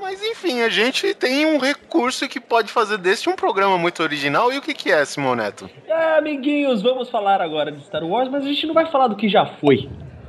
Mas 0.00 0.22
enfim, 0.22 0.62
a 0.62 0.68
gente 0.68 1.14
tem 1.14 1.46
um 1.46 1.58
recurso 1.58 2.28
que 2.28 2.40
pode 2.40 2.72
fazer 2.72 2.98
desse 2.98 3.28
um 3.28 3.34
programa 3.34 3.76
muito 3.78 4.02
original. 4.02 4.52
E 4.52 4.58
o 4.58 4.62
que, 4.62 4.74
que 4.74 4.90
é, 4.90 5.04
Simão 5.04 5.34
Neto? 5.34 5.68
É, 5.86 6.18
amiguinhos, 6.18 6.82
vamos 6.82 7.08
falar 7.10 7.40
agora 7.40 7.72
de 7.72 7.82
Star 7.84 8.04
Wars, 8.04 8.28
mas 8.28 8.44
a 8.44 8.48
gente 8.48 8.66
não 8.66 8.74
vai 8.74 8.86
falar 8.90 9.08
do 9.08 9.16
que 9.16 9.28
já 9.28 9.46
foi. 9.46 9.88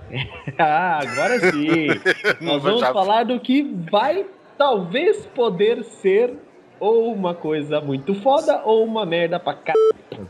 ah, 0.57 0.99
agora 1.01 1.39
sim. 1.51 1.88
Nós 2.41 2.61
vamos 2.61 2.81
falar 2.81 3.25
do 3.25 3.39
que 3.39 3.63
vai 3.91 4.25
talvez 4.57 5.25
poder 5.27 5.84
ser 5.84 6.34
ou 6.80 7.14
uma 7.14 7.34
coisa 7.34 7.82
muito 7.82 8.14
foda 8.16 8.62
ou 8.64 8.84
uma 8.84 9.05
merda 9.05 9.39
pra 9.39 9.54
cá. 9.54 9.73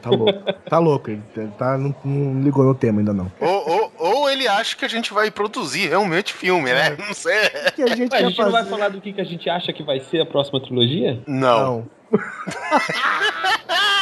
Tá 0.02 0.10
louco. 0.10 0.54
Tá 0.70 0.80
louco. 0.80 1.10
Ele 1.10 1.22
tá, 1.58 1.78
não, 1.78 1.96
não 2.04 2.42
ligou 2.42 2.64
no 2.64 2.76
tema 2.76 3.00
ainda 3.00 3.14
não. 3.14 3.32
Ou, 3.40 3.70
ou, 3.70 3.92
ou, 3.98 4.30
ele 4.30 4.48
acha 4.48 4.76
que 4.76 4.84
a 4.84 4.88
gente 4.88 5.14
vai 5.14 5.32
produzir 5.32 5.88
realmente 5.88 6.34
filme, 6.34 6.72
né? 6.72 6.96
Não 6.98 7.14
sei. 7.14 7.50
Que 7.76 7.84
a 7.84 7.96
gente, 7.96 8.14
a 8.16 8.22
gente 8.22 8.40
não 8.40 8.52
vai 8.52 8.66
falar 8.66 8.90
do 8.90 9.00
que, 9.00 9.14
que 9.14 9.22
a 9.22 9.26
gente 9.26 9.50
acha 9.50 9.72
que 9.72 9.84
vai 9.84 10.00
ser 10.00 10.22
a 10.22 10.26
próxima 10.26 10.60
trilogia? 10.60 11.22
Não. 11.26 11.86
não. 12.12 12.20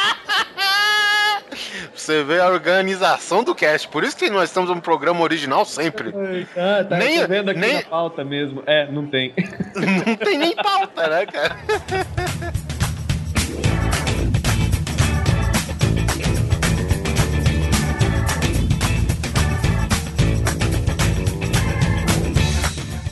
Você 2.06 2.22
vê 2.22 2.38
a 2.38 2.46
organização 2.46 3.42
do 3.42 3.52
cast. 3.52 3.88
Por 3.88 4.04
isso 4.04 4.16
que 4.16 4.30
nós 4.30 4.48
estamos 4.48 4.70
um 4.70 4.78
programa 4.78 5.22
original 5.22 5.64
sempre. 5.64 6.14
Ah, 6.56 6.84
tá 6.84 6.98
nem, 6.98 7.26
vendo 7.26 7.50
aqui 7.50 7.58
nem... 7.58 7.74
na 7.74 7.82
pauta 7.82 8.22
mesmo. 8.22 8.62
É, 8.64 8.88
não 8.88 9.08
tem. 9.08 9.34
Não 9.74 10.14
tem 10.14 10.38
nem 10.38 10.54
pauta, 10.54 11.08
né, 11.08 11.26
cara? 11.26 11.56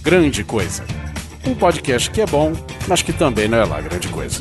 Grande 0.02 0.44
Coisa. 0.44 0.84
Um 1.44 1.56
podcast 1.56 2.12
que 2.12 2.20
é 2.20 2.26
bom, 2.26 2.52
mas 2.86 3.02
que 3.02 3.12
também 3.12 3.48
não 3.48 3.58
é 3.58 3.64
lá 3.64 3.80
grande 3.80 4.06
coisa. 4.06 4.40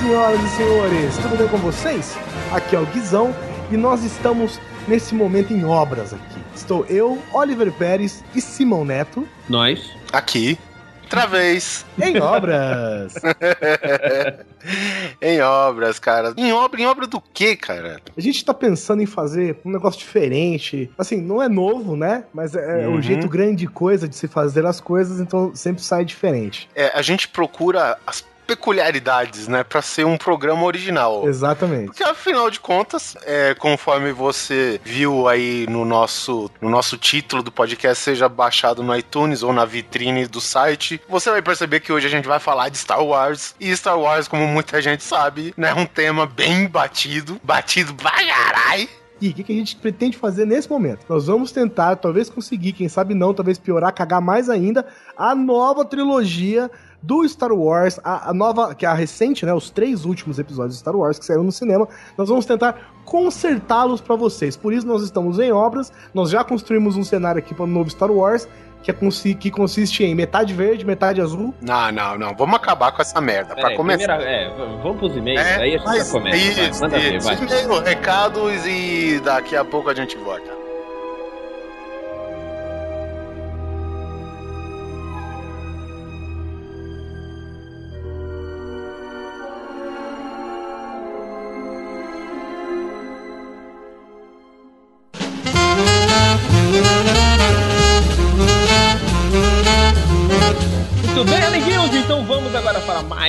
Senhoras 0.00 0.40
e 0.40 0.56
senhores, 0.56 1.18
tudo 1.18 1.36
bem 1.36 1.46
com 1.46 1.58
vocês? 1.58 2.16
Aqui 2.50 2.74
é 2.74 2.78
o 2.78 2.86
Guizão 2.86 3.34
e 3.70 3.76
nós 3.76 4.02
estamos 4.02 4.58
nesse 4.88 5.14
momento 5.14 5.52
em 5.52 5.62
obras 5.62 6.14
aqui. 6.14 6.40
Estou 6.54 6.86
eu, 6.86 7.22
Oliver 7.34 7.70
Pérez 7.70 8.24
e 8.34 8.40
Simão 8.40 8.82
Neto. 8.82 9.28
Nós. 9.46 9.94
Aqui. 10.10 10.58
Outra 11.02 11.26
vez. 11.26 11.84
Em 12.00 12.18
obras. 12.18 13.12
em 15.20 15.42
obras, 15.42 15.98
cara. 15.98 16.32
Em 16.34 16.50
obra, 16.50 16.80
em 16.80 16.86
obra 16.86 17.06
do 17.06 17.20
quê, 17.20 17.54
cara? 17.54 18.00
A 18.16 18.20
gente 18.22 18.42
tá 18.42 18.54
pensando 18.54 19.02
em 19.02 19.06
fazer 19.06 19.58
um 19.64 19.70
negócio 19.70 19.98
diferente. 19.98 20.90
Assim, 20.96 21.20
não 21.20 21.42
é 21.42 21.48
novo, 21.48 21.94
né? 21.94 22.24
Mas 22.32 22.54
é 22.54 22.86
uhum. 22.86 22.94
o 22.94 23.02
jeito 23.02 23.28
grande 23.28 23.66
coisa 23.66 24.08
de 24.08 24.16
se 24.16 24.28
fazer 24.28 24.64
as 24.64 24.80
coisas, 24.80 25.20
então 25.20 25.54
sempre 25.54 25.82
sai 25.82 26.06
diferente. 26.06 26.70
É, 26.74 26.96
a 26.96 27.02
gente 27.02 27.28
procura 27.28 27.98
as 28.06 28.24
peculiaridades, 28.50 29.46
né, 29.46 29.62
para 29.62 29.80
ser 29.80 30.04
um 30.04 30.16
programa 30.16 30.64
original. 30.64 31.28
Exatamente. 31.28 31.86
Porque 31.86 32.02
afinal 32.02 32.50
de 32.50 32.58
contas, 32.58 33.16
é, 33.24 33.54
conforme 33.54 34.12
você 34.12 34.80
viu 34.82 35.28
aí 35.28 35.68
no 35.68 35.84
nosso, 35.84 36.50
no 36.60 36.68
nosso 36.68 36.98
título 36.98 37.44
do 37.44 37.52
podcast, 37.52 38.02
seja 38.02 38.28
baixado 38.28 38.82
no 38.82 38.96
iTunes 38.96 39.44
ou 39.44 39.52
na 39.52 39.64
vitrine 39.64 40.26
do 40.26 40.40
site, 40.40 41.00
você 41.08 41.30
vai 41.30 41.40
perceber 41.40 41.78
que 41.78 41.92
hoje 41.92 42.08
a 42.08 42.10
gente 42.10 42.26
vai 42.26 42.40
falar 42.40 42.70
de 42.70 42.78
Star 42.78 43.04
Wars. 43.04 43.54
E 43.60 43.74
Star 43.76 43.96
Wars, 43.96 44.26
como 44.26 44.48
muita 44.48 44.82
gente 44.82 45.04
sabe, 45.04 45.54
né, 45.56 45.70
é 45.70 45.74
um 45.74 45.86
tema 45.86 46.26
bem 46.26 46.66
batido, 46.66 47.40
batido 47.44 47.92
bagarai. 47.94 48.88
E 49.20 49.28
o 49.28 49.34
que, 49.34 49.44
que, 49.44 49.52
a 49.52 49.56
gente 49.56 49.76
pretende 49.76 50.16
fazer 50.16 50.46
nesse 50.46 50.68
momento? 50.68 51.04
Nós 51.06 51.26
vamos 51.26 51.52
tentar, 51.52 51.94
talvez 51.96 52.30
conseguir, 52.30 52.72
quem 52.72 52.88
sabe 52.88 53.14
não, 53.14 53.34
talvez 53.34 53.58
piorar, 53.58 53.92
cagar 53.92 54.20
mais 54.20 54.48
ainda, 54.48 54.86
a 55.14 55.34
nova 55.34 55.84
trilogia 55.84 56.70
do 57.02 57.26
Star 57.28 57.52
Wars, 57.52 57.98
a, 58.04 58.30
a, 58.30 58.34
nova, 58.34 58.74
que 58.74 58.84
é 58.84 58.88
a 58.88 58.94
recente, 58.94 59.46
né, 59.46 59.54
os 59.54 59.70
três 59.70 60.04
últimos 60.04 60.38
episódios 60.38 60.74
de 60.74 60.80
Star 60.80 60.94
Wars 60.94 61.18
que 61.18 61.24
saíram 61.24 61.44
no 61.44 61.52
cinema, 61.52 61.88
nós 62.16 62.28
vamos 62.28 62.44
tentar 62.44 62.92
consertá-los 63.04 64.00
para 64.00 64.16
vocês. 64.16 64.56
Por 64.56 64.72
isso 64.72 64.86
nós 64.86 65.02
estamos 65.02 65.38
em 65.38 65.50
obras, 65.50 65.92
nós 66.12 66.30
já 66.30 66.44
construímos 66.44 66.96
um 66.96 67.04
cenário 67.04 67.38
aqui 67.38 67.54
para 67.54 67.64
o 67.64 67.66
novo 67.66 67.90
Star 67.90 68.10
Wars, 68.10 68.46
que, 68.82 68.90
é, 68.90 68.94
que 69.34 69.50
consiste 69.50 70.04
em 70.04 70.14
metade 70.14 70.54
verde, 70.54 70.84
metade 70.86 71.20
azul. 71.20 71.54
Não, 71.60 71.92
não, 71.92 72.18
não. 72.18 72.34
Vamos 72.34 72.56
acabar 72.56 72.92
com 72.92 73.02
essa 73.02 73.20
merda. 73.20 73.54
Para 73.54 73.76
começar. 73.76 74.16
Primeira, 74.16 74.42
é, 74.42 74.78
vamos 74.82 74.98
pros 74.98 75.16
e-mails, 75.16 75.40
é, 75.40 75.56
aí 75.56 75.74
a 75.74 75.78
gente 75.78 75.96
já 75.98 76.12
começa. 76.12 76.36
Isso, 76.36 76.80
vai, 76.80 76.88
manda 76.88 76.98
isso. 76.98 77.28
Ver, 77.28 77.48
vai. 77.48 77.64
E-mail, 77.64 77.82
recados 77.82 78.66
e 78.66 79.20
daqui 79.22 79.56
a 79.56 79.64
pouco 79.64 79.90
a 79.90 79.94
gente 79.94 80.16
volta. 80.18 80.59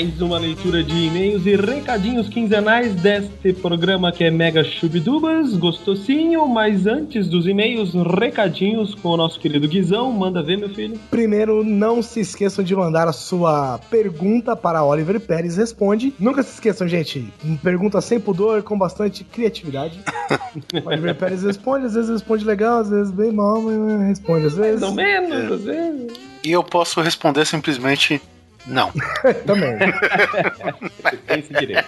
Mais 0.02 0.20
uma 0.20 0.40
leitura 0.40 0.84
de 0.84 1.06
e-mails 1.06 1.46
e 1.46 1.56
recadinhos 1.56 2.28
quinzenais 2.28 2.96
deste 2.96 3.54
programa 3.54 4.12
que 4.12 4.24
é 4.24 4.32
Mega 4.32 4.64
Chubidubas, 4.64 5.56
gostosinho, 5.56 6.48
mas 6.48 6.88
antes 6.88 7.28
dos 7.28 7.46
e-mails, 7.46 7.94
recadinhos 7.94 8.96
com 8.96 9.10
o 9.10 9.18
nosso 9.18 9.40
querido 9.40 9.68
Guizão, 9.68 10.12
manda 10.12 10.42
ver, 10.42 10.58
meu 10.58 10.70
filho. 10.70 11.00
Primeiro, 11.12 11.64
não 11.64 12.02
se 12.02 12.20
esqueçam 12.20 12.66
de 12.66 12.76
mandar 12.76 13.08
a 13.08 13.14
sua 13.14 13.80
pergunta 13.92 14.56
para 14.56 14.84
Oliver 14.84 15.20
Pérez 15.20 15.56
Responde. 15.56 16.12
Nunca 16.20 16.42
se 16.42 16.56
esqueçam, 16.56 16.88
gente, 16.88 17.32
pergunta 17.62 18.02
sem 18.02 18.20
pudor, 18.20 18.64
com 18.64 18.76
bastante 18.76 19.24
criatividade. 19.24 20.00
Oliver 20.84 21.14
Pérez 21.14 21.44
Responde, 21.44 21.86
às 21.86 21.94
vezes 21.94 22.10
responde 22.10 22.44
legal, 22.44 22.80
às 22.80 22.90
vezes 22.90 23.12
bem 23.12 23.32
mal, 23.32 23.62
mas 23.62 24.08
responde 24.08 24.48
às 24.48 24.56
vezes. 24.56 24.82
Mais 24.82 24.92
ou 24.92 24.96
menos, 24.96 25.52
às 25.52 25.64
vezes. 25.64 26.14
E 26.44 26.52
eu 26.52 26.64
posso 26.64 27.02
responder 27.02 27.46
simplesmente 27.46 28.20
não. 28.66 28.92
também. 29.46 29.78
Esse 31.30 31.54
direito. 31.54 31.88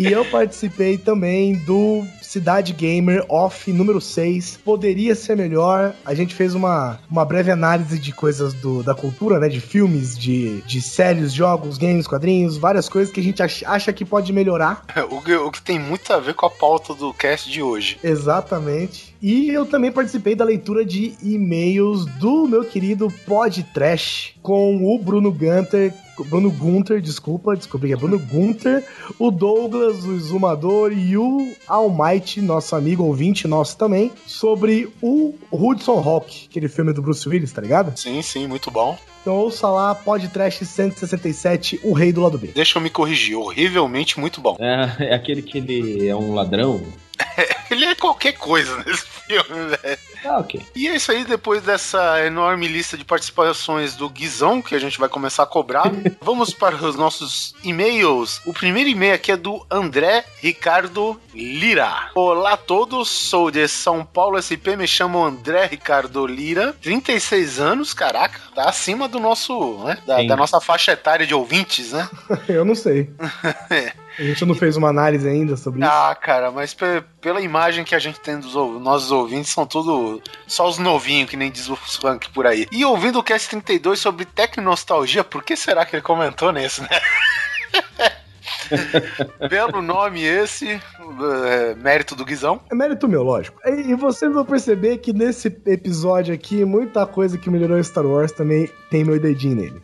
E 0.00 0.10
eu 0.10 0.24
participei 0.24 0.96
também 0.96 1.56
do 1.56 2.06
Cidade 2.22 2.72
Gamer 2.72 3.22
Off 3.28 3.70
número 3.70 4.00
6. 4.00 4.60
Poderia 4.64 5.14
ser 5.14 5.36
melhor. 5.36 5.94
A 6.06 6.14
gente 6.14 6.34
fez 6.34 6.54
uma, 6.54 6.98
uma 7.10 7.22
breve 7.22 7.50
análise 7.50 7.98
de 7.98 8.10
coisas 8.10 8.54
do, 8.54 8.82
da 8.82 8.94
cultura, 8.94 9.38
né? 9.38 9.46
De 9.46 9.60
filmes, 9.60 10.16
de, 10.16 10.62
de 10.62 10.80
séries, 10.80 11.34
jogos, 11.34 11.76
games, 11.76 12.06
quadrinhos, 12.06 12.56
várias 12.56 12.88
coisas 12.88 13.12
que 13.12 13.20
a 13.20 13.22
gente 13.22 13.42
acha 13.42 13.92
que 13.92 14.04
pode 14.04 14.32
melhorar. 14.32 14.84
O 15.10 15.20
que, 15.20 15.34
o 15.34 15.50
que 15.50 15.60
tem 15.60 15.78
muito 15.78 16.12
a 16.12 16.18
ver 16.18 16.34
com 16.34 16.46
a 16.46 16.50
pauta 16.50 16.94
do 16.94 17.12
cast 17.12 17.50
de 17.50 17.60
hoje. 17.62 17.98
Exatamente. 18.02 19.09
E 19.22 19.50
eu 19.50 19.66
também 19.66 19.92
participei 19.92 20.34
da 20.34 20.44
leitura 20.44 20.84
de 20.84 21.14
e-mails 21.22 22.06
do 22.18 22.46
meu 22.46 22.64
querido 22.64 23.12
Pod 23.26 23.62
Trash 23.74 24.34
com 24.42 24.94
o 24.94 24.98
Bruno 24.98 25.30
Gunter, 25.30 25.92
Bruno 26.24 26.50
Gunter, 26.50 27.00
desculpa, 27.00 27.56
descobri 27.56 27.88
que 27.88 27.94
é 27.94 27.96
Bruno 27.96 28.18
Gunter, 28.18 28.84
o 29.18 29.30
Douglas, 29.30 30.04
o 30.04 30.14
Exumador 30.14 30.92
e 30.92 31.16
o 31.16 31.52
Almighty, 31.66 32.40
nosso 32.40 32.76
amigo 32.76 33.04
ouvinte 33.04 33.46
nosso 33.46 33.76
também, 33.76 34.12
sobre 34.26 34.92
o 35.00 35.34
Hudson 35.50 35.98
Hawk, 35.98 36.46
aquele 36.50 36.68
filme 36.68 36.92
do 36.92 37.02
Bruce 37.02 37.28
Willis, 37.28 37.52
tá 37.52 37.62
ligado? 37.62 37.98
Sim, 37.98 38.20
sim, 38.22 38.46
muito 38.46 38.70
bom. 38.70 38.98
Então 39.22 39.36
ouça 39.36 39.68
lá, 39.68 39.94
Podcast 39.94 40.64
167, 40.64 41.80
O 41.82 41.92
Rei 41.92 42.12
do 42.12 42.22
Lado 42.22 42.38
B. 42.38 42.48
Deixa 42.54 42.78
eu 42.78 42.82
me 42.82 42.88
corrigir, 42.88 43.36
horrivelmente 43.36 44.18
muito 44.18 44.40
bom. 44.40 44.56
É, 44.58 45.10
é 45.10 45.14
aquele 45.14 45.42
que 45.42 45.58
ele 45.58 46.08
é 46.08 46.16
um 46.16 46.34
ladrão? 46.34 46.80
ele 47.70 47.84
é 47.84 47.94
qualquer 47.94 48.32
coisa 48.32 48.82
nesse 48.84 49.04
filme, 49.30 49.76
velho. 49.76 49.98
Ah, 50.24 50.38
ok. 50.38 50.60
E 50.74 50.88
é 50.88 50.96
isso 50.96 51.12
aí, 51.12 51.24
depois 51.24 51.62
dessa 51.62 52.24
enorme 52.24 52.66
lista 52.66 52.96
de 52.96 53.04
participações 53.04 53.94
do 53.94 54.08
Guizão, 54.08 54.60
que 54.60 54.74
a 54.74 54.78
gente 54.78 54.98
vai 54.98 55.08
começar 55.08 55.44
a 55.44 55.46
cobrar, 55.46 55.90
vamos 56.20 56.52
para 56.52 56.74
os 56.76 56.96
nossos 56.96 57.54
e-mails. 57.62 58.40
O 58.44 58.52
primeiro 58.52 58.90
e-mail 58.90 59.14
aqui 59.14 59.32
é 59.32 59.36
do 59.36 59.64
André 59.70 60.24
Ricardo 60.40 61.18
Lira. 61.32 62.10
Olá 62.14 62.54
a 62.54 62.56
todos, 62.56 63.08
sou 63.08 63.50
de 63.50 63.66
São 63.68 64.04
Paulo 64.04 64.40
SP, 64.42 64.76
me 64.76 64.86
chamo 64.86 65.24
André 65.24 65.66
Ricardo 65.66 66.26
Lira, 66.26 66.74
36 66.82 67.60
anos, 67.60 67.94
caraca, 67.94 68.40
tá 68.54 68.68
acima 68.68 69.08
do 69.08 69.20
nosso, 69.20 69.84
né, 69.84 69.98
da, 70.06 70.22
da 70.22 70.36
nossa 70.36 70.60
faixa 70.60 70.92
etária 70.92 71.26
de 71.26 71.34
ouvintes, 71.34 71.92
né? 71.92 72.08
Eu 72.48 72.64
não 72.64 72.74
sei. 72.74 73.10
é. 73.70 73.92
A 74.20 74.22
gente 74.22 74.44
não 74.44 74.54
fez 74.54 74.76
uma 74.76 74.88
análise 74.88 75.26
ainda 75.26 75.56
sobre 75.56 75.80
isso. 75.80 75.90
Ah, 75.90 76.14
cara, 76.14 76.50
mas 76.50 76.76
pela 77.22 77.40
imagem 77.40 77.84
que 77.84 77.94
a 77.94 77.98
gente 77.98 78.20
tem 78.20 78.38
dos 78.38 78.54
nossos 78.54 79.10
ouvintes, 79.10 79.50
são 79.50 79.64
tudo 79.64 80.20
só 80.46 80.68
os 80.68 80.76
novinhos, 80.76 81.30
que 81.30 81.38
nem 81.38 81.50
diz 81.50 81.70
o 81.70 81.74
funk 81.74 82.28
por 82.28 82.46
aí. 82.46 82.66
E 82.70 82.84
ouvindo 82.84 83.18
o 83.18 83.22
Cast 83.22 83.48
32 83.48 83.98
sobre 83.98 84.26
tecnostalgia, 84.26 85.24
por 85.24 85.42
que 85.42 85.56
será 85.56 85.86
que 85.86 85.96
ele 85.96 86.02
comentou 86.02 86.52
nisso, 86.52 86.82
né? 86.82 86.88
Belo 89.48 89.80
nome 89.80 90.22
esse, 90.22 90.68
é, 90.68 91.74
mérito 91.76 92.14
do 92.14 92.24
Guizão. 92.24 92.60
É 92.70 92.74
mérito 92.74 93.08
meu, 93.08 93.22
lógico. 93.22 93.58
E, 93.64 93.90
e 93.90 93.94
vocês 93.94 94.30
vão 94.30 94.44
perceber 94.44 94.98
que 94.98 95.14
nesse 95.14 95.48
episódio 95.64 96.34
aqui, 96.34 96.62
muita 96.62 97.06
coisa 97.06 97.38
que 97.38 97.48
melhorou 97.48 97.82
Star 97.82 98.04
Wars 98.04 98.32
também 98.32 98.68
tem 98.90 99.02
meu 99.02 99.18
dedinho 99.18 99.56
nele. 99.56 99.82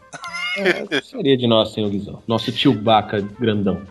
É, 0.57 1.01
seria 1.01 1.37
de 1.37 1.47
nós, 1.47 1.73
senhor 1.73 1.91
Guizão. 1.91 2.23
Nosso 2.27 2.51
tio 2.53 2.73
Baca 2.73 3.21
grandão. 3.39 3.83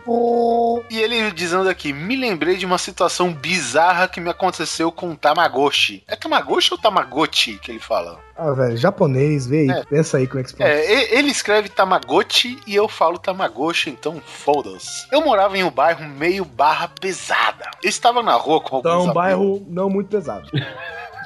E 0.90 0.98
ele 0.98 1.30
dizendo 1.30 1.68
aqui: 1.68 1.92
me 1.92 2.16
lembrei 2.16 2.56
de 2.56 2.66
uma 2.66 2.78
situação 2.78 3.32
bizarra 3.32 4.08
que 4.08 4.20
me 4.20 4.30
aconteceu 4.30 4.90
com 4.90 5.10
o 5.10 5.16
Tamagotchi. 5.16 6.02
É 6.06 6.16
Tamagotchi 6.16 6.72
ou 6.72 6.78
Tamagotchi 6.78 7.58
que 7.58 7.70
ele 7.70 7.80
fala? 7.80 8.18
Ah, 8.36 8.52
velho, 8.52 8.76
japonês, 8.76 9.46
vê 9.46 9.60
aí, 9.60 9.70
é. 9.70 9.84
pensa 9.84 10.18
aí 10.18 10.26
como 10.26 10.40
é 10.40 10.42
que 10.42 10.50
se 10.50 10.56
fala. 10.56 10.68
É, 10.68 11.18
ele 11.18 11.30
escreve 11.30 11.68
Tamagotchi 11.70 12.58
e 12.66 12.74
eu 12.74 12.86
falo 12.86 13.18
Tamagotchi, 13.18 13.88
então 13.90 14.20
foda-se. 14.24 15.06
Eu 15.10 15.24
morava 15.24 15.56
em 15.56 15.64
um 15.64 15.70
bairro 15.70 16.06
meio 16.06 16.44
barra 16.44 16.88
pesada. 16.88 17.70
Eu 17.82 17.88
estava 17.88 18.22
na 18.22 18.34
rua 18.34 18.60
com 18.60 18.76
alguns 18.76 18.90
Então, 18.90 19.10
um 19.10 19.14
bairro 19.14 19.64
não 19.68 19.88
muito 19.88 20.08
pesado. 20.08 20.50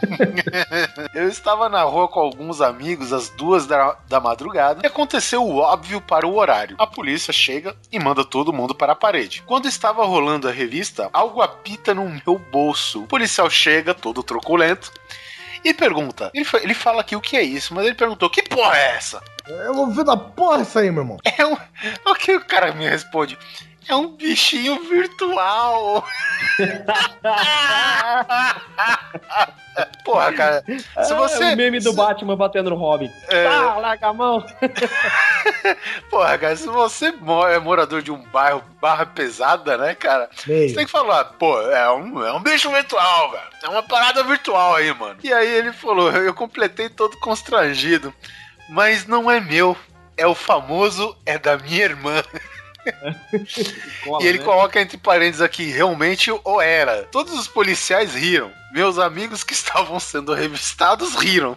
eu 1.15 1.29
estava 1.29 1.69
na 1.69 1.83
rua 1.83 2.09
com 2.09 2.21
alguns 2.21 2.61
amigos 2.61 3.13
às 3.13 3.29
duas 3.31 3.67
da, 3.67 3.97
da 4.09 4.21
madrugada 4.21 4.81
e 4.83 4.87
aconteceu 4.87 5.45
o 5.45 5.59
óbvio 5.59 6.01
para 6.01 6.27
o 6.27 6.37
horário. 6.37 6.77
A 6.79 6.87
polícia 6.87 7.33
chega 7.33 7.75
e 7.91 7.99
manda 7.99 8.25
todo 8.25 8.53
mundo 8.53 8.75
para 8.75 8.93
a 8.93 8.97
parede. 8.97 9.43
Quando 9.47 9.67
estava 9.67 10.05
rolando 10.05 10.49
a 10.49 10.53
revista, 10.53 11.09
algo 11.13 11.43
apita 11.43 11.95
no 11.95 12.09
meu 12.09 12.39
bolso. 12.51 13.03
O 13.03 13.07
policial 13.07 13.49
chega, 13.51 13.95
todo 13.95 14.23
truculento, 14.23 14.93
e 15.65 15.75
pergunta. 15.75 16.31
Ele, 16.35 16.47
ele 16.63 16.75
fala 16.75 17.01
aqui 17.03 17.15
o 17.15 17.21
que 17.21 17.37
é 17.37 17.43
isso, 17.43 17.75
mas 17.75 17.85
ele 17.87 17.95
perguntou: 17.95 18.31
que 18.31 18.43
porra 18.43 18.77
é 18.77 18.97
essa? 18.97 19.23
Eu 19.47 19.75
vou 19.75 19.91
ver 19.91 20.05
da 20.05 20.17
porra 20.17 20.63
essa 20.63 20.81
aí, 20.81 20.91
meu 20.91 21.03
irmão. 21.03 21.19
É 21.25 21.45
um. 21.47 21.57
O 22.07 22.15
que 22.15 22.35
o 22.35 22.45
cara 22.45 22.73
me 22.73 22.89
responde? 22.89 23.39
É 23.91 23.95
um 23.97 24.07
bichinho 24.07 24.81
virtual. 24.89 26.07
Porra, 30.05 30.33
cara. 30.33 30.65
Se 31.03 31.13
você. 31.13 31.43
É 31.43 31.55
o 31.55 31.57
meme 31.57 31.81
do 31.81 31.93
Batman 31.93 32.37
batendo 32.37 32.71
no 32.71 32.77
Robin. 32.77 33.11
É... 33.27 33.49
Tá, 33.49 33.79
larga 33.79 34.07
a 34.07 34.13
mão. 34.13 34.47
Porra, 36.09 36.39
cara, 36.39 36.55
se 36.55 36.69
você 36.69 37.13
é 37.53 37.59
morador 37.59 38.01
de 38.01 38.13
um 38.13 38.23
bairro 38.27 38.63
barra 38.81 39.07
pesada, 39.07 39.77
né, 39.77 39.93
cara? 39.97 40.31
Meio. 40.47 40.69
Você 40.69 40.77
tem 40.77 40.87
que 40.87 40.93
falar, 40.93 41.25
pô, 41.25 41.61
é 41.61 41.91
um, 41.91 42.25
é 42.25 42.33
um 42.33 42.41
bicho 42.41 42.71
virtual, 42.71 43.33
velho. 43.33 43.43
É 43.65 43.69
uma 43.69 43.83
parada 43.83 44.23
virtual 44.23 44.77
aí, 44.77 44.95
mano. 44.95 45.17
E 45.21 45.33
aí 45.33 45.49
ele 45.49 45.73
falou, 45.73 46.13
eu 46.13 46.33
completei 46.33 46.89
todo 46.89 47.19
constrangido. 47.19 48.15
Mas 48.69 49.05
não 49.05 49.29
é 49.29 49.41
meu. 49.41 49.77
É 50.17 50.29
o 50.29 50.35
famoso, 50.35 51.17
é 51.27 51.37
da 51.37 51.59
minha 51.59 51.83
irmã. 51.83 52.23
e 54.21 54.27
ele 54.27 54.39
né? 54.39 54.45
coloca 54.45 54.81
entre 54.81 54.97
parênteses 54.97 55.43
aqui, 55.43 55.65
realmente 55.65 56.31
ou 56.45 56.61
era. 56.61 57.05
Todos 57.05 57.33
os 57.39 57.49
policiais 57.49 58.15
riram. 58.15 58.53
Meus 58.73 58.99
amigos 58.99 59.43
que 59.43 59.53
estavam 59.55 59.99
sendo 59.99 60.33
revistados 60.33 61.15
riram. 61.15 61.57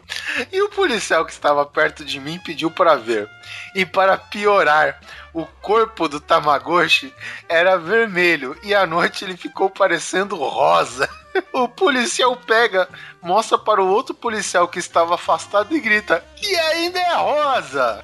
E 0.52 0.62
o 0.62 0.70
policial 0.70 1.26
que 1.26 1.32
estava 1.32 1.66
perto 1.66 2.04
de 2.04 2.20
mim 2.20 2.40
pediu 2.40 2.72
para 2.72 2.96
ver. 2.96 3.30
E 3.76 3.86
para 3.86 4.18
piorar, 4.18 5.00
o 5.34 5.46
corpo 5.46 6.08
do 6.08 6.20
Tamagotchi 6.20 7.14
era 7.50 7.78
vermelho 7.78 8.56
e 8.64 8.74
à 8.74 8.86
noite 8.86 9.26
ele 9.26 9.36
ficou 9.36 9.70
parecendo 9.70 10.36
rosa. 10.36 11.10
O 11.52 11.68
policial 11.68 12.36
pega, 12.36 12.88
mostra 13.20 13.58
para 13.58 13.82
o 13.82 13.88
outro 13.88 14.14
policial 14.14 14.68
que 14.68 14.78
estava 14.78 15.16
afastado 15.16 15.76
e 15.76 15.80
grita: 15.80 16.24
E 16.40 16.56
ainda 16.56 17.00
é 17.00 17.16
rosa! 17.16 18.04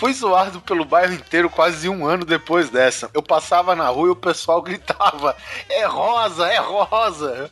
Fui 0.00 0.14
zoado 0.14 0.62
pelo 0.62 0.86
bairro 0.86 1.12
inteiro 1.12 1.50
quase 1.50 1.86
um 1.86 2.06
ano 2.06 2.24
depois 2.24 2.70
dessa. 2.70 3.10
Eu 3.12 3.22
passava 3.22 3.76
na 3.76 3.86
rua 3.88 4.08
e 4.08 4.10
o 4.12 4.16
pessoal 4.16 4.62
gritava: 4.64 5.36
É 5.68 5.84
rosa, 5.84 6.48
é 6.48 6.56
rosa! 6.56 7.50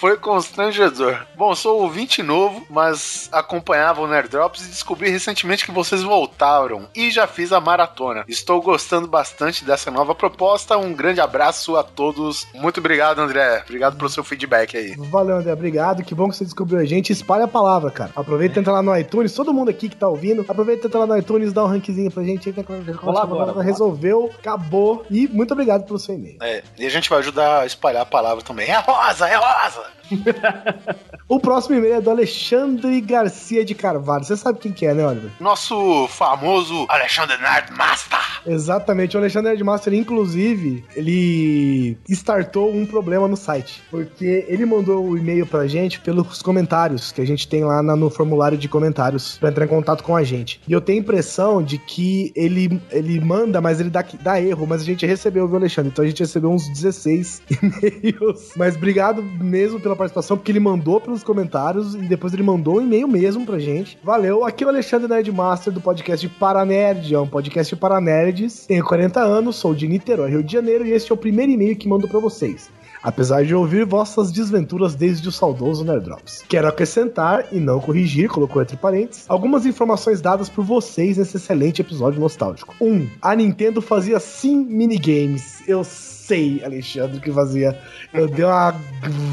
Foi 0.00 0.16
constrangedor. 0.16 1.24
Bom, 1.36 1.54
sou 1.54 1.82
ouvinte 1.82 2.20
novo, 2.20 2.66
mas 2.68 3.28
acompanhava 3.30 4.00
o 4.00 4.08
Nerd 4.08 4.28
Drops 4.28 4.64
e 4.64 4.70
descobri 4.70 5.08
recentemente 5.08 5.64
que 5.64 5.70
vocês 5.70 6.02
voltaram 6.02 6.88
e 6.96 7.12
já 7.12 7.28
fiz 7.28 7.52
a 7.52 7.60
maratona. 7.60 8.24
Estou 8.26 8.60
gostando 8.60 9.06
bastante 9.06 9.64
dessa 9.64 9.88
nova 9.88 10.16
proposta. 10.16 10.76
Um 10.76 10.92
grande 10.92 11.20
abraço 11.20 11.76
a 11.76 11.84
todos. 11.84 12.44
Muito 12.54 12.80
obrigado, 12.80 13.20
André. 13.20 13.62
Obrigado 13.64 13.96
pelo 13.96 14.10
seu 14.10 14.24
feedback 14.24 14.76
aí. 14.76 14.96
Valeu, 14.96 15.36
André. 15.36 15.52
Obrigado. 15.52 16.02
Que 16.02 16.12
bom 16.12 16.28
que 16.28 16.34
você 16.34 16.44
descobriu 16.44 16.80
a 16.80 16.84
gente. 16.84 17.12
Espalha 17.12 17.44
a 17.44 17.48
palavra, 17.48 17.88
cara. 17.92 18.10
Aproveita 18.16 18.58
e 18.58 18.60
entra 18.60 18.72
lá 18.72 18.82
no 18.82 18.98
iTunes. 18.98 19.32
Todo 19.32 19.54
mundo 19.54 19.68
aqui 19.68 19.88
que 19.88 19.96
tá 19.96 20.08
ouvindo, 20.08 20.44
aproveita 20.48 20.86
e 20.86 20.88
entra 20.88 20.98
lá 20.98 21.06
no 21.06 21.16
iTunes, 21.16 21.52
dá 21.52 21.64
um 21.64 21.68
rankzinho 21.84 22.10
pra 22.10 22.24
gente 22.24 22.48
aí. 22.48 22.94
Colabora, 22.94 23.62
resolveu, 23.62 24.30
acabou. 24.38 25.04
E 25.10 25.28
muito 25.28 25.52
obrigado 25.52 25.84
pelo 25.84 25.98
seu 25.98 26.14
e-mail. 26.14 26.38
É, 26.40 26.62
e 26.78 26.86
a 26.86 26.90
gente 26.90 27.10
vai 27.10 27.18
ajudar 27.18 27.60
a 27.60 27.66
espalhar 27.66 28.02
a 28.02 28.06
palavra 28.06 28.42
também. 28.42 28.68
É 28.68 28.78
rosa, 28.78 29.28
é 29.28 29.36
rosa! 29.36 29.84
o 31.28 31.40
próximo 31.40 31.76
e-mail 31.76 31.94
é 31.94 32.00
do 32.00 32.10
Alexandre 32.10 33.00
Garcia 33.00 33.64
de 33.64 33.74
Carvalho. 33.74 34.24
Você 34.24 34.36
sabe 34.36 34.58
quem 34.58 34.72
que 34.72 34.86
é, 34.86 34.92
né, 34.92 35.06
Oliver? 35.06 35.30
Nosso 35.40 36.06
famoso 36.08 36.86
Alexandre 36.88 37.36
Nerdmaster. 37.38 38.18
Exatamente, 38.46 39.16
o 39.16 39.20
Alexandre 39.20 39.50
Nerdmaster, 39.50 39.94
inclusive, 39.94 40.84
ele 40.94 41.96
startou 42.08 42.70
um 42.70 42.84
problema 42.84 43.26
no 43.26 43.36
site. 43.36 43.82
Porque 43.90 44.44
ele 44.48 44.66
mandou 44.66 45.04
o 45.04 45.16
e-mail 45.16 45.46
pra 45.46 45.66
gente 45.66 46.00
pelos 46.00 46.42
comentários 46.42 47.10
que 47.10 47.20
a 47.20 47.26
gente 47.26 47.48
tem 47.48 47.64
lá 47.64 47.82
no 47.82 48.10
formulário 48.10 48.58
de 48.58 48.68
comentários 48.68 49.38
pra 49.38 49.48
entrar 49.48 49.64
em 49.64 49.68
contato 49.68 50.02
com 50.02 50.14
a 50.14 50.22
gente. 50.22 50.60
E 50.68 50.72
eu 50.72 50.80
tenho 50.80 50.98
a 50.98 51.02
impressão 51.02 51.62
de 51.62 51.78
que 51.78 52.32
ele, 52.36 52.80
ele 52.90 53.18
manda, 53.20 53.60
mas 53.60 53.80
ele 53.80 53.90
dá, 53.90 54.04
dá 54.20 54.40
erro, 54.40 54.66
mas 54.66 54.82
a 54.82 54.84
gente 54.84 55.06
recebeu, 55.06 55.48
viu, 55.48 55.56
Alexandre? 55.56 55.90
Então 55.90 56.04
a 56.04 56.08
gente 56.08 56.20
recebeu 56.20 56.50
uns 56.50 56.68
16 56.68 57.42
e-mails. 58.02 58.52
Mas 58.56 58.76
obrigado 58.76 59.22
mesmo 59.22 59.80
pela 59.80 59.96
participação, 59.96 60.36
porque 60.36 60.52
ele 60.52 60.60
mandou 60.60 61.00
pelos 61.14 61.22
comentários 61.22 61.94
e 61.94 61.98
depois 61.98 62.34
ele 62.34 62.42
mandou 62.42 62.78
um 62.78 62.80
e-mail 62.80 63.06
mesmo 63.06 63.46
pra 63.46 63.58
gente. 63.58 63.96
Valeu. 64.02 64.44
Aqui 64.44 64.64
é 64.64 64.66
o 64.66 64.70
Alexandre 64.70 65.08
Nerdmaster 65.08 65.72
do 65.72 65.80
podcast 65.80 66.28
Paranerd, 66.28 67.14
é 67.14 67.20
um 67.20 67.26
podcast 67.26 67.76
para 67.76 68.00
nerds. 68.00 68.66
Tenho 68.66 68.84
40 68.84 69.20
anos, 69.20 69.56
sou 69.56 69.74
de 69.74 69.86
Niterói, 69.86 70.30
Rio 70.30 70.42
de 70.42 70.52
Janeiro, 70.52 70.84
e 70.84 70.90
este 70.90 71.12
é 71.12 71.14
o 71.14 71.18
primeiro 71.18 71.52
e-mail 71.52 71.76
que 71.76 71.88
mando 71.88 72.08
para 72.08 72.18
vocês 72.18 72.68
apesar 73.04 73.44
de 73.44 73.54
ouvir 73.54 73.84
vossas 73.84 74.32
desventuras 74.32 74.94
desde 74.94 75.28
o 75.28 75.32
saudoso 75.32 75.84
Nerdrops. 75.84 76.42
Quero 76.48 76.66
acrescentar, 76.66 77.46
e 77.52 77.60
não 77.60 77.78
corrigir, 77.78 78.30
colocou 78.30 78.62
entre 78.62 78.78
parênteses, 78.78 79.26
algumas 79.28 79.66
informações 79.66 80.22
dadas 80.22 80.48
por 80.48 80.64
vocês 80.64 81.18
nesse 81.18 81.36
excelente 81.36 81.82
episódio 81.82 82.18
nostálgico. 82.18 82.74
1. 82.80 82.86
Um, 82.86 83.10
a 83.20 83.36
Nintendo 83.36 83.82
fazia 83.82 84.18
sim 84.18 84.56
minigames. 84.64 85.62
Eu 85.68 85.84
sei, 85.84 86.64
Alexandre, 86.64 87.20
que 87.20 87.30
fazia. 87.30 87.78
Eu 88.12 88.26
dei 88.26 88.44
uma 88.44 88.74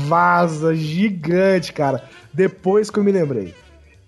vaza 0.07 0.75
gigante, 0.75 1.71
cara. 1.71 2.03
Depois 2.33 2.89
que 2.89 2.99
eu 2.99 3.03
me 3.03 3.11
lembrei. 3.11 3.53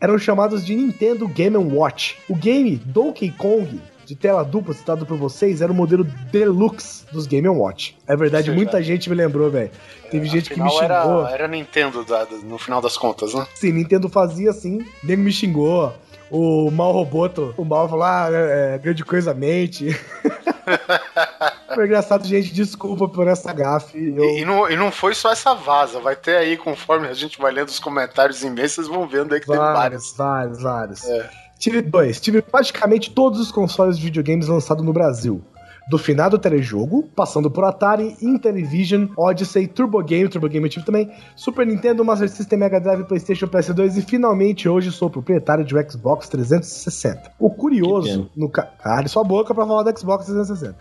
Eram 0.02 0.18
chamados 0.18 0.66
de 0.66 0.76
Nintendo 0.76 1.26
Game 1.30 1.56
Watch. 1.56 2.18
O 2.28 2.36
game 2.36 2.76
Donkey 2.76 3.32
Kong 3.32 3.80
de 4.06 4.16
tela 4.16 4.44
dupla 4.44 4.74
citado 4.74 5.06
por 5.06 5.18
vocês 5.18 5.62
era 5.62 5.72
o 5.72 5.76
modelo 5.76 6.04
Deluxe 6.32 7.06
dos 7.12 7.26
Game 7.26 7.48
Watch. 7.48 7.98
É 8.08 8.16
verdade, 8.16 8.46
Seja, 8.46 8.56
muita 8.56 8.82
gente 8.82 9.10
me 9.10 9.16
lembrou, 9.16 9.50
velho. 9.50 9.72
Teve 10.10 10.28
é, 10.28 10.30
gente 10.30 10.50
que 10.50 10.62
me 10.62 10.70
xingou. 10.70 10.84
Era, 10.84 11.32
era 11.32 11.48
Nintendo 11.48 12.06
no 12.44 12.58
final 12.58 12.82
das 12.82 12.98
contas, 12.98 13.34
né? 13.34 13.46
Sim, 13.56 13.72
Nintendo 13.74 14.10
fazia 14.10 14.52
assim, 14.52 14.86
nem 15.04 15.18
me 15.18 15.32
xingou. 15.32 15.94
O 16.30 16.72
Mal 16.72 16.92
Roboto, 16.92 17.54
o 17.58 17.64
Mal 17.64 17.88
falou, 17.88 18.06
ah, 18.06 18.28
é, 18.32 18.76
é 18.76 18.78
grande 18.80 19.06
coisa 19.06 19.34
mente. 19.34 19.90
Foi 21.76 21.86
engraçado, 21.86 22.26
gente. 22.26 22.54
Desculpa 22.54 23.08
por 23.08 23.28
essa 23.28 23.52
gafe. 23.52 24.14
Eu... 24.16 24.24
E, 24.24 24.42
e, 24.42 24.46
não, 24.46 24.70
e 24.70 24.76
não 24.76 24.92
foi 24.92 25.14
só 25.14 25.32
essa 25.32 25.54
vaza. 25.54 26.00
Vai 26.00 26.16
ter 26.16 26.38
aí, 26.38 26.58
conforme 26.58 27.08
a 27.08 27.14
gente 27.14 27.40
vai 27.40 27.52
lendo 27.52 27.70
os 27.70 27.80
comentários 27.80 28.44
mês, 28.44 28.74
vocês 28.74 28.88
vão 28.88 29.08
vendo 29.08 29.34
aí 29.34 29.40
que 29.40 29.48
vários, 29.48 29.64
tem 29.64 29.74
vários. 29.74 30.62
Vários, 30.62 30.62
vários. 30.62 31.04
É. 31.06 31.43
Tive 31.64 31.82
dois. 31.82 32.20
Tive 32.20 32.42
praticamente 32.42 33.10
todos 33.10 33.40
os 33.40 33.50
consoles 33.50 33.98
de 33.98 34.04
videogames 34.04 34.50
lançados 34.50 34.84
no 34.84 34.92
Brasil. 34.92 35.42
Do 35.90 35.98
finado 35.98 36.38
telejogo, 36.38 37.04
passando 37.16 37.50
por 37.50 37.64
Atari, 37.64 38.18
Intellivision, 38.22 39.08
Odyssey, 39.18 39.68
Turbo 39.68 40.04
Game, 40.04 40.28
Turbo 40.28 40.50
Game 40.50 40.66
eu 40.66 40.70
tive 40.70 40.86
também, 40.86 41.10
Super 41.38 41.66
Nintendo, 41.66 42.04
Master 42.04 42.30
System, 42.30 42.60
Mega 42.60 42.82
Drive, 42.82 43.06
PlayStation, 43.06 43.48
PS2 43.48 43.98
e 43.98 44.02
finalmente 44.02 44.68
hoje 44.68 44.92
sou 44.92 45.10
proprietário 45.10 45.64
de 45.64 45.74
um 45.74 45.90
Xbox 45.90 46.28
360. 46.28 47.32
O 47.40 47.50
curioso, 47.50 48.30
no 48.36 48.50
ca... 48.50 48.64
Cale 48.64 49.08
sua 49.08 49.24
boca 49.24 49.56
pra 49.56 49.66
falar 49.66 49.84
do 49.84 49.98
Xbox 49.98 50.26
360. 50.26 50.76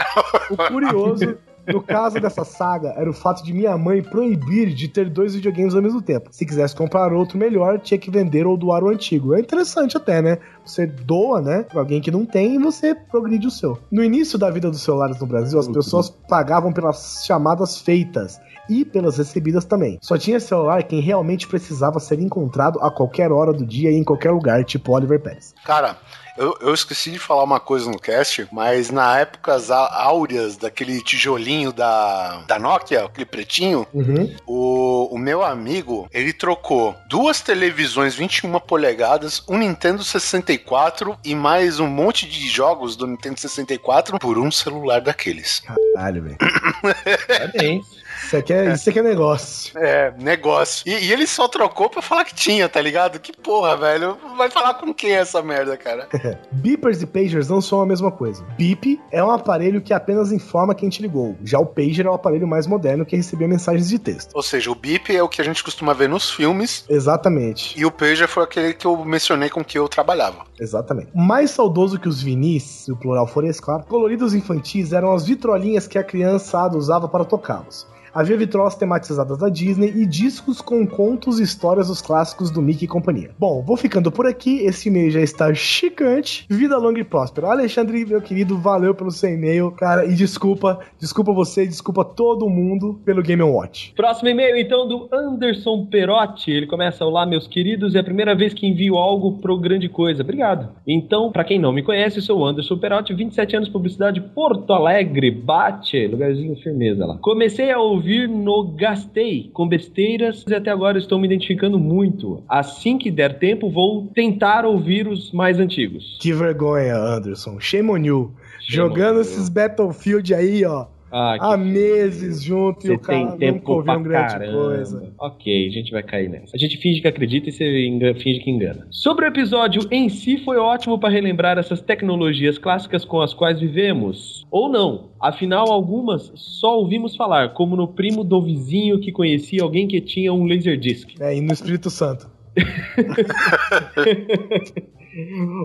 O 0.50 0.56
curioso 0.56 1.38
no 1.66 1.82
caso 1.82 2.20
dessa 2.20 2.44
saga, 2.44 2.94
era 2.96 3.08
o 3.08 3.12
fato 3.12 3.42
de 3.42 3.52
minha 3.52 3.76
mãe 3.76 4.02
proibir 4.02 4.74
de 4.74 4.88
ter 4.88 5.08
dois 5.08 5.34
videogames 5.34 5.74
ao 5.74 5.82
mesmo 5.82 6.00
tempo. 6.00 6.28
Se 6.30 6.44
quisesse 6.44 6.74
comprar 6.74 7.12
outro 7.12 7.38
melhor, 7.38 7.78
tinha 7.78 7.98
que 7.98 8.10
vender 8.10 8.46
ou 8.46 8.56
doar 8.56 8.82
o 8.82 8.88
antigo. 8.88 9.34
É 9.34 9.40
interessante 9.40 9.96
até, 9.96 10.22
né? 10.22 10.38
Você 10.64 10.86
doa, 10.86 11.40
né, 11.40 11.62
pra 11.64 11.80
alguém 11.80 12.00
que 12.00 12.10
não 12.10 12.24
tem 12.24 12.54
e 12.54 12.58
você 12.58 12.94
progride 12.94 13.46
o 13.46 13.50
seu. 13.50 13.78
No 13.90 14.02
início 14.02 14.38
da 14.38 14.50
vida 14.50 14.70
dos 14.70 14.82
celulares 14.82 15.18
no 15.20 15.26
Brasil, 15.26 15.58
as 15.58 15.68
pessoas 15.68 16.08
pagavam 16.10 16.72
pelas 16.72 17.24
chamadas 17.24 17.78
feitas 17.78 18.40
e 18.68 18.84
pelas 18.84 19.18
recebidas 19.18 19.64
também. 19.64 19.98
Só 20.00 20.16
tinha 20.16 20.38
celular 20.38 20.82
quem 20.84 21.00
realmente 21.00 21.48
precisava 21.48 21.98
ser 21.98 22.20
encontrado 22.20 22.78
a 22.80 22.90
qualquer 22.90 23.32
hora 23.32 23.52
do 23.52 23.66
dia 23.66 23.90
e 23.90 23.96
em 23.96 24.04
qualquer 24.04 24.30
lugar, 24.30 24.64
tipo 24.64 24.92
Oliver 24.92 25.20
Pérez. 25.20 25.54
Cara, 25.64 25.96
Eu, 26.36 26.56
eu 26.60 26.74
esqueci 26.74 27.10
de 27.10 27.18
falar 27.18 27.44
uma 27.44 27.60
coisa 27.60 27.90
no 27.90 27.98
cast, 27.98 28.46
mas 28.50 28.90
na 28.90 29.18
épocas 29.18 29.70
áureas 29.70 30.56
daquele 30.56 31.02
tijolinho 31.02 31.72
da, 31.72 32.42
da 32.46 32.58
Nokia, 32.58 33.04
aquele 33.04 33.26
pretinho, 33.26 33.86
uhum. 33.92 34.34
o, 34.46 35.14
o 35.14 35.18
meu 35.18 35.42
amigo, 35.42 36.08
ele 36.12 36.32
trocou 36.32 36.96
duas 37.08 37.40
televisões 37.40 38.14
21 38.14 38.58
polegadas, 38.60 39.42
um 39.48 39.58
Nintendo 39.58 40.02
64 40.02 41.18
e 41.24 41.34
mais 41.34 41.78
um 41.78 41.86
monte 41.86 42.28
de 42.28 42.48
jogos 42.48 42.96
do 42.96 43.06
Nintendo 43.06 43.38
64 43.38 44.18
por 44.18 44.38
um 44.38 44.50
celular 44.50 45.00
daqueles. 45.00 45.60
Caralho, 45.94 46.22
velho. 46.22 46.38
Parabéns. 47.28 48.01
Isso 48.32 48.38
aqui 48.38 48.52
é, 48.54 48.72
isso 48.72 48.88
aqui 48.88 48.98
é 48.98 49.02
negócio. 49.02 49.78
É, 49.78 50.14
negócio. 50.18 50.88
E, 50.88 51.04
e, 51.04 51.12
ele 51.12 51.26
só 51.26 51.46
trocou 51.46 51.90
pra 51.90 52.00
falar 52.00 52.24
que 52.24 52.34
tinha, 52.34 52.66
tá 52.66 52.80
ligado? 52.80 53.20
Que 53.20 53.30
porra, 53.30 53.76
velho. 53.76 54.16
Vai 54.38 54.50
falar 54.50 54.72
com 54.74 54.94
quem 54.94 55.10
é 55.10 55.16
essa 55.16 55.42
merda, 55.42 55.76
cara? 55.76 56.08
Beepers 56.50 57.02
e 57.02 57.06
pagers 57.06 57.48
não 57.50 57.60
são 57.60 57.82
a 57.82 57.86
mesma 57.86 58.10
coisa. 58.10 58.42
Beep 58.56 58.98
é 59.10 59.22
um 59.22 59.30
aparelho 59.30 59.82
que 59.82 59.92
apenas 59.92 60.32
informa 60.32 60.74
quem 60.74 60.88
te 60.88 61.02
ligou. 61.02 61.36
Já 61.44 61.58
o 61.58 61.66
pager 61.66 62.06
é 62.06 62.08
o 62.08 62.14
aparelho 62.14 62.48
mais 62.48 62.66
moderno 62.66 63.04
que 63.04 63.14
recebia 63.14 63.46
mensagens 63.46 63.90
de 63.90 63.98
texto. 63.98 64.32
Ou 64.32 64.42
seja, 64.42 64.70
o 64.70 64.74
beep 64.74 65.10
é 65.10 65.22
o 65.22 65.28
que 65.28 65.42
a 65.42 65.44
gente 65.44 65.62
costuma 65.62 65.92
ver 65.92 66.08
nos 66.08 66.30
filmes. 66.30 66.86
Exatamente. 66.88 67.78
E 67.78 67.84
o 67.84 67.90
pager 67.90 68.28
foi 68.28 68.44
aquele 68.44 68.72
que 68.72 68.86
eu 68.86 69.04
mencionei 69.04 69.50
com 69.50 69.62
que 69.62 69.78
eu 69.78 69.86
trabalhava. 69.90 70.46
Exatamente. 70.58 71.10
Mais 71.14 71.50
saudoso 71.50 72.00
que 72.00 72.08
os 72.08 72.22
vinis, 72.22 72.62
se 72.62 72.92
o 72.92 72.96
plural 72.96 73.26
for 73.26 73.44
esse, 73.44 73.60
claro, 73.60 73.84
coloridos 73.84 74.32
infantis 74.32 74.94
eram 74.94 75.12
as 75.12 75.26
vitrolinhas 75.26 75.86
que 75.86 75.98
a 75.98 76.04
criançada 76.04 76.78
usava 76.78 77.06
para 77.06 77.26
tocá-los. 77.26 77.92
Havia 78.14 78.36
vitrolas 78.36 78.74
tematizadas 78.74 79.38
da 79.38 79.48
Disney 79.48 79.88
e 79.88 80.04
discos 80.04 80.60
com 80.60 80.86
contos 80.86 81.40
e 81.40 81.42
histórias 81.42 81.88
dos 81.88 82.02
clássicos 82.02 82.50
do 82.50 82.60
Mickey 82.60 82.84
e 82.84 82.88
companhia. 82.88 83.30
Bom, 83.38 83.62
vou 83.62 83.74
ficando 83.74 84.12
por 84.12 84.26
aqui. 84.26 84.58
Esse 84.66 84.90
e-mail 84.90 85.10
já 85.10 85.20
está 85.20 85.54
chicante. 85.54 86.44
Vida 86.50 86.76
longa 86.76 87.00
e 87.00 87.04
próspera. 87.04 87.48
Alexandre, 87.48 88.04
meu 88.04 88.20
querido, 88.20 88.58
valeu 88.58 88.94
pelo 88.94 89.10
seu 89.10 89.30
e-mail, 89.30 89.70
cara. 89.70 90.04
E 90.04 90.14
desculpa, 90.14 90.80
desculpa 90.98 91.32
você, 91.32 91.66
desculpa 91.66 92.04
todo 92.04 92.50
mundo 92.50 93.00
pelo 93.02 93.22
Game 93.22 93.42
Watch. 93.42 93.94
Próximo 93.96 94.28
e-mail, 94.28 94.58
então, 94.58 94.86
do 94.86 95.08
Anderson 95.10 95.86
Perotti. 95.86 96.50
Ele 96.50 96.66
começa: 96.66 97.06
Olá, 97.06 97.24
meus 97.24 97.46
queridos. 97.46 97.94
É 97.94 98.00
a 98.00 98.04
primeira 98.04 98.34
vez 98.34 98.52
que 98.52 98.66
envio 98.66 98.96
algo 98.96 99.38
pro 99.38 99.58
Grande 99.58 99.88
Coisa. 99.88 100.22
Obrigado. 100.22 100.68
Então, 100.86 101.32
para 101.32 101.44
quem 101.44 101.58
não 101.58 101.72
me 101.72 101.82
conhece, 101.82 102.20
sou 102.20 102.40
o 102.40 102.44
Anderson 102.44 102.76
Perotti, 102.76 103.14
27 103.14 103.56
anos, 103.56 103.68
publicidade 103.70 104.20
Porto 104.20 104.70
Alegre, 104.74 105.30
bate, 105.30 106.06
lugarzinho 106.06 106.56
firmeza 106.56 107.06
lá. 107.06 107.16
Comecei 107.22 107.70
a 107.70 107.78
ouvir 107.78 108.01
ouvir 108.02 108.28
no 108.28 108.64
Gastei 108.72 109.48
com 109.52 109.68
besteiras 109.68 110.44
e 110.48 110.54
até 110.54 110.70
agora 110.70 110.98
estou 110.98 111.20
me 111.20 111.26
identificando 111.26 111.78
muito. 111.78 112.42
Assim 112.48 112.98
que 112.98 113.12
der 113.12 113.38
tempo, 113.38 113.70
vou 113.70 114.08
tentar 114.12 114.64
ouvir 114.64 115.06
os 115.06 115.30
mais 115.30 115.60
antigos. 115.60 116.18
Que 116.20 116.32
vergonha, 116.32 116.96
Anderson. 116.96 117.60
Shame 117.60 117.90
on 117.90 117.98
you. 117.98 118.32
Shame 118.60 118.76
Jogando 118.76 119.18
on 119.18 119.22
esses 119.22 119.46
you. 119.46 119.54
Battlefield 119.54 120.34
aí, 120.34 120.64
ó. 120.64 120.86
Ah, 121.12 121.36
Há 121.38 121.56
meses 121.58 122.42
junto 122.42 122.86
e 122.86 122.92
o 122.92 122.98
cara 122.98 123.32
tem 123.32 123.52
nunca 123.52 123.70
ouviu 123.70 123.92
um 123.92 124.02
grande 124.02 124.32
caramba. 124.32 124.52
coisa. 124.52 125.12
Ok, 125.18 125.68
a 125.68 125.70
gente 125.70 125.92
vai 125.92 126.02
cair 126.02 126.30
nessa. 126.30 126.56
A 126.56 126.58
gente 126.58 126.78
finge 126.78 127.02
que 127.02 127.08
acredita 127.08 127.50
e 127.50 127.52
você 127.52 128.14
finge 128.18 128.40
que 128.40 128.50
engana. 128.50 128.86
Sobre 128.90 129.26
o 129.26 129.28
episódio 129.28 129.82
em 129.90 130.08
si, 130.08 130.38
foi 130.38 130.56
ótimo 130.56 130.98
para 130.98 131.10
relembrar 131.10 131.58
essas 131.58 131.82
tecnologias 131.82 132.56
clássicas 132.56 133.04
com 133.04 133.20
as 133.20 133.34
quais 133.34 133.60
vivemos. 133.60 134.46
Ou 134.50 134.70
não. 134.70 135.10
Afinal, 135.20 135.70
algumas 135.70 136.32
só 136.34 136.78
ouvimos 136.78 137.14
falar, 137.14 137.52
como 137.52 137.76
no 137.76 137.88
primo 137.88 138.24
do 138.24 138.40
vizinho 138.40 138.98
que 138.98 139.12
conhecia 139.12 139.62
alguém 139.62 139.86
que 139.86 140.00
tinha 140.00 140.32
um 140.32 140.46
Laserdisc. 140.46 141.10
É, 141.20 141.36
e 141.36 141.42
no 141.42 141.52
Espírito 141.52 141.90
Santo. 141.90 142.26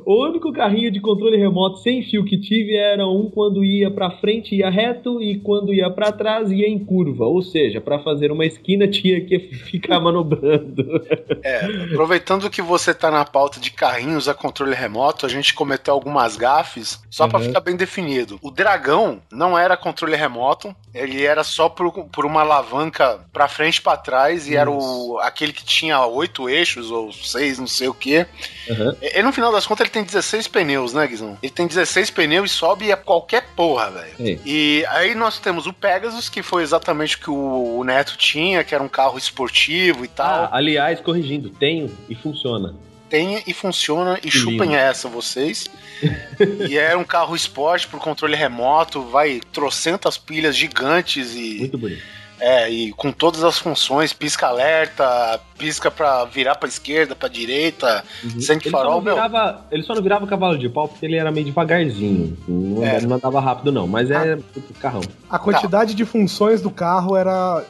O 0.06 0.26
único 0.26 0.52
carrinho 0.52 0.92
de 0.92 1.00
controle 1.00 1.38
remoto 1.38 1.78
sem 1.78 2.04
fio 2.04 2.26
que 2.26 2.38
tive 2.38 2.76
era 2.76 3.08
um 3.08 3.30
quando 3.30 3.64
ia 3.64 3.90
para 3.90 4.12
frente 4.12 4.56
ia 4.56 4.70
reto 4.70 5.22
e 5.22 5.40
quando 5.40 5.74
ia 5.74 5.90
para 5.90 6.12
trás 6.12 6.52
ia 6.52 6.68
em 6.68 6.78
curva. 6.78 7.26
Ou 7.26 7.42
seja, 7.42 7.80
para 7.80 8.00
fazer 8.00 8.32
uma 8.32 8.46
esquina 8.46 8.88
tinha 8.90 9.22
que 9.22 9.40
ficar 9.40 10.00
manobrando. 10.00 11.02
É, 11.44 11.66
aproveitando 11.92 12.50
que 12.50 12.62
você 12.62 12.94
tá 12.94 13.10
na 13.10 13.24
pauta 13.24 13.60
de 13.60 13.72
carrinhos 13.72 14.28
a 14.28 14.34
controle 14.34 14.76
remoto, 14.76 15.26
a 15.26 15.30
gente 15.30 15.54
cometeu 15.54 15.94
algumas 15.94 16.36
gafes, 16.36 17.02
só 17.10 17.24
uhum. 17.24 17.30
para 17.30 17.40
ficar 17.40 17.62
bem 17.62 17.76
definido. 17.76 18.38
O 18.42 18.52
Dragão 18.52 19.22
não 19.32 19.58
era 19.58 19.78
controle 19.78 20.16
remoto, 20.16 20.76
ele 20.94 21.24
era 21.24 21.44
só 21.44 21.70
por, 21.70 21.92
por 22.10 22.26
uma 22.26 22.42
alavanca 22.42 23.20
para 23.32 23.48
frente 23.48 23.78
e 23.78 23.82
para 23.82 23.98
trás 23.98 24.46
e 24.46 24.50
Isso. 24.50 24.58
era 24.58 24.70
o 24.70 25.20
aquele 25.22 25.54
que 25.54 25.64
tinha 25.64 26.06
oito 26.06 26.50
eixos 26.50 26.92
ou 26.92 27.12
seis, 27.14 27.60
não 27.60 27.68
sei 27.68 27.88
o 27.88 27.94
que. 27.94 28.26
Uhum. 28.70 28.96
Ele 29.02 29.24
não 29.24 29.32
final 29.38 29.52
das 29.52 29.68
contas, 29.68 29.86
ele 29.86 29.92
tem 29.92 30.04
16 30.04 30.48
pneus, 30.48 30.94
né, 30.94 31.06
Guizão? 31.06 31.38
Ele 31.44 31.52
tem 31.52 31.68
16 31.68 32.10
pneus 32.10 32.52
e 32.52 32.54
sobe 32.54 32.92
a 32.92 32.98
qualquer 32.98 33.44
porra, 33.56 33.92
velho. 33.92 34.42
E 34.44 34.84
aí 34.90 35.14
nós 35.14 35.38
temos 35.38 35.68
o 35.68 35.74
Pegasus, 35.74 36.28
que 36.28 36.42
foi 36.42 36.64
exatamente 36.64 37.18
o 37.18 37.20
que 37.20 37.30
o 37.30 37.84
Neto 37.84 38.18
tinha, 38.18 38.64
que 38.64 38.74
era 38.74 38.84
um 38.84 38.90
carro 38.90 39.16
esportivo 39.16 40.04
e 40.04 40.08
tal. 40.08 40.46
Ah, 40.46 40.50
aliás, 40.54 41.00
corrigindo, 41.02 41.52
tenho 41.52 41.96
e 42.10 42.16
funciona. 42.16 42.74
Tenha 43.10 43.44
e 43.46 43.54
funciona, 43.54 44.18
e 44.18 44.22
que 44.22 44.32
chupem 44.32 44.70
lindo. 44.70 44.76
essa 44.76 45.08
vocês. 45.08 45.68
e 46.68 46.76
é 46.76 46.98
um 46.98 47.04
carro 47.04 47.36
esporte 47.36 47.88
por 47.88 48.00
controle 48.00 48.36
remoto, 48.36 49.04
vai 49.04 49.40
trocentas 49.54 50.18
pilhas 50.18 50.56
gigantes 50.56 51.36
e. 51.36 51.60
Muito 51.60 51.78
bonito 51.78 52.18
é, 52.40 52.70
e 52.70 52.92
com 52.94 53.12
todas 53.12 53.44
as 53.44 53.58
funções, 53.58 54.14
pisca 54.14 54.48
alerta, 54.48 55.40
pisca 55.58 55.90
pra 55.90 56.26
virar 56.26 56.56
pra 56.56 56.70
esquerda, 56.70 57.16
pra 57.16 57.28
direita, 57.28 58.04
uhum. 58.24 58.40
sem 58.40 58.58
ele 58.58 58.70
farol, 58.70 59.02
só 59.04 59.10
virava, 59.10 59.66
Ele 59.72 59.84
só 59.84 59.96
não 59.96 60.02
virava 60.02 60.28
cavalo 60.28 60.58
de 60.58 60.70
pau 60.70 60.88
porque 60.88 61.06
ele 61.06 61.16
era 61.16 61.32
meio 61.32 61.46
devagarzinho. 61.46 62.38
Não, 62.48 62.86
é. 62.86 63.02
não 63.02 63.16
andava 63.16 63.40
rápido, 63.40 63.72
não, 63.72 63.88
mas 63.88 64.12
é 64.12 64.34
ah. 64.34 64.40
carrão. 64.80 65.02
A 65.30 65.40
quantidade 65.40 65.92
tá. 65.92 65.98
de 65.98 66.06
funções 66.06 66.62
do 66.62 66.70
carro 66.70 67.16
era 67.16 67.64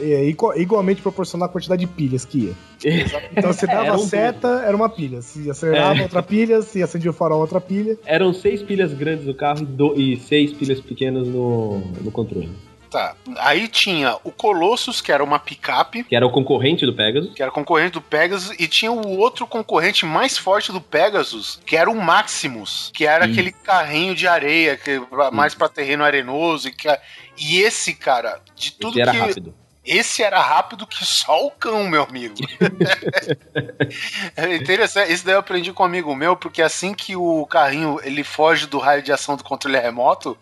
é, 0.00 0.34
igualmente 0.56 1.02
proporcional 1.02 1.48
à 1.48 1.52
quantidade 1.52 1.80
de 1.80 1.86
pilhas 1.86 2.24
que 2.24 2.46
ia. 2.46 2.52
Então 3.36 3.52
se 3.52 3.66
dava 3.66 3.94
um 3.94 3.98
seta, 3.98 4.62
era 4.66 4.74
uma 4.74 4.88
pilha. 4.88 5.20
Se 5.20 5.50
acelerava, 5.50 5.98
é. 5.98 6.02
outra 6.02 6.22
pilha. 6.22 6.62
Se 6.62 6.82
acendia 6.82 7.10
o 7.10 7.14
farol, 7.14 7.40
outra 7.40 7.60
pilha. 7.60 7.98
Eram 8.04 8.32
seis 8.32 8.62
pilhas 8.62 8.92
grandes 8.94 9.26
no 9.26 9.34
carro 9.34 9.62
e, 9.62 9.66
do, 9.66 9.94
e 10.00 10.16
seis 10.16 10.52
pilhas 10.52 10.80
pequenas 10.80 11.26
no, 11.26 11.78
no 12.00 12.10
controle. 12.10 12.50
Tá. 12.90 13.14
Aí 13.38 13.68
tinha 13.68 14.16
o 14.24 14.32
Colossus, 14.32 15.00
que 15.00 15.12
era 15.12 15.22
uma 15.22 15.38
picape. 15.38 16.04
Que 16.04 16.16
era 16.16 16.26
o 16.26 16.30
concorrente 16.30 16.86
do 16.86 16.94
Pegasus. 16.94 17.34
Que 17.34 17.42
era 17.42 17.50
o 17.50 17.54
concorrente 17.54 17.92
do 17.92 18.00
Pegasus. 18.00 18.54
E 18.58 18.66
tinha 18.66 18.90
o 18.90 19.18
outro 19.18 19.46
concorrente 19.46 20.06
mais 20.06 20.38
forte 20.38 20.72
do 20.72 20.80
Pegasus, 20.80 21.60
que 21.66 21.76
era 21.76 21.90
o 21.90 21.94
Maximus. 21.94 22.90
Que 22.94 23.06
era 23.06 23.26
aquele 23.26 23.52
carrinho 23.52 24.14
de 24.14 24.26
areia, 24.26 24.76
que, 24.76 25.00
mais 25.32 25.54
para 25.54 25.68
terreno 25.68 26.04
arenoso. 26.04 26.68
E, 26.68 26.72
que, 26.72 26.88
e 27.36 27.60
esse, 27.60 27.94
cara, 27.94 28.40
de 28.54 28.72
tudo 28.72 28.98
esse 28.98 29.00
era 29.02 29.12
que. 29.12 29.18
rápido. 29.18 29.54
Esse 29.88 30.22
era 30.22 30.38
rápido 30.38 30.86
que 30.86 31.02
só 31.02 31.46
o 31.46 31.50
cão, 31.50 31.88
meu 31.88 32.02
amigo. 32.02 32.34
é 34.36 34.54
interessante. 34.54 35.10
Isso 35.10 35.24
daí 35.24 35.34
eu 35.34 35.38
aprendi 35.38 35.72
com 35.72 35.82
um 35.82 35.86
amigo 35.86 36.14
meu, 36.14 36.36
porque 36.36 36.60
assim 36.60 36.92
que 36.92 37.16
o 37.16 37.46
carrinho 37.46 37.98
ele 38.04 38.22
foge 38.22 38.66
do 38.66 38.78
raio 38.78 39.02
de 39.02 39.10
ação 39.10 39.34
do 39.34 39.42
controle 39.42 39.78
remoto, 39.78 40.36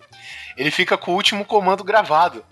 ele 0.57 0.71
fica 0.71 0.97
com 0.97 1.13
o 1.13 1.15
último 1.15 1.45
comando 1.45 1.85
gravado. 1.85 2.43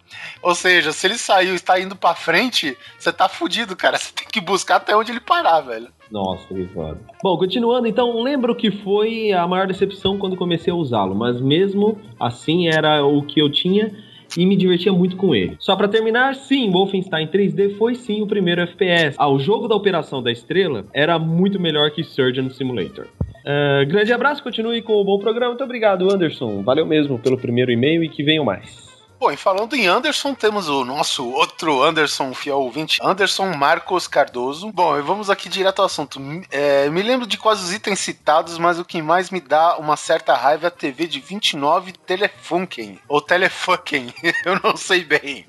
Ou 0.43 0.55
seja, 0.55 0.93
se 0.93 1.07
ele 1.07 1.17
saiu 1.17 1.53
e 1.53 1.57
está 1.57 1.81
indo 1.81 1.97
para 1.97 2.15
frente, 2.15 2.77
você 2.99 3.13
tá 3.13 3.29
fudido, 3.29 3.75
cara. 3.75 3.97
Você 3.97 4.13
tem 4.13 4.27
que 4.31 4.41
buscar 4.41 4.77
até 4.77 4.95
onde 4.95 5.11
ele 5.13 5.21
parar, 5.21 5.61
velho. 5.63 5.89
Nossa, 6.11 6.47
foda. 6.73 7.01
Bom, 7.23 7.39
continuando, 7.39 7.89
então, 7.89 8.23
lembro 8.23 8.55
que 8.55 8.71
foi 8.71 9.33
a 9.33 9.47
maior 9.47 9.67
decepção 9.67 10.19
quando 10.19 10.37
comecei 10.37 10.73
a 10.73 10.77
usá-lo, 10.77 11.15
mas 11.15 11.41
mesmo 11.41 11.99
assim 12.21 12.69
era 12.69 13.05
o 13.05 13.23
que 13.23 13.41
eu 13.41 13.51
tinha 13.51 13.91
e 14.37 14.45
me 14.47 14.57
divertia 14.57 14.93
muito 14.93 15.17
com 15.17 15.35
ele. 15.35 15.57
Só 15.59 15.76
para 15.76 15.88
terminar, 15.88 16.35
sim, 16.35 16.71
Wolfenstein 16.71 17.26
3D 17.26 17.76
foi 17.76 17.95
sim 17.95 18.23
o 18.23 18.26
primeiro 18.26 18.61
FPS. 18.62 19.17
Ah, 19.19 19.29
o 19.29 19.38
jogo 19.38 19.69
da 19.69 19.75
Operação 19.75 20.23
da 20.23 20.31
Estrela 20.31 20.87
era 20.93 21.19
muito 21.19 21.61
melhor 21.61 21.91
que 21.91 22.03
Surgeon 22.03 22.50
Simulator. 22.50 23.07
Uh, 23.45 23.87
grande 23.87 24.12
abraço, 24.12 24.43
continue 24.43 24.81
com 24.81 24.95
o 24.95 25.05
bom 25.05 25.19
programa. 25.19 25.50
Muito 25.50 25.64
obrigado, 25.64 26.11
Anderson. 26.12 26.62
Valeu 26.62 26.87
mesmo 26.87 27.19
pelo 27.19 27.37
primeiro 27.37 27.71
e-mail 27.71 28.03
e 28.03 28.09
que 28.09 28.23
venham 28.23 28.45
mais. 28.45 28.84
Bom, 29.25 29.33
e 29.33 29.38
falando 29.38 29.73
em 29.75 29.87
Anderson, 29.87 30.35
temos 30.35 30.69
o 30.69 30.85
nosso 30.85 31.26
outro 31.26 31.83
Anderson 31.83 32.35
fiel 32.35 32.59
ouvinte, 32.59 32.99
Anderson 33.02 33.54
Marcos 33.54 34.07
Cardoso. 34.07 34.71
Bom, 34.71 35.00
vamos 35.02 35.31
aqui 35.31 35.49
direto 35.49 35.78
ao 35.78 35.87
assunto. 35.87 36.21
É, 36.50 36.90
me 36.90 37.00
lembro 37.00 37.26
de 37.26 37.38
quase 37.38 37.64
os 37.64 37.73
itens 37.73 38.00
citados, 38.00 38.59
mas 38.59 38.78
o 38.78 38.85
que 38.85 39.00
mais 39.00 39.31
me 39.31 39.40
dá 39.40 39.78
uma 39.78 39.97
certa 39.97 40.35
raiva 40.35 40.66
é 40.66 40.69
a 40.69 40.71
TV 40.71 41.07
de 41.07 41.21
29 41.21 41.93
Telefunken, 41.93 42.99
ou 43.09 43.19
Telefunken, 43.19 44.12
eu 44.45 44.61
não 44.62 44.76
sei 44.76 45.02
bem. 45.02 45.47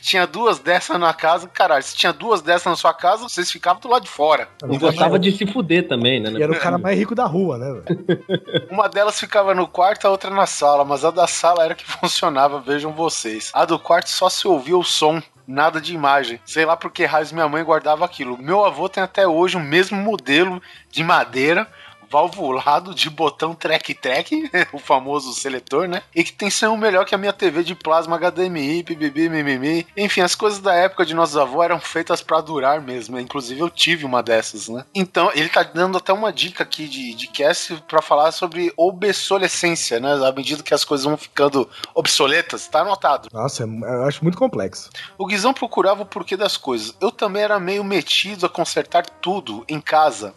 Tinha 0.00 0.26
duas 0.26 0.58
dessas 0.58 0.98
na 0.98 1.14
casa, 1.14 1.46
caralho, 1.46 1.84
se 1.84 1.94
tinha 1.94 2.12
duas 2.12 2.42
dessas 2.42 2.66
na 2.66 2.76
sua 2.76 2.92
casa, 2.92 3.28
vocês 3.28 3.48
ficavam 3.52 3.80
do 3.80 3.88
lado 3.88 4.02
de 4.02 4.10
fora. 4.10 4.48
E 4.68 4.78
gostava 4.78 5.16
de 5.16 5.30
se 5.30 5.46
fuder 5.46 5.86
também, 5.86 6.18
né? 6.18 6.32
E 6.32 6.42
era 6.42 6.50
o 6.50 6.58
cara 6.58 6.76
mais 6.76 6.98
rico 6.98 7.14
da 7.14 7.26
rua, 7.26 7.56
né? 7.56 7.82
Uma 8.68 8.88
delas 8.88 9.20
ficava 9.20 9.54
no 9.54 9.68
quarto, 9.68 10.08
a 10.08 10.10
outra 10.10 10.28
na 10.28 10.46
sala, 10.46 10.84
mas 10.84 11.04
a 11.04 11.12
da 11.12 11.28
sala 11.28 11.64
era 11.64 11.76
que 11.76 11.86
funcionava, 11.86 12.58
vejam 12.58 12.90
vocês 12.90 13.11
vocês. 13.12 13.50
A 13.52 13.64
do 13.64 13.78
quarto 13.78 14.08
só 14.08 14.28
se 14.28 14.48
ouvia 14.48 14.76
o 14.76 14.84
som 14.84 15.22
nada 15.46 15.80
de 15.80 15.94
imagem. 15.94 16.40
Sei 16.44 16.64
lá 16.64 16.76
porque 16.76 17.04
raios 17.04 17.32
minha 17.32 17.48
mãe 17.48 17.62
guardava 17.62 18.04
aquilo. 18.04 18.38
Meu 18.38 18.64
avô 18.64 18.88
tem 18.88 19.02
até 19.02 19.26
hoje 19.26 19.56
o 19.56 19.60
mesmo 19.60 19.98
modelo 19.98 20.62
de 20.90 21.04
madeira, 21.04 21.68
valvulado 22.12 22.94
de 22.94 23.08
botão 23.08 23.54
track-track, 23.54 24.50
o 24.70 24.78
famoso 24.78 25.32
seletor, 25.32 25.88
né? 25.88 26.02
E 26.14 26.22
que 26.22 26.32
tem 26.32 26.50
som 26.50 26.76
melhor 26.76 27.06
que 27.06 27.14
a 27.14 27.18
minha 27.18 27.32
TV 27.32 27.64
de 27.64 27.74
plasma 27.74 28.18
HDMI, 28.18 28.82
PBB, 28.82 29.30
mimimi. 29.30 29.86
Enfim, 29.96 30.20
as 30.20 30.34
coisas 30.34 30.60
da 30.60 30.74
época 30.74 31.06
de 31.06 31.14
nossos 31.14 31.38
avós 31.38 31.64
eram 31.64 31.80
feitas 31.80 32.20
para 32.20 32.42
durar 32.42 32.82
mesmo. 32.82 33.18
Inclusive 33.18 33.60
eu 33.60 33.70
tive 33.70 34.04
uma 34.04 34.22
dessas, 34.22 34.68
né? 34.68 34.84
Então, 34.94 35.30
ele 35.34 35.48
tá 35.48 35.62
dando 35.62 35.96
até 35.96 36.12
uma 36.12 36.30
dica 36.30 36.62
aqui 36.62 36.86
de, 36.86 37.14
de 37.14 37.26
cast 37.28 37.82
para 37.88 38.02
falar 38.02 38.30
sobre 38.32 38.70
obsolescência, 38.76 39.98
né? 39.98 40.12
À 40.26 40.32
medida 40.32 40.62
que 40.62 40.74
as 40.74 40.84
coisas 40.84 41.06
vão 41.06 41.16
ficando 41.16 41.68
obsoletas, 41.94 42.68
tá 42.68 42.80
anotado. 42.80 43.28
Nossa, 43.32 43.62
eu 43.62 44.04
acho 44.04 44.22
muito 44.22 44.36
complexo. 44.36 44.90
O 45.16 45.26
Guizão 45.26 45.54
procurava 45.54 46.02
o 46.02 46.06
porquê 46.06 46.36
das 46.36 46.58
coisas. 46.58 46.94
Eu 47.00 47.10
também 47.10 47.42
era 47.42 47.58
meio 47.58 47.82
metido 47.82 48.44
a 48.44 48.50
consertar 48.50 49.06
tudo 49.06 49.64
em 49.66 49.80
casa. 49.80 50.34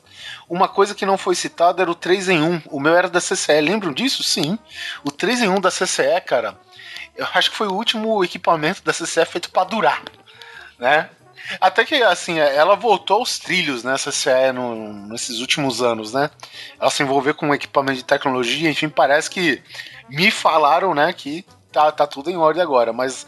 Uma 0.50 0.68
coisa 0.68 0.96
que 0.96 1.06
não 1.06 1.18
foi 1.18 1.36
citada 1.36 1.82
era 1.82 1.92
o 1.92 1.96
3 1.96 2.30
em 2.30 2.42
1. 2.42 2.62
O 2.68 2.80
meu 2.80 2.96
era 2.96 3.10
da 3.10 3.20
CCE. 3.20 3.62
Lembram 3.62 3.94
disso? 3.94 4.24
Sim. 4.24 4.58
O 5.04 5.12
3 5.12 5.44
em 5.44 5.50
1 5.50 5.62
da 5.62 5.70
CCE, 5.70 6.22
cara, 6.26 6.58
eu 7.16 7.28
acho 7.34 7.52
que 7.52 7.58
foi 7.58 7.68
o 7.68 7.74
último 7.74 8.24
equipamento 8.24 8.84
da 8.84 8.92
CCE 8.94 9.26
feito 9.26 9.50
para 9.50 9.64
durar, 9.64 10.04
né? 10.78 11.10
Até 11.62 11.86
que, 11.86 11.96
assim, 11.96 12.40
ela 12.40 12.76
voltou 12.76 13.18
aos 13.18 13.38
trilhos, 13.38 13.84
né, 13.84 13.96
CCE, 13.98 14.52
no, 14.52 15.08
nesses 15.08 15.40
últimos 15.40 15.82
anos, 15.82 16.12
né? 16.12 16.32
Ela 16.80 16.90
se 16.90 17.04
envolveu 17.04 17.36
com 17.36 17.54
equipamento 17.54 18.00
de 18.00 18.06
tecnologia, 18.06 18.70
enfim, 18.70 18.90
parece 18.90 19.30
que 19.30 19.62
me 20.10 20.32
falaram, 20.32 20.96
né, 20.96 21.14
que 21.14 21.46
tá, 21.72 21.92
tá 21.92 22.08
tudo 22.08 22.32
em 22.32 22.38
ordem 22.38 22.64
agora, 22.64 22.92
mas 22.92 23.28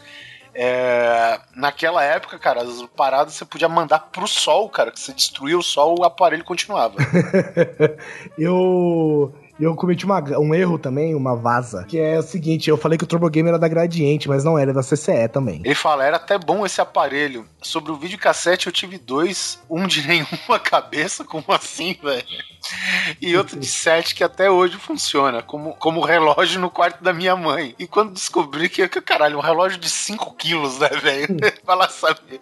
é, 0.60 1.38
naquela 1.54 2.02
época, 2.02 2.36
cara, 2.36 2.62
as 2.62 2.82
paradas 2.96 3.34
você 3.34 3.44
podia 3.44 3.68
mandar 3.68 4.00
pro 4.10 4.26
sol, 4.26 4.68
cara, 4.68 4.90
que 4.90 4.98
você 4.98 5.12
destruía 5.12 5.56
o 5.56 5.62
sol, 5.62 6.00
o 6.00 6.04
aparelho 6.04 6.42
continuava. 6.42 6.96
eu 8.36 9.32
eu 9.60 9.74
cometi 9.74 10.04
uma, 10.04 10.22
um 10.38 10.54
erro 10.54 10.78
também, 10.78 11.14
uma 11.14 11.36
vaza, 11.36 11.84
que 11.84 11.98
é 11.98 12.18
o 12.18 12.22
seguinte, 12.22 12.70
eu 12.70 12.76
falei 12.76 12.96
que 12.96 13.04
o 13.04 13.06
Turbo 13.06 13.28
Game 13.28 13.48
era 13.48 13.58
da 13.58 13.68
Gradiente, 13.68 14.28
mas 14.28 14.44
não 14.44 14.58
era, 14.58 14.72
da 14.72 14.82
CCE 14.82 15.28
também. 15.32 15.60
Ele 15.64 15.74
fala, 15.74 16.04
era 16.04 16.16
até 16.16 16.38
bom 16.38 16.64
esse 16.64 16.80
aparelho. 16.80 17.46
Sobre 17.60 17.90
o 17.90 17.96
videocassete 17.96 18.66
eu 18.66 18.72
tive 18.72 18.98
dois, 18.98 19.60
um 19.68 19.86
de 19.86 20.06
nenhuma 20.08 20.58
cabeça, 20.62 21.24
como 21.24 21.44
assim, 21.48 21.96
velho? 22.02 22.24
E 23.20 23.36
outro 23.36 23.58
de 23.58 23.66
sete 23.66 24.14
que 24.14 24.22
até 24.22 24.50
hoje 24.50 24.76
funciona, 24.76 25.42
como, 25.42 25.74
como 25.74 26.04
relógio 26.04 26.60
no 26.60 26.70
quarto 26.70 27.02
da 27.02 27.12
minha 27.12 27.34
mãe. 27.36 27.74
E 27.78 27.86
quando 27.86 28.12
descobri 28.12 28.68
que, 28.68 28.86
caralho, 29.00 29.38
um 29.38 29.42
relógio 29.42 29.78
de 29.78 29.88
5 29.88 30.34
quilos, 30.34 30.78
né, 30.78 30.88
velho? 30.88 31.36
Vai 31.64 31.76
lá 31.76 31.88
saber. 31.88 32.40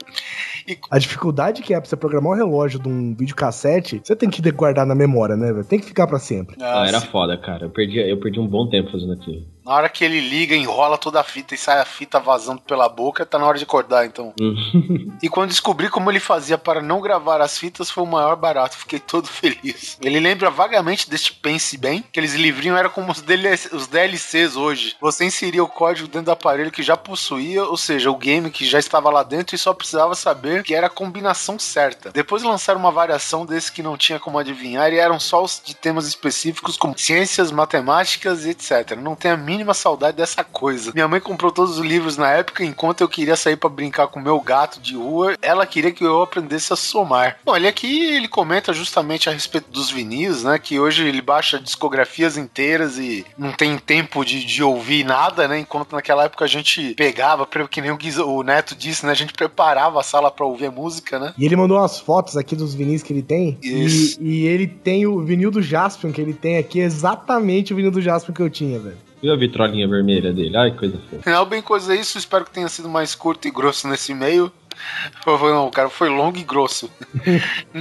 E... 0.66 0.78
A 0.90 0.98
dificuldade 0.98 1.62
que 1.62 1.72
é 1.72 1.80
pra 1.80 1.88
você 1.88 1.96
programar 1.96 2.32
um 2.32 2.36
relógio 2.36 2.78
de 2.78 2.88
um 2.88 3.14
videocassete, 3.14 4.00
você 4.02 4.16
tem 4.16 4.28
que 4.28 4.42
guardar 4.50 4.86
na 4.86 4.94
memória, 4.94 5.36
né, 5.36 5.52
velho? 5.52 5.64
Tem 5.64 5.78
que 5.78 5.86
ficar 5.86 6.06
para 6.06 6.18
sempre. 6.18 6.56
Ah, 6.60 6.86
era 6.86 7.00
foda, 7.06 7.36
cara. 7.36 7.66
Eu 7.66 7.70
perdi, 7.70 7.98
eu 7.98 8.18
perdi 8.18 8.40
um 8.40 8.46
bom 8.46 8.68
tempo 8.68 8.90
fazendo 8.90 9.12
aquilo. 9.12 9.46
Na 9.66 9.72
hora 9.72 9.88
que 9.88 10.04
ele 10.04 10.20
liga, 10.20 10.54
enrola 10.54 10.96
toda 10.96 11.20
a 11.20 11.24
fita 11.24 11.52
e 11.52 11.58
sai 11.58 11.80
a 11.80 11.84
fita 11.84 12.20
vazando 12.20 12.60
pela 12.60 12.88
boca, 12.88 13.26
tá 13.26 13.36
na 13.36 13.46
hora 13.46 13.58
de 13.58 13.64
acordar, 13.64 14.06
então. 14.06 14.32
Uhum. 14.40 15.18
e 15.20 15.28
quando 15.28 15.50
descobri 15.50 15.90
como 15.90 16.08
ele 16.08 16.20
fazia 16.20 16.56
para 16.56 16.80
não 16.80 17.00
gravar 17.00 17.40
as 17.40 17.58
fitas, 17.58 17.90
foi 17.90 18.04
o 18.04 18.06
maior 18.06 18.36
barato. 18.36 18.76
Fiquei 18.76 19.00
todo 19.00 19.26
feliz. 19.26 19.98
Ele 20.00 20.20
lembra 20.20 20.50
vagamente 20.50 21.10
deste 21.10 21.32
Pense 21.32 21.76
Bem, 21.76 22.04
aqueles 22.08 22.34
livrinhos 22.34 22.78
eram 22.78 22.90
como 22.90 23.10
os, 23.10 23.20
DLC, 23.20 23.74
os 23.74 23.88
DLCs 23.88 24.54
hoje. 24.54 24.94
Você 25.00 25.24
inseria 25.24 25.64
o 25.64 25.68
código 25.68 26.06
dentro 26.06 26.26
do 26.26 26.30
aparelho 26.30 26.70
que 26.70 26.84
já 26.84 26.96
possuía, 26.96 27.64
ou 27.64 27.76
seja, 27.76 28.08
o 28.08 28.16
game 28.16 28.52
que 28.52 28.64
já 28.64 28.78
estava 28.78 29.10
lá 29.10 29.24
dentro 29.24 29.56
e 29.56 29.58
só 29.58 29.74
precisava 29.74 30.14
saber 30.14 30.62
que 30.62 30.76
era 30.76 30.86
a 30.86 30.90
combinação 30.90 31.58
certa. 31.58 32.12
Depois 32.12 32.44
lançaram 32.44 32.78
uma 32.78 32.92
variação 32.92 33.44
desse 33.44 33.72
que 33.72 33.82
não 33.82 33.96
tinha 33.96 34.20
como 34.20 34.38
adivinhar 34.38 34.92
e 34.92 34.98
eram 34.98 35.18
só 35.18 35.42
os 35.42 35.60
de 35.64 35.74
temas 35.74 36.06
específicos 36.06 36.76
como 36.76 36.96
ciências, 36.96 37.50
matemáticas 37.50 38.44
e 38.44 38.50
etc. 38.50 38.96
Não 38.96 39.16
tem 39.16 39.32
a 39.32 39.36
mínima 39.36 39.55
mínima 39.56 39.72
saudade 39.72 40.18
dessa 40.18 40.44
coisa. 40.44 40.92
Minha 40.92 41.08
mãe 41.08 41.18
comprou 41.18 41.50
todos 41.50 41.78
os 41.78 41.84
livros 41.84 42.16
na 42.16 42.30
época, 42.30 42.62
enquanto 42.62 43.00
eu 43.00 43.08
queria 43.08 43.36
sair 43.36 43.56
para 43.56 43.70
brincar 43.70 44.08
com 44.08 44.20
o 44.20 44.22
meu 44.22 44.38
gato 44.40 44.78
de 44.80 44.94
rua, 44.94 45.34
ela 45.40 45.66
queria 45.66 45.90
que 45.90 46.04
eu 46.04 46.22
aprendesse 46.22 46.72
a 46.72 46.76
somar. 46.76 47.38
Bom, 47.44 47.56
ele 47.56 47.66
aqui 47.66 48.04
ele 48.14 48.28
comenta 48.28 48.72
justamente 48.72 49.28
a 49.28 49.32
respeito 49.32 49.70
dos 49.70 49.90
vinis, 49.90 50.42
né? 50.44 50.58
Que 50.58 50.78
hoje 50.78 51.06
ele 51.06 51.22
baixa 51.22 51.58
discografias 51.58 52.36
inteiras 52.36 52.98
e 52.98 53.24
não 53.38 53.52
tem 53.52 53.78
tempo 53.78 54.24
de, 54.24 54.44
de 54.44 54.62
ouvir 54.62 55.04
nada, 55.04 55.48
né? 55.48 55.58
Enquanto 55.58 55.92
naquela 55.92 56.24
época 56.24 56.44
a 56.44 56.48
gente 56.48 56.94
pegava, 56.94 57.48
que 57.70 57.80
nem 57.80 57.90
o, 57.90 57.98
o 58.26 58.42
Neto 58.42 58.74
disse, 58.74 59.06
né? 59.06 59.12
A 59.12 59.16
gente 59.16 59.32
preparava 59.32 59.98
a 60.00 60.02
sala 60.02 60.30
para 60.30 60.44
ouvir 60.44 60.66
a 60.66 60.70
música, 60.70 61.18
né? 61.18 61.32
E 61.38 61.44
ele 61.46 61.56
mandou 61.56 61.78
umas 61.78 61.98
fotos 61.98 62.36
aqui 62.36 62.54
dos 62.54 62.74
vinis 62.74 63.02
que 63.02 63.12
ele 63.12 63.22
tem. 63.22 63.58
Isso. 63.62 64.18
E, 64.20 64.42
e 64.42 64.46
ele 64.46 64.66
tem 64.66 65.06
o 65.06 65.20
vinil 65.20 65.50
do 65.50 65.62
Jaspion 65.62 66.12
que 66.12 66.20
ele 66.20 66.34
tem 66.34 66.58
aqui, 66.58 66.80
exatamente 66.80 67.72
o 67.72 67.76
vinil 67.76 67.90
do 67.90 68.02
Jaspion 68.02 68.34
que 68.34 68.42
eu 68.42 68.50
tinha, 68.50 68.78
velho. 68.78 69.05
Viu 69.22 69.32
a 69.32 69.36
vitrolinha 69.36 69.88
vermelha 69.88 70.32
dele? 70.32 70.56
Ai, 70.56 70.70
coisa 70.72 70.98
fofa. 71.10 71.30
Não, 71.30 71.44
bem 71.44 71.62
coisa 71.62 71.94
isso. 71.94 72.18
Espero 72.18 72.44
que 72.44 72.50
tenha 72.50 72.68
sido 72.68 72.88
mais 72.88 73.14
curto 73.14 73.48
e 73.48 73.50
grosso 73.50 73.88
nesse 73.88 74.12
e-mail. 74.12 74.52
Não, 75.26 75.70
cara, 75.70 75.88
foi 75.88 76.08
longo 76.08 76.36
e 76.38 76.44
grosso. 76.44 76.90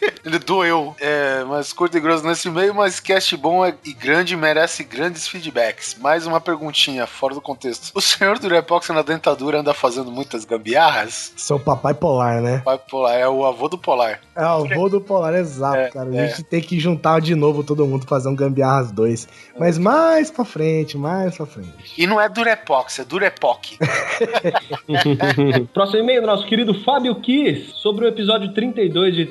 Ele 0.24 0.38
doeu. 0.38 0.94
É, 1.00 1.44
mas 1.44 1.72
curto 1.72 1.96
e 1.96 2.00
grosso 2.00 2.26
nesse 2.26 2.50
meio, 2.50 2.74
mas 2.74 3.00
cast 3.00 3.36
bom 3.36 3.64
é, 3.64 3.74
e 3.84 3.92
grande 3.92 4.36
merece 4.36 4.84
grandes 4.84 5.26
feedbacks. 5.26 5.96
Mais 6.00 6.26
uma 6.26 6.40
perguntinha, 6.40 7.06
fora 7.06 7.34
do 7.34 7.40
contexto. 7.40 7.90
O 7.94 8.00
senhor 8.00 8.38
do 8.38 8.48
Repox 8.48 8.88
na 8.88 9.02
dentadura 9.02 9.60
anda 9.60 9.74
fazendo 9.74 10.10
muitas 10.10 10.44
gambiarras? 10.44 11.32
Seu 11.36 11.58
papai 11.58 11.94
polar, 11.94 12.40
né? 12.40 12.58
Papai 12.58 12.80
polar, 12.88 13.14
é 13.14 13.28
o 13.28 13.44
avô 13.44 13.68
do 13.68 13.78
polar. 13.78 14.20
É 14.34 14.42
o 14.42 14.64
avô 14.64 14.88
do 14.88 15.00
polar, 15.00 15.34
exato, 15.34 15.76
é, 15.76 15.90
cara. 15.90 16.10
A 16.10 16.16
é. 16.16 16.28
gente 16.28 16.42
tem 16.44 16.60
que 16.60 16.78
juntar 16.78 17.20
de 17.20 17.34
novo 17.34 17.62
todo 17.62 17.86
mundo, 17.86 18.06
fazer 18.06 18.28
um 18.28 18.36
gambiarras 18.36 18.90
dois. 18.90 19.28
Mas 19.58 19.78
mais 19.78 20.30
pra 20.30 20.44
frente, 20.44 20.96
mais 20.96 21.36
pra 21.36 21.46
frente. 21.46 21.70
E 21.96 22.06
não 22.06 22.20
é 22.20 22.28
Durepox, 22.28 22.98
é 22.98 23.04
Durepoc. 23.04 23.78
Próximo 25.72 25.98
e-mail 26.00 26.20
do 26.22 26.26
nosso 26.26 26.46
querido 26.46 26.74
Fábio 26.82 27.14
Kiss, 27.16 27.72
sobre 27.74 28.04
o 28.04 28.08
episódio 28.08 28.52
32 28.52 29.14
de 29.14 29.26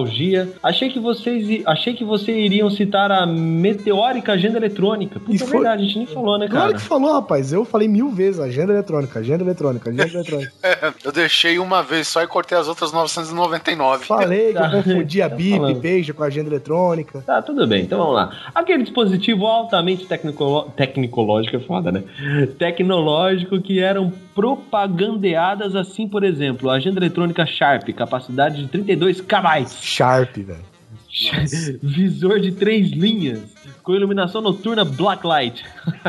Tecnostalgia. 0.00 0.52
Achei 0.62 0.90
que 0.90 0.98
vocês 0.98 1.62
achei 1.66 1.94
que 1.94 2.04
vocês 2.04 2.36
iriam 2.36 2.70
citar 2.70 3.10
a 3.10 3.26
meteórica 3.26 4.32
agenda 4.32 4.58
eletrônica. 4.58 5.18
Puta, 5.18 5.34
Isso 5.34 5.44
é 5.44 5.46
verdade, 5.46 5.82
a 5.82 5.86
gente 5.86 5.98
nem 5.98 6.06
falou, 6.06 6.38
né, 6.38 6.46
cara? 6.46 6.60
Claro 6.60 6.74
que 6.74 6.80
falou, 6.80 7.12
rapaz. 7.12 7.52
Eu 7.52 7.64
falei 7.64 7.88
mil 7.88 8.10
vezes 8.10 8.40
agenda 8.40 8.72
eletrônica, 8.72 9.18
agenda 9.18 9.44
eletrônica, 9.44 9.90
agenda 9.90 10.08
eletrônica. 10.08 10.52
eu 11.04 11.12
deixei 11.12 11.58
uma 11.58 11.82
vez 11.82 12.08
só 12.08 12.22
e 12.22 12.26
cortei 12.26 12.56
as 12.56 12.68
outras 12.68 12.92
999. 12.92 14.06
Falei 14.06 14.52
que 14.52 14.58
eu 14.58 14.62
tá. 14.62 14.70
confundi 14.70 15.22
a 15.22 15.28
tá 15.28 15.36
BIP, 15.36 15.74
beijo 15.74 16.14
com 16.14 16.22
a 16.22 16.26
agenda 16.26 16.48
eletrônica. 16.48 17.22
Tá, 17.22 17.42
tudo 17.42 17.66
bem. 17.66 17.84
Então 17.84 17.98
vamos 17.98 18.14
lá. 18.14 18.30
Aquele 18.54 18.82
dispositivo 18.82 19.46
altamente 19.46 20.06
tecnico... 20.06 20.72
tecnológico 20.76 21.56
é 21.56 21.60
foda, 21.60 21.92
né? 21.92 22.02
Tecnológico 22.58 23.60
que 23.60 23.80
eram 23.80 24.12
propagandeadas 24.34 25.74
assim, 25.74 26.08
por 26.08 26.24
exemplo, 26.24 26.70
a 26.70 26.74
agenda 26.74 26.98
eletrônica 26.98 27.44
Sharp, 27.44 27.88
capacidade 27.90 28.62
de 28.62 28.68
32 28.68 29.20
KB. 29.20 29.66
Sharp, 29.90 30.36
velho. 30.36 30.70
Visor 31.82 32.38
de 32.38 32.52
três 32.52 32.90
linhas, 32.90 33.40
com 33.82 33.94
iluminação 33.94 34.40
noturna 34.40 34.84
Blacklight. 34.84 35.64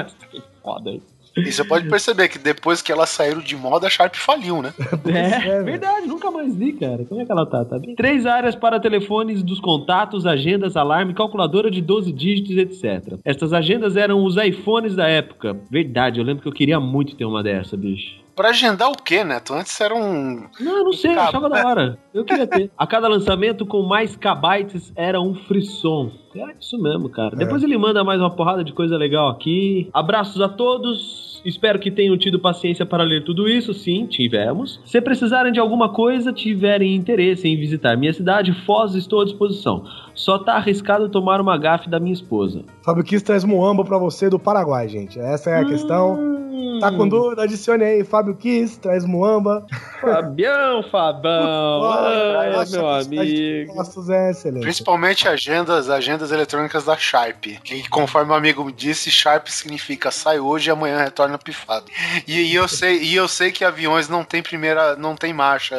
Foda 0.64 0.92
isso. 0.92 1.12
E 1.36 1.50
você 1.50 1.64
pode 1.64 1.88
perceber 1.88 2.28
que 2.28 2.38
depois 2.38 2.82
que 2.82 2.92
elas 2.92 3.10
saíram 3.10 3.40
de 3.40 3.56
moda, 3.56 3.88
a 3.88 3.90
Sharp 3.90 4.16
faliu, 4.16 4.62
né? 4.62 4.74
É, 5.08 5.48
é 5.48 5.64
verdade, 5.64 6.06
nunca 6.06 6.30
mais 6.30 6.54
vi, 6.56 6.74
cara. 6.74 7.06
Como 7.06 7.22
é 7.22 7.26
que 7.26 7.32
ela 7.32 7.46
tá? 7.46 7.64
tá 7.64 7.80
bem? 7.80 7.96
Três 7.96 8.26
áreas 8.26 8.54
para 8.54 8.80
telefones 8.80 9.42
dos 9.42 9.60
contatos, 9.60 10.26
agendas, 10.26 10.76
alarme, 10.76 11.14
calculadora 11.14 11.72
de 11.72 11.82
12 11.82 12.12
dígitos, 12.12 12.58
etc. 12.58 13.18
Estas 13.24 13.54
agendas 13.54 13.96
eram 13.96 14.24
os 14.24 14.36
iPhones 14.36 14.96
da 14.96 15.08
época. 15.08 15.58
Verdade, 15.70 16.20
eu 16.20 16.26
lembro 16.26 16.44
que 16.44 16.50
eu 16.50 16.54
queria 16.54 16.80
muito 16.80 17.16
ter 17.16 17.26
uma 17.26 17.42
dessa, 17.42 17.78
bicho. 17.78 18.20
Pra 18.36 18.50
agendar 18.50 18.90
o 18.90 18.96
quê, 18.96 19.24
Neto? 19.24 19.54
Antes 19.54 19.80
era 19.80 19.94
um. 19.94 20.48
Não, 20.60 20.86
não 20.86 20.94
sei, 20.94 21.14
eu 21.14 21.20
achava 21.20 21.50
da 21.50 21.68
hora. 21.68 22.00
Eu 22.14 22.24
queria 22.24 22.48
ter. 22.48 22.72
A 22.78 22.88
cada 22.88 23.08
lançamento 23.08 23.66
com 23.66 23.82
mais 23.84 24.16
kbytes 24.16 24.92
era 24.96 25.20
um 25.20 25.36
frisson. 25.36 26.12
É 26.36 26.56
isso 26.60 26.82
mesmo, 26.82 27.10
cara. 27.10 27.36
É. 27.36 27.38
Depois 27.38 27.64
ele 27.64 27.78
manda 27.78 28.04
mais 28.04 28.20
uma 28.20 28.30
porrada 28.30 28.64
de 28.64 28.74
coisa 28.74 28.98
legal 28.98 29.30
aqui. 29.30 29.90
Abraços 29.94 30.42
a 30.42 30.50
todos. 30.50 31.42
Espero 31.44 31.80
que 31.80 31.90
tenham 31.90 32.18
tido 32.18 32.40
paciência 32.40 32.86
para 32.86 33.04
ler 33.04 33.24
tudo 33.24 33.50
isso. 33.50 33.74
Sim, 33.74 34.06
tivemos. 34.06 34.80
Se 34.86 35.02
precisarem 35.02 35.52
de 35.52 35.60
alguma 35.60 35.90
coisa, 35.90 36.32
tiverem 36.32 36.96
interesse 36.96 37.48
em 37.48 37.58
visitar 37.58 37.98
minha 37.98 38.14
cidade, 38.14 38.54
Foz, 38.66 38.94
estou 38.94 39.22
à 39.22 39.26
disposição. 39.26 39.84
Só 40.14 40.38
tá 40.38 40.54
arriscado 40.54 41.10
tomar 41.10 41.42
uma 41.42 41.58
gafe 41.58 41.90
da 41.90 42.00
minha 42.00 42.14
esposa. 42.14 42.64
Fábio 42.84 43.04
Kiss 43.04 43.24
traz 43.24 43.44
Moamba 43.44 43.84
pra 43.84 43.98
você 43.98 44.30
do 44.30 44.38
Paraguai, 44.38 44.88
gente. 44.88 45.20
Essa 45.20 45.50
é 45.50 45.58
a 45.58 45.62
hum... 45.62 45.68
questão. 45.68 46.32
Tá 46.80 46.92
com 46.92 47.08
dúvida? 47.08 47.44
Adicione 47.44 47.84
aí. 47.84 48.04
Fábio 48.04 48.36
Kiss, 48.36 48.80
traz 48.80 49.06
Muamba. 49.06 49.66
Fabião, 50.00 50.84
Fabão. 50.92 51.92
Ai, 51.92 52.66
meu 52.72 52.88
amigo. 52.88 53.76
Nossos 53.76 54.10
é 54.10 54.32
excelente. 54.32 54.64
Principalmente 54.64 55.28
agendas, 55.28 55.90
agendas 55.90 56.21
eletrônicas 56.30 56.84
da 56.84 56.98
Sharp. 56.98 57.46
Que 57.64 57.88
conforme 57.88 58.32
o 58.32 58.36
amigo 58.36 58.70
disse, 58.72 59.10
Sharp 59.10 59.48
significa 59.48 60.12
sai 60.12 60.40
hoje 60.40 60.70
e 60.70 60.72
amanhã 60.72 60.98
retorna 60.98 61.38
pifado. 61.38 61.86
E, 62.28 62.52
e, 62.52 62.56
eu 62.56 62.68
sei, 62.68 63.02
e 63.02 63.16
eu 63.16 63.28
sei 63.28 63.52
que 63.52 63.64
aviões 63.64 64.10
não 64.10 64.24
tem 64.26 64.44
primeira, 64.44 64.96
não 64.96 65.16
tem 65.16 65.34
marcha, 65.34 65.76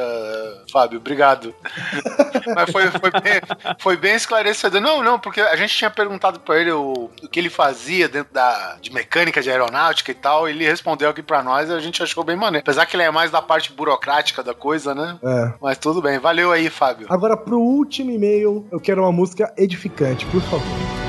Fábio. 0.72 0.98
Obrigado. 0.98 1.54
Mas 2.54 2.70
foi, 2.70 2.90
foi, 2.90 3.10
bem, 3.20 3.40
foi 3.78 3.96
bem 3.96 4.14
esclarecedor. 4.14 4.80
Não, 4.80 5.02
não, 5.02 5.18
porque 5.18 5.40
a 5.40 5.56
gente 5.56 5.76
tinha 5.76 5.90
perguntado 5.90 6.40
para 6.40 6.58
ele 6.58 6.72
o, 6.72 7.10
o 7.22 7.28
que 7.28 7.38
ele 7.38 7.50
fazia 7.50 8.08
dentro 8.08 8.32
da 8.32 8.76
de 8.80 8.92
mecânica 8.92 9.42
de 9.42 9.50
aeronáutica 9.50 10.10
e 10.10 10.14
tal. 10.14 10.48
Ele 10.48 10.64
respondeu 10.64 11.10
aqui 11.10 11.22
para 11.22 11.42
nós 11.42 11.68
e 11.68 11.72
a 11.72 11.80
gente 11.80 12.02
achou 12.02 12.24
bem 12.24 12.36
maneiro. 12.36 12.64
Apesar 12.64 12.86
que 12.86 12.96
ele 12.96 13.02
é 13.02 13.10
mais 13.10 13.30
da 13.30 13.42
parte 13.42 13.72
burocrática 13.72 14.42
da 14.42 14.54
coisa, 14.54 14.94
né? 14.94 15.18
É. 15.22 15.52
Mas 15.60 15.78
tudo 15.78 16.00
bem. 16.00 16.18
Valeu 16.18 16.52
aí, 16.52 16.70
Fábio. 16.70 17.06
Agora, 17.10 17.36
pro 17.36 17.58
último 17.58 18.10
e-mail, 18.10 18.66
eu 18.70 18.80
quero 18.80 19.02
uma 19.02 19.12
música 19.12 19.52
edificante, 19.56 20.24
por 20.32 20.40
favor. 20.40 21.02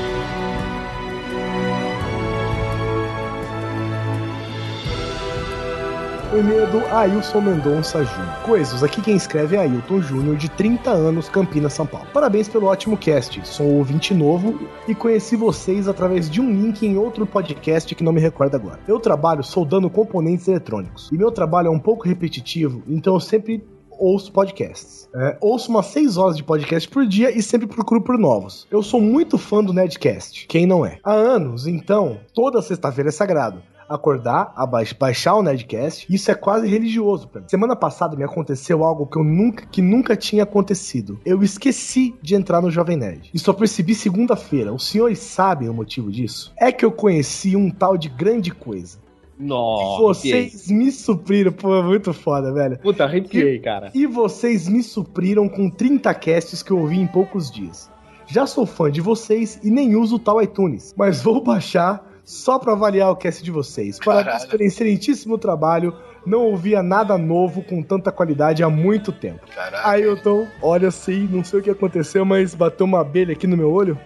O 6.34 6.38
e-mail 6.38 6.64
é 6.64 6.66
do 6.66 6.80
Ailson 6.88 7.42
Mendonça 7.42 8.04
Júnior. 8.04 8.42
Coisas, 8.44 8.84
aqui 8.84 9.00
quem 9.02 9.16
escreve 9.16 9.56
é 9.56 9.60
Ailton 9.60 10.02
Júnior, 10.02 10.36
de 10.36 10.50
30 10.50 10.90
anos, 10.90 11.30
Campinas, 11.30 11.74
São 11.74 11.86
Paulo. 11.86 12.08
Parabéns 12.12 12.50
pelo 12.50 12.66
ótimo 12.66 12.98
cast. 12.98 13.40
Sou 13.48 13.68
ouvinte 13.68 14.16
novo 14.16 14.68
e 14.88 14.96
conheci 14.96 15.36
vocês 15.36 15.88
através 15.88 16.28
de 16.28 16.42
um 16.42 16.52
link 16.52 16.84
em 16.84 16.98
outro 16.98 17.28
podcast 17.28 17.94
que 17.94 18.04
não 18.04 18.12
me 18.12 18.20
recordo 18.20 18.56
agora. 18.56 18.80
Eu 18.88 19.00
trabalho 19.00 19.44
soldando 19.44 19.92
componentes 19.92 20.48
eletrônicos 20.48 21.08
e 21.12 21.18
meu 21.20 21.32
trabalho 21.32 21.68
é 21.68 21.72
um 21.72 21.80
pouco 21.80 22.08
repetitivo, 22.08 22.82
então 22.88 23.14
eu 23.14 23.20
sempre 23.20 23.64
ouço 24.04 24.32
podcasts. 24.32 25.10
É, 25.16 25.38
ouço 25.40 25.70
umas 25.70 25.86
6 25.88 26.18
horas 26.18 26.36
de 26.36 26.44
podcast 26.44 26.90
por 26.90 27.06
dia 27.06 27.32
e 27.32 27.42
sempre 27.42 27.68
procuro 27.68 28.02
por 28.02 28.18
novos. 28.18 28.68
Eu 28.70 28.84
sou 28.84 29.00
muito 29.00 29.38
fã 29.38 29.64
do 29.64 29.72
Nedcast, 29.72 30.46
quem 30.48 30.66
não 30.66 30.86
é? 30.86 31.00
Há 31.04 31.14
anos, 31.14 31.68
então, 31.68 32.20
toda 32.34 32.62
sexta-feira 32.62 33.10
é 33.10 33.12
sagrado 33.12 33.62
acordar, 33.88 34.54
baixar 34.98 35.36
o 35.36 35.44
Nerdcast. 35.44 36.08
Isso 36.10 36.32
é 36.32 36.36
quase 36.36 36.68
religioso 36.68 37.28
pra 37.28 37.42
mim. 37.42 37.48
Semana 37.48 37.76
passada 37.76 38.16
me 38.16 38.24
aconteceu 38.24 38.84
algo 38.84 39.06
que 39.06 39.18
eu 39.18 39.24
nunca, 39.24 39.66
que 39.66 39.82
nunca 39.82 40.16
tinha 40.16 40.44
acontecido. 40.44 41.20
Eu 41.26 41.44
esqueci 41.44 42.16
de 42.22 42.36
entrar 42.36 42.62
no 42.62 42.72
Jovem 42.72 42.98
Nerd. 42.98 43.30
E 43.34 43.40
só 43.40 43.54
percebi 43.54 43.94
segunda-feira. 43.94 44.74
Os 44.74 44.88
senhores 44.88 45.20
sabem 45.20 45.70
o 45.70 45.74
motivo 45.74 46.12
disso? 46.12 46.52
É 46.58 46.72
que 46.72 46.86
eu 46.86 46.92
conheci 46.92 47.56
um 47.56 47.70
tal 47.70 47.98
de 47.98 48.10
grande 48.10 48.52
coisa. 48.52 49.03
Nossa. 49.40 50.02
Vocês 50.02 50.70
me 50.70 50.92
supriram, 50.92 51.52
pô, 51.52 51.76
é 51.76 51.84
muito 51.84 52.14
foda, 52.14 52.54
velho. 52.54 52.78
Puta, 52.80 53.04
arrepiei, 53.04 53.60
cara. 53.60 53.92
E 53.94 54.06
vocês 54.06 54.68
me 54.68 54.84
supriram 54.84 55.50
com 55.50 55.70
30 55.70 56.14
casts 56.14 56.62
que 56.62 56.72
eu 56.72 56.80
ouvi 56.80 57.00
em 57.00 57.08
poucos 57.08 57.52
dias. 57.52 57.92
Já 58.28 58.46
sou 58.48 58.66
fã 58.66 58.90
de 58.90 59.02
vocês 59.02 59.60
e 59.64 59.70
nem 59.70 59.96
uso 59.96 60.16
o 60.16 60.20
tal 60.20 60.42
iTunes, 60.42 60.94
mas 60.98 61.22
vou 61.22 61.44
baixar 61.44 62.08
só 62.24 62.58
para 62.58 62.72
avaliar 62.72 63.12
o 63.12 63.16
cast 63.16 63.44
de 63.44 63.52
vocês. 63.52 64.00
Parabéns 64.00 64.46
pelo 64.46 64.64
excelentíssimo 64.64 65.38
trabalho. 65.38 65.94
Não 66.26 66.40
ouvia 66.44 66.82
nada 66.82 67.18
novo 67.18 67.62
com 67.62 67.84
tanta 67.84 68.12
qualidade 68.12 68.64
há 68.64 68.70
muito 68.70 69.12
tempo. 69.12 69.42
Caralho. 69.54 69.86
Ailton, 69.86 70.48
olha 70.62 70.88
assim, 70.88 71.28
não 71.30 71.44
sei 71.44 71.60
o 71.60 71.64
que 71.64 71.70
aconteceu, 71.70 72.24
mas 72.24 72.56
bateu 72.56 72.86
uma 72.86 73.02
abelha 73.02 73.34
aqui 73.34 73.46
no 73.46 73.58
meu 73.58 73.72
olho. 73.72 74.00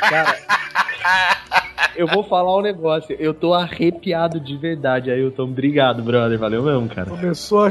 Cara. 0.00 0.36
eu 1.96 2.06
vou 2.06 2.22
falar 2.22 2.56
um 2.56 2.62
negócio. 2.62 3.16
Eu 3.18 3.34
tô 3.34 3.54
arrepiado 3.54 4.38
de 4.38 4.56
verdade, 4.56 5.10
Ailton. 5.10 5.44
Obrigado, 5.44 6.02
brother. 6.02 6.38
Valeu 6.38 6.62
mesmo, 6.62 6.88
cara. 6.88 7.10
Começou 7.10 7.64
a, 7.64 7.68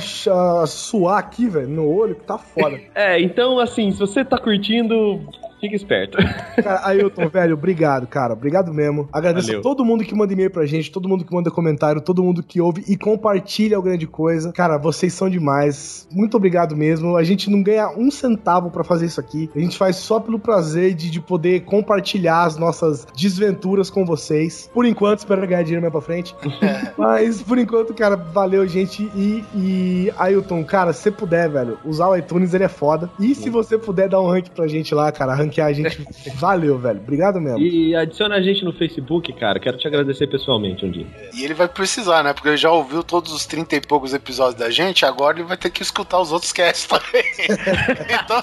a 0.64 0.68
suar 0.68 1.20
aqui, 1.20 1.48
velho, 1.48 1.68
no 1.68 1.88
olho, 1.88 2.16
que 2.16 2.24
tá 2.24 2.38
foda. 2.38 2.80
é, 2.94 3.20
então, 3.22 3.60
assim, 3.60 3.92
se 3.92 4.00
você 4.00 4.26
tá 4.26 4.38
curtindo, 4.38 5.22
Fica 5.65 5.75
esperto. 5.75 6.17
Cara, 6.62 6.88
Ailton, 6.88 7.28
velho, 7.28 7.56
obrigado, 7.56 8.08
cara. 8.08 8.34
Obrigado 8.34 8.73
mesmo. 8.73 9.10
Agradeço 9.12 9.47
Valeu. 9.47 9.60
a 9.60 9.63
todo 9.63 9.84
mundo 9.84 10.04
que 10.04 10.15
manda 10.15 10.32
e-mail 10.32 10.51
pra 10.51 10.65
gente, 10.65 10.91
todo 10.91 11.10
mundo 11.10 11.25
que 11.25 11.34
manda 11.34 11.49
comentário, 11.49 12.01
todo 12.01 12.23
mundo 12.23 12.43
que 12.43 12.62
ouve 12.62 12.84
e 12.88 12.95
compartilha 12.95 13.78
o 13.78 13.82
grande 13.82 14.06
coisa. 14.08 14.51
Cara, 14.51 14.78
vocês 14.78 15.13
são 15.13 15.30
demais. 15.30 16.08
Muito 16.12 16.38
obrigado 16.38 16.75
mesmo. 16.75 17.17
A 17.17 17.23
gente 17.23 17.49
não 17.49 17.63
ganha 17.63 17.89
um 17.89 18.12
centavo 18.12 18.69
para 18.69 18.84
fazer 18.84 19.08
isso 19.08 19.19
aqui. 19.19 19.49
A 19.56 19.60
gente 19.60 19.78
faz 19.78 19.95
só 19.95 20.19
pelo 20.19 20.39
prazer 20.39 20.93
de, 20.93 21.10
de 21.10 21.19
poder 21.19 21.62
compartilhar 21.62 22.43
as 22.43 22.58
nossas 22.58 23.06
desventuras 23.15 23.89
com 23.89 24.06
vocês. 24.06 24.69
Por 24.73 24.86
enquanto, 24.86 25.19
espero 25.19 25.45
ganhar 25.47 25.63
dinheiro 25.63 25.82
mais 25.82 25.91
pra 25.91 26.01
frente. 26.01 26.36
Mas, 26.97 27.41
por 27.41 27.58
enquanto, 27.58 27.93
cara, 27.93 28.15
valeu, 28.15 28.67
gente. 28.67 29.10
E, 29.15 29.43
e 29.56 30.13
Ailton, 30.17 30.63
cara, 30.63 30.93
se 30.93 31.04
você 31.04 31.12
puder, 31.12 31.49
velho, 31.49 31.78
usar 31.84 32.08
o 32.08 32.15
iTunes, 32.15 32.54
ele 32.54 32.63
é 32.63 32.69
foda. 32.69 33.10
E 33.19 33.34
se 33.34 33.49
você 33.49 33.78
puder 33.78 34.10
dar 34.10 34.21
um 34.21 34.28
rank 34.28 34.49
pra 34.49 34.67
gente 34.67 34.93
lá, 34.93 35.12
cara, 35.12 35.34
ranquear 35.56 35.68
a 35.68 35.74
gente. 35.74 36.06
Valeu, 36.36 36.78
velho. 36.78 37.00
Obrigado 37.00 37.39
mesmo. 37.39 37.60
E 37.60 37.96
adiciona 37.96 38.36
a 38.36 38.41
gente 38.41 38.63
no 38.63 38.74
Facebook, 38.74 39.32
cara. 39.34 39.60
Quero 39.60 39.78
te 39.78 39.88
agradecer 39.88 40.28
pessoalmente 40.28 40.86
um 40.86 40.91
dia. 40.91 41.08
E 41.34 41.44
ele 41.44 41.54
vai 41.54 41.68
precisar, 41.68 42.24
né? 42.24 42.34
Porque 42.34 42.50
ele 42.50 42.58
já 42.58 42.72
ouviu 42.72 43.04
todos 43.04 43.32
os 43.32 43.46
30 43.46 43.76
e 43.76 43.82
poucos 43.82 44.13
episódios 44.13 44.56
da 44.56 44.70
gente, 44.70 45.06
agora 45.06 45.38
ele 45.38 45.48
vai 45.48 45.58
ter 45.58 45.70
que 45.70 45.82
escutar 45.82 46.20
os 46.20 46.32
outros 46.32 46.52
casts 46.52 46.88
também. 46.88 47.24
então 48.24 48.41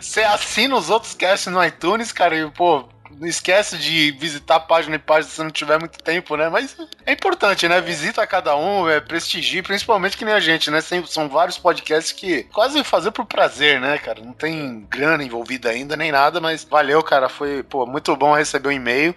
você 0.00 0.20
assina 0.20 0.76
os 0.76 0.90
outros 0.90 1.14
casts 1.14 1.52
no 1.52 1.64
iTunes, 1.64 2.12
cara, 2.12 2.36
e, 2.36 2.50
pô, 2.50 2.84
não 3.22 3.28
esquece 3.28 3.78
de 3.78 4.10
visitar 4.10 4.58
página 4.58 4.96
e 4.96 4.98
página 4.98 5.32
se 5.32 5.40
não 5.44 5.50
tiver 5.50 5.78
muito 5.78 5.96
tempo, 6.02 6.36
né? 6.36 6.48
Mas 6.48 6.76
é 7.06 7.12
importante, 7.12 7.68
né? 7.68 7.80
Visita 7.80 8.26
cada 8.26 8.56
um, 8.56 8.90
é, 8.90 9.00
prestigie, 9.00 9.62
principalmente 9.62 10.16
que 10.16 10.24
nem 10.24 10.34
a 10.34 10.40
gente, 10.40 10.72
né? 10.72 10.80
São 11.06 11.28
vários 11.28 11.56
podcasts 11.56 12.10
que 12.10 12.42
quase 12.52 12.82
fazer 12.82 13.12
por 13.12 13.24
prazer, 13.24 13.80
né, 13.80 13.96
cara? 13.98 14.20
Não 14.20 14.32
tem 14.32 14.84
grana 14.90 15.22
envolvida 15.22 15.70
ainda 15.70 15.96
nem 15.96 16.10
nada, 16.10 16.40
mas 16.40 16.64
valeu, 16.64 17.00
cara. 17.00 17.28
Foi, 17.28 17.62
pô, 17.62 17.86
muito 17.86 18.16
bom 18.16 18.34
receber 18.34 18.70
um 18.70 18.72
e-mail. 18.72 19.14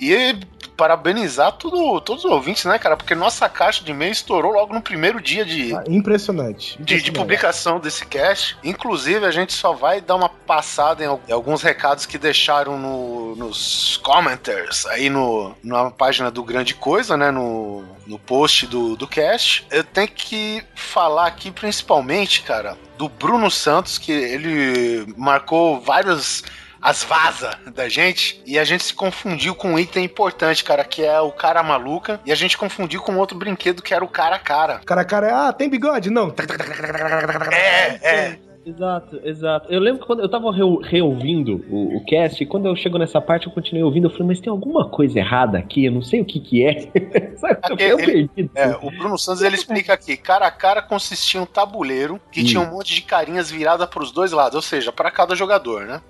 E 0.00 0.34
parabenizar 0.76 1.52
tudo, 1.52 2.00
todos 2.00 2.24
os 2.24 2.30
ouvintes, 2.30 2.64
né, 2.64 2.78
cara? 2.78 2.96
Porque 2.96 3.14
nossa 3.14 3.48
caixa 3.48 3.84
de 3.84 3.90
e-mail 3.90 4.12
estourou 4.12 4.52
logo 4.52 4.72
no 4.72 4.80
primeiro 4.80 5.20
dia 5.20 5.44
de. 5.44 5.74
Ah, 5.74 5.84
impressionante. 5.86 6.82
De, 6.82 7.00
de, 7.00 7.12
publicação 7.12 7.78
desse 7.78 8.06
cast. 8.06 8.56
Inclusive, 8.64 9.24
a 9.24 9.30
gente 9.30 9.52
só 9.52 9.72
vai 9.72 10.00
dar 10.00 10.16
uma 10.16 10.28
passada 10.28 11.04
em 11.04 11.32
alguns 11.32 11.62
recados 11.62 12.06
que 12.06 12.18
deixaram 12.18 12.78
no, 12.78 13.36
nos 13.42 13.96
commenters 14.02 14.86
aí 14.86 15.10
no, 15.10 15.54
na 15.62 15.90
página 15.90 16.30
do 16.30 16.42
Grande 16.44 16.74
Coisa, 16.74 17.16
né? 17.16 17.30
No, 17.30 17.84
no 18.06 18.18
post 18.18 18.66
do, 18.66 18.96
do 18.96 19.06
cast. 19.06 19.66
Eu 19.70 19.82
tenho 19.82 20.08
que 20.08 20.62
falar 20.74 21.26
aqui 21.26 21.50
principalmente, 21.50 22.42
cara, 22.42 22.76
do 22.96 23.08
Bruno 23.08 23.50
Santos, 23.50 23.98
que 23.98 24.12
ele 24.12 25.12
marcou 25.16 25.80
vários 25.80 26.44
as 26.80 27.04
vaza 27.04 27.56
da 27.72 27.88
gente 27.88 28.42
e 28.44 28.58
a 28.58 28.64
gente 28.64 28.82
se 28.82 28.92
confundiu 28.92 29.54
com 29.54 29.74
um 29.74 29.78
item 29.78 30.04
importante, 30.04 30.64
cara, 30.64 30.82
que 30.82 31.04
é 31.04 31.20
o 31.20 31.30
cara 31.30 31.62
maluca 31.62 32.20
e 32.26 32.32
a 32.32 32.34
gente 32.34 32.58
confundiu 32.58 33.00
com 33.00 33.16
outro 33.16 33.38
brinquedo 33.38 33.80
que 33.80 33.94
era 33.94 34.04
o 34.04 34.08
cara 34.08 34.34
a 34.34 34.38
cara. 34.40 34.80
Cara 34.84 35.00
a 35.02 35.04
cara 35.04 35.28
é, 35.28 35.32
ah, 35.32 35.52
tem 35.52 35.70
bigode? 35.70 36.10
Não. 36.10 36.34
É, 37.52 38.00
é. 38.02 38.38
Exato, 38.64 39.20
exato. 39.24 39.72
Eu 39.72 39.80
lembro 39.80 40.00
que 40.00 40.06
quando 40.06 40.20
eu 40.20 40.28
tava 40.28 40.52
re 40.52 40.62
reouvindo 40.84 41.64
o, 41.68 41.96
o 41.96 42.04
cast, 42.04 42.42
e 42.42 42.46
quando 42.46 42.66
eu 42.66 42.76
chego 42.76 42.96
nessa 42.96 43.20
parte, 43.20 43.46
eu 43.46 43.52
continuei 43.52 43.82
ouvindo, 43.82 44.06
eu 44.06 44.10
falei, 44.10 44.28
mas 44.28 44.40
tem 44.40 44.50
alguma 44.50 44.88
coisa 44.88 45.18
errada 45.18 45.58
aqui, 45.58 45.84
eu 45.84 45.92
não 45.92 46.02
sei 46.02 46.20
o 46.20 46.24
que 46.24 46.38
que 46.38 46.64
é. 46.64 46.88
Sabe, 47.36 47.60
eu 47.80 47.98
ele, 47.98 48.28
perdido. 48.28 48.50
É, 48.54 48.76
o 48.76 48.90
Bruno 48.90 49.18
Santos, 49.18 49.42
ele 49.42 49.56
explica 49.56 49.92
aqui, 49.92 50.16
cara 50.16 50.46
a 50.46 50.50
cara 50.50 50.80
consistia 50.80 51.40
em 51.40 51.42
um 51.42 51.46
tabuleiro 51.46 52.20
que 52.30 52.44
tinha 52.44 52.60
um 52.60 52.70
monte 52.70 52.94
de 52.94 53.02
carinhas 53.02 53.50
viradas 53.50 53.88
pros 53.88 54.12
dois 54.12 54.30
lados, 54.30 54.54
ou 54.54 54.62
seja, 54.62 54.92
para 54.92 55.10
cada 55.10 55.34
jogador, 55.34 55.84
né? 55.86 56.00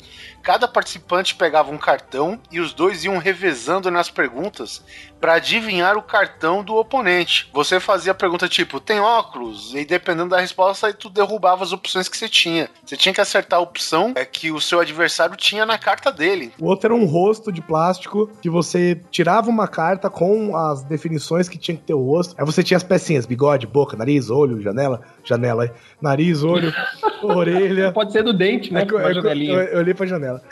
Cada 0.43 0.69
participante 0.69 1.35
pegava 1.35 1.71
um 1.71 1.79
cartão 1.79 2.39
e 2.51 2.61
os 2.61 2.75
dois 2.75 3.05
iam 3.05 3.17
revezando 3.19 3.91
nas 3.91 4.11
perguntas 4.11 4.85
para 5.23 5.35
adivinhar 5.35 5.97
o 5.97 6.03
cartão 6.03 6.65
do 6.65 6.75
oponente. 6.75 7.49
Você 7.55 7.79
fazia 7.79 8.11
a 8.11 8.15
pergunta 8.15 8.49
tipo, 8.49 8.81
tem 8.81 8.99
óculos? 8.99 9.73
E 9.73 9.85
dependendo 9.85 10.31
da 10.31 10.41
resposta, 10.41 10.89
aí 10.89 10.93
tu 10.93 11.09
derrubava 11.09 11.63
as 11.63 11.73
opções 11.73 12.09
que 12.09 12.19
você 12.19 12.29
tinha. 12.29 12.69
Você 12.85 12.97
tinha 12.97 13.15
que 13.15 13.21
acertar 13.21 13.61
a 13.61 13.63
opção 13.63 14.15
é 14.17 14.25
que 14.25 14.51
o 14.51 14.61
seu 14.61 14.81
adversário 14.81 15.37
tinha 15.37 15.65
na 15.65 15.79
carta 15.79 16.11
dele. 16.11 16.53
O 16.59 16.67
outro 16.67 16.89
era 16.89 16.95
um 16.95 17.05
rosto 17.05 17.53
de 17.53 17.63
plástico 17.63 18.29
que 18.43 18.51
você 18.51 19.01
tirava 19.13 19.49
uma 19.49 19.69
carta 19.69 20.11
com 20.11 20.57
as 20.57 20.83
definições 20.83 21.49
que 21.49 21.57
tinha 21.57 21.77
que 21.77 21.85
ter 21.85 21.95
o 21.95 22.05
rosto. 22.05 22.35
Aí 22.37 22.45
você 22.45 22.61
tinha 22.61 22.77
as 22.77 22.83
pecinhas, 22.83 23.25
bigode, 23.25 23.65
boca, 23.65 23.97
nariz, 23.97 24.29
olho, 24.29 24.61
janela, 24.61 25.03
janela, 25.23 25.73
nariz, 26.01 26.43
olho, 26.43 26.75
orelha. 27.23 27.93
Pode 27.93 28.11
ser 28.11 28.25
do 28.25 28.33
dente, 28.33 28.73
né? 28.73 28.81
É, 28.81 28.83
é, 28.83 29.13
eu, 29.13 29.23
eu, 29.23 29.63
eu 29.69 29.79
olhei 29.79 29.95
pra 29.95 30.05
janela. 30.05 30.43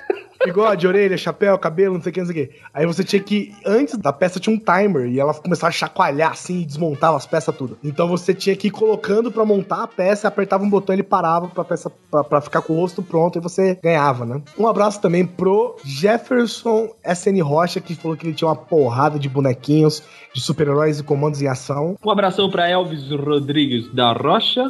Bigode, 0.44 0.86
orelha, 0.86 1.16
chapéu, 1.16 1.58
cabelo, 1.58 1.94
não 1.94 2.02
sei 2.02 2.10
o 2.10 2.12
que, 2.12 2.20
não 2.20 2.26
sei 2.26 2.42
o 2.42 2.46
que. 2.46 2.54
Aí 2.72 2.86
você 2.86 3.04
tinha 3.04 3.22
que, 3.22 3.54
antes 3.64 3.96
da 3.96 4.12
peça 4.12 4.40
tinha 4.40 4.54
um 4.54 4.58
timer 4.58 5.06
e 5.06 5.20
ela 5.20 5.34
começava 5.34 5.68
a 5.68 5.72
chacoalhar 5.72 6.32
assim 6.32 6.60
e 6.60 6.64
desmontava 6.64 7.16
as 7.16 7.26
peças 7.26 7.54
tudo. 7.54 7.78
Então 7.82 8.08
você 8.08 8.32
tinha 8.34 8.56
que 8.56 8.68
ir 8.68 8.70
colocando 8.70 9.30
pra 9.30 9.44
montar 9.44 9.82
a 9.82 9.86
peça, 9.86 10.28
apertava 10.28 10.64
um 10.64 10.70
botão 10.70 10.94
e 10.94 10.96
ele 10.96 11.02
parava 11.02 11.48
pra 11.48 11.64
peça 11.64 11.90
pra, 12.10 12.24
pra 12.24 12.40
ficar 12.40 12.62
com 12.62 12.72
o 12.72 12.76
rosto 12.76 13.02
pronto 13.02 13.38
e 13.38 13.40
você 13.40 13.78
ganhava, 13.82 14.24
né? 14.24 14.42
Um 14.58 14.66
abraço 14.66 15.00
também 15.00 15.26
pro 15.26 15.76
Jefferson 15.84 16.90
SN 17.04 17.40
Rocha, 17.42 17.80
que 17.80 17.94
falou 17.94 18.16
que 18.16 18.26
ele 18.26 18.34
tinha 18.34 18.48
uma 18.48 18.56
porrada 18.56 19.18
de 19.18 19.28
bonequinhos 19.28 20.02
de 20.32 20.40
super-heróis 20.40 21.00
e 21.00 21.02
comandos 21.02 21.42
em 21.42 21.48
ação. 21.48 21.96
Um 22.04 22.10
abração 22.10 22.50
pra 22.50 22.68
Elvis 22.68 23.10
Rodrigues 23.10 23.92
da 23.92 24.12
Rocha. 24.12 24.62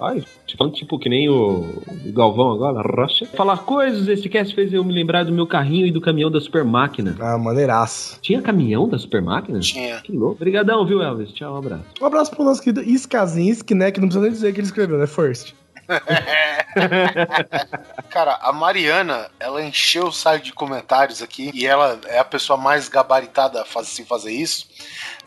Ai, 0.00 0.24
falando 0.56 0.74
tipo 0.74 0.98
que 0.98 1.08
nem 1.08 1.28
o, 1.28 1.82
o 2.06 2.12
Galvão 2.12 2.52
agora, 2.52 2.80
Rocha. 2.80 3.26
Falar 3.26 3.58
coisas, 3.58 4.06
esse 4.06 4.28
cast 4.28 4.54
fez 4.54 4.72
eu 4.72 4.84
me 4.84 4.92
lembrar 4.92 5.24
do 5.24 5.32
meu 5.32 5.46
carrinho 5.46 5.86
e 5.86 5.90
do 5.90 6.00
caminhão 6.00 6.30
da 6.30 6.40
Super 6.40 6.64
Máquina. 6.64 7.16
Ah, 7.18 7.36
maneiraço. 7.36 8.18
Tinha 8.20 8.40
caminhão 8.40 8.88
da 8.88 8.98
Super 8.98 9.20
Máquina? 9.20 9.58
Tinha. 9.58 10.00
Que 10.00 10.12
louco. 10.12 10.36
Obrigadão, 10.36 10.86
viu, 10.86 11.02
Elvis? 11.02 11.32
Tchau, 11.32 11.54
um 11.54 11.56
abraço. 11.56 11.84
Um 12.00 12.06
abraço 12.06 12.30
pro 12.30 12.44
nosso 12.44 12.62
querido 12.62 12.82
Iskazinski, 12.82 13.74
né? 13.74 13.90
Que 13.90 14.00
não 14.00 14.08
precisa 14.08 14.22
nem 14.22 14.32
dizer 14.32 14.52
que 14.52 14.60
ele 14.60 14.66
escreveu, 14.66 14.98
né? 14.98 15.06
First. 15.06 15.54
Cara, 18.10 18.38
a 18.42 18.52
Mariana, 18.52 19.28
ela 19.40 19.62
encheu 19.62 20.08
o 20.08 20.12
site 20.12 20.44
de 20.44 20.52
comentários 20.52 21.22
aqui 21.22 21.50
e 21.54 21.66
ela 21.66 21.98
é 22.06 22.18
a 22.18 22.24
pessoa 22.24 22.56
mais 22.56 22.88
gabaritada 22.88 23.62
a 23.62 23.64
fazer, 23.64 23.88
assim, 23.88 24.04
fazer 24.04 24.32
isso, 24.32 24.66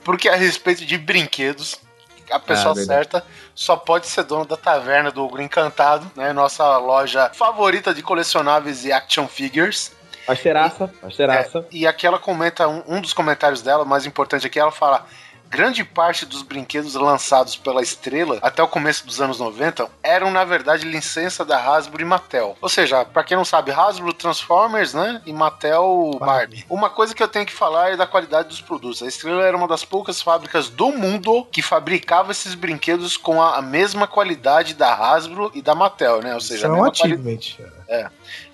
porque 0.04 0.30
a 0.30 0.36
respeito 0.36 0.86
de 0.86 0.98
brinquedos, 0.98 1.80
a 2.30 2.40
pessoa 2.40 2.72
Ah, 2.72 2.76
verdade. 2.76 3.24
Só 3.54 3.76
pode 3.76 4.08
ser 4.08 4.24
dona 4.24 4.46
da 4.46 4.58
taverna 4.58 5.12
do 5.12 5.24
Ogro 5.24 5.42
Encantado, 5.42 6.10
né? 6.16 6.34
Nossa 6.34 6.78
loja 6.78 7.30
favorita 7.34 7.94
de 7.94 8.02
colecionáveis 8.02 8.86
e 8.86 8.92
action 8.92 9.28
figures. 9.28 9.92
Parceiraça, 10.26 10.88
parceiraça. 11.02 11.60
É, 11.60 11.64
e 11.72 11.88
aqui 11.88 12.06
ela 12.06 12.20
comenta, 12.20 12.68
um, 12.68 12.84
um 12.88 13.02
dos 13.02 13.14
comentários 13.14 13.62
dela, 13.62 13.84
mais 13.84 14.06
importante 14.06 14.46
aqui, 14.46 14.60
ela 14.60 14.72
fala. 14.72 15.06
Grande 15.52 15.84
parte 15.84 16.26
dos 16.26 16.44
brinquedos 16.44 16.96
lançados 16.96 17.58
pela 17.58 17.82
Estrela 17.82 18.40
até 18.42 18.64
o 18.64 18.70
começo 18.70 19.06
dos 19.06 19.20
anos 19.20 19.38
90 19.38 19.86
eram, 20.02 20.32
na 20.32 20.46
verdade, 20.46 20.88
licença 20.88 21.44
da 21.44 21.58
Hasbro 21.58 22.02
e 22.02 22.06
Mattel. 22.06 22.56
Ou 22.62 22.70
seja, 22.70 23.04
pra 23.04 23.22
quem 23.22 23.36
não 23.36 23.44
sabe, 23.44 23.70
Hasbro 23.70 24.14
Transformers, 24.14 24.94
né? 24.94 25.22
E 25.26 25.34
Mattel 25.34 26.18
Barbie. 26.18 26.66
Uma 26.70 26.90
coisa 26.90 27.14
que 27.14 27.22
eu 27.22 27.28
tenho 27.28 27.46
que 27.46 27.52
falar 27.52 27.92
é 27.92 27.98
da 27.98 28.08
qualidade 28.08 28.48
dos 28.48 28.62
produtos. 28.62 29.04
A 29.04 29.08
Estrela 29.08 29.44
era 29.44 29.58
uma 29.58 29.68
das 29.68 29.84
poucas 29.84 30.22
fábricas 30.22 30.70
do 30.70 30.90
mundo 30.94 31.46
que 31.52 31.62
fabricava 31.62 32.32
esses 32.32 32.56
brinquedos 32.56 33.18
com 33.18 33.42
a, 33.42 33.62
mesma 33.62 34.08
qualidade 34.08 34.74
da 34.74 34.94
Hasbro 34.94 35.52
e 35.54 35.62
da 35.62 35.76
Mattel, 35.76 36.22
né? 36.22 36.34
Ou 36.34 36.40
seja, 36.40 36.68
Isso 36.68 36.76
é 36.78 36.80
um 36.80 36.86
achievement. 36.86 37.40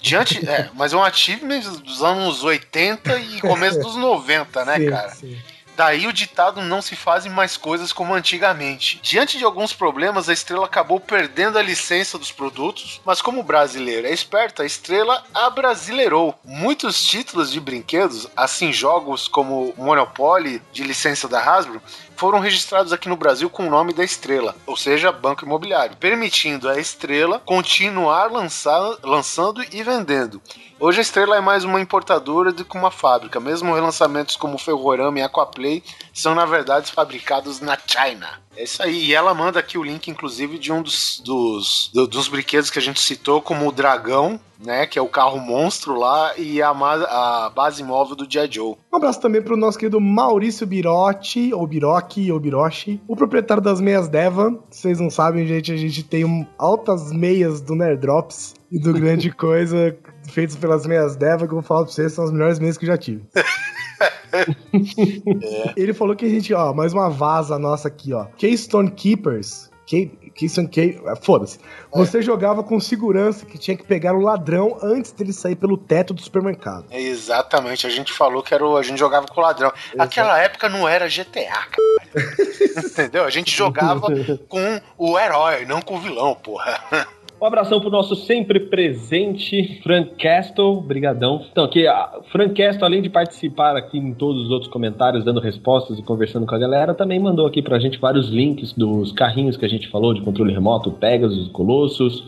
Diante, 0.02 0.50
é, 0.50 0.72
mas 0.74 0.94
é 0.94 0.98
um 0.98 1.04
achievement 1.04 1.60
dos 1.60 2.02
anos 2.02 2.44
80 2.44 3.20
e 3.20 3.40
começo 3.40 3.80
dos 3.80 3.96
90, 3.96 4.66
né, 4.66 4.78
Sim, 4.78 4.90
cara? 4.90 5.10
sim. 5.12 5.38
Daí 5.78 6.08
o 6.08 6.12
ditado 6.12 6.60
não 6.64 6.82
se 6.82 6.96
fazem 6.96 7.32
mais 7.32 7.56
coisas 7.56 7.94
como 7.94 8.16
antigamente. 8.16 9.00
Diante 9.04 9.38
de 9.38 9.46
alguns 9.46 9.74
problemas, 9.74 10.28
a 10.28 10.34
Estrela 10.34 10.66
acabou 10.66 11.00
perdendo 11.00 11.60
a 11.60 11.62
licença 11.62 12.18
dos 12.18 12.32
produtos, 12.32 13.00
mas 13.06 13.22
como 13.22 13.44
brasileira 13.44 14.10
é 14.10 14.12
esperta, 14.12 14.64
a 14.64 14.66
Estrela 14.66 15.24
abrasileirou. 15.32 16.34
Muitos 16.44 17.06
títulos 17.06 17.52
de 17.52 17.60
brinquedos, 17.60 18.28
assim 18.36 18.74
jogos 18.74 19.28
como 19.28 19.72
Monopoly, 19.78 20.64
de 20.74 20.82
licença 20.82 21.28
da 21.28 21.40
Hasbro, 21.40 21.80
foram 22.16 22.40
registrados 22.40 22.92
aqui 22.92 23.08
no 23.08 23.16
Brasil 23.16 23.48
com 23.48 23.68
o 23.68 23.70
nome 23.70 23.94
da 23.94 24.04
Estrela, 24.04 24.56
ou 24.66 24.76
seja, 24.76 25.12
Banco 25.12 25.46
Imobiliário, 25.46 25.96
permitindo 25.98 26.68
a 26.68 26.80
Estrela 26.80 27.40
continuar 27.46 28.32
lançar, 28.32 28.98
lançando 29.04 29.64
e 29.72 29.84
vendendo. 29.84 30.42
Hoje 30.80 31.00
a 31.00 31.02
Estrela 31.02 31.36
é 31.38 31.42
mais 31.42 31.64
uma 31.64 31.82
importadora 31.82 32.52
do 32.52 32.64
que 32.64 32.78
uma 32.78 32.92
fábrica. 32.92 33.40
Mesmo 33.40 33.74
relançamentos 33.74 34.36
como 34.36 34.60
Ferrorama 34.60 35.18
e 35.18 35.24
Aquaplay 35.24 35.82
são, 36.14 36.36
na 36.36 36.46
verdade, 36.46 36.92
fabricados 36.92 37.60
na 37.60 37.76
China. 37.88 38.28
É 38.56 38.64
isso 38.64 38.84
aí. 38.84 39.06
E 39.06 39.14
ela 39.16 39.34
manda 39.34 39.60
aqui 39.60 39.76
o 39.76 39.84
link, 39.84 40.08
inclusive, 40.08 40.60
de 40.60 40.72
um 40.72 40.84
dos, 40.84 41.20
dos, 41.26 41.90
do- 41.92 42.06
dos 42.08 42.28
brinquedos 42.28 42.70
que 42.70 42.78
a 42.78 42.82
gente 42.82 43.02
citou, 43.02 43.42
como 43.42 43.68
o 43.68 43.72
Dragão, 43.72 44.40
né? 44.64 44.86
Que 44.86 45.00
é 45.00 45.02
o 45.02 45.08
carro 45.08 45.40
monstro 45.40 45.96
lá, 45.98 46.38
e 46.38 46.62
a, 46.62 46.70
a 46.70 47.50
base 47.56 47.84
móvel 47.84 48.16
do 48.16 48.32
G.I. 48.32 48.48
Joe. 48.52 48.76
Um 48.94 48.98
abraço 48.98 49.20
também 49.20 49.42
pro 49.42 49.58
nosso 49.58 49.80
querido 49.80 50.00
Maurício 50.00 50.66
Birotti, 50.68 51.52
ou 51.56 51.66
Birochi, 51.66 52.32
ou 52.32 52.40
Birochi, 52.40 53.02
o 53.08 53.16
proprietário 53.16 53.64
das 53.64 53.82
meias 53.82 54.08
Deva. 54.08 54.56
Vocês 54.70 55.00
não 55.00 55.10
sabem, 55.10 55.48
gente, 55.48 55.72
a 55.72 55.78
gente 55.78 56.04
tem 56.04 56.24
um, 56.24 56.46
altas 56.58 57.12
meias 57.12 57.62
do 57.62 57.74
Nerd 57.76 58.00
Drops 58.00 58.54
e 58.72 58.80
do 58.80 58.92
Grande 58.94 59.30
Coisa, 59.34 59.96
feitas 60.28 60.56
pelas 60.56 60.86
meias 60.86 61.16
Deva, 61.16 61.48
que 61.48 61.54
eu 61.54 61.58
vou 61.58 61.64
falar 61.64 61.84
pra 61.84 61.92
vocês, 61.92 62.14
são 62.14 62.26
as 62.26 62.32
melhores 62.32 62.60
meias 62.60 62.78
que 62.78 62.86
eu 62.86 62.88
já 62.88 62.98
tive. 62.98 63.26
Ele 65.76 65.94
falou 65.94 66.16
que 66.16 66.26
a 66.26 66.30
gente, 66.30 66.54
ó, 66.54 66.74
mais 66.74 66.94
uma 66.94 67.10
vaza 67.10 67.58
nossa 67.58 67.88
aqui, 67.88 68.14
ó. 68.14 68.26
Keystone 68.38 68.92
Keepers. 68.92 69.72
Key, 69.88 70.12
Keystone 70.36 70.68
Key, 70.68 71.02
ah, 71.08 71.16
foda-se. 71.16 71.60
Você 71.94 72.22
jogava 72.22 72.62
com 72.62 72.78
segurança 72.78 73.46
que 73.46 73.58
tinha 73.58 73.76
que 73.76 73.86
pegar 73.86 74.14
o 74.14 74.20
ladrão 74.20 74.78
antes 74.84 75.14
dele 75.14 75.32
sair 75.32 75.56
pelo 75.56 75.78
teto 75.78 76.14
do 76.14 76.22
supermercado. 76.22 76.86
É, 76.92 77.00
Exatamente, 77.00 77.88
a 77.88 77.90
gente 77.90 78.12
falou 78.12 78.44
que 78.44 78.54
era 78.54 78.66
o, 78.66 78.76
a 78.76 78.84
gente 78.84 79.00
jogava 79.00 79.26
com 79.28 79.40
o 79.40 79.44
ladrão. 79.44 79.72
Naquela 79.96 80.38
época 80.40 80.68
não 80.68 80.88
era 80.88 81.08
GTA, 81.08 81.50
cara. 81.50 81.88
Entendeu? 82.86 83.24
A 83.24 83.30
gente 83.30 83.56
jogava 83.56 84.08
com 84.50 84.82
o 84.98 85.18
herói, 85.18 85.66
não 85.66 85.82
com 85.82 85.96
o 85.96 86.00
vilão, 86.00 86.36
porra. 86.36 87.08
Um 87.40 87.46
abração 87.46 87.80
pro 87.80 87.92
nosso 87.92 88.16
sempre 88.16 88.60
presente 88.60 89.80
Frank 89.84 90.16
Castle, 90.16 90.82
brigadão. 90.82 91.46
Então 91.52 91.66
aqui, 91.66 91.86
Frank 92.32 92.56
Castle, 92.56 92.84
além 92.84 93.02
de 93.02 93.10
participar 93.10 93.76
aqui 93.76 94.00
em 94.00 94.12
todos 94.12 94.46
os 94.46 94.50
outros 94.50 94.72
comentários, 94.72 95.24
dando 95.24 95.40
respostas 95.40 96.00
e 96.00 96.02
conversando 96.02 96.48
com 96.48 96.56
a 96.56 96.58
galera, 96.58 96.96
também 96.96 97.20
mandou 97.20 97.46
aqui 97.46 97.62
pra 97.62 97.78
gente 97.78 98.00
vários 98.00 98.30
links 98.30 98.74
dos 98.74 99.12
carrinhos 99.12 99.56
que 99.56 99.64
a 99.64 99.70
gente 99.70 99.88
falou, 99.88 100.16
de 100.16 100.22
controle 100.22 100.52
remoto, 100.52 100.92
Pegasus, 100.92 101.48
Colossus, 101.50 102.24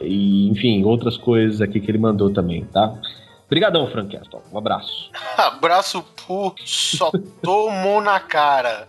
e 0.00 0.48
enfim, 0.48 0.82
outras 0.82 1.18
coisas 1.18 1.60
aqui 1.60 1.78
que 1.78 1.90
ele 1.90 1.98
mandou 1.98 2.30
também, 2.30 2.64
tá? 2.64 2.94
Brigadão, 3.50 3.86
Frank 3.88 4.16
Castle. 4.16 4.40
Um 4.50 4.56
abraço. 4.56 5.10
Abraço 5.36 6.02
pro 6.26 6.54
Só 6.64 7.10
Tomou 7.42 8.00
na 8.00 8.18
Cara. 8.18 8.88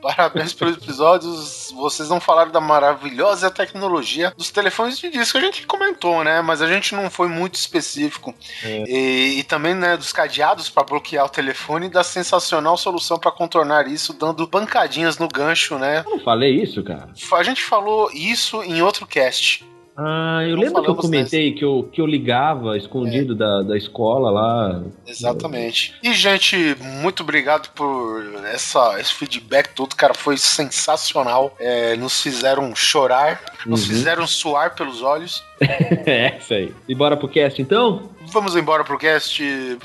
Parabéns 0.00 0.52
pelos 0.52 0.76
episódios. 0.76 1.72
Vocês 1.74 2.08
não 2.08 2.20
falaram 2.20 2.50
da 2.50 2.60
maravilhosa 2.60 3.50
tecnologia 3.50 4.32
dos 4.36 4.50
telefones 4.50 4.98
de 4.98 5.10
disco. 5.10 5.38
A 5.38 5.40
gente 5.40 5.66
comentou, 5.66 6.22
né? 6.22 6.40
Mas 6.40 6.62
a 6.62 6.66
gente 6.66 6.94
não 6.94 7.10
foi 7.10 7.28
muito 7.28 7.56
específico. 7.56 8.34
E, 8.64 9.38
e 9.38 9.42
também, 9.44 9.74
né, 9.74 9.96
dos 9.96 10.12
cadeados 10.12 10.68
para 10.68 10.84
bloquear 10.84 11.26
o 11.26 11.28
telefone 11.28 11.86
e 11.86 11.90
da 11.90 12.04
sensacional 12.04 12.76
solução 12.76 13.18
para 13.18 13.30
contornar 13.30 13.88
isso, 13.88 14.12
dando 14.12 14.46
pancadinhas 14.46 15.18
no 15.18 15.28
gancho, 15.28 15.78
né? 15.78 16.02
Eu 16.06 16.10
não 16.12 16.20
falei 16.20 16.62
isso, 16.62 16.82
cara? 16.82 17.08
A 17.32 17.42
gente 17.42 17.62
falou 17.62 18.10
isso 18.12 18.62
em 18.62 18.82
outro 18.82 19.06
cast. 19.06 19.64
Ah, 20.00 20.42
eu 20.46 20.54
Não 20.56 20.62
lembro 20.62 20.82
que 20.84 20.90
eu 20.90 20.94
comentei 20.94 21.52
que 21.52 21.64
eu, 21.64 21.88
que 21.92 22.00
eu 22.00 22.06
ligava 22.06 22.76
escondido 22.78 23.34
da, 23.34 23.62
da 23.62 23.76
escola 23.76 24.30
lá. 24.30 24.82
Exatamente. 25.04 25.92
E, 26.04 26.12
gente, 26.14 26.76
muito 27.02 27.24
obrigado 27.24 27.68
por 27.74 28.22
essa, 28.52 29.00
esse 29.00 29.12
feedback 29.12 29.74
todo, 29.74 29.96
cara. 29.96 30.14
Foi 30.14 30.36
sensacional. 30.36 31.52
É, 31.58 31.96
nos 31.96 32.22
fizeram 32.22 32.72
chorar, 32.76 33.40
nos 33.66 33.82
Uhum. 33.82 33.88
fizeram 33.88 34.26
suar 34.26 34.76
pelos 34.76 35.02
olhos. 35.02 35.42
é, 35.60 36.36
isso 36.38 36.54
aí. 36.54 36.72
E 36.88 36.94
bora 36.94 37.16
pro 37.16 37.28
cast 37.28 37.60
então? 37.60 38.08
Vamos 38.30 38.54
embora 38.56 38.84
pro 38.84 38.98
cast. 38.98 39.42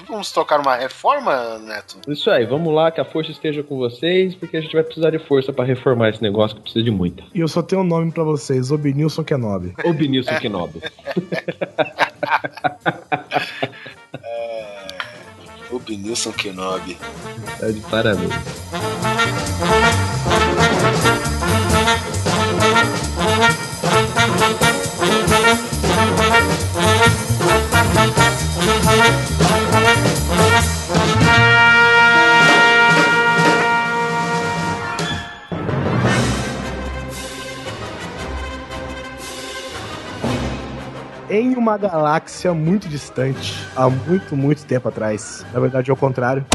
Vamos 0.07 0.31
tocar 0.31 0.59
uma 0.59 0.75
reforma, 0.75 1.57
Neto? 1.59 1.97
Isso 2.07 2.29
aí, 2.29 2.45
vamos 2.45 2.73
lá, 2.73 2.91
que 2.91 2.99
a 2.99 3.05
força 3.05 3.31
esteja 3.31 3.63
com 3.63 3.77
vocês, 3.77 4.35
porque 4.35 4.57
a 4.57 4.61
gente 4.61 4.73
vai 4.73 4.83
precisar 4.83 5.11
de 5.11 5.19
força 5.19 5.53
pra 5.53 5.63
reformar 5.65 6.09
esse 6.09 6.21
negócio 6.21 6.55
que 6.57 6.63
precisa 6.63 6.83
de 6.83 6.91
muita. 6.91 7.23
E 7.33 7.39
eu 7.39 7.47
só 7.47 7.61
tenho 7.61 7.81
um 7.81 7.85
nome 7.85 8.11
pra 8.11 8.23
vocês, 8.23 8.71
Obnilson 8.71 9.23
Kenobi. 9.23 9.73
O 9.83 9.93
Benilson 9.93 10.39
Kenobi. 10.39 10.81
O 15.71 15.79
Benilson 15.79 16.31
Kenobi. 16.31 16.97
Tá 17.59 17.71
de 17.71 17.79
parabéns. 17.81 18.31
Em 41.29 41.55
uma 41.55 41.77
galáxia 41.77 42.53
muito 42.53 42.87
distante, 42.87 43.55
há 43.75 43.89
muito, 43.89 44.35
muito 44.35 44.65
tempo 44.65 44.89
atrás. 44.89 45.45
Na 45.53 45.59
verdade, 45.59 45.89
ao 45.89 45.97
contrário. 45.97 46.45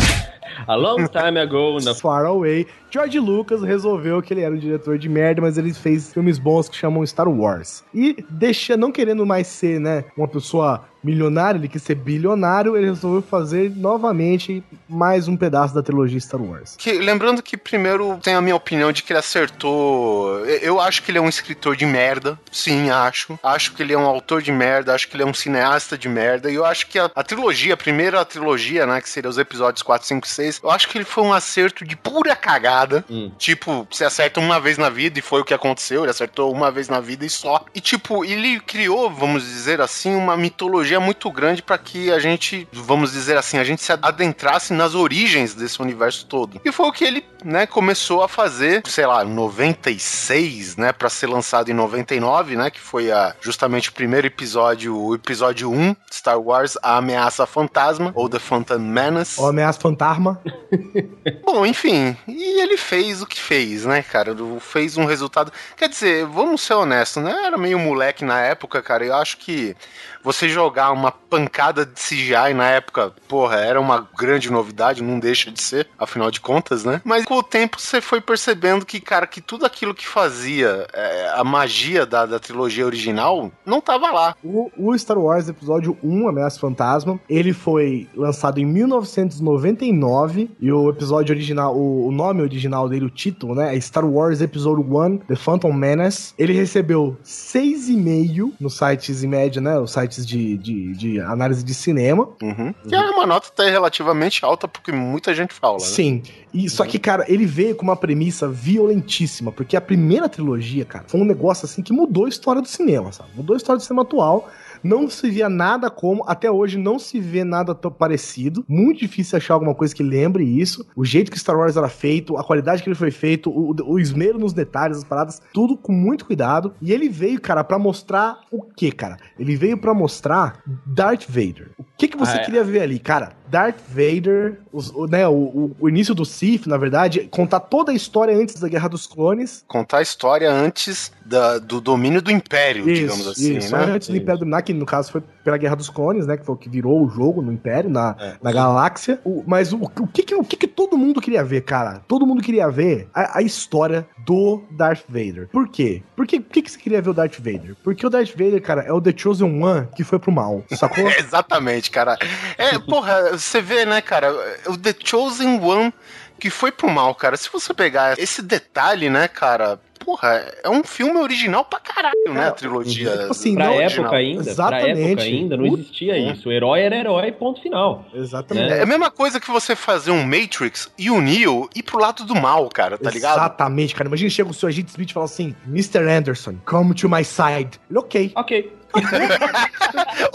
A 0.67 0.75
long 0.75 1.07
time 1.07 1.41
ago, 1.41 1.79
na 1.83 1.95
Far 1.95 2.27
Away, 2.27 2.67
George 2.90 3.18
Lucas 3.18 3.62
resolveu 3.62 4.22
que 4.22 4.33
ele 4.33 4.42
era 4.42 4.55
um 4.55 4.59
diretor 4.59 4.98
de 4.98 5.09
merda, 5.09 5.40
mas 5.40 5.59
ele 5.59 5.72
fez 5.72 6.12
filmes 6.12 6.38
bons 6.38 6.68
que 6.68 6.77
chamam 6.77 7.07
Star 7.07 7.29
Wars. 7.29 7.85
E 7.94 8.24
deixa, 8.31 8.77
não 8.77 8.90
querendo 8.90 9.24
mais 9.27 9.46
ser, 9.46 9.79
né, 9.79 10.05
uma 10.16 10.29
pessoa 10.29 10.85
milionário, 11.03 11.59
ele 11.59 11.68
quis 11.68 11.83
ser 11.83 11.94
bilionário, 11.94 12.77
ele 12.77 12.87
resolveu 12.87 13.22
fazer 13.22 13.70
novamente 13.74 14.62
mais 14.88 15.29
um 15.29 15.37
pedaço 15.37 15.74
da 15.74 15.83
trilogia 15.83 16.18
Star 16.20 16.40
Wars. 16.40 16.74
Que, 16.77 16.92
lembrando 16.92 17.42
que 17.42 17.57
primeiro 17.57 18.18
tem 18.22 18.35
a 18.35 18.40
minha 18.40 18.57
opinião 18.57 18.90
de 18.92 19.03
que 19.03 19.12
ele 19.12 19.18
acertou. 19.18 20.44
Eu 20.46 20.81
acho 20.81 21.03
que 21.03 21.11
ele 21.11 21.18
é 21.18 21.20
um 21.20 21.29
escritor 21.29 21.77
de 21.77 21.87
merda. 21.87 22.38
Sim, 22.51 22.90
acho. 22.90 23.38
Acho 23.42 23.74
que 23.74 23.83
ele 23.83 23.92
é 23.92 23.98
um 23.98 24.07
autor 24.07 24.42
de 24.42 24.53
merda, 24.53 24.94
acho 24.94 25.09
que 25.09 25.16
ele 25.16 25.22
é 25.22 25.27
um 25.27 25.35
cineasta 25.35 25.96
de 25.96 26.09
merda. 26.09 26.51
E 26.51 26.55
eu 26.55 26.64
acho 26.64 26.87
que 26.87 26.98
a, 26.98 27.11
a 27.14 27.22
trilogia, 27.22 27.74
a 27.74 27.77
primeira 27.77 28.24
trilogia, 28.24 28.87
né, 28.87 29.01
que 29.01 29.09
seria 29.09 29.31
os 29.31 29.38
episódios 29.38 29.83
4, 29.83 30.07
5 30.07 30.27
e 30.27 30.31
6, 30.31 30.61
eu 30.62 30.70
acho 30.70 30.88
que 30.88 30.98
ele 30.98 31.05
foi 31.05 31.24
um 31.24 31.33
acerto 31.33 31.85
de 31.85 31.96
pura 31.96 32.35
cagada. 32.35 32.78
Hum. 33.11 33.31
Tipo, 33.38 33.87
você 33.91 34.05
acerta 34.05 34.41
uma 34.41 34.61
vez 34.61 34.79
na 34.79 34.88
vida 34.88 35.19
e 35.19 35.23
foi 35.23 35.41
o 35.41 35.45
que 35.45 35.55
aconteceu, 35.55 36.03
ele 36.03 36.11
acertou 36.11 36.53
uma 36.53 36.71
vez 36.71 36.88
na 36.88 37.01
vida 37.01 37.25
e 37.25 37.31
só. 37.31 37.64
E 37.75 37.81
tipo, 37.81 38.25
ele 38.25 38.61
criou, 38.61 39.11
vamos 39.11 39.43
dizer 39.43 39.81
assim, 39.81 40.14
uma 40.14 40.37
mitologia 40.37 41.01
muito 41.01 41.31
grande 41.31 41.62
para 41.62 41.79
que 41.79 42.11
a 42.11 42.19
gente, 42.19 42.69
vamos 42.73 43.12
dizer 43.12 43.37
assim, 43.37 43.59
a 43.59 43.64
gente 43.64 43.83
se 43.83 43.93
adentrasse 43.93 44.73
nas 44.73 44.95
origens 44.95 45.55
desse 45.55 45.81
universo 45.81 46.27
todo. 46.27 46.61
E 46.64 46.73
foi 46.73 46.87
o 46.87 46.93
que 46.93 47.05
ele, 47.05 47.25
né, 47.45 47.67
começou 47.67 48.23
a 48.23 48.29
fazer, 48.29 48.83
sei 48.87 49.07
lá, 49.07 49.25
em 49.25 49.33
96, 49.33 50.77
né, 50.77 50.93
para 50.93 51.09
ser 51.09 51.27
lançado 51.27 51.71
em 51.71 51.75
99, 51.75 52.57
né, 52.57 52.71
que 52.71 52.81
foi 52.81 53.11
a, 53.11 53.35
justamente 53.41 53.91
o 53.91 53.93
primeiro 53.93 54.27
episódio, 54.27 54.97
o 54.97 55.14
episódio 55.14 55.71
1, 55.71 55.97
Star 56.12 56.41
Wars, 56.41 56.77
A 56.83 56.97
Ameaça 56.97 57.47
Fantasma, 57.47 58.12
ou 58.14 58.29
The 58.29 58.38
Phantom 58.38 58.79
Menace. 58.79 59.41
Ou 59.41 59.49
Ameaça 59.49 59.81
Fantasma. 59.81 60.41
Bom, 61.45 61.64
enfim, 61.64 62.17
e 62.27 62.61
ele 62.61 62.67
fez 62.76 63.22
o 63.22 63.26
que 63.26 63.40
fez, 63.40 63.85
né, 63.85 64.02
cara, 64.02 64.35
fez 64.61 64.96
um 64.96 65.04
resultado, 65.04 65.52
quer 65.76 65.88
dizer, 65.88 66.26
vamos 66.26 66.61
ser 66.61 66.74
honestos, 66.74 67.22
né, 67.22 67.33
era 67.44 67.57
meio 67.57 67.78
moleque 67.78 68.24
na 68.24 68.40
época, 68.40 68.83
cara, 68.83 69.04
eu 69.04 69.14
acho 69.14 69.38
que 69.38 69.76
você 70.22 70.48
jogar 70.48 70.92
uma 70.92 71.11
pancada 71.11 71.85
de 71.85 72.00
CGI 72.00 72.54
na 72.54 72.68
época, 72.68 73.12
porra, 73.28 73.57
era 73.57 73.81
uma 73.81 74.09
grande 74.16 74.50
novidade, 74.50 75.02
não 75.02 75.18
deixa 75.18 75.50
de 75.50 75.62
ser, 75.62 75.88
afinal 75.98 76.31
de 76.31 76.40
contas, 76.40 76.85
né? 76.85 77.00
Mas 77.04 77.24
com 77.24 77.37
o 77.37 77.42
tempo 77.42 77.81
você 77.81 78.00
foi 78.00 78.20
percebendo 78.20 78.85
que, 78.85 79.00
cara, 79.00 79.26
que 79.26 79.40
tudo 79.40 79.66
aquilo 79.66 79.94
que 79.94 80.07
fazia 80.07 80.87
é, 80.92 81.33
a 81.35 81.44
magia 81.44 82.07
da, 82.07 82.26
da 82.26 82.38
trilogia 82.38 82.85
original 82.85 83.50
não 83.64 83.81
tava 83.81 84.11
lá. 84.11 84.35
O, 84.42 84.70
o, 84.76 84.98
Star 84.98 85.18
Wars 85.18 85.48
Episódio 85.48 85.96
1, 86.02 86.28
Ameaça 86.28 86.59
Fantasma, 86.59 87.20
ele 87.28 87.52
foi 87.52 88.09
lançado 88.14 88.59
em 88.59 88.64
1999 88.64 90.50
e 90.61 90.72
o 90.72 90.90
episódio 90.90 91.35
original, 91.35 91.76
o, 91.76 92.09
o 92.09 92.12
nome 92.12 92.42
original 92.42 92.88
dele, 92.88 93.07
o 93.07 93.11
título, 93.11 93.54
né, 93.54 93.76
é 93.76 93.81
Star 93.81 94.04
Wars 94.04 94.40
Episode 94.40 94.81
1, 94.81 95.18
The 95.18 95.37
Phantom 95.37 95.72
Menace. 95.72 96.35
Ele 96.38 96.52
recebeu 96.52 97.16
6,5 97.24 98.54
nos 98.61 98.76
sites 98.76 99.22
em 99.22 99.28
média, 99.28 99.61
né, 99.61 99.78
os 99.78 99.92
sites 100.09 100.27
de, 100.27 100.57
de, 100.57 100.92
de 100.94 101.21
análise 101.21 101.62
de 101.62 101.75
cinema. 101.75 102.29
Uhum. 102.42 102.75
Que 102.88 102.94
é 102.94 103.01
uma 103.11 103.27
nota 103.27 103.49
até 103.49 103.71
relativamente 103.71 104.44
alta, 104.44 104.66
porque 104.66 104.90
muita 104.90 105.35
gente 105.35 105.53
fala. 105.53 105.75
Né? 105.75 105.85
Sim. 105.85 106.23
E, 106.53 106.68
Só 106.68 106.85
que, 106.85 106.99
cara, 106.99 107.25
ele 107.29 107.47
veio 107.47 107.77
com 107.77 107.83
uma 107.83 107.97
premissa 107.97 108.49
violentíssima, 108.49 109.53
porque 109.53 109.77
a 109.77 109.81
primeira 109.81 110.29
trilogia, 110.29 110.85
cara, 110.85 111.05
foi 111.07 111.21
um 111.21 111.25
negócio 111.25 111.66
assim 111.66 111.83
que 111.83 111.92
mudou 111.92 112.25
a 112.25 112.29
história 112.29 112.62
do 112.62 112.68
cinema, 112.68 113.12
sabe? 113.12 113.31
Mudou 113.35 113.55
a 113.55 113.57
história 113.57 113.79
do 113.79 113.83
cinema 113.83 114.03
atual. 114.03 114.49
Não 114.83 115.09
se 115.09 115.31
via 115.31 115.49
nada 115.49 115.91
como, 115.91 116.25
até 116.27 116.51
hoje 116.51 116.79
não 116.79 116.99
se 116.99 117.21
vê 117.21 117.45
nada 117.45 117.75
tão 117.75 117.91
parecido. 117.91 118.64
Muito 118.69 119.01
difícil 119.01 119.37
achar 119.37 119.55
alguma 119.55 119.75
coisa 119.75 119.95
que 119.95 120.03
lembre 120.03 120.45
isso. 120.45 120.87
O 120.97 121.05
jeito 121.05 121.31
que 121.31 121.38
Star 121.38 121.57
Wars 121.57 121.77
era 121.77 121.88
feito, 121.88 122.37
a 122.37 122.45
qualidade 122.45 122.83
que 122.83 122.88
ele 122.88 122.95
foi 122.95 123.11
feito, 123.11 123.51
o, 123.51 123.75
o 123.85 123.99
esmero 123.99 124.38
nos 124.38 124.53
detalhes, 124.53 124.99
as 124.99 125.05
paradas, 125.05 125.41
tudo 125.53 125.77
com 125.77 125.93
muito 125.93 126.25
cuidado. 126.25 126.75
E 126.81 126.93
ele 126.93 127.09
veio, 127.09 127.41
cara, 127.41 127.64
para 127.64 127.79
mostrar 127.79 128.41
o 128.51 128.62
que, 128.62 128.91
cara? 128.93 129.17
Ele 129.38 129.57
veio 129.57 129.79
para 129.79 129.95
mostrar 129.95 130.62
Darth 130.87 131.27
Vader. 131.29 131.71
O 131.79 131.85
que, 131.98 132.06
que 132.06 132.16
você 132.16 132.38
ah, 132.38 132.40
é. 132.42 132.44
queria 132.44 132.62
ver 132.62 132.80
ali, 132.80 132.98
cara? 133.00 133.32
Darth 133.50 133.80
Vader, 133.88 134.61
os, 134.72 134.90
o, 134.90 135.06
né, 135.06 135.26
o, 135.26 135.74
o, 135.80 135.88
início 135.88 136.14
do 136.14 136.24
Sith, 136.24 136.66
na 136.66 136.76
verdade, 136.76 137.28
contar 137.30 137.61
toda 137.61 137.90
a 137.90 137.94
história 137.94 138.37
antes 138.37 138.61
da 138.61 138.68
Guerra 138.68 138.88
dos 138.88 139.06
Clones. 139.06 139.64
Contar 139.66 139.98
a 139.98 140.02
história 140.02 140.50
antes 140.50 141.11
da, 141.24 141.58
do 141.58 141.80
domínio 141.80 142.22
do 142.22 142.30
Império, 142.30 142.88
isso, 142.88 143.02
digamos 143.02 143.26
assim, 143.26 143.56
isso, 143.56 143.74
né? 143.74 143.84
Antes 143.84 144.08
do 144.08 144.16
Império 144.16 144.40
dominar, 144.40 144.62
que 144.62 144.72
no 144.72 144.87
caso 144.87 145.11
foi 145.11 145.22
pela 145.42 145.56
Guerra 145.56 145.76
dos 145.76 145.90
Clones, 145.90 146.26
né? 146.26 146.37
Que 146.37 146.44
foi 146.44 146.54
o 146.54 146.58
que 146.58 146.68
virou 146.68 147.04
o 147.04 147.08
jogo 147.08 147.42
no 147.42 147.52
Império, 147.52 147.90
na, 147.90 148.14
é, 148.20 148.37
na 148.42 148.52
galáxia. 148.52 149.20
O, 149.24 149.42
mas 149.46 149.72
o, 149.72 149.78
o, 149.82 150.06
que, 150.06 150.22
que, 150.22 150.34
o 150.34 150.44
que, 150.44 150.56
que 150.56 150.68
todo 150.68 150.96
mundo 150.96 151.20
queria 151.20 151.42
ver, 151.42 151.62
cara? 151.62 152.02
Todo 152.06 152.26
mundo 152.26 152.42
queria 152.42 152.70
ver 152.70 153.08
a, 153.14 153.38
a 153.38 153.42
história 153.42 154.06
do 154.26 154.62
Darth 154.70 155.04
Vader. 155.08 155.48
Por 155.48 155.68
quê? 155.68 156.02
Por 156.14 156.26
que, 156.26 156.40
que 156.40 156.70
você 156.70 156.78
queria 156.78 157.00
ver 157.00 157.11
o 157.11 157.14
Darth 157.14 157.38
Vader? 157.38 157.74
Porque 157.82 158.06
o 158.06 158.11
Darth 158.11 158.32
Vader, 158.32 158.61
cara, 158.61 158.82
é 158.82 158.92
o 158.92 159.00
The 159.00 159.14
Chosen 159.16 159.62
One 159.62 159.88
que 159.96 160.04
foi 160.04 160.18
pro 160.18 160.30
mal, 160.30 160.62
sacou? 160.76 161.08
exatamente, 161.18 161.88
cara. 161.90 162.18
É, 162.57 162.79
porra, 162.79 163.33
você 163.33 163.61
vê, 163.61 163.85
né, 163.85 164.01
cara, 164.01 164.33
o 164.66 164.77
The 164.77 164.94
Chosen 165.05 165.61
One 165.61 165.92
que 166.38 166.51
foi 166.51 166.70
pro 166.70 166.88
mal, 166.88 167.14
cara. 167.14 167.37
Se 167.37 167.51
você 167.53 167.74
pegar 167.74 168.18
esse 168.18 168.40
detalhe, 168.40 169.11
né, 169.11 169.27
cara, 169.27 169.81
porra, 170.05 170.46
é 170.62 170.70
um 170.70 170.83
filme 170.85 171.18
original 171.18 171.64
pra 171.64 171.81
caralho, 171.81 172.33
né? 172.33 172.48
A 172.48 172.53
trilogia. 172.53 173.11
Tipo 173.11 173.33
assim, 173.33 173.55
pra 173.55 173.66
época 173.66 173.83
original. 173.83 174.14
ainda, 174.14 174.51
Exatamente. 174.51 174.94
pra 174.94 175.11
época 175.11 175.22
ainda, 175.22 175.57
não 175.57 175.66
existia 175.66 176.14
é. 176.14 176.33
isso. 176.33 176.48
O 176.48 176.53
herói 176.53 176.81
era 176.81 176.96
herói, 176.96 177.33
ponto 177.33 177.61
final. 177.61 178.07
Exatamente. 178.14 178.70
Né? 178.70 178.79
É 178.79 178.83
a 178.83 178.87
mesma 178.87 179.11
coisa 179.11 179.40
que 179.40 179.51
você 179.51 179.74
fazer 179.74 180.11
um 180.11 180.24
Matrix 180.24 180.90
e 180.96 181.11
o 181.11 181.20
Neo 181.20 181.68
ir 181.74 181.83
pro 181.83 182.01
lado 182.01 182.24
do 182.24 182.35
mal, 182.35 182.68
cara, 182.68 182.96
tá 182.96 183.11
ligado? 183.11 183.38
Exatamente, 183.38 183.94
cara. 183.94 184.09
Imagina 184.09 184.31
chega 184.31 184.51
o 184.51 184.55
seu 184.55 184.68
agente 184.68 184.90
Smith 184.90 185.11
e 185.11 185.12
fala 185.12 185.27
assim: 185.27 185.55
Mr. 185.66 186.09
Anderson, 186.09 186.57
come 186.64 186.94
to 186.94 187.09
my 187.09 187.24
side. 187.24 187.81
Ele, 187.90 187.98
ok. 187.98 188.33
Ok. 188.37 188.78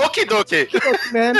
Okidoki. 0.05 0.67
Man, 1.11 1.33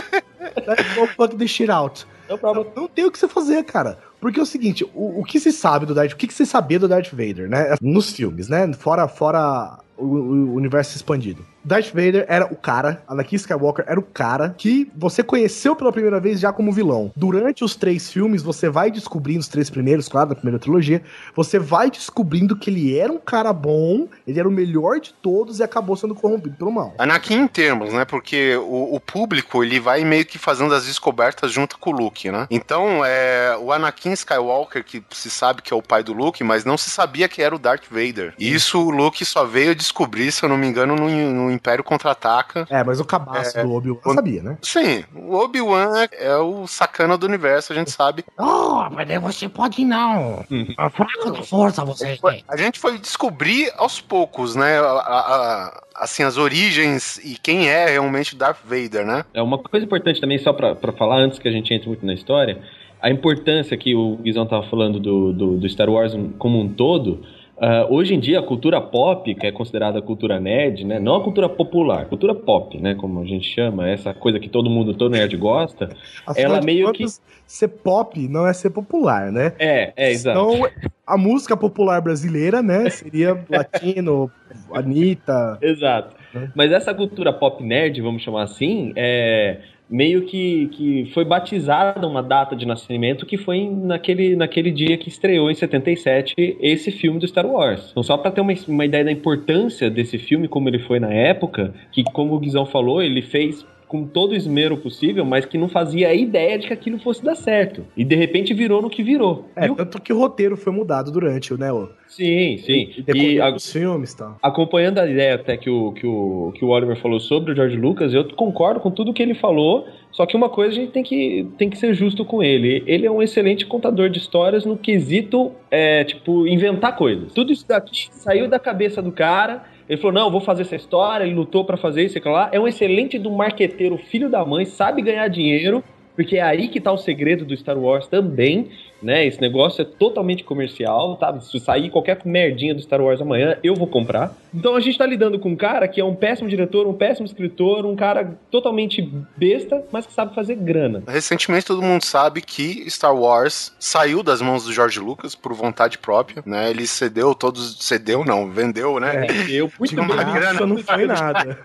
let's 0.68 0.96
go 0.96 1.08
fuck 1.08 1.36
this 1.38 1.52
shit 1.52 1.70
out. 1.70 2.06
Não, 2.30 2.66
não 2.76 2.88
tem 2.88 3.06
o 3.06 3.12
que 3.12 3.20
você 3.20 3.28
fazer, 3.28 3.64
cara. 3.64 3.98
Porque 4.20 4.40
é 4.40 4.44
o 4.44 4.46
seguinte, 4.46 4.86
o, 4.94 5.20
o 5.20 5.24
que 5.24 5.40
se 5.40 5.52
sabe 5.52 5.86
do 5.86 5.94
Darth, 5.94 6.14
o 6.14 6.16
que, 6.16 6.28
que 6.28 6.34
se 6.34 6.46
sabia 6.46 6.80
do 6.80 6.88
Darth 6.88 7.12
Vader, 7.12 7.50
né? 7.50 7.76
Nos 7.82 8.12
filmes, 8.14 8.48
né? 8.48 8.72
Fora, 8.74 9.08
fora 9.08 9.78
o, 9.98 10.06
o 10.06 10.56
universo 10.56 10.96
expandido. 10.96 11.46
Darth 11.64 11.88
Vader 11.94 12.26
era 12.28 12.46
o 12.46 12.56
cara, 12.56 13.02
Anakin 13.08 13.36
Skywalker 13.36 13.86
era 13.88 14.00
o 14.00 14.04
cara 14.04 14.54
que 14.58 14.92
você 14.96 15.24
conheceu 15.24 15.76
pela 15.76 15.92
primeira 15.92 16.20
vez 16.20 16.40
já 16.40 16.52
como 16.52 16.72
vilão. 16.72 17.12
Durante 17.16 17.64
os 17.64 17.76
três 17.76 18.12
filmes, 18.12 18.42
você 18.42 18.70
vai 18.70 18.92
descobrindo, 18.92 19.40
os 19.40 19.48
três 19.48 19.70
primeiros, 19.70 20.08
claro, 20.10 20.30
da 20.30 20.36
primeira 20.36 20.60
trilogia, 20.60 21.02
você 21.36 21.58
vai 21.58 21.90
descobrindo 21.90 22.56
que 22.56 22.70
ele 22.70 22.98
era 22.98 23.12
um 23.12 23.18
cara 23.18 23.54
bom, 23.54 24.08
ele 24.28 24.40
era 24.40 24.48
o 24.48 24.52
melhor 24.52 25.00
de 25.00 25.14
todos 25.14 25.60
e 25.60 25.64
acabou 25.64 25.96
sendo 25.96 26.16
corrompido 26.16 26.56
pelo 26.56 26.72
mal. 26.72 26.94
Anakin 26.98 27.36
em 27.36 27.48
termos, 27.48 27.94
né? 27.94 28.06
Porque 28.06 28.56
o, 28.58 28.96
o 28.96 29.00
público, 29.00 29.64
ele 29.64 29.80
vai 29.80 30.04
meio 30.04 30.26
que 30.26 30.38
fazendo 30.38 30.74
as 30.74 30.86
descobertas 30.86 31.52
junto 31.52 31.78
com 31.80 31.92
o 31.92 31.94
Luke, 31.94 32.30
né? 32.30 32.48
Então, 32.50 33.04
é, 33.06 33.58
o 33.60 33.72
Anakin 33.72 34.12
Skywalker, 34.14 34.84
que 34.84 35.04
se 35.12 35.30
sabe 35.30 35.62
que 35.62 35.74
é 35.74 35.76
o 35.76 35.82
pai 35.82 36.04
do 36.04 36.14
Luke, 36.14 36.44
mas 36.44 36.66
não 36.66 36.78
se 36.78 36.90
sabia 36.90 37.28
que 37.28 37.42
era 37.42 37.56
o 37.56 37.60
Darth 37.60 37.86
Vader. 37.90 38.34
E 38.38 38.54
isso 38.54 38.80
o 38.80 38.90
Luke 38.90 39.24
só 39.24 39.46
veio 39.46 39.76
descobrir, 39.76 40.32
se 40.32 40.44
eu 40.44 40.50
não 40.50 40.58
me 40.58 40.68
engano, 40.68 40.96
no, 40.96 41.10
no 41.10 41.53
Império 41.54 41.84
Contra-Ataca. 41.84 42.68
É, 42.70 42.84
mas 42.84 43.00
o 43.00 43.06
cabaço 43.06 43.58
é, 43.58 43.64
do 43.64 43.74
Obi-Wan 43.74 44.14
sabia, 44.14 44.44
né? 44.44 44.58
Sim, 44.62 45.04
o 45.16 45.36
Obi-Wan 45.36 45.90
é, 45.98 46.28
é, 46.28 46.38
o 46.38 46.68
sacana 46.68 47.18
do 47.18 47.26
universo, 47.26 47.72
a 47.72 47.76
gente 47.76 47.92
sabe. 47.92 48.26
Oh, 48.38 48.84
mas 48.92 49.08
você 49.22 49.48
pode 49.48 49.86
não. 49.86 50.44
A 50.78 50.90
fraca 50.90 51.32
da 51.32 51.44
força 51.44 51.86
você. 51.86 52.20
A 52.48 52.58
gente 52.58 52.80
foi 52.80 52.98
descobrir 52.98 53.72
aos 53.78 54.02
poucos, 54.02 54.56
né? 54.56 54.80
A, 54.80 54.84
a, 54.84 55.84
assim, 55.96 56.24
as 56.24 56.38
origens 56.38 57.18
e 57.24 57.38
quem 57.38 57.70
é 57.70 57.88
realmente 57.88 58.36
Darth 58.36 58.60
Vader, 58.64 59.06
né? 59.06 59.26
É 59.34 59.42
uma 59.42 59.58
coisa 59.58 59.86
importante 59.86 60.20
também, 60.20 60.40
só 60.40 60.54
pra, 60.54 60.76
pra 60.76 60.92
falar, 60.92 61.18
antes 61.18 61.40
que 61.40 61.48
a 61.48 61.52
gente 61.52 61.74
entre 61.74 61.88
muito 61.88 62.06
na 62.06 62.14
história, 62.14 62.62
a 63.02 63.10
importância 63.10 63.78
que 63.78 63.96
o 63.96 64.16
Guizão 64.18 64.46
tava 64.46 64.64
falando 64.70 65.00
do, 65.00 65.34
do, 65.34 65.58
do 65.58 65.70
Star 65.70 65.90
Wars 65.90 66.14
como 66.38 66.60
um 66.60 66.70
todo 66.70 67.22
Uh, 67.56 67.94
hoje 67.94 68.16
em 68.16 68.20
dia, 68.20 68.40
a 68.40 68.44
cultura 68.44 68.82
pop, 68.82 69.34
que 69.36 69.46
é 69.46 69.52
considerada 69.52 70.02
cultura 70.02 70.40
nerd, 70.40 70.84
né? 70.84 71.00
Não 71.00 71.16
a 71.16 71.24
cultura 71.24 71.48
popular, 71.48 72.06
cultura 72.08 72.34
pop, 72.34 72.78
né? 72.80 72.96
Como 72.96 73.22
a 73.22 73.26
gente 73.26 73.48
chama, 73.48 73.88
essa 73.88 74.14
coisa 74.14 74.40
que 74.40 74.50
todo 74.50 74.70
mundo, 74.70 74.94
todo 74.96 75.12
nerd 75.12 75.38
gosta, 75.38 75.90
Afinal 76.26 76.56
ela 76.56 76.62
meio 76.62 76.92
que... 76.92 77.06
Ser 77.46 77.68
pop 77.68 78.28
não 78.28 78.48
é 78.48 78.54
ser 78.54 78.72
popular, 78.72 79.32
né? 79.32 79.54
É, 79.60 79.94
é, 79.96 80.12
exato. 80.12 80.40
Então, 80.40 80.70
a 81.06 81.18
música 81.18 81.56
popular 81.56 82.02
brasileira, 82.02 82.64
né? 82.64 82.90
Seria 82.90 83.38
latino, 83.50 84.32
Anitta... 84.74 85.60
Exato. 85.62 86.16
Né? 86.34 86.52
Mas 86.56 86.72
essa 86.72 86.94
cultura 86.94 87.32
pop 87.32 87.64
nerd, 87.64 88.02
vamos 88.02 88.24
chamar 88.24 88.44
assim, 88.44 88.94
é 88.96 89.60
meio 89.90 90.26
que, 90.26 90.68
que 90.70 91.12
foi 91.14 91.26
batizada 91.26 92.08
uma 92.08 92.24
data 92.24 92.56
de 92.56 92.66
nascimento 92.66 93.26
que 93.26 93.38
foi 93.38 93.70
naquele, 93.70 94.36
naquele 94.36 94.72
dia 94.72 94.98
que 94.98 95.10
estreou 95.10 95.52
em 95.52 95.56
77 95.56 96.34
esse 96.60 96.92
filme 96.92 97.20
do 97.20 97.28
Star 97.28 97.46
Wars. 97.46 97.90
Então, 97.92 98.04
só 98.04 98.18
para 98.18 98.32
ter 98.32 98.42
uma, 98.42 98.54
uma 98.68 98.86
ideia 98.86 99.04
da 99.04 99.12
importância 99.12 99.90
desse 99.90 100.18
filme, 100.18 100.48
como 100.48 100.70
ele 100.70 100.80
foi 100.80 101.00
na 101.00 101.14
época, 101.14 101.74
que, 101.92 102.04
como 102.04 102.34
o 102.34 102.40
Guizão 102.40 102.66
falou, 102.66 103.02
ele 103.02 103.22
fez 103.22 103.66
com 103.94 104.08
todo 104.08 104.32
o 104.32 104.36
esmero 104.36 104.76
possível, 104.76 105.24
mas 105.24 105.46
que 105.46 105.56
não 105.56 105.70
fazia 105.70 106.08
a 106.08 106.16
ideia 106.16 106.58
de 106.58 106.66
que 106.66 106.74
aquilo 106.74 106.98
fosse 106.98 107.24
dar 107.24 107.36
certo. 107.36 107.86
E 107.96 108.04
de 108.04 108.16
repente 108.16 108.52
virou 108.52 108.82
no 108.82 108.90
que 108.90 109.04
virou. 109.04 109.46
É, 109.56 109.70
o... 109.70 109.76
tanto 109.76 110.02
que 110.02 110.12
o 110.12 110.18
roteiro 110.18 110.58
foi 110.58 110.74
mudado 110.74 111.12
durante, 111.12 111.54
né? 111.54 111.72
O... 111.72 111.88
Sim, 112.08 112.58
sim. 112.58 112.90
E, 113.14 113.34
e 113.34 113.40
a... 113.40 113.54
os 113.54 113.72
filmes 113.72 114.12
tal. 114.16 114.36
Acompanhando 114.42 114.98
a 114.98 115.08
ideia 115.08 115.36
até 115.36 115.56
que 115.58 115.70
o, 115.70 115.92
que, 115.92 116.08
o, 116.08 116.52
que 116.56 116.66
o 116.66 116.70
Oliver 116.70 117.00
falou 117.00 117.20
sobre 117.20 117.52
o 117.52 117.56
George 117.56 117.78
Lucas, 117.78 118.16
eu 118.16 118.28
concordo 118.34 118.80
com 118.80 118.90
tudo 118.90 119.14
que 119.14 119.22
ele 119.22 119.36
falou, 119.36 119.86
só 120.12 120.26
que 120.26 120.36
uma 120.36 120.50
coisa 120.50 120.72
a 120.72 120.76
gente 120.76 120.92
tem 120.92 121.04
que, 121.04 121.48
tem 121.56 121.70
que 121.70 121.78
ser 121.78 121.94
justo 121.94 122.26
com 122.26 122.42
ele. 122.42 122.82
Ele 122.88 123.06
é 123.06 123.12
um 123.12 123.22
excelente 123.22 123.64
contador 123.64 124.10
de 124.10 124.18
histórias 124.18 124.66
no 124.66 124.76
quesito, 124.76 125.52
é, 125.70 126.04
tipo, 126.04 126.48
inventar 126.48 126.96
coisas. 126.96 127.32
Tudo 127.32 127.54
isso 127.54 127.68
daqui 127.68 128.08
saiu 128.12 128.48
da 128.48 128.58
cabeça 128.58 129.04
do 129.04 129.12
cara. 129.12 129.72
Ele 129.88 130.00
falou: 130.00 130.14
não, 130.14 130.32
vou 130.32 130.42
fazer 130.42 130.64
essa 130.64 130.76
história. 130.76 131.24
Ele 131.24 131.34
lutou 131.34 131.66
para 131.66 131.78
fazer 131.78 132.04
isso 132.04 132.18
e 132.18 132.22
lá. 132.30 132.50
É 132.52 132.60
um 132.60 132.68
excelente 132.68 133.18
do 133.18 133.32
marqueteiro, 133.32 133.98
filho 133.98 134.30
da 134.30 134.46
mãe, 134.46 134.66
sabe 134.66 135.02
ganhar 135.02 135.28
dinheiro 135.28 135.84
porque 136.16 136.38
é 136.38 136.42
aí 136.42 136.68
que 136.68 136.80
tá 136.80 136.92
o 136.92 136.98
segredo 136.98 137.46
do 137.46 137.56
Star 137.58 137.78
Wars 137.78 138.08
também, 138.08 138.70
né? 139.02 139.26
Esse 139.26 139.42
negócio 139.42 139.82
é 139.82 139.86
totalmente 139.86 140.44
comercial, 140.44 141.16
tá? 141.16 141.40
Se 141.40 141.60
sair 141.60 141.90
qualquer 141.90 142.20
merdinha 142.26 142.74
do 142.74 142.82
Star 142.82 143.02
Wars 143.02 143.22
amanhã, 143.22 143.58
eu 143.64 143.76
vou 143.76 143.88
comprar. 143.88 144.36
Então 144.54 144.76
a 144.76 144.80
gente 144.80 144.98
tá 144.98 145.06
lidando 145.06 145.40
com 145.40 145.50
um 145.50 145.56
cara 145.56 145.88
que 145.88 146.00
é 146.00 146.06
um 146.06 146.16
péssimo 146.16 146.50
diretor, 146.50 146.88
um 146.88 146.94
péssimo 146.94 147.26
escritor, 147.26 147.86
um 147.86 147.96
cara 147.96 148.38
totalmente 148.52 149.02
besta, 149.36 149.84
mas 149.92 150.06
que 150.06 150.14
sabe 150.14 150.36
fazer 150.36 150.56
grana. 150.56 151.04
Recentemente 151.08 151.66
todo 151.66 151.82
mundo 151.82 152.04
sabe 152.04 152.42
que 152.42 152.90
Star 152.90 153.16
Wars 153.16 153.74
saiu 153.80 154.22
das 154.22 154.42
mãos 154.42 154.66
do 154.66 154.74
George 154.74 155.00
Lucas 155.00 155.36
por 155.36 155.54
vontade 155.54 155.98
própria, 155.98 156.44
né? 156.46 156.70
Ele 156.70 156.86
cedeu 156.86 157.34
todos, 157.34 157.78
cedeu 157.80 158.24
não, 158.24 158.50
vendeu, 158.50 159.00
né? 159.00 159.28
É, 159.28 159.52
eu 159.52 159.72
muito 159.80 159.94
De 160.04 160.06
graça 160.06 160.66
não 160.66 160.78
foi 160.78 161.06
nada. 161.06 161.60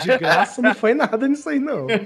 De 0.00 0.18
graça 0.18 0.62
não 0.62 0.74
foi 0.74 0.94
nada 0.94 1.28
nisso 1.28 1.48
aí 1.48 1.58
não. 1.58 1.86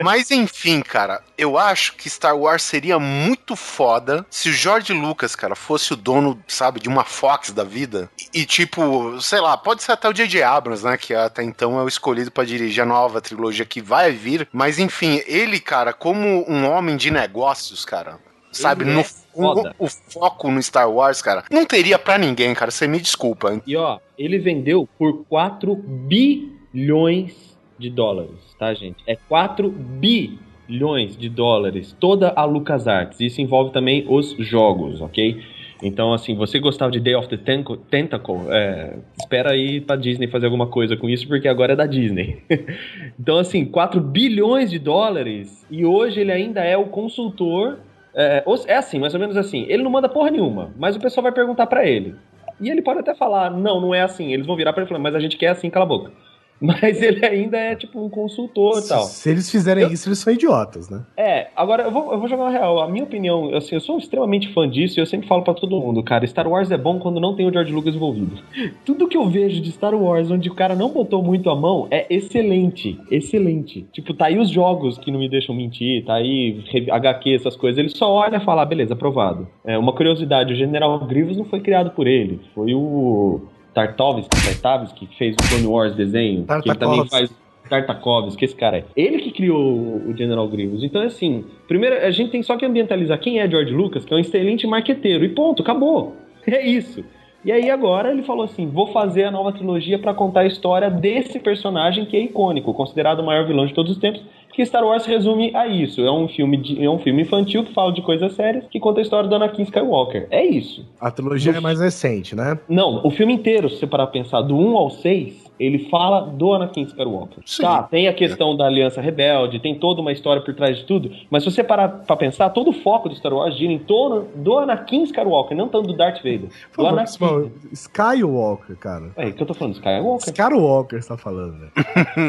Mas 0.00 0.30
enfim, 0.30 0.80
cara, 0.80 1.20
eu 1.36 1.58
acho 1.58 1.94
que 1.94 2.08
Star 2.08 2.36
Wars 2.36 2.62
seria 2.62 2.98
muito 2.98 3.56
foda 3.56 4.24
se 4.30 4.48
o 4.48 4.52
George 4.52 4.92
Lucas, 4.92 5.34
cara, 5.34 5.56
fosse 5.56 5.92
o 5.92 5.96
dono, 5.96 6.40
sabe, 6.46 6.80
de 6.80 6.88
uma 6.88 7.04
Fox 7.04 7.50
da 7.50 7.64
vida. 7.64 8.08
E, 8.32 8.46
tipo, 8.46 9.20
sei 9.20 9.40
lá, 9.40 9.56
pode 9.58 9.82
ser 9.82 9.92
até 9.92 10.08
o 10.08 10.12
J.J. 10.12 10.42
Abrams, 10.42 10.84
né, 10.84 10.96
que 10.96 11.14
até 11.14 11.42
então 11.42 11.78
é 11.78 11.82
o 11.82 11.88
escolhido 11.88 12.30
para 12.30 12.44
dirigir 12.44 12.82
a 12.82 12.86
nova 12.86 13.20
trilogia 13.20 13.64
que 13.64 13.80
vai 13.80 14.12
vir. 14.12 14.48
Mas 14.52 14.78
enfim, 14.78 15.22
ele, 15.26 15.60
cara, 15.60 15.92
como 15.92 16.44
um 16.48 16.68
homem 16.70 16.96
de 16.96 17.10
negócios, 17.10 17.84
cara, 17.84 18.18
sabe, 18.50 18.84
no, 18.84 19.00
é 19.00 19.04
o, 19.34 19.70
o, 19.78 19.86
foco 19.88 20.50
no 20.50 20.62
Star 20.62 20.90
Wars, 20.90 21.22
cara, 21.22 21.44
não 21.50 21.64
teria 21.64 21.98
para 21.98 22.18
ninguém, 22.18 22.54
cara, 22.54 22.70
você 22.70 22.86
me 22.86 23.00
desculpa. 23.00 23.60
E 23.66 23.76
ó, 23.76 23.98
ele 24.16 24.38
vendeu 24.38 24.88
por 24.98 25.24
4 25.26 25.74
bilhões 25.76 27.32
de 27.78 27.90
dólares, 27.90 28.38
tá, 28.58 28.74
gente? 28.74 29.02
É 29.06 29.16
4 29.16 29.68
bilhões 29.70 31.16
de 31.16 31.28
dólares 31.28 31.94
toda 31.98 32.32
a 32.34 32.44
LucasArts. 32.44 33.20
Isso 33.20 33.40
envolve 33.40 33.72
também 33.72 34.04
os 34.08 34.34
jogos, 34.38 35.00
ok? 35.00 35.40
Então, 35.82 36.12
assim, 36.12 36.34
você 36.34 36.58
gostava 36.58 36.90
de 36.90 36.98
Day 36.98 37.14
of 37.14 37.28
the 37.28 37.36
Tentacle, 37.36 38.40
é, 38.50 38.96
espera 39.18 39.52
aí 39.52 39.80
pra 39.80 39.96
Disney 39.96 40.26
fazer 40.26 40.46
alguma 40.46 40.66
coisa 40.66 40.96
com 40.96 41.08
isso, 41.08 41.26
porque 41.28 41.46
agora 41.46 41.72
é 41.74 41.76
da 41.76 41.86
Disney. 41.86 42.42
então, 43.18 43.38
assim, 43.38 43.64
4 43.64 44.00
bilhões 44.00 44.70
de 44.70 44.78
dólares, 44.78 45.64
e 45.70 45.84
hoje 45.84 46.20
ele 46.20 46.32
ainda 46.32 46.64
é 46.64 46.76
o 46.76 46.86
consultor. 46.86 47.78
É, 48.14 48.42
é 48.66 48.76
assim, 48.76 48.98
mais 48.98 49.14
ou 49.14 49.20
menos 49.20 49.36
assim. 49.36 49.66
Ele 49.68 49.82
não 49.82 49.90
manda 49.90 50.08
porra 50.08 50.30
nenhuma, 50.30 50.72
mas 50.76 50.96
o 50.96 51.00
pessoal 51.00 51.22
vai 51.22 51.32
perguntar 51.32 51.66
para 51.66 51.86
ele. 51.86 52.16
E 52.60 52.68
ele 52.68 52.82
pode 52.82 52.98
até 52.98 53.14
falar, 53.14 53.50
não, 53.50 53.80
não 53.80 53.94
é 53.94 54.02
assim. 54.02 54.32
Eles 54.32 54.46
vão 54.46 54.56
virar 54.56 54.72
pra 54.72 54.82
ele 54.82 54.88
e 54.88 54.90
falar, 54.90 55.00
mas 55.00 55.14
a 55.14 55.20
gente 55.20 55.36
quer 55.36 55.48
assim, 55.48 55.70
cala 55.70 55.84
a 55.84 55.88
boca. 55.88 56.12
Mas 56.60 57.00
ele 57.00 57.24
ainda 57.24 57.56
é 57.56 57.76
tipo 57.76 58.04
um 58.04 58.08
consultor 58.08 58.82
e 58.84 58.88
tal. 58.88 59.02
Se 59.04 59.30
eles 59.30 59.50
fizerem 59.50 59.84
eu... 59.84 59.92
isso, 59.92 60.08
eles 60.08 60.18
são 60.18 60.32
idiotas, 60.32 60.90
né? 60.90 61.04
É, 61.16 61.48
agora 61.54 61.84
eu 61.84 61.90
vou, 61.90 62.12
eu 62.12 62.18
vou 62.18 62.28
jogar 62.28 62.44
uma 62.44 62.50
real. 62.50 62.80
A 62.80 62.88
minha 62.88 63.04
opinião, 63.04 63.54
assim, 63.54 63.74
eu 63.76 63.80
sou 63.80 63.98
extremamente 63.98 64.52
fã 64.52 64.68
disso 64.68 64.98
e 64.98 65.00
eu 65.00 65.06
sempre 65.06 65.28
falo 65.28 65.42
para 65.42 65.54
todo 65.54 65.80
mundo, 65.80 66.02
cara, 66.02 66.26
Star 66.26 66.48
Wars 66.48 66.70
é 66.70 66.76
bom 66.76 66.98
quando 66.98 67.20
não 67.20 67.34
tem 67.34 67.46
o 67.46 67.52
George 67.52 67.72
Lucas 67.72 67.94
envolvido. 67.94 68.42
Tudo 68.84 69.06
que 69.06 69.16
eu 69.16 69.28
vejo 69.28 69.60
de 69.60 69.70
Star 69.70 69.94
Wars 69.94 70.30
onde 70.30 70.48
o 70.48 70.54
cara 70.54 70.74
não 70.74 70.90
botou 70.90 71.22
muito 71.22 71.48
a 71.48 71.56
mão 71.56 71.86
é 71.90 72.06
excelente. 72.10 72.98
Excelente. 73.10 73.86
Tipo, 73.92 74.12
tá 74.12 74.26
aí 74.26 74.38
os 74.38 74.50
jogos 74.50 74.98
que 74.98 75.10
não 75.10 75.20
me 75.20 75.28
deixam 75.28 75.54
mentir, 75.54 76.04
tá 76.04 76.14
aí 76.14 76.62
HQ, 76.90 77.34
essas 77.34 77.56
coisas. 77.56 77.78
Ele 77.78 77.88
só 77.88 78.10
olha 78.10 78.36
e 78.36 78.44
fala, 78.44 78.62
ah, 78.62 78.66
beleza, 78.66 78.94
aprovado. 78.94 79.48
É, 79.64 79.78
uma 79.78 79.92
curiosidade, 79.92 80.52
o 80.52 80.56
General 80.56 80.98
Grievous 81.06 81.36
não 81.36 81.44
foi 81.44 81.60
criado 81.60 81.90
por 81.90 82.06
ele, 82.06 82.40
foi 82.54 82.74
o 82.74 83.40
Tartovsky, 83.78 84.28
Tartakovsky, 84.30 85.06
que 85.06 85.16
fez 85.16 85.34
o 85.34 85.48
Clone 85.48 85.66
Wars 85.66 85.94
desenho, 85.94 86.44
que 86.62 86.74
também 86.74 87.06
faz 87.06 87.30
Tartakovsky, 87.68 88.44
esse 88.44 88.56
cara 88.56 88.78
é. 88.78 88.84
Ele 88.96 89.18
que 89.20 89.30
criou 89.30 90.02
o 90.04 90.16
General 90.16 90.48
Grievous. 90.48 90.82
Então, 90.82 91.02
assim, 91.02 91.44
primeiro 91.68 91.96
a 91.96 92.10
gente 92.10 92.30
tem 92.30 92.42
só 92.42 92.56
que 92.56 92.64
ambientalizar 92.64 93.20
quem 93.20 93.38
é 93.38 93.48
George 93.48 93.72
Lucas, 93.72 94.04
que 94.04 94.12
é 94.12 94.16
um 94.16 94.20
excelente 94.20 94.66
marqueteiro, 94.66 95.24
e 95.24 95.28
ponto, 95.28 95.62
acabou. 95.62 96.16
É 96.46 96.66
isso. 96.66 97.04
E 97.48 97.50
aí 97.50 97.70
agora 97.70 98.10
ele 98.10 98.22
falou 98.22 98.44
assim: 98.44 98.66
vou 98.66 98.88
fazer 98.88 99.24
a 99.24 99.30
nova 99.30 99.50
trilogia 99.50 99.98
para 99.98 100.12
contar 100.12 100.40
a 100.40 100.46
história 100.46 100.90
desse 100.90 101.38
personagem 101.38 102.04
que 102.04 102.14
é 102.14 102.20
icônico, 102.20 102.74
considerado 102.74 103.20
o 103.20 103.24
maior 103.24 103.46
vilão 103.46 103.64
de 103.64 103.72
todos 103.72 103.92
os 103.92 103.96
tempos, 103.96 104.20
que 104.52 104.62
Star 104.66 104.84
Wars 104.84 105.06
resume 105.06 105.56
a 105.56 105.66
isso. 105.66 106.02
É 106.02 106.12
um 106.12 106.28
filme 106.28 106.58
de, 106.58 106.84
é 106.84 106.90
um 106.90 106.98
filme 106.98 107.22
infantil 107.22 107.64
que 107.64 107.72
fala 107.72 107.90
de 107.90 108.02
coisas 108.02 108.34
sérias, 108.34 108.66
que 108.70 108.78
conta 108.78 109.00
a 109.00 109.02
história 109.02 109.26
do 109.26 109.34
Anakin 109.34 109.62
Skywalker. 109.62 110.26
É 110.30 110.44
isso. 110.44 110.84
A 111.00 111.10
trilogia 111.10 111.52
é 111.56 111.60
mais 111.60 111.80
recente, 111.80 112.36
né? 112.36 112.58
Não, 112.68 113.00
o 113.02 113.10
filme 113.10 113.32
inteiro, 113.32 113.70
se 113.70 113.78
você 113.78 113.86
parar 113.86 114.08
pra 114.08 114.20
pensar, 114.20 114.42
do 114.42 114.54
1 114.54 114.76
ao 114.76 114.90
6, 114.90 115.47
ele 115.58 115.88
fala 115.90 116.20
do 116.20 116.52
Anakin 116.54 116.82
Skywalker. 116.82 117.42
Sim. 117.44 117.62
Tá, 117.62 117.82
tem 117.82 118.08
a 118.08 118.12
questão 118.12 118.56
da 118.56 118.66
Aliança 118.66 119.00
Rebelde, 119.00 119.58
tem 119.58 119.78
toda 119.78 120.00
uma 120.00 120.12
história 120.12 120.42
por 120.42 120.54
trás 120.54 120.76
de 120.76 120.84
tudo, 120.84 121.10
mas 121.30 121.42
se 121.42 121.50
você 121.50 121.64
parar 121.64 121.88
pra 121.88 122.16
pensar, 122.16 122.50
todo 122.50 122.70
o 122.70 122.72
foco 122.72 123.08
do 123.08 123.14
Star 123.14 123.32
Wars 123.32 123.56
gira 123.56 123.72
em 123.72 123.78
torno 123.78 124.28
do 124.34 124.58
Anakin 124.58 125.02
Skywalker, 125.04 125.56
não 125.56 125.68
tanto 125.68 125.88
do 125.88 125.96
Darth 125.96 126.18
Vader. 126.18 126.48
Do 126.76 126.86
Anakin. 126.86 127.52
Skywalker, 127.72 128.76
cara. 128.76 129.10
É, 129.16 129.30
que 129.30 129.42
eu 129.42 129.46
tô 129.46 129.54
falando, 129.54 129.74
Skywalker. 129.74 130.28
Skywalker, 130.28 131.02
você 131.02 131.08
tá 131.08 131.16
falando, 131.16 131.58
velho. 131.58 131.72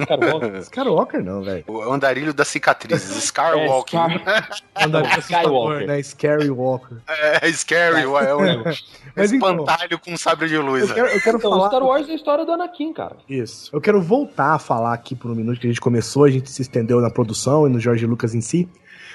Skywalker? 0.01 0.55
Skywalker 0.59 1.23
não, 1.23 1.41
velho. 1.41 1.63
O 1.67 1.91
andarilho 1.91 2.33
das 2.33 2.47
cicatrizes, 2.47 3.15
Skywalker. 3.25 3.99
É, 3.99 4.13
Scar... 4.17 4.61
andarilho 4.85 5.19
Skywalker. 5.19 5.87
Né? 5.87 6.03
Scary 6.03 6.49
Walker. 6.49 6.97
É, 7.07 7.51
Scary, 7.51 8.01
é 8.01 8.35
um 8.35 8.63
Mas, 9.15 9.31
espantalho 9.31 9.85
então, 9.85 9.99
com 9.99 10.17
sabre 10.17 10.47
de 10.47 10.57
luz. 10.57 10.89
Eu 10.89 10.95
quero, 10.95 11.07
eu 11.07 11.21
quero 11.21 11.37
então, 11.37 11.51
falar... 11.51 11.67
Star 11.67 11.83
Wars 11.83 12.09
é 12.09 12.11
a 12.11 12.15
história 12.15 12.45
do 12.45 12.51
Anakin, 12.51 12.93
cara. 12.93 13.17
Isso. 13.27 13.69
Eu 13.73 13.81
quero 13.81 14.01
voltar 14.01 14.53
a 14.53 14.59
falar 14.59 14.93
aqui 14.93 15.15
por 15.15 15.31
um 15.31 15.35
minuto 15.35 15.59
que 15.59 15.67
a 15.67 15.69
gente 15.69 15.81
começou, 15.81 16.23
a 16.23 16.29
gente 16.29 16.49
se 16.49 16.61
estendeu 16.61 17.01
na 17.01 17.09
produção 17.09 17.67
e 17.67 17.69
no 17.69 17.79
George 17.79 18.05
Lucas 18.05 18.35
em 18.35 18.41
si. 18.41 18.67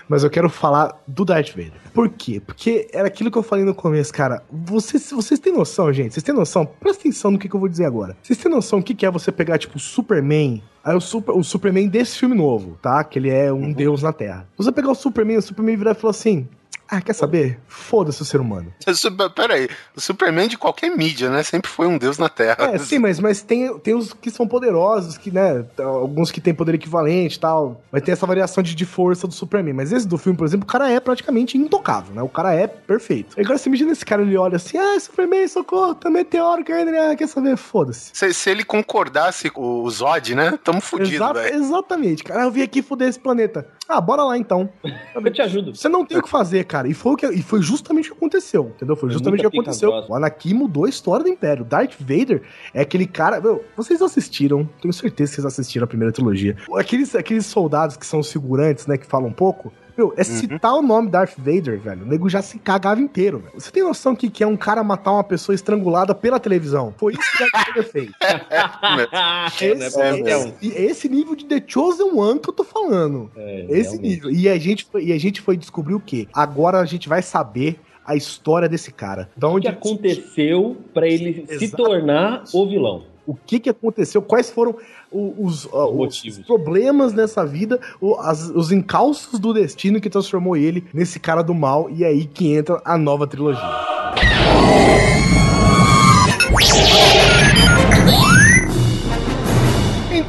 Mas 0.08 0.22
eu 0.22 0.28
quero 0.28 0.50
falar 0.50 1.02
do 1.06 1.24
Darth 1.24 1.50
Vader. 1.50 1.72
Por 1.94 2.10
quê? 2.10 2.40
Porque 2.44 2.88
era 2.92 3.08
aquilo 3.08 3.30
que 3.30 3.38
eu 3.38 3.42
falei 3.42 3.64
no 3.64 3.74
começo, 3.74 4.12
cara. 4.12 4.42
Vocês, 4.50 5.10
vocês 5.10 5.40
têm 5.40 5.52
noção, 5.52 5.90
gente? 5.92 6.12
Vocês 6.12 6.22
têm 6.22 6.34
noção? 6.34 6.66
Presta 6.66 7.00
atenção 7.00 7.30
no 7.30 7.38
que, 7.38 7.48
que 7.48 7.56
eu 7.56 7.60
vou 7.60 7.68
dizer 7.68 7.86
agora. 7.86 8.14
Vocês 8.22 8.38
têm 8.38 8.50
noção 8.50 8.80
do 8.80 8.84
que, 8.84 8.94
que 8.94 9.06
é 9.06 9.10
você 9.10 9.32
pegar, 9.32 9.56
tipo, 9.56 9.76
o 9.76 9.80
Superman 9.80 10.62
Aí 10.84 10.94
o, 10.94 11.00
super, 11.00 11.32
o 11.32 11.42
Superman 11.42 11.88
desse 11.88 12.18
filme 12.18 12.34
novo, 12.34 12.76
tá? 12.82 13.02
Que 13.02 13.18
ele 13.18 13.30
é 13.30 13.50
um 13.50 13.62
uhum. 13.62 13.72
deus 13.72 14.02
na 14.02 14.12
Terra. 14.12 14.46
Você 14.54 14.70
pegar 14.70 14.90
o 14.90 14.94
Superman, 14.94 15.38
o 15.38 15.42
Superman 15.42 15.76
virar 15.76 15.92
e 15.92 15.94
falar 15.94 16.10
assim: 16.10 16.46
ah, 16.88 17.00
quer 17.00 17.14
saber? 17.14 17.58
Foda-se 17.66 18.20
o 18.20 18.24
ser 18.24 18.40
humano. 18.40 18.72
Peraí, 19.34 19.68
o 19.96 20.00
Superman 20.00 20.48
de 20.48 20.58
qualquer 20.58 20.90
mídia, 20.90 21.30
né? 21.30 21.42
Sempre 21.42 21.70
foi 21.70 21.86
um 21.86 21.96
deus 21.96 22.18
na 22.18 22.28
Terra. 22.28 22.72
É, 22.72 22.78
sim, 22.78 22.98
mas, 22.98 23.18
mas 23.18 23.42
tem, 23.42 23.76
tem 23.78 23.94
os 23.94 24.12
que 24.12 24.30
são 24.30 24.46
poderosos, 24.46 25.16
que, 25.16 25.30
né? 25.30 25.64
Alguns 25.78 26.30
que 26.30 26.40
têm 26.40 26.54
poder 26.54 26.74
equivalente 26.74 27.36
e 27.36 27.40
tal. 27.40 27.82
Vai 27.90 28.00
ter 28.00 28.12
essa 28.12 28.26
variação 28.26 28.62
de, 28.62 28.74
de 28.74 28.84
força 28.84 29.26
do 29.26 29.32
Superman. 29.32 29.74
Mas 29.74 29.92
esse 29.92 30.06
do 30.06 30.18
filme, 30.18 30.36
por 30.36 30.46
exemplo, 30.46 30.64
o 30.64 30.70
cara 30.70 30.90
é 30.90 31.00
praticamente 31.00 31.56
intocável, 31.56 32.14
né? 32.14 32.22
O 32.22 32.28
cara 32.28 32.54
é 32.54 32.66
perfeito. 32.66 33.38
Agora 33.40 33.58
você 33.58 33.68
imagina 33.68 33.92
esse 33.92 34.04
cara, 34.04 34.22
ele 34.22 34.36
olha 34.36 34.56
assim: 34.56 34.76
ah, 34.76 34.98
Superman, 35.00 35.48
socorro, 35.48 35.94
tá 35.94 36.10
meteoro 36.10 36.64
caindo, 36.64 36.90
né? 36.90 37.16
Quer 37.16 37.28
saber? 37.28 37.56
Foda-se. 37.56 38.10
Se, 38.12 38.32
se, 38.34 38.50
ele 38.50 38.64
concordasse 38.64 39.48
com 39.48 39.82
o 39.82 39.90
Zod, 39.90 40.34
né? 40.34 40.58
Tamo 40.62 40.80
fudido, 40.80 41.24
Exa 41.24 41.32
velho. 41.32 41.56
Exatamente, 41.56 42.24
cara. 42.24 42.42
Eu 42.42 42.50
vim 42.50 42.62
aqui 42.62 42.82
foder 42.82 43.08
esse 43.08 43.18
planeta. 43.18 43.66
Ah, 43.88 44.00
bora 44.00 44.22
lá 44.22 44.36
então. 44.36 44.68
Eu 45.14 45.32
te 45.32 45.42
ajudo. 45.42 45.74
Você 45.74 45.88
não 45.88 46.04
tem 46.04 46.18
o 46.18 46.22
que 46.22 46.28
fazer, 46.28 46.64
cara. 46.64 46.73
E 46.90 46.94
foi, 46.94 47.12
o 47.12 47.16
que, 47.16 47.26
e 47.26 47.42
foi 47.42 47.62
justamente 47.62 48.10
o 48.10 48.12
que 48.12 48.18
aconteceu, 48.18 48.72
entendeu? 48.74 48.96
Foi 48.96 49.10
justamente 49.10 49.46
o 49.46 49.50
que 49.50 49.56
aconteceu. 49.58 49.90
O 50.08 50.14
Anakin 50.14 50.54
mudou 50.54 50.84
a 50.84 50.88
história 50.88 51.24
do 51.24 51.28
Império. 51.30 51.64
Darth 51.64 51.94
Vader 52.00 52.42
é 52.72 52.80
aquele 52.80 53.06
cara. 53.06 53.40
Meu, 53.40 53.64
vocês 53.76 54.02
assistiram, 54.02 54.68
tenho 54.80 54.92
certeza 54.92 55.30
que 55.30 55.34
vocês 55.36 55.46
assistiram 55.46 55.84
a 55.84 55.86
primeira 55.86 56.12
trilogia. 56.12 56.56
Aqueles, 56.74 57.14
aqueles 57.14 57.46
soldados 57.46 57.96
que 57.96 58.06
são 58.06 58.20
os 58.20 58.30
figurantes, 58.30 58.86
né, 58.86 58.98
que 58.98 59.06
falam 59.06 59.28
um 59.28 59.32
pouco. 59.32 59.72
Meu, 59.96 60.12
é 60.16 60.20
uhum. 60.20 60.24
citar 60.24 60.74
o 60.74 60.82
nome 60.82 61.08
Darth 61.08 61.36
Vader, 61.38 61.78
velho. 61.78 62.02
O 62.02 62.06
nego 62.06 62.28
já 62.28 62.42
se 62.42 62.58
cagava 62.58 63.00
inteiro, 63.00 63.38
velho. 63.38 63.52
Você 63.54 63.70
tem 63.70 63.82
noção 63.82 64.14
que, 64.14 64.28
que 64.28 64.42
é 64.42 64.46
um 64.46 64.56
cara 64.56 64.82
matar 64.82 65.12
uma 65.12 65.24
pessoa 65.24 65.54
estrangulada 65.54 66.14
pela 66.14 66.40
televisão? 66.40 66.94
Foi 66.96 67.12
isso 67.12 67.22
que 67.32 67.38
Darth 67.38 67.66
Vader 67.68 67.84
fez. 67.84 68.10
esse, 69.60 70.00
é, 70.00 70.20
esse, 70.20 70.68
esse, 70.68 71.08
nível 71.08 71.34
de 71.36 71.44
The 71.44 71.62
Chosen 71.66 72.12
One 72.12 72.40
que 72.40 72.48
eu 72.48 72.54
tô 72.54 72.64
falando. 72.64 73.30
É, 73.36 73.66
esse 73.68 73.98
nível. 73.98 74.30
E 74.30 74.48
a, 74.48 74.58
gente 74.58 74.84
foi, 74.84 75.04
e 75.04 75.12
a 75.12 75.18
gente 75.18 75.40
foi 75.40 75.56
descobrir 75.56 75.94
o 75.94 76.00
quê? 76.00 76.26
Agora 76.32 76.78
a 76.80 76.84
gente 76.84 77.08
vai 77.08 77.22
saber 77.22 77.78
a 78.04 78.14
história 78.14 78.68
desse 78.68 78.92
cara. 78.92 79.30
Da 79.36 79.48
onde... 79.48 79.66
O 79.66 79.70
que 79.70 79.76
aconteceu 79.76 80.76
para 80.92 81.06
ele 81.08 81.44
Exato. 81.48 81.58
se 81.58 81.70
tornar 81.70 82.44
o 82.52 82.68
vilão. 82.68 83.13
O 83.26 83.34
que, 83.34 83.58
que 83.58 83.70
aconteceu, 83.70 84.20
quais 84.22 84.50
foram 84.50 84.76
os, 85.10 85.68
os, 85.70 86.24
os 86.24 86.38
problemas 86.38 87.12
nessa 87.12 87.44
vida, 87.46 87.80
as, 88.20 88.50
os 88.50 88.70
encalços 88.72 89.38
do 89.38 89.52
destino 89.52 90.00
que 90.00 90.10
transformou 90.10 90.56
ele 90.56 90.84
nesse 90.92 91.18
cara 91.18 91.42
do 91.42 91.54
mal, 91.54 91.88
e 91.90 92.04
é 92.04 92.08
aí 92.08 92.26
que 92.26 92.52
entra 92.52 92.80
a 92.84 92.98
nova 92.98 93.26
trilogia. 93.26 93.62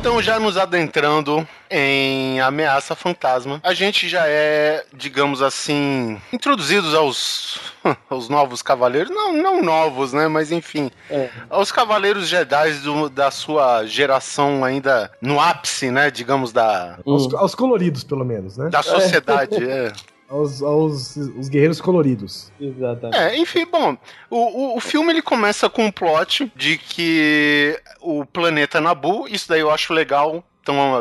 Então, 0.05 0.21
já 0.21 0.39
nos 0.39 0.55
adentrando 0.55 1.47
em 1.67 2.39
Ameaça 2.39 2.95
Fantasma, 2.95 3.59
a 3.63 3.73
gente 3.73 4.07
já 4.07 4.27
é, 4.27 4.85
digamos 4.93 5.41
assim, 5.41 6.21
introduzidos 6.31 6.93
aos, 6.93 7.59
aos 8.07 8.29
novos 8.29 8.61
cavaleiros. 8.61 9.09
Não, 9.09 9.33
não 9.33 9.63
novos, 9.63 10.13
né? 10.13 10.27
Mas 10.27 10.51
enfim. 10.51 10.91
É. 11.09 11.31
Aos 11.49 11.71
cavaleiros 11.71 12.27
Jedi 12.27 12.73
do, 12.83 13.09
da 13.09 13.31
sua 13.31 13.87
geração 13.87 14.63
ainda 14.63 15.11
no 15.19 15.39
ápice, 15.39 15.89
né? 15.89 16.11
Digamos, 16.11 16.51
da. 16.53 16.99
Aos, 17.03 17.33
aos 17.33 17.55
coloridos, 17.55 18.03
pelo 18.03 18.23
menos, 18.23 18.57
né? 18.57 18.69
Da 18.69 18.83
sociedade, 18.83 19.55
é. 19.67 19.87
é 19.87 20.14
aos, 20.29 20.61
aos 20.61 21.15
os 21.15 21.49
guerreiros 21.49 21.79
coloridos. 21.79 22.51
Exatamente. 22.59 23.17
É, 23.17 23.37
enfim, 23.37 23.65
bom, 23.65 23.97
o, 24.29 24.37
o, 24.37 24.77
o, 24.77 24.79
filme 24.79 25.11
ele 25.11 25.21
começa 25.21 25.69
com 25.69 25.85
um 25.85 25.91
plot 25.91 26.51
de 26.55 26.77
que 26.77 27.79
o 28.01 28.25
planeta 28.25 28.81
Nabu, 28.81 29.27
isso 29.27 29.47
daí 29.47 29.61
eu 29.61 29.71
acho 29.71 29.93
legal, 29.93 30.43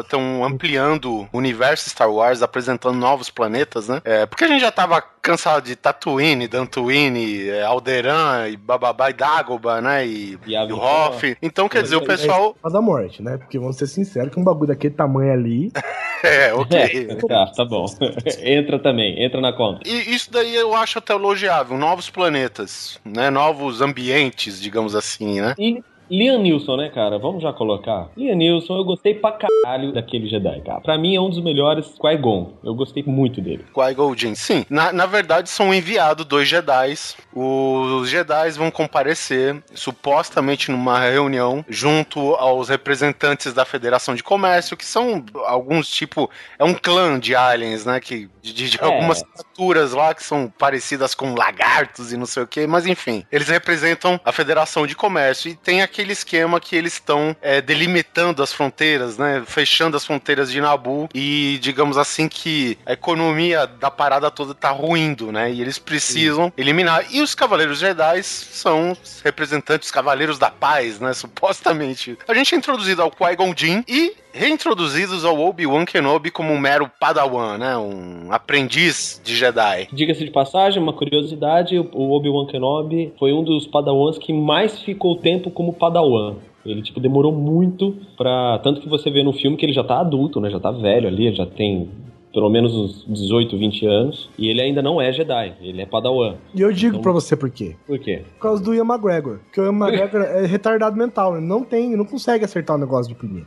estão 0.00 0.44
ampliando 0.44 1.28
o 1.32 1.38
universo 1.38 1.88
Star 1.88 2.10
Wars, 2.10 2.42
apresentando 2.42 2.96
novos 2.96 3.30
planetas, 3.30 3.88
né? 3.88 4.00
É, 4.04 4.26
porque 4.26 4.44
a 4.44 4.48
gente 4.48 4.60
já 4.60 4.72
tava 4.72 5.00
cansado 5.00 5.64
de 5.64 5.74
Tatooine, 5.74 6.46
Dantooine, 6.46 7.48
é, 7.48 7.62
Alderan, 7.62 8.48
e 8.48 8.56
Bababá 8.56 9.10
e 9.10 9.14
Dagobah, 9.14 9.80
né? 9.80 10.06
E, 10.06 10.38
e, 10.46 10.52
e 10.52 10.72
o 10.72 10.78
Hoff. 10.78 11.36
Então, 11.40 11.68
quer 11.68 11.82
dizer, 11.82 11.96
o 11.96 12.04
pessoal... 12.04 12.54
É 12.64 12.70
da 12.70 12.82
morte, 12.82 13.22
né? 13.22 13.38
Porque 13.38 13.58
vamos 13.58 13.76
ser 13.76 13.86
sinceros 13.86 14.32
que 14.32 14.38
um 14.38 14.44
bagulho 14.44 14.68
daquele 14.68 14.94
tamanho 14.94 15.32
ali... 15.32 15.72
é, 16.22 16.52
ok. 16.52 16.74
É, 16.94 17.16
tá, 17.16 17.46
tá 17.56 17.64
bom. 17.64 17.86
entra 18.42 18.78
também, 18.78 19.22
entra 19.22 19.40
na 19.40 19.52
conta. 19.52 19.80
E 19.86 20.14
isso 20.14 20.30
daí 20.30 20.54
eu 20.54 20.74
acho 20.74 20.98
até 20.98 21.12
elogiável. 21.12 21.76
Novos 21.76 22.10
planetas, 22.10 23.00
né? 23.04 23.30
Novos 23.30 23.80
ambientes, 23.80 24.60
digamos 24.60 24.94
assim, 24.94 25.40
né? 25.40 25.54
E 25.58 25.82
Liam 26.10 26.38
Neeson, 26.40 26.76
né, 26.76 26.88
cara? 26.88 27.18
Vamos 27.18 27.42
já 27.42 27.52
colocar. 27.52 28.08
Liam 28.16 28.36
Neeson, 28.36 28.76
eu 28.76 28.84
gostei 28.84 29.14
pra 29.14 29.32
caralho 29.32 29.92
daquele 29.92 30.28
Jedi, 30.28 30.60
cara. 30.60 30.80
Pra 30.80 30.98
mim 30.98 31.14
é 31.16 31.20
um 31.20 31.30
dos 31.30 31.42
melhores 31.42 31.94
Qui-Gon. 31.98 32.52
Eu 32.62 32.74
gostei 32.74 33.02
muito 33.06 33.40
dele. 33.40 33.64
Qui-Gon 33.72 34.16
Jinn, 34.16 34.34
sim. 34.34 34.64
Na, 34.68 34.92
na 34.92 35.06
verdade, 35.06 35.48
são 35.48 35.72
enviados 35.72 36.24
dois 36.24 36.48
Jedi. 36.48 36.94
Os 37.32 38.08
Jedi 38.08 38.50
vão 38.52 38.70
comparecer, 38.70 39.62
supostamente 39.74 40.70
numa 40.70 40.98
reunião, 40.98 41.64
junto 41.68 42.34
aos 42.34 42.68
representantes 42.68 43.52
da 43.52 43.64
Federação 43.64 44.14
de 44.14 44.22
Comércio, 44.22 44.76
que 44.76 44.84
são 44.84 45.24
alguns 45.46 45.88
tipo... 45.88 46.30
É 46.58 46.64
um 46.64 46.74
clã 46.74 47.18
de 47.18 47.34
aliens, 47.34 47.84
né? 47.84 48.00
Que, 48.00 48.28
de, 48.42 48.52
de 48.52 48.78
é. 48.80 48.84
algumas 48.84 49.22
criaturas 49.22 49.92
lá 49.92 50.14
que 50.14 50.22
são 50.22 50.52
parecidas 50.58 51.14
com 51.14 51.34
lagartos 51.34 52.12
e 52.12 52.16
não 52.16 52.26
sei 52.26 52.42
o 52.42 52.46
que. 52.46 52.66
Mas, 52.66 52.86
enfim. 52.86 53.24
Eles 53.32 53.48
representam 53.48 54.20
a 54.24 54.32
Federação 54.32 54.86
de 54.86 54.94
Comércio. 54.94 55.50
E 55.50 55.54
tem 55.54 55.82
aqui 55.82 55.93
aquele 55.94 56.12
esquema 56.12 56.58
que 56.58 56.74
eles 56.74 56.94
estão 56.94 57.36
é, 57.40 57.60
delimitando 57.60 58.42
as 58.42 58.52
fronteiras, 58.52 59.16
né? 59.16 59.44
Fechando 59.46 59.96
as 59.96 60.04
fronteiras 60.04 60.50
de 60.50 60.60
Nabu 60.60 61.08
e, 61.14 61.58
digamos 61.62 61.96
assim, 61.96 62.28
que 62.28 62.76
a 62.84 62.92
economia 62.92 63.64
da 63.64 63.90
parada 63.90 64.28
toda 64.28 64.54
tá 64.54 64.70
ruindo, 64.70 65.30
né? 65.30 65.52
E 65.52 65.60
eles 65.60 65.78
precisam 65.78 66.46
Sim. 66.46 66.52
eliminar. 66.58 67.06
E 67.10 67.22
os 67.22 67.34
Cavaleiros 67.34 67.78
Jedi 67.78 68.24
são 68.24 68.96
representantes, 69.22 69.92
Cavaleiros 69.92 70.36
da 70.36 70.50
Paz, 70.50 70.98
né? 70.98 71.12
Supostamente. 71.14 72.18
A 72.26 72.34
gente 72.34 72.54
é 72.54 72.58
introduzido 72.58 73.00
ao 73.00 73.10
Qui-Gon 73.10 73.54
Jinn 73.56 73.84
e 73.86 74.16
reintroduzidos 74.34 75.24
ao 75.24 75.40
Obi-Wan 75.40 75.84
Kenobi 75.84 76.30
como 76.30 76.52
um 76.52 76.58
mero 76.58 76.90
padawan, 76.98 77.56
né? 77.56 77.76
Um 77.78 78.32
aprendiz 78.32 79.20
de 79.24 79.36
Jedi. 79.36 79.88
Diga-se 79.92 80.24
de 80.24 80.30
passagem, 80.32 80.82
uma 80.82 80.92
curiosidade, 80.92 81.78
o 81.78 82.12
Obi-Wan 82.12 82.46
Kenobi 82.46 83.12
foi 83.18 83.32
um 83.32 83.44
dos 83.44 83.66
padawans 83.68 84.18
que 84.18 84.32
mais 84.32 84.82
ficou 84.82 85.16
tempo 85.16 85.50
como 85.52 85.72
padawan. 85.72 86.34
Ele, 86.66 86.82
tipo, 86.82 86.98
demorou 86.98 87.30
muito 87.30 87.94
pra... 88.16 88.58
Tanto 88.58 88.80
que 88.80 88.88
você 88.88 89.10
vê 89.10 89.22
no 89.22 89.32
filme 89.32 89.56
que 89.56 89.64
ele 89.64 89.72
já 89.72 89.84
tá 89.84 90.00
adulto, 90.00 90.40
né? 90.40 90.50
Já 90.50 90.58
tá 90.58 90.70
velho 90.70 91.06
ali, 91.06 91.32
já 91.34 91.46
tem 91.46 91.88
pelo 92.34 92.50
menos 92.50 92.74
uns 92.74 93.04
18, 93.06 93.56
20 93.56 93.86
anos, 93.86 94.30
e 94.36 94.48
ele 94.48 94.60
ainda 94.60 94.82
não 94.82 95.00
é 95.00 95.12
Jedi, 95.12 95.54
ele 95.60 95.80
é 95.80 95.86
Padawan. 95.86 96.34
E 96.52 96.60
eu 96.60 96.72
digo 96.72 96.96
então, 96.96 97.02
pra 97.02 97.12
você 97.12 97.36
por 97.36 97.48
quê. 97.48 97.76
Por 97.86 97.98
quê? 97.98 98.24
Por 98.34 98.42
causa 98.42 98.62
do 98.62 98.74
Ian 98.74 98.84
McGregor. 98.84 99.38
Porque 99.44 99.60
o 99.60 99.64
Ian 99.64 99.72
McGregor 99.72 100.22
é 100.22 100.44
retardado 100.44 100.96
mental, 100.96 101.36
ele 101.36 101.46
não 101.46 101.62
tem, 101.62 101.96
não 101.96 102.04
consegue 102.04 102.44
acertar 102.44 102.76
o 102.76 102.78
negócio 102.78 103.12
de 103.12 103.14
primeiro. 103.14 103.46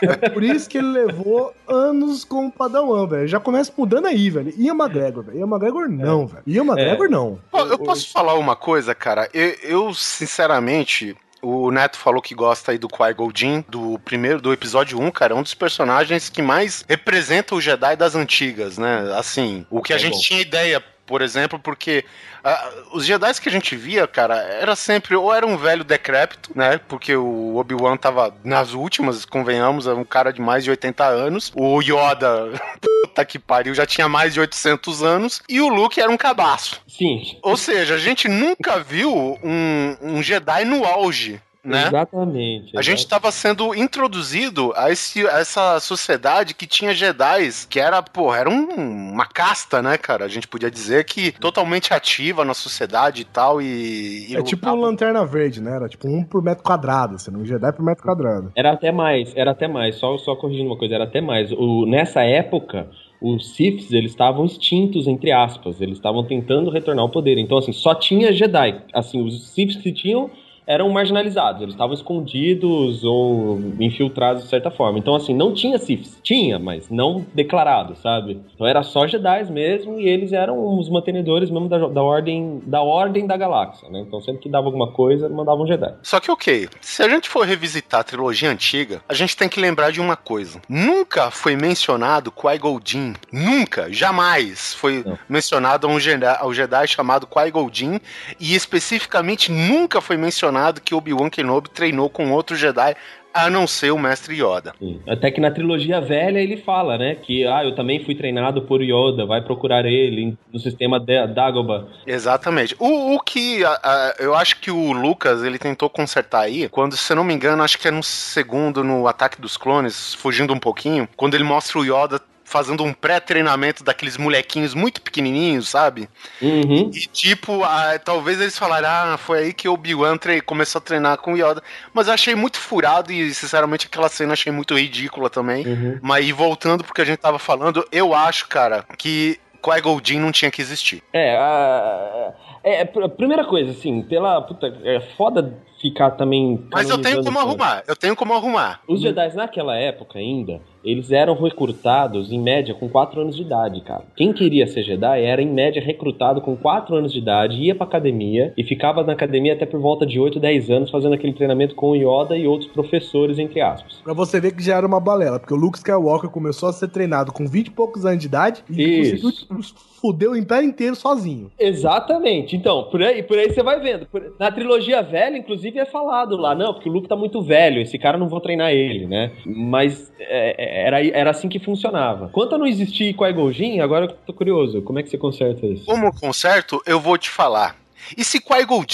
é 0.00 0.28
por 0.30 0.42
isso 0.42 0.68
que 0.68 0.78
ele 0.78 0.92
levou 0.92 1.52
anos 1.66 2.24
com 2.24 2.46
o 2.46 2.52
Padawan, 2.52 3.06
velho. 3.06 3.26
Já 3.26 3.40
começa 3.40 3.72
mudando 3.76 4.06
aí, 4.06 4.30
velho. 4.30 4.54
Ian 4.56 4.74
McGregor, 4.74 5.24
velho. 5.24 5.38
Ian 5.38 5.46
McGregor 5.46 5.88
não, 5.88 6.22
é. 6.22 6.26
velho. 6.26 6.42
Ian 6.46 6.64
McGregor 6.64 7.06
é. 7.06 7.10
não. 7.10 7.38
Pô, 7.50 7.58
eu 7.60 7.78
posso 7.78 8.10
falar 8.12 8.34
uma 8.34 8.54
coisa, 8.54 8.94
cara? 8.94 9.28
eu, 9.34 9.54
eu 9.62 9.94
sinceramente, 9.94 11.16
o 11.44 11.70
Neto 11.70 11.98
falou 11.98 12.22
que 12.22 12.34
gosta 12.34 12.72
aí 12.72 12.78
do 12.78 12.88
Qui-Gon 12.88 13.30
Jinn, 13.34 13.64
do 13.68 13.98
primeiro, 13.98 14.40
do 14.40 14.52
episódio 14.52 15.00
1, 15.00 15.10
cara, 15.10 15.34
é 15.34 15.36
um 15.36 15.42
dos 15.42 15.54
personagens 15.54 16.28
que 16.28 16.40
mais 16.40 16.84
representa 16.88 17.54
o 17.54 17.60
Jedi 17.60 17.96
das 17.96 18.14
antigas, 18.14 18.78
né? 18.78 19.12
Assim, 19.16 19.66
o 19.70 19.82
que 19.82 19.92
a 19.92 19.98
gente 19.98 20.20
tinha 20.20 20.40
ideia 20.40 20.82
por 21.06 21.22
exemplo, 21.22 21.58
porque 21.58 22.04
uh, 22.44 22.96
os 22.96 23.04
Jedi 23.04 23.40
que 23.40 23.48
a 23.48 23.52
gente 23.52 23.76
via, 23.76 24.06
cara, 24.06 24.36
era 24.36 24.76
sempre 24.76 25.14
ou 25.16 25.32
era 25.32 25.46
um 25.46 25.56
velho 25.56 25.84
decrépito, 25.84 26.50
né? 26.54 26.78
Porque 26.88 27.14
o 27.16 27.56
Obi-Wan 27.56 27.96
tava 27.96 28.34
nas 28.44 28.72
últimas, 28.72 29.24
convenhamos, 29.24 29.86
era 29.86 29.96
um 29.96 30.04
cara 30.04 30.32
de 30.32 30.40
mais 30.40 30.64
de 30.64 30.70
80 30.70 31.04
anos. 31.04 31.52
O 31.54 31.80
Yoda, 31.80 32.52
puta 32.80 33.24
que 33.24 33.38
pariu, 33.38 33.74
já 33.74 33.86
tinha 33.86 34.08
mais 34.08 34.34
de 34.34 34.40
800 34.40 35.02
anos. 35.02 35.42
E 35.48 35.60
o 35.60 35.68
Luke 35.68 36.00
era 36.00 36.10
um 36.10 36.16
cabaço. 36.16 36.80
Sim. 36.86 37.38
Ou 37.42 37.56
seja, 37.56 37.94
a 37.94 37.98
gente 37.98 38.28
nunca 38.28 38.80
viu 38.80 39.38
um, 39.42 39.96
um 40.00 40.22
Jedi 40.22 40.64
no 40.64 40.84
auge 40.84 41.40
né? 41.64 41.86
Exatamente. 41.86 42.76
A 42.76 42.82
gente 42.82 42.98
estava 42.98 43.30
sendo 43.32 43.74
introduzido 43.74 44.72
a, 44.76 44.90
esse, 44.90 45.26
a 45.26 45.38
essa 45.38 45.80
sociedade 45.80 46.54
que 46.54 46.66
tinha 46.66 46.94
Jedi, 46.94 47.48
que 47.68 47.80
era, 47.80 48.02
pô, 48.02 48.34
era 48.34 48.48
um, 48.50 49.12
uma 49.12 49.26
casta, 49.26 49.82
né, 49.82 49.96
cara? 49.96 50.24
A 50.24 50.28
gente 50.28 50.46
podia 50.46 50.70
dizer 50.70 51.04
que 51.04 51.32
totalmente 51.32 51.94
ativa 51.94 52.44
na 52.44 52.54
sociedade 52.54 53.22
e 53.22 53.24
tal, 53.24 53.62
e... 53.62 54.30
e 54.30 54.36
é 54.36 54.42
tipo 54.42 54.68
um 54.68 54.74
Lanterna 54.74 55.24
Verde, 55.24 55.62
né? 55.62 55.74
Era 55.74 55.88
tipo 55.88 56.06
um 56.06 56.22
por 56.22 56.42
metro 56.42 56.62
quadrado, 56.62 57.14
assim, 57.14 57.34
um 57.34 57.44
Jedi 57.44 57.72
por 57.72 57.84
metro 57.84 58.04
quadrado. 58.04 58.52
Era 58.56 58.72
até 58.72 58.92
mais, 58.92 59.32
era 59.34 59.52
até 59.52 59.66
mais, 59.66 59.96
só, 59.96 60.16
só 60.18 60.36
corrigindo 60.36 60.68
uma 60.68 60.78
coisa, 60.78 60.94
era 60.94 61.04
até 61.04 61.20
mais. 61.20 61.50
O, 61.52 61.86
nessa 61.86 62.22
época, 62.22 62.88
os 63.20 63.54
Siths, 63.54 63.90
eles 63.90 64.10
estavam 64.10 64.44
extintos, 64.44 65.06
entre 65.06 65.32
aspas, 65.32 65.80
eles 65.80 65.96
estavam 65.96 66.24
tentando 66.24 66.70
retornar 66.70 67.02
ao 67.02 67.10
poder. 67.10 67.38
Então, 67.38 67.56
assim, 67.56 67.72
só 67.72 67.94
tinha 67.94 68.32
Jedi. 68.32 68.82
Assim, 68.92 69.24
os 69.24 69.50
Siths 69.52 69.80
que 69.80 69.92
tinham 69.92 70.30
eram 70.66 70.88
marginalizados, 70.90 71.62
eles 71.62 71.74
estavam 71.74 71.94
escondidos 71.94 73.04
ou 73.04 73.60
infiltrados 73.78 74.44
de 74.44 74.48
certa 74.48 74.70
forma. 74.70 74.98
Então, 74.98 75.14
assim, 75.14 75.34
não 75.34 75.52
tinha 75.52 75.78
Siths. 75.78 76.18
Tinha, 76.22 76.58
mas 76.58 76.88
não 76.90 77.24
declarado, 77.34 77.96
sabe? 77.96 78.40
Então 78.54 78.66
era 78.66 78.82
só 78.82 79.06
Jedi 79.06 79.44
mesmo 79.50 80.00
e 80.00 80.08
eles 80.08 80.32
eram 80.32 80.78
os 80.78 80.88
mantenedores 80.88 81.50
mesmo 81.50 81.68
da, 81.68 81.88
da, 81.88 82.02
ordem, 82.02 82.62
da 82.64 82.82
ordem 82.82 83.26
da 83.26 83.36
galáxia, 83.36 83.88
né? 83.90 84.00
Então 84.00 84.20
sempre 84.20 84.40
que 84.40 84.48
dava 84.48 84.66
alguma 84.66 84.90
coisa, 84.92 85.28
mandavam 85.28 85.64
um 85.64 85.66
Jedi. 85.66 85.92
Só 86.02 86.18
que, 86.18 86.30
ok, 86.30 86.68
se 86.80 87.02
a 87.02 87.08
gente 87.08 87.28
for 87.28 87.46
revisitar 87.46 88.00
a 88.00 88.04
trilogia 88.04 88.50
antiga, 88.50 89.02
a 89.08 89.14
gente 89.14 89.36
tem 89.36 89.48
que 89.48 89.60
lembrar 89.60 89.90
de 89.90 90.00
uma 90.00 90.16
coisa. 90.16 90.60
Nunca 90.68 91.30
foi 91.30 91.56
mencionado 91.56 92.32
Qui-Gon 92.32 92.80
Jinn. 92.82 93.12
Nunca, 93.30 93.92
jamais 93.92 94.72
foi 94.72 95.02
não. 95.04 95.18
mencionado 95.28 95.86
um 95.86 96.00
Jedi, 96.00 96.38
um 96.44 96.54
Jedi 96.54 96.88
chamado 96.88 97.26
Qui-Gon 97.26 97.68
Jinn 97.70 97.98
e 98.40 98.54
especificamente 98.54 99.52
nunca 99.52 100.00
foi 100.00 100.16
mencionado 100.16 100.53
mencionado 100.54 100.80
que 100.80 100.94
Obi-Wan 100.94 101.28
Kenobi 101.28 101.68
treinou 101.68 102.08
com 102.08 102.30
outro 102.30 102.54
Jedi 102.54 102.94
a 103.32 103.50
não 103.50 103.66
ser 103.66 103.90
o 103.90 103.98
mestre 103.98 104.36
Yoda. 104.36 104.72
Sim. 104.78 105.00
Até 105.08 105.28
que 105.28 105.40
na 105.40 105.50
trilogia 105.50 106.00
velha 106.00 106.38
ele 106.38 106.56
fala, 106.56 106.96
né, 106.96 107.16
que 107.16 107.44
ah, 107.44 107.64
eu 107.64 107.74
também 107.74 108.04
fui 108.04 108.14
treinado 108.14 108.62
por 108.62 108.80
Yoda, 108.80 109.26
vai 109.26 109.42
procurar 109.42 109.84
ele 109.84 110.38
no 110.52 110.60
sistema 110.60 111.00
Dagobah. 111.00 111.84
Exatamente. 112.06 112.76
O, 112.78 113.16
o 113.16 113.20
que 113.20 113.64
a, 113.64 113.80
a, 113.82 114.14
eu 114.20 114.36
acho 114.36 114.60
que 114.60 114.70
o 114.70 114.92
Lucas 114.92 115.42
ele 115.42 115.58
tentou 115.58 115.90
consertar 115.90 116.42
aí, 116.42 116.68
quando, 116.68 116.96
se 116.96 117.12
eu 117.12 117.16
não 117.16 117.24
me 117.24 117.34
engano, 117.34 117.64
acho 117.64 117.76
que 117.76 117.88
é 117.88 117.90
no 117.90 118.04
segundo, 118.04 118.84
no 118.84 119.08
Ataque 119.08 119.40
dos 119.40 119.56
Clones, 119.56 120.14
fugindo 120.14 120.54
um 120.54 120.60
pouquinho, 120.60 121.08
quando 121.16 121.34
ele 121.34 121.42
mostra 121.42 121.80
o 121.80 121.84
Yoda 121.84 122.20
fazendo 122.54 122.84
um 122.84 122.92
pré-treinamento 122.92 123.82
daqueles 123.82 124.16
molequinhos 124.16 124.74
muito 124.74 125.02
pequenininhos, 125.02 125.68
sabe? 125.68 126.08
Uhum. 126.40 126.88
E, 126.94 127.00
tipo, 127.08 127.62
talvez 128.04 128.40
eles 128.40 128.56
falaram, 128.56 128.88
ah, 128.88 129.18
foi 129.18 129.38
aí 129.40 129.52
que 129.52 129.68
o 129.68 129.72
Obi-Wan 129.72 130.16
começou 130.46 130.78
a 130.78 130.82
treinar 130.82 131.18
com 131.18 131.32
o 131.32 131.36
Yoda. 131.36 131.60
Mas 131.92 132.06
eu 132.06 132.14
achei 132.14 132.36
muito 132.36 132.60
furado 132.60 133.10
e, 133.10 133.34
sinceramente, 133.34 133.88
aquela 133.88 134.08
cena 134.08 134.34
achei 134.34 134.52
muito 134.52 134.78
ridícula 134.78 135.28
também. 135.28 135.66
Uhum. 135.66 135.98
Mas, 136.00 136.24
e 136.24 136.30
voltando 136.30 136.84
porque 136.84 137.02
a 137.02 137.04
gente 137.04 137.18
tava 137.18 137.40
falando, 137.40 137.84
eu 137.90 138.14
acho, 138.14 138.46
cara, 138.46 138.84
que 138.96 139.40
Qui-Gon 139.60 140.20
não 140.20 140.30
tinha 140.30 140.52
que 140.52 140.62
existir. 140.62 141.02
É, 141.12 141.36
a 141.36 142.32
É, 142.62 142.82
a 142.82 143.08
primeira 143.08 143.44
coisa, 143.44 143.72
assim, 143.72 144.00
pela. 144.00 144.40
Puta, 144.42 144.72
é 144.84 145.00
foda 145.00 145.58
ficar 145.80 146.12
também. 146.12 146.62
Mas 146.72 146.88
eu 146.88 146.98
tenho 146.98 147.22
como 147.22 147.38
arrumar, 147.38 147.82
eu 147.86 147.96
tenho 147.96 148.16
como 148.16 148.32
arrumar. 148.34 148.80
Os 148.88 149.00
Jedi 149.00 149.34
naquela 149.34 149.76
época 149.76 150.18
ainda, 150.18 150.60
eles 150.84 151.10
eram 151.10 151.34
recrutados 151.34 152.30
em 152.30 152.40
média 152.40 152.74
com 152.74 152.88
4 152.88 153.20
anos 153.20 153.36
de 153.36 153.42
idade, 153.42 153.80
cara. 153.80 154.04
Quem 154.16 154.32
queria 154.32 154.66
ser 154.66 154.82
Jedi 154.82 155.22
era 155.22 155.40
em 155.40 155.50
média 155.50 155.82
recrutado 155.82 156.40
com 156.40 156.56
4 156.56 156.96
anos 156.96 157.12
de 157.12 157.18
idade, 157.18 157.56
ia 157.56 157.74
pra 157.74 157.86
academia 157.86 158.52
e 158.56 158.64
ficava 158.64 159.02
na 159.02 159.12
academia 159.12 159.54
até 159.54 159.66
por 159.66 159.80
volta 159.80 160.06
de 160.06 160.18
8, 160.18 160.38
10 160.38 160.70
anos 160.70 160.90
fazendo 160.90 161.14
aquele 161.14 161.32
treinamento 161.32 161.74
com 161.74 161.90
o 161.90 161.96
Yoda 161.96 162.36
e 162.36 162.46
outros 162.46 162.70
professores, 162.70 163.38
entre 163.38 163.60
aspas. 163.60 163.94
Pra 164.04 164.14
você 164.14 164.40
ver 164.40 164.54
que 164.54 164.62
já 164.62 164.76
era 164.76 164.86
uma 164.86 165.00
balela, 165.00 165.38
porque 165.38 165.54
o 165.54 165.56
Luke 165.56 165.78
Skywalker 165.78 166.30
começou 166.30 166.68
a 166.68 166.72
ser 166.72 166.88
treinado 166.88 167.32
com 167.32 167.46
20 167.46 167.66
e 167.66 167.70
poucos 167.70 168.04
anos 168.04 168.20
de 168.20 168.26
idade 168.26 168.64
e 168.70 168.82
Isso. 168.82 169.22
conseguiu 169.22 169.60
fuder 170.04 170.30
o 170.30 170.36
Império 170.36 170.68
inteiro 170.68 170.94
sozinho. 170.94 171.50
Exatamente. 171.58 172.54
Então, 172.54 172.84
por 172.90 173.02
aí, 173.02 173.22
por 173.22 173.38
aí 173.38 173.50
você 173.50 173.62
vai 173.62 173.80
vendo. 173.80 174.06
Na 174.38 174.52
trilogia 174.52 175.00
velha, 175.02 175.38
inclusive, 175.38 175.78
é 175.78 175.86
falado 175.86 176.36
lá, 176.36 176.54
não, 176.54 176.74
porque 176.74 176.90
o 176.90 176.92
Luke 176.92 177.08
tá 177.08 177.16
muito 177.16 177.40
velho, 177.40 177.80
esse 177.80 177.98
cara 177.98 178.18
não 178.18 178.28
vou 178.28 178.38
treinar 178.38 178.70
ele, 178.70 179.06
né? 179.06 179.32
Mas 179.46 180.12
é, 180.20 180.54
é 180.58 180.86
era, 180.86 181.06
era 181.06 181.30
assim 181.30 181.48
que 181.48 181.58
funcionava. 181.58 182.28
Quanto 182.28 182.54
a 182.54 182.58
não 182.58 182.66
existir 182.66 183.14
Qui-Gon 183.14 183.82
agora 183.82 184.04
eu 184.04 184.10
tô 184.26 184.34
curioso, 184.34 184.82
como 184.82 184.98
é 184.98 185.02
que 185.02 185.08
você 185.08 185.16
conserta 185.16 185.64
isso? 185.66 185.86
Como 185.86 186.12
conserto, 186.14 186.82
eu 186.86 187.00
vou 187.00 187.16
te 187.16 187.30
falar. 187.30 187.83
E 188.16 188.24
se 188.24 188.40
Qui-Gon 188.40 188.84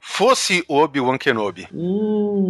fosse 0.00 0.64
Obi-Wan 0.68 1.18
Kenobi? 1.18 1.68
Hum. 1.72 2.48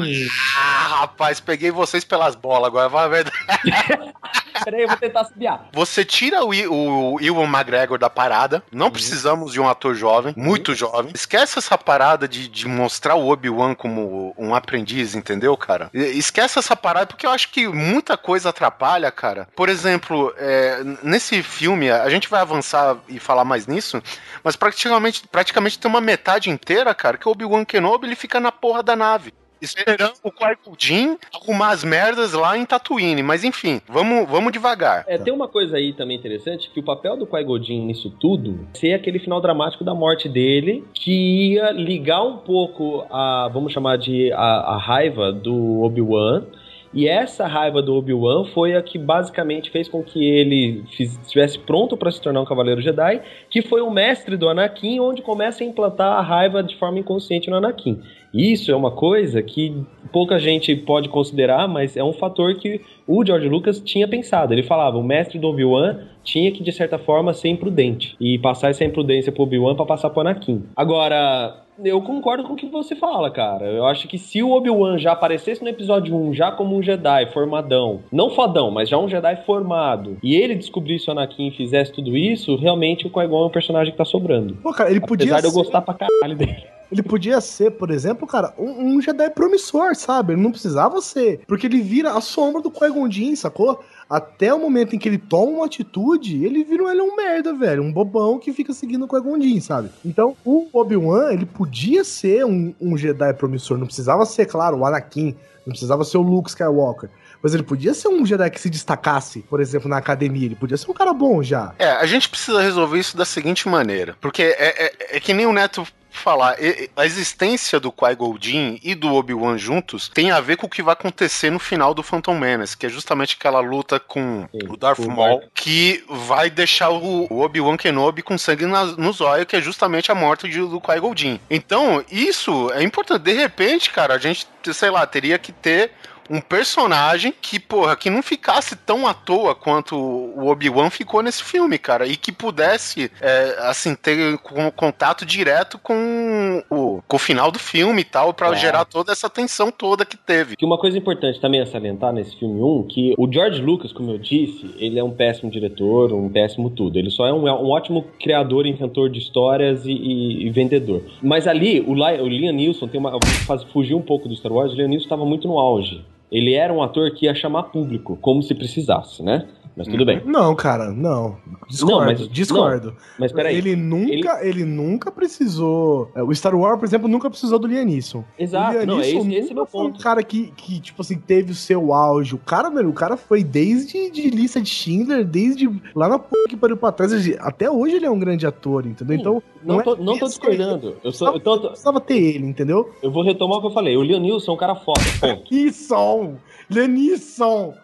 Ah, 0.56 1.00
rapaz, 1.00 1.40
peguei 1.40 1.70
vocês 1.70 2.04
pelas 2.04 2.34
bolas 2.34 2.68
agora, 2.68 2.88
vai 2.88 3.08
verdade. 3.08 3.36
Peraí, 4.64 4.82
eu 4.82 4.88
vou 4.88 4.96
tentar 4.96 5.24
subiar. 5.24 5.68
Você 5.72 6.04
tira 6.04 6.44
o, 6.44 6.50
o 6.50 7.20
Ewan 7.20 7.46
McGregor 7.46 7.98
da 7.98 8.10
parada. 8.10 8.62
Não 8.70 8.86
uhum. 8.86 8.92
precisamos 8.92 9.52
de 9.52 9.60
um 9.60 9.68
ator 9.68 9.94
jovem, 9.94 10.34
uhum. 10.36 10.44
muito 10.44 10.74
jovem. 10.74 11.12
Esquece 11.14 11.58
essa 11.58 11.78
parada 11.78 12.28
de, 12.28 12.48
de 12.48 12.68
mostrar 12.68 13.14
o 13.14 13.28
Obi-Wan 13.30 13.74
como 13.74 14.34
um 14.36 14.54
aprendiz, 14.54 15.14
entendeu, 15.14 15.56
cara? 15.56 15.90
Esquece 15.92 16.58
essa 16.58 16.76
parada, 16.76 17.06
porque 17.06 17.26
eu 17.26 17.30
acho 17.30 17.50
que 17.50 17.66
muita 17.68 18.16
coisa 18.16 18.50
atrapalha, 18.50 19.10
cara. 19.10 19.48
Por 19.56 19.68
exemplo, 19.68 20.32
é, 20.36 20.82
nesse 21.02 21.42
filme, 21.42 21.90
a 21.90 22.08
gente 22.10 22.28
vai 22.28 22.40
avançar 22.40 22.98
e 23.08 23.18
falar 23.18 23.44
mais 23.44 23.66
nisso, 23.66 24.02
mas 24.44 24.56
praticamente, 24.56 25.26
praticamente 25.28 25.78
tem 25.78 25.90
uma 25.90 26.00
metade 26.11 26.50
inteira, 26.50 26.94
cara, 26.94 27.16
que 27.16 27.28
o 27.28 27.32
Obi-Wan 27.32 27.64
Kenobi 27.64 28.06
ele 28.06 28.16
fica 28.16 28.40
na 28.40 28.50
porra 28.50 28.82
da 28.82 28.96
nave 28.96 29.32
esperando 29.62 30.14
o 30.24 30.32
Qui-Gon 30.32 31.18
arrumar 31.34 31.70
as 31.70 31.84
merdas 31.84 32.32
lá 32.32 32.56
em 32.56 32.64
Tatooine. 32.64 33.22
Mas 33.22 33.44
enfim, 33.44 33.80
vamos, 33.86 34.28
vamos 34.28 34.52
devagar. 34.52 35.04
É, 35.06 35.18
tem 35.18 35.32
uma 35.32 35.48
coisa 35.48 35.76
aí 35.76 35.92
também 35.92 36.16
interessante, 36.16 36.70
que 36.70 36.80
o 36.80 36.82
papel 36.82 37.16
do 37.16 37.26
Qui-Gon 37.26 37.58
nisso 37.58 38.11
tudo 38.18 38.66
ser 38.72 38.94
aquele 38.94 39.18
final 39.18 39.40
dramático 39.40 39.84
da 39.84 39.94
morte 39.94 40.30
dele, 40.30 40.82
que 40.94 41.52
ia 41.52 41.72
ligar 41.72 42.22
um 42.22 42.38
pouco 42.38 43.04
a, 43.11 43.50
vamos 43.52 43.72
chamar 43.72 43.98
de, 43.98 44.32
a, 44.32 44.38
a 44.38 44.78
raiva 44.78 45.30
do 45.30 45.82
Obi-Wan 45.82 46.44
e 46.93 47.07
essa 47.07 47.47
raiva 47.47 47.80
do 47.80 47.95
Obi-Wan 47.95 48.47
foi 48.47 48.74
a 48.74 48.82
que 48.82 48.99
basicamente 48.99 49.70
fez 49.70 49.88
com 49.88 50.03
que 50.03 50.24
ele 50.24 50.84
estivesse 50.99 51.59
pronto 51.59 51.97
para 51.97 52.11
se 52.11 52.20
tornar 52.20 52.41
um 52.41 52.45
Cavaleiro 52.45 52.80
Jedi, 52.80 53.20
que 53.49 53.62
foi 53.62 53.80
o 53.80 53.91
mestre 53.91 54.36
do 54.36 54.49
Anakin, 54.49 54.99
onde 54.99 55.22
começa 55.22 55.62
a 55.62 55.66
implantar 55.66 56.18
a 56.18 56.20
raiva 56.20 56.62
de 56.62 56.76
forma 56.76 56.99
inconsciente 56.99 57.49
no 57.49 57.57
Anakin. 57.57 58.01
Isso 58.34 58.70
é 58.70 58.76
uma 58.76 58.91
coisa 58.91 59.43
que 59.43 59.84
pouca 60.12 60.38
gente 60.38 60.74
pode 60.74 61.09
considerar, 61.09 61.68
mas 61.68 61.97
é 61.97 62.03
um 62.03 62.12
fator 62.12 62.55
que 62.57 62.80
o 63.07 63.24
George 63.24 63.49
Lucas 63.49 63.80
tinha 63.80 64.07
pensado. 64.07 64.53
Ele 64.53 64.62
falava, 64.62 64.99
o 64.99 65.03
mestre 65.03 65.38
do 65.38 65.49
Obi-Wan 65.49 65.99
tinha 66.22 66.51
que, 66.53 66.62
de 66.62 66.72
certa 66.72 66.99
forma, 66.99 67.32
ser 67.32 67.49
imprudente. 67.49 68.16
E 68.20 68.38
passar 68.38 68.70
essa 68.70 68.84
imprudência 68.84 69.32
pro 69.32 69.43
Obi-Wan 69.45 69.74
pra 69.74 69.86
passar 69.86 70.11
pro 70.11 70.20
Anakin. 70.20 70.64
Agora, 70.76 71.64
eu 71.85 72.01
concordo 72.03 72.45
com 72.45 72.55
o 72.55 72.57
que 72.57 72.66
você 72.66 72.95
fala, 72.95 73.31
cara. 73.31 73.66
Eu 73.66 73.87
acho 73.87 74.09
que 74.09 74.18
se 74.18 74.43
o 74.43 74.51
Obi-Wan 74.51 74.99
já 74.99 75.12
aparecesse 75.12 75.62
no 75.62 75.68
episódio 75.68 76.14
1 76.14 76.35
já 76.35 76.53
como 76.53 76.76
um 76.76 76.83
Jedi 76.83 77.26
formadão, 77.33 78.01
não 78.12 78.31
fodão, 78.31 78.70
mas 78.70 78.89
já 78.89 78.99
um 78.99 79.09
Jedi 79.09 79.45
formado, 79.45 80.18
e 80.22 80.35
ele 80.35 80.55
descobrisse 80.55 81.09
o 81.09 81.12
Anakin 81.12 81.49
e 81.49 81.57
fizesse 81.57 81.93
tudo 81.93 82.16
isso, 82.16 82.57
realmente 82.57 83.07
o 83.07 83.11
Qui-Gon 83.11 83.45
é 83.45 83.47
um 83.47 83.51
personagem 83.51 83.93
que 83.93 83.99
tá 83.99 84.05
sobrando. 84.05 84.57
Pô, 84.57 84.72
cara, 84.72 84.91
ele 84.91 85.01
podia 85.01 85.26
Apesar 85.26 85.41
de 85.41 85.47
eu 85.47 85.53
gostar 85.53 85.81
pra 85.83 85.95
caralho 85.95 86.37
dele. 86.37 86.64
Ele 86.91 87.03
podia 87.05 87.41
ser, 87.41 87.70
por 87.72 87.91
exemplo, 87.91 88.26
cara, 88.26 88.53
um, 88.59 88.97
um 88.97 89.01
Jedi 89.01 89.31
promissor, 89.31 89.95
sabe? 89.95 90.33
Ele 90.33 90.43
não 90.43 90.51
precisava 90.51 91.01
ser. 91.01 91.41
Porque 91.47 91.66
ele 91.66 91.81
vira 91.81 92.12
a 92.12 92.20
sombra 92.20 92.61
do 92.61 92.70
Qui-Gon 92.70 93.37
sacou? 93.37 93.81
Até 94.11 94.52
o 94.52 94.58
momento 94.58 94.96
em 94.96 94.98
que 94.98 95.08
ele 95.08 95.18
toma 95.18 95.52
uma 95.52 95.66
atitude, 95.66 96.44
ele 96.44 96.64
vira 96.64 96.90
ele 96.90 97.00
um 97.00 97.14
merda, 97.14 97.54
velho. 97.54 97.80
Um 97.80 97.92
bobão 97.92 98.40
que 98.40 98.52
fica 98.52 98.72
seguindo 98.72 99.04
o 99.04 99.08
Qui-Gon 99.08 99.61
sabe? 99.61 99.88
Então, 100.04 100.36
o 100.44 100.68
Obi-Wan, 100.72 101.32
ele 101.32 101.46
podia 101.46 102.02
ser 102.02 102.44
um, 102.44 102.74
um 102.80 102.98
Jedi 102.98 103.32
promissor. 103.34 103.78
Não 103.78 103.86
precisava 103.86 104.26
ser, 104.26 104.46
claro, 104.46 104.78
o 104.78 104.84
Anakin. 104.84 105.36
Não 105.64 105.70
precisava 105.70 106.02
ser 106.02 106.18
o 106.18 106.22
Luke 106.22 106.50
Skywalker. 106.50 107.08
Mas 107.40 107.54
ele 107.54 107.62
podia 107.62 107.94
ser 107.94 108.08
um 108.08 108.26
Jedi 108.26 108.50
que 108.50 108.61
se 108.61 108.68
destacasse, 108.68 109.42
por 109.42 109.61
exemplo, 109.61 109.88
na 109.88 109.98
academia. 109.98 110.46
Ele 110.46 110.56
podia 110.56 110.76
ser 110.76 110.90
um 110.90 110.94
cara 110.94 111.12
bom 111.12 111.40
já. 111.40 111.72
É, 111.78 111.92
a 111.92 112.04
gente 112.04 112.28
precisa 112.28 112.61
resolver 112.61 112.98
isso 112.98 113.16
da 113.16 113.24
seguinte 113.24 113.68
maneira. 113.68 114.16
Porque 114.20 114.42
é, 114.42 114.86
é, 114.86 115.16
é 115.16 115.20
que 115.20 115.32
nem 115.32 115.46
o 115.46 115.52
Neto 115.52 115.86
falar, 116.11 116.56
a 116.96 117.06
existência 117.06 117.78
do 117.80 117.92
Qui-Gon 117.92 118.38
e 118.82 118.94
do 118.94 119.12
Obi-Wan 119.14 119.56
juntos 119.56 120.08
tem 120.08 120.30
a 120.30 120.40
ver 120.40 120.56
com 120.56 120.66
o 120.66 120.70
que 120.70 120.82
vai 120.82 120.92
acontecer 120.92 121.50
no 121.50 121.58
final 121.58 121.94
do 121.94 122.02
Phantom 122.02 122.38
Menace, 122.38 122.76
que 122.76 122.86
é 122.86 122.88
justamente 122.88 123.36
aquela 123.38 123.61
luta 123.61 123.98
com 123.98 124.46
Sim, 124.50 124.68
o 124.68 124.76
Darth 124.76 125.00
Maul, 125.00 125.42
que 125.54 126.04
vai 126.08 126.50
deixar 126.50 126.90
o 126.90 127.40
Obi-Wan 127.40 127.76
Kenobi 127.76 128.22
com 128.22 128.36
sangue 128.36 128.66
nos 128.66 129.20
olhos, 129.20 129.46
que 129.46 129.56
é 129.56 129.61
justamente 129.61 130.11
a 130.11 130.14
morte 130.14 130.48
de, 130.48 130.58
do 130.58 130.80
Qui-Gon 130.80 131.14
Então, 131.48 132.04
isso 132.11 132.70
é 132.72 132.82
importante. 132.82 133.22
De 133.22 133.32
repente, 133.32 133.90
cara, 133.90 134.14
a 134.14 134.18
gente, 134.18 134.46
sei 134.72 134.90
lá, 134.90 135.06
teria 135.06 135.38
que 135.38 135.52
ter 135.52 135.92
um 136.31 136.41
personagem 136.41 137.35
que, 137.43 137.59
porra, 137.59 137.97
que 137.97 138.09
não 138.09 138.22
ficasse 138.22 138.76
tão 138.76 139.05
à 139.05 139.12
toa 139.12 139.53
quanto 139.53 139.97
o 139.97 140.47
Obi-Wan 140.47 140.89
ficou 140.89 141.22
nesse 141.22 141.43
filme, 141.43 141.76
cara, 141.76 142.07
e 142.07 142.16
que 142.16 142.31
pudesse, 142.31 143.11
é, 143.20 143.57
assim, 143.62 143.97
ter 143.97 144.39
contato 144.76 145.26
direto 145.26 145.76
com 145.76 146.62
o, 146.70 147.03
com 147.09 147.16
o 147.16 147.18
final 147.18 147.51
do 147.51 147.59
filme 147.59 148.03
e 148.03 148.05
tal, 148.05 148.33
para 148.33 148.53
é. 148.53 148.55
gerar 148.55 148.85
toda 148.85 149.11
essa 149.11 149.28
tensão 149.28 149.72
toda 149.72 150.05
que 150.05 150.16
teve. 150.16 150.55
Que 150.55 150.64
uma 150.64 150.78
coisa 150.78 150.97
importante 150.97 151.41
também 151.41 151.61
a 151.61 151.66
salientar 151.66 152.12
nesse 152.12 152.39
filme 152.39 152.62
1, 152.62 152.87
que 152.87 153.14
o 153.18 153.31
George 153.31 153.61
Lucas, 153.61 153.93
como 153.93 154.12
eu 154.12 154.18
disse, 154.18 154.72
ele 154.78 155.01
é 155.01 155.05
um 155.05 155.11
péssimo 155.11 155.51
diretor, 155.51 156.12
um 156.12 156.28
péssimo 156.28 156.70
tudo. 156.70 156.97
Ele 156.97 157.11
só 157.11 157.26
é 157.26 157.33
um, 157.33 157.43
um 157.43 157.70
ótimo 157.70 158.07
criador, 158.20 158.66
inventor 158.66 159.11
de 159.11 159.18
histórias 159.18 159.85
e, 159.85 159.91
e, 159.91 160.47
e 160.47 160.51
vendedor. 160.51 161.03
Mas 161.20 161.49
ali, 161.49 161.81
o, 161.81 161.93
o 161.93 162.28
Liam 162.28 162.53
Neeson 162.53 162.87
tem 162.87 163.01
uma. 163.01 163.18
Faz, 163.47 163.64
fugir 163.64 163.95
um 163.95 164.03
pouco 164.03 164.28
do 164.28 164.37
Star 164.37 164.53
Wars, 164.53 164.72
o 164.72 164.76
Liam 164.76 164.89
Neeson 164.89 165.05
estava 165.05 165.24
muito 165.24 165.49
no 165.49 165.59
auge 165.59 166.05
ele 166.31 166.55
era 166.55 166.72
um 166.72 166.83
ator 166.83 167.11
que 167.12 167.26
ia 167.26 167.35
chamar 167.35 167.64
público, 167.64 168.16
como 168.20 168.43
se 168.43 168.55
precisasse, 168.55 169.22
né? 169.22 169.47
Mas 169.81 169.89
tudo 169.89 170.05
bem. 170.05 170.20
Não, 170.26 170.55
cara, 170.55 170.91
não. 170.91 171.39
Discordo, 171.66 171.99
não, 171.99 172.05
mas, 172.05 172.28
discordo. 172.28 172.89
Não, 172.89 172.97
mas 173.18 173.33
peraí. 173.33 173.57
Ele 173.57 173.74
nunca, 173.74 174.41
ele... 174.43 174.61
ele... 174.61 174.64
nunca 174.64 175.11
precisou. 175.11 176.11
É, 176.14 176.22
o 176.22 176.35
Star 176.35 176.55
Wars, 176.55 176.78
por 176.78 176.85
exemplo, 176.85 177.09
nunca 177.09 177.31
precisou 177.31 177.59
do 177.59 177.66
Liam 177.66 177.87
Neeson. 177.87 178.22
Exato, 178.39 178.70
o 178.70 178.72
Liam 178.72 178.87
não, 178.87 179.01
esse, 179.01 179.35
esse 179.35 179.53
é 179.53 179.55
meu 179.55 179.64
ponto. 179.64 179.97
um 179.97 179.99
cara 179.99 180.22
que, 180.22 180.53
que, 180.55 180.81
tipo 180.81 181.01
assim, 181.01 181.16
teve 181.16 181.53
o 181.53 181.55
seu 181.55 181.95
auge. 181.95 182.35
O 182.35 182.39
cara, 182.39 182.68
velho, 182.68 182.91
o 182.91 182.93
cara 182.93 183.16
foi 183.16 183.43
desde 183.43 184.11
de 184.11 184.28
lista 184.28 184.61
de 184.61 184.68
Schindler, 184.68 185.24
desde 185.24 185.66
lá 185.95 186.11
na 186.11 186.18
porra 186.18 186.47
que 186.47 186.57
pariu 186.59 186.76
pra 186.76 186.93
trás. 186.93 187.12
Até 187.39 187.70
hoje 187.70 187.97
ele 187.97 188.05
é 188.05 188.11
um 188.11 188.18
grande 188.18 188.47
ator, 188.47 188.85
entendeu? 188.85 189.16
Sim, 189.16 189.20
então. 189.22 189.43
Não, 189.64 189.76
não, 189.76 189.83
tô, 189.83 189.95
é 189.95 189.99
não 189.99 190.18
tô 190.18 190.26
discordando. 190.26 190.97
Eu 191.03 191.12
sou, 191.12 191.33
eu 191.33 191.41
tô, 191.41 191.59
precisava 191.68 192.01
ter 192.03 192.18
ele, 192.18 192.47
entendeu? 192.47 192.91
Eu 193.03 193.11
vou 193.11 193.24
retomar 193.24 193.59
o 193.59 193.61
que 193.62 193.68
eu 193.68 193.72
falei. 193.72 193.97
O 193.97 194.03
Liam 194.03 194.20
Neeson 194.20 194.53
é 194.53 194.55
um 194.55 194.59
cara 194.59 194.74
foda. 194.74 195.01
Ponto. 195.20 195.45
Isso! 195.55 196.37
Lenisson. 196.70 197.74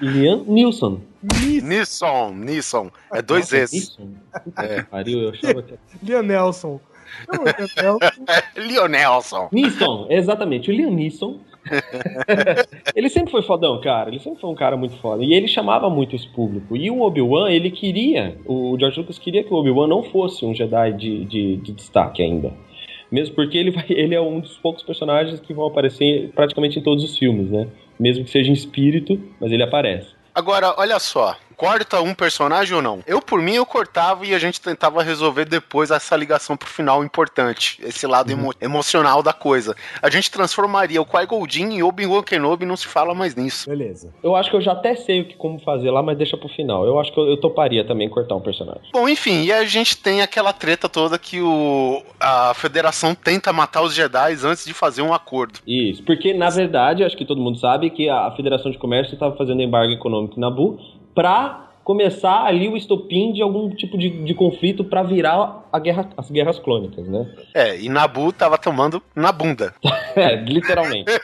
Liam 0.00 0.44
Nilson. 0.46 1.00
Nisson, 1.62 2.32
Nisson. 2.34 2.90
É 3.12 3.22
dois 3.22 3.52
S. 3.52 3.96
É. 4.58 4.82
Pariu, 4.82 5.20
eu 5.20 5.30
achava 5.30 5.62
que... 5.62 5.74
Liam 6.02 6.22
Nelson. 6.22 6.80
Leonelson. 8.56 9.48
Nisson, 9.52 10.06
exatamente. 10.10 10.70
O 10.70 10.90
Nisson. 10.90 11.38
ele 12.94 13.08
sempre 13.08 13.30
foi 13.30 13.42
fodão, 13.42 13.80
cara. 13.80 14.10
Ele 14.10 14.20
sempre 14.20 14.40
foi 14.40 14.50
um 14.50 14.54
cara 14.54 14.76
muito 14.76 14.96
foda. 14.98 15.24
E 15.24 15.34
ele 15.34 15.48
chamava 15.48 15.90
muito 15.90 16.14
esse 16.14 16.28
público. 16.28 16.76
E 16.76 16.90
o 16.90 17.00
Obi-Wan, 17.00 17.50
ele 17.50 17.70
queria. 17.70 18.38
O 18.44 18.76
George 18.78 19.00
Lucas 19.00 19.18
queria 19.18 19.42
que 19.42 19.52
o 19.52 19.56
Obi-Wan 19.56 19.88
não 19.88 20.02
fosse 20.04 20.44
um 20.44 20.54
Jedi 20.54 20.92
de, 20.92 21.24
de, 21.24 21.56
de 21.56 21.72
destaque 21.72 22.22
ainda. 22.22 22.52
Mesmo 23.10 23.34
porque 23.34 23.56
ele, 23.56 23.70
vai, 23.70 23.84
ele 23.90 24.14
é 24.14 24.20
um 24.20 24.40
dos 24.40 24.56
poucos 24.58 24.82
personagens 24.82 25.40
que 25.40 25.54
vão 25.54 25.66
aparecer 25.66 26.30
praticamente 26.34 26.78
em 26.78 26.82
todos 26.82 27.04
os 27.04 27.16
filmes, 27.16 27.50
né? 27.50 27.68
Mesmo 27.98 28.24
que 28.24 28.30
seja 28.30 28.50
em 28.50 28.54
espírito, 28.54 29.20
mas 29.40 29.50
ele 29.50 29.62
aparece. 29.62 30.08
Agora, 30.34 30.74
olha 30.76 30.98
só. 30.98 31.36
Corta 31.56 32.00
um 32.00 32.14
personagem 32.14 32.74
ou 32.74 32.82
não? 32.82 33.00
Eu, 33.06 33.20
por 33.20 33.40
mim, 33.40 33.54
eu 33.54 33.66
cortava 33.66 34.26
e 34.26 34.34
a 34.34 34.38
gente 34.38 34.60
tentava 34.60 35.02
resolver 35.02 35.44
depois 35.44 35.90
essa 35.90 36.14
ligação 36.16 36.56
pro 36.56 36.68
final 36.68 37.02
importante, 37.02 37.80
esse 37.82 38.06
lado 38.06 38.32
uhum. 38.32 38.38
emo 38.38 38.54
emocional 38.60 39.22
da 39.22 39.32
coisa. 39.32 39.74
A 40.02 40.10
gente 40.10 40.30
transformaria 40.30 41.00
o 41.00 41.06
Qui-Gon 41.06 41.46
em 41.56 41.82
Obi-Wan 41.82 42.22
Kenobi 42.22 42.64
e 42.64 42.68
não 42.68 42.76
se 42.76 42.86
fala 42.86 43.14
mais 43.14 43.34
nisso. 43.34 43.68
Beleza. 43.68 44.12
Eu 44.22 44.36
acho 44.36 44.50
que 44.50 44.56
eu 44.56 44.60
já 44.60 44.72
até 44.72 44.94
sei 44.94 45.22
o 45.22 45.24
que 45.24 45.34
como 45.34 45.58
fazer 45.60 45.90
lá, 45.90 46.02
mas 46.02 46.18
deixa 46.18 46.36
pro 46.36 46.48
final. 46.48 46.84
Eu 46.84 46.98
acho 46.98 47.12
que 47.12 47.18
eu, 47.18 47.26
eu 47.26 47.36
toparia 47.38 47.84
também 47.84 48.08
cortar 48.08 48.34
um 48.34 48.40
personagem. 48.40 48.82
Bom, 48.92 49.08
enfim, 49.08 49.44
e 49.44 49.52
a 49.52 49.64
gente 49.64 49.96
tem 49.96 50.20
aquela 50.22 50.52
treta 50.52 50.88
toda 50.88 51.18
que 51.18 51.40
o, 51.40 52.02
a 52.20 52.52
federação 52.54 53.14
tenta 53.14 53.52
matar 53.52 53.82
os 53.82 53.94
Jedi 53.94 54.34
antes 54.44 54.64
de 54.64 54.74
fazer 54.74 55.02
um 55.02 55.14
acordo. 55.14 55.60
Isso, 55.66 56.02
porque 56.02 56.34
na 56.34 56.50
verdade, 56.50 57.04
acho 57.04 57.16
que 57.16 57.24
todo 57.24 57.40
mundo 57.40 57.58
sabe 57.58 57.90
que 57.90 58.08
a 58.08 58.30
Federação 58.32 58.70
de 58.70 58.78
Comércio 58.78 59.14
estava 59.14 59.36
fazendo 59.36 59.62
embargo 59.62 59.92
econômico 59.92 60.38
na 60.38 60.50
Bu 60.50 60.78
para 61.16 61.70
começar 61.82 62.44
ali 62.44 62.68
o 62.68 62.76
estopim 62.76 63.32
de 63.32 63.40
algum 63.40 63.70
tipo 63.70 63.96
de, 63.96 64.10
de 64.10 64.34
conflito 64.34 64.84
para 64.84 65.02
virar 65.02 65.66
a 65.72 65.78
guerra, 65.78 66.10
as 66.16 66.30
guerras 66.30 66.58
clônicas, 66.58 67.08
né? 67.08 67.26
É, 67.54 67.80
e 67.80 67.88
Nabu 67.88 68.32
tava 68.32 68.58
tomando 68.58 69.02
na 69.14 69.32
bunda. 69.32 69.72
é, 70.14 70.34
literalmente. 70.34 71.10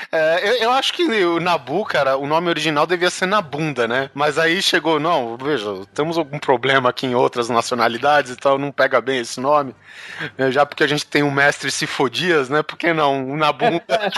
é, 0.11 0.49
eu, 0.49 0.53
eu, 0.63 0.71
acho 0.71 0.93
que 0.93 1.03
o 1.03 1.39
Nabu, 1.39 1.85
cara, 1.85 2.17
o 2.17 2.27
nome 2.27 2.49
original 2.49 2.85
devia 2.85 3.09
ser 3.09 3.25
Nabunda, 3.25 3.87
né? 3.87 4.09
Mas 4.13 4.37
aí 4.37 4.61
chegou, 4.61 4.99
não, 4.99 5.37
veja, 5.37 5.85
temos 5.93 6.17
algum 6.17 6.37
problema 6.37 6.89
aqui 6.89 7.05
em 7.07 7.15
outras 7.15 7.47
nacionalidades 7.47 8.33
e 8.33 8.35
tal, 8.35 8.57
não 8.57 8.71
pega 8.71 8.99
bem 8.99 9.19
esse 9.19 9.39
nome. 9.39 9.73
É, 10.37 10.51
já 10.51 10.65
porque 10.65 10.83
a 10.83 10.87
gente 10.87 11.05
tem 11.05 11.23
um 11.23 11.31
mestre 11.31 11.71
Sifodias, 11.71 12.49
né? 12.49 12.61
Por 12.61 12.77
que 12.77 12.91
não? 12.91 13.31
O 13.31 13.37
Nabunda. 13.37 13.83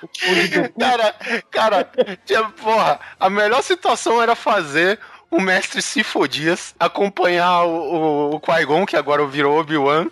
cara, 0.78 1.14
cara, 1.50 1.90
tinha, 2.24 2.44
porra, 2.44 2.98
a 3.18 3.30
melhor 3.30 3.62
situação 3.62 4.20
era 4.20 4.34
fazer 4.34 4.98
o 5.30 5.40
mestre 5.40 5.80
Sifodias 5.80 6.74
acompanhar 6.78 7.64
o, 7.64 7.70
o, 7.70 8.34
o 8.34 8.40
Qui-Gon, 8.40 8.84
que 8.84 8.96
agora 8.96 9.24
virou 9.26 9.58
Obi-Wan, 9.58 10.02
uhum. 10.02 10.10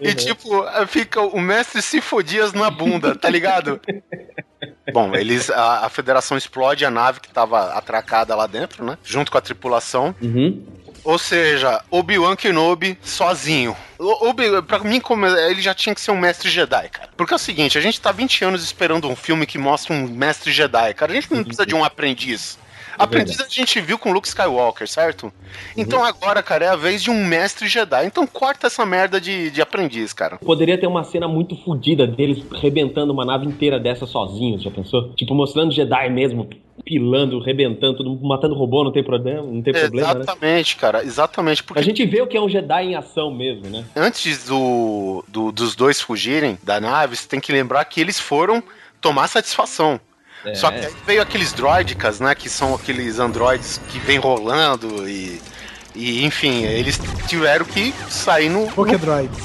e 0.00 0.14
tipo, 0.14 0.64
fica 0.86 1.20
o 1.20 1.40
mestre 1.40 1.82
Sifodias 1.82 2.52
na 2.52 2.70
bunda, 2.70 3.14
tá 3.14 3.28
ligado? 3.28 3.80
Bom, 4.92 5.14
eles 5.14 5.50
a, 5.50 5.86
a, 5.86 5.88
federação 5.88 6.36
explode 6.36 6.84
a 6.84 6.90
nave 6.90 7.20
que 7.20 7.32
tava 7.32 7.72
atracada 7.72 8.34
lá 8.34 8.46
dentro, 8.46 8.84
né? 8.84 8.98
Junto 9.02 9.30
com 9.30 9.38
a 9.38 9.40
tripulação. 9.40 10.14
Uhum. 10.20 10.64
Ou 11.04 11.18
seja, 11.18 11.82
Obi-Wan 11.90 12.36
Kenobi 12.36 12.96
sozinho. 13.02 13.76
Obi, 13.98 14.62
pra 14.62 14.78
mim, 14.80 15.00
como 15.00 15.26
ele 15.26 15.60
já 15.60 15.74
tinha 15.74 15.94
que 15.94 16.00
ser 16.00 16.12
um 16.12 16.18
mestre 16.18 16.48
Jedi, 16.48 16.88
cara. 16.90 17.08
Porque 17.16 17.32
é 17.32 17.36
o 17.36 17.40
seguinte, 17.40 17.76
a 17.76 17.80
gente 17.80 18.00
tá 18.00 18.12
20 18.12 18.44
anos 18.44 18.62
esperando 18.62 19.08
um 19.08 19.16
filme 19.16 19.46
que 19.46 19.58
mostra 19.58 19.94
um 19.94 20.06
mestre 20.06 20.52
Jedi, 20.52 20.94
cara. 20.94 21.12
A 21.12 21.14
gente 21.14 21.32
não 21.32 21.42
precisa 21.42 21.66
de 21.66 21.74
um 21.74 21.84
aprendiz. 21.84 22.58
É 22.98 23.02
aprendiz 23.02 23.40
a 23.40 23.48
gente 23.48 23.80
viu 23.80 23.98
com 23.98 24.12
Luke 24.12 24.28
Skywalker, 24.28 24.88
certo? 24.88 25.32
Então 25.76 26.00
uhum. 26.00 26.04
agora, 26.04 26.42
cara, 26.42 26.64
é 26.64 26.68
a 26.68 26.76
vez 26.76 27.02
de 27.02 27.10
um 27.10 27.24
mestre 27.24 27.68
Jedi. 27.68 28.06
Então 28.06 28.26
corta 28.26 28.66
essa 28.66 28.84
merda 28.84 29.20
de, 29.20 29.50
de 29.50 29.60
aprendiz, 29.62 30.12
cara. 30.12 30.38
Poderia 30.38 30.78
ter 30.78 30.86
uma 30.86 31.04
cena 31.04 31.26
muito 31.28 31.56
fodida 31.56 32.06
deles 32.06 32.42
rebentando 32.60 33.12
uma 33.12 33.24
nave 33.24 33.46
inteira 33.46 33.78
dessa 33.78 34.06
sozinhos, 34.06 34.62
já 34.62 34.70
pensou? 34.70 35.12
Tipo, 35.14 35.34
mostrando 35.34 35.72
Jedi 35.72 36.10
mesmo, 36.10 36.48
pilando, 36.84 37.38
rebentando, 37.40 38.18
matando 38.22 38.54
robô, 38.54 38.84
não 38.84 38.92
tem 38.92 39.04
problema, 39.04 39.42
não 39.42 39.62
tem 39.62 39.72
problema, 39.72 40.14
né? 40.14 40.20
Exatamente, 40.20 40.74
né? 40.74 40.80
cara, 40.80 41.04
exatamente. 41.04 41.62
Porque... 41.62 41.80
A 41.80 41.84
gente 41.84 42.04
vê 42.06 42.20
o 42.20 42.26
que 42.26 42.36
é 42.36 42.40
um 42.40 42.48
Jedi 42.48 42.84
em 42.86 42.94
ação 42.94 43.32
mesmo, 43.32 43.68
né? 43.68 43.84
Antes 43.96 44.46
do, 44.46 45.24
do 45.28 45.52
dos 45.52 45.74
dois 45.74 46.00
fugirem 46.00 46.58
da 46.62 46.80
nave, 46.80 47.16
você 47.16 47.28
tem 47.28 47.40
que 47.40 47.52
lembrar 47.52 47.84
que 47.84 48.00
eles 48.00 48.18
foram 48.18 48.62
tomar 49.00 49.28
satisfação. 49.28 50.00
É. 50.44 50.54
Só 50.54 50.70
que 50.70 50.78
aí 50.78 50.94
veio 51.06 51.22
aqueles 51.22 51.52
droidicas, 51.52 52.20
né? 52.20 52.34
Que 52.34 52.48
são 52.48 52.74
aqueles 52.74 53.18
androides 53.18 53.80
que 53.88 53.98
vem 53.98 54.18
rolando 54.18 55.08
e. 55.08 55.40
E 55.94 56.24
enfim, 56.24 56.64
eles 56.64 56.98
tiveram 57.26 57.66
que 57.66 57.94
sair 58.08 58.48
no. 58.48 58.66
Pokédroids. 58.68 59.38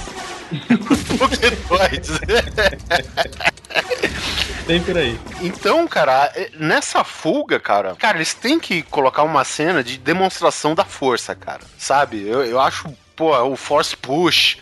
No... 0.70 1.18
Pokédroids. 1.18 2.20
Bem 4.68 4.84
por 4.84 4.98
aí. 4.98 5.18
Então, 5.42 5.88
cara, 5.88 6.32
é, 6.36 6.52
nessa 6.60 7.04
fuga, 7.04 7.60
cara, 7.60 7.96
cara, 7.96 8.18
eles 8.18 8.34
têm 8.34 8.60
que 8.60 8.82
colocar 8.84 9.24
uma 9.24 9.44
cena 9.46 9.84
de 9.84 9.98
demonstração 9.98 10.76
da 10.76 10.84
força, 10.84 11.34
cara. 11.34 11.62
Sabe? 11.78 12.28
Eu, 12.28 12.44
eu 12.44 12.60
acho, 12.60 12.94
pô, 13.16 13.38
o 13.44 13.56
Force 13.56 13.96
Push 13.96 14.58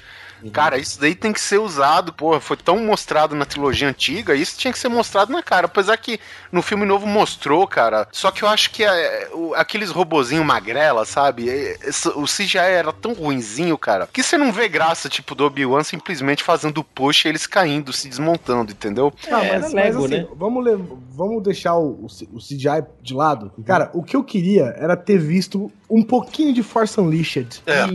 Uhum. 0.46 0.52
Cara, 0.52 0.78
isso 0.78 1.00
daí 1.00 1.16
tem 1.16 1.34
que 1.34 1.42
ser 1.42 1.58
usado, 1.58 2.14
porra, 2.14 2.40
foi 2.40 2.56
tão 2.56 2.80
mostrado 2.80 3.36
na 3.36 3.46
trilogia 3.46 3.90
antiga, 3.90 4.36
isso 4.36 4.58
tinha 4.60 4.72
que 4.72 4.78
ser 4.78 4.90
mostrado 4.90 5.32
na 5.32 5.42
cara. 5.42 5.66
Apesar 5.66 5.98
que 5.98 6.20
no 6.52 6.62
filme 6.62 6.86
novo 6.86 7.08
mostrou, 7.08 7.68
cara. 7.68 8.08
Só 8.12 8.30
que 8.30 8.44
eu 8.44 8.48
acho 8.48 8.70
que 8.70 8.84
é, 8.84 9.30
o, 9.34 9.56
aqueles 9.56 9.90
robozinho 9.90 10.46
magrela, 10.46 11.04
sabe? 11.04 11.50
É, 11.50 11.78
o 12.16 12.26
CGI 12.26 12.58
era 12.58 12.94
tão 12.94 13.14
ruinzinho, 13.14 13.76
cara, 13.78 14.08
que 14.12 14.22
você 14.22 14.38
não 14.38 14.52
vê 14.52 14.68
graça, 14.68 15.10
tipo, 15.10 15.34
do 15.34 15.46
Obi-Wan 15.46 15.84
simplesmente 15.84 16.44
fazendo 16.44 16.84
push 16.84 17.26
e 17.26 17.30
eles 17.30 17.48
caindo, 17.48 17.92
se 17.92 18.08
desmontando, 18.08 18.72
entendeu? 18.72 19.12
Ah, 19.28 19.44
mas, 19.44 19.62
mas 19.62 19.74
Lego, 19.74 20.06
assim, 20.06 20.18
né? 20.18 20.28
vamos, 20.36 20.64
vamos 21.10 21.44
deixar 21.44 21.76
o, 21.76 22.06
o 22.06 22.38
CGI 22.38 22.86
de 23.02 23.14
lado. 23.16 23.52
Cara, 23.66 23.90
o 23.94 24.04
que 24.04 24.16
eu 24.16 24.24
queria 24.24 24.76
era 24.78 24.96
ter 24.96 25.18
visto 25.18 25.72
um 25.90 26.04
pouquinho 26.04 26.54
de 26.54 26.64
Force 26.64 27.00
Unleashed 27.00 27.62
é, 27.66 27.86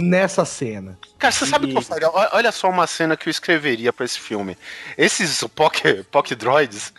nessa 0.00 0.44
cena. 0.44 0.98
Cara, 1.18 1.32
você 1.32 1.46
sabe 1.46 1.66
o 1.66 1.68
que 1.68 1.76
eu 1.76 1.82
faria? 1.82 2.10
Olha 2.10 2.52
só 2.52 2.68
uma 2.68 2.86
cena 2.86 3.16
que 3.16 3.28
eu 3.28 3.30
escreveria 3.30 3.92
para 3.92 4.04
esse 4.04 4.18
filme. 4.20 4.56
Esses 4.96 5.42
Poké 5.54 6.34
Droids, 6.36 6.92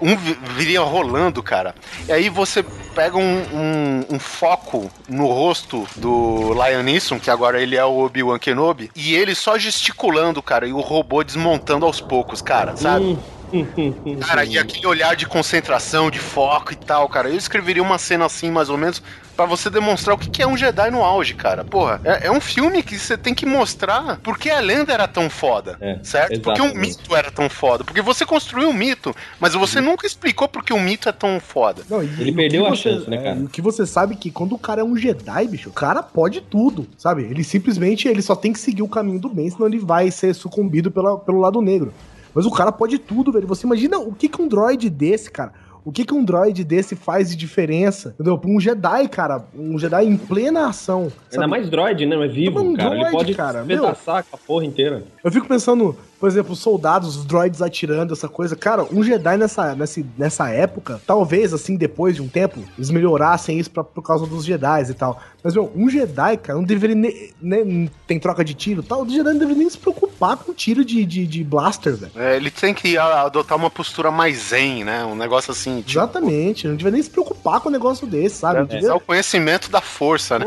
um 0.00 0.16
viria 0.54 0.80
rolando, 0.80 1.42
cara. 1.42 1.74
E 2.08 2.12
aí 2.12 2.28
você 2.28 2.62
pega 2.94 3.16
um, 3.16 3.22
um, 3.22 4.14
um, 4.14 4.18
foco 4.18 4.90
no 5.08 5.26
rosto 5.26 5.86
do 5.96 6.52
Lion 6.52 6.82
Neeson, 6.82 7.18
que 7.18 7.30
agora 7.30 7.60
ele 7.60 7.76
é 7.76 7.84
o 7.84 8.04
Obi-Wan 8.04 8.38
Kenobi, 8.38 8.90
e 8.94 9.14
ele 9.14 9.34
só 9.34 9.58
gesticulando, 9.58 10.42
cara, 10.42 10.66
e 10.68 10.72
o 10.72 10.80
robô 10.80 11.24
desmontando 11.24 11.86
aos 11.86 12.00
poucos, 12.00 12.40
cara, 12.40 12.76
sabe? 12.76 13.04
Hum. 13.04 13.18
Cara, 14.26 14.44
e 14.44 14.58
aquele 14.58 14.86
olhar 14.86 15.14
de 15.14 15.26
concentração, 15.26 16.10
de 16.10 16.18
foco 16.18 16.72
e 16.72 16.76
tal, 16.76 17.08
cara. 17.08 17.28
Eu 17.28 17.36
escreveria 17.36 17.82
uma 17.82 17.98
cena 17.98 18.26
assim, 18.26 18.50
mais 18.50 18.68
ou 18.68 18.76
menos, 18.76 19.02
para 19.36 19.46
você 19.46 19.68
demonstrar 19.68 20.16
o 20.16 20.18
que 20.18 20.42
é 20.42 20.46
um 20.46 20.56
Jedi 20.56 20.90
no 20.90 21.02
auge, 21.02 21.34
cara. 21.34 21.62
Porra, 21.62 22.00
é, 22.02 22.28
é 22.28 22.32
um 22.32 22.40
filme 22.40 22.82
que 22.82 22.98
você 22.98 23.16
tem 23.18 23.34
que 23.34 23.44
mostrar 23.44 24.18
porque 24.22 24.48
a 24.48 24.60
lenda 24.60 24.92
era 24.92 25.06
tão 25.06 25.28
foda, 25.28 25.76
é, 25.80 25.98
certo? 26.02 26.32
Exatamente. 26.32 26.40
Porque 26.42 26.60
o 26.62 26.74
mito 26.74 27.14
era 27.14 27.30
tão 27.30 27.50
foda. 27.50 27.84
Porque 27.84 28.00
você 28.00 28.24
construiu 28.24 28.70
um 28.70 28.72
mito, 28.72 29.14
mas 29.38 29.54
você 29.54 29.78
uhum. 29.78 29.86
nunca 29.86 30.06
explicou 30.06 30.48
porque 30.48 30.72
o 30.72 30.80
mito 30.80 31.08
é 31.08 31.12
tão 31.12 31.38
foda. 31.38 31.82
Não, 31.88 32.02
e, 32.02 32.06
Ele 32.18 32.32
perdeu 32.32 32.66
a 32.66 32.70
você, 32.70 32.90
chance, 32.90 33.10
né, 33.10 33.18
cara? 33.18 33.38
É, 33.38 33.42
o 33.42 33.48
que 33.48 33.60
você 33.60 33.86
sabe 33.86 34.16
que 34.16 34.30
quando 34.30 34.54
o 34.54 34.58
cara 34.58 34.80
é 34.80 34.84
um 34.84 34.96
Jedi, 34.96 35.46
bicho, 35.48 35.68
o 35.68 35.72
cara 35.72 36.02
pode 36.02 36.40
tudo, 36.40 36.88
sabe? 36.96 37.22
Ele 37.22 37.44
simplesmente 37.44 38.08
ele 38.08 38.22
só 38.22 38.34
tem 38.34 38.52
que 38.52 38.58
seguir 38.58 38.82
o 38.82 38.88
caminho 38.88 39.20
do 39.20 39.28
bem, 39.28 39.50
senão 39.50 39.66
ele 39.66 39.78
vai 39.78 40.10
ser 40.10 40.34
sucumbido 40.34 40.90
pela, 40.90 41.18
pelo 41.18 41.40
lado 41.40 41.60
negro. 41.60 41.92
Mas 42.36 42.44
o 42.44 42.50
cara 42.50 42.70
pode 42.70 42.98
tudo, 42.98 43.32
velho. 43.32 43.46
Você 43.46 43.66
imagina 43.66 43.98
o 43.98 44.12
que, 44.12 44.28
que 44.28 44.42
um 44.42 44.46
droid 44.46 44.90
desse, 44.90 45.30
cara. 45.30 45.54
O 45.86 45.92
que, 45.92 46.04
que 46.04 46.12
um 46.12 46.24
droid 46.24 46.64
desse 46.64 46.96
faz 46.96 47.30
de 47.30 47.36
diferença? 47.36 48.08
Entendeu? 48.14 48.36
Pra 48.36 48.50
um 48.50 48.58
Jedi, 48.58 49.08
cara. 49.08 49.44
Um 49.56 49.78
Jedi 49.78 50.04
em 50.04 50.16
plena 50.16 50.66
ação. 50.66 51.10
Sabe? 51.30 51.34
Ainda 51.34 51.46
mais 51.46 51.70
droid, 51.70 52.04
né? 52.04 52.16
É 52.24 52.28
vivo, 52.28 52.60
um 52.60 52.74
cara. 52.74 52.88
Droid, 52.90 53.04
Ele 53.04 53.10
pode 53.12 53.34
cara. 53.34 53.62
pedaçar 53.62 54.24
com 54.24 54.34
a 54.34 54.38
porra 54.44 54.64
inteira. 54.64 55.04
Eu 55.22 55.30
fico 55.30 55.46
pensando, 55.46 55.96
por 56.18 56.28
exemplo, 56.28 56.52
os 56.52 56.60
soldados, 56.60 57.16
os 57.16 57.24
droids 57.24 57.60
atirando, 57.60 58.12
essa 58.12 58.28
coisa. 58.28 58.56
Cara, 58.56 58.84
um 58.84 59.02
Jedi 59.02 59.36
nessa, 59.36 59.74
nessa, 59.74 60.02
nessa 60.16 60.48
época, 60.50 61.00
talvez, 61.06 61.52
assim, 61.52 61.76
depois 61.76 62.16
de 62.16 62.22
um 62.22 62.28
tempo, 62.28 62.60
eles 62.76 62.90
melhorassem 62.90 63.58
isso 63.58 63.70
pra, 63.70 63.84
por 63.84 64.02
causa 64.02 64.26
dos 64.26 64.44
Jedi 64.44 64.90
e 64.90 64.94
tal. 64.94 65.20
Mas, 65.42 65.54
meu, 65.54 65.70
um 65.76 65.88
Jedi, 65.88 66.36
cara, 66.38 66.58
não 66.58 66.64
deveria 66.64 66.96
nem. 66.96 67.30
nem 67.40 67.90
tem 68.06 68.18
troca 68.18 68.44
de 68.44 68.54
tiro 68.54 68.82
tal. 68.82 69.02
O 69.02 69.08
Jedi 69.08 69.24
não 69.24 69.38
deveria 69.38 69.58
nem 69.58 69.70
se 69.70 69.78
preocupar 69.78 70.36
com 70.36 70.52
tiro 70.52 70.84
de, 70.84 71.04
de, 71.04 71.26
de 71.26 71.44
blaster, 71.44 71.96
velho. 71.96 72.12
É, 72.16 72.36
ele 72.36 72.50
tem 72.50 72.72
que 72.72 72.96
adotar 72.96 73.56
uma 73.56 73.70
postura 73.70 74.10
mais 74.10 74.48
zen, 74.48 74.84
né? 74.84 75.04
Um 75.04 75.14
negócio 75.14 75.50
assim. 75.50 75.82
Tipo... 75.82 75.90
Exatamente. 75.90 76.66
Não 76.66 76.76
deveria 76.76 76.94
nem 76.94 77.02
se 77.02 77.10
preocupar 77.10 77.60
com 77.60 77.68
um 77.68 77.72
negócio 77.72 78.06
desse, 78.06 78.36
sabe? 78.36 78.60
É, 78.60 78.64
devia... 78.64 78.88
é 78.88 78.94
o 78.94 79.00
conhecimento 79.00 79.70
da 79.70 79.80
força, 79.80 80.38
né? 80.38 80.46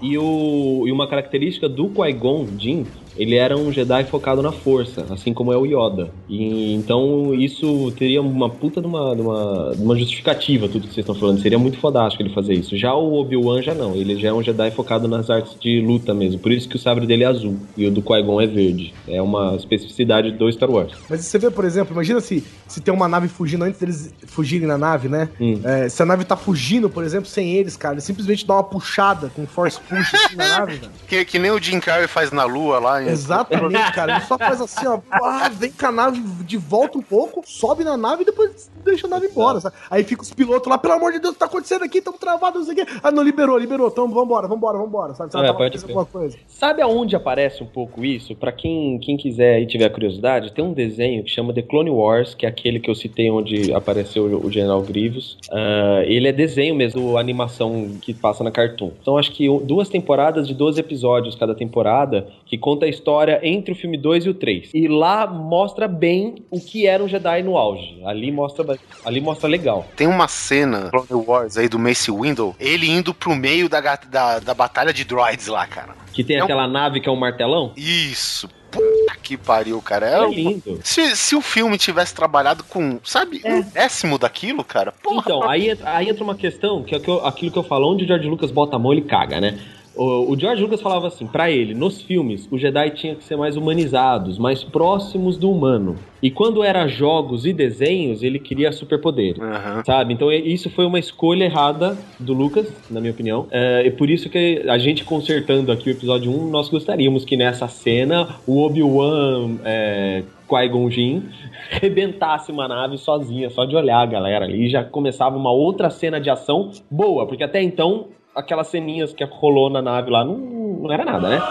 e, 0.00 0.16
o, 0.16 0.84
e 0.86 0.92
uma 0.92 1.08
característica 1.08 1.68
do 1.68 1.88
Qui-Gon 1.88 2.48
Jinn 2.58 2.84
ele 3.16 3.36
era 3.36 3.56
um 3.56 3.72
Jedi 3.72 4.04
focado 4.04 4.42
na 4.42 4.52
força, 4.52 5.06
assim 5.10 5.32
como 5.32 5.52
é 5.52 5.56
o 5.56 5.66
Yoda. 5.66 6.10
E 6.28 6.74
então 6.74 7.34
isso 7.34 7.92
teria 7.92 8.20
uma 8.22 8.48
puta 8.48 8.80
de 8.80 8.86
uma, 8.86 9.14
de 9.14 9.22
uma, 9.22 9.72
de 9.76 9.82
uma 9.82 9.96
justificativa, 9.96 10.68
tudo 10.68 10.86
que 10.86 10.94
vocês 10.94 10.98
estão 10.98 11.14
falando. 11.14 11.40
Seria 11.40 11.58
muito 11.58 11.78
fodástico 11.78 12.22
ele 12.22 12.34
fazer 12.34 12.54
isso. 12.54 12.76
Já 12.76 12.94
o 12.94 13.14
Obi-Wan 13.14 13.62
já 13.62 13.74
não, 13.74 13.94
ele 13.94 14.18
já 14.18 14.28
é 14.28 14.32
um 14.32 14.42
Jedi 14.42 14.70
focado 14.70 15.08
nas 15.08 15.30
artes 15.30 15.56
de 15.58 15.80
luta 15.80 16.14
mesmo. 16.14 16.40
Por 16.40 16.52
isso 16.52 16.68
que 16.68 16.76
o 16.76 16.78
sabre 16.78 17.06
dele 17.06 17.24
é 17.24 17.26
azul 17.26 17.56
e 17.76 17.86
o 17.86 17.90
do 17.90 18.02
Qui-Gon 18.02 18.40
é 18.40 18.46
verde. 18.46 18.94
É 19.06 19.20
uma 19.20 19.56
especificidade 19.56 20.32
do 20.32 20.50
Star 20.52 20.70
Wars. 20.70 20.92
Mas 21.08 21.24
você 21.24 21.38
vê, 21.38 21.50
por 21.50 21.64
exemplo, 21.64 21.92
imagina 21.92 22.20
se, 22.20 22.44
se 22.66 22.80
tem 22.80 22.92
uma 22.92 23.08
nave 23.08 23.28
fugindo 23.28 23.64
antes 23.64 23.78
deles 23.78 24.12
fugirem 24.26 24.66
na 24.66 24.78
nave, 24.78 25.08
né? 25.08 25.28
Hum. 25.40 25.60
É, 25.64 25.88
se 25.88 26.02
a 26.02 26.06
nave 26.06 26.24
tá 26.24 26.36
fugindo, 26.36 26.88
por 26.88 27.04
exemplo, 27.04 27.28
sem 27.28 27.54
eles, 27.54 27.76
cara, 27.76 27.94
ele 27.94 28.00
simplesmente 28.00 28.46
dá 28.46 28.54
uma 28.54 28.64
puxada 28.64 29.30
com 29.34 29.46
force 29.46 29.80
push 29.80 30.14
assim 30.14 30.36
na 30.36 30.60
nave, 30.60 30.80
Que, 31.06 31.24
que 31.24 31.38
nem 31.38 31.50
o 31.50 31.62
Jim 31.62 31.80
Carrey 31.80 32.06
faz 32.06 32.30
na 32.32 32.44
lua 32.44 32.78
lá 32.78 33.01
lá. 33.04 33.12
Exatamente, 33.12 33.92
cara. 33.92 34.16
Ele 34.16 34.24
só 34.24 34.38
faz 34.38 34.60
assim, 34.60 34.86
ó. 34.86 35.00
Ah, 35.10 35.48
vem 35.48 35.72
com 35.72 35.86
a 35.86 35.92
nave 35.92 36.20
de 36.44 36.56
volta 36.56 36.98
um 36.98 37.02
pouco, 37.02 37.42
sobe 37.44 37.84
na 37.84 37.96
nave 37.96 38.22
e 38.22 38.26
depois 38.26 38.70
deixa 38.84 39.06
a 39.06 39.10
nave 39.10 39.26
embora. 39.26 39.60
Sabe? 39.60 39.76
Aí 39.90 40.04
fica 40.04 40.22
os 40.22 40.32
pilotos 40.32 40.68
lá, 40.68 40.78
pelo 40.78 40.94
amor 40.94 41.12
de 41.12 41.18
Deus, 41.18 41.30
o 41.30 41.34
que 41.34 41.40
tá 41.40 41.46
acontecendo 41.46 41.84
aqui? 41.84 41.98
Estamos 41.98 42.20
travados, 42.20 42.66
não 42.66 42.74
sei 42.74 42.82
o 42.82 42.86
quê. 42.86 42.92
Ah, 43.02 43.10
não, 43.10 43.22
liberou, 43.22 43.58
liberou. 43.58 43.88
Então 43.88 44.08
vambora, 44.08 44.46
vambora, 44.48 44.78
vambora. 44.78 45.14
Sabe? 45.14 45.30
É, 45.34 45.52
pode 45.52 45.78
alguma 45.78 46.04
coisa. 46.04 46.36
Sabe 46.46 46.82
aonde 46.82 47.16
aparece 47.16 47.62
um 47.62 47.66
pouco 47.66 48.04
isso? 48.04 48.34
Pra 48.34 48.52
quem, 48.52 48.98
quem 48.98 49.16
quiser 49.16 49.60
e 49.60 49.66
tiver 49.66 49.88
curiosidade, 49.90 50.52
tem 50.52 50.64
um 50.64 50.72
desenho 50.72 51.24
que 51.24 51.30
chama 51.30 51.52
The 51.52 51.62
Clone 51.62 51.90
Wars, 51.90 52.34
que 52.34 52.46
é 52.46 52.48
aquele 52.48 52.80
que 52.80 52.90
eu 52.90 52.94
citei 52.94 53.30
onde 53.30 53.72
apareceu 53.72 54.24
o 54.24 54.50
General 54.50 54.80
Grievous. 54.82 55.38
Uh, 55.50 56.02
ele 56.04 56.28
é 56.28 56.32
desenho 56.32 56.74
mesmo, 56.74 57.16
animação 57.16 57.90
que 58.00 58.12
passa 58.12 58.42
na 58.44 58.50
Cartoon. 58.50 58.90
Então 59.00 59.16
acho 59.16 59.32
que 59.32 59.46
duas 59.60 59.88
temporadas 59.88 60.46
de 60.46 60.54
12 60.54 60.80
episódios 60.80 61.34
cada 61.34 61.54
temporada, 61.54 62.26
que 62.46 62.58
conta 62.58 62.86
a 62.86 62.88
história 62.92 63.40
entre 63.42 63.72
o 63.72 63.76
filme 63.76 63.98
2 63.98 64.26
e 64.26 64.28
o 64.28 64.34
3. 64.34 64.70
E 64.72 64.88
lá 64.88 65.26
mostra 65.26 65.88
bem 65.88 66.44
o 66.50 66.60
que 66.60 66.86
era 66.86 67.02
um 67.02 67.08
Jedi 67.08 67.42
no 67.42 67.56
auge. 67.56 68.00
Ali 68.04 68.30
mostra, 68.30 68.78
ali 69.04 69.20
mostra 69.20 69.48
legal. 69.48 69.86
Tem 69.96 70.06
uma 70.06 70.28
cena 70.28 70.90
Clone 70.90 71.26
Wars 71.26 71.56
aí 71.56 71.68
do 71.68 71.78
Mace 71.78 72.10
Windu, 72.10 72.54
ele 72.60 72.88
indo 72.88 73.12
pro 73.12 73.34
meio 73.34 73.68
da, 73.68 73.80
da, 73.80 74.38
da 74.38 74.54
batalha 74.54 74.92
de 74.92 75.04
droids 75.04 75.46
lá, 75.46 75.66
cara. 75.66 75.94
Que 76.12 76.22
tem 76.22 76.36
é 76.36 76.42
aquela 76.42 76.66
um... 76.66 76.70
nave 76.70 77.00
que 77.00 77.08
é 77.08 77.12
um 77.12 77.16
martelão? 77.16 77.72
Isso. 77.76 78.48
Puta 78.70 79.16
que 79.22 79.36
pariu, 79.36 79.80
cara. 79.82 80.08
É, 80.08 80.24
é 80.24 80.28
lindo. 80.28 80.80
Se, 80.82 81.14
se 81.14 81.36
o 81.36 81.42
filme 81.42 81.76
tivesse 81.76 82.14
trabalhado 82.14 82.64
com, 82.64 82.98
sabe, 83.04 83.40
é. 83.44 83.54
um 83.54 83.60
décimo 83.60 84.18
daquilo, 84.18 84.64
cara. 84.64 84.92
Porra. 84.92 85.20
Então, 85.20 85.48
aí, 85.48 85.76
aí 85.84 86.08
entra 86.08 86.24
uma 86.24 86.34
questão, 86.34 86.82
que 86.82 86.94
é 86.94 86.98
aquilo 86.98 87.50
que 87.50 87.58
eu 87.58 87.62
falo, 87.62 87.92
onde 87.92 88.04
o 88.04 88.06
George 88.06 88.28
Lucas 88.28 88.50
bota 88.50 88.76
a 88.76 88.78
mão, 88.78 88.92
ele 88.92 89.02
caga, 89.02 89.40
né? 89.40 89.58
O, 89.94 90.34
George 90.38 90.62
Lucas 90.62 90.80
falava 90.80 91.08
assim, 91.08 91.26
para 91.26 91.50
ele, 91.50 91.74
nos 91.74 92.00
filmes, 92.00 92.48
os 92.50 92.60
Jedi 92.60 92.90
tinham 92.90 93.16
que 93.16 93.24
ser 93.24 93.36
mais 93.36 93.56
humanizados, 93.56 94.38
mais 94.38 94.64
próximos 94.64 95.36
do 95.36 95.50
humano. 95.50 95.96
E 96.22 96.30
quando 96.30 96.62
era 96.62 96.86
jogos 96.86 97.44
e 97.44 97.52
desenhos, 97.52 98.22
ele 98.22 98.38
queria 98.38 98.72
superpoder, 98.72 99.36
uhum. 99.38 99.84
sabe? 99.84 100.14
Então 100.14 100.30
isso 100.32 100.70
foi 100.70 100.86
uma 100.86 100.98
escolha 100.98 101.44
errada 101.44 101.98
do 102.18 102.32
Lucas, 102.32 102.72
na 102.90 103.00
minha 103.00 103.12
opinião. 103.12 103.46
É, 103.50 103.82
e 103.84 103.90
por 103.90 104.08
isso 104.08 104.30
que 104.30 104.62
a 104.68 104.78
gente 104.78 105.04
consertando 105.04 105.70
aqui 105.72 105.90
o 105.90 105.92
episódio 105.92 106.30
1, 106.30 106.48
nós 106.48 106.68
gostaríamos 106.68 107.24
que 107.24 107.36
nessa 107.36 107.68
cena 107.68 108.36
o 108.46 108.62
Obi-Wan 108.62 109.56
é, 109.64 110.22
Qui-Gon 110.48 110.90
Jinn 110.90 111.22
rebentasse 111.70 112.52
uma 112.52 112.68
nave 112.68 112.96
sozinha, 112.98 113.50
só 113.50 113.64
de 113.64 113.74
olhar 113.74 114.00
a 114.00 114.06
galera 114.06 114.44
ali, 114.44 114.66
e 114.66 114.70
já 114.70 114.84
começava 114.84 115.36
uma 115.36 115.50
outra 115.50 115.90
cena 115.90 116.20
de 116.20 116.30
ação 116.30 116.70
boa, 116.90 117.26
porque 117.26 117.42
até 117.42 117.60
então 117.62 118.06
aquelas 118.34 118.68
ceninhas 118.68 119.12
que 119.12 119.24
rolou 119.24 119.70
na 119.70 119.82
nave 119.82 120.10
lá 120.10 120.24
não, 120.24 120.36
não 120.36 120.92
era 120.92 121.04
nada, 121.04 121.28
né? 121.28 121.42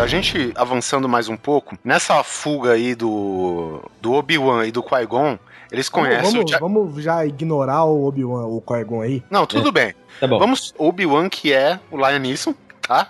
A 0.00 0.06
gente 0.06 0.52
avançando 0.56 1.08
mais 1.08 1.28
um 1.28 1.36
pouco, 1.36 1.76
nessa 1.84 2.22
fuga 2.24 2.72
aí 2.72 2.94
do, 2.94 3.82
do 4.00 4.12
Obi-Wan 4.12 4.66
e 4.66 4.72
do 4.72 4.82
Qui-Gon, 4.82 5.38
eles 5.70 5.88
conhecem 5.88 6.32
vamos, 6.32 6.52
o... 6.52 6.58
vamos 6.58 7.02
já 7.02 7.26
ignorar 7.26 7.84
o 7.84 8.06
Obi-Wan, 8.06 8.46
o 8.46 8.60
Qui-Gon 8.62 9.02
aí? 9.02 9.22
Não, 9.30 9.46
tudo 9.46 9.68
é. 9.68 9.72
bem. 9.72 9.94
Tá 10.18 10.26
bom. 10.26 10.38
Vamos, 10.38 10.74
Obi-Wan, 10.78 11.28
que 11.28 11.52
é 11.52 11.78
o 11.90 11.96
Lion 11.96 12.18
Neeson, 12.18 12.54
tá? 12.90 13.08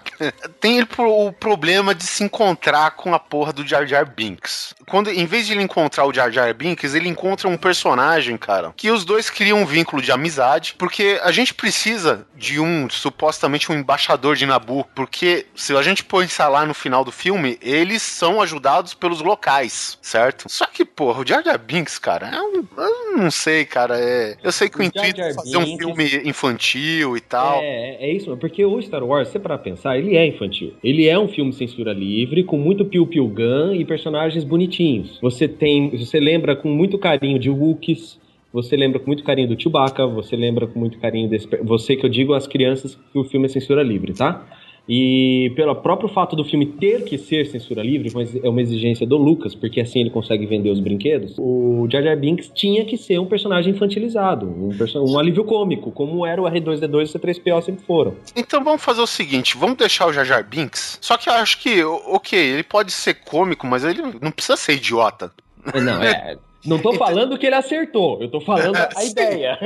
Tem 0.61 0.83
o 0.83 1.33
problema 1.33 1.95
de 1.95 2.05
se 2.05 2.23
encontrar 2.23 2.91
com 2.91 3.15
a 3.15 3.19
porra 3.19 3.51
do 3.51 3.67
Jar 3.67 3.87
Jar 3.87 4.05
Binks. 4.05 4.75
Quando, 4.87 5.11
em 5.11 5.25
vez 5.25 5.47
de 5.47 5.55
ele 5.55 5.63
encontrar 5.63 6.05
o 6.05 6.13
Jar 6.13 6.31
Jar 6.31 6.53
Binks, 6.53 6.95
ele 6.95 7.09
encontra 7.09 7.49
um 7.49 7.57
personagem, 7.57 8.37
cara, 8.37 8.75
que 8.77 8.91
os 8.91 9.07
dois 9.07 9.31
criam 9.31 9.63
um 9.63 9.65
vínculo 9.65 10.03
de 10.03 10.13
amizade, 10.13 10.75
porque 10.77 11.19
a 11.23 11.33
gente 11.33 11.55
precisa 11.55 12.27
de 12.37 12.61
um, 12.61 12.91
supostamente, 12.91 13.73
um 13.73 13.75
embaixador 13.75 14.37
de 14.37 14.45
Nabu, 14.45 14.87
porque 14.95 15.47
se 15.55 15.75
a 15.75 15.83
gente 15.83 16.05
pensar 16.05 16.49
lá 16.49 16.67
no 16.67 16.75
final 16.75 17.03
do 17.03 17.13
filme, 17.13 17.59
eles 17.63 18.03
são 18.03 18.43
ajudados 18.43 18.93
pelos 18.93 19.23
locais, 19.23 19.99
certo? 20.03 20.45
Só 20.49 20.67
que, 20.67 20.85
porra, 20.85 21.23
o 21.23 21.27
Jar 21.27 21.43
Jar 21.43 21.59
Binks, 21.59 21.99
cara, 21.99 22.29
é 22.29 22.41
um, 22.43 22.67
eu 22.77 23.17
não 23.17 23.31
sei, 23.31 23.65
cara, 23.65 23.99
é... 23.99 24.37
Eu 24.43 24.53
sei 24.53 24.69
que 24.69 24.77
o, 24.77 24.81
o 24.81 24.83
intuito 24.83 25.21
é 25.23 25.33
fazer 25.33 25.57
um 25.57 25.79
filme 25.79 26.21
infantil 26.25 27.17
e 27.17 27.21
tal. 27.21 27.61
É, 27.63 27.97
é 28.01 28.13
isso, 28.13 28.37
porque 28.37 28.63
o 28.63 28.83
Star 28.83 29.03
Wars, 29.03 29.29
você 29.29 29.39
pra 29.39 29.57
pensar, 29.71 29.99
ele 29.99 30.17
é 30.17 30.27
infantil. 30.27 30.73
Ele 30.83 31.07
é 31.07 31.19
um 31.19 31.29
filme 31.29 31.53
censura 31.53 31.93
livre, 31.93 32.45
com 32.45 32.59
muito 32.59 32.85
piu-piu 32.85 33.29
gun 33.29 33.75
e 33.75 33.85
personagens 33.85 34.45
bonitinhos. 34.45 35.19
Você 35.21 35.47
tem, 35.47 35.91
você 35.91 36.19
lembra 36.19 36.57
com 36.57 36.69
muito 36.69 36.99
carinho 36.99 37.39
de 37.39 37.51
Wookiees, 37.51 38.19
você 38.53 38.77
lembra 38.77 38.99
com 38.99 39.07
muito 39.07 39.23
carinho 39.23 39.49
do 39.49 39.61
Chewbacca, 39.61 40.07
você 40.07 40.35
lembra 40.35 40.67
com 40.67 40.79
muito 40.79 40.99
carinho 40.99 41.29
desse, 41.29 41.47
você 41.63 41.95
que 41.95 42.05
eu 42.05 42.11
digo 42.11 42.35
as 42.35 42.47
crianças 42.47 42.99
que 43.13 43.19
o 43.19 43.25
filme 43.25 43.47
é 43.47 43.49
censura 43.49 43.83
livre, 43.83 44.13
tá? 44.13 44.45
E 44.93 45.53
pelo 45.55 45.73
próprio 45.77 46.09
fato 46.09 46.35
do 46.35 46.45
filme 46.45 46.67
ter 46.67 47.05
que 47.05 47.17
ser 47.17 47.47
censura 47.47 47.81
livre, 47.81 48.11
é 48.43 48.49
uma 48.49 48.61
exigência 48.61 49.07
do 49.07 49.17
Lucas, 49.17 49.55
porque 49.55 49.81
assim 49.81 50.01
ele 50.01 50.11
consegue 50.11 50.45
vender 50.47 50.69
os 50.69 50.81
brinquedos, 50.81 51.37
o 51.39 51.87
Jar 51.89 52.03
Jar 52.03 52.17
Binks 52.17 52.51
tinha 52.53 52.85
que 52.85 52.97
ser 52.97 53.21
um 53.21 53.27
personagem 53.27 53.73
infantilizado, 53.73 54.47
um, 54.47 54.77
person 54.77 55.05
um 55.05 55.17
alívio 55.17 55.45
cômico, 55.45 55.93
como 55.93 56.27
era 56.27 56.43
o 56.43 56.45
R2-D2 56.45 57.15
e 57.15 57.17
o 57.17 57.21
C3PO 57.21 57.63
sempre 57.63 57.85
foram. 57.87 58.17
Então 58.35 58.65
vamos 58.65 58.83
fazer 58.83 59.01
o 59.01 59.07
seguinte, 59.07 59.57
vamos 59.57 59.77
deixar 59.77 60.07
o 60.07 60.13
Jar 60.13 60.25
Jar 60.25 60.45
Binks, 60.45 60.99
só 61.01 61.17
que 61.17 61.29
eu 61.29 61.35
acho 61.35 61.61
que, 61.61 61.85
ok, 61.85 62.37
ele 62.37 62.65
pode 62.65 62.91
ser 62.91 63.15
cômico, 63.15 63.69
mas 63.69 63.85
ele 63.85 64.03
não 64.21 64.33
precisa 64.33 64.57
ser 64.57 64.73
idiota. 64.73 65.33
Não, 65.73 66.03
é... 66.03 66.37
Não 66.65 66.79
tô 66.79 66.93
falando 66.93 67.39
que 67.39 67.47
ele 67.47 67.55
acertou, 67.55 68.21
eu 68.21 68.29
tô 68.29 68.41
falando 68.41 68.77
a 68.95 69.05
ideia. 69.05 69.59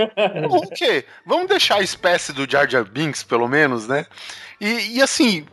ok, 0.51 1.05
vamos 1.27 1.49
deixar 1.49 1.77
a 1.77 1.83
espécie 1.83 2.33
do 2.33 2.49
Jar 2.49 2.69
Jar 2.71 2.85
Binks, 2.85 3.23
pelo 3.23 3.49
menos, 3.49 3.89
né? 3.89 4.07
E, 4.61 4.97
e 4.97 5.03
assim, 5.03 5.47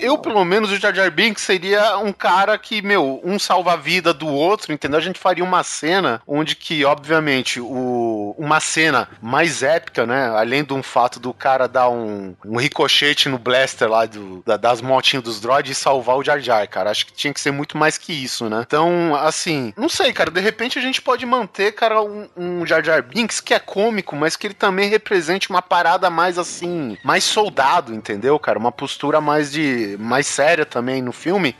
eu, 0.00 0.18
pelo 0.18 0.44
menos, 0.44 0.70
o 0.70 0.76
Jar 0.76 0.94
Jar 0.94 1.10
Binks 1.10 1.42
seria 1.42 1.98
um 1.98 2.12
cara 2.12 2.56
que, 2.58 2.80
meu, 2.82 3.20
um 3.24 3.38
salva 3.38 3.72
a 3.72 3.76
vida 3.76 4.12
do 4.14 4.26
outro, 4.26 4.72
entendeu? 4.72 4.98
A 4.98 5.02
gente 5.02 5.18
faria 5.18 5.44
uma 5.44 5.62
cena 5.62 6.22
onde 6.26 6.56
que, 6.56 6.84
obviamente, 6.84 7.60
o, 7.60 8.34
uma 8.38 8.60
cena 8.60 9.08
mais 9.20 9.62
épica, 9.62 10.06
né? 10.06 10.28
Além 10.36 10.64
de 10.64 10.72
um 10.72 10.82
fato 10.82 11.20
do 11.20 11.32
cara 11.32 11.66
dar 11.66 11.88
um, 11.88 12.34
um 12.44 12.56
ricochete 12.56 13.28
no 13.28 13.38
blaster 13.38 13.88
lá 13.88 14.06
do, 14.06 14.42
da, 14.44 14.56
das 14.56 14.80
motinhas 14.80 15.24
dos 15.24 15.40
droids 15.40 15.76
e 15.76 15.80
salvar 15.80 16.16
o 16.16 16.24
Jar 16.24 16.40
Jar, 16.40 16.68
cara. 16.68 16.90
Acho 16.90 17.06
que 17.06 17.12
tinha 17.12 17.32
que 17.32 17.40
ser 17.40 17.50
muito 17.50 17.76
mais 17.76 17.98
que 17.98 18.12
isso, 18.12 18.48
né? 18.48 18.64
Então, 18.66 19.14
assim, 19.16 19.72
não 19.76 19.88
sei, 19.88 20.12
cara. 20.12 20.30
De 20.30 20.40
repente 20.40 20.78
a 20.78 20.82
gente 20.82 21.02
pode 21.02 21.26
manter, 21.26 21.72
cara, 21.72 22.02
um, 22.02 22.28
um 22.36 22.66
Jar 22.66 22.84
Jar 22.84 23.02
Binks 23.02 23.40
que 23.40 23.54
é 23.54 23.58
cômico, 23.58 24.16
mas 24.16 24.36
que 24.36 24.46
ele 24.46 24.54
também 24.54 24.88
represente 24.88 25.50
uma 25.50 25.62
parada 25.62 26.08
mais, 26.08 26.38
assim, 26.38 26.96
mais 27.04 27.24
soldado, 27.24 27.94
entendeu, 27.94 28.38
cara? 28.46 28.60
Uma 28.60 28.70
postura 28.70 29.20
mais 29.20 29.50
de 29.50 29.96
mais 29.98 30.24
séria 30.28 30.64
também 30.64 31.02
no 31.02 31.10
filme, 31.10 31.56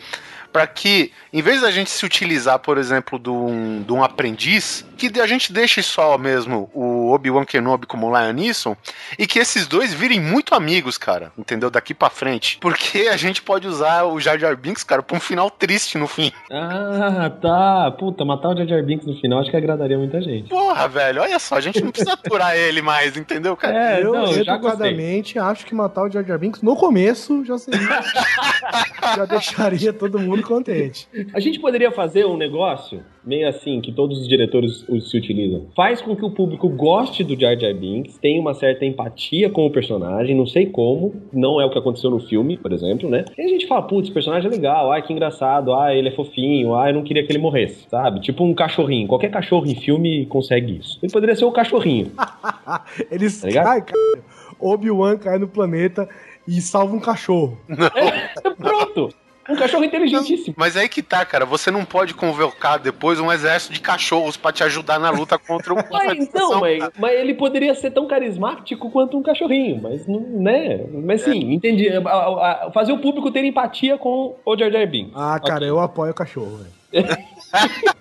para 0.52 0.68
que, 0.68 1.12
em 1.32 1.42
vez 1.42 1.60
da 1.60 1.70
gente 1.72 1.90
se 1.90 2.06
utilizar, 2.06 2.60
por 2.60 2.78
exemplo, 2.78 3.18
de 3.18 3.28
um, 3.28 3.82
de 3.82 3.92
um 3.92 4.04
aprendiz, 4.04 4.86
que 4.96 5.20
a 5.20 5.26
gente 5.26 5.52
deixe 5.52 5.82
só 5.82 6.18
mesmo 6.18 6.70
o 6.74 7.12
Obi-Wan 7.12 7.44
Kenobi 7.44 7.86
como 7.86 8.08
Lion 8.08 8.32
Neeson 8.32 8.76
e 9.18 9.26
que 9.26 9.38
esses 9.38 9.66
dois 9.66 9.92
virem 9.92 10.20
muito 10.20 10.54
amigos, 10.54 10.98
cara, 10.98 11.32
entendeu? 11.38 11.70
Daqui 11.70 11.94
para 11.94 12.10
frente. 12.10 12.58
Porque 12.60 13.08
a 13.12 13.16
gente 13.16 13.42
pode 13.42 13.68
usar 13.68 14.04
o 14.04 14.18
Jar 14.18 14.38
Jar 14.38 14.56
Binks, 14.56 14.82
cara, 14.82 15.02
pra 15.02 15.16
um 15.16 15.20
final 15.20 15.50
triste 15.50 15.98
no 15.98 16.06
fim. 16.06 16.32
Ah, 16.50 17.30
tá. 17.40 17.90
Puta, 17.98 18.24
matar 18.24 18.50
o 18.50 18.56
Jar 18.56 18.66
Jar 18.66 18.82
Binks 18.82 19.06
no 19.06 19.14
final 19.20 19.40
acho 19.40 19.50
que 19.50 19.56
agradaria 19.56 19.98
muita 19.98 20.20
gente. 20.20 20.48
Porra, 20.48 20.88
velho, 20.88 21.22
olha 21.22 21.38
só, 21.38 21.56
a 21.56 21.60
gente 21.60 21.82
não 21.82 21.90
precisa 21.90 22.14
aturar 22.14 22.56
ele 22.58 22.82
mais, 22.82 23.16
entendeu, 23.16 23.56
cara? 23.56 23.96
É, 23.96 24.02
eu, 24.02 24.12
não, 24.12 24.32
educadamente, 24.32 25.38
acho 25.38 25.66
que 25.66 25.74
matar 25.74 26.02
o 26.04 26.10
Jar 26.10 26.24
Jar 26.24 26.38
Binks 26.38 26.62
no 26.62 26.74
começo 26.74 27.44
já 27.44 27.58
seria. 27.58 28.00
já 29.16 29.24
deixaria 29.24 29.92
todo 29.92 30.18
mundo 30.18 30.42
contente. 30.42 31.08
A 31.34 31.40
gente 31.40 31.60
poderia 31.60 31.90
fazer 31.90 32.24
um 32.24 32.36
negócio 32.36 33.04
meio 33.26 33.48
assim, 33.48 33.80
que 33.80 33.92
todos 33.92 34.20
os 34.20 34.28
diretores 34.28 34.86
se 35.00 35.16
utilizam. 35.16 35.66
Faz 35.74 36.00
com 36.00 36.14
que 36.14 36.24
o 36.24 36.30
público 36.30 36.68
goste 36.68 37.24
do 37.24 37.38
Jar 37.38 37.58
Jar 37.58 37.74
Binks, 37.74 38.18
tenha 38.18 38.40
uma 38.40 38.54
certa 38.54 38.84
empatia 38.84 39.50
com 39.50 39.66
o 39.66 39.70
personagem, 39.70 40.36
não 40.36 40.46
sei 40.46 40.66
como, 40.66 41.14
não 41.32 41.60
é 41.60 41.66
o 41.66 41.70
que 41.70 41.78
aconteceu 41.78 42.10
no 42.10 42.20
filme, 42.20 42.56
por 42.56 42.72
exemplo, 42.72 43.10
né? 43.10 43.24
E 43.36 43.42
a 43.42 43.48
gente 43.48 43.66
fala, 43.66 43.82
putz, 43.82 44.08
personagem 44.10 44.48
é 44.48 44.50
legal, 44.50 44.92
ai 44.92 45.02
que 45.02 45.12
engraçado, 45.12 45.74
ai 45.74 45.98
ele 45.98 46.08
é 46.08 46.12
fofinho, 46.12 46.74
ai 46.74 46.90
eu 46.90 46.94
não 46.94 47.02
queria 47.02 47.26
que 47.26 47.32
ele 47.32 47.38
morresse, 47.38 47.88
sabe? 47.88 48.20
Tipo 48.20 48.44
um 48.44 48.54
cachorrinho, 48.54 49.08
qualquer 49.08 49.30
cachorro 49.30 49.66
em 49.66 49.74
filme 49.74 50.26
consegue 50.26 50.78
isso. 50.78 50.98
Ele 51.02 51.12
poderia 51.12 51.34
ser 51.34 51.44
o 51.44 51.48
um 51.48 51.52
cachorrinho. 51.52 52.12
Eles 53.10 53.40
tá 53.40 53.50
cai, 53.50 53.82
cara. 53.82 54.24
Obi-Wan 54.60 55.18
cai 55.18 55.38
no 55.38 55.48
planeta 55.48 56.08
e 56.46 56.60
salva 56.60 56.94
um 56.94 57.00
cachorro. 57.00 57.58
É, 57.96 58.50
pronto! 58.50 59.25
Um 59.48 59.56
cachorro 59.56 59.84
inteligentíssimo. 59.84 60.54
Mas 60.58 60.76
aí 60.76 60.88
que 60.88 61.02
tá, 61.02 61.24
cara. 61.24 61.44
Você 61.44 61.70
não 61.70 61.84
pode 61.84 62.14
convocar 62.14 62.78
depois 62.78 63.20
um 63.20 63.32
exército 63.32 63.72
de 63.72 63.80
cachorros 63.80 64.36
para 64.36 64.52
te 64.52 64.64
ajudar 64.64 64.98
na 64.98 65.10
luta 65.10 65.38
contra 65.38 65.72
o. 65.72 65.76
mas, 65.90 66.18
então, 66.18 66.60
mas, 66.60 66.90
mas, 66.98 67.12
ele 67.12 67.34
poderia 67.34 67.74
ser 67.74 67.90
tão 67.90 68.06
carismático 68.06 68.90
quanto 68.90 69.16
um 69.16 69.22
cachorrinho. 69.22 69.80
Mas 69.82 70.06
não, 70.06 70.20
né? 70.20 70.84
Mas 71.04 71.22
sim, 71.22 71.50
é. 71.50 71.54
entendi. 71.54 71.88
Fazer 72.72 72.92
o 72.92 72.98
público 72.98 73.30
ter 73.30 73.44
empatia 73.44 73.96
com 73.98 74.36
o 74.44 74.56
Jar 74.56 74.70
Jar 74.70 74.86
Binks. 74.86 75.12
Ah, 75.14 75.38
cara, 75.38 75.58
okay. 75.58 75.70
eu 75.70 75.80
apoio 75.80 76.12
o 76.12 76.14
cachorro, 76.14 76.58
velho. 76.58 76.76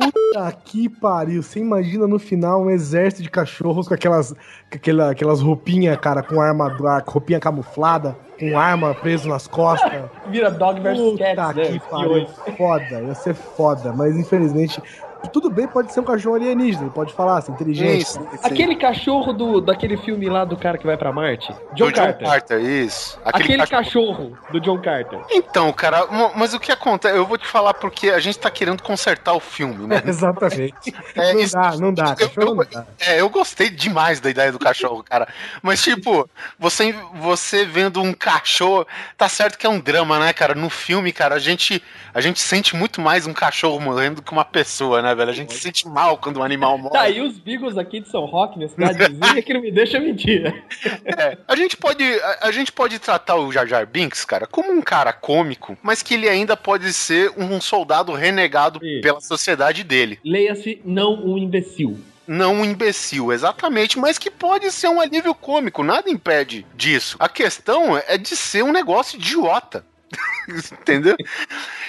Puta 0.00 0.52
que 0.64 0.88
pariu. 0.88 1.42
Você 1.42 1.60
imagina 1.60 2.06
no 2.06 2.18
final 2.18 2.62
um 2.62 2.70
exército 2.70 3.22
de 3.22 3.30
cachorros 3.30 3.88
com 3.88 3.94
aquelas, 3.94 4.32
com 4.32 4.76
aquela, 4.76 5.10
aquelas 5.10 5.40
roupinhas, 5.40 5.98
cara, 5.98 6.22
com 6.22 6.40
arma, 6.40 6.68
roupinha 7.06 7.40
camuflada, 7.40 8.16
com 8.40 8.58
arma 8.58 8.94
preso 8.94 9.28
nas 9.28 9.46
costas. 9.46 9.92
Vira 10.28 10.50
dog 10.50 10.80
versus 10.80 11.18
cat, 11.18 11.54
né? 11.54 11.64
que 11.66 11.78
pariu. 11.78 12.26
Foda, 12.56 13.02
ia 13.02 13.14
ser 13.14 13.34
foda. 13.34 13.92
Mas 13.92 14.16
infelizmente 14.16 14.82
tudo 15.28 15.50
bem, 15.50 15.66
pode 15.66 15.92
ser 15.92 16.00
um 16.00 16.04
cachorro 16.04 16.36
alienígena, 16.36 16.84
ele 16.84 16.90
pode 16.90 17.12
falar, 17.12 17.38
assim, 17.38 17.52
inteligente. 17.52 18.02
Isso, 18.02 18.20
Aquele 18.42 18.76
cachorro 18.76 19.32
do, 19.32 19.60
daquele 19.60 19.96
filme 19.96 20.28
lá 20.28 20.44
do 20.44 20.56
cara 20.56 20.78
que 20.78 20.86
vai 20.86 20.96
pra 20.96 21.12
Marte? 21.12 21.52
John, 21.74 21.86
do 21.86 21.92
Carter. 21.92 22.18
John 22.18 22.30
Carter, 22.30 22.60
isso. 22.60 23.18
Aquele, 23.24 23.44
Aquele 23.44 23.66
cachorro... 23.66 24.30
cachorro... 24.30 24.52
do 24.52 24.60
John 24.60 24.80
Carter. 24.80 25.20
Então, 25.30 25.72
cara, 25.72 26.06
mas 26.34 26.54
o 26.54 26.60
que 26.60 26.72
acontece? 26.72 27.16
Eu 27.16 27.26
vou 27.26 27.38
te 27.38 27.46
falar 27.46 27.74
porque 27.74 28.10
a 28.10 28.18
gente 28.18 28.38
tá 28.38 28.50
querendo 28.50 28.82
consertar 28.82 29.34
o 29.34 29.40
filme, 29.40 29.86
né? 29.86 30.02
É, 30.04 30.08
exatamente. 30.08 30.94
É, 31.14 31.32
não, 31.32 31.40
isso, 31.40 31.54
dá, 31.54 31.76
não 31.76 31.94
dá, 31.94 32.16
eu, 32.18 32.30
eu, 32.36 32.54
não 32.54 32.64
dá. 32.64 32.86
É, 32.98 33.20
eu 33.20 33.28
gostei 33.28 33.70
demais 33.70 34.20
da 34.20 34.30
ideia 34.30 34.52
do 34.52 34.58
cachorro, 34.58 35.02
cara. 35.02 35.28
Mas, 35.62 35.82
tipo, 35.82 36.28
você, 36.58 36.94
você 37.14 37.64
vendo 37.64 38.02
um 38.02 38.12
cachorro. 38.12 38.86
Tá 39.16 39.28
certo 39.28 39.58
que 39.58 39.66
é 39.66 39.70
um 39.70 39.80
drama, 39.80 40.18
né, 40.18 40.32
cara? 40.32 40.54
No 40.54 40.70
filme, 40.70 41.12
cara, 41.12 41.34
a 41.34 41.38
gente, 41.38 41.82
a 42.12 42.20
gente 42.20 42.40
sente 42.40 42.74
muito 42.74 43.00
mais 43.00 43.26
um 43.26 43.32
cachorro 43.32 43.80
morrendo 43.80 44.16
do 44.16 44.22
que 44.22 44.32
uma 44.32 44.44
pessoa, 44.44 45.02
né, 45.02 45.09
velho? 45.14 45.30
A 45.30 45.34
gente 45.34 45.52
se 45.52 45.60
sente 45.60 45.86
mal 45.88 46.18
quando 46.18 46.38
um 46.38 46.42
animal 46.42 46.78
morre. 46.78 46.94
Tá, 46.94 47.08
e 47.08 47.20
os 47.20 47.38
Beagles 47.38 47.76
aqui 47.78 48.00
de 48.00 48.08
São 48.08 48.24
Roque, 48.24 48.58
na 48.58 48.68
cidadezinha, 48.68 49.42
que 49.42 49.54
não 49.54 49.60
me 49.60 49.70
deixa 49.70 49.98
mentir. 49.98 50.64
É, 51.04 51.36
a 51.46 51.56
gente 51.56 51.76
pode, 51.76 52.04
a, 52.04 52.48
a, 52.48 52.52
gente 52.52 52.72
pode 52.72 52.98
tratar 52.98 53.36
o 53.36 53.52
Jar 53.52 53.66
Jar 53.66 53.86
Binks, 53.86 54.24
cara, 54.24 54.46
como 54.46 54.72
um 54.72 54.80
cara 54.80 55.12
cômico, 55.12 55.76
mas 55.82 56.02
que 56.02 56.14
ele 56.14 56.28
ainda 56.28 56.56
pode 56.56 56.92
ser 56.92 57.32
um 57.36 57.60
soldado 57.60 58.12
renegado 58.12 58.84
Isso. 58.84 59.02
pela 59.02 59.20
sociedade 59.20 59.84
dele. 59.84 60.18
Leia-se, 60.24 60.80
não 60.84 61.14
um 61.24 61.36
imbecil 61.36 61.98
não 62.30 62.54
um 62.54 62.64
imbecil, 62.64 63.32
exatamente, 63.32 63.98
mas 63.98 64.16
que 64.16 64.30
pode 64.30 64.70
ser 64.70 64.86
um 64.86 65.00
alívio 65.00 65.34
cômico, 65.34 65.82
nada 65.82 66.08
impede 66.08 66.64
disso. 66.76 67.16
A 67.18 67.28
questão 67.28 68.00
é 68.06 68.16
de 68.16 68.36
ser 68.36 68.62
um 68.62 68.70
negócio 68.70 69.18
idiota. 69.18 69.84
Entendeu? 70.72 71.16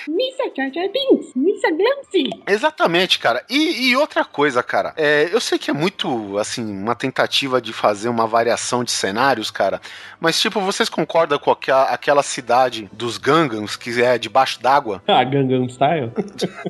Missa 0.08 0.44
Jar 0.56 0.72
Jar 0.72 0.90
Binks, 0.90 1.34
Missa 1.36 1.70
Glamsy. 1.70 2.30
Exatamente, 2.48 3.20
cara. 3.20 3.44
E, 3.50 3.90
e 3.90 3.96
outra 3.96 4.24
coisa, 4.24 4.62
cara. 4.62 4.94
É, 4.98 5.30
eu 5.32 5.40
sei 5.40 5.58
que 5.58 5.70
é 5.70 5.74
muito, 5.74 6.38
assim, 6.38 6.64
uma 6.64 6.96
tentativa 6.96 7.62
de 7.62 7.74
fazer 7.74 8.10
uma 8.10 8.28
variação 8.28 8.84
de 8.84 8.92
cenários, 8.92 9.50
cara. 9.50 9.82
Mas, 10.20 10.40
tipo, 10.40 10.60
vocês 10.62 10.90
concordam 10.90 11.40
com 11.40 11.52
aquela, 11.52 11.84
aquela 11.86 12.24
cidade 12.24 12.90
dos 12.92 13.18
Gangans 13.18 13.76
que 13.76 14.02
é 14.02 14.18
debaixo 14.18 14.62
d'água? 14.62 15.02
Ah, 15.12 15.26
Gangnam 15.26 15.68
Style? 15.68 16.10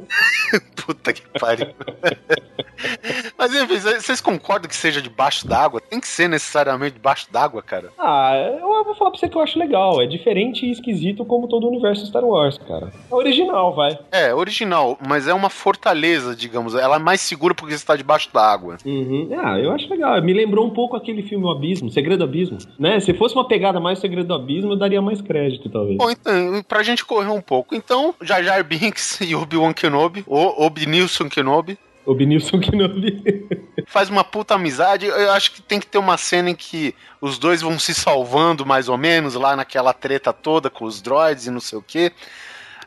Puta 0.76 1.14
que 1.14 1.22
pariu. 1.39 1.68
Mas, 3.38 3.54
enfim, 3.54 3.78
vocês 3.78 4.20
concordam 4.20 4.68
que 4.68 4.76
seja 4.76 5.02
debaixo 5.02 5.47
d'água? 5.47 5.80
Tem 5.80 5.99
que 5.99 6.08
ser 6.08 6.28
necessariamente 6.28 6.93
debaixo 6.93 7.32
d'água, 7.32 7.62
cara? 7.62 7.91
Ah, 7.99 8.34
eu 8.60 8.84
vou 8.84 8.95
falar 8.95 9.12
pra 9.12 9.20
você 9.20 9.30
que 9.30 9.38
eu 9.38 9.41
acho 9.41 9.60
legal. 9.60 10.02
É 10.02 10.08
diferente 10.08 10.66
e 10.66 10.72
esquisito 10.72 11.24
como 11.24 11.40
todo 11.47 11.65
o 11.65 11.69
universo 11.69 12.05
Star 12.05 12.23
Wars, 12.23 12.57
cara. 12.57 12.91
É 13.11 13.15
original, 13.15 13.75
vai. 13.75 13.97
É, 14.11 14.33
original, 14.33 14.97
mas 15.07 15.27
é 15.27 15.33
uma 15.33 15.49
fortaleza, 15.49 16.35
digamos. 16.35 16.75
Ela 16.75 16.95
é 16.95 16.99
mais 16.99 17.21
segura 17.21 17.53
porque 17.53 17.71
você 17.73 17.77
está 17.77 17.95
debaixo 17.95 18.29
da 18.33 18.41
água. 18.41 18.77
Uhum. 18.85 19.29
Ah, 19.43 19.59
eu 19.59 19.71
acho 19.71 19.89
legal. 19.89 20.21
Me 20.21 20.33
lembrou 20.33 20.65
um 20.65 20.69
pouco 20.69 20.95
aquele 20.95 21.23
filme 21.23 21.45
O 21.45 21.49
Abismo, 21.49 21.89
Segredo 21.89 22.19
do 22.19 22.23
Abismo. 22.25 22.57
Né? 22.79 22.99
Se 22.99 23.13
fosse 23.13 23.35
uma 23.35 23.47
pegada 23.47 23.79
mais 23.79 23.99
Segredo 23.99 24.27
do 24.27 24.33
Abismo, 24.33 24.73
eu 24.73 24.77
daria 24.77 25.01
mais 25.01 25.21
crédito, 25.21 25.69
talvez. 25.69 25.97
Bom, 25.97 26.09
então, 26.09 26.63
pra 26.67 26.83
gente 26.83 27.05
correr 27.05 27.29
um 27.29 27.41
pouco. 27.41 27.75
Então, 27.75 28.13
Jar 28.21 28.43
Jar 28.43 28.63
Binks 28.63 29.19
e 29.21 29.35
Obi-Wan 29.35 29.73
Kenobi, 29.73 30.23
ou 30.27 30.63
Obi-Nilson 30.63 31.29
Kenobi, 31.29 31.77
o 32.06 32.14
Benilson 32.14 32.60
Kenobi. 32.60 33.47
Faz 33.88 34.10
uma 34.10 34.24
puta 34.24 34.56
amizade. 34.56 35.06
Eu 35.06 35.32
acho 35.32 35.52
que 35.52 35.62
tem 35.62 35.80
que 35.80 35.88
ter 35.88 35.97
uma 35.97 36.18
cena 36.18 36.49
em 36.49 36.56
que 36.56 36.95
os 37.20 37.38
dois 37.38 37.62
vão 37.62 37.78
se 37.80 37.93
salvando 37.93 38.66
mais 38.66 38.89
ou 38.89 38.97
menos 38.97 39.36
lá 39.36 39.56
naquela 39.56 39.93
treta 39.93 40.34
toda 40.34 40.70
com 40.70 40.86
os 40.86 41.02
droids 41.02 41.47
e 41.47 41.52
não 41.52 41.60
sei 41.60 41.78
o 41.78 41.84
que. 41.84 42.12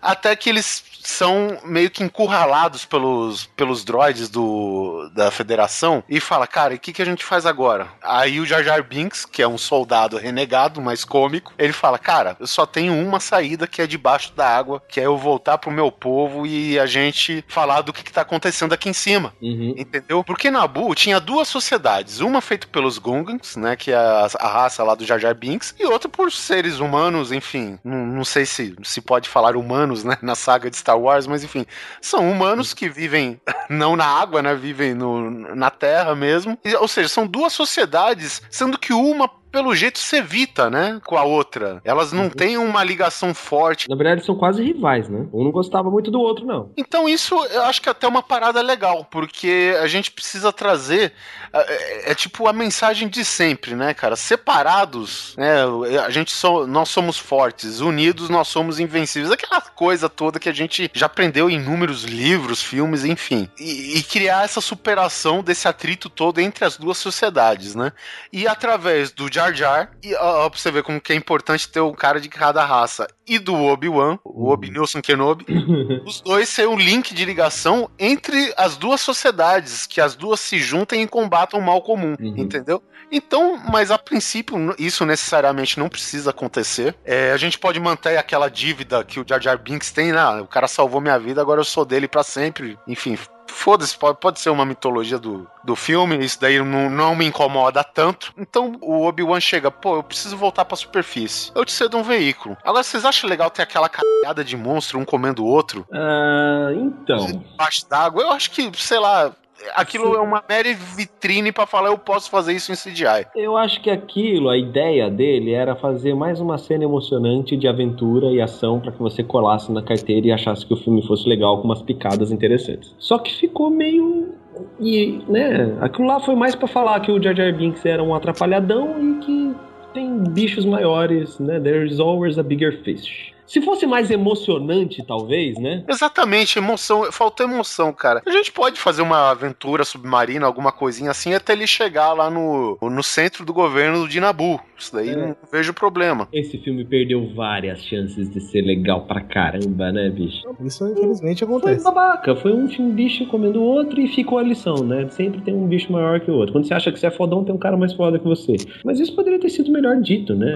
Até 0.05 0.37
que 0.37 0.51
eles 0.51 0.85
são 1.05 1.59
meio 1.65 1.91
que 1.91 2.03
encurralados 2.03 2.85
pelos, 2.85 3.47
pelos 3.47 3.85
droids 3.85 4.29
do, 4.29 5.11
da 5.15 5.31
federação 5.31 6.03
e 6.09 6.19
fala, 6.19 6.47
cara, 6.47 6.75
o 6.75 6.79
que, 6.79 6.93
que 6.93 7.03
a 7.03 7.05
gente 7.05 7.25
faz 7.25 7.45
agora? 7.45 7.89
Aí 8.03 8.41
o 8.41 8.47
Jar 8.47 8.63
Jar 8.63 8.83
Binks, 8.83 9.25
que 9.25 9.43
é 9.43 9.49
um 9.49 9.59
soldado 9.59 10.17
renegado, 10.17 10.81
mais 10.81 11.05
cômico, 11.05 11.53
ele 11.59 11.73
fala, 11.73 11.99
cara, 11.99 12.37
eu 12.41 12.47
só 12.47 12.65
tenho 12.65 12.95
uma 12.95 13.21
saída 13.21 13.67
que 13.67 13.83
é 13.83 13.87
debaixo 13.87 14.33
da 14.35 14.49
água, 14.49 14.83
que 14.89 14.99
é 14.99 15.07
eu 15.07 15.17
voltar 15.17 15.59
pro 15.59 15.71
meu 15.71 15.93
povo 15.93 16.47
e 16.47 16.79
a 16.79 16.87
gente 16.87 17.45
falar 17.49 17.83
do 17.83 17.93
que, 17.93 18.03
que 18.03 18.13
tá 18.13 18.23
acontecendo 18.23 18.73
aqui 18.73 18.89
em 18.89 18.95
cima. 18.95 19.35
Uhum. 19.43 19.75
Entendeu? 19.77 20.25
Porque 20.25 20.51
Nabu 20.51 20.95
tinha 20.95 21.21
duas 21.21 21.49
sociedades, 21.49 22.21
uma 22.21 22.41
feita 22.41 22.67
pelos 22.67 22.99
Gungans, 22.99 23.57
né, 23.57 23.77
que 23.77 23.93
é 23.93 23.97
a, 23.97 24.29
a, 24.39 24.49
raça 24.49 24.83
lá 24.83 24.95
do 24.95 25.05
Jar 25.05 25.19
Jar 25.19 25.35
Binks, 25.35 25.75
e 25.79 25.85
outra 25.85 26.09
por 26.09 26.33
seres 26.33 26.79
humanos, 26.79 27.31
enfim, 27.31 27.79
não, 27.85 28.07
não 28.07 28.25
sei 28.25 28.47
se 28.47 28.75
se 28.83 29.01
pode 29.01 29.29
falar 29.29 29.57
humanos, 29.95 30.05
né, 30.05 30.19
na 30.21 30.35
saga 30.35 30.69
de 30.69 30.77
Star 30.77 30.99
Wars, 30.99 31.27
mas 31.27 31.45
enfim, 31.45 31.65
são 32.01 32.31
humanos 32.31 32.75
que 32.75 32.89
vivem 32.89 33.41
não 33.71 33.95
na 33.95 34.07
água, 34.07 34.43
né? 34.43 34.55
Vivem 34.55 34.95
no, 34.95 35.31
na 35.55 35.71
terra 35.71 36.15
mesmo. 36.15 36.59
Ou 36.81 36.89
seja, 36.89 37.09
são 37.09 37.27
duas 37.27 37.53
sociedades, 37.53 38.43
sendo 38.51 38.79
que 38.79 38.93
uma 38.93 39.29
pelo 39.55 39.73
jeito 39.73 40.01
se 40.01 40.17
evita, 40.17 40.69
né? 40.69 41.01
Com 41.05 41.17
a 41.17 41.23
outra. 41.23 41.81
Elas 41.85 42.11
não 42.11 42.25
uhum. 42.25 42.31
têm 42.31 42.59
uma 42.59 42.83
ligação 42.83 43.33
forte. 43.33 43.89
Na 43.89 43.95
verdade, 43.95 44.27
são 44.27 44.35
quase 44.35 44.61
rivais, 44.61 45.09
né? 45.09 45.29
Um 45.33 45.45
não 45.45 45.53
gostava 45.53 45.89
muito 45.89 46.11
do 46.11 46.19
outro, 46.21 46.45
não. 46.45 46.73
Então, 46.77 47.09
isso 47.09 47.37
eu 47.53 47.63
acho 47.63 47.81
que 47.81 47.89
é 47.89 47.93
até 47.93 48.09
uma 48.09 48.21
parada 48.21 48.61
legal, 48.61 49.07
porque 49.09 49.77
a 49.81 49.87
gente 49.87 50.11
precisa 50.11 50.53
trazer. 50.53 51.13
É, 51.53 52.11
é 52.11 52.15
tipo 52.17 52.49
a 52.49 52.53
mensagem 52.53 53.07
de 53.07 53.25
sempre, 53.25 53.77
né, 53.77 53.95
cara? 53.95 54.17
Separados, 54.17 55.37
né? 55.39 55.63
A 56.05 56.11
gente 56.11 56.33
so, 56.33 56.67
nós 56.67 56.89
somos 56.89 57.17
fortes, 57.17 57.79
unidos 57.79 58.29
nós 58.29 58.49
somos 58.49 58.81
invencíveis. 58.81 59.31
Aquela 59.31 59.61
coisa 59.61 60.09
toda 60.09 60.41
que 60.41 60.49
a 60.49 60.53
gente 60.53 60.91
já 60.93 61.07
aprendeu 61.07 61.49
em 61.49 61.55
inúmeros 61.55 62.03
livros, 62.03 62.61
filmes, 62.61 63.05
enfim. 63.05 63.49
E, 63.57 63.99
e 63.99 64.03
criar 64.03 64.45
essa 64.45 64.61
superação 64.61 65.45
desse 65.45 65.69
atrito 65.69 66.11
todo 66.11 66.41
entre 66.41 66.65
as 66.65 66.77
duas 66.77 66.99
sociedades, 66.99 67.77
né? 67.77 67.93
E 68.33 68.49
através 68.49 69.13
do 69.13 69.31
Jar 69.53 69.75
Jar, 69.75 69.91
e 70.03 70.15
ó, 70.15 70.49
pra 70.49 70.59
você 70.59 70.71
ver 70.71 70.83
como 70.83 71.01
que 71.01 71.13
é 71.13 71.17
importante 71.17 71.69
ter 71.69 71.81
um 71.81 71.93
cara 71.93 72.21
de 72.21 72.29
cada 72.29 72.65
raça, 72.65 73.07
e 73.27 73.39
do 73.39 73.55
Obi-Wan, 73.55 74.19
o 74.25 74.45
uhum. 74.45 74.51
Obi-Nilson 74.51 75.01
Kenobi, 75.01 75.45
os 76.07 76.21
dois 76.21 76.49
ser 76.49 76.69
um 76.69 76.79
link 76.79 77.15
de 77.15 77.25
ligação 77.25 77.91
entre 77.99 78.53
as 78.57 78.77
duas 78.77 79.01
sociedades, 79.01 79.87
que 79.87 80.01
as 80.01 80.15
duas 80.15 80.41
se 80.41 80.59
juntem 80.59 81.03
e 81.03 81.09
combatam 81.09 81.59
o 81.59 81.63
mal 81.63 81.83
comum, 81.83 82.15
uhum. 82.19 82.35
entendeu? 82.37 82.83
Então, 83.15 83.57
mas 83.71 83.93
a 83.93 83.99
princípio, 83.99 84.75
isso 84.77 85.07
necessariamente 85.07 85.79
não 85.79 85.89
precisa 85.89 86.31
acontecer. 86.31 86.97
É, 87.05 87.31
a 87.31 87.37
gente 87.37 87.57
pode 87.57 87.79
manter 87.79 88.17
aquela 88.17 88.51
dívida 88.51 89.05
que 89.05 89.21
o 89.21 89.25
Jar 89.27 89.41
Jar 89.41 89.57
Binks 89.57 89.93
tem, 89.93 90.13
né? 90.13 90.41
O 90.41 90.49
cara 90.49 90.67
salvou 90.67 91.01
minha 91.01 91.17
vida, 91.17 91.41
agora 91.41 91.61
eu 91.61 91.65
sou 91.65 91.85
dele 91.85 92.09
para 92.09 92.25
sempre. 92.25 92.77
Enfim, 92.89 93.17
foda-se, 93.47 93.97
pode, 93.97 94.19
pode 94.19 94.41
ser 94.41 94.51
uma 94.51 94.67
mitologia 94.67 95.17
do, 95.17 95.49
do 95.63 95.77
filme, 95.77 96.19
isso 96.25 96.41
daí 96.41 96.59
não, 96.59 96.91
não 96.91 97.15
me 97.15 97.25
incomoda 97.25 97.85
tanto. 97.85 98.35
Então 98.37 98.77
o 98.81 99.07
Obi-Wan 99.07 99.41
chega, 99.41 99.71
pô, 99.71 99.97
eu 99.97 100.03
preciso 100.03 100.37
voltar 100.37 100.65
pra 100.65 100.77
superfície. 100.77 101.53
Eu 101.55 101.65
te 101.65 101.71
cedo 101.71 101.97
um 101.97 102.03
veículo. 102.03 102.57
Agora, 102.65 102.83
vocês 102.83 103.05
acham 103.05 103.31
legal 103.31 103.49
ter 103.49 103.63
aquela 103.63 103.89
cagada 103.89 104.43
de 104.43 104.57
monstro, 104.57 104.99
um 104.99 105.05
comendo 105.05 105.45
o 105.45 105.47
outro? 105.47 105.87
Ah, 105.93 106.71
então. 106.75 107.27
Debaixo 107.27 107.89
d'água? 107.89 108.23
Eu 108.23 108.33
acho 108.33 108.51
que, 108.51 108.71
sei 108.77 108.99
lá, 108.99 109.33
aquilo 109.75 110.11
Sim. 110.13 110.17
é 110.17 110.21
uma 110.21 110.43
mera 110.49 110.75
vitrine 110.75 111.53
para 111.53 111.67
falar 111.67 111.89
eu 111.89 111.99
posso 111.99 112.31
fazer 112.31 112.53
isso 112.53 112.73
em 112.73 112.75
CGI. 112.75 113.27
Eu 113.35 113.57
acho 113.57 113.81
que 113.81 113.91
aquilo, 113.91 114.49
a 114.49 114.57
ideia 114.57 115.11
dele 115.11 115.53
era 115.53 115.75
fazer 115.75 116.15
mais 116.15 116.41
uma 116.41 116.59
cena 116.59 116.85
emocionante 116.85 117.57
de 117.57 117.67
aventura 117.69 118.27
e 118.27 118.41
ação 118.41 118.81
para 118.81 118.93
que 118.93 118.99
você 118.99 119.23
colasse 119.23 119.71
na 119.73 119.83
carteira 119.83 120.27
e 120.27 120.33
achasse 120.33 120.67
que 120.67 120.73
o 120.73 120.77
filme 120.77 121.07
fosse 121.07 121.29
legal 121.29 121.59
com 121.59 121.65
umas 121.65 121.83
picadas 121.83 122.31
interessantes. 122.31 122.95
Só 122.99 123.19
que 123.19 123.35
ficou 123.35 123.71
meio 123.71 124.35
e, 124.79 125.21
né, 125.29 125.77
aquilo 125.81 126.07
lá 126.07 126.21
foi 126.21 126.35
mais 126.35 126.55
para 126.55 126.69
falar 126.69 127.01
que 127.01 127.11
o 127.11 127.23
Jar 127.23 127.35
Jar 127.35 127.53
Binks 127.53 127.85
era 127.85 128.03
um 128.03 128.15
atrapalhadão 128.15 128.95
e 129.01 129.19
que 129.19 129.55
tem 129.93 130.19
bichos 130.19 130.65
maiores, 130.65 131.39
né? 131.39 131.61
There's 131.61 132.01
always 132.01 132.39
a 132.39 132.43
bigger 132.43 132.83
fish. 132.83 133.34
Se 133.47 133.61
fosse 133.61 133.87
mais 133.87 134.11
emocionante, 134.11 135.05
talvez, 135.07 135.59
né? 135.59 135.85
Exatamente, 135.89 136.59
emoção. 136.59 137.11
Faltou 137.13 137.47
emoção, 137.47 137.93
cara. 137.93 138.23
A 138.27 138.31
gente 138.31 138.51
pode 138.51 138.81
fazer 138.81 139.03
uma 139.03 139.31
aventura 139.31 139.85
submarina, 139.85 140.47
alguma 140.47 140.73
coisinha 140.73 141.11
assim, 141.11 141.35
até 141.35 141.53
ele 141.53 141.67
chegar 141.67 142.13
lá 142.13 142.31
no, 142.31 142.79
no 142.81 143.03
centro 143.03 143.45
do 143.45 143.53
governo 143.53 144.09
de 144.09 144.21
Nabu. 144.21 144.61
Isso 144.77 144.93
daí 144.93 145.11
é. 145.11 145.17
não 145.17 145.37
vejo 145.53 145.73
problema. 145.73 146.29
Esse 146.33 146.59
filme 146.59 146.85
perdeu 146.85 147.33
várias 147.35 147.83
chances 147.85 148.29
de 148.31 148.41
ser 148.41 148.63
legal 148.63 149.03
pra 149.07 149.21
caramba, 149.21 149.93
né, 149.93 150.11
bicho? 150.11 150.43
Isso 150.65 150.87
infelizmente 150.89 151.45
acontece. 151.45 151.83
Foi 151.83 151.93
babaca. 151.93 152.35
Foi 152.37 152.53
um 152.53 152.91
bicho 152.91 153.27
comendo 153.27 153.61
o 153.61 153.65
outro 153.65 154.01
e 154.01 154.09
ficou 154.09 154.39
a 154.39 154.43
lição, 154.43 154.77
né? 154.85 155.09
Sempre 155.11 155.41
tem 155.43 155.55
um 155.55 155.67
bicho 155.67 155.93
maior 155.93 156.21
que 156.21 156.31
o 156.31 156.35
outro. 156.35 156.53
Quando 156.53 156.67
você 156.67 156.75
acha 156.75 156.91
que 156.91 156.99
você 156.99 157.07
é 157.07 157.11
fodão, 157.11 157.45
tem 157.45 157.55
um 157.55 157.59
cara 157.59 157.77
mais 157.77 157.93
foda 157.93 158.19
que 158.19 158.25
você. 158.25 158.57
Mas 158.85 158.99
isso 158.99 159.15
poderia 159.15 159.39
ter 159.39 159.51
sido 159.51 159.71
melhor 159.71 159.97
dito, 160.01 160.35
né? 160.35 160.55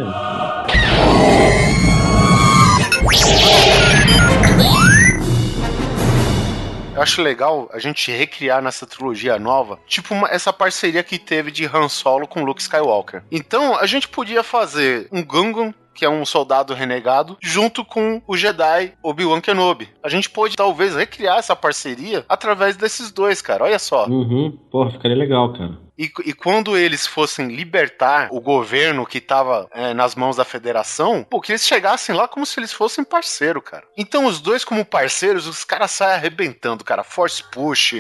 Eu 6.99 7.03
acho 7.03 7.23
legal 7.23 7.71
a 7.73 7.79
gente 7.79 8.11
recriar 8.11 8.61
nessa 8.61 8.85
trilogia 8.85 9.39
nova, 9.39 9.79
tipo 9.87 10.13
uma, 10.13 10.29
essa 10.29 10.53
parceria 10.53 11.05
que 11.05 11.17
teve 11.17 11.53
de 11.53 11.65
Han 11.65 11.89
Solo 11.89 12.27
com 12.27 12.45
Luke 12.45 12.61
Skywalker. 12.61 13.23
Então, 13.31 13.79
a 13.79 13.87
gente 13.87 14.09
podia 14.09 14.43
fazer 14.43 15.07
um 15.13 15.25
Gungan 15.25 15.73
que 15.99 16.05
é 16.05 16.09
um 16.09 16.25
soldado 16.25 16.75
renegado, 16.75 17.37
junto 17.41 17.85
com 17.85 18.23
o 18.25 18.37
Jedi 18.37 18.93
Obi-Wan 19.03 19.41
Kenobi. 19.41 19.89
A 20.01 20.09
gente 20.09 20.31
pode 20.31 20.55
talvez 20.55 20.95
recriar 20.95 21.39
essa 21.39 21.57
parceria 21.57 22.25
através 22.29 22.77
desses 22.77 23.11
dois, 23.11 23.43
cara. 23.43 23.65
Olha 23.65 23.81
só. 23.81 24.07
Uhum. 24.07 24.57
Pô, 24.71 24.89
ficaria 24.89 25.17
legal, 25.17 25.53
cara. 25.53 25.77
E, 25.99 26.05
e, 26.25 26.33
quando 26.33 26.79
eles 26.79 27.05
fossem 27.05 27.49
libertar 27.49 28.29
o 28.31 28.41
governo 28.41 29.05
que 29.05 29.19
estava 29.19 29.69
é, 29.73 29.93
nas 29.93 30.15
mãos 30.15 30.37
da 30.37 30.45
federação, 30.45 31.27
pô, 31.29 31.41
que 31.41 31.51
eles 31.51 31.67
chegassem 31.67 32.15
lá 32.15 32.29
como 32.29 32.47
se 32.47 32.61
eles 32.61 32.73
fossem 32.73 33.03
parceiro, 33.03 33.61
cara. 33.61 33.83
Então 33.97 34.27
os 34.27 34.41
dois 34.41 34.65
como 34.65 34.85
parceiros, 34.85 35.49
os 35.49 35.65
caras 35.65 35.91
saem 35.91 36.15
arrebentando, 36.15 36.85
cara. 36.85 37.03
Force 37.03 37.43
push, 37.51 37.95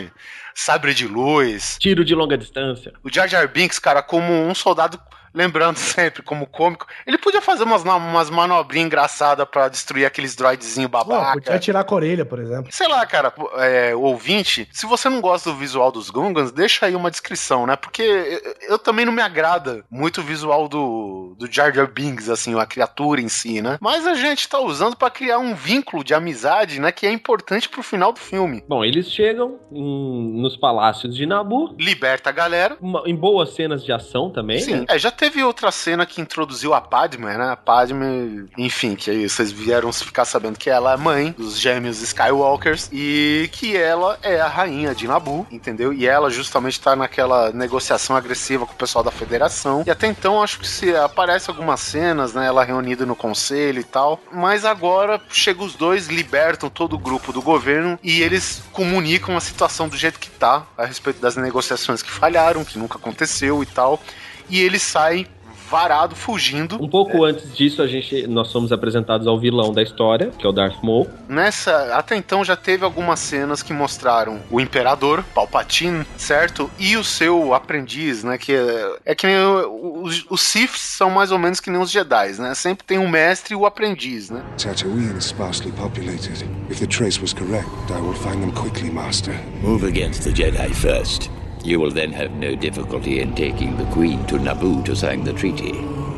sabre 0.55 0.94
de 0.94 1.09
luz. 1.09 1.76
Tiro 1.80 2.05
de 2.05 2.14
longa 2.14 2.38
distância. 2.38 2.92
O 3.03 3.12
Jar 3.12 3.26
Jar 3.26 3.49
Binks, 3.49 3.80
cara, 3.80 4.01
como 4.01 4.32
um 4.32 4.55
soldado 4.55 5.01
lembrando 5.39 5.76
sempre 5.78 6.20
como 6.22 6.47
cômico, 6.47 6.86
ele 7.07 7.16
podia 7.16 7.41
fazer 7.41 7.62
umas, 7.62 7.84
umas 7.84 8.28
manobrinhas 8.28 8.86
engraçadas 8.86 9.47
para 9.49 9.68
destruir 9.68 10.05
aqueles 10.05 10.34
droidzinhos 10.34 10.91
babaca. 10.91 11.30
Oh, 11.30 11.34
podia 11.34 11.55
atirar 11.55 11.84
com 11.84 11.95
a 11.95 11.99
orelha, 11.99 12.24
por 12.24 12.41
exemplo. 12.41 12.72
Sei 12.72 12.89
lá, 12.89 13.07
cara, 13.07 13.32
é, 13.59 13.95
ouvinte, 13.95 14.68
se 14.72 14.86
você 14.86 15.09
não 15.09 15.20
gosta 15.20 15.51
do 15.51 15.57
visual 15.57 15.93
dos 15.93 16.11
Gungans, 16.11 16.51
deixa 16.51 16.86
aí 16.86 16.97
uma 16.97 17.11
descrição, 17.11 17.66
né? 17.66 17.76
Porque 17.76 18.03
eu, 18.03 18.70
eu 18.70 18.78
também 18.78 19.05
não 19.05 19.12
me 19.12 19.22
agrada 19.22 19.84
muito 19.91 20.20
o 20.20 20.24
visual 20.24 20.68
do, 20.68 21.36
do 21.39 21.51
Jar 21.51 21.72
Jar 21.72 21.91
Binks, 21.91 22.28
assim, 22.28 22.59
a 22.59 22.66
criatura 22.66 23.20
em 23.20 23.28
si, 23.28 23.62
né? 23.62 23.78
Mas 23.80 24.07
a 24.07 24.14
gente 24.14 24.49
tá 24.49 24.59
usando 24.59 24.97
para 24.97 25.11
criar 25.11 25.39
um 25.39 25.55
vínculo 25.55 26.03
de 26.03 26.14
amizade, 26.14 26.80
né? 26.80 26.91
Que 26.91 27.07
é 27.07 27.12
importante 27.12 27.68
pro 27.68 27.82
final 27.82 28.12
do 28.12 28.18
filme. 28.18 28.64
Bom, 28.68 28.84
eles 28.84 29.11
chegam 29.11 29.59
em, 29.70 30.41
nos 30.41 30.57
palácios 30.57 31.14
de 31.14 31.26
Nabu. 31.26 31.74
Liberta 31.78 32.30
a 32.30 32.32
galera. 32.32 32.76
Uma, 32.80 33.03
em 33.07 33.14
boas 33.14 33.55
cenas 33.55 33.84
de 33.84 33.93
ação 33.93 34.30
também, 34.30 34.61
Sim, 34.61 34.80
né? 34.80 34.84
é, 34.89 34.99
já 34.99 35.11
teve 35.11 35.28
outra 35.43 35.70
cena 35.70 36.07
que 36.07 36.20
introduziu 36.20 36.74
a 36.74 36.81
Padme, 36.81 37.26
né? 37.26 37.51
A 37.51 37.57
Padme, 37.57 38.49
enfim, 38.57 38.95
que 38.95 39.11
aí 39.11 39.29
vocês 39.29 39.53
vieram 39.53 39.93
ficar 39.93 40.24
sabendo 40.24 40.59
que 40.59 40.70
ela 40.70 40.95
é 40.95 40.97
mãe 40.97 41.35
dos 41.37 41.59
gêmeos 41.59 42.01
Skywalkers 42.03 42.89
e 42.93 43.49
que 43.53 43.76
ela 43.76 44.18
é 44.22 44.41
a 44.41 44.49
rainha 44.49 44.95
de 44.95 45.07
Nabu, 45.07 45.47
entendeu? 45.51 45.93
E 45.93 46.07
ela 46.07 46.31
justamente 46.31 46.81
tá 46.81 46.97
naquela 46.97 47.53
negociação 47.53 48.16
agressiva 48.16 48.66
com 48.66 48.72
o 48.72 48.76
pessoal 48.76 49.05
da 49.05 49.11
Federação. 49.11 49.85
E 49.87 49.91
até 49.91 50.07
então 50.07 50.43
acho 50.43 50.59
que 50.59 50.68
se 50.68 50.95
aparece 50.97 51.51
algumas 51.51 51.81
cenas, 51.81 52.33
né? 52.35 52.47
Ela 52.47 52.64
reunida 52.64 53.05
no 53.05 53.16
conselho 53.16 53.81
e 53.81 53.85
tal. 53.85 54.20
Mas 54.33 54.64
agora 54.64 55.20
chega 55.29 55.62
os 55.62 55.74
dois, 55.74 56.09
libertam 56.09 56.70
todo 56.70 56.95
o 56.95 56.99
grupo 56.99 57.33
do 57.33 57.43
governo 57.43 57.99
e 58.03 58.22
eles 58.22 58.62
comunicam 58.72 59.37
a 59.37 59.41
situação 59.41 59.89
do 59.89 59.97
jeito 59.97 60.18
que 60.18 60.31
tá 60.31 60.66
a 60.76 60.85
respeito 60.85 61.20
das 61.20 61.37
negociações 61.37 62.03
que 62.03 62.11
falharam, 62.11 62.64
que 62.64 62.79
nunca 62.79 62.99
aconteceu 62.99 63.62
e 63.62 63.66
tal 63.66 64.01
e 64.49 64.61
eles 64.61 64.82
saem 64.82 65.26
varado, 65.68 66.16
fugindo. 66.16 66.82
Um 66.82 66.88
pouco 66.88 67.26
é. 67.26 67.30
antes 67.30 67.55
disso, 67.57 67.82
a 67.82 67.86
gente, 67.86 68.26
nós 68.26 68.49
somos 68.49 68.72
apresentados 68.72 69.26
ao 69.26 69.38
vilão 69.38 69.72
da 69.72 69.82
história, 69.82 70.30
que 70.30 70.46
é 70.46 70.49
o 70.49 70.53
Darth 70.53 70.82
Maul. 70.82 71.09
Nessa, 71.28 71.94
até 71.94 72.16
então 72.16 72.44
já 72.44 72.57
teve 72.57 72.84
algumas 72.84 73.20
cenas 73.20 73.62
que 73.62 73.72
mostraram 73.72 74.40
o 74.51 74.61
Imperador, 74.61 75.22
Palpatine, 75.34 76.05
certo? 76.16 76.70
E 76.78 76.96
o 76.96 77.05
seu 77.05 77.55
aprendiz, 77.55 78.24
né? 78.24 78.38
Que 78.38 78.55
é, 78.55 78.96
é 79.05 79.14
que 79.14 79.26
nem 79.26 79.36
os, 79.38 80.24
os 80.30 80.40
Siths 80.40 80.80
são 80.80 81.11
mais 81.11 81.30
ou 81.30 81.38
menos 81.38 81.61
que 81.61 81.70
nem 81.70 81.80
os 81.80 81.90
Jedi, 81.90 82.32
né? 82.38 82.55
Sempre 82.55 82.84
tem 82.84 82.99
um 82.99 83.09
mestre 83.09 83.55
e 83.55 83.57
o 83.57 83.66
aprendiz, 83.66 84.30
né? 84.30 84.42
Tatooine 84.57 85.16
is 85.18 85.26
sparsely 85.26 85.72
populated. 85.72 86.44
If 86.70 86.80
the 86.80 86.86
trace 86.86 87.20
was 87.20 87.32
correct, 87.32 87.68
I 87.90 88.01
will 88.01 88.14
find 88.14 88.40
them 88.40 88.53
quickly, 88.53 88.90
Master. 88.90 89.34
Move 89.62 89.86
against 89.86 90.24
the 90.24 90.30
Jedi 90.30 90.72
first. 90.74 91.30
You 91.69 91.79
will 91.79 91.91
then 91.91 92.14
have 92.14 92.33
no 92.33 92.55
difficulty 92.55 93.21
in 93.21 93.35
taking 93.35 93.77
the 93.77 93.85
Queen 93.93 94.25
to 94.29 94.37
Naboo 94.37 94.83
to 94.87 94.97
sign 94.97 95.23
the 95.23 95.35
treaty. 95.35 95.73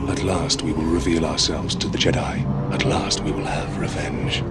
At 0.09 0.23
last 0.23 0.63
we 0.63 0.73
will 0.73 0.85
reveal 0.85 1.27
ourselves 1.27 1.75
to 1.75 1.89
the 1.89 1.99
Jedi. 1.99 2.73
At 2.73 2.85
last 2.85 3.25
we 3.25 3.33
will 3.33 3.47
have 3.47 3.77
revenge. 3.77 4.45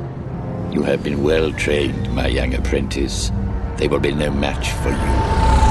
You 0.75 0.83
have 0.83 1.01
been 1.01 1.23
well 1.23 1.53
trained, 1.53 2.13
my 2.13 2.27
young 2.27 2.53
apprentice. 2.53 3.31
They 3.77 3.87
will 3.87 4.01
be 4.01 4.11
no 4.11 4.29
match 4.29 4.71
for 4.71 4.89
you. 4.89 5.68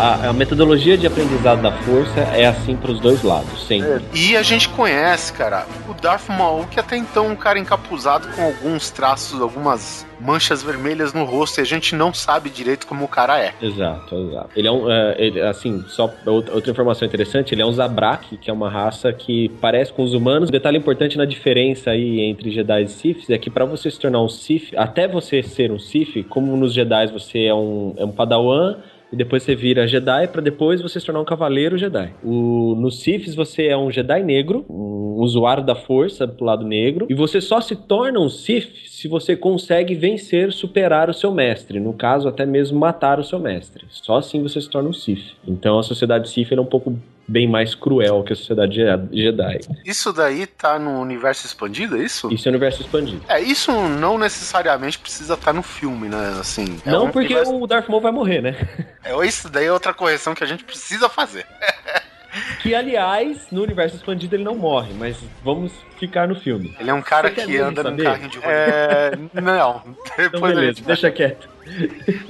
A, 0.00 0.30
a, 0.30 0.32
metodologia 0.32 0.96
de 0.96 1.06
aprendizado 1.06 1.60
da 1.60 1.70
força 1.70 2.20
é 2.20 2.46
assim 2.46 2.74
para 2.74 2.90
os 2.90 2.98
dois 3.00 3.22
lados, 3.22 3.66
sempre. 3.66 4.02
E 4.14 4.34
a 4.34 4.42
gente 4.42 4.68
conhece, 4.70 5.30
cara, 5.32 5.66
o 5.88 5.92
Darth 5.92 6.28
Maul, 6.28 6.66
que 6.66 6.80
até 6.80 6.96
então 6.96 7.26
é 7.26 7.28
um 7.28 7.36
cara 7.36 7.58
encapuzado 7.58 8.26
com 8.34 8.42
alguns 8.42 8.90
traços, 8.90 9.40
algumas 9.42 10.06
manchas 10.18 10.62
vermelhas 10.62 11.12
no 11.12 11.24
rosto 11.24 11.60
e 11.60 11.62
a 11.62 11.64
gente 11.64 11.94
não 11.94 12.12
sabe 12.12 12.50
direito 12.50 12.86
como 12.86 13.04
o 13.04 13.08
cara 13.08 13.42
é. 13.42 13.54
Exato, 13.60 14.14
exato. 14.14 14.50
Ele 14.54 14.68
é 14.68 14.72
um, 14.72 14.90
é, 14.90 15.16
ele, 15.18 15.40
assim, 15.40 15.84
só 15.88 16.12
outra 16.26 16.70
informação 16.70 17.06
interessante, 17.06 17.54
ele 17.54 17.62
é 17.62 17.66
um 17.66 17.72
Zabrak, 17.72 18.36
que 18.36 18.50
é 18.50 18.52
uma 18.52 18.70
raça 18.70 19.12
que 19.12 19.48
parece 19.60 19.92
com 19.92 20.02
os 20.02 20.14
humanos. 20.14 20.48
Um 20.48 20.52
detalhe 20.52 20.78
importante 20.78 21.16
na 21.16 21.24
diferença 21.24 21.90
aí 21.90 22.20
entre 22.20 22.50
Jedi 22.50 22.84
e 22.84 22.88
Sith 22.88 23.30
é 23.30 23.38
que 23.38 23.50
para 23.50 23.64
você 23.64 23.90
se 23.90 23.98
tornar 23.98 24.22
um 24.22 24.28
Sith, 24.28 24.72
até 24.76 25.06
você 25.06 25.42
ser 25.42 25.70
um 25.70 25.78
Sith, 25.78 26.24
como 26.28 26.56
nos 26.56 26.72
Jedi 26.72 27.06
você 27.08 27.44
é 27.44 27.54
um, 27.54 27.94
é 27.96 28.04
um 28.04 28.12
Padawan, 28.12 28.76
e 29.12 29.16
depois 29.16 29.42
você 29.42 29.54
vira 29.54 29.86
Jedi 29.86 30.28
para 30.28 30.40
depois 30.40 30.80
você 30.80 31.00
se 31.00 31.06
tornar 31.06 31.20
um 31.20 31.24
cavaleiro 31.24 31.76
Jedi. 31.76 32.12
O, 32.22 32.74
no 32.76 32.90
Siths 32.90 33.34
você 33.34 33.66
é 33.66 33.76
um 33.76 33.90
Jedi 33.90 34.22
negro, 34.22 34.64
um 34.68 35.20
usuário 35.20 35.64
da 35.64 35.74
força 35.74 36.26
pro 36.26 36.44
lado 36.44 36.66
negro, 36.66 37.06
e 37.08 37.14
você 37.14 37.40
só 37.40 37.60
se 37.60 37.74
torna 37.76 38.20
um 38.20 38.28
Sith 38.28 38.70
se 39.00 39.08
você 39.08 39.34
consegue 39.34 39.94
vencer, 39.94 40.52
superar 40.52 41.08
o 41.08 41.14
seu 41.14 41.32
mestre, 41.32 41.80
no 41.80 41.94
caso 41.94 42.28
até 42.28 42.44
mesmo 42.44 42.78
matar 42.78 43.18
o 43.18 43.24
seu 43.24 43.38
mestre. 43.38 43.86
Só 43.88 44.18
assim 44.18 44.42
você 44.42 44.60
se 44.60 44.68
torna 44.68 44.90
um 44.90 44.92
Sith. 44.92 45.36
Então 45.48 45.78
a 45.78 45.82
sociedade 45.82 46.28
Sith 46.28 46.52
é 46.52 46.60
um 46.60 46.66
pouco 46.66 46.94
bem 47.26 47.48
mais 47.48 47.74
cruel 47.74 48.22
que 48.22 48.34
a 48.34 48.36
sociedade 48.36 48.76
Jedi. 49.10 49.60
Isso 49.86 50.12
daí 50.12 50.46
tá 50.46 50.78
no 50.78 51.00
universo 51.00 51.46
expandido, 51.46 51.96
é 51.96 52.04
isso? 52.04 52.30
Isso 52.30 52.46
é 52.46 52.50
universo 52.50 52.82
expandido. 52.82 53.22
É, 53.26 53.40
isso 53.40 53.72
não 53.72 54.18
necessariamente 54.18 54.98
precisa 54.98 55.32
estar 55.32 55.46
tá 55.46 55.52
no 55.54 55.62
filme, 55.62 56.06
né? 56.06 56.36
Assim, 56.38 56.78
é 56.84 56.90
não, 56.90 57.06
um 57.06 57.10
porque 57.10 57.32
universo... 57.32 57.58
o 57.58 57.66
Darth 57.66 57.88
Maul 57.88 58.02
vai 58.02 58.12
morrer, 58.12 58.42
né? 58.42 58.54
É, 59.02 59.26
isso 59.26 59.48
daí 59.48 59.64
é 59.64 59.72
outra 59.72 59.94
correção 59.94 60.34
que 60.34 60.44
a 60.44 60.46
gente 60.46 60.62
precisa 60.62 61.08
fazer. 61.08 61.46
Que, 62.60 62.74
aliás, 62.74 63.46
no 63.50 63.62
universo 63.62 63.96
expandido 63.96 64.36
ele 64.36 64.44
não 64.44 64.54
morre, 64.54 64.92
mas 64.94 65.16
vamos 65.42 65.72
ficar 65.98 66.28
no 66.28 66.34
filme. 66.34 66.76
Ele 66.78 66.90
é 66.90 66.94
um 66.94 67.02
cara 67.02 67.30
que 67.30 67.56
anda 67.58 67.82
saber? 67.82 68.04
no 68.04 68.10
carrinho 68.10 68.28
de 68.28 68.38
roda. 68.38 68.50
É... 68.52 69.40
Não. 69.40 69.82
Então 70.18 70.40
beleza, 70.40 70.82
deixa 70.84 71.10
quieto. 71.10 71.48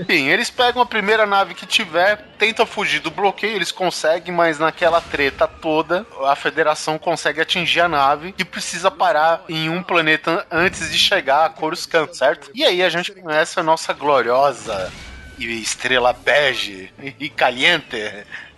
Sim, 0.07 0.29
eles 0.29 0.51
pegam 0.51 0.83
a 0.83 0.87
primeira 0.87 1.27
nave 1.27 1.55
que 1.55 1.67
tiver, 1.67 2.19
tentam 2.39 2.67
fugir 2.67 3.01
do 3.01 3.11
bloqueio, 3.11 3.57
eles 3.57 3.73
conseguem, 3.73 4.33
mas 4.33 4.59
naquela 4.59 5.01
treta 5.01 5.49
toda, 5.49 6.07
a 6.25 6.37
federação 6.37 6.99
consegue 6.99 7.41
atingir 7.41 7.81
a 7.81 7.89
nave 7.89 8.35
e 8.39 8.45
precisa 8.45 8.91
parar 8.91 9.45
em 9.49 9.69
um 9.69 9.83
planeta 9.83 10.47
antes 10.51 10.91
de 10.93 10.99
chegar 10.99 11.47
a 11.47 11.51
Coruscant, 11.51 12.13
certo? 12.13 12.51
E 12.55 12.65
aí 12.65 12.83
a 12.83 12.89
gente 12.89 13.13
conhece 13.13 13.59
a 13.59 13.63
nossa 13.63 13.93
gloriosa 13.93 14.93
estrela 15.39 16.13
bege 16.13 16.91
e 17.19 17.29
caliente 17.31 17.97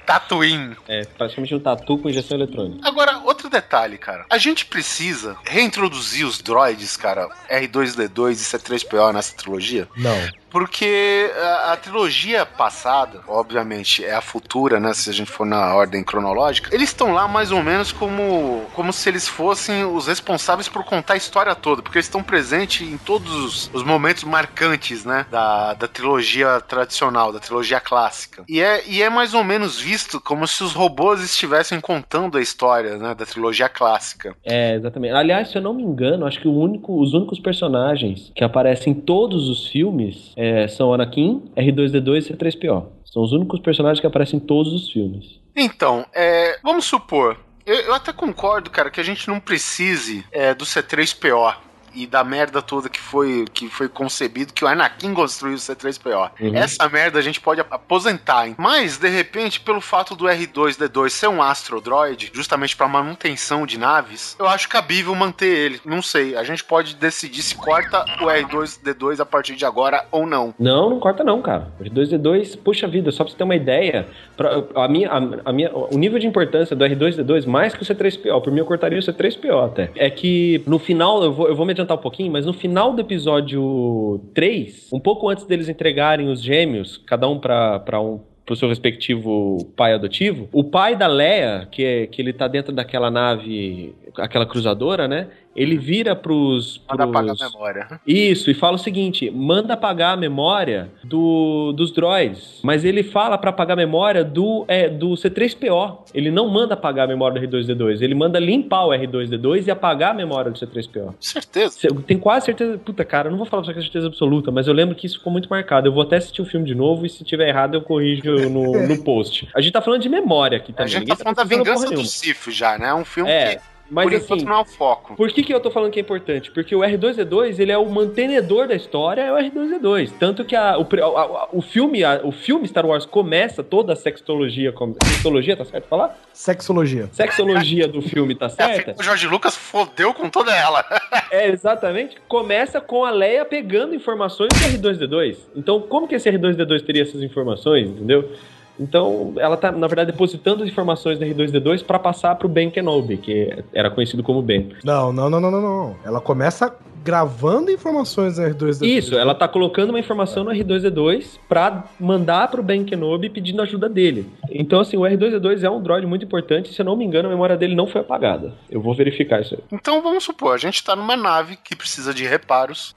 Tatooine. 0.06 0.76
É, 0.88 1.04
praticamente 1.04 1.54
um 1.54 1.60
tatu 1.60 1.98
com 1.98 2.08
injeção 2.08 2.36
eletrônica. 2.36 2.86
Agora, 2.86 3.18
outro 3.18 3.48
detalhe, 3.48 3.98
cara. 3.98 4.26
A 4.30 4.38
gente 4.38 4.66
precisa 4.66 5.36
reintroduzir 5.44 6.26
os 6.26 6.40
droids, 6.40 6.96
cara, 6.96 7.28
R2D2 7.50 8.32
e 8.32 8.58
C3PO 8.58 9.12
nessa 9.12 9.36
trilogia? 9.36 9.88
Não. 9.96 10.41
Porque 10.52 11.32
a, 11.34 11.72
a, 11.72 11.76
trilogia 11.78 12.44
passada, 12.44 13.20
obviamente, 13.26 14.04
é 14.04 14.14
a 14.14 14.20
futura, 14.20 14.78
né? 14.78 14.92
Se 14.92 15.08
a 15.08 15.12
gente 15.12 15.30
for 15.30 15.46
na 15.46 15.74
ordem 15.74 16.04
cronológica, 16.04 16.74
eles 16.74 16.90
estão 16.90 17.14
lá 17.14 17.26
mais 17.26 17.50
ou 17.50 17.62
menos 17.62 17.90
como, 17.90 18.66
como 18.74 18.92
se 18.92 19.08
eles 19.08 19.26
fossem 19.26 19.84
os 19.84 20.06
responsáveis 20.06 20.68
por 20.68 20.84
contar 20.84 21.14
a 21.14 21.16
história 21.16 21.54
toda, 21.54 21.80
porque 21.80 21.96
eles 21.96 22.06
estão 22.06 22.22
presentes 22.22 22.86
em 22.86 22.98
todos 22.98 23.34
os, 23.34 23.70
os 23.72 23.82
momentos 23.82 24.24
marcantes, 24.24 25.06
né? 25.06 25.24
Da, 25.30 25.72
da 25.72 25.88
trilogia 25.88 26.60
tradicional, 26.60 27.32
da 27.32 27.40
trilogia 27.40 27.80
clássica. 27.80 28.44
E 28.46 28.60
é, 28.60 28.86
e 28.86 29.02
é 29.02 29.08
mais 29.08 29.32
ou 29.32 29.42
menos 29.42 29.80
visto 29.80 30.20
como 30.20 30.46
se 30.46 30.62
os 30.62 30.74
robôs 30.74 31.22
estivessem 31.22 31.80
contando 31.80 32.36
a 32.36 32.42
história, 32.42 32.98
né? 32.98 33.14
Da 33.14 33.24
trilogia 33.24 33.70
clássica. 33.70 34.36
É, 34.44 34.74
exatamente. 34.74 35.14
Aliás, 35.14 35.48
se 35.48 35.56
eu 35.56 35.62
não 35.62 35.72
me 35.72 35.82
engano, 35.82 36.26
acho 36.26 36.38
que 36.38 36.46
único, 36.46 37.00
os 37.00 37.14
únicos 37.14 37.40
personagens 37.40 38.30
que 38.34 38.44
aparecem 38.44 38.92
em 38.92 39.00
todos 39.00 39.48
os 39.48 39.68
filmes 39.68 40.34
é, 40.42 40.66
são 40.66 40.92
Anakin, 40.92 41.52
R2D2 41.56 42.30
e 42.30 42.34
C3PO. 42.34 42.86
São 43.04 43.22
os 43.22 43.30
únicos 43.30 43.60
personagens 43.60 44.00
que 44.00 44.06
aparecem 44.06 44.38
em 44.38 44.40
todos 44.40 44.72
os 44.72 44.90
filmes. 44.90 45.38
Então, 45.54 46.04
é, 46.12 46.58
vamos 46.64 46.84
supor, 46.84 47.38
eu, 47.64 47.76
eu, 47.76 47.94
até 47.94 48.12
concordo, 48.12 48.68
cara, 48.68 48.90
que 48.90 49.00
a 49.00 49.04
gente 49.04 49.28
não 49.28 49.38
precise 49.38 50.24
é, 50.32 50.52
do 50.52 50.64
C3PO 50.64 51.54
e 51.94 52.06
da 52.06 52.24
merda 52.24 52.62
toda 52.62 52.88
que 52.88 53.00
foi, 53.00 53.44
que 53.52 53.68
foi 53.68 53.88
concebido, 53.88 54.52
que 54.52 54.64
o 54.64 54.68
Anakin 54.68 55.14
construiu 55.14 55.56
o 55.56 55.58
C3PO. 55.58 56.30
Uhum. 56.40 56.56
Essa 56.56 56.88
merda 56.88 57.18
a 57.18 57.22
gente 57.22 57.40
pode 57.40 57.60
aposentar, 57.60 58.48
hein? 58.48 58.56
mas 58.58 58.96
de 58.96 59.08
repente, 59.08 59.60
pelo 59.60 59.80
fato 59.80 60.14
do 60.14 60.24
R2D2 60.24 61.10
ser 61.10 61.28
um 61.28 61.42
astrodroid, 61.42 62.30
justamente 62.32 62.76
para 62.76 62.88
manutenção 62.88 63.66
de 63.66 63.78
naves, 63.78 64.36
eu 64.38 64.46
acho 64.46 64.68
cabível 64.68 65.14
manter 65.14 65.46
ele. 65.46 65.80
Não 65.84 66.00
sei, 66.00 66.36
a 66.36 66.42
gente 66.42 66.64
pode 66.64 66.94
decidir 66.94 67.42
se 67.42 67.54
corta 67.54 68.04
o 68.20 68.26
R2D2 68.26 69.20
a 69.20 69.26
partir 69.26 69.56
de 69.56 69.64
agora 69.64 70.06
ou 70.10 70.26
não. 70.26 70.54
Não, 70.58 70.90
não 70.90 71.00
corta 71.00 71.24
não, 71.24 71.42
cara. 71.42 71.72
O 71.78 71.84
R2D2, 71.84 72.58
puxa 72.62 72.86
vida, 72.86 73.10
só 73.10 73.24
pra 73.24 73.32
você 73.32 73.36
ter 73.36 73.44
uma 73.44 73.56
ideia, 73.56 74.06
pra, 74.36 74.62
a 74.74 74.88
minha, 74.88 75.10
a, 75.10 75.50
a 75.50 75.52
minha, 75.52 75.70
o 75.74 75.98
nível 75.98 76.18
de 76.18 76.26
importância 76.26 76.74
do 76.74 76.84
R2D2, 76.84 77.46
mais 77.46 77.74
que 77.74 77.82
o 77.82 77.86
C3PO, 77.86 78.42
por 78.42 78.52
mim 78.52 78.60
eu 78.60 78.66
cortaria 78.66 78.98
o 78.98 79.02
C3PO 79.02 79.66
até, 79.66 79.90
é 79.96 80.08
que 80.08 80.62
no 80.66 80.78
final, 80.78 81.22
eu 81.22 81.32
vou, 81.32 81.48
eu 81.48 81.54
vou 81.54 81.66
me 81.66 81.74
adiantar 81.82 81.98
um 81.98 82.00
pouquinho, 82.00 82.32
mas 82.32 82.46
no 82.46 82.52
final 82.52 82.92
do 82.92 83.00
episódio 83.00 84.20
3, 84.34 84.90
um 84.92 85.00
pouco 85.00 85.28
antes 85.28 85.44
deles 85.44 85.68
entregarem 85.68 86.28
os 86.28 86.42
gêmeos, 86.42 86.96
cada 87.06 87.28
um 87.28 87.38
pra 87.38 88.00
um 88.00 88.20
pro 88.44 88.56
seu 88.56 88.68
respectivo 88.68 89.58
pai 89.76 89.94
adotivo, 89.94 90.48
o 90.52 90.64
pai 90.64 90.96
da 90.96 91.06
Leia, 91.06 91.68
que, 91.70 91.84
é, 91.84 92.06
que 92.08 92.20
ele 92.20 92.32
tá 92.32 92.48
dentro 92.48 92.72
daquela 92.72 93.08
nave, 93.08 93.94
aquela 94.16 94.44
cruzadora, 94.44 95.06
né? 95.06 95.28
Ele 95.54 95.76
vira 95.76 96.14
pros. 96.16 96.80
Manda 96.88 97.06
pros... 97.06 97.16
apagar 97.16 97.36
a 97.40 97.50
memória. 97.50 98.00
Isso, 98.06 98.50
e 98.50 98.54
fala 98.54 98.76
o 98.76 98.78
seguinte: 98.78 99.30
manda 99.30 99.74
apagar 99.74 100.14
a 100.14 100.16
memória 100.16 100.90
do, 101.04 101.72
dos 101.72 101.92
droids. 101.92 102.60
Mas 102.62 102.84
ele 102.84 103.02
fala 103.02 103.36
pra 103.36 103.50
apagar 103.50 103.76
a 103.76 103.80
memória 103.80 104.24
do, 104.24 104.64
é, 104.68 104.88
do 104.88 105.10
C3PO. 105.10 105.98
Ele 106.14 106.30
não 106.30 106.48
manda 106.48 106.74
apagar 106.74 107.04
a 107.04 107.08
memória 107.08 107.46
do 107.46 107.56
R2D2. 107.56 108.00
Ele 108.02 108.14
manda 108.14 108.38
limpar 108.38 108.86
o 108.86 108.90
R2D2 108.90 109.66
e 109.66 109.70
apagar 109.70 110.10
a 110.12 110.14
memória 110.14 110.50
do 110.50 110.58
C3PO. 110.58 111.14
Certeza. 111.20 111.78
Tem 112.06 112.18
quase 112.18 112.46
certeza. 112.46 112.78
Puta, 112.78 113.04
cara, 113.04 113.28
eu 113.28 113.30
não 113.30 113.38
vou 113.38 113.46
falar 113.46 113.62
pra 113.62 113.72
você 113.72 113.74
com 113.74 113.82
certeza 113.82 114.06
absoluta, 114.06 114.50
mas 114.50 114.66
eu 114.66 114.74
lembro 114.74 114.94
que 114.94 115.06
isso 115.06 115.18
ficou 115.18 115.32
muito 115.32 115.48
marcado. 115.48 115.88
Eu 115.88 115.92
vou 115.92 116.02
até 116.02 116.16
assistir 116.16 116.42
o 116.42 116.46
filme 116.46 116.66
de 116.66 116.74
novo 116.74 117.04
e 117.06 117.08
se 117.08 117.24
tiver 117.24 117.48
errado 117.48 117.74
eu 117.74 117.82
corrijo 117.82 118.48
no, 118.48 118.86
no 118.86 119.02
post. 119.04 119.48
A 119.54 119.60
gente 119.60 119.72
tá 119.72 119.80
falando 119.82 120.00
de 120.02 120.08
memória 120.08 120.56
aqui 120.58 120.72
A 120.72 120.74
também. 120.74 120.92
gente 120.92 121.00
ninguém 121.00 121.16
tá 121.16 121.22
falando 121.22 121.36
da 121.36 121.44
vingança 121.44 121.90
do. 121.90 122.04
Sif 122.04 122.50
já, 122.50 122.78
né? 122.78 122.88
É 122.88 122.94
um 122.94 123.04
filme 123.04 123.30
É, 123.30 123.56
que, 123.56 123.62
mas 123.90 124.04
por 124.06 124.12
enquanto, 124.14 124.32
assim. 124.40 124.44
não 124.46 124.56
é 124.56 124.60
o 124.60 124.64
foco. 124.64 125.14
Por 125.16 125.28
que, 125.30 125.42
que 125.42 125.52
eu 125.52 125.60
tô 125.60 125.70
falando 125.70 125.90
que 125.90 125.98
é 125.98 126.02
importante? 126.02 126.50
Porque 126.50 126.74
o 126.74 126.80
R2D2, 126.80 127.58
ele 127.58 127.70
é 127.72 127.76
o 127.76 127.88
mantenedor 127.90 128.66
da 128.66 128.74
história, 128.74 129.20
é 129.22 129.32
o 129.32 129.36
R2D2. 129.36 130.12
Tanto 130.18 130.44
que 130.44 130.56
a- 130.56 130.78
o, 130.78 130.82
a- 131.16 131.20
a- 131.20 131.48
o 131.52 131.60
filme, 131.60 132.02
a- 132.02 132.20
o 132.24 132.32
filme 132.32 132.66
Star 132.66 132.86
Wars 132.86 133.04
começa 133.04 133.62
toda 133.62 133.92
a 133.92 133.96
sextologia, 133.96 134.72
como- 134.72 134.96
sextologia, 135.04 135.56
tá 135.56 135.64
certo 135.64 135.86
falar? 135.88 136.18
Sexologia. 136.32 137.08
Sexologia 137.12 137.86
do 137.86 138.00
filme, 138.00 138.34
tá 138.34 138.46
É, 138.58 138.74
certa? 138.74 138.94
o 138.98 139.02
Jorge 139.02 139.26
Lucas 139.26 139.56
fodeu 139.56 140.14
com 140.14 140.28
toda 140.30 140.54
ela. 140.56 140.84
É, 141.30 141.48
exatamente. 141.48 142.16
Começa 142.28 142.80
com 142.80 143.04
a 143.04 143.10
Leia 143.10 143.44
pegando 143.44 143.94
informações 143.94 144.48
do 144.80 144.88
R2D2. 144.88 145.36
Então, 145.54 145.80
como 145.80 146.08
que 146.08 146.14
esse 146.14 146.30
R2D2 146.30 146.82
teria 146.82 147.02
essas 147.02 147.22
informações, 147.22 147.88
entendeu? 147.88 148.30
Então, 148.78 149.34
ela 149.38 149.56
tá, 149.56 149.70
na 149.70 149.86
verdade, 149.86 150.12
depositando 150.12 150.62
as 150.62 150.68
informações 150.68 151.18
do 151.18 151.24
R2D2 151.24 151.84
para 151.84 151.98
passar 151.98 152.34
pro 152.36 152.48
Ben 152.48 152.70
Kenobi, 152.70 153.16
que 153.16 153.64
era 153.72 153.90
conhecido 153.90 154.22
como 154.22 154.42
Ben. 154.42 154.70
Não, 154.84 155.12
não, 155.12 155.28
não, 155.28 155.40
não, 155.40 155.50
não, 155.50 155.60
não. 155.60 155.96
Ela 156.04 156.20
começa 156.20 156.74
gravando 157.02 157.70
informações 157.70 158.38
no 158.38 158.44
R2D2. 158.44 158.86
Isso, 158.86 159.18
ela 159.18 159.34
tá 159.34 159.48
colocando 159.48 159.90
uma 159.90 159.98
informação 159.98 160.44
no 160.44 160.52
R2D2 160.52 161.38
pra 161.48 161.84
mandar 161.98 162.48
pro 162.48 162.62
Ben 162.62 162.84
Kenobi 162.84 163.28
pedindo 163.28 163.60
ajuda 163.60 163.88
dele. 163.88 164.30
Então, 164.50 164.80
assim, 164.80 164.96
o 164.96 165.00
R2D2 165.00 165.62
é 165.62 165.70
um 165.70 165.82
droid 165.82 166.06
muito 166.06 166.24
importante. 166.24 166.72
Se 166.72 166.80
eu 166.80 166.84
não 166.84 166.96
me 166.96 167.04
engano, 167.04 167.28
a 167.28 167.30
memória 167.30 167.56
dele 167.56 167.74
não 167.74 167.86
foi 167.86 168.00
apagada. 168.00 168.54
Eu 168.70 168.80
vou 168.80 168.94
verificar 168.94 169.40
isso 169.40 169.54
aí. 169.54 169.60
Então 169.72 170.00
vamos 170.00 170.24
supor, 170.24 170.54
a 170.54 170.58
gente 170.58 170.82
tá 170.82 170.94
numa 170.94 171.16
nave 171.16 171.56
que 171.56 171.74
precisa 171.74 172.14
de 172.14 172.24
reparos. 172.24 172.94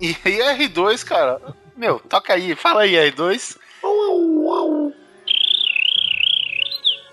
E, 0.00 0.10
e 0.10 0.68
R2, 0.68 1.04
cara, 1.04 1.40
meu, 1.76 2.00
toca 2.00 2.32
aí, 2.32 2.54
fala 2.54 2.82
aí, 2.82 2.94
R2. 2.94 3.56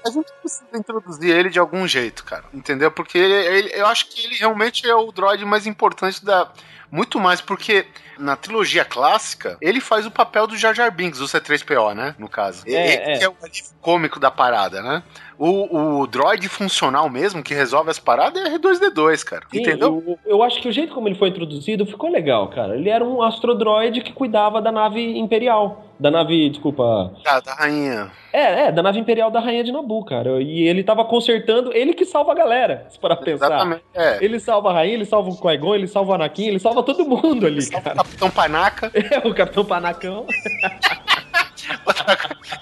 A 0.06 0.12
gente 0.12 0.32
precisa 0.40 0.66
introduzir 0.76 1.36
ele 1.36 1.50
de 1.50 1.58
algum 1.60 1.88
jeito, 1.88 2.24
cara. 2.24 2.44
Entendeu? 2.54 2.92
Porque 2.92 3.18
ele, 3.18 3.34
ele- 3.34 3.72
eu 3.74 3.88
acho 3.88 4.08
que 4.08 4.24
ele 4.24 4.36
realmente 4.36 4.88
é 4.88 4.96
o 4.96 5.12
droid 5.12 5.44
mais 5.46 5.66
importante 5.66 6.24
da. 6.24 6.52
Muito 6.92 7.20
mais, 7.20 7.42
porque 7.42 7.88
na 8.18 8.36
trilogia 8.36 8.86
clássica, 8.86 9.58
ele 9.62 9.80
faz 9.80 10.06
o 10.06 10.12
papel 10.12 10.48
do 10.48 10.58
Jar 10.58 10.74
Jar 10.74 10.92
Binks, 10.92 11.20
o 11.20 11.26
C3PO, 11.26 11.94
né? 11.94 12.16
No 12.18 12.30
caso. 12.30 12.64
É, 12.68 12.72
ele 12.72 13.24
é. 13.24 13.24
é 13.24 13.30
o 13.30 13.36
cômico 13.82 14.20
da 14.20 14.32
parada, 14.32 14.82
né? 14.82 15.04
O, 15.38 16.00
o 16.00 16.08
droid 16.08 16.48
funcional 16.48 17.10
mesmo, 17.10 17.44
que 17.44 17.54
resolve 17.54 17.92
as 17.92 18.00
paradas, 18.00 18.44
é 18.44 18.58
R2D2, 18.58 19.24
cara. 19.24 19.44
Sim, 19.52 19.60
Entendeu? 19.60 20.04
Eu, 20.08 20.20
eu 20.26 20.44
acho 20.44 20.62
que 20.62 20.70
o 20.70 20.72
jeito 20.72 20.94
como 20.94 21.08
ele 21.08 21.16
foi 21.16 21.30
introduzido 21.30 21.86
ficou 21.86 22.10
legal, 22.10 22.48
cara. 22.50 22.76
Ele 22.76 22.90
era 22.90 23.04
um 23.04 23.22
astrodroid 23.22 24.02
que 24.02 24.14
cuidava 24.14 24.62
da 24.62 24.72
nave 24.72 25.18
imperial. 25.18 25.86
Da 26.00 26.12
nave, 26.12 26.50
desculpa. 26.50 27.14
Ah, 27.26 27.40
da 27.40 27.54
rainha. 27.54 28.12
É, 28.34 28.68
é, 28.68 28.72
da 28.72 28.84
nave 28.84 29.00
imperial 29.00 29.32
da 29.32 29.40
rainha 29.40 29.64
de 29.64 29.72
Nabu, 29.72 30.04
cara. 30.04 30.42
E 30.42 30.68
ele 30.68 30.84
tava 30.84 31.06
consertando, 31.06 31.72
ele 31.74 31.94
que 31.94 32.06
salva 32.06 32.34
a 32.34 32.36
galera, 32.36 32.86
se 32.90 33.00
parar 33.00 33.16
pra 33.16 33.26
pensar. 33.26 33.46
Exatamente. 33.46 33.84
É. 33.94 34.24
Ele 34.24 34.38
salva 34.40 34.72
a 34.72 34.74
rainha, 34.74 34.96
ele 34.96 35.06
salva 35.06 35.30
o 35.30 35.38
Qui-Gon, 35.38 35.76
ele 35.76 35.88
salva 35.88 36.12
o 36.12 36.16
Anakin, 36.16 36.48
ele 36.48 36.60
salva 36.60 36.84
todo 36.84 37.08
mundo 37.08 37.46
ali, 37.46 37.60
o 37.60 37.72
cara. 37.72 37.96
Capitão 38.06 38.30
Panaca. 38.32 38.92
É, 38.96 39.28
o 39.28 39.34
Capitão 39.34 39.66
Panacão. 39.66 40.26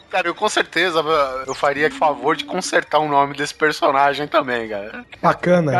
Cara, 0.09 0.27
eu 0.27 0.35
com 0.35 0.47
certeza 0.47 1.03
eu 1.45 1.53
faria 1.55 1.91
favor 1.91 2.35
de 2.37 2.45
consertar 2.45 2.99
o 2.99 3.07
nome 3.09 3.35
desse 3.35 3.53
personagem 3.53 4.27
também, 4.27 4.69
cara. 4.69 5.03
Bacana. 5.21 5.71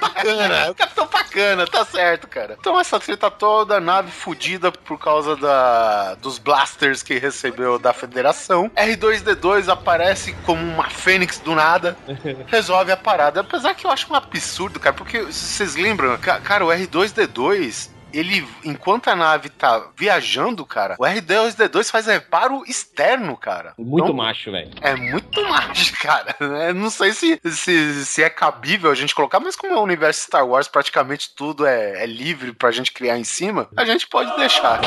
Bacana, 0.00 0.70
o 0.70 0.74
Capitão 0.74 1.06
Bacana, 1.06 1.66
tá 1.66 1.84
certo, 1.84 2.26
cara. 2.26 2.56
Então 2.60 2.78
essa 2.78 2.98
treta 3.00 3.30
toda, 3.30 3.80
nave 3.80 4.10
fudida 4.10 4.70
por 4.70 4.98
causa 4.98 5.36
da, 5.36 6.14
dos 6.16 6.38
blasters 6.38 7.02
que 7.02 7.18
recebeu 7.18 7.78
da 7.78 7.92
federação. 7.94 8.70
R2D2 8.76 9.68
aparece 9.72 10.32
como 10.44 10.60
uma 10.62 10.90
fênix 10.90 11.38
do 11.38 11.54
nada, 11.54 11.96
resolve 12.48 12.92
a 12.92 12.96
parada. 12.96 13.40
Apesar 13.40 13.74
que 13.74 13.86
eu 13.86 13.90
acho 13.90 14.12
um 14.12 14.16
absurdo, 14.16 14.78
cara, 14.80 14.94
porque 14.94 15.20
vocês 15.22 15.74
lembram, 15.76 16.18
ca- 16.18 16.40
cara, 16.40 16.64
o 16.66 16.68
R2D2 16.68 17.95
ele, 18.18 18.46
enquanto 18.64 19.08
a 19.08 19.16
nave 19.16 19.48
tá 19.48 19.86
viajando, 19.96 20.64
cara, 20.64 20.96
o 20.98 21.04
R2D2 21.04 21.90
faz 21.90 22.06
reparo 22.06 22.62
externo, 22.66 23.36
cara. 23.36 23.74
Muito 23.78 24.04
Então, 24.04 24.16
macho, 24.16 24.50
velho. 24.50 24.70
é 24.80 24.94
muito 24.96 25.42
mais, 25.48 25.90
cara. 26.00 26.34
né? 26.40 26.72
Não 26.72 26.90
sei 26.90 27.12
se, 27.12 27.40
se, 27.44 28.04
se 28.04 28.22
é 28.22 28.30
cabível 28.30 28.90
a 28.90 28.94
gente 28.94 29.14
colocar, 29.14 29.40
mas 29.40 29.56
como 29.56 29.72
é 29.72 29.76
o 29.76 29.82
universo 29.82 30.22
Star 30.22 30.46
Wars, 30.46 30.68
praticamente 30.68 31.34
tudo 31.34 31.66
é, 31.66 32.02
é 32.02 32.06
livre 32.06 32.52
pra 32.52 32.70
gente 32.70 32.92
criar 32.92 33.18
em 33.18 33.24
cima, 33.24 33.68
a 33.76 33.84
gente 33.84 34.06
pode 34.06 34.34
deixar. 34.36 34.80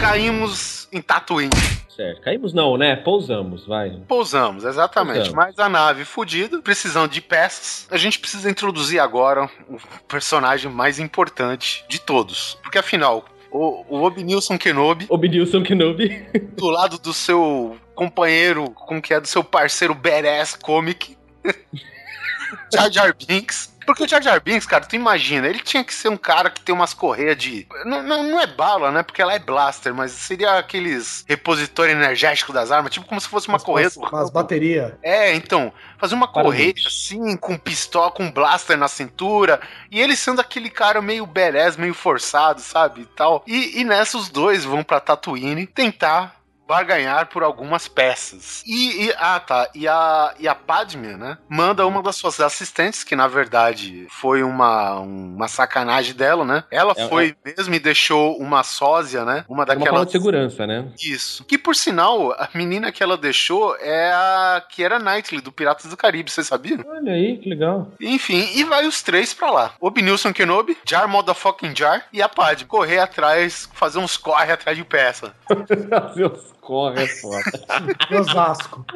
Caímos 0.00 0.79
em 0.92 1.00
Tatooine. 1.00 1.50
Certo. 1.88 2.22
Caímos 2.22 2.52
não, 2.52 2.76
né? 2.76 2.96
Pousamos, 2.96 3.66
vai. 3.66 3.90
Pousamos, 4.08 4.64
exatamente. 4.64 5.30
Pousamos. 5.30 5.36
Mas 5.36 5.58
a 5.58 5.68
nave 5.68 6.04
fudida, 6.04 6.60
precisando 6.62 7.10
de 7.10 7.20
peças, 7.20 7.86
a 7.90 7.96
gente 7.96 8.18
precisa 8.18 8.50
introduzir 8.50 9.00
agora 9.00 9.50
o 9.68 9.78
personagem 10.08 10.70
mais 10.70 10.98
importante 10.98 11.84
de 11.88 12.00
todos. 12.00 12.56
Porque 12.62 12.78
afinal, 12.78 13.24
o, 13.50 13.84
o 13.88 14.02
Obnilson 14.02 14.56
Kenobi 14.56 15.06
Obedilson 15.08 15.62
Kenobi. 15.62 16.26
do 16.56 16.70
lado 16.70 16.98
do 16.98 17.12
seu 17.12 17.76
companheiro, 17.94 18.70
como 18.70 19.02
que 19.02 19.12
é, 19.12 19.20
do 19.20 19.26
seu 19.26 19.44
parceiro 19.44 19.94
badass 19.94 20.54
comic, 20.54 21.16
Jar 22.72 22.90
Jar 22.90 23.14
Binks. 23.14 23.70
Porque 23.90 24.04
o 24.04 24.08
Jar 24.08 24.22
Jar 24.22 24.40
Binks, 24.40 24.66
cara, 24.66 24.84
tu 24.84 24.94
imagina, 24.94 25.48
ele 25.48 25.58
tinha 25.58 25.82
que 25.82 25.92
ser 25.92 26.08
um 26.08 26.16
cara 26.16 26.48
que 26.48 26.60
tem 26.60 26.72
umas 26.72 26.94
correias 26.94 27.36
de... 27.36 27.66
Não, 27.84 28.00
não, 28.04 28.22
não 28.22 28.40
é 28.40 28.46
bala, 28.46 28.92
né? 28.92 29.02
Porque 29.02 29.20
ela 29.20 29.34
é 29.34 29.38
blaster, 29.40 29.92
mas 29.92 30.12
seria 30.12 30.58
aqueles 30.58 31.24
repositor 31.26 31.88
energético 31.88 32.52
das 32.52 32.70
armas, 32.70 32.92
tipo 32.92 33.04
como 33.06 33.20
se 33.20 33.26
fosse 33.26 33.48
uma 33.48 33.58
correia... 33.58 33.90
umas- 33.96 34.30
bateria. 34.30 34.96
É, 35.02 35.34
então, 35.34 35.72
fazer 35.98 36.14
uma 36.14 36.28
correia 36.28 36.72
assim, 36.86 37.36
com 37.36 37.58
pistola, 37.58 38.12
com 38.12 38.30
blaster 38.30 38.76
na 38.76 38.86
cintura, 38.86 39.60
e 39.90 40.00
ele 40.00 40.14
sendo 40.14 40.40
aquele 40.40 40.70
cara 40.70 41.02
meio 41.02 41.26
badass, 41.26 41.76
meio 41.76 41.92
forçado, 41.92 42.60
sabe, 42.60 43.00
e 43.00 43.06
tal. 43.06 43.42
E, 43.44 43.80
e 43.80 43.84
nessa 43.84 44.16
os 44.16 44.28
dois 44.28 44.64
vão 44.64 44.84
pra 44.84 45.00
Tatooine 45.00 45.66
tentar 45.66 46.39
barganhar 46.70 47.26
por 47.26 47.42
algumas 47.42 47.88
peças. 47.88 48.62
E, 48.64 49.06
e- 49.06 49.14
ah, 49.18 49.40
tá, 49.40 49.68
e 49.74 49.88
a, 49.88 50.34
e 50.38 50.46
a 50.46 50.54
Padme, 50.54 51.16
né, 51.16 51.36
manda 51.48 51.84
uma 51.84 52.00
das 52.00 52.14
suas 52.14 52.38
assistentes, 52.40 53.02
que 53.02 53.16
na 53.16 53.26
verdade 53.26 54.06
foi 54.08 54.44
uma, 54.44 55.00
uma 55.00 55.48
sacanagem 55.48 56.14
dela, 56.14 56.44
né? 56.44 56.62
Ela 56.70 56.94
É- 56.96 57.08
foi 57.08 57.34
mesmo 57.44 57.74
e 57.74 57.80
deixou 57.80 58.36
uma 58.38 58.62
sósia, 58.62 59.24
né? 59.24 59.44
Uma 59.48 59.64
É 59.64 59.90
uma 59.90 60.06
de 60.06 60.12
segurança, 60.12 60.64
né? 60.66 60.92
isso. 61.02 61.44
Que 61.44 61.58
por 61.58 61.74
sinal, 61.74 62.30
a 62.32 62.48
menina 62.54 62.92
que 62.92 63.02
ela 63.02 63.16
deixou 63.16 63.76
é 63.80 64.12
a 64.12 64.62
que 64.68 64.84
era 64.84 64.98
Knightley 65.00 65.40
do 65.40 65.50
Piratas 65.50 65.86
do 65.90 65.96
Caribe, 65.96 66.30
você 66.30 66.44
sabia? 66.44 66.78
Olha 66.86 67.12
aí, 67.12 67.38
que 67.38 67.48
legal. 67.48 67.88
Enfim, 68.00 68.48
e 68.54 68.62
vai 68.62 68.86
os 68.86 69.02
três 69.02 69.34
pra 69.34 69.50
lá. 69.50 69.72
Obnilson 69.80 70.32
Kenobi, 70.32 70.78
Jar 70.84 71.08
Motherfucking 71.08 71.74
Jar 71.74 72.04
e 72.12 72.22
a 72.22 72.28
Padme. 72.28 72.66
Correr 72.66 73.00
atrás, 73.00 73.68
fazer 73.74 73.98
uns 73.98 74.16
corre 74.16 74.52
atrás 74.52 74.76
de 74.76 74.84
peça. 74.84 75.34
Fazer 75.90 76.26
uns 76.26 76.52
corre, 76.70 77.02
é 77.02 77.06
foda. 77.08 77.42
Pro 78.06 78.20
Osasco. 78.20 78.86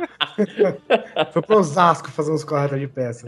Foi 1.32 1.42
pro 1.42 1.58
Osasco 1.58 2.10
fazer 2.10 2.30
uns 2.30 2.44
corretas 2.44 2.78
de 2.78 2.86
peça. 2.86 3.26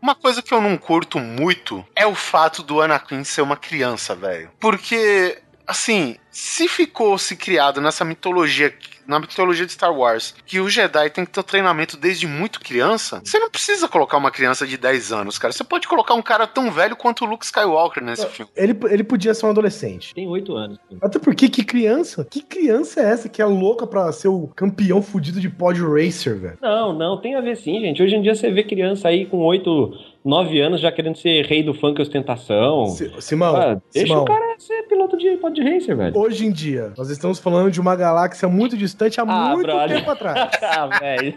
Uma 0.00 0.14
coisa 0.14 0.42
que 0.42 0.52
eu 0.52 0.62
não 0.62 0.78
curto 0.78 1.18
muito 1.18 1.84
é 1.94 2.06
o 2.06 2.14
fato 2.14 2.62
do 2.62 2.80
Anakin 2.80 3.22
ser 3.22 3.42
uma 3.42 3.56
criança, 3.56 4.14
velho. 4.14 4.50
Porque, 4.58 5.42
assim, 5.66 6.16
se 6.30 6.68
ficou 6.68 7.18
se 7.18 7.36
criado 7.36 7.80
nessa 7.80 8.04
mitologia 8.04 8.72
na 9.06 9.20
mitologia 9.20 9.64
de 9.64 9.72
Star 9.72 9.96
Wars, 9.96 10.34
que 10.44 10.60
o 10.60 10.68
Jedi 10.68 11.10
tem 11.10 11.24
que 11.24 11.30
ter 11.30 11.42
treinamento 11.44 11.96
desde 11.96 12.26
muito 12.26 12.60
criança, 12.60 13.22
você 13.24 13.38
não 13.38 13.50
precisa 13.50 13.88
colocar 13.88 14.16
uma 14.16 14.30
criança 14.30 14.66
de 14.66 14.76
10 14.76 15.12
anos, 15.12 15.38
cara. 15.38 15.52
Você 15.52 15.64
pode 15.64 15.86
colocar 15.86 16.14
um 16.14 16.22
cara 16.22 16.46
tão 16.46 16.70
velho 16.70 16.96
quanto 16.96 17.24
o 17.24 17.28
Luke 17.28 17.44
Skywalker 17.44 18.02
nesse 18.02 18.26
filme. 18.26 18.50
Ele, 18.56 18.76
ele 18.90 19.04
podia 19.04 19.32
ser 19.32 19.46
um 19.46 19.50
adolescente. 19.50 20.14
Tem 20.14 20.26
oito 20.28 20.56
anos. 20.56 20.78
Até 21.00 21.18
porque, 21.18 21.48
que 21.48 21.64
criança? 21.64 22.26
Que 22.28 22.42
criança 22.42 23.00
é 23.00 23.04
essa 23.04 23.28
que 23.28 23.40
é 23.40 23.46
louca 23.46 23.86
pra 23.86 24.10
ser 24.12 24.28
o 24.28 24.48
campeão 24.48 25.00
fudido 25.00 25.40
de 25.40 25.48
pod 25.48 25.80
racer, 25.80 26.36
velho? 26.36 26.58
Não, 26.60 26.92
não, 26.92 27.20
tem 27.20 27.34
a 27.36 27.40
ver 27.40 27.56
sim, 27.56 27.80
gente. 27.80 28.02
Hoje 28.02 28.16
em 28.16 28.22
dia 28.22 28.34
você 28.34 28.50
vê 28.50 28.64
criança 28.64 29.08
aí 29.08 29.26
com 29.26 29.38
oito, 29.38 29.92
nove 30.26 30.60
anos 30.60 30.80
já 30.80 30.90
querendo 30.92 31.16
ser 31.16 31.44
rei 31.46 31.62
do 31.62 31.72
funk 31.72 31.98
e 31.98 32.02
ostentação. 32.02 32.86
Si- 32.86 33.10
Simão, 33.20 33.54
Ah, 33.56 33.80
deixa 33.92 34.08
Simão, 34.08 34.22
o 34.22 34.26
cara 34.26 34.54
ser 34.58 34.82
piloto 34.88 35.16
de 35.16 35.36
pod 35.36 35.60
racer, 35.62 35.96
velho. 35.96 36.18
hoje 36.18 36.46
em 36.46 36.50
dia, 36.52 36.92
nós 36.96 37.10
estamos 37.10 37.38
falando 37.38 37.70
de 37.70 37.80
uma 37.80 37.94
galáxia 37.94 38.48
muito 38.48 38.76
distante 38.76 39.20
há 39.20 39.24
Ah, 39.24 39.50
muito 39.50 39.66
brother. 39.66 39.98
tempo 39.98 40.10
atrás. 40.10 40.50
ah, 40.62 40.86
velho. 40.98 41.34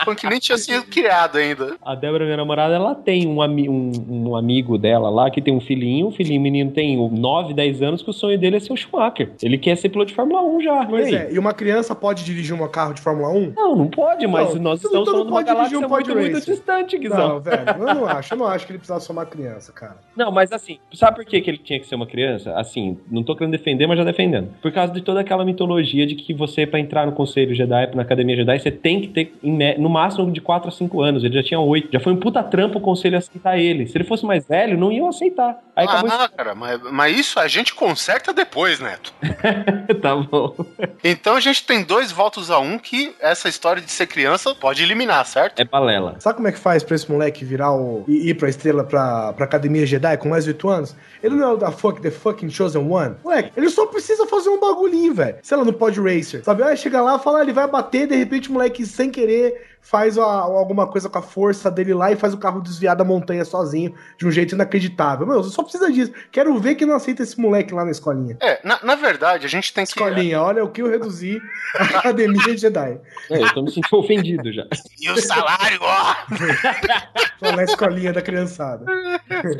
O 0.00 0.04
funk 0.04 0.26
nem 0.28 0.38
tinha 0.38 0.58
sido 0.58 0.84
criado 0.86 1.36
ainda. 1.38 1.76
A 1.82 1.94
Débora, 1.94 2.24
minha 2.24 2.36
namorada, 2.36 2.74
ela 2.74 2.94
tem 2.94 3.26
um, 3.26 3.40
ami- 3.42 3.68
um, 3.68 3.92
um 4.08 4.36
amigo 4.36 4.76
dela 4.78 5.08
lá 5.10 5.30
que 5.30 5.40
tem 5.40 5.54
um 5.54 5.60
filhinho. 5.60 6.08
O 6.08 6.10
filhinho 6.10 6.40
menino 6.40 6.70
tem 6.70 6.96
9, 7.10 7.54
10 7.54 7.82
anos, 7.82 8.02
que 8.02 8.10
o 8.10 8.12
sonho 8.12 8.38
dele 8.38 8.56
é 8.56 8.60
ser 8.60 8.72
o 8.72 8.76
Schumacher. 8.76 9.32
Ele 9.42 9.58
quer 9.58 9.76
ser 9.76 9.88
piloto 9.90 10.08
de 10.08 10.14
Fórmula 10.14 10.42
1 10.42 10.60
já. 10.62 10.86
Pois 10.86 11.08
E 11.08 11.14
é, 11.14 11.32
e 11.32 11.38
uma 11.38 11.52
criança 11.52 11.94
pode 11.94 12.24
dirigir 12.24 12.54
um 12.54 12.66
carro 12.68 12.94
de 12.94 13.00
Fórmula 13.00 13.28
1? 13.30 13.52
Não, 13.54 13.76
não 13.76 13.86
pode, 13.88 14.26
mas 14.26 14.54
Não, 14.54 14.62
nós 14.62 14.82
estamos 14.82 14.98
não 14.98 15.04
falando 15.06 15.26
de 15.26 15.32
uma 15.32 15.42
galáxia 15.42 15.78
um 15.78 15.88
muito, 15.88 16.14
muito 16.14 16.40
distante, 16.40 16.96
Não, 16.96 17.02
Guizão. 17.02 17.40
velho, 17.40 17.83
eu 17.88 17.94
não 17.94 18.06
acho. 18.06 18.34
Eu 18.34 18.38
não 18.38 18.46
acho 18.46 18.66
que 18.66 18.72
ele 18.72 18.78
precisava 18.78 19.00
ser 19.00 19.12
uma 19.12 19.26
criança, 19.26 19.72
cara. 19.72 19.96
Não, 20.16 20.30
mas 20.30 20.52
assim, 20.52 20.78
sabe 20.92 21.16
por 21.16 21.24
que, 21.24 21.40
que 21.40 21.50
ele 21.50 21.58
tinha 21.58 21.80
que 21.80 21.86
ser 21.86 21.94
uma 21.94 22.06
criança? 22.06 22.56
Assim, 22.56 22.98
não 23.10 23.22
tô 23.22 23.34
querendo 23.34 23.52
defender, 23.52 23.86
mas 23.86 23.98
já 23.98 24.04
defendendo. 24.04 24.50
Por 24.60 24.72
causa 24.72 24.92
de 24.92 25.00
toda 25.00 25.20
aquela 25.20 25.44
mitologia 25.44 26.06
de 26.06 26.14
que 26.14 26.32
você, 26.32 26.66
pra 26.66 26.78
entrar 26.78 27.06
no 27.06 27.12
Conselho 27.12 27.54
Jedi, 27.54 27.94
na 27.94 28.02
Academia 28.02 28.36
Jedi, 28.36 28.58
você 28.58 28.70
tem 28.70 29.00
que 29.00 29.08
ter 29.08 29.34
no 29.78 29.88
máximo 29.88 30.30
de 30.30 30.40
4 30.40 30.68
a 30.68 30.72
5 30.72 31.00
anos. 31.00 31.24
Ele 31.24 31.34
já 31.34 31.42
tinha 31.42 31.60
8. 31.60 31.88
Já 31.92 32.00
foi 32.00 32.12
um 32.12 32.16
puta 32.16 32.42
trampo 32.42 32.78
o 32.78 32.80
Conselho 32.80 33.18
aceitar 33.18 33.58
ele. 33.58 33.86
Se 33.86 33.96
ele 33.96 34.04
fosse 34.04 34.24
mais 34.24 34.46
velho, 34.46 34.78
não 34.78 34.92
iam 34.92 35.08
aceitar. 35.08 35.58
Aí 35.76 35.86
acabou 35.86 36.10
Ah, 36.10 36.28
cara, 36.28 36.54
mas, 36.54 36.80
mas 36.92 37.18
isso 37.18 37.40
a 37.40 37.48
gente 37.48 37.74
conserta 37.74 38.32
depois, 38.32 38.80
Neto. 38.80 39.12
tá 40.00 40.14
bom. 40.14 40.54
Então 41.02 41.36
a 41.36 41.40
gente 41.40 41.64
tem 41.64 41.82
dois 41.82 42.12
votos 42.12 42.50
a 42.50 42.58
um 42.58 42.78
que 42.78 43.14
essa 43.20 43.48
história 43.48 43.82
de 43.82 43.90
ser 43.90 44.06
criança 44.06 44.54
pode 44.54 44.82
eliminar, 44.82 45.24
certo? 45.26 45.60
É 45.60 45.64
balela. 45.64 46.16
Sabe 46.18 46.36
como 46.36 46.48
é 46.48 46.52
que 46.52 46.58
faz 46.58 46.82
pra 46.82 46.94
esse 46.94 47.10
moleque 47.10 47.44
virar 47.44 47.72
o. 47.74 48.04
e 48.08 48.30
ir 48.30 48.34
pra 48.34 48.48
estrela 48.48 48.84
pra, 48.84 49.32
pra 49.32 49.44
academia 49.44 49.86
Jedi 49.86 50.16
com 50.16 50.28
mais 50.28 50.44
de 50.44 50.50
8 50.50 50.68
anos? 50.68 50.96
Ele 51.22 51.34
não 51.34 51.48
é 51.48 51.52
o 51.52 51.56
da 51.56 51.70
fuck, 51.70 52.00
the 52.00 52.10
fucking 52.10 52.50
chosen 52.50 52.88
one? 52.90 53.16
Moleque, 53.24 53.52
ele 53.56 53.68
só 53.68 53.86
precisa 53.86 54.26
fazer 54.26 54.50
um 54.50 54.60
bagulhinho, 54.60 55.14
velho. 55.14 55.36
Sei 55.42 55.56
lá, 55.56 55.64
no 55.64 55.72
pod 55.72 56.00
racer. 56.00 56.44
Sabe? 56.44 56.62
Aí 56.62 56.76
chega 56.76 57.00
lá, 57.00 57.18
fala, 57.18 57.42
ele 57.42 57.52
vai 57.52 57.66
bater, 57.68 58.06
de 58.06 58.16
repente 58.16 58.50
o 58.50 58.52
moleque, 58.52 58.84
sem 58.86 59.10
querer, 59.10 59.73
faz 59.84 60.16
a- 60.18 60.24
alguma 60.24 60.86
coisa 60.86 61.08
com 61.10 61.18
a 61.18 61.22
força 61.22 61.70
dele 61.70 61.92
lá 61.94 62.10
e 62.10 62.16
faz 62.16 62.32
o 62.34 62.38
carro 62.38 62.60
desviar 62.60 62.96
da 62.96 63.04
montanha 63.04 63.44
sozinho, 63.44 63.94
de 64.18 64.26
um 64.26 64.30
jeito 64.30 64.54
inacreditável. 64.54 65.26
Meu, 65.26 65.42
só 65.44 65.62
precisa 65.62 65.92
disso. 65.92 66.12
Quero 66.32 66.58
ver 66.58 66.74
que 66.74 66.86
não 66.86 66.94
aceita 66.96 67.22
esse 67.22 67.38
moleque 67.38 67.74
lá 67.74 67.84
na 67.84 67.90
escolinha. 67.90 68.36
É, 68.40 68.60
na, 68.66 68.80
na 68.82 68.94
verdade, 68.94 69.44
a 69.46 69.48
gente 69.48 69.72
tem 69.72 69.84
que. 69.84 69.90
Escolinha, 69.90 70.40
olha 70.40 70.64
o 70.64 70.70
que 70.70 70.80
eu 70.82 70.88
reduzi 70.88 71.40
a 71.78 71.84
academia 72.00 72.56
Jedi. 72.56 72.98
É, 73.30 73.42
eu 73.42 73.54
tô 73.54 73.62
me 73.62 73.70
sentindo 73.70 73.98
ofendido 74.00 74.52
já. 74.52 74.66
E 75.00 75.10
o 75.10 75.20
salário, 75.20 75.78
ó! 75.82 76.14
Lá 77.42 77.56
na 77.56 77.64
escolinha 77.64 78.12
da 78.12 78.22
criançada. 78.22 78.84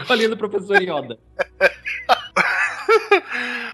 Escolhendo 0.01 0.35
o 0.35 0.39
professor 0.39 0.81
Yoda. 0.81 1.19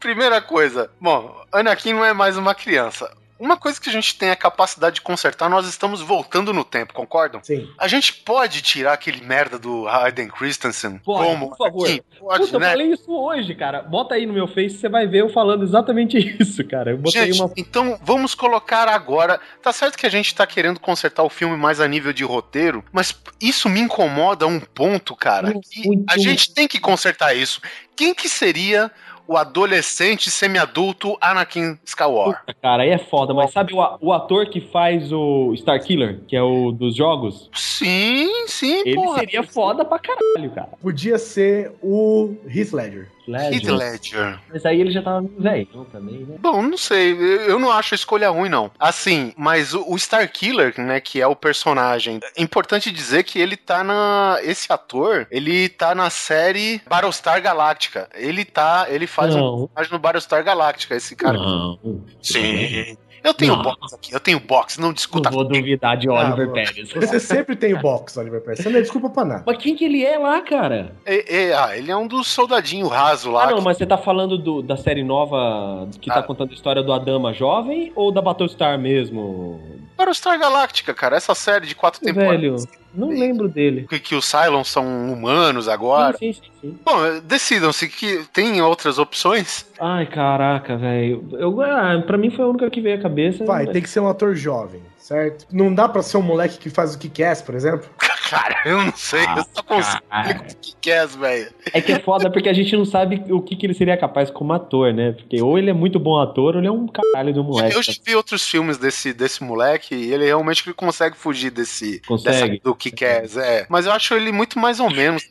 Primeira 0.01 0.41
coisa, 0.41 0.91
bom, 1.01 1.35
Anakin 1.53 1.93
não 1.93 2.05
é 2.05 2.13
mais 2.13 2.37
uma 2.37 2.55
criança. 2.55 3.11
Uma 3.41 3.57
coisa 3.57 3.81
que 3.81 3.89
a 3.89 3.93
gente 3.93 4.19
tem 4.19 4.31
a 4.31 4.37
capacidade 4.37 4.97
de 4.97 5.01
consertar, 5.01 5.49
nós 5.49 5.67
estamos 5.67 6.03
voltando 6.03 6.53
no 6.53 6.63
tempo, 6.63 6.93
concordam? 6.93 7.41
Sim. 7.43 7.67
A 7.79 7.89
gente 7.89 8.13
pode 8.13 8.61
tirar 8.61 8.93
aquele 8.93 9.25
merda 9.25 9.59
do 9.59 9.89
Hayden 9.89 10.29
Christensen 10.29 10.99
Pode, 10.99 11.27
como 11.27 11.49
por 11.49 11.57
favor. 11.57 11.87
Anakin? 11.87 12.03
Pode, 12.19 12.41
Puta, 12.45 12.57
eu 12.57 12.61
né? 12.61 12.69
falei 12.69 12.93
isso 12.93 13.11
hoje, 13.11 13.55
cara. 13.55 13.81
Bota 13.81 14.15
aí 14.15 14.27
no 14.27 14.35
meu 14.35 14.47
Face, 14.47 14.77
você 14.77 14.91
vai 14.91 15.07
ver 15.07 15.23
eu 15.23 15.31
falando 15.31 15.65
exatamente 15.65 16.19
isso, 16.39 16.63
cara. 16.65 16.91
Eu 16.91 16.99
botei 16.99 17.27
Gente, 17.27 17.41
uma 17.41 17.51
então 17.57 17.99
vamos 18.03 18.35
colocar 18.35 18.87
agora. 18.89 19.41
Tá 19.63 19.73
certo 19.73 19.97
que 19.97 20.05
a 20.05 20.11
gente 20.11 20.35
tá 20.35 20.47
querendo 20.47 20.79
consertar 20.79 21.23
o 21.23 21.31
filme 21.31 21.57
mais 21.57 21.81
a 21.81 21.89
nível 21.89 22.13
de 22.13 22.25
roteiro, 22.25 22.85
mas 22.93 23.19
isso 23.41 23.71
me 23.71 23.81
incomoda 23.81 24.45
a 24.45 24.49
um 24.49 24.61
ponto, 24.61 25.17
cara. 25.17 25.49
Muito, 25.49 25.67
que 25.71 25.87
muito. 25.89 26.05
a 26.13 26.19
gente 26.19 26.53
tem 26.53 26.69
que 26.69 26.79
consertar 26.79 27.35
isso. 27.35 27.63
Quem 27.97 28.15
que 28.15 28.29
seria 28.29 28.91
o 29.31 29.37
adolescente 29.37 30.29
semi-adulto 30.29 31.17
Anakin 31.21 31.79
Skywalker? 31.85 32.53
Cara, 32.61 32.83
aí 32.83 32.91
é 32.91 32.99
foda, 32.99 33.33
mas 33.33 33.53
sabe 33.53 33.73
o, 33.73 33.79
o 34.01 34.13
ator 34.13 34.47
que 34.51 34.61
faz 34.61 35.13
o 35.13 35.55
Starkiller, 35.55 36.19
que 36.27 36.35
é 36.35 36.43
o 36.43 36.73
dos 36.73 36.97
jogos? 36.97 37.49
Sim, 37.55 38.29
sim, 38.49 38.81
Ele 38.85 38.97
porra. 38.97 39.21
seria 39.21 39.45
foda 39.45 39.85
pra 39.85 40.01
caralho, 40.01 40.51
cara. 40.51 40.71
Podia 40.83 41.17
ser 41.17 41.71
o 41.81 42.35
Heath 42.45 42.73
Ledger. 42.73 43.09
Heath 43.39 43.65
Ledger. 43.65 43.75
Ledger. 43.77 44.41
Mas 44.53 44.67
aí 44.67 44.81
ele 44.81 44.91
já 44.91 45.03
tava 45.03 45.23
meio 45.23 45.41
velho 45.41 45.87
também, 45.93 46.19
né? 46.25 46.37
Bom, 46.39 46.63
não 46.63 46.77
sei, 46.77 47.13
eu 47.13 47.59
não 47.59 47.71
acho 47.71 47.95
a 47.95 47.97
escolha 47.97 48.31
ruim, 48.31 48.49
não. 48.49 48.71
Assim, 48.79 49.33
mas 49.37 49.75
o, 49.75 49.85
o 49.89 49.97
Starkiller, 49.97 50.75
né, 50.79 51.01
que 51.01 51.21
é 51.21 51.27
o 51.27 51.37
personagem, 51.37 52.21
é 52.37 52.43
importante 52.43 52.91
dizer 52.91 53.25
que 53.25 53.39
ele 53.39 53.57
tá 53.57 53.83
na. 53.85 54.39
Esse 54.43 54.73
ator, 54.73 55.27
ele 55.31 55.69
tá 55.69 55.95
na 55.95 56.11
série 56.11 56.81
Battlestar 56.89 57.41
Galactica. 57.43 58.09
Ele 58.15 58.45
tá. 58.45 58.87
Ele 58.89 59.07
faz 59.07 59.35
um 59.35 59.39
Não. 59.39 59.67
personagem 59.69 59.93
no 59.93 59.99
Battlestar 59.99 60.45
Galactica, 60.45 60.97
esse 60.97 61.15
cara. 61.17 61.39
Não. 61.39 61.79
Sim. 62.23 62.97
Eu 63.23 63.35
tenho 63.35 63.57
Não. 63.57 63.63
box 63.63 63.95
aqui, 63.95 64.15
eu 64.15 64.21
tenho 64.21 64.41
box, 64.41 64.79
não 64.81 64.89
Não 64.89 64.95
discuta. 64.95 65.31
vou 65.31 65.45
duvidar 65.45 65.97
de 65.97 66.09
Oliver 66.09 66.49
Ah, 66.49 66.53
Pérez. 66.53 66.93
Você 66.93 67.21
sempre 67.21 67.55
tem 67.57 67.75
o 67.75 67.81
box, 67.81 68.17
Oliver 68.19 68.41
Pérez. 68.41 68.61
Você 68.61 68.69
não 68.71 68.79
é 68.79 68.83
desculpa 68.83 69.11
pra 69.11 69.25
nada. 69.25 69.43
Mas 69.47 69.57
quem 69.59 69.75
que 69.77 69.85
ele 69.85 70.05
é 70.05 70.19
lá, 70.19 70.41
cara? 70.41 70.93
É, 71.05 71.49
é, 71.49 71.55
ah, 71.55 71.77
ele 71.77 71.91
é 71.91 71.97
um 71.97 72.07
dos 72.07 72.29
soldadinhos 72.29 72.91
raso 72.91 73.31
lá. 73.31 73.45
Ah, 73.45 73.51
não, 73.51 73.59
que- 73.59 73.65
mas 73.65 73.77
você 73.77 73.87
tá 73.87 73.99
falando 73.99 74.39
do- 74.39 74.63
da 74.63 74.77
série 74.77 75.03
nova 75.05 75.89
que 76.01 76.11
Ah. 76.11 76.15
tá 76.15 76.23
contando 76.23 76.51
a 76.51 76.55
história 76.55 76.83
do 76.83 76.93
Adama 76.93 77.33
jovem 77.33 77.93
ou 77.95 78.11
da 78.11 78.23
Battlestar 78.23 78.79
mesmo? 78.79 79.61
Battlestar 80.01 80.39
Galactica, 80.39 80.95
cara, 80.95 81.17
essa 81.17 81.35
série 81.35 81.67
de 81.67 81.75
quatro 81.75 82.01
temporadas. 82.01 82.41
Velho, 82.41 82.81
não 82.95 83.09
lembro 83.09 83.49
dele. 83.49 83.87
Que, 83.89 84.01
que 84.01 84.15
os 84.15 84.25
Cylons 84.25 84.69
são 84.69 85.13
humanos 85.13 85.69
agora. 85.69 86.17
Sim, 86.17 86.33
sim, 86.33 86.51
sim. 86.61 86.79
Bom, 86.85 87.21
decidam-se 87.23 87.89
que 87.89 88.25
tem 88.33 88.61
outras 88.63 88.99
opções. 88.99 89.67
Ai, 89.79 90.07
caraca, 90.07 90.77
velho. 90.77 91.29
Eu, 91.33 91.61
ah, 91.63 92.03
pra 92.05 92.19
mim 92.19 92.31
foi 92.31 92.45
a 92.45 92.49
única 92.49 92.71
que 92.71 92.81
veio 92.81 92.99
à 92.99 93.03
cabeça. 93.03 93.45
Vai, 93.45 93.67
tem 93.67 93.83
que 93.83 93.89
ser 93.89 94.01
um 94.01 94.09
ator 94.09 94.35
jovem, 94.35 94.81
certo? 94.99 95.47
Não 95.53 95.73
dá 95.73 95.89
pra 95.89 96.03
ser 96.03 96.17
um 96.17 96.23
moleque 96.23 96.59
que 96.59 96.71
faz 96.71 96.95
o 96.95 96.99
Kick-Ass, 96.99 97.43
por 97.43 97.55
exemplo? 97.55 97.89
Cara, 98.31 98.61
eu 98.65 98.83
não 98.83 98.93
sei, 98.97 99.25
eu 99.25 99.45
só 99.53 99.63
consigo 99.63 100.03
cara. 100.09 100.41
o 100.51 100.57
que 100.57 100.75
quer, 100.81 101.07
velho. 101.09 101.53
É 101.73 101.81
que 101.81 101.93
é 101.93 101.99
foda 101.99 102.31
porque 102.31 102.49
a 102.49 102.53
gente 102.53 102.77
não 102.77 102.85
sabe 102.85 103.23
o 103.31 103.43
que, 103.43 103.57
que 103.57 103.67
ele 103.67 103.75
seria 103.75 103.97
capaz 103.97 104.31
como 104.31 104.53
ator, 104.53 104.93
né? 104.95 105.13
Porque 105.13 105.43
ou 105.43 105.59
ele 105.59 105.71
é 105.71 105.73
muito 105.73 105.99
bom 105.99 106.19
ator 106.21 106.55
ou 106.55 106.61
ele 106.61 106.69
é 106.69 106.71
um 106.73 106.87
caralho 106.87 107.35
um 107.41 107.43
moleque. 107.45 107.75
Eu 107.77 107.83
já 107.83 107.93
vi 108.05 108.15
outros 108.15 108.47
filmes 108.49 108.79
desse, 108.79 109.13
desse 109.13 109.43
moleque 109.43 109.95
e 109.95 110.13
ele 110.13 110.25
realmente 110.27 110.63
que 110.63 110.73
consegue 110.73 111.17
fugir 111.17 111.51
desse 111.51 112.01
Consegue. 112.07 112.51
dessa- 112.53 112.63
do 112.63 112.75
que 112.75 112.91
quer, 112.91 113.25
é. 113.37 113.67
Mas 113.69 113.87
eu 113.87 113.93
acho 113.93 114.15
ele 114.15 114.31
muito 114.33 114.59
mais 114.59 114.79
ou 114.81 114.91
menos. 114.91 115.23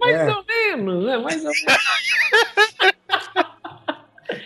Mais 0.00 0.16
É. 0.16 0.30
ou 0.34 0.44
menos, 0.46 1.04
né? 1.04 1.18
Mais 1.18 1.44
ou 1.44 1.50
menos. 1.50 2.94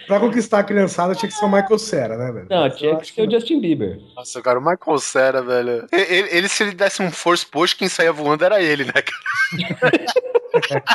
Pra 0.06 0.20
conquistar 0.20 0.59
a 0.61 0.65
criançada 0.65 1.15
tinha 1.15 1.28
que 1.31 1.35
ser 1.36 1.44
o 1.44 1.48
Michael 1.51 1.78
Cera, 1.78 2.16
né, 2.16 2.32
velho? 2.32 2.47
Não, 2.51 2.70
tinha 2.70 2.97
que 2.97 3.06
ser 3.06 3.27
o 3.27 3.31
Justin 3.31 3.61
Bieber. 3.61 3.98
Nossa, 4.16 4.40
cara, 4.43 4.59
o 4.59 4.62
Michael 4.65 4.98
Cera, 4.98 5.43
velho. 5.43 5.86
Ele, 5.93 6.28
ele, 6.31 6.48
se 6.48 6.62
ele 6.62 6.73
desse 6.73 7.02
um 7.02 7.11
force 7.11 7.44
push, 7.47 7.74
quem 7.74 7.89
saía 7.89 8.12
voando 8.12 8.44
era 8.44 8.62
ele, 8.62 8.85
né, 8.85 8.93
cara? 8.93 9.94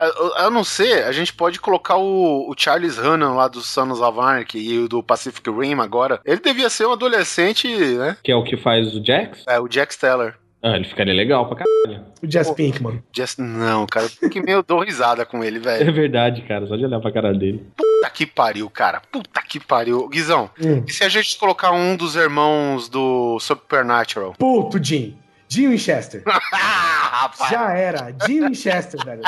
Eu- 0.00 0.32
Eu 0.44 0.50
não 0.50 0.64
sei, 0.64 1.02
a 1.02 1.12
gente 1.12 1.32
pode 1.32 1.60
colocar 1.60 1.96
o, 1.96 2.50
o 2.50 2.54
Charles 2.56 2.98
Hannan 2.98 3.34
lá 3.34 3.48
do 3.48 3.60
Sons 3.60 4.00
of 4.00 4.18
Anarchy 4.18 4.58
e 4.58 4.78
o 4.78 4.88
do 4.88 5.02
Pacific 5.02 5.50
Rim 5.50 5.78
agora. 5.80 6.20
Ele 6.24 6.40
devia 6.40 6.70
ser 6.70 6.86
um 6.86 6.92
adolescente, 6.92 7.68
né? 7.68 8.16
Que 8.22 8.32
é 8.32 8.36
o 8.36 8.42
que 8.44 8.56
faz 8.56 8.94
o 8.94 9.04
Jax. 9.04 9.44
É, 9.46 9.60
o 9.60 9.68
Jack 9.68 9.92
Steller. 9.94 10.34
Ah, 10.68 10.74
ele 10.76 10.84
ficaria 10.84 11.14
legal 11.14 11.46
pra 11.46 11.58
caralho. 11.64 12.04
O 12.20 12.28
Jess 12.28 12.50
Pinkman. 12.50 13.00
Just, 13.16 13.38
não, 13.38 13.86
cara, 13.86 14.08
que 14.08 14.40
meio 14.40 14.62
dou 14.66 14.80
risada 14.82 15.24
com 15.24 15.44
ele, 15.44 15.58
É 15.58 15.60
velho. 15.60 15.92
verdade, 15.92 16.42
cara. 16.42 16.66
Só 16.66 16.74
de 16.74 16.84
olhar 16.84 16.98
pra 17.00 17.12
cara 17.12 17.32
dele. 17.32 17.64
Puta 17.76 18.10
que 18.10 18.26
pariu, 18.26 18.68
cara. 18.68 19.00
Puta 19.12 19.40
que 19.42 19.60
pariu. 19.60 20.08
Guizão, 20.08 20.50
Hum. 20.60 20.82
e 20.86 20.92
se 20.92 21.04
a 21.04 21.08
gente 21.08 21.38
colocar 21.38 21.70
um 21.70 21.96
dos 21.96 22.16
irmãos 22.16 22.88
do 22.88 23.38
Supernatural? 23.38 24.34
Puto, 24.38 24.82
Jim. 24.82 25.16
Jim 25.48 25.68
Winchester. 25.68 26.22
ah, 26.26 26.40
rapaz. 27.30 27.50
Já 27.50 27.72
era. 27.72 28.12
Jim 28.26 28.40
Winchester, 28.48 29.04
velho. 29.04 29.22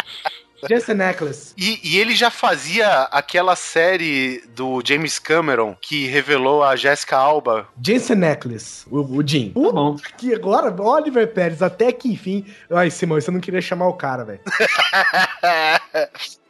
Jensen 0.67 1.01
Ackles. 1.01 1.55
E, 1.57 1.81
e 1.83 1.99
ele 1.99 2.15
já 2.15 2.31
fazia 2.31 3.03
aquela 3.05 3.55
série 3.55 4.43
do 4.55 4.81
James 4.85 5.19
Cameron 5.19 5.77
que 5.81 6.07
revelou 6.07 6.65
a 6.65 6.75
Jessica 6.75 7.17
Alba. 7.17 7.69
Jensen 7.81 8.25
Ackles, 8.25 8.87
o, 8.91 9.19
o 9.19 9.27
Jim. 9.27 9.51
Tá 9.51 9.73
bom. 9.73 9.97
Que 10.17 10.35
agora, 10.35 10.75
Oliver 10.83 11.33
Pérez, 11.33 11.63
até 11.63 11.93
que 11.93 12.09
enfim. 12.09 12.45
Ai, 12.71 12.91
Simão, 12.91 13.21
você 13.21 13.31
não 13.31 13.41
queria 13.41 13.61
chamar 13.61 13.89
o 13.89 13.95
cara, 13.95 14.25
velho. 14.25 14.41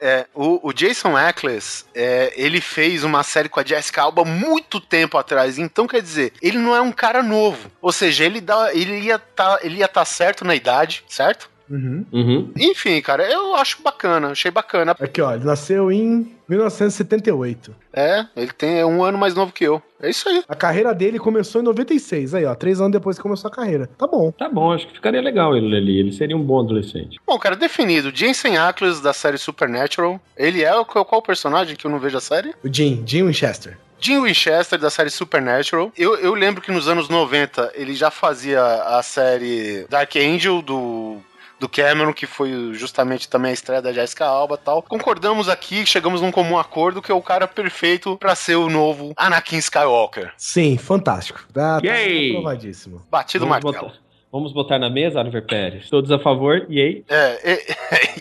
É, 0.00 0.26
o, 0.32 0.68
o 0.68 0.72
Jason 0.72 1.16
Ackles, 1.16 1.84
é, 1.92 2.32
ele 2.36 2.60
fez 2.60 3.02
uma 3.02 3.24
série 3.24 3.48
com 3.48 3.58
a 3.58 3.64
Jessica 3.64 4.02
Alba 4.02 4.24
muito 4.24 4.80
tempo 4.80 5.18
atrás. 5.18 5.58
Então, 5.58 5.88
quer 5.88 6.00
dizer, 6.00 6.32
ele 6.40 6.58
não 6.58 6.74
é 6.74 6.80
um 6.80 6.92
cara 6.92 7.20
novo. 7.20 7.68
Ou 7.82 7.90
seja, 7.90 8.24
ele, 8.24 8.40
dá, 8.40 8.72
ele 8.72 9.00
ia 9.00 9.18
tá, 9.18 9.58
estar 9.62 9.88
tá 9.88 10.04
certo 10.04 10.44
na 10.44 10.54
idade, 10.54 11.04
certo? 11.08 11.50
Uhum. 11.70 12.04
Uhum. 12.12 12.52
Enfim, 12.56 13.00
cara, 13.00 13.30
eu 13.30 13.54
acho 13.56 13.82
bacana, 13.82 14.28
achei 14.28 14.50
bacana. 14.50 14.96
Aqui, 14.98 15.20
ó, 15.20 15.34
ele 15.34 15.44
nasceu 15.44 15.92
em 15.92 16.32
1978. 16.48 17.74
É, 17.92 18.26
ele 18.36 18.52
tem 18.52 18.78
é 18.78 18.86
um 18.86 19.02
ano 19.04 19.18
mais 19.18 19.34
novo 19.34 19.52
que 19.52 19.64
eu. 19.64 19.82
É 20.00 20.08
isso 20.08 20.28
aí. 20.28 20.42
A 20.48 20.54
carreira 20.54 20.94
dele 20.94 21.18
começou 21.18 21.60
em 21.60 21.64
96. 21.64 22.34
Aí, 22.34 22.44
ó, 22.44 22.54
três 22.54 22.80
anos 22.80 22.92
depois 22.92 23.16
que 23.16 23.22
começou 23.22 23.48
a 23.48 23.54
carreira. 23.54 23.88
Tá 23.98 24.06
bom. 24.06 24.30
Tá 24.32 24.48
bom, 24.48 24.72
acho 24.72 24.86
que 24.86 24.94
ficaria 24.94 25.20
legal 25.20 25.56
ele 25.56 25.76
ali. 25.76 25.98
Ele 25.98 26.12
seria 26.12 26.36
um 26.36 26.42
bom 26.42 26.60
adolescente. 26.60 27.18
Bom, 27.26 27.38
cara, 27.38 27.56
definido. 27.56 28.14
Jensen 28.14 28.56
Ackles 28.56 29.00
da 29.00 29.12
série 29.12 29.38
Supernatural. 29.38 30.20
Ele 30.36 30.62
é 30.62 30.74
o 30.74 30.84
qual, 30.84 31.04
qual 31.04 31.20
personagem 31.20 31.76
que 31.76 31.84
eu 31.84 31.90
não 31.90 31.98
vejo 31.98 32.16
a 32.16 32.20
série? 32.20 32.54
O 32.64 32.72
Jim, 32.72 33.02
Jim 33.04 33.24
Winchester. 33.24 33.76
Jim 34.00 34.20
Winchester, 34.22 34.78
da 34.78 34.90
série 34.90 35.10
Supernatural. 35.10 35.92
Eu, 35.96 36.16
eu 36.16 36.34
lembro 36.34 36.62
que 36.62 36.70
nos 36.70 36.88
anos 36.88 37.08
90 37.08 37.72
ele 37.74 37.94
já 37.94 38.10
fazia 38.10 38.62
a 38.62 39.02
série 39.02 39.86
Dark 39.90 40.14
Angel 40.16 40.62
do 40.62 41.18
do 41.58 41.68
Cameron, 41.68 42.12
que 42.12 42.26
foi 42.26 42.72
justamente 42.74 43.28
também 43.28 43.50
a 43.50 43.54
estreia 43.54 43.82
da 43.82 43.92
Jessica 43.92 44.24
Alba 44.24 44.54
e 44.60 44.64
tal. 44.64 44.82
Concordamos 44.82 45.48
aqui, 45.48 45.84
chegamos 45.84 46.20
num 46.20 46.30
comum 46.30 46.58
acordo 46.58 47.02
que 47.02 47.10
é 47.10 47.14
o 47.14 47.22
cara 47.22 47.46
perfeito 47.48 48.16
para 48.16 48.34
ser 48.34 48.56
o 48.56 48.68
novo 48.68 49.12
Anakin 49.16 49.58
Skywalker. 49.58 50.32
Sim, 50.36 50.76
fantástico. 50.78 51.40
Tá, 51.52 51.80
tá 51.80 51.86
Yay! 51.86 52.30
aprovadíssimo. 52.30 53.02
Batido 53.10 53.44
o 53.44 53.48
Vamos 53.48 53.64
martelo. 53.64 53.88
botar, 53.92 54.00
vamos 54.32 54.52
botar 54.52 54.78
na 54.78 54.90
mesa, 54.90 55.20
Oliver 55.20 55.46
Pérez. 55.46 55.88
Todos 55.88 56.10
a 56.10 56.18
favor, 56.18 56.66
yay, 56.70 57.04
É, 57.08 57.52
é, 57.52 57.74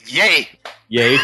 yay! 0.10 0.48
yay. 0.90 1.18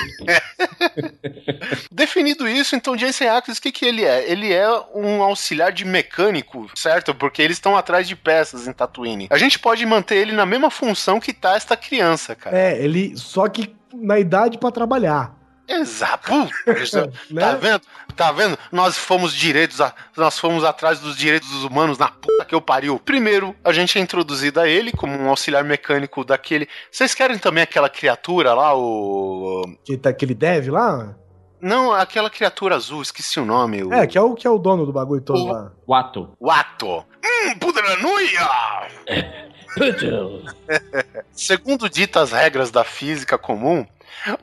Definido 1.91 2.47
isso, 2.47 2.75
então 2.75 2.97
Jensen 2.97 3.29
Ackles, 3.29 3.57
o 3.57 3.61
que, 3.61 3.71
que 3.71 3.85
ele 3.85 4.03
é? 4.03 4.29
Ele 4.29 4.51
é 4.51 4.67
um 4.93 5.23
auxiliar 5.23 5.71
de 5.71 5.85
mecânico, 5.85 6.69
certo? 6.75 7.13
Porque 7.15 7.41
eles 7.41 7.57
estão 7.57 7.77
atrás 7.77 8.07
de 8.07 8.15
peças 8.15 8.67
em 8.67 8.73
Tatooine. 8.73 9.27
A 9.29 9.37
gente 9.37 9.57
pode 9.59 9.85
manter 9.85 10.17
ele 10.17 10.31
na 10.31 10.45
mesma 10.45 10.69
função 10.69 11.19
que 11.19 11.33
tá 11.33 11.55
esta 11.55 11.77
criança, 11.77 12.35
cara. 12.35 12.57
É, 12.57 12.83
ele. 12.83 13.15
Só 13.17 13.47
que 13.47 13.73
na 13.93 14.19
idade 14.19 14.57
pra 14.57 14.71
trabalhar. 14.71 15.42
Exato. 15.67 16.29
Puta, 16.65 17.11
Né? 17.31 17.41
Tá 17.41 17.55
vendo? 17.55 17.81
Tá 18.15 18.31
vendo? 18.31 18.57
Nós 18.71 18.97
fomos 18.97 19.33
direitos, 19.33 19.79
a- 19.81 19.93
nós 20.17 20.37
fomos 20.37 20.63
atrás 20.63 20.99
dos 20.99 21.15
direitos 21.17 21.49
dos 21.49 21.63
humanos 21.63 21.97
na 21.97 22.09
puta 22.09 22.45
que 22.45 22.53
eu 22.53 22.61
pariu. 22.61 22.99
Primeiro, 22.99 23.55
a 23.63 23.71
gente 23.71 23.97
é 23.97 24.01
introduzido 24.01 24.59
a 24.59 24.67
ele 24.67 24.91
como 24.91 25.17
um 25.17 25.29
auxiliar 25.29 25.63
mecânico 25.63 26.23
daquele. 26.23 26.67
Vocês 26.91 27.13
querem 27.15 27.37
também 27.37 27.63
aquela 27.63 27.89
criatura 27.89 28.53
lá, 28.53 28.75
o. 28.77 29.63
Que 29.85 29.97
tá 29.97 30.09
aquele 30.09 30.33
dev 30.35 30.67
lá? 30.69 31.15
Não, 31.61 31.93
aquela 31.93 32.29
criatura 32.29 32.75
azul, 32.75 33.01
esqueci 33.01 33.39
o 33.39 33.45
nome. 33.45 33.83
O... 33.83 33.93
É, 33.93 34.05
que 34.05 34.17
é 34.17 34.21
o 34.21 34.35
que 34.35 34.45
é 34.45 34.49
o 34.49 34.57
dono 34.59 34.85
do 34.85 34.91
bagulho 34.91 35.21
todo 35.21 35.43
O- 35.45 35.47
lá. 35.51 35.71
Wato. 35.87 36.35
O 36.37 36.51
Ato. 36.51 37.05
Hum, 37.23 37.57
Pudranuia! 37.57 38.49
Segundo 41.31 41.89
ditas 41.89 42.31
regras 42.31 42.69
da 42.69 42.83
física 42.83 43.37
comum, 43.37 43.85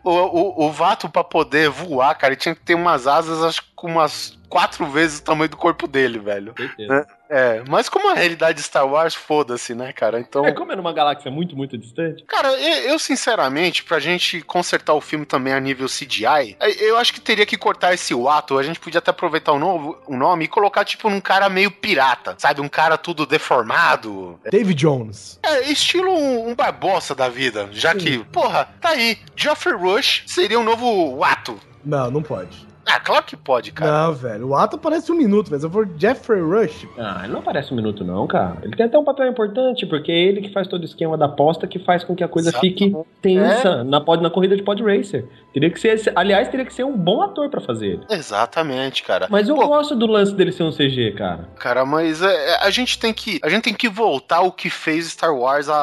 o, 0.04 0.10
o, 0.10 0.66
o 0.66 0.72
Vato, 0.72 1.08
pra 1.08 1.24
poder 1.24 1.68
voar, 1.70 2.14
cara, 2.16 2.32
ele 2.32 2.40
tinha 2.40 2.54
que 2.54 2.62
ter 2.62 2.74
umas 2.74 3.06
asas, 3.06 3.42
acho 3.42 3.62
que 3.62 3.68
com 3.74 3.88
umas 3.88 4.38
quatro 4.48 4.86
vezes 4.86 5.20
o 5.20 5.24
tamanho 5.24 5.48
do 5.48 5.56
corpo 5.56 5.86
dele, 5.86 6.18
velho. 6.18 6.54
Certeza. 6.56 7.06
É, 7.30 7.62
mas 7.68 7.88
como 7.88 8.10
a 8.10 8.14
realidade 8.14 8.58
de 8.58 8.64
Star 8.64 8.84
Wars, 8.86 9.14
foda-se, 9.14 9.72
né, 9.72 9.92
cara? 9.92 10.18
Então. 10.18 10.44
É 10.44 10.50
como 10.50 10.72
é 10.72 10.76
numa 10.76 10.92
galáxia 10.92 11.30
muito, 11.30 11.56
muito 11.56 11.78
distante. 11.78 12.24
Cara, 12.24 12.48
eu, 12.48 12.90
eu, 12.90 12.98
sinceramente, 12.98 13.84
pra 13.84 14.00
gente 14.00 14.42
consertar 14.42 14.94
o 14.94 15.00
filme 15.00 15.24
também 15.24 15.52
a 15.52 15.60
nível 15.60 15.86
CGI, 15.86 16.56
eu 16.80 16.96
acho 16.96 17.14
que 17.14 17.20
teria 17.20 17.46
que 17.46 17.56
cortar 17.56 17.94
esse 17.94 18.12
Wato. 18.12 18.58
A 18.58 18.62
gente 18.64 18.80
podia 18.80 18.98
até 18.98 19.12
aproveitar 19.12 19.52
o, 19.52 19.60
novo, 19.60 19.96
o 20.08 20.16
nome 20.16 20.46
e 20.46 20.48
colocar, 20.48 20.84
tipo, 20.84 21.08
num 21.08 21.20
cara 21.20 21.48
meio 21.48 21.70
pirata, 21.70 22.34
sabe? 22.36 22.60
Um 22.60 22.68
cara 22.68 22.98
tudo 22.98 23.24
deformado. 23.24 24.40
David 24.50 24.80
Jones. 24.80 25.38
É, 25.42 25.70
estilo 25.70 26.10
um, 26.10 26.50
um 26.50 26.54
Barbosa 26.54 27.14
da 27.14 27.28
vida. 27.28 27.68
Já 27.70 27.94
que, 27.94 28.18
porra, 28.24 28.68
tá 28.80 28.90
aí. 28.90 29.18
Geoffrey 29.36 29.76
Rush 29.76 30.24
seria 30.26 30.58
um 30.58 30.64
novo 30.64 31.16
Wato. 31.16 31.60
Não, 31.84 32.10
não 32.10 32.22
pode. 32.22 32.69
Ah, 32.92 33.00
claro 33.00 33.24
que 33.24 33.36
pode, 33.36 33.72
cara. 33.72 34.06
Não, 34.06 34.14
velho. 34.14 34.48
O 34.48 34.54
ato 34.54 34.76
parece 34.76 35.12
um 35.12 35.14
minuto, 35.14 35.48
mas 35.50 35.62
eu 35.62 35.70
for 35.70 35.88
Jeffrey 35.96 36.40
Rush. 36.40 36.86
Ah, 36.98 37.20
ele 37.24 37.32
não 37.32 37.40
aparece 37.40 37.72
um 37.72 37.76
minuto, 37.76 38.04
não, 38.04 38.26
cara. 38.26 38.58
Ele 38.62 38.74
tem 38.76 38.86
até 38.86 38.98
um 38.98 39.04
papel 39.04 39.28
importante, 39.28 39.86
porque 39.86 40.10
é 40.10 40.18
ele 40.18 40.40
que 40.40 40.52
faz 40.52 40.66
todo 40.66 40.82
o 40.82 40.84
esquema 40.84 41.16
da 41.16 41.26
aposta 41.26 41.66
que 41.66 41.78
faz 41.78 42.02
com 42.02 42.14
que 42.14 42.24
a 42.24 42.28
coisa 42.28 42.50
Exato. 42.50 42.66
fique 42.66 42.92
tensa 43.22 43.84
na, 43.84 44.00
pod, 44.00 44.22
na 44.22 44.30
corrida 44.30 44.56
de 44.56 44.62
pod 44.62 44.82
racer. 44.82 45.26
Teria 45.52 45.70
que 45.70 45.80
ser. 45.80 46.12
Aliás, 46.14 46.48
teria 46.48 46.64
que 46.66 46.74
ser 46.74 46.84
um 46.84 46.96
bom 46.96 47.22
ator 47.22 47.48
pra 47.48 47.60
fazer 47.60 47.86
ele. 47.86 48.02
Exatamente, 48.10 49.02
cara. 49.02 49.26
Mas 49.30 49.48
eu 49.48 49.56
Pô, 49.56 49.66
gosto 49.66 49.94
do 49.96 50.06
lance 50.06 50.34
dele 50.34 50.52
ser 50.52 50.62
um 50.62 50.70
CG, 50.70 51.12
cara. 51.12 51.48
Cara, 51.58 51.84
mas 51.84 52.22
é, 52.22 52.32
é, 52.32 52.66
a 52.66 52.70
gente 52.70 52.98
tem 52.98 53.12
que 53.12 53.40
a 53.42 53.48
gente 53.48 53.64
tem 53.64 53.74
que 53.74 53.88
voltar 53.88 54.36
ao 54.36 54.52
que 54.52 54.70
fez 54.70 55.06
Star 55.06 55.34
Wars 55.34 55.68
a, 55.68 55.74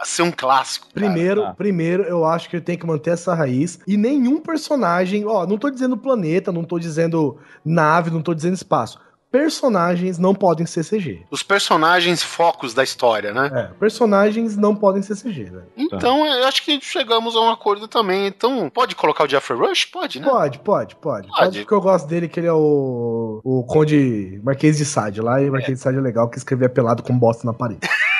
a 0.00 0.04
ser 0.04 0.22
um 0.22 0.32
clássico. 0.32 0.86
cara. 0.86 1.06
Primeiro, 1.06 1.42
tá. 1.42 1.54
primeiro, 1.54 2.02
eu 2.04 2.24
acho 2.24 2.48
que 2.48 2.56
ele 2.56 2.64
tem 2.64 2.76
que 2.76 2.86
manter 2.86 3.10
essa 3.10 3.34
raiz. 3.34 3.78
E 3.86 3.96
nenhum 3.96 4.40
personagem, 4.40 5.26
ó, 5.26 5.46
não 5.46 5.58
tô 5.58 5.70
dizendo 5.70 5.96
planeta, 5.96 6.25
não 6.52 6.64
tô 6.64 6.78
dizendo 6.78 7.38
nave, 7.64 8.10
não 8.10 8.22
tô 8.22 8.34
dizendo 8.34 8.54
espaço. 8.54 8.98
Personagens 9.30 10.18
não 10.18 10.34
podem 10.34 10.64
ser 10.64 10.84
CG. 10.84 11.26
Os 11.30 11.42
personagens 11.42 12.22
focos 12.22 12.72
da 12.72 12.82
história, 12.82 13.34
né? 13.34 13.50
É, 13.52 13.62
personagens 13.78 14.56
não 14.56 14.74
podem 14.74 15.02
ser 15.02 15.16
CG, 15.16 15.44
velho. 15.44 15.66
Então, 15.76 16.24
eu 16.24 16.46
acho 16.46 16.62
que 16.62 16.80
chegamos 16.80 17.36
a 17.36 17.40
um 17.40 17.50
acordo 17.50 17.88
também. 17.88 18.28
Então, 18.28 18.70
pode 18.70 18.94
colocar 18.94 19.24
o 19.24 19.28
Jeffrey 19.28 19.58
Rush? 19.58 19.84
Pode, 19.86 20.20
né? 20.20 20.26
Pode, 20.26 20.58
pode, 20.60 20.96
pode. 20.96 21.28
Pode. 21.28 21.38
Pode, 21.38 21.58
porque 21.58 21.74
eu 21.74 21.80
gosto 21.80 22.06
dele, 22.06 22.28
que 22.28 22.40
ele 22.40 22.46
é 22.46 22.52
o, 22.52 23.40
o 23.44 23.64
Conde 23.64 24.40
Marquês 24.42 24.78
de 24.78 24.84
Sade 24.84 25.20
lá, 25.20 25.42
e 25.42 25.50
Marquês 25.50 25.76
de 25.76 25.82
Sade 25.82 25.98
é 25.98 26.00
legal, 26.00 26.30
que 26.30 26.38
escrevia 26.38 26.68
pelado 26.68 27.02
com 27.02 27.16
bosta 27.18 27.46
na 27.46 27.52
parede. 27.52 27.80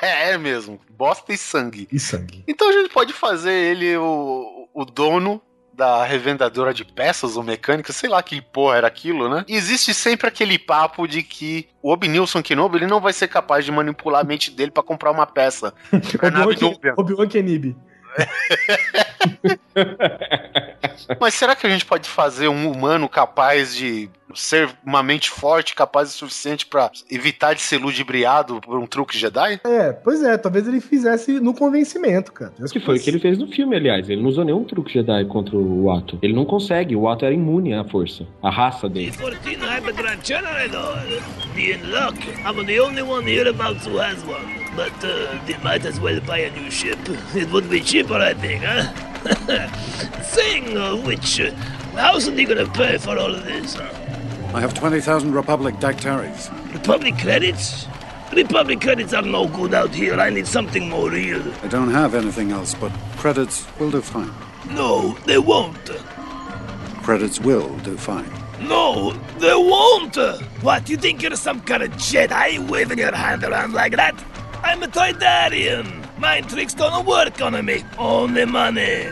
É 0.00 0.38
mesmo. 0.38 0.80
Bosta 0.96 1.32
e 1.32 1.36
sangue. 1.36 1.88
E 1.90 1.98
sangue. 1.98 2.44
Então 2.46 2.68
a 2.68 2.72
gente 2.72 2.90
pode 2.90 3.12
fazer 3.12 3.52
ele 3.52 3.96
o, 3.96 4.68
o 4.72 4.84
dono 4.84 5.42
da 5.76 6.04
revendedora 6.04 6.72
de 6.72 6.84
peças 6.84 7.36
ou 7.36 7.42
mecânica, 7.42 7.92
sei 7.92 8.08
lá 8.08 8.22
que 8.22 8.40
porra 8.40 8.76
era 8.76 8.86
aquilo, 8.86 9.28
né? 9.28 9.44
E 9.48 9.56
existe 9.56 9.92
sempre 9.92 10.28
aquele 10.28 10.58
papo 10.58 11.06
de 11.06 11.22
que 11.22 11.68
o 11.82 11.90
Obnilson 11.92 12.42
Kenobi 12.42 12.78
ele 12.78 12.86
não 12.86 13.00
vai 13.00 13.12
ser 13.12 13.28
capaz 13.28 13.64
de 13.64 13.72
manipular 13.72 14.20
a 14.20 14.24
mente 14.24 14.50
dele 14.50 14.70
pra 14.70 14.82
comprar 14.82 15.10
uma 15.10 15.26
peça. 15.26 15.72
Ken- 15.90 16.92
Obi-Wan 16.96 17.28
Kenobi. 17.28 17.76
Mas 21.20 21.34
será 21.34 21.54
que 21.54 21.66
a 21.66 21.70
gente 21.70 21.84
pode 21.84 22.08
fazer 22.08 22.48
um 22.48 22.70
humano 22.70 23.08
capaz 23.08 23.74
de 23.74 24.08
ser 24.34 24.68
uma 24.84 25.02
mente 25.02 25.30
forte, 25.30 25.74
capaz 25.74 26.08
o 26.08 26.12
suficiente 26.12 26.66
pra 26.66 26.90
evitar 27.10 27.54
de 27.54 27.62
ser 27.62 27.78
ludibriado 27.78 28.60
por 28.60 28.78
um 28.78 28.86
truque 28.86 29.16
Jedi? 29.16 29.60
É, 29.64 29.92
pois 29.92 30.22
é, 30.22 30.36
talvez 30.36 30.66
ele 30.66 30.80
fizesse 30.80 31.38
no 31.40 31.54
convencimento, 31.54 32.32
cara. 32.32 32.52
Que 32.72 32.80
foi 32.80 32.96
o 32.96 33.00
que 33.00 33.10
ele 33.10 33.20
fez 33.20 33.38
no 33.38 33.46
filme, 33.46 33.76
aliás. 33.76 34.08
Ele 34.08 34.20
não 34.20 34.28
usou 34.28 34.44
nenhum 34.44 34.64
truque 34.64 34.92
Jedi 34.92 35.24
contra 35.26 35.56
o 35.56 35.90
Ato. 35.90 36.18
Ele 36.22 36.32
não 36.32 36.44
consegue. 36.44 36.96
O 36.96 37.08
Ato 37.08 37.24
era 37.24 37.34
imune 37.34 37.74
à 37.74 37.84
força. 37.84 38.26
A 38.42 38.50
raça 38.50 38.88
dele. 38.88 39.12
14 39.12 39.54
had 39.64 39.84
the 39.84 39.92
Grand 39.92 40.24
Generator. 40.24 41.22
Be 41.54 41.72
in 41.72 41.90
luck. 41.90 42.16
I'm 42.44 42.64
the 42.66 42.80
only 42.80 43.02
one 43.02 43.26
hereabouts 43.26 43.86
who 43.86 43.98
has 43.98 44.22
one. 44.24 44.64
But 44.74 44.92
uh, 45.04 45.38
they 45.46 45.56
might 45.62 45.86
as 45.86 46.00
well 46.00 46.20
buy 46.20 46.38
a 46.38 46.50
new 46.50 46.70
ship. 46.70 46.98
It 47.34 47.50
would 47.52 47.68
be 47.70 47.80
cheaper, 47.80 48.16
I 48.16 48.34
think, 48.34 48.64
huh? 48.64 49.13
Saying 50.22 50.76
of 50.76 51.06
which, 51.06 51.40
uh, 51.40 51.50
how's 51.94 52.26
he 52.26 52.44
gonna 52.44 52.68
pay 52.68 52.98
for 52.98 53.18
all 53.18 53.34
of 53.34 53.44
this? 53.44 53.76
I 53.76 54.60
have 54.60 54.74
20,000 54.74 55.32
Republic 55.32 55.80
Dactaries. 55.80 56.50
Republic 56.72 57.16
credits? 57.18 57.86
Republic 58.32 58.80
credits 58.80 59.12
are 59.12 59.22
no 59.22 59.48
good 59.48 59.74
out 59.74 59.94
here. 59.94 60.20
I 60.20 60.30
need 60.30 60.46
something 60.46 60.88
more 60.88 61.10
real. 61.10 61.42
I 61.62 61.68
don't 61.68 61.90
have 61.90 62.14
anything 62.14 62.52
else, 62.52 62.74
but 62.74 62.92
credits 63.16 63.66
will 63.78 63.90
do 63.90 64.00
fine. 64.00 64.32
No, 64.70 65.12
they 65.26 65.38
won't. 65.38 65.90
Credits 67.02 67.40
will 67.40 67.76
do 67.78 67.96
fine. 67.96 68.30
No, 68.60 69.12
they 69.38 69.54
won't! 69.54 70.16
What, 70.62 70.88
you 70.88 70.96
think 70.96 71.22
you're 71.22 71.36
some 71.36 71.60
kind 71.60 71.82
of 71.82 71.90
Jedi 71.92 72.68
waving 72.68 72.98
your 72.98 73.14
hand 73.14 73.44
around 73.44 73.72
like 73.72 73.96
that? 73.96 74.14
I'm 74.62 74.82
a 74.82 74.86
Toydarian! 74.86 76.03
Mind 76.16 76.46
tricks 76.48 76.74
don't 76.74 77.04
work 77.06 77.42
on 77.42 77.60
me. 77.62 77.84
Only 77.98 78.46
money. 78.46 79.10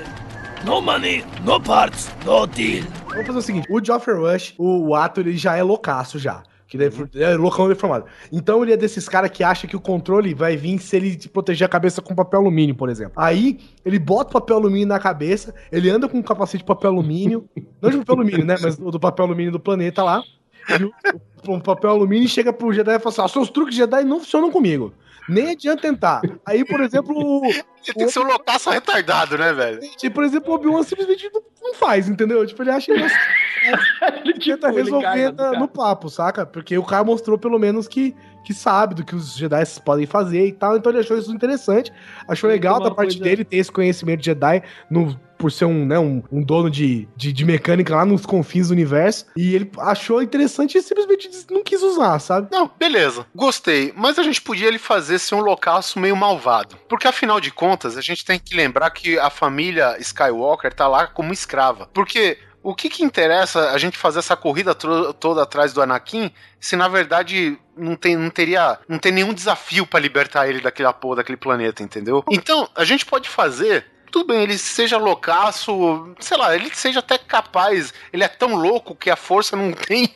No 0.65 0.81
money, 0.81 1.25
no 1.45 1.61
parts, 1.61 2.09
no 2.25 2.47
deal. 2.47 2.85
Vamos 3.09 3.27
fazer 3.27 3.39
o 3.39 3.43
seguinte: 3.43 3.67
o 3.69 3.85
Geoffrey 3.85 4.17
Rush, 4.17 4.55
o 4.57 4.95
ato, 4.95 5.21
ele 5.21 5.37
já 5.37 5.57
é 5.57 5.63
loucaço 5.65 6.17
já. 6.17 6.45
Que 6.69 6.77
ele 6.77 6.85
é, 6.85 7.23
é 7.33 7.37
loucão 7.37 7.69
deformado. 7.69 8.07
Então 8.31 8.63
ele 8.63 8.73
é 8.73 8.77
desses 8.77 9.09
caras 9.09 9.31
que 9.31 9.43
acha 9.43 9.67
que 9.67 9.77
o 9.77 9.81
controle 9.81 10.33
vai 10.33 10.57
vir 10.57 10.79
se 10.79 10.97
ele 10.97 11.17
te 11.17 11.29
proteger 11.29 11.67
a 11.67 11.69
cabeça 11.69 12.01
com 12.01 12.15
papel 12.15 12.41
alumínio, 12.41 12.75
por 12.75 12.89
exemplo. 12.89 13.15
Aí 13.17 13.59
ele 13.85 13.99
bota 13.99 14.31
o 14.31 14.41
papel 14.41 14.57
alumínio 14.57 14.87
na 14.87 15.01
cabeça, 15.01 15.53
ele 15.73 15.91
anda 15.91 16.09
com 16.09 16.19
um 16.19 16.23
capacete 16.23 16.59
de 16.59 16.65
papel 16.65 16.93
alumínio, 16.93 17.49
não 17.83 17.91
de 17.91 17.99
papel 17.99 18.15
alumínio, 18.15 18.47
né? 18.47 18.57
Mas 18.63 18.77
do 18.77 19.01
papel 19.01 19.27
alumínio 19.27 19.51
do 19.51 19.61
planeta 19.61 20.05
lá. 20.05 20.23
E 20.69 21.51
o, 21.51 21.61
papel 21.61 21.91
alumínio 21.91 22.29
chega 22.29 22.53
pro 22.53 22.73
Jedi 22.73 22.95
e 22.95 22.99
fala 23.01 23.11
assim: 23.11 23.21
ó, 23.23 23.29
seus 23.29 23.51
truques 23.51 23.75
Jedi 23.75 24.05
não 24.05 24.21
funcionam 24.21 24.51
comigo. 24.51 24.95
Nem 25.29 25.51
adianta 25.53 25.83
tentar. 25.83 26.21
Aí, 26.47 26.65
por 26.65 26.81
exemplo, 26.81 27.43
Ele 27.45 27.63
tem 27.95 28.07
que 28.07 28.13
ser 28.13 28.21
um 28.21 28.27
loucaço 28.27 28.71
retardado, 28.71 29.39
né, 29.39 29.53
velho? 29.53 29.81
tipo, 29.97 30.15
por 30.15 30.25
exemplo, 30.25 30.51
o 30.53 30.55
Obi-Wan 30.57 30.83
simplesmente 30.83 31.31
não, 31.33 31.43
não 31.63 31.75
faz, 31.75 32.09
entendeu? 32.09 32.45
Tipo, 32.47 32.63
ele 32.63 32.71
acha 32.71 32.87
que 32.87 32.93
ele 32.93 33.09
tenta 34.35 34.39
Tipo, 34.41 34.67
ele 34.69 34.83
resolver 34.83 35.33
na- 35.33 35.33
cara. 35.33 35.59
no 35.59 35.69
papo, 35.69 36.09
saca? 36.09 36.45
Porque 36.45 36.77
o 36.77 36.85
cara 36.85 37.05
mostrou 37.05 37.39
pelo 37.39 37.59
menos 37.59 37.87
que, 37.87 38.15
que 38.45 38.53
sabe 38.53 38.95
do 38.95 39.05
que 39.05 39.15
os 39.15 39.37
Jedi 39.37 39.63
podem 39.85 40.07
fazer 40.07 40.47
e 40.47 40.53
tal, 40.53 40.77
então 40.77 40.91
ele 40.91 41.01
achou 41.01 41.17
isso 41.17 41.33
interessante. 41.33 41.93
Achou 42.27 42.51
legal 42.51 42.81
da 42.81 42.91
parte 42.91 43.13
coisa- 43.19 43.25
dele 43.25 43.45
ter 43.45 43.59
esse 43.59 43.71
conhecimento 43.71 44.21
de 44.21 44.27
Jedi 44.27 44.63
no, 44.91 45.19
por 45.43 45.51
ser 45.51 45.65
um, 45.65 45.85
né, 45.85 45.99
um, 45.99 46.23
um 46.31 46.41
dono 46.41 46.71
de, 46.71 47.09
de, 47.17 47.33
de 47.33 47.45
mecânica 47.45 47.97
lá 47.97 48.05
nos 48.05 48.25
confins 48.25 48.69
do 48.69 48.71
universo. 48.71 49.27
E 49.37 49.57
ele 49.57 49.69
achou 49.77 50.23
interessante 50.23 50.79
e 50.79 50.83
simplesmente 50.83 51.29
não 51.51 51.65
quis 51.65 51.83
usar, 51.83 52.17
sabe? 52.21 52.47
Não, 52.53 52.71
beleza. 52.79 53.27
Gostei. 53.35 53.93
Mas 53.97 54.21
a 54.21 54.23
gente 54.23 54.41
podia 54.41 54.69
ele 54.69 54.79
fazer 54.79 55.19
ser 55.19 55.35
um 55.35 55.41
loucaço 55.41 55.99
meio 55.99 56.15
malvado. 56.15 56.77
Porque 56.89 57.09
afinal 57.09 57.41
de 57.41 57.51
contas, 57.51 57.97
a 57.97 58.01
gente 58.01 58.25
tem 58.25 58.39
que 58.39 58.55
lembrar 58.55 58.89
que 58.91 59.19
a 59.19 59.31
família 59.31 59.97
Skywalker 59.99 60.73
tá 60.73 60.87
lá 60.87 61.09
como 61.09 61.33
escrava. 61.33 61.89
Porque 61.93 62.39
o 62.63 62.73
que 62.73 62.89
que 62.89 63.03
interessa 63.03 63.73
a 63.73 63.79
gente 63.79 63.99
fazer 63.99 64.21
essa 64.21 64.37
corrida 64.37 64.77
toda 64.77 65.43
atrás 65.43 65.73
do 65.73 65.83
Anakin 65.83 66.31
se 66.61 66.77
na 66.77 66.87
verdade 66.87 67.59
não 67.77 67.97
tem, 67.97 68.15
não 68.15 68.31
teria, 68.31 68.79
não 68.89 69.01
tem 69.01 69.11
nenhum 69.11 69.35
desafio 69.35 69.85
pra 69.85 69.99
libertar 69.99 70.49
ele 70.49 70.61
daquela 70.61 70.93
porra 70.93 71.17
daquele 71.17 71.37
planeta, 71.37 71.83
entendeu? 71.83 72.23
Então, 72.31 72.69
a 72.77 72.85
gente 72.85 73.05
pode 73.05 73.29
fazer 73.29 73.85
tudo 74.13 74.27
bem, 74.27 74.43
ele 74.43 74.59
seja 74.59 74.99
loucaço, 74.99 76.15
sei 76.21 76.37
lá, 76.37 76.55
ele 76.55 76.69
seja 76.75 76.99
até 76.99 77.17
capaz, 77.17 77.95
ele 78.13 78.23
é 78.23 78.29
tão 78.29 78.55
louco 78.55 78.95
que 78.95 79.09
a 79.09 79.17
força 79.17 79.57
não 79.57 79.73
tem 79.89 80.09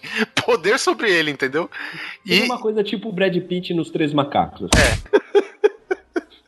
poder 0.45 0.79
sobre 0.79 1.11
ele, 1.11 1.31
entendeu? 1.31 1.69
E 2.25 2.41
E, 2.41 2.43
uma 2.43 2.61
coisa 2.61 2.85
tipo 2.85 3.09
o 3.09 3.13
Brad 3.13 3.35
Pitt 3.41 3.73
nos 3.73 3.91
Três 3.91 4.13
Macacos. 4.13 4.69
É. 4.77 5.47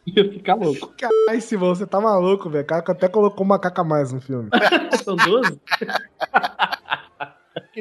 Ia 0.07 0.31
ficar 0.31 0.55
louco. 0.55 0.93
Ai, 1.29 1.41
Simão, 1.41 1.75
você 1.75 1.87
tá 1.87 2.01
maluco, 2.01 2.49
velho. 2.49 2.65
O 2.65 2.67
cara 2.67 2.83
até 2.87 3.09
colocou 3.09 3.45
uma 3.45 3.59
caca 3.59 3.83
a 3.83 3.85
mais 3.85 4.11
no 4.11 4.21
filme. 4.21 4.49
São 5.05 5.17
12? 5.17 5.61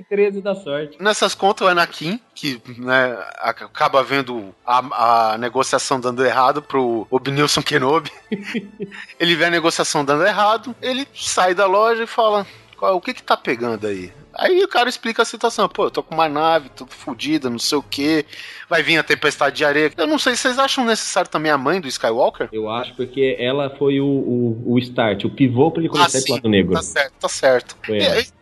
Que 0.02 0.03
13 0.07 0.41
da 0.41 0.53
sorte. 0.53 0.98
Nessas 1.02 1.34
contas, 1.34 1.65
o 1.68 1.69
Anakin, 1.69 2.19
que 2.36 2.61
né, 2.78 3.18
acaba 3.40 4.03
vendo 4.03 4.53
a, 4.65 5.32
a 5.34 5.38
negociação 5.38 5.99
dando 5.99 6.24
errado 6.26 6.61
pro 6.61 7.07
Obnilson 7.10 7.61
Kenobi, 7.64 8.11
ele 9.19 9.36
vê 9.36 9.45
a 9.45 9.49
negociação 9.49 10.06
dando 10.06 10.26
errado, 10.26 10.76
ele 10.82 11.07
sai 11.15 11.53
da 11.56 11.65
loja 11.65 12.03
e 12.03 12.07
fala: 12.07 12.45
"Qual- 12.78 12.95
o 12.95 13.02
que 13.02 13.14
que 13.14 13.24
tá 13.24 13.36
pegando 13.36 13.88
aí? 13.88 14.14
Aí 14.40 14.64
o 14.64 14.68
cara 14.68 14.88
explica 14.88 15.24
a 15.24 15.26
situação, 15.26 15.68
pô, 15.68 15.86
eu 15.86 15.91
tô 15.91 16.03
com 16.03 16.14
uma 16.14 16.30
nave, 16.30 16.69
tudo 16.69 16.91
fodida, 16.94 17.49
não 17.49 17.57
sei 17.57 17.76
o 17.80 17.82
que, 17.82 18.24
vai 18.69 18.84
vir 18.84 18.98
a 18.98 19.03
tempestade 19.03 19.56
de 19.56 19.65
areia. 19.65 19.91
Eu 19.98 20.07
não 20.07 20.19
sei, 20.19 20.35
vocês 20.35 20.60
acham 20.60 20.84
necessário 20.85 21.30
também 21.30 21.52
a 21.52 21.57
mãe 21.57 21.80
do 21.80 21.88
Skywalker? 21.88 22.49
Eu 22.52 22.69
acho 22.69 22.94
porque 22.95 23.35
ela 23.39 23.69
foi 23.69 23.99
o, 23.99 24.06
o, 24.06 24.73
o 24.73 24.80
start, 24.80 25.23
o 25.26 25.30
pivô 25.30 25.72
pra 25.72 25.81
ele 25.81 25.89
conhecer 25.89 26.23
Ah, 26.27 26.31
o 26.31 26.35
lado 26.35 26.49
negro. 26.49 26.73
Tá 26.73 26.81
certo, 26.81 27.14
tá 27.19 27.30
certo. 27.30 27.76
E, 27.89 27.94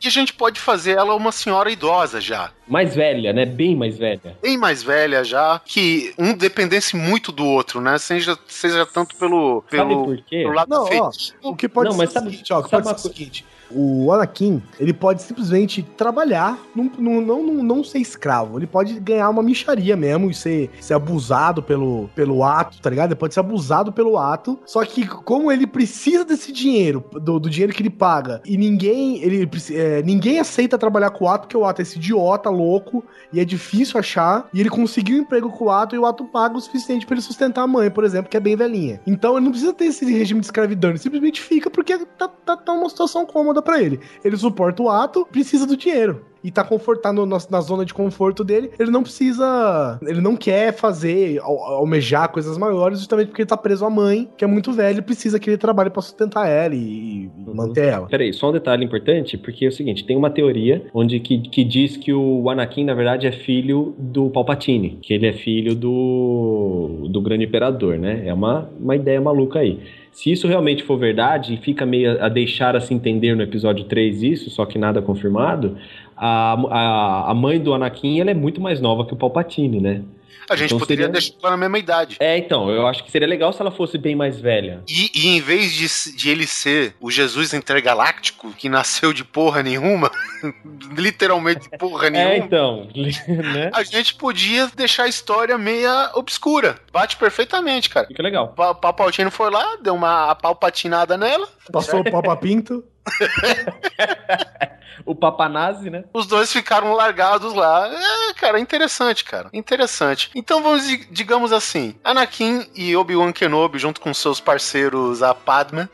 e 0.04 0.08
a 0.08 0.12
gente 0.12 0.34
pode 0.34 0.60
fazer 0.60 0.94
ela 0.98 1.14
uma 1.16 1.32
senhora 1.32 1.70
idosa 1.72 2.20
já. 2.20 2.52
Mais 2.68 2.96
velha, 2.96 3.32
né? 3.32 3.46
Bem 3.46 3.76
mais 3.76 3.98
velha. 3.98 4.36
bem 4.42 4.58
mais 4.58 4.82
velha 4.82 5.24
já, 5.24 5.62
que 5.64 6.14
um 6.18 6.34
dependesse 6.34 6.96
muito 6.96 7.32
do 7.32 7.46
outro, 7.46 7.80
né? 7.80 7.98
Seja, 8.00 8.36
seja 8.48 8.86
tanto 8.88 9.16
pelo, 9.18 9.64
Sabe 9.70 9.90
pelo, 9.94 10.06
por 10.06 10.18
quê? 10.24 10.38
pelo 10.42 10.54
lado 10.54 10.70
Não, 10.70 10.86
ó. 10.92 11.12
O 11.44 11.56
que 11.56 11.70
pode 11.70 11.90
Não, 11.90 11.92
ser 11.94 11.98
mas 12.00 12.10
o 12.10 12.14
sabe- 12.14 12.30
seguinte, 12.32 12.54
ó, 12.54 12.60
o 12.60 12.64
que 12.64 12.70
sabe 12.72 12.84
pode 12.84 13.02
ser 13.02 13.08
o 13.08 13.12
seguinte. 13.12 13.46
O 13.70 14.12
Anakin, 14.12 14.62
ele 14.80 14.94
pode 14.94 15.24
simplesmente 15.24 15.82
trabalhar, 15.82 16.58
num, 16.76 16.90
num- 17.00 17.22
não, 17.22 17.44
não, 17.44 17.64
não 17.64 17.84
ser 17.84 17.98
escravo. 18.00 18.60
Ele 18.60 18.68
pode 18.68 19.00
ganhar 19.00 19.28
uma 19.30 19.42
micharia 19.42 19.96
mesmo 19.96 20.15
e 20.30 20.34
ser, 20.34 20.70
ser 20.80 20.94
abusado 20.94 21.62
pelo, 21.62 22.10
pelo 22.16 22.44
ato, 22.44 22.82
tá 22.82 22.90
ligado? 22.90 23.12
Ele 23.12 23.20
pode 23.20 23.34
ser 23.34 23.40
abusado 23.40 23.92
pelo 23.92 24.18
ato. 24.18 24.60
Só 24.66 24.84
que, 24.86 25.08
como 25.08 25.52
ele 25.52 25.68
precisa 25.68 26.24
desse 26.26 26.52
dinheiro, 26.52 27.04
do, 27.14 27.40
do 27.40 27.50
dinheiro 27.50 27.74
que 27.74 27.82
ele 27.82 27.90
paga, 27.90 28.42
e 28.46 28.58
ninguém 28.58 29.22
ele, 29.22 29.50
é, 29.72 30.02
ninguém 30.02 30.40
aceita 30.40 30.78
trabalhar 30.78 31.12
com 31.12 31.26
o 31.26 31.28
ato, 31.28 31.42
porque 31.42 31.58
o 31.58 31.66
ato 31.66 31.82
é 31.82 31.84
esse 31.84 31.98
idiota 31.98 32.50
louco 32.50 33.04
e 33.32 33.40
é 33.40 33.46
difícil 33.46 34.00
achar. 34.00 34.48
E 34.54 34.60
ele 34.60 34.70
conseguiu 34.70 35.18
um 35.18 35.22
emprego 35.22 35.50
com 35.50 35.66
o 35.66 35.70
ato 35.70 35.96
e 35.96 36.00
o 36.00 36.06
ato 36.06 36.26
paga 36.26 36.58
o 36.58 36.62
suficiente 36.62 37.06
pra 37.06 37.16
ele 37.16 37.22
sustentar 37.22 37.64
a 37.64 37.68
mãe, 37.68 37.90
por 37.90 38.04
exemplo, 38.04 38.30
que 38.30 38.38
é 38.38 38.40
bem 38.40 38.56
velhinha. 38.56 39.02
Então 39.06 39.36
ele 39.36 39.46
não 39.46 39.52
precisa 39.52 39.74
ter 39.74 39.86
esse 39.86 40.06
regime 40.06 40.40
de 40.40 40.48
escravidão, 40.48 40.92
ele 40.92 41.00
simplesmente 41.00 41.42
fica 41.42 41.70
porque 41.70 41.98
tá, 42.18 42.28
tá, 42.28 42.58
tá 42.58 42.72
uma 42.74 42.90
situação 42.90 43.26
cômoda 43.26 43.62
pra 43.62 43.82
ele. 43.82 44.00
Ele 44.24 44.38
suporta 44.38 44.82
o 44.82 44.90
ato, 44.90 45.26
precisa 45.32 45.66
do 45.66 45.78
dinheiro. 45.78 46.26
E 46.46 46.52
tá 46.52 46.64
confortado 46.64 47.26
na, 47.26 47.38
na 47.50 47.62
zona 47.62 47.84
de 47.84 47.94
conforto 47.94 48.44
dele, 48.44 48.70
ele 48.80 48.92
não 48.92 49.02
precisa. 49.02 49.98
Ele 50.06 50.22
não 50.22 50.36
quer 50.36 50.74
fazer, 50.74 51.40
al- 51.42 51.58
almejar 51.78 52.30
coisas 52.32 52.58
maiores, 52.58 53.00
justamente 53.00 53.28
porque 53.28 53.42
ele 53.42 53.50
tá 53.50 53.58
preso 53.58 53.84
à 53.86 53.90
mãe, 53.90 54.30
que 54.38 54.44
é 54.44 54.48
muito 54.48 54.72
velha, 54.72 55.00
e 55.00 55.02
precisa 55.02 55.40
que 55.40 55.50
ele 55.50 55.58
trabalhe 55.58 55.90
pra 55.90 56.02
sustentar 56.02 56.48
ela 56.48 56.76
e, 56.76 56.78
e 56.78 57.32
manter 57.54 57.86
ela. 57.88 58.08
Peraí, 58.08 58.32
só 58.34 58.50
um 58.50 58.54
detalhe 58.54 58.86
importante, 58.86 59.38
porque 59.38 59.66
é 59.66 59.68
o 59.70 59.72
seguinte, 59.72 60.06
tem 60.06 60.16
uma 60.16 60.30
teoria 60.30 60.86
onde 60.94 61.20
que, 61.20 61.40
que 61.40 61.64
diz 61.64 61.98
que 61.98 62.14
o 62.14 62.50
Anakin, 62.50 62.84
na 62.86 62.94
verdade, 62.94 63.26
é 63.28 63.32
filho 63.32 63.96
do 63.98 64.30
Palpatine, 64.30 65.00
que 65.02 65.14
ele 65.14 65.26
é 65.28 65.34
filho 65.34 65.74
do, 65.76 67.08
do 67.10 67.22
Grande 67.22 67.46
Imperador, 67.46 67.98
né? 67.98 68.24
É 68.26 68.34
uma, 68.34 68.70
uma 68.80 68.96
ideia 68.96 69.20
maluca 69.20 69.60
aí. 69.60 69.80
Se 70.12 70.32
isso 70.32 70.48
realmente 70.48 70.82
for 70.82 70.98
verdade, 70.98 71.54
e 71.56 71.58
fica 71.58 71.86
meio 71.86 72.24
a 72.24 72.30
deixar 72.30 72.74
a 72.74 72.80
se 72.80 72.94
entender 72.94 73.36
no 73.36 73.44
episódio 73.44 73.84
3 73.84 74.24
isso, 74.24 74.50
só 74.50 74.66
que 74.66 74.78
nada 74.78 75.02
confirmado, 75.02 75.76
a, 76.18 76.54
a, 76.54 77.32
a 77.32 77.34
mãe 77.34 77.60
do 77.60 77.74
Anakin, 77.74 78.20
ela 78.22 78.32
é 78.32 78.34
muito 78.36 78.62
mais 78.62 78.80
nova 78.80 79.06
que 79.06 79.14
o 79.14 79.18
Palpatine, 79.18 79.80
né? 79.82 80.02
A 80.48 80.56
gente 80.56 80.68
então 80.68 80.78
poderia 80.80 81.06
seria- 81.06 81.12
deixar 81.20 81.34
ela 81.42 81.52
na 81.52 81.58
mesma 81.58 81.80
idade. 81.80 82.18
É, 82.20 82.38
então, 82.38 82.70
eu 82.70 82.86
acho 82.86 83.04
que 83.04 83.10
seria 83.10 83.28
legal 83.28 83.52
se 83.52 83.60
ela 83.60 83.72
fosse 83.72 83.98
bem 83.98 84.16
mais 84.16 84.40
velha. 84.40 84.84
E, 84.88 85.10
e 85.16 85.28
em 85.36 85.42
vez 85.42 85.74
de, 85.74 86.16
de 86.16 86.30
ele 86.30 86.46
ser 86.46 86.94
o 87.02 87.10
Jesus 87.10 87.52
intergaláctico, 87.52 88.54
que 88.54 88.70
nasceu 88.70 89.12
de 89.12 89.24
porra 89.24 89.64
nenhuma, 89.64 90.12
literalmente 90.96 91.70
de 91.70 91.78
porra 91.78 92.12
nenhuma, 92.12 92.34
É, 92.34 92.38
então, 92.38 92.88
né? 93.28 93.72
a 93.74 93.84
gente 93.84 94.14
podia 94.16 94.68
deixar 94.76 95.04
a 95.04 95.08
história 95.08 95.58
meia 95.58 96.12
obscura. 96.14 96.76
Bate 96.94 97.18
perfeitamente, 97.18 97.90
cara. 97.90 98.06
Fica 98.08 98.22
legal. 98.22 98.54
O 98.56 98.76
Palpatine 98.76 99.32
foi 99.32 99.50
lá, 99.50 99.78
deu 99.82 99.96
uma 99.96 100.36
palpatinada 100.36 101.18
nela, 101.18 101.48
Passou 101.72 102.02
o 102.02 102.12
Papa 102.12 102.36
Pinto. 102.38 102.84
O 105.06 105.14
Papanazi, 105.14 105.90
né? 105.90 106.04
Os 106.14 106.26
dois 106.26 106.52
ficaram 106.52 106.94
largados 106.94 107.54
lá. 107.54 107.88
É, 107.88 108.34
cara, 108.34 108.60
interessante, 108.60 109.24
cara. 109.24 109.50
Interessante. 109.54 110.32
Então 110.34 110.64
vamos, 110.64 110.88
di- 110.88 111.06
digamos 111.12 111.52
assim: 111.52 111.96
Anakin 112.04 112.68
e 112.74 112.96
Obi-Wan 112.96 113.32
Kenobi, 113.32 113.78
junto 113.78 114.02
com 114.02 114.14
seus 114.14 114.40
parceiros, 114.40 115.22
a 115.22 115.36
Padme. 115.36 115.88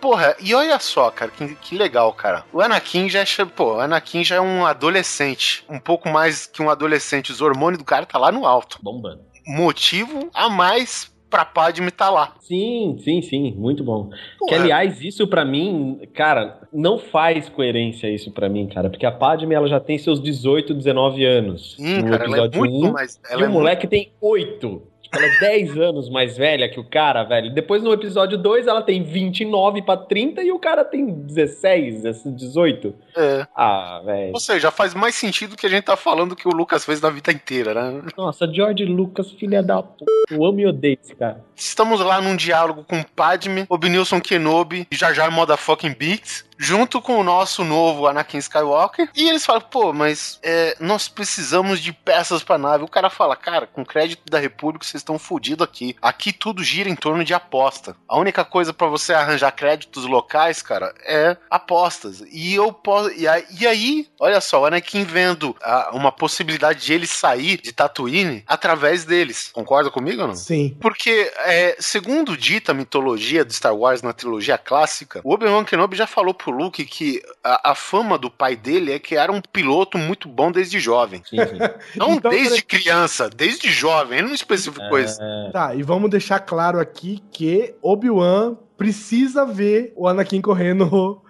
Porra, 0.00 0.34
e 0.40 0.54
olha 0.54 0.78
só, 0.80 1.10
cara, 1.10 1.30
que, 1.30 1.54
que 1.56 1.76
legal, 1.78 2.12
cara. 2.14 2.44
O 2.52 2.60
Anakin 2.60 3.08
já 3.08 3.20
é. 3.20 3.44
Pô, 3.44 3.78
Anakin 3.78 4.24
já 4.24 4.36
é 4.36 4.40
um 4.40 4.66
adolescente. 4.66 5.64
Um 5.68 5.78
pouco 5.78 6.08
mais 6.08 6.46
que 6.46 6.62
um 6.62 6.70
adolescente. 6.70 7.30
Os 7.30 7.40
hormônios 7.40 7.78
do 7.78 7.84
cara 7.84 8.06
tá 8.06 8.18
lá 8.18 8.32
no 8.32 8.46
alto. 8.46 8.78
Bombando. 8.82 9.20
Motivo 9.46 10.28
a 10.34 10.48
mais 10.48 11.10
pra 11.30 11.44
Padme 11.44 11.90
tá 11.90 12.10
lá. 12.10 12.32
Sim, 12.46 12.96
sim, 13.02 13.22
sim, 13.22 13.54
muito 13.56 13.82
bom. 13.82 14.10
Porra, 14.38 14.48
Que 14.48 14.54
aliás, 14.54 15.02
isso 15.02 15.26
pra 15.26 15.44
mim, 15.44 16.00
cara, 16.14 16.60
não 16.72 16.98
faz 16.98 17.48
coerência 17.48 18.08
isso 18.08 18.30
pra 18.30 18.48
mim, 18.48 18.66
cara, 18.68 18.88
porque 18.88 19.06
a 19.06 19.12
Padme 19.12 19.54
ela 19.54 19.66
já 19.68 19.80
tem 19.80 19.98
seus 19.98 20.20
18, 20.22 20.72
19 20.74 21.24
anos 21.24 21.74
sim, 21.76 22.02
no 22.02 22.10
cara, 22.10 22.24
ela 22.24 22.36
é 22.36 22.38
episódio 22.40 22.58
muito 22.60 22.86
1, 22.88 22.92
mais. 22.92 23.16
e 23.16 23.32
Ela 23.32 23.44
é 23.44 23.48
o 23.48 23.50
moleque 23.52 23.86
tem 23.86 24.12
8. 24.20 24.82
Tipo, 25.02 25.18
ela 25.18 25.26
é 25.26 25.38
10 25.38 25.76
anos 25.78 26.08
mais 26.10 26.36
velha 26.36 26.68
que 26.68 26.80
o 26.80 26.84
cara, 26.84 27.22
velho. 27.22 27.54
Depois 27.54 27.80
no 27.82 27.92
episódio 27.92 28.36
2 28.36 28.66
ela 28.66 28.82
tem 28.82 29.02
29 29.04 29.82
pra 29.82 29.96
30 29.96 30.42
e 30.42 30.50
o 30.50 30.58
cara 30.58 30.84
tem 30.84 31.06
16, 31.06 32.04
assim, 32.06 32.34
18. 32.34 32.88
muito- 32.88 33.06
é. 33.16 33.46
Ah, 33.56 34.02
velho. 34.04 34.32
Ou 34.34 34.40
seja, 34.40 34.70
faz 34.70 34.94
mais 34.94 35.14
sentido 35.14 35.56
que 35.56 35.64
a 35.64 35.68
gente 35.70 35.84
tá 35.84 35.96
falando 35.96 36.34
que 36.36 36.46
o 36.48 36.50
Lucas 36.50 36.84
fez 36.84 37.00
na 37.00 37.08
vida 37.08 37.30
inteira, 37.32 37.72
né? 37.92 38.02
Nossa, 38.18 38.52
George 38.52 38.84
Lucas, 38.84 39.30
filha 39.30 39.62
da 39.62 39.82
p. 39.82 40.04
Eu 40.30 40.44
amo 40.44 40.58
e 40.60 40.66
odeio 40.66 40.98
esse 41.00 41.14
cara. 41.14 41.42
Estamos 41.54 42.00
lá 42.00 42.20
num 42.20 42.35
diálogo 42.36 42.84
com 42.84 43.02
Padme, 43.02 43.66
Obnilson 43.68 44.20
Kenobi 44.20 44.86
e 44.90 44.96
Jar 44.96 45.14
Jar 45.14 45.30
Motherfucking 45.30 45.94
Beats. 45.94 46.44
Junto 46.58 47.00
com 47.00 47.18
o 47.18 47.24
nosso 47.24 47.64
novo 47.64 48.06
Anakin 48.06 48.38
Skywalker. 48.38 49.10
E 49.14 49.28
eles 49.28 49.44
falam, 49.44 49.62
pô, 49.62 49.92
mas 49.92 50.38
é, 50.42 50.76
nós 50.80 51.08
precisamos 51.08 51.80
de 51.80 51.92
peças 51.92 52.42
pra 52.42 52.58
nave. 52.58 52.84
O 52.84 52.88
cara 52.88 53.10
fala, 53.10 53.36
cara, 53.36 53.66
com 53.66 53.84
crédito 53.84 54.30
da 54.30 54.38
República 54.38 54.84
vocês 54.84 55.00
estão 55.00 55.18
fodidos 55.18 55.64
aqui. 55.64 55.96
Aqui 56.00 56.32
tudo 56.32 56.62
gira 56.62 56.88
em 56.88 56.96
torno 56.96 57.24
de 57.24 57.34
aposta. 57.34 57.96
A 58.08 58.18
única 58.18 58.44
coisa 58.44 58.72
para 58.72 58.86
você 58.86 59.12
arranjar 59.12 59.52
créditos 59.52 60.04
locais, 60.04 60.62
cara, 60.62 60.94
é 61.04 61.36
apostas. 61.50 62.22
E 62.30 62.54
eu 62.54 62.72
posso. 62.72 63.12
E 63.12 63.26
aí, 63.26 63.44
e 63.58 63.66
aí 63.66 64.08
olha 64.18 64.40
só, 64.40 64.60
o 64.60 64.66
Anakin 64.66 65.04
vendo 65.04 65.56
a, 65.62 65.90
uma 65.92 66.12
possibilidade 66.12 66.84
de 66.84 66.92
ele 66.92 67.06
sair 67.06 67.60
de 67.60 67.72
Tatooine 67.72 68.44
através 68.46 69.04
deles. 69.04 69.50
Concorda 69.52 69.90
comigo 69.90 70.22
ou 70.22 70.28
não? 70.28 70.34
Sim. 70.34 70.76
Porque, 70.80 71.32
é, 71.44 71.76
segundo 71.78 72.36
dita 72.36 72.72
a 72.72 72.74
mitologia 72.74 73.44
de 73.44 73.54
Star 73.54 73.74
Wars 73.74 74.02
na 74.02 74.12
trilogia 74.12 74.58
clássica, 74.58 75.20
o 75.24 75.32
Obi-Wan 75.32 75.64
Kenobi 75.64 75.96
já 75.96 76.06
falou 76.06 76.34
pro 76.34 76.45
Luke 76.50 76.84
que 76.84 77.22
a, 77.42 77.72
a, 77.72 77.74
fama 77.74 78.18
do 78.18 78.30
pai 78.30 78.56
dele 78.56 78.92
é 78.92 78.98
que 78.98 79.14
era 79.16 79.30
um 79.32 79.40
piloto 79.40 79.98
muito 79.98 80.28
bom 80.28 80.50
desde 80.50 80.78
jovem. 80.78 81.22
Sim, 81.28 81.36
sim. 81.36 81.58
Não 81.96 82.14
então, 82.14 82.30
desde 82.30 82.62
criança, 82.62 83.28
desde 83.28 83.70
jovem. 83.70 84.18
Ele 84.18 84.28
não 84.28 84.34
especificou 84.34 84.98
é... 84.98 85.02
isso. 85.02 85.18
Tá, 85.52 85.74
e 85.74 85.82
vamos 85.82 86.10
deixar 86.10 86.40
claro 86.40 86.80
aqui 86.80 87.22
que 87.30 87.74
Obi-Wan 87.82 88.56
precisa 88.76 89.44
ver 89.44 89.92
o 89.96 90.06
Anakin 90.06 90.40
correndo 90.40 91.22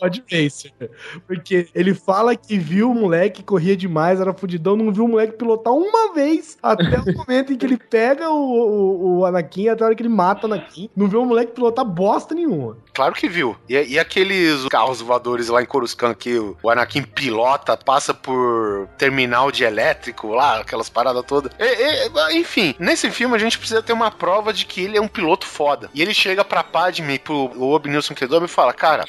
Pod 0.00 0.24
Racer. 0.30 0.72
Porque 1.26 1.68
ele 1.74 1.94
fala 1.94 2.34
que 2.34 2.58
viu 2.58 2.90
o 2.90 2.94
moleque, 2.94 3.42
corria 3.42 3.76
demais, 3.76 4.20
era 4.20 4.32
fudidão, 4.32 4.76
não 4.76 4.92
viu 4.92 5.04
o 5.04 5.08
moleque 5.08 5.34
pilotar 5.36 5.72
uma 5.72 6.14
vez 6.14 6.56
até 6.62 6.98
o 6.98 7.16
momento 7.16 7.52
em 7.52 7.56
que 7.56 7.66
ele 7.66 7.76
pega 7.76 8.30
o, 8.30 8.34
o, 8.34 9.18
o 9.18 9.26
Anakin, 9.26 9.68
até 9.68 9.84
a 9.84 9.86
hora 9.86 9.94
que 9.94 10.02
ele 10.02 10.08
mata 10.08 10.46
o 10.46 10.52
Anakin. 10.52 10.88
Não 10.96 11.06
viu 11.06 11.22
o 11.22 11.26
moleque 11.26 11.52
pilotar 11.52 11.84
bosta 11.84 12.34
nenhuma. 12.34 12.76
Claro 12.94 13.14
que 13.14 13.28
viu. 13.28 13.56
E, 13.68 13.74
e 13.74 13.98
aqueles 13.98 14.66
carros 14.68 15.00
voadores 15.00 15.48
lá 15.48 15.62
em 15.62 15.66
Coruscant 15.66 16.14
que 16.16 16.38
o 16.38 16.70
Anakin 16.70 17.02
pilota, 17.02 17.76
passa 17.76 18.14
por 18.14 18.88
terminal 18.96 19.50
de 19.52 19.64
elétrico 19.64 20.28
lá, 20.28 20.60
aquelas 20.60 20.88
paradas 20.88 21.24
todas. 21.24 21.52
E, 21.58 22.32
e, 22.32 22.38
enfim, 22.38 22.74
nesse 22.78 23.10
filme 23.10 23.34
a 23.34 23.38
gente 23.38 23.58
precisa 23.58 23.82
ter 23.82 23.92
uma 23.92 24.10
prova 24.10 24.52
de 24.52 24.66
que 24.66 24.82
ele 24.82 24.96
é 24.96 25.00
um 25.00 25.08
piloto 25.08 25.46
foda. 25.46 25.90
E 25.94 26.02
ele 26.02 26.14
chega 26.14 26.44
pra 26.44 26.64
Padme, 26.64 27.18
pro 27.18 27.50
Obi 27.60 27.90
Nilson 27.90 28.14
Kenobi 28.14 28.46
e 28.46 28.48
fala, 28.48 28.72
cara, 28.72 29.04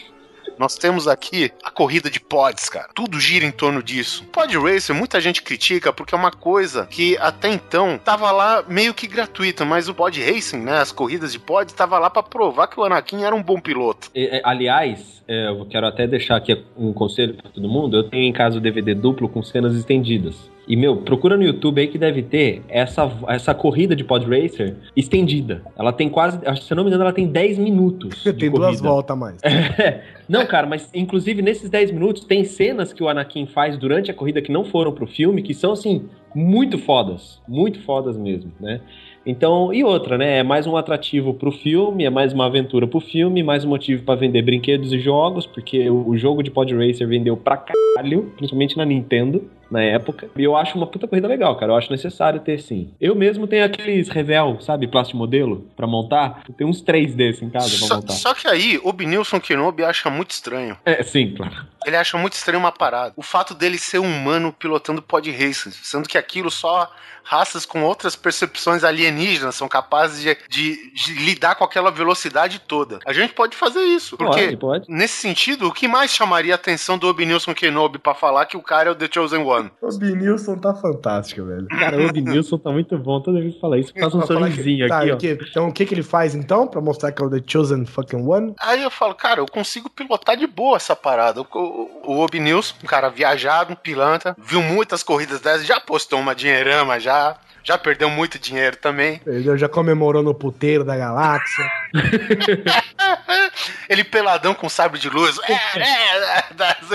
nós 0.58 0.76
temos 0.76 1.08
aqui 1.08 1.52
a 1.64 1.72
corrida 1.72 2.10
de 2.10 2.20
pods, 2.20 2.70
cara. 2.70 2.90
Tudo 2.94 3.20
gira 3.20 3.46
em 3.46 3.52
torno 3.52 3.82
disso. 3.82 4.24
Pod 4.32 4.58
Racer, 4.58 4.96
muita 4.96 5.20
gente 5.20 5.42
critica 5.42 5.94
porque 5.94 6.14
é 6.14 6.18
uma 6.18 6.32
coisa 6.32 6.86
que 6.88 7.18
até 7.18 7.50
então 7.50 7.98
tava 7.98 8.32
lá 8.32 8.64
meio 8.68 8.94
que 8.94 9.08
gratuita, 9.08 9.66
mas 9.66 9.88
o 9.88 9.94
Pod 9.94 10.22
Racing, 10.22 10.60
né, 10.60 10.80
as 10.80 10.92
corridas 10.92 11.32
de 11.32 11.40
pod, 11.40 11.74
tava 11.74 11.98
lá 11.98 12.10
para 12.10 12.24
provar 12.24 12.68
que 12.68 12.80
o 12.80 12.84
Anakin 12.84 13.24
era 13.24 13.36
um 13.36 13.44
bom 13.44 13.60
piloto. 13.60 14.10
E, 14.14 14.42
aliás, 14.44 15.24
é, 15.28 15.48
eu 15.48 15.66
quero 15.66 15.88
até 15.88 16.06
deixar 16.06 16.36
aqui 16.36 16.62
um 16.76 16.92
conselho 16.92 17.36
para 17.36 17.50
todo 17.50 17.68
mundo. 17.68 17.96
Eu 17.96 18.04
tenho 18.04 18.24
em 18.24 18.34
casa 18.34 18.58
o 18.58 18.62
DVD 18.62 18.94
duplo 18.94 19.30
com 19.30 19.42
cenas 19.42 19.76
estendidas. 19.76 20.51
E, 20.68 20.76
meu, 20.76 20.98
procura 20.98 21.36
no 21.36 21.44
YouTube 21.44 21.82
aí 21.82 21.88
que 21.88 21.98
deve 21.98 22.22
ter 22.22 22.62
essa, 22.70 23.12
essa 23.28 23.54
corrida 23.54 23.96
de 23.96 24.04
pod 24.04 24.26
racer 24.26 24.76
estendida. 24.96 25.64
Ela 25.78 25.92
tem 25.92 26.08
quase, 26.10 26.40
se 26.62 26.72
eu 26.72 26.76
não 26.76 26.84
me 26.84 26.90
engano, 26.90 27.04
ela 27.04 27.14
tem 27.14 27.28
10 27.28 27.58
minutos. 27.58 28.24
tem 28.38 28.50
duas 28.50 28.80
voltas 28.80 29.14
a 29.16 29.20
mais. 29.20 29.42
não, 30.30 30.46
cara, 30.46 30.68
mas 30.68 30.90
inclusive 30.94 31.42
nesses 31.42 31.70
10 31.70 31.92
minutos 31.92 32.24
tem 32.24 32.44
cenas 32.44 32.94
que 32.94 33.04
o 33.04 33.10
Anakin 33.10 33.48
faz 33.48 33.78
durante 33.78 34.12
a 34.12 34.14
corrida 34.14 34.42
que 34.42 34.52
não 34.52 34.64
foram 34.64 34.92
pro 34.92 35.08
filme, 35.08 35.42
que 35.42 35.54
são, 35.54 35.72
assim, 35.72 36.06
muito 36.34 36.78
fodas. 36.78 37.42
Muito 37.48 37.82
fodas 37.82 38.18
mesmo, 38.18 38.52
né? 38.60 38.82
Então, 39.26 39.72
e 39.72 39.84
outra, 39.84 40.18
né? 40.18 40.40
É 40.40 40.44
mais 40.44 40.66
um 40.66 40.76
atrativo 40.76 41.34
pro 41.34 41.52
filme, 41.52 42.06
é 42.06 42.10
mais 42.10 42.34
uma 42.34 42.48
aventura 42.48 42.88
pro 42.88 43.00
filme, 43.00 43.44
mais 43.44 43.64
um 43.64 43.70
motivo 43.70 44.04
para 44.04 44.16
vender 44.16 44.42
brinquedos 44.42 44.92
e 44.92 45.00
jogos, 45.00 45.46
porque 45.46 45.90
o, 45.90 46.18
jogo 46.18 46.42
de 46.42 46.50
Pod 46.50 46.74
Racer 46.74 47.08
vendeu 47.08 47.38
pra 47.38 47.58
caralho, 47.58 48.32
principalmente 48.36 48.76
na 48.76 48.84
Nintendo, 48.84 49.44
na 49.72 49.82
época. 49.82 50.30
E 50.36 50.44
eu 50.44 50.56
acho 50.56 50.78
uma 50.78 50.86
puta 50.86 51.08
corrida 51.08 51.28
legal, 51.28 51.56
cara. 51.56 51.72
Eu 51.72 51.78
acho 51.78 51.90
necessário 51.90 52.42
ter 52.42 52.60
sim. 52.60 52.94
Eu 53.00 53.16
mesmo 53.16 53.48
tenho 53.48 53.66
aqueles 53.66 54.10
Revel, 54.10 54.60
sabe? 54.60 54.88
Plástico 54.88 55.18
modelo, 55.18 55.68
pra 55.76 55.88
montar. 55.88 56.44
Tem 56.58 56.68
uns 56.68 56.82
três 56.82 57.16
desses 57.16 57.42
em 57.42 57.50
casa 57.50 57.70
pra 57.70 57.88
só, 57.88 57.96
montar. 57.96 58.14
Só 58.14 58.34
que 58.34 58.48
aí, 58.48 58.80
o 58.84 58.92
Binilson 58.92 59.40
Kenobi 59.40 59.84
acha 59.84 60.10
muito 60.10 60.32
estranho. 60.32 60.78
É, 60.86 61.02
sim, 61.02 61.34
claro. 61.36 61.66
Ele 61.86 61.96
acha 61.96 62.18
muito 62.18 62.34
estranho 62.34 62.60
uma 62.60 62.72
parada. 62.72 63.14
O 63.16 63.24
fato 63.24 63.56
dele 63.56 63.78
ser 63.78 64.00
humano 64.00 64.54
pilotando 64.54 65.02
Pod 65.02 65.32
Racer, 65.32 65.72
sendo 65.72 66.08
que 66.08 66.18
aquilo 66.18 66.52
só 66.52 66.92
raças 67.24 67.66
com 67.66 67.84
outras 67.84 68.16
percepções 68.16 68.84
alienígenas 68.84 69.56
são 69.56 69.68
capazes 69.68 70.22
de, 70.22 70.38
de, 70.50 70.94
de, 70.94 71.14
lidar 71.24 71.56
com 71.56 71.64
aquela 71.64 71.92
velocidade 71.92 72.60
toda. 72.60 73.00
A 73.06 73.14
gente 73.14 73.34
pode 73.34 73.56
fazer 73.56 73.82
isso. 73.84 74.18
Porque, 74.18 74.44
pode, 74.44 74.58
pode. 74.58 74.86
nesse 74.90 75.16
sentido, 75.16 75.68
o 75.68 75.72
que 75.72 75.88
mais 75.88 76.12
chamaria 76.12 76.54
a 76.54 76.56
atenção 76.56 76.98
do 76.98 77.08
Obinilson 77.08 77.54
Kenobi 77.54 78.00
para 78.00 78.14
falar 78.14 78.46
que 78.46 78.58
o 78.58 78.62
cara 78.62 78.90
é 78.90 78.92
o 78.92 78.96
The 78.96 79.08
Chosen 79.12 79.44
One? 79.44 79.61
O 79.82 79.88
Obinilson 79.88 80.56
tá 80.58 80.74
fantástico, 80.74 81.46
velho. 81.46 81.68
Cara, 81.68 81.98
o 81.98 82.08
Obinilson 82.08 82.58
tá 82.58 82.72
muito 82.72 82.98
bom. 82.98 83.22
Toda 83.22 83.40
vez 83.40 83.56
que 83.56 83.60
fala 83.60 83.78
isso, 83.78 83.94
faz 83.98 84.14
um 84.14 84.22
sorrisinho 84.22 84.88
tá, 84.88 85.00
aqui, 85.00 85.12
ó. 85.12 85.18
Que, 85.18 85.38
então, 85.50 85.68
o 85.68 85.74
que 85.74 85.86
que 85.86 85.94
ele 85.94 86.04
faz, 86.04 86.36
então, 86.36 86.68
pra 86.68 86.82
mostrar 86.82 87.12
que 87.12 87.22
é 87.22 87.26
o 87.26 87.30
The 87.30 87.42
Chosen 87.46 87.86
fucking 87.86 88.28
One? 88.28 88.54
Aí 88.60 88.82
eu 88.82 88.92
falo, 88.92 89.14
cara, 89.16 89.40
eu 89.40 89.46
consigo 89.46 89.90
pilotar 89.90 90.38
de 90.38 90.48
boa 90.48 90.78
essa 90.78 90.96
parada. 90.96 91.42
O, 91.42 91.48
o, 91.54 92.14
o 92.14 92.20
Obinilson, 92.20 92.76
um 92.84 92.88
cara 92.88 93.10
viajado, 93.10 93.74
um 93.74 93.76
pilantra, 93.76 94.36
viu 94.38 94.62
muitas 94.62 95.04
corridas 95.04 95.42
dessas, 95.42 95.66
já 95.66 95.80
postou 95.80 96.20
uma 96.20 96.36
dinheirama, 96.36 97.00
já 97.00 97.38
já 97.64 97.78
perdeu 97.78 98.10
muito 98.10 98.40
dinheiro 98.40 98.76
também. 98.76 99.20
Perdeu, 99.20 99.58
já 99.58 99.70
comemorou 99.70 100.24
no 100.24 100.34
puteiro 100.34 100.84
da 100.84 100.98
galáxia. 100.98 101.72
Ele 103.88 104.04
peladão 104.04 104.54
com 104.54 104.68
sabre 104.70 105.00
de 105.00 105.10
luz. 105.10 105.38
É, 105.44 105.54
é, 105.80 106.40
é, 106.40 106.46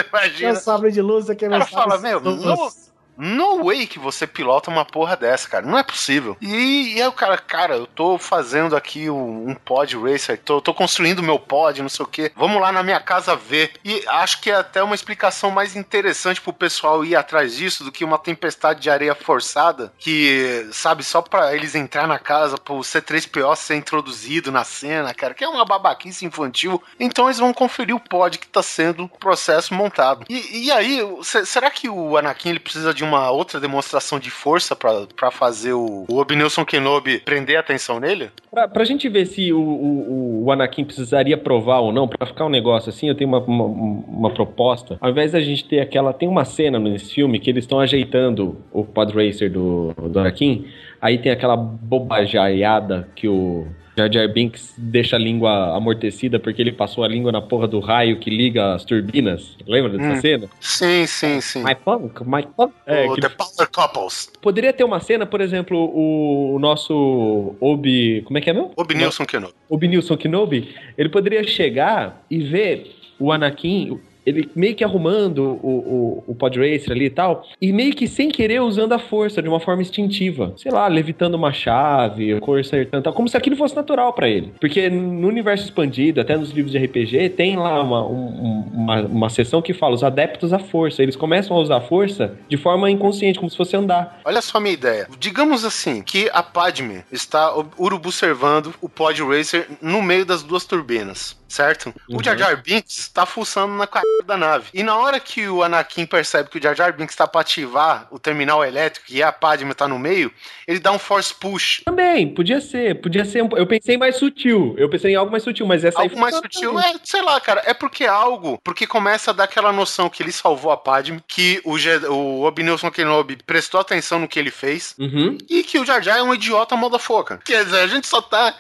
imagina. 0.08 0.48
É 0.50 0.52
o 0.52 0.56
sabre 0.56 0.90
de 0.90 1.00
luz 1.00 1.30
aqui 1.30 1.44
é 1.44 1.48
meu 1.48 1.58
sabre. 1.60 1.74
fala, 1.74 1.98
meu, 1.98 2.20
não, 2.20 2.70
no 3.16 3.64
way 3.64 3.86
que 3.86 3.98
você 3.98 4.26
pilota 4.26 4.70
uma 4.70 4.84
porra 4.84 5.16
dessa, 5.16 5.48
cara. 5.48 5.66
Não 5.66 5.78
é 5.78 5.82
possível. 5.82 6.36
E, 6.40 6.94
e 6.94 7.02
aí 7.02 7.08
o 7.08 7.12
cara, 7.12 7.38
cara, 7.38 7.76
eu 7.76 7.86
tô 7.86 8.18
fazendo 8.18 8.76
aqui 8.76 9.08
um, 9.08 9.50
um 9.50 9.54
pod 9.54 9.96
racer, 9.96 10.38
tô, 10.38 10.60
tô 10.60 10.74
construindo 10.74 11.22
meu 11.22 11.38
pod, 11.38 11.80
não 11.82 11.88
sei 11.88 12.04
o 12.04 12.08
que. 12.08 12.32
Vamos 12.36 12.60
lá 12.60 12.70
na 12.70 12.82
minha 12.82 13.00
casa 13.00 13.34
ver. 13.34 13.72
E 13.84 14.04
acho 14.08 14.40
que 14.40 14.50
é 14.50 14.56
até 14.56 14.82
uma 14.82 14.94
explicação 14.94 15.50
mais 15.50 15.74
interessante 15.76 16.40
pro 16.40 16.52
pessoal 16.52 17.04
ir 17.04 17.16
atrás 17.16 17.56
disso 17.56 17.84
do 17.84 17.92
que 17.92 18.04
uma 18.04 18.18
tempestade 18.18 18.80
de 18.80 18.90
areia 18.90 19.14
forçada, 19.14 19.92
que, 19.98 20.68
sabe, 20.72 21.02
só 21.02 21.22
pra 21.22 21.54
eles 21.54 21.74
entrar 21.74 22.06
na 22.06 22.18
casa, 22.18 22.58
pro 22.58 22.76
C3PO 22.76 23.56
ser 23.56 23.76
introduzido 23.76 24.52
na 24.52 24.64
cena, 24.64 25.14
cara, 25.14 25.34
que 25.34 25.44
é 25.44 25.48
uma 25.48 25.64
babaquice 25.64 26.24
infantil. 26.26 26.82
Então 26.98 27.26
eles 27.26 27.38
vão 27.38 27.52
conferir 27.52 27.94
o 27.94 28.00
pod 28.00 28.38
que 28.38 28.46
tá 28.46 28.62
sendo 28.62 29.04
o 29.04 29.08
processo 29.08 29.74
montado. 29.74 30.24
E, 30.28 30.66
e 30.66 30.70
aí, 30.70 31.00
será 31.22 31.70
que 31.70 31.88
o 31.88 32.16
Anakin 32.16 32.50
ele 32.50 32.60
precisa 32.60 32.92
de 32.92 33.04
uma 33.06 33.30
outra 33.30 33.60
demonstração 33.60 34.18
de 34.18 34.30
força 34.30 34.74
para 34.74 35.30
fazer 35.30 35.72
o, 35.72 36.04
o 36.08 36.18
Obnilson 36.18 36.64
Kenobi 36.64 37.20
prender 37.20 37.56
a 37.56 37.60
atenção 37.60 38.00
nele? 38.00 38.30
Pra, 38.50 38.68
pra 38.68 38.84
gente 38.84 39.08
ver 39.08 39.26
se 39.26 39.52
o, 39.52 39.60
o, 39.60 40.44
o 40.44 40.52
Anakin 40.52 40.84
precisaria 40.84 41.36
provar 41.36 41.78
ou 41.78 41.92
não, 41.92 42.08
para 42.08 42.26
ficar 42.26 42.46
um 42.46 42.50
negócio 42.50 42.90
assim, 42.90 43.08
eu 43.08 43.14
tenho 43.14 43.28
uma, 43.28 43.38
uma, 43.38 43.64
uma, 43.64 44.30
proposta. 44.30 44.96
Ao 45.00 45.10
invés 45.10 45.32
da 45.32 45.40
gente 45.40 45.64
ter 45.64 45.80
aquela. 45.80 46.12
Tem 46.12 46.28
uma 46.28 46.44
cena 46.44 46.78
nesse 46.78 47.14
filme 47.14 47.38
que 47.38 47.50
eles 47.50 47.64
estão 47.64 47.80
ajeitando 47.80 48.56
o 48.72 48.84
Pod 48.84 49.12
Racer 49.12 49.50
do, 49.50 49.92
do 50.08 50.18
Anakin, 50.18 50.66
aí 51.00 51.18
tem 51.18 51.32
aquela 51.32 51.56
bobajaiada 51.56 53.08
que 53.14 53.28
o 53.28 53.66
Jar 53.96 54.12
Jar 54.12 54.28
Binks 54.28 54.74
deixa 54.76 55.16
a 55.16 55.18
língua 55.18 55.74
amortecida 55.74 56.38
porque 56.38 56.60
ele 56.60 56.72
passou 56.72 57.02
a 57.02 57.08
língua 57.08 57.32
na 57.32 57.40
porra 57.40 57.66
do 57.66 57.80
raio 57.80 58.18
que 58.18 58.28
liga 58.28 58.74
as 58.74 58.84
turbinas. 58.84 59.56
Lembra 59.66 59.92
dessa 59.92 60.12
hum. 60.12 60.20
cena? 60.20 60.48
Sim, 60.60 61.06
sim, 61.06 61.40
sim. 61.40 61.64
My 61.64 61.74
punk, 61.74 62.20
my 62.24 62.42
punk. 62.56 62.74
É, 62.86 63.08
que... 63.14 63.20
The 63.20 63.30
Power 63.30 63.70
Couples. 63.72 64.30
Poderia 64.42 64.72
ter 64.72 64.84
uma 64.84 65.00
cena, 65.00 65.24
por 65.24 65.40
exemplo, 65.40 65.78
o, 65.78 66.54
o 66.54 66.58
nosso 66.58 67.56
Obi... 67.58 68.22
Como 68.26 68.36
é 68.36 68.40
que 68.40 68.50
é 68.50 68.52
meu? 68.52 68.70
Obi 68.76 68.94
Nilson 68.94 69.24
Kenobi. 69.24 69.54
Obi 69.68 69.88
Nilson 69.88 70.16
Kenobi. 70.16 70.74
Ele 70.98 71.08
poderia 71.08 71.42
chegar 71.44 72.22
e 72.30 72.38
ver 72.38 72.94
o 73.18 73.32
Anakin 73.32 73.98
ele 74.26 74.50
meio 74.54 74.74
que 74.74 74.82
arrumando 74.82 75.58
o, 75.62 75.68
o, 75.68 76.24
o 76.26 76.34
pod 76.34 76.58
racer 76.58 76.90
ali 76.90 77.06
e 77.06 77.10
tal, 77.10 77.46
e 77.62 77.72
meio 77.72 77.94
que 77.94 78.08
sem 78.08 78.28
querer 78.28 78.60
usando 78.60 78.92
a 78.92 78.98
força 78.98 79.40
de 79.40 79.48
uma 79.48 79.60
forma 79.60 79.82
instintiva. 79.82 80.52
Sei 80.56 80.70
lá, 80.70 80.88
levitando 80.88 81.34
uma 81.34 81.52
chave, 81.52 82.40
consertando 82.40 83.04
tal, 83.04 83.12
como 83.12 83.28
se 83.28 83.36
aquilo 83.36 83.56
fosse 83.56 83.76
natural 83.76 84.12
para 84.12 84.28
ele. 84.28 84.52
Porque 84.60 84.90
no 84.90 85.28
universo 85.28 85.64
expandido, 85.64 86.20
até 86.20 86.36
nos 86.36 86.50
livros 86.50 86.72
de 86.72 86.78
RPG, 86.78 87.30
tem 87.30 87.56
lá 87.56 87.80
uma, 87.82 88.04
um, 88.04 88.64
uma, 88.72 89.00
uma 89.02 89.30
seção 89.30 89.62
que 89.62 89.72
fala 89.72 89.94
os 89.94 90.02
adeptos 90.02 90.52
à 90.52 90.58
força. 90.58 91.02
Eles 91.02 91.14
começam 91.14 91.56
a 91.56 91.60
usar 91.60 91.76
a 91.76 91.80
força 91.80 92.36
de 92.48 92.56
forma 92.56 92.90
inconsciente, 92.90 93.38
como 93.38 93.50
se 93.50 93.56
fosse 93.56 93.76
andar. 93.76 94.20
Olha 94.24 94.42
só 94.42 94.58
a 94.58 94.60
minha 94.60 94.74
ideia. 94.74 95.06
Digamos 95.18 95.64
assim, 95.64 96.02
que 96.02 96.28
a 96.32 96.42
Padme 96.42 97.04
está 97.12 97.54
urubu 97.78 98.10
servando 98.10 98.74
o 98.80 98.88
pod 98.88 99.22
racer 99.22 99.68
no 99.80 100.02
meio 100.02 100.26
das 100.26 100.42
duas 100.42 100.64
turbinas 100.64 101.36
certo? 101.48 101.94
Uhum. 102.08 102.18
O 102.18 102.22
Jar 102.22 102.36
Jar 102.36 102.60
Binks 102.60 103.08
tá 103.08 103.24
fuçando 103.24 103.72
na 103.74 103.86
cara 103.86 104.04
da 104.24 104.36
nave. 104.36 104.66
E 104.72 104.82
na 104.82 104.96
hora 104.96 105.20
que 105.20 105.48
o 105.48 105.62
Anakin 105.62 106.06
percebe 106.06 106.48
que 106.48 106.58
o 106.58 106.62
Jar 106.62 106.74
Jar 106.74 106.92
Binks 106.92 107.12
está 107.12 107.26
pra 107.26 107.40
ativar 107.40 108.08
o 108.10 108.18
terminal 108.18 108.64
elétrico 108.64 109.06
e 109.10 109.22
a 109.22 109.30
Padme 109.32 109.74
tá 109.74 109.86
no 109.86 109.98
meio, 109.98 110.32
ele 110.66 110.78
dá 110.78 110.92
um 110.92 110.98
force 110.98 111.34
push. 111.34 111.82
Também, 111.84 112.32
podia 112.34 112.60
ser, 112.60 113.00
podia 113.00 113.24
ser. 113.24 113.42
Um... 113.42 113.48
Eu 113.56 113.66
pensei 113.66 113.96
mais 113.96 114.16
sutil. 114.16 114.74
Eu 114.78 114.88
pensei 114.88 115.12
em 115.12 115.16
algo 115.16 115.30
mais 115.30 115.42
sutil, 115.42 115.66
mas 115.66 115.84
essa 115.84 116.00
algo 116.00 116.14
aí 116.14 116.20
mais 116.20 116.34
sutil 116.36 116.78
é, 116.78 116.94
sei 117.04 117.22
lá, 117.22 117.40
cara, 117.40 117.62
é 117.64 117.74
porque 117.74 118.04
é 118.04 118.08
algo, 118.08 118.58
porque 118.62 118.86
começa 118.86 119.30
a 119.30 119.34
dar 119.34 119.44
aquela 119.44 119.72
noção 119.72 120.08
que 120.08 120.22
ele 120.22 120.32
salvou 120.32 120.70
a 120.70 120.76
Padme, 120.76 121.22
que 121.26 121.60
o, 121.64 121.76
o 122.10 122.42
Obi-Nilson 122.42 122.90
Kenobi 122.90 123.38
prestou 123.46 123.80
atenção 123.80 124.18
no 124.18 124.28
que 124.28 124.38
ele 124.38 124.50
fez 124.50 124.94
uhum. 124.98 125.36
e 125.48 125.62
que 125.62 125.78
o 125.78 125.84
Jar 125.84 126.02
Jar 126.02 126.18
é 126.18 126.22
um 126.22 126.34
idiota 126.34 126.76
foca. 126.98 127.40
Quer 127.44 127.64
dizer, 127.64 127.80
a 127.80 127.86
gente 127.86 128.06
só 128.06 128.20
tá 128.20 128.54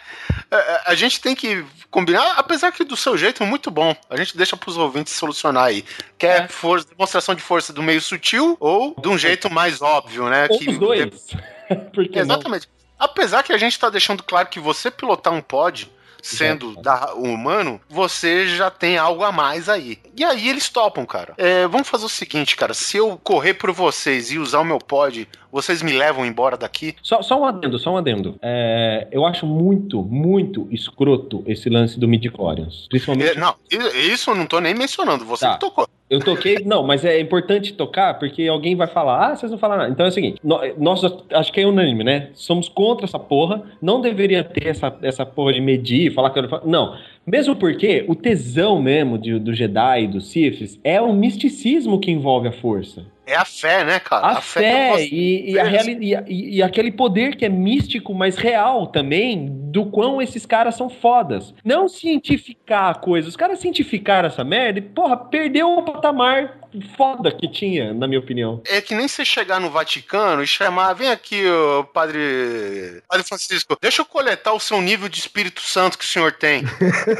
a 0.84 0.94
gente 0.94 1.20
tem 1.20 1.34
que 1.34 1.64
combinar, 1.90 2.34
apesar 2.36 2.72
que 2.72 2.84
do 2.84 2.96
seu 2.96 3.16
jeito 3.16 3.42
é 3.42 3.46
muito 3.46 3.70
bom. 3.70 3.94
A 4.08 4.16
gente 4.16 4.36
deixa 4.36 4.56
pros 4.56 4.76
ouvintes 4.76 5.14
solucionar 5.14 5.64
aí. 5.64 5.84
Quer 6.18 6.42
é. 6.42 6.48
força, 6.48 6.88
demonstração 6.88 7.34
de 7.34 7.42
força 7.42 7.72
do 7.72 7.82
meio 7.82 8.00
sutil 8.00 8.56
ou 8.60 8.94
de 9.00 9.08
um 9.08 9.18
jeito 9.18 9.50
mais 9.50 9.80
óbvio, 9.82 10.28
né? 10.28 10.46
Ou 10.50 10.58
que, 10.58 10.70
os 10.70 10.78
dois. 10.78 11.26
Exatamente. 12.12 12.68
Não? 12.68 12.76
Apesar 12.98 13.42
que 13.42 13.52
a 13.52 13.58
gente 13.58 13.78
tá 13.78 13.90
deixando 13.90 14.22
claro 14.22 14.48
que 14.48 14.58
você 14.58 14.90
pilotar 14.90 15.32
um 15.32 15.42
pod 15.42 15.90
sendo 16.22 16.74
da, 16.82 17.14
humano, 17.14 17.80
você 17.88 18.48
já 18.48 18.70
tem 18.70 18.98
algo 18.98 19.22
a 19.22 19.30
mais 19.30 19.68
aí. 19.68 19.98
E 20.16 20.24
aí 20.24 20.48
eles 20.48 20.68
topam, 20.68 21.06
cara. 21.06 21.34
É, 21.36 21.66
vamos 21.68 21.88
fazer 21.88 22.04
o 22.04 22.08
seguinte, 22.08 22.56
cara. 22.56 22.74
Se 22.74 22.96
eu 22.96 23.18
correr 23.22 23.54
por 23.54 23.70
vocês 23.72 24.30
e 24.30 24.38
usar 24.38 24.60
o 24.60 24.64
meu 24.64 24.78
pod, 24.78 25.28
vocês 25.56 25.82
me 25.82 25.92
levam 25.92 26.26
embora 26.26 26.54
daqui? 26.54 26.94
Só, 27.02 27.22
só 27.22 27.40
um 27.40 27.46
adendo, 27.46 27.78
só 27.78 27.94
um 27.94 27.96
adendo. 27.96 28.38
É, 28.42 29.08
eu 29.10 29.24
acho 29.24 29.46
muito, 29.46 30.02
muito 30.02 30.68
escroto 30.70 31.42
esse 31.46 31.70
lance 31.70 31.98
do 31.98 32.06
midi-chlorians. 32.06 32.86
Principalmente... 32.90 33.30
É, 33.30 33.40
não, 33.40 33.54
isso 34.12 34.30
eu 34.30 34.34
não 34.34 34.44
tô 34.44 34.60
nem 34.60 34.74
mencionando. 34.74 35.24
Você 35.24 35.46
tá. 35.46 35.54
que 35.54 35.60
tocou. 35.60 35.88
Eu 36.10 36.20
toquei, 36.20 36.58
não, 36.66 36.82
mas 36.82 37.06
é 37.06 37.18
importante 37.18 37.72
tocar 37.72 38.18
porque 38.18 38.46
alguém 38.46 38.76
vai 38.76 38.86
falar, 38.86 39.32
ah, 39.32 39.34
vocês 39.34 39.50
não 39.50 39.58
falaram 39.58 39.82
nada. 39.84 39.92
Então 39.94 40.04
é 40.04 40.10
o 40.10 40.12
seguinte, 40.12 40.38
nós, 40.44 41.00
acho 41.32 41.50
que 41.50 41.60
é 41.62 41.66
unânime, 41.66 42.04
né? 42.04 42.28
Somos 42.34 42.68
contra 42.68 43.06
essa 43.06 43.18
porra, 43.18 43.62
não 43.80 44.02
deveria 44.02 44.44
ter 44.44 44.66
essa, 44.68 44.94
essa 45.00 45.24
porra 45.24 45.54
de 45.54 45.62
medir, 45.62 46.12
falar 46.12 46.30
que 46.30 46.38
eu 46.38 46.42
não 46.42 46.60
Não, 46.66 46.98
mesmo 47.26 47.56
porque 47.56 48.04
o 48.06 48.14
tesão 48.14 48.80
mesmo 48.80 49.16
de, 49.16 49.38
do 49.38 49.54
Jedi 49.54 50.04
e 50.04 50.08
dos 50.08 50.28
Siths 50.28 50.78
é 50.84 51.00
o 51.00 51.14
misticismo 51.14 51.98
que 51.98 52.10
envolve 52.10 52.46
a 52.46 52.52
força. 52.52 53.15
É 53.26 53.34
a 53.34 53.44
fé, 53.44 53.84
né, 53.84 53.98
cara? 53.98 54.24
A, 54.24 54.38
a 54.38 54.40
fé, 54.40 54.94
fé 54.94 55.04
e, 55.04 55.50
e, 55.50 55.58
a 55.58 55.64
reali 55.64 55.98
e, 56.00 56.56
e, 56.56 56.62
aquele 56.62 56.92
poder 56.92 57.34
que 57.34 57.44
é 57.44 57.48
místico, 57.48 58.14
mas 58.14 58.36
real 58.36 58.86
também, 58.86 59.48
do 59.50 59.86
quão 59.86 60.22
esses 60.22 60.46
caras 60.46 60.76
são 60.76 60.88
fodas. 60.88 61.52
Não 61.64 61.88
cientificar 61.88 62.90
a 62.90 62.94
coisa. 62.94 63.28
Os 63.28 63.34
caras 63.34 63.58
cientificaram 63.58 64.28
essa 64.28 64.44
merda 64.44 64.78
e, 64.78 64.82
porra, 64.82 65.16
perdeu 65.16 65.76
o 65.76 65.82
patamar 65.82 66.60
foda 66.96 67.32
que 67.32 67.48
tinha, 67.48 67.92
na 67.92 68.06
minha 68.06 68.20
opinião. 68.20 68.62
É 68.66 68.80
que 68.80 68.94
nem 68.94 69.08
você 69.08 69.24
chegar 69.24 69.60
no 69.60 69.70
Vaticano 69.70 70.42
e 70.42 70.46
chamar, 70.46 70.92
vem 70.94 71.08
aqui, 71.08 71.46
o 71.48 71.84
padre, 71.84 73.02
padre 73.08 73.26
Francisco, 73.26 73.76
deixa 73.80 74.02
eu 74.02 74.06
coletar 74.06 74.52
o 74.52 74.60
seu 74.60 74.80
nível 74.80 75.08
de 75.08 75.18
Espírito 75.18 75.60
Santo 75.60 75.98
que 75.98 76.04
o 76.04 76.08
senhor 76.08 76.32
tem. 76.32 76.64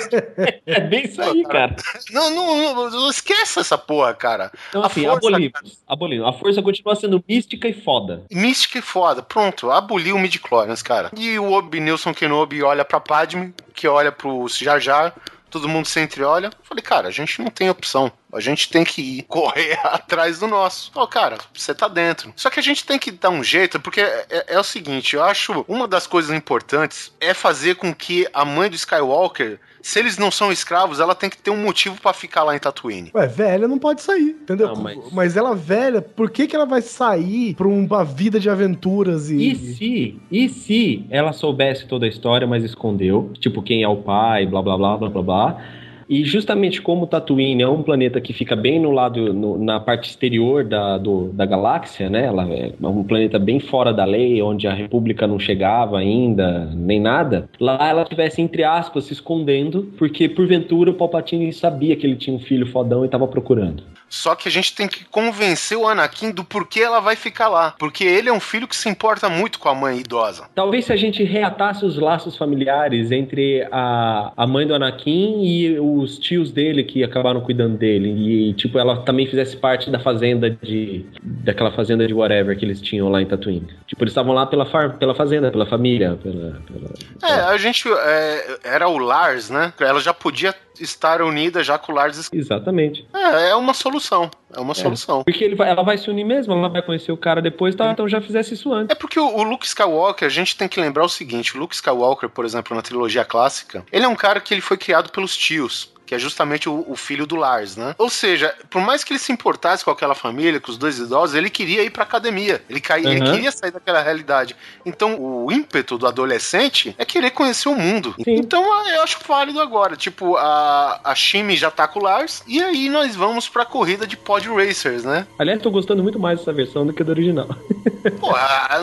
é 0.67 0.81
bem 0.81 1.05
isso 1.05 1.21
aí, 1.21 1.43
cara. 1.45 1.77
Não, 2.11 2.31
não, 2.31 2.75
não, 2.75 2.91
não 2.91 3.11
esqueça 3.11 3.61
essa 3.61 3.79
porra, 3.79 4.15
cara. 4.15 4.51
Então, 4.69 4.83
a 4.83 4.87
assim, 4.87 5.05
força, 5.05 5.29
abolimos, 5.29 5.79
abolimos. 5.87 6.29
A 6.29 6.33
força 6.33 6.63
continua 6.63 6.97
sendo 6.97 7.23
mística 7.29 7.69
e 7.69 7.75
foda. 7.75 8.25
Mística 8.31 8.79
e 8.79 8.83
foda. 8.83 9.23
Pronto, 9.23 9.71
aboliu 9.71 10.17
o 10.17 10.19
midi-chlorians, 10.19 10.83
cara. 10.83 11.11
E 11.17 11.39
o 11.39 11.53
Obi 11.53 11.81
Nilson 11.81 12.15
Kenobi 12.15 12.63
olha 12.63 12.85
pra 12.85 13.01
Padme, 13.01 13.55
que 13.75 13.87
olha 13.87 14.11
pro 14.11 14.47
Jar 14.49 14.81
Jar, 14.81 15.15
todo 15.57 15.69
mundo 15.69 15.87
se 15.87 15.99
entreolha. 16.01 16.51
Falei, 16.63 16.83
cara, 16.83 17.09
a 17.09 17.11
gente 17.11 17.41
não 17.41 17.51
tem 17.51 17.71
opção. 17.71 18.13
A 18.33 18.41
gente 18.41 18.69
tem 18.69 18.85
que 18.85 19.01
ir 19.01 19.23
correr 19.29 19.79
atrás 19.85 20.39
do 20.39 20.47
nosso. 20.47 20.91
Ó, 20.95 21.07
cara, 21.07 21.39
você 21.55 21.75
tá 21.75 21.89
dentro. 21.89 22.33
Só 22.37 22.51
que 22.51 22.61
a 22.61 22.63
gente 22.63 22.85
tem 22.85 22.99
que 22.99 23.11
dar 23.11 23.31
um 23.31 23.43
jeito, 23.43 23.81
porque 23.81 24.01
é, 24.01 24.27
é, 24.29 24.45
é, 24.55 24.61
o 24.61 24.65
seguinte: 24.65 25.17
eu 25.17 25.25
acho 25.25 25.65
uma 25.67 25.89
das 25.89 26.07
coisas 26.07 26.37
importantes 26.37 27.13
é 27.21 27.33
fazer 27.33 27.77
com 27.77 27.95
que 27.95 28.29
a 28.33 28.45
mãe 28.45 28.69
do 28.69 28.77
Skywalker 28.77 29.59
se 29.87 30.01
eles 30.01 30.19
não 30.19 30.33
são 30.33 30.51
escravos, 30.51 30.99
ela 30.99 31.15
tem 31.15 31.31
que 31.31 31.39
ter 31.39 31.49
um 31.53 31.63
motivo 31.63 32.01
para 32.01 32.13
ficar 32.13 32.43
lá 32.43 32.57
em 32.57 32.59
Tatooine. 32.59 33.13
Ué, 33.15 33.25
velha 33.29 33.69
não 33.69 33.79
pode 33.79 34.03
sair, 34.03 34.37
entendeu? 34.43 34.67
Não, 34.75 34.83
mas... 34.83 34.99
mas... 35.13 35.37
ela 35.37 35.55
velha, 35.55 36.03
por 36.03 36.29
que, 36.29 36.49
que 36.49 36.57
ela 36.57 36.67
vai 36.67 36.83
sair 36.83 37.55
pra 37.55 37.69
uma 37.69 38.05
vida 38.05 38.41
de 38.41 38.51
aventuras 38.51 39.31
e... 39.31 39.53
E 39.53 39.55
se, 39.55 40.21
e 40.29 40.49
se 40.49 41.07
ela 41.09 41.33
soubesse 41.33 41.87
toda 41.87 42.05
a 42.05 42.09
história, 42.09 42.49
mas 42.49 42.65
escondeu, 42.65 43.31
tipo, 43.39 43.63
quem 43.63 43.85
é 43.85 43.89
o 43.89 43.99
pai, 43.99 44.45
blá, 44.45 44.61
blá, 44.61 44.77
blá, 44.77 44.97
blá, 44.97 45.09
blá, 45.09 45.23
blá, 45.23 45.65
e 46.09 46.25
justamente 46.25 46.81
como 46.81 47.07
Tatooine 47.07 47.63
é 47.63 47.69
um 47.69 47.83
planeta 47.83 48.21
que 48.21 48.33
fica 48.33 48.55
bem 48.55 48.81
no 48.81 48.91
lado, 48.91 49.33
no, 49.33 49.59
na 49.59 49.81
parte 49.81 50.09
exterior 50.11 50.65
da, 50.65 50.99
do, 50.99 51.29
da 51.33 51.45
galáxia, 51.45 52.09
né? 52.09 52.27
Ela 52.27 52.49
é 52.49 52.73
um 52.81 53.03
planeta 53.03 53.39
bem 53.39 53.59
fora 53.59 53.93
da 53.93 54.05
lei, 54.05 54.41
onde 54.41 54.69
a 54.69 54.73
República 54.73 55.27
não 55.27 55.39
chegava 55.39 55.99
ainda, 55.99 56.71
nem 56.75 57.01
nada. 57.01 57.49
Lá 57.59 57.89
ela 57.89 58.05
tivesse, 58.05 58.41
entre 58.41 58.63
aspas, 58.63 59.05
se 59.05 59.13
escondendo, 59.13 59.93
porque 59.99 60.29
porventura 60.29 60.91
o 60.91 60.95
Palpatine 60.95 61.53
sabia 61.53 61.97
que 61.97 62.07
ele 62.07 62.17
tinha 62.17 62.35
um 62.35 62.41
filho 62.41 62.67
fodão 62.67 63.03
e 63.03 63.07
estava 63.07 63.27
procurando. 63.27 63.83
Só 64.09 64.35
que 64.35 64.49
a 64.49 64.51
gente 64.51 64.75
tem 64.75 64.89
que 64.89 65.05
convencer 65.05 65.77
o 65.77 65.87
Anakin 65.87 66.31
do 66.31 66.45
porquê 66.45 66.81
ela 66.81 67.01
vai 67.01 67.17
ficar 67.17 67.49
lá. 67.49 67.75
Porque 67.79 68.05
ele 68.05 68.29
é 68.29 68.33
um 68.33 68.41
filho 68.41 68.69
que 68.69 68.77
se 68.77 68.89
importa 68.89 69.29
muito 69.29 69.59
com 69.59 69.69
a 69.69 69.75
mãe 69.75 69.99
idosa. 69.99 70.49
Talvez 70.55 70.87
se 70.87 70.93
a 70.93 70.97
gente 70.97 71.23
reatasse 71.25 71.85
os 71.85 71.97
laços 71.97 72.37
familiares 72.37 73.11
entre 73.11 73.67
a, 73.71 74.33
a 74.37 74.47
mãe 74.47 74.67
do 74.67 74.75
Anakin 74.75 75.45
e 75.45 75.79
os 75.79 76.19
tios 76.19 76.53
dele 76.53 76.85
que 76.85 77.03
acabaram 77.03 77.41
cuidando 77.41 77.77
dele. 77.77 78.09
E, 78.09 78.55
tipo, 78.55 78.79
ela 78.79 79.03
também 79.03 79.27
fizesse 79.27 79.57
parte 79.57 79.91
da 79.91 79.99
fazenda 79.99 80.51
de. 80.51 81.05
daquela 81.23 81.73
fazenda 81.73 82.07
de 82.07 82.15
whatever 82.15 82.57
que 82.57 82.65
eles 82.65 82.81
tinham 82.81 83.09
lá 83.09 83.21
em 83.21 83.27
Tatooine. 83.27 83.67
Tipo, 83.87 84.05
eles 84.05 84.13
estavam 84.13 84.33
lá 84.33 84.47
pela, 84.47 84.67
far, 84.67 84.97
pela 84.99 85.15
fazenda, 85.15 85.51
pela 85.51 85.67
família. 85.67 86.19
Pela, 86.23 86.61
pela... 86.61 86.91
É, 87.23 87.41
a 87.53 87.57
gente. 87.57 87.89
É, 87.89 88.59
era 88.65 88.89
o 88.89 88.99
Lars, 88.99 89.51
né? 89.51 89.73
Ela 89.81 90.01
já 90.01 90.15
podia 90.15 90.55
estar 90.81 91.23
unida 91.23 91.63
já 91.63 91.79
com 91.79 91.93
o 91.93 91.95
Lars. 91.95 92.31
Exatamente. 92.33 93.07
É, 93.15 93.51
é 93.51 93.55
uma 93.57 93.75
solução. 93.75 94.31
É 94.55 94.61
uma 94.61 94.73
é, 94.73 94.75
solução. 94.75 95.25
Porque 95.25 95.45
ele 95.45 95.55
vai, 95.55 95.69
ela 95.69 95.83
vai 95.83 95.99
se 95.99 96.09
unir 96.09 96.25
mesmo, 96.25 96.53
ela 96.53 96.69
vai 96.69 96.83
conhecer 96.83 97.13
o 97.13 97.17
cara 97.17 97.43
depois, 97.43 97.75
tá? 97.75 97.91
Então 97.91 98.09
já 98.09 98.21
fizesse 98.21 98.55
isso 98.55 98.73
antes. 98.73 98.91
É 98.91 98.99
porque 98.99 99.19
o, 99.19 99.37
o, 99.37 99.43
Luke 99.43 99.67
Skywalker, 99.67 100.27
a 100.27 100.31
gente 100.31 100.57
tem 100.57 100.69
que 100.69 100.81
lembrar 100.81 101.05
o 101.05 101.09
seguinte: 101.09 101.57
o 101.57 101.61
Luke 101.61 101.75
Skywalker, 101.75 102.29
por 102.29 102.45
exemplo, 102.45 102.75
na 102.75 102.83
trilogia 102.83 103.25
clássica, 103.25 103.85
ele 103.93 104.05
é 104.05 104.09
um 104.09 104.17
cara 104.17 104.41
que 104.41 104.55
ele 104.55 104.61
foi 104.61 104.77
criado 104.77 105.11
pelos 105.11 105.37
tios 105.37 105.95
que 106.07 106.15
é 106.15 106.19
justamente 106.19 106.69
o, 106.69 106.85
o, 106.89 106.97
filho 106.97 107.27
do 107.27 107.37
Lars, 107.37 107.77
né? 107.77 107.95
Ou 107.99 108.09
seja, 108.09 108.55
por 108.71 108.81
mais 108.81 109.03
que 109.03 109.13
ele 109.13 109.19
se 109.19 109.33
importasse 109.33 109.85
com 109.85 109.91
aquela 109.91 110.15
família, 110.15 110.61
com 110.61 110.71
os 110.71 110.79
dois 110.79 110.99
idosos, 110.99 111.35
ele 111.35 111.51
queria 111.51 111.83
ir 111.83 111.91
pra 111.91 112.05
academia. 112.05 112.63
Ele, 112.71 112.81
caía, 112.81 113.09
uhum. 113.09 113.17
ele 113.17 113.31
queria 113.33 113.51
sair 113.51 113.73
daquela 113.73 114.01
realidade. 114.01 114.55
Então, 114.85 115.21
o 115.21 115.51
ímpeto 115.51 115.99
do 115.99 116.07
adolescente 116.07 116.95
é 116.97 117.05
querer 117.05 117.31
conhecer 117.31 117.69
o 117.69 117.75
mundo. 117.75 118.15
Sim. 118.23 118.37
Então, 118.37 118.63
eu 118.89 119.03
acho 119.03 119.19
válido 119.27 119.61
agora. 119.61 119.97
Tipo, 119.97 120.37
a, 120.37 121.01
a 121.03 121.15
Shimi 121.15 121.57
já 121.57 121.71
tá 121.71 121.89
com 121.89 121.99
o 121.99 122.03
Lars, 122.03 122.43
e 122.47 122.63
aí 122.63 122.89
nós 122.89 123.17
vamos 123.17 123.49
pra 123.49 123.65
corrida 123.65 124.07
de 124.07 124.17
pod 124.17 124.49
racers, 124.49 125.03
né? 125.05 125.27
Aliás, 125.39 125.61
tô 125.61 125.71
gostando 125.71 126.03
muito 126.03 126.19
mais 126.19 126.39
dessa 126.39 126.53
versão 126.53 126.87
do 126.87 126.93
que 126.93 127.03
da 127.03 127.11
original. 127.13 127.49
Pô, 128.21 128.33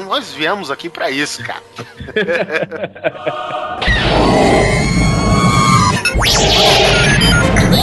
nós 0.08 0.34
viemos 0.34 0.70
aqui 0.70 0.90
pra 0.90 1.10
isso, 1.10 1.41
cara. 1.44 1.64
Yeah! 6.26 7.83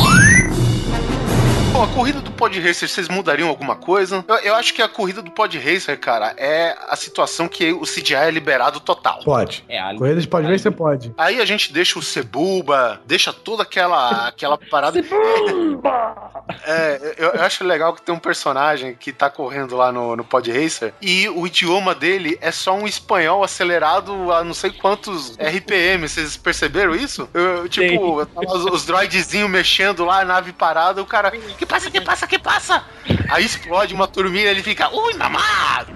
Bom, 1.81 1.85
a 1.85 1.94
corrida 1.94 2.20
do 2.20 2.31
Pod 2.31 2.61
Racer, 2.61 2.86
vocês 2.86 3.09
mudariam 3.09 3.48
alguma 3.48 3.74
coisa? 3.74 4.23
Eu, 4.28 4.36
eu, 4.36 4.55
acho 4.55 4.74
que 4.74 4.82
a 4.82 4.89
corrida 4.89 5.23
do 5.23 5.31
Pod 5.31 5.59
Racer, 5.59 5.98
cara, 5.98 6.35
é 6.36 6.77
a 6.86 6.94
situação 6.94 7.48
que 7.48 7.73
o 7.73 7.85
CGI 7.85 8.16
é 8.16 8.31
liberado 8.31 8.81
total. 8.81 9.20
Pode. 9.24 9.65
É, 9.66 9.81
a 9.81 9.97
corrida 9.97 10.20
de 10.20 10.28
Pod 10.28 10.47
Racer 10.47 10.70
pode. 10.73 11.11
Aí 11.16 11.40
a 11.40 11.44
gente 11.47 11.73
deixa 11.73 11.98
o 11.98 12.02
Cebuba, 12.02 13.01
deixa 13.07 13.32
toda 13.32 13.62
aquela, 13.62 14.28
aquela 14.28 14.59
parada. 14.59 15.02
Cebuba! 15.02 16.44
É, 16.66 17.15
eu, 17.16 17.31
eu, 17.31 17.43
acho 17.43 17.65
legal 17.65 17.94
que 17.94 18.02
tem 18.02 18.15
um 18.15 18.19
personagem 18.19 18.94
que 18.94 19.11
tá 19.11 19.31
correndo 19.31 19.74
lá 19.74 19.90
no, 19.90 20.16
no 20.16 20.24
Pod 20.24 20.52
Racer 20.52 20.93
e 21.01 21.31
o 21.31 21.47
idioma 21.47 21.94
dele 21.94 22.36
é 22.43 22.51
só 22.51 22.74
um 22.74 22.86
espanhol 22.86 23.43
acelerado 23.43 24.31
a 24.32 24.44
não 24.44 24.52
sei 24.52 24.70
quantos 24.70 25.35
RPM. 25.39 26.07
Vocês 26.07 26.36
perceberam 26.36 26.94
isso? 26.94 27.27
Eu, 27.32 27.66
tipo, 27.70 28.20
os, 28.20 28.65
os 28.66 28.85
droidzinhos 28.85 29.48
mexendo 29.48 30.05
lá, 30.05 30.20
a 30.20 30.24
nave 30.27 30.52
parada, 30.52 31.01
o 31.01 31.07
cara 31.07 31.31
que 31.31 31.70
passa, 31.71 31.91
que 31.91 32.01
passa, 32.01 32.27
que 32.27 32.39
passa? 32.39 32.85
Aí 33.31 33.45
explode 33.45 33.95
uma 33.95 34.09
turminha 34.09 34.47
e 34.47 34.49
ele 34.49 34.63
fica, 34.63 34.91
ui, 34.93 35.15
mamá! 35.15 35.87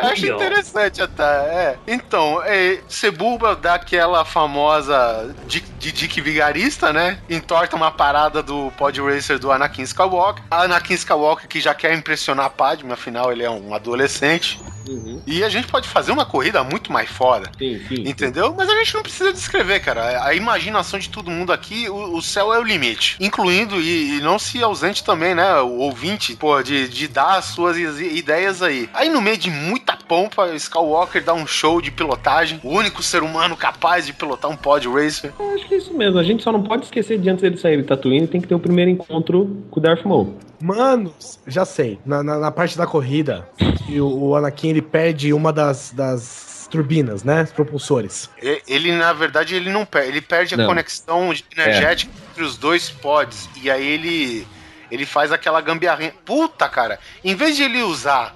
Eu 0.00 0.08
acho 0.08 0.26
interessante 0.26 1.02
até, 1.02 1.22
é. 1.22 1.78
Então, 1.86 2.42
é, 2.44 2.80
Sebulba 2.88 3.54
dá 3.54 3.74
aquela 3.74 4.24
famosa 4.24 5.34
de, 5.46 5.60
de 5.60 5.92
Dick 5.92 6.20
Vigarista, 6.20 6.92
né? 6.92 7.18
Entorta 7.28 7.76
uma 7.76 7.90
parada 7.90 8.42
do 8.42 8.72
Pod 8.76 9.00
Racer 9.00 9.38
do 9.38 9.52
Anakin 9.52 9.82
Skywalker. 9.82 10.42
A 10.50 10.62
Anakin 10.62 10.94
Skywalker 10.94 11.48
que 11.48 11.60
já 11.60 11.74
quer 11.74 11.94
impressionar 11.94 12.46
a 12.46 12.50
Padme, 12.50 12.92
afinal 12.92 13.32
ele 13.32 13.42
é 13.42 13.50
um 13.50 13.74
adolescente. 13.74 14.60
Uhum. 14.88 15.20
E 15.26 15.44
a 15.44 15.48
gente 15.48 15.68
pode 15.68 15.88
fazer 15.88 16.12
uma 16.12 16.24
corrida 16.24 16.62
muito 16.64 16.92
mais 16.92 17.08
foda. 17.08 17.50
Sim, 17.58 17.80
sim. 17.88 18.08
Entendeu? 18.08 18.54
Mas 18.56 18.68
a 18.68 18.74
gente 18.76 18.94
não 18.94 19.02
precisa 19.02 19.32
descrever, 19.32 19.80
cara. 19.80 20.24
A 20.24 20.34
imaginação 20.34 20.98
de 20.98 21.08
todo 21.08 21.30
mundo 21.30 21.52
aqui, 21.52 21.88
o, 21.88 22.16
o 22.16 22.22
céu 22.22 22.52
é 22.52 22.58
o 22.58 22.62
limite. 22.62 23.16
Incluindo, 23.20 23.80
e, 23.80 24.18
e 24.18 24.20
não 24.20 24.38
se 24.38 24.62
ausente 24.62 25.04
também, 25.04 25.34
né? 25.34 25.60
O 25.60 25.78
ouvinte, 25.78 26.34
pô, 26.36 26.62
de, 26.62 26.88
de 26.88 27.08
dar 27.08 27.38
as 27.38 27.46
suas 27.46 27.76
ideias 27.78 28.62
aí. 28.62 28.88
Aí 28.94 29.08
no 29.08 29.20
meio 29.20 29.36
de 29.36 29.50
muita 29.50 29.96
pompa, 29.96 30.54
Skywalker 30.54 31.22
dá 31.22 31.34
um 31.34 31.46
show 31.46 31.80
de 31.80 31.90
pilotagem. 31.90 32.60
O 32.62 32.70
único 32.70 33.02
ser 33.02 33.22
humano 33.22 33.56
capaz 33.56 34.06
de 34.06 34.12
pilotar 34.12 34.50
um 34.50 34.56
pod 34.56 34.88
racer. 34.88 35.32
Eu 35.38 35.54
acho 35.54 35.68
que 35.68 35.74
é 35.74 35.78
isso 35.78 35.94
mesmo. 35.94 36.18
A 36.18 36.22
gente 36.22 36.42
só 36.42 36.52
não 36.52 36.62
pode 36.62 36.84
esquecer 36.84 37.18
de 37.18 37.28
antes 37.28 37.42
dele 37.42 37.56
sair 37.56 37.76
de 37.76 37.84
Tatooine, 37.84 38.26
tem 38.26 38.40
que 38.40 38.48
ter 38.48 38.54
o 38.54 38.60
primeiro 38.60 38.90
encontro 38.90 39.64
com 39.70 39.78
o 39.78 39.82
Darth 39.82 40.04
Maul. 40.04 40.36
Mano, 40.60 41.14
já 41.46 41.64
sei. 41.64 41.98
Na, 42.04 42.22
na, 42.22 42.38
na 42.38 42.50
parte 42.50 42.76
da 42.76 42.86
corrida, 42.86 43.48
que 43.86 44.00
o, 44.00 44.08
o 44.08 44.36
Anakin 44.36 44.68
ele 44.70 44.82
perde 44.82 45.32
uma 45.32 45.52
das, 45.52 45.90
das 45.92 46.68
turbinas, 46.70 47.24
né? 47.24 47.42
Os 47.42 47.52
propulsores. 47.52 48.30
Ele, 48.66 48.92
na 48.92 49.12
verdade, 49.12 49.54
ele 49.54 49.70
não 49.70 49.84
perde. 49.84 50.08
Ele 50.08 50.20
perde 50.20 50.54
a 50.54 50.58
Não. 50.58 50.66
conexão 50.66 51.32
energética 51.56 52.12
entre 52.30 52.44
os 52.44 52.56
dois 52.56 52.90
pods. 52.90 53.48
E 53.60 53.70
aí 53.70 53.86
ele. 53.86 54.46
Ele 54.90 55.06
faz 55.06 55.30
aquela 55.30 55.60
gambiarrinha. 55.60 56.12
Puta, 56.24 56.68
cara. 56.68 56.98
Em 57.24 57.34
vez 57.34 57.56
de 57.56 57.62
ele 57.62 57.82
usar. 57.82 58.34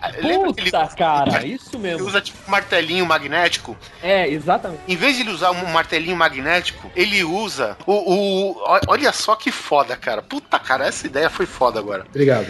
Que 0.00 0.26
ele, 0.26 0.70
Puta, 0.70 0.86
cara, 0.96 1.44
isso 1.46 1.70
ele 1.74 1.82
mesmo. 1.82 2.06
usa 2.06 2.20
tipo 2.20 2.38
um 2.46 2.50
martelinho 2.50 3.06
magnético? 3.06 3.76
É, 4.02 4.28
exatamente. 4.28 4.82
Em 4.88 4.96
vez 4.96 5.16
de 5.16 5.22
ele 5.22 5.30
usar 5.30 5.50
um 5.50 5.66
martelinho 5.66 6.16
magnético, 6.16 6.90
ele 6.96 7.22
usa 7.22 7.76
o. 7.86 7.92
o 7.92 8.80
olha 8.88 9.12
só 9.12 9.36
que 9.36 9.52
foda, 9.52 9.96
cara. 9.96 10.22
Puta, 10.22 10.58
cara, 10.58 10.86
essa 10.86 11.06
ideia 11.06 11.30
foi 11.30 11.46
foda 11.46 11.78
agora. 11.78 12.04
Obrigado. 12.08 12.46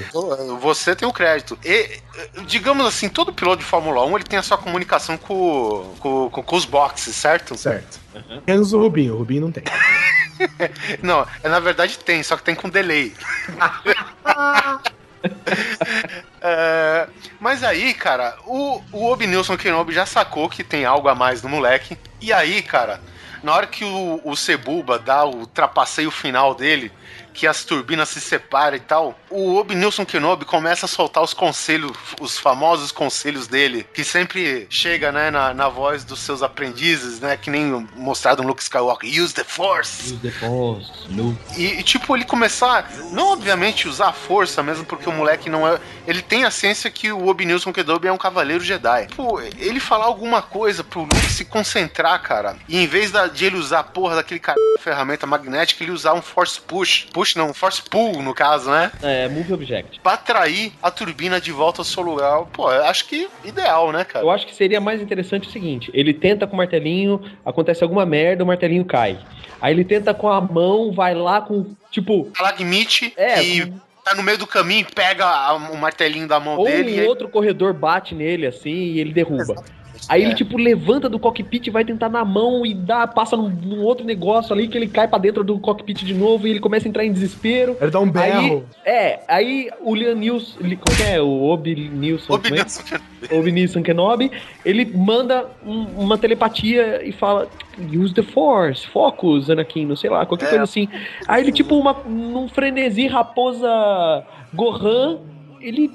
Você 0.60 0.94
tem 0.96 1.06
o 1.06 1.12
crédito. 1.12 1.58
E, 1.64 2.00
digamos 2.46 2.86
assim, 2.86 3.08
todo 3.08 3.32
piloto 3.32 3.58
de 3.58 3.64
Fórmula 3.64 4.04
1 4.04 4.16
ele 4.16 4.24
tem 4.24 4.38
a 4.38 4.42
sua 4.42 4.58
comunicação 4.58 5.16
com, 5.16 5.94
com, 5.98 6.30
com, 6.30 6.42
com 6.42 6.56
os 6.56 6.64
boxes, 6.64 7.14
certo? 7.16 7.56
Certo. 7.56 8.00
Menos 8.46 8.72
o 8.72 8.78
Rubinho. 8.78 9.14
O 9.14 9.18
Rubinho 9.18 9.42
não 9.42 9.52
tem. 9.52 9.64
Não, 11.02 11.26
é, 11.42 11.48
na 11.48 11.60
verdade 11.60 11.98
tem, 11.98 12.22
só 12.22 12.36
que 12.36 12.42
tem 12.42 12.54
com 12.54 12.68
delay. 12.68 13.14
É, 16.44 17.06
mas 17.38 17.62
aí, 17.62 17.94
cara, 17.94 18.36
o, 18.44 18.82
o 18.90 19.06
Obi 19.06 19.28
Nilson 19.28 19.56
Kenobi 19.56 19.92
já 19.92 20.04
sacou 20.04 20.48
que 20.48 20.64
tem 20.64 20.84
algo 20.84 21.06
a 21.06 21.14
mais 21.14 21.40
no 21.40 21.48
moleque. 21.48 21.96
E 22.20 22.32
aí, 22.32 22.60
cara, 22.62 23.00
na 23.44 23.54
hora 23.54 23.66
que 23.68 23.84
o, 23.84 24.20
o 24.24 24.34
Cebuba 24.34 24.98
dá 24.98 25.24
o 25.24 25.46
trapaceio 25.46 26.10
final 26.10 26.52
dele, 26.52 26.90
que 27.32 27.46
as 27.46 27.64
turbinas 27.64 28.08
se 28.08 28.20
separam 28.20 28.76
e 28.76 28.80
tal, 28.80 29.16
o 29.32 29.56
Obi 29.56 29.74
Nilson 29.74 30.04
Kenobi 30.04 30.44
começa 30.44 30.86
a 30.86 30.88
soltar 30.88 31.22
os 31.22 31.32
conselhos, 31.34 31.92
os 32.20 32.38
famosos 32.38 32.92
conselhos 32.92 33.46
dele, 33.46 33.86
que 33.92 34.04
sempre 34.04 34.66
chega, 34.70 35.10
né, 35.10 35.30
na, 35.30 35.52
na 35.54 35.68
voz 35.68 36.04
dos 36.04 36.20
seus 36.20 36.42
aprendizes, 36.42 37.20
né, 37.20 37.36
que 37.36 37.50
nem 37.50 37.86
mostrado 37.96 38.42
no 38.42 38.48
Luke 38.48 38.62
Skywalker, 38.62 39.08
use 39.22 39.34
the 39.34 39.44
Force. 39.44 40.04
Use 40.14 40.16
the 40.18 40.30
Force, 40.30 40.90
no. 41.08 41.36
E, 41.56 41.64
e, 41.78 41.82
tipo, 41.82 42.16
ele 42.16 42.24
começar, 42.24 42.90
não 43.10 43.32
obviamente 43.32 43.88
usar 43.88 44.08
a 44.08 44.12
força 44.12 44.62
mesmo, 44.62 44.84
porque 44.84 45.08
o 45.08 45.12
moleque 45.12 45.48
não 45.50 45.66
é. 45.66 45.78
Ele 46.06 46.22
tem 46.22 46.44
a 46.44 46.50
ciência 46.50 46.90
que 46.90 47.10
o 47.12 47.26
Obi 47.28 47.44
Nilson 47.46 47.72
Kenobi 47.72 48.08
é 48.08 48.12
um 48.12 48.18
cavaleiro 48.18 48.62
Jedi. 48.64 49.08
Pô, 49.16 49.40
ele 49.40 49.80
falar 49.80 50.04
alguma 50.06 50.42
coisa 50.42 50.82
pro 50.84 51.00
Luke 51.02 51.30
se 51.30 51.44
concentrar, 51.44 52.20
cara, 52.22 52.56
e 52.68 52.76
em 52.82 52.86
vez 52.86 53.10
da- 53.10 53.26
de 53.28 53.44
ele 53.44 53.56
usar 53.56 53.80
a 53.80 53.84
porra 53.84 54.16
daquele 54.16 54.40
cara 54.40 54.58
ferramenta 54.80 55.26
magnética, 55.26 55.82
ele 55.84 55.92
usar 55.92 56.12
um 56.12 56.22
Force 56.22 56.60
Push. 56.60 57.06
Push 57.12 57.36
não, 57.36 57.50
um 57.50 57.54
Force 57.54 57.80
Pull, 57.82 58.20
no 58.22 58.34
caso, 58.34 58.68
né? 58.70 58.90
É, 59.02 59.21
Move 59.28 59.52
Object. 59.52 60.00
Pra 60.00 60.14
atrair 60.14 60.72
a 60.82 60.90
turbina 60.90 61.40
de 61.40 61.52
volta 61.52 61.80
ao 61.80 61.84
seu 61.84 62.02
lugar. 62.02 62.44
Pô, 62.52 62.70
eu 62.72 62.84
acho 62.84 63.06
que 63.06 63.28
ideal, 63.44 63.92
né, 63.92 64.04
cara? 64.04 64.24
Eu 64.24 64.30
acho 64.30 64.46
que 64.46 64.54
seria 64.54 64.80
mais 64.80 65.00
interessante 65.00 65.48
o 65.48 65.50
seguinte: 65.52 65.90
ele 65.94 66.12
tenta 66.14 66.46
com 66.46 66.54
o 66.54 66.56
martelinho, 66.56 67.20
acontece 67.44 67.82
alguma 67.82 68.04
merda, 68.06 68.44
o 68.44 68.46
martelinho 68.46 68.84
cai. 68.84 69.18
Aí 69.60 69.72
ele 69.72 69.84
tenta 69.84 70.12
com 70.12 70.28
a 70.28 70.40
mão, 70.40 70.92
vai 70.92 71.14
lá 71.14 71.40
com. 71.40 71.66
Tipo, 71.90 72.30
Alagmite 72.38 73.12
É, 73.16 73.42
e 73.42 73.66
com- 73.66 73.78
tá 74.04 74.14
no 74.14 74.22
meio 74.22 74.38
do 74.38 74.46
caminho, 74.46 74.86
pega 74.94 75.26
o 75.54 75.76
martelinho 75.76 76.26
da 76.26 76.40
mão 76.40 76.56
ou 76.58 76.64
dele. 76.64 76.90
e 76.92 76.98
um 76.98 77.00
aí- 77.02 77.06
outro 77.06 77.28
corredor 77.28 77.72
bate 77.72 78.14
nele 78.14 78.46
assim 78.46 78.70
e 78.70 78.98
ele 79.00 79.12
derruba. 79.12 79.62
Aí 80.08 80.22
É. 80.22 80.26
ele, 80.26 80.34
tipo, 80.34 80.56
levanta 80.58 81.08
do 81.08 81.18
cockpit, 81.18 81.68
vai 81.70 81.84
tentar 81.84 82.08
na 82.08 82.24
mão 82.24 82.66
e 82.66 82.74
dá, 82.74 83.06
passa 83.06 83.36
num, 83.36 83.48
num 83.48 83.82
outro 83.82 84.04
negócio 84.04 84.52
ali 84.52 84.66
que 84.66 84.76
ele 84.76 84.88
cai 84.88 85.06
pra 85.06 85.18
dentro 85.18 85.44
do 85.44 85.58
cockpit 85.58 86.04
de 86.04 86.12
novo 86.12 86.46
e 86.46 86.50
ele 86.50 86.60
começa 86.60 86.86
a 86.86 86.90
entrar 86.90 87.04
em 87.04 87.12
desespero. 87.12 87.76
Ele 87.80 87.90
dá 87.90 88.00
um 88.00 88.10
berro. 88.10 88.64
Aí, 88.84 88.92
é, 88.92 89.20
aí 89.28 89.70
o 89.80 89.94
Liam 89.94 90.14
Nilson, 90.16 90.58
como 90.58 90.96
que 90.96 91.02
é? 91.04 91.20
O 91.22 91.44
Obi 91.44 91.88
Nilson, 91.88 92.34
Obi 92.34 92.48
é? 92.48 92.50
Nilson 92.52 92.82
Kenobi. 92.82 93.04
Obi 93.38 93.52
Nilson 93.52 93.82
Kenobi, 93.82 94.32
ele 94.64 94.84
manda 94.84 95.46
um- 95.64 95.86
uma 95.96 96.18
telepatia 96.18 97.00
e 97.06 97.12
fala 97.12 97.48
use 97.94 98.12
the 98.12 98.22
force, 98.22 98.86
focus, 98.88 99.48
Anakin, 99.48 99.86
não 99.86 99.96
sei 99.96 100.10
lá, 100.10 100.26
qualquer 100.26 100.46
É. 100.46 100.48
coisa 100.50 100.64
assim. 100.64 100.88
Aí 101.28 101.42
ele, 101.44 101.52
tipo, 101.52 101.76
uma, 101.76 101.92
num 102.04 102.48
frenesi 102.48 103.06
raposa 103.06 104.24
Gohan, 104.52 105.18
ele 105.60 105.90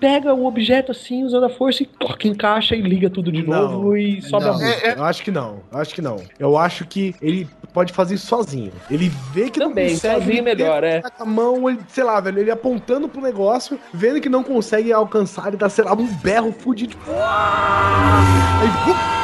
pega 0.00 0.32
o 0.34 0.46
objeto 0.46 0.92
assim, 0.92 1.24
usando 1.24 1.44
a 1.44 1.48
força 1.48 1.82
e 1.82 1.86
toca, 1.86 2.26
encaixa 2.28 2.74
e 2.76 2.80
liga 2.80 3.08
tudo 3.10 3.30
de 3.32 3.42
Não, 3.46 3.70
novo 3.72 3.96
e 3.96 4.22
sobe 4.22 4.44
a 4.44 4.48
Não, 4.48 4.58
música. 4.58 4.86
É, 4.88 4.94
eu 4.98 5.04
acho 5.04 5.22
que 5.22 5.30
não. 5.30 5.60
Eu 5.72 5.78
acho 5.78 5.94
que 5.94 6.02
não. 6.02 6.16
Eu 6.38 6.58
acho 6.58 6.86
que 6.86 7.14
ele 7.20 7.48
pode 7.72 7.92
fazer 7.92 8.14
isso 8.14 8.26
sozinho. 8.26 8.72
Ele 8.90 9.08
vê 9.32 9.50
que 9.50 9.58
Também, 9.60 9.86
não 9.86 9.92
consegue. 9.94 10.14
sozinho 10.14 10.32
ele 10.34 10.42
melhor, 10.42 10.84
é. 10.84 11.00
com 11.02 11.22
a 11.22 11.26
mão, 11.26 11.68
ele, 11.68 11.78
sei 11.88 12.04
lá, 12.04 12.20
velho, 12.20 12.38
ele 12.40 12.50
apontando 12.50 13.08
pro 13.08 13.20
negócio, 13.20 13.78
vendo 13.92 14.20
que 14.20 14.28
não 14.28 14.42
consegue 14.42 14.92
alcançar, 14.92 15.48
ele 15.48 15.56
dá, 15.56 15.68
sei 15.68 15.84
lá, 15.84 15.92
um 15.92 16.06
berro 16.06 16.52
fudido. 16.52 16.90
Tipo! 16.90 17.10
Aí, 17.10 18.68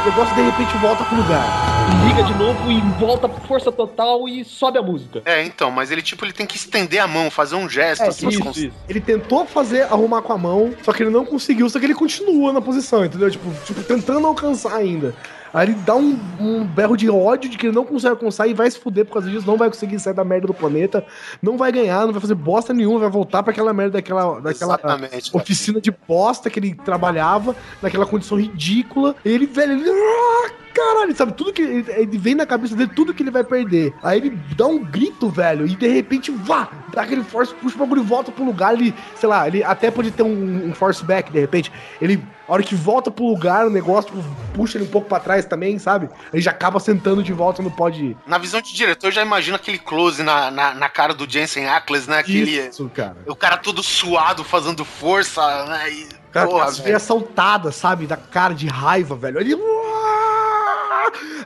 o 0.05 0.11
negócio 0.11 0.35
de 0.35 0.43
repente 0.43 0.77
volta 0.79 1.05
pro 1.05 1.17
lugar. 1.17 1.75
Liga 2.07 2.23
de 2.23 2.35
novo 2.35 2.71
e 2.71 2.81
volta 2.99 3.29
com 3.29 3.41
força 3.47 3.71
total 3.73 4.29
e 4.29 4.45
sobe 4.45 4.79
a 4.79 4.83
música. 4.83 5.23
É, 5.25 5.43
então, 5.45 5.71
mas 5.71 5.91
ele 5.91 6.03
tipo, 6.03 6.25
ele 6.25 6.33
tem 6.33 6.47
que 6.47 6.57
estender 6.57 7.01
a 7.01 7.07
mão, 7.07 7.31
fazer 7.31 7.57
um 7.57 7.69
gesto 7.69 8.03
É, 8.05 8.09
assim. 8.09 8.29
Isso, 8.29 8.49
isso. 8.51 8.73
Ele 8.89 9.01
tentou 9.01 9.45
fazer, 9.47 9.83
arrumar 9.83 10.23
com 10.23 10.33
a 10.33 10.39
mão, 10.39 10.64
só 10.83 10.93
que 10.93 11.03
ele 11.03 11.11
não 11.11 11.25
conseguiu, 11.25 11.69
só 11.69 11.79
que 11.79 11.87
ele 11.87 11.95
continua 11.95 12.53
na 12.53 12.61
posição, 12.61 13.05
entendeu? 13.05 13.31
Tipo, 13.31 13.51
tipo 13.65 13.83
tentando 13.83 14.27
alcançar 14.27 14.77
ainda. 14.77 15.15
Aí 15.53 15.69
ele 15.69 15.75
dá 15.87 15.95
um, 15.95 16.19
um 16.41 16.65
berro 16.65 16.97
de 16.97 17.09
ódio 17.09 17.49
de 17.49 17.57
que 17.57 17.67
ele 17.67 17.75
não 17.75 17.85
consegue 17.85 18.11
alcançar 18.11 18.49
e 18.49 18.53
vai 18.53 18.69
se 18.69 18.79
fuder 18.79 19.05
por 19.07 19.15
causa 19.15 19.31
disso, 19.31 19.47
não 19.47 19.57
vai 19.57 19.69
conseguir 19.69 20.01
sair 20.01 20.13
da 20.13 20.25
merda 20.25 20.49
do 20.49 20.55
planeta, 20.55 21.07
não 21.41 21.57
vai 21.57 21.71
ganhar, 21.71 22.05
não 22.05 22.13
vai 22.13 22.21
fazer 22.21 22.35
bosta 22.35 22.75
nenhuma, 22.75 22.99
vai 22.99 23.11
voltar 23.11 23.41
pra 23.43 23.53
aquela 23.53 23.73
merda 23.73 23.93
daquela, 23.93 24.41
daquela 24.41 24.75
Exatamente. 24.75 25.31
oficina 25.33 25.81
de 25.81 25.93
bosta 25.93 26.51
que 26.51 26.59
ele 26.59 26.75
trabalhava, 26.75 27.55
naquela 27.81 28.05
condição 28.05 28.37
ridícula. 28.37 29.15
E 29.25 29.29
ele, 29.29 29.47
velho, 29.47 29.75
ele. 29.75 30.64
"Ah, 30.81 30.95
Caralho, 30.95 31.17
sabe? 31.17 31.33
Tudo 31.33 31.53
que. 31.53 31.63
Ele, 31.63 31.85
ele 31.89 32.19
vem 32.19 32.35
na 32.35 32.47
cabeça 32.47 32.75
dele 32.75 32.91
tudo 32.95 33.15
que 33.15 33.23
ele 33.23 33.31
vai 33.31 33.45
perder. 33.45 33.95
Aí 34.03 34.19
ele 34.19 34.39
dá 34.57 34.67
um 34.67 34.79
grito, 34.83 35.29
velho, 35.29 35.67
e 35.67 35.75
de 35.75 35.89
repente, 35.89 36.31
vá! 36.31 36.69
Dá 36.93 37.03
aquele 37.03 37.25
force, 37.25 37.55
puxa 37.55 37.75
o 37.77 37.79
bagulho 37.79 38.03
e 38.03 38.07
volta 38.07 38.31
pro 38.31 38.45
lugar. 38.45 38.75
Ele, 38.75 38.95
sei 39.17 39.29
lá, 39.29 39.47
ele 39.47 39.63
até 39.65 39.91
pode 39.91 40.11
ter 40.11 40.23
um, 40.23 40.69
um 40.69 40.75
force 40.75 41.05
back, 41.05 41.33
de 41.33 41.41
repente. 41.41 41.73
Ele, 42.01 42.23
a 42.49 42.53
hora 42.53 42.63
que 42.63 42.75
volta 42.75 43.11
pro 43.11 43.25
lugar, 43.25 43.67
o 43.67 43.71
negócio 43.71 44.11
tipo, 44.11 44.23
puxa 44.53 44.79
ele 44.79 44.85
um 44.85 44.91
pouco 44.91 45.09
pra 45.09 45.19
trás 45.19 45.45
também, 45.45 45.79
sabe? 45.79 46.09
Ele 46.33 46.43
já 46.43 46.51
acaba 46.51 46.79
sentando 46.79 47.23
de 47.23 47.33
volta 47.33 47.63
no 47.63 47.71
pod. 47.71 48.17
Na 48.27 48.39
visão 48.39 48.61
de 48.61 48.73
diretor, 48.73 49.09
eu 49.09 49.13
já 49.13 49.23
imagino 49.23 49.57
aquele 49.57 49.79
close 49.79 50.23
na, 50.23 50.51
na, 50.51 50.75
na 50.75 50.89
cara 50.89 51.15
do 51.15 51.29
Jensen 51.29 51.67
Ackles, 51.67 52.07
né? 52.07 52.19
Aquele, 52.19 52.51
Isso, 52.69 52.89
cara. 52.95 53.17
o 53.27 53.35
cara 53.35 53.57
todo 53.57 53.83
suado, 53.83 54.45
fazendo 54.45 54.85
força, 54.85 55.65
né? 55.67 55.91
E, 55.91 56.09
Cara, 56.35 56.49
porra, 56.49 56.65
as 56.65 57.03
saltadas, 57.03 57.77
sabe? 57.77 58.09
Da 58.09 58.17
cara 58.17 58.55
de 58.55 58.67
raiva, 58.67 59.15
velho. 59.15 59.39
Ele. 59.39 59.55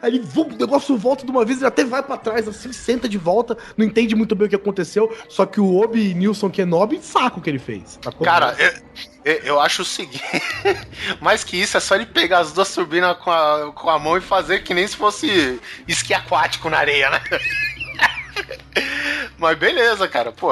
Aí 0.02 0.22
o 0.36 0.44
negócio 0.58 0.96
volta 0.96 1.24
de 1.24 1.30
uma 1.30 1.44
vez, 1.44 1.58
ele 1.58 1.66
até 1.66 1.84
vai 1.84 2.02
pra 2.02 2.16
trás, 2.16 2.46
assim, 2.48 2.72
senta 2.72 3.08
de 3.08 3.18
volta, 3.18 3.56
não 3.76 3.84
entende 3.84 4.14
muito 4.14 4.34
bem 4.34 4.46
o 4.46 4.50
que 4.50 4.56
aconteceu, 4.56 5.14
só 5.28 5.44
que 5.46 5.60
o 5.60 5.76
Obi 5.80 6.14
Nilson 6.14 6.50
Kenobi 6.50 7.00
saca 7.02 7.38
o 7.38 7.42
que 7.42 7.50
ele 7.50 7.58
fez. 7.58 7.98
Cara, 8.24 8.54
eu, 8.58 9.32
eu- 9.34 9.40
eu 9.44 9.60
acho 9.60 9.82
o 9.82 9.84
seguinte: 9.84 10.22
mais 11.20 11.44
que 11.44 11.56
isso, 11.60 11.76
é 11.76 11.80
só 11.80 11.94
ele 11.94 12.06
pegar 12.06 12.38
as 12.40 12.52
duas 12.52 12.72
turbinas 12.74 13.16
com 13.18 13.30
a, 13.30 13.72
com 13.72 13.90
a 13.90 13.98
mão 13.98 14.16
e 14.16 14.20
fazer 14.20 14.62
que 14.62 14.72
nem 14.74 14.86
se 14.86 14.96
fosse 14.96 15.60
esqui 15.86 16.14
aquático 16.14 16.68
na 16.70 16.78
areia, 16.78 17.10
né? 17.10 17.20
Mas 19.38 19.58
beleza, 19.58 20.08
cara. 20.08 20.32
Pô, 20.32 20.50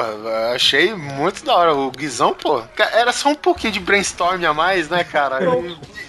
achei 0.55 0.95
muito 0.95 1.45
da 1.45 1.55
hora. 1.55 1.75
O 1.75 1.91
Guizão, 1.91 2.35
pô, 2.35 2.63
era 2.93 3.13
só 3.13 3.31
um 3.31 3.35
pouquinho 3.35 3.73
de 3.73 3.81
brainstorm 3.81 4.45
a 4.45 4.55
mais, 4.55 4.89
né, 4.89 5.03
cara? 5.03 5.41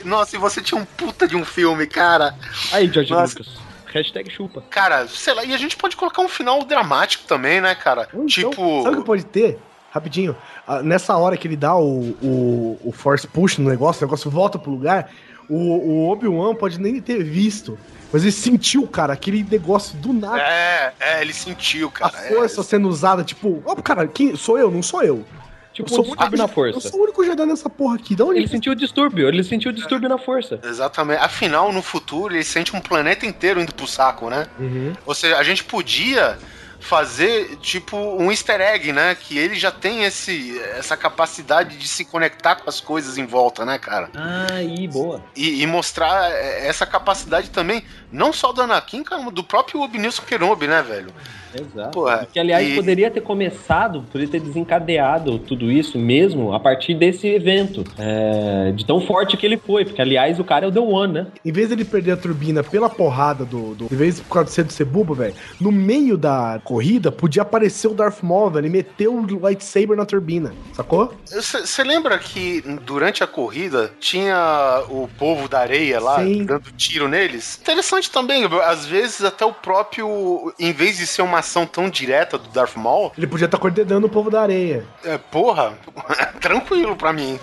Nossa, 0.05 0.35
e 0.35 0.39
você 0.39 0.61
tinha 0.61 0.79
um 0.79 0.85
puta 0.85 1.27
de 1.27 1.35
um 1.35 1.43
filme, 1.43 1.87
cara. 1.87 2.35
Aí, 2.71 2.87
George 2.91 3.11
Nossa. 3.11 3.39
Lucas. 3.39 3.67
Hashtag 3.93 4.29
chupa. 4.29 4.61
Cara, 4.69 5.07
sei 5.07 5.33
lá, 5.33 5.43
e 5.43 5.53
a 5.53 5.57
gente 5.57 5.75
pode 5.75 5.95
colocar 5.95 6.21
um 6.21 6.27
final 6.27 6.63
dramático 6.63 7.23
também, 7.25 7.61
né, 7.61 7.73
cara? 7.73 8.07
Então, 8.13 8.25
tipo. 8.25 8.83
Sabe 8.83 8.97
o 8.97 8.99
que 8.99 9.05
pode 9.05 9.25
ter? 9.25 9.59
Rapidinho. 9.89 10.35
ah, 10.67 10.83
nessa 10.83 11.15
hora 11.17 11.37
que 11.37 11.47
ele 11.47 11.55
dá 11.55 11.75
o, 11.75 12.11
o, 12.21 12.79
o 12.83 12.91
force 12.91 13.25
push 13.25 13.57
no 13.57 13.69
negócio, 13.69 14.03
o 14.03 14.05
negócio 14.05 14.29
volta 14.29 14.59
pro 14.59 14.69
lugar. 14.69 15.09
O, 15.49 15.55
o 15.55 16.09
Obi-Wan 16.09 16.55
pode 16.55 16.79
nem 16.79 16.99
ter 17.01 17.23
visto. 17.23 17.77
Mas 18.11 18.23
ele 18.23 18.31
sentiu, 18.31 18.87
cara, 18.87 19.13
aquele 19.13 19.43
negócio 19.43 19.97
do 19.97 20.13
nada. 20.13 20.41
É, 20.41 20.93
é, 20.99 21.21
ele 21.21 21.33
sentiu, 21.33 21.89
a 21.89 21.91
cara. 21.91 22.25
é. 22.25 22.29
força 22.29 22.63
sendo 22.63 22.87
usada, 22.87 23.23
tipo, 23.23 23.61
ó, 23.65 23.75
cara, 23.75 24.07
quem 24.07 24.35
sou 24.35 24.57
eu? 24.57 24.71
Não 24.71 24.81
sou 24.81 25.03
eu. 25.03 25.25
Tipo, 25.73 25.91
eu 25.91 25.95
sou 25.95 26.05
um 26.05 26.07
distúrbio 26.07 26.37
na 26.37 26.43
Eu 26.45 26.47
força. 26.47 26.89
sou 26.89 26.99
o 26.99 27.03
único 27.03 27.23
Jedi 27.23 27.45
nessa 27.45 27.69
porra 27.69 27.95
aqui. 27.95 28.15
Da 28.15 28.25
onde 28.25 28.39
Ele 28.39 28.47
sentiu 28.47 28.71
o 28.71 28.75
distúrbio, 28.75 29.27
ele 29.27 29.43
sentiu 29.43 29.69
o 29.69 29.73
distúrbio 29.73 30.09
na 30.09 30.17
força. 30.17 30.59
Exatamente. 30.63 31.21
Afinal, 31.21 31.71
no 31.71 31.83
futuro, 31.83 32.33
ele 32.33 32.43
sente 32.43 32.75
um 32.75 32.79
planeta 32.81 33.27
inteiro 33.27 33.61
indo 33.61 33.73
pro 33.75 33.85
saco, 33.85 34.27
né? 34.29 34.47
Uhum. 34.57 34.93
Ou 35.05 35.13
seja, 35.13 35.37
a 35.37 35.43
gente 35.43 35.63
podia 35.63 36.39
fazer 36.87 37.57
tipo 37.57 37.97
um 37.97 38.31
easter 38.31 38.61
egg, 38.61 38.93
né? 38.93 39.13
Que 39.13 39.37
ele 39.37 39.55
já 39.55 39.71
tem 39.71 40.05
esse, 40.05 40.57
essa 40.77 40.95
capacidade 40.95 41.77
de 41.77 41.87
se 41.87 42.05
conectar 42.05 42.55
com 42.55 42.69
as 42.69 42.79
coisas 42.79 43.17
em 43.17 43.25
volta, 43.25 43.65
né, 43.65 43.77
cara? 43.77 44.09
Aí, 44.53 44.87
boa. 44.87 45.21
E, 45.35 45.61
e 45.61 45.67
mostrar 45.67 46.31
é, 46.31 46.65
essa 46.65 46.85
capacidade 46.85 47.49
também, 47.49 47.83
não 48.09 48.31
só 48.31 48.53
do 48.53 48.61
Anakin, 48.61 49.03
cara, 49.03 49.29
do 49.29 49.43
próprio 49.43 49.81
Obi-Nilson 49.81 50.23
Kenobi, 50.23 50.65
né, 50.67 50.81
velho? 50.81 51.13
Exato. 51.53 51.91
Porra, 51.91 52.27
que, 52.31 52.39
aliás, 52.39 52.67
e- 52.67 52.75
poderia 52.75 53.09
ter 53.11 53.21
começado, 53.21 54.03
poderia 54.11 54.31
ter 54.31 54.39
desencadeado 54.39 55.39
tudo 55.39 55.71
isso 55.71 55.97
mesmo 55.97 56.53
a 56.53 56.59
partir 56.59 56.93
desse 56.93 57.27
evento. 57.27 57.83
é, 57.97 58.71
de 58.75 58.85
tão 58.85 59.01
forte 59.01 59.37
que 59.37 59.45
ele 59.45 59.57
foi. 59.57 59.85
Porque, 59.85 60.01
aliás, 60.01 60.39
o 60.39 60.43
cara 60.43 60.65
é 60.65 60.67
o 60.69 60.71
The 60.71 60.79
One, 60.79 61.13
né? 61.13 61.27
Em 61.43 61.51
vez 61.51 61.69
dele 61.69 61.85
perder 61.85 62.11
a 62.11 62.17
turbina 62.17 62.63
pela 62.63 62.89
porrada 62.89 63.45
do. 63.45 63.75
do 63.75 63.85
em 63.91 63.95
vez 63.95 64.17
de 64.17 64.21
por 64.21 64.33
causa 64.35 64.63
de 64.63 64.73
ser 64.73 64.85
bubo, 64.85 65.13
velho, 65.13 65.33
no 65.59 65.71
meio 65.71 66.17
da 66.17 66.59
corrida 66.63 67.11
podia 67.11 67.41
aparecer 67.41 67.87
o 67.87 67.93
Darth 67.93 68.21
Maul, 68.21 68.49
velho, 68.51 68.67
e 68.67 68.69
meter 68.69 69.07
o 69.07 69.25
lightsaber 69.39 69.95
na 69.97 70.05
turbina. 70.05 70.53
Sacou? 70.73 71.13
Você 71.25 71.83
lembra 71.83 72.17
que 72.17 72.61
durante 72.83 73.23
a 73.23 73.27
corrida 73.27 73.91
tinha 73.99 74.83
o 74.89 75.07
povo 75.17 75.47
da 75.47 75.59
areia 75.59 75.99
lá 75.99 76.23
Sim. 76.23 76.45
dando 76.45 76.71
tiro 76.75 77.07
neles? 77.07 77.59
Interessante 77.61 78.09
também, 78.11 78.45
às 78.63 78.85
vezes 78.85 79.23
até 79.23 79.45
o 79.45 79.53
próprio, 79.53 80.53
em 80.59 80.71
vez 80.71 80.97
de 80.97 81.07
ser 81.07 81.21
uma 81.21 81.41
ação 81.47 81.65
tão 81.65 81.89
direta 81.89 82.37
do 82.37 82.49
Darth 82.49 82.75
Maul, 82.75 83.11
Ele 83.17 83.25
podia 83.25 83.45
estar 83.45 83.57
coordenando 83.57 84.05
o 84.07 84.09
povo 84.09 84.29
da 84.29 84.41
areia. 84.41 84.85
é, 85.03 85.17
porra, 85.17 85.73
tranquilo 86.41 86.95
pra 86.95 87.13
mim. 87.13 87.39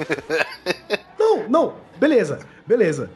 Não, 1.18 1.48
não, 1.48 1.74
beleza, 1.96 2.38
beleza. 2.66 3.10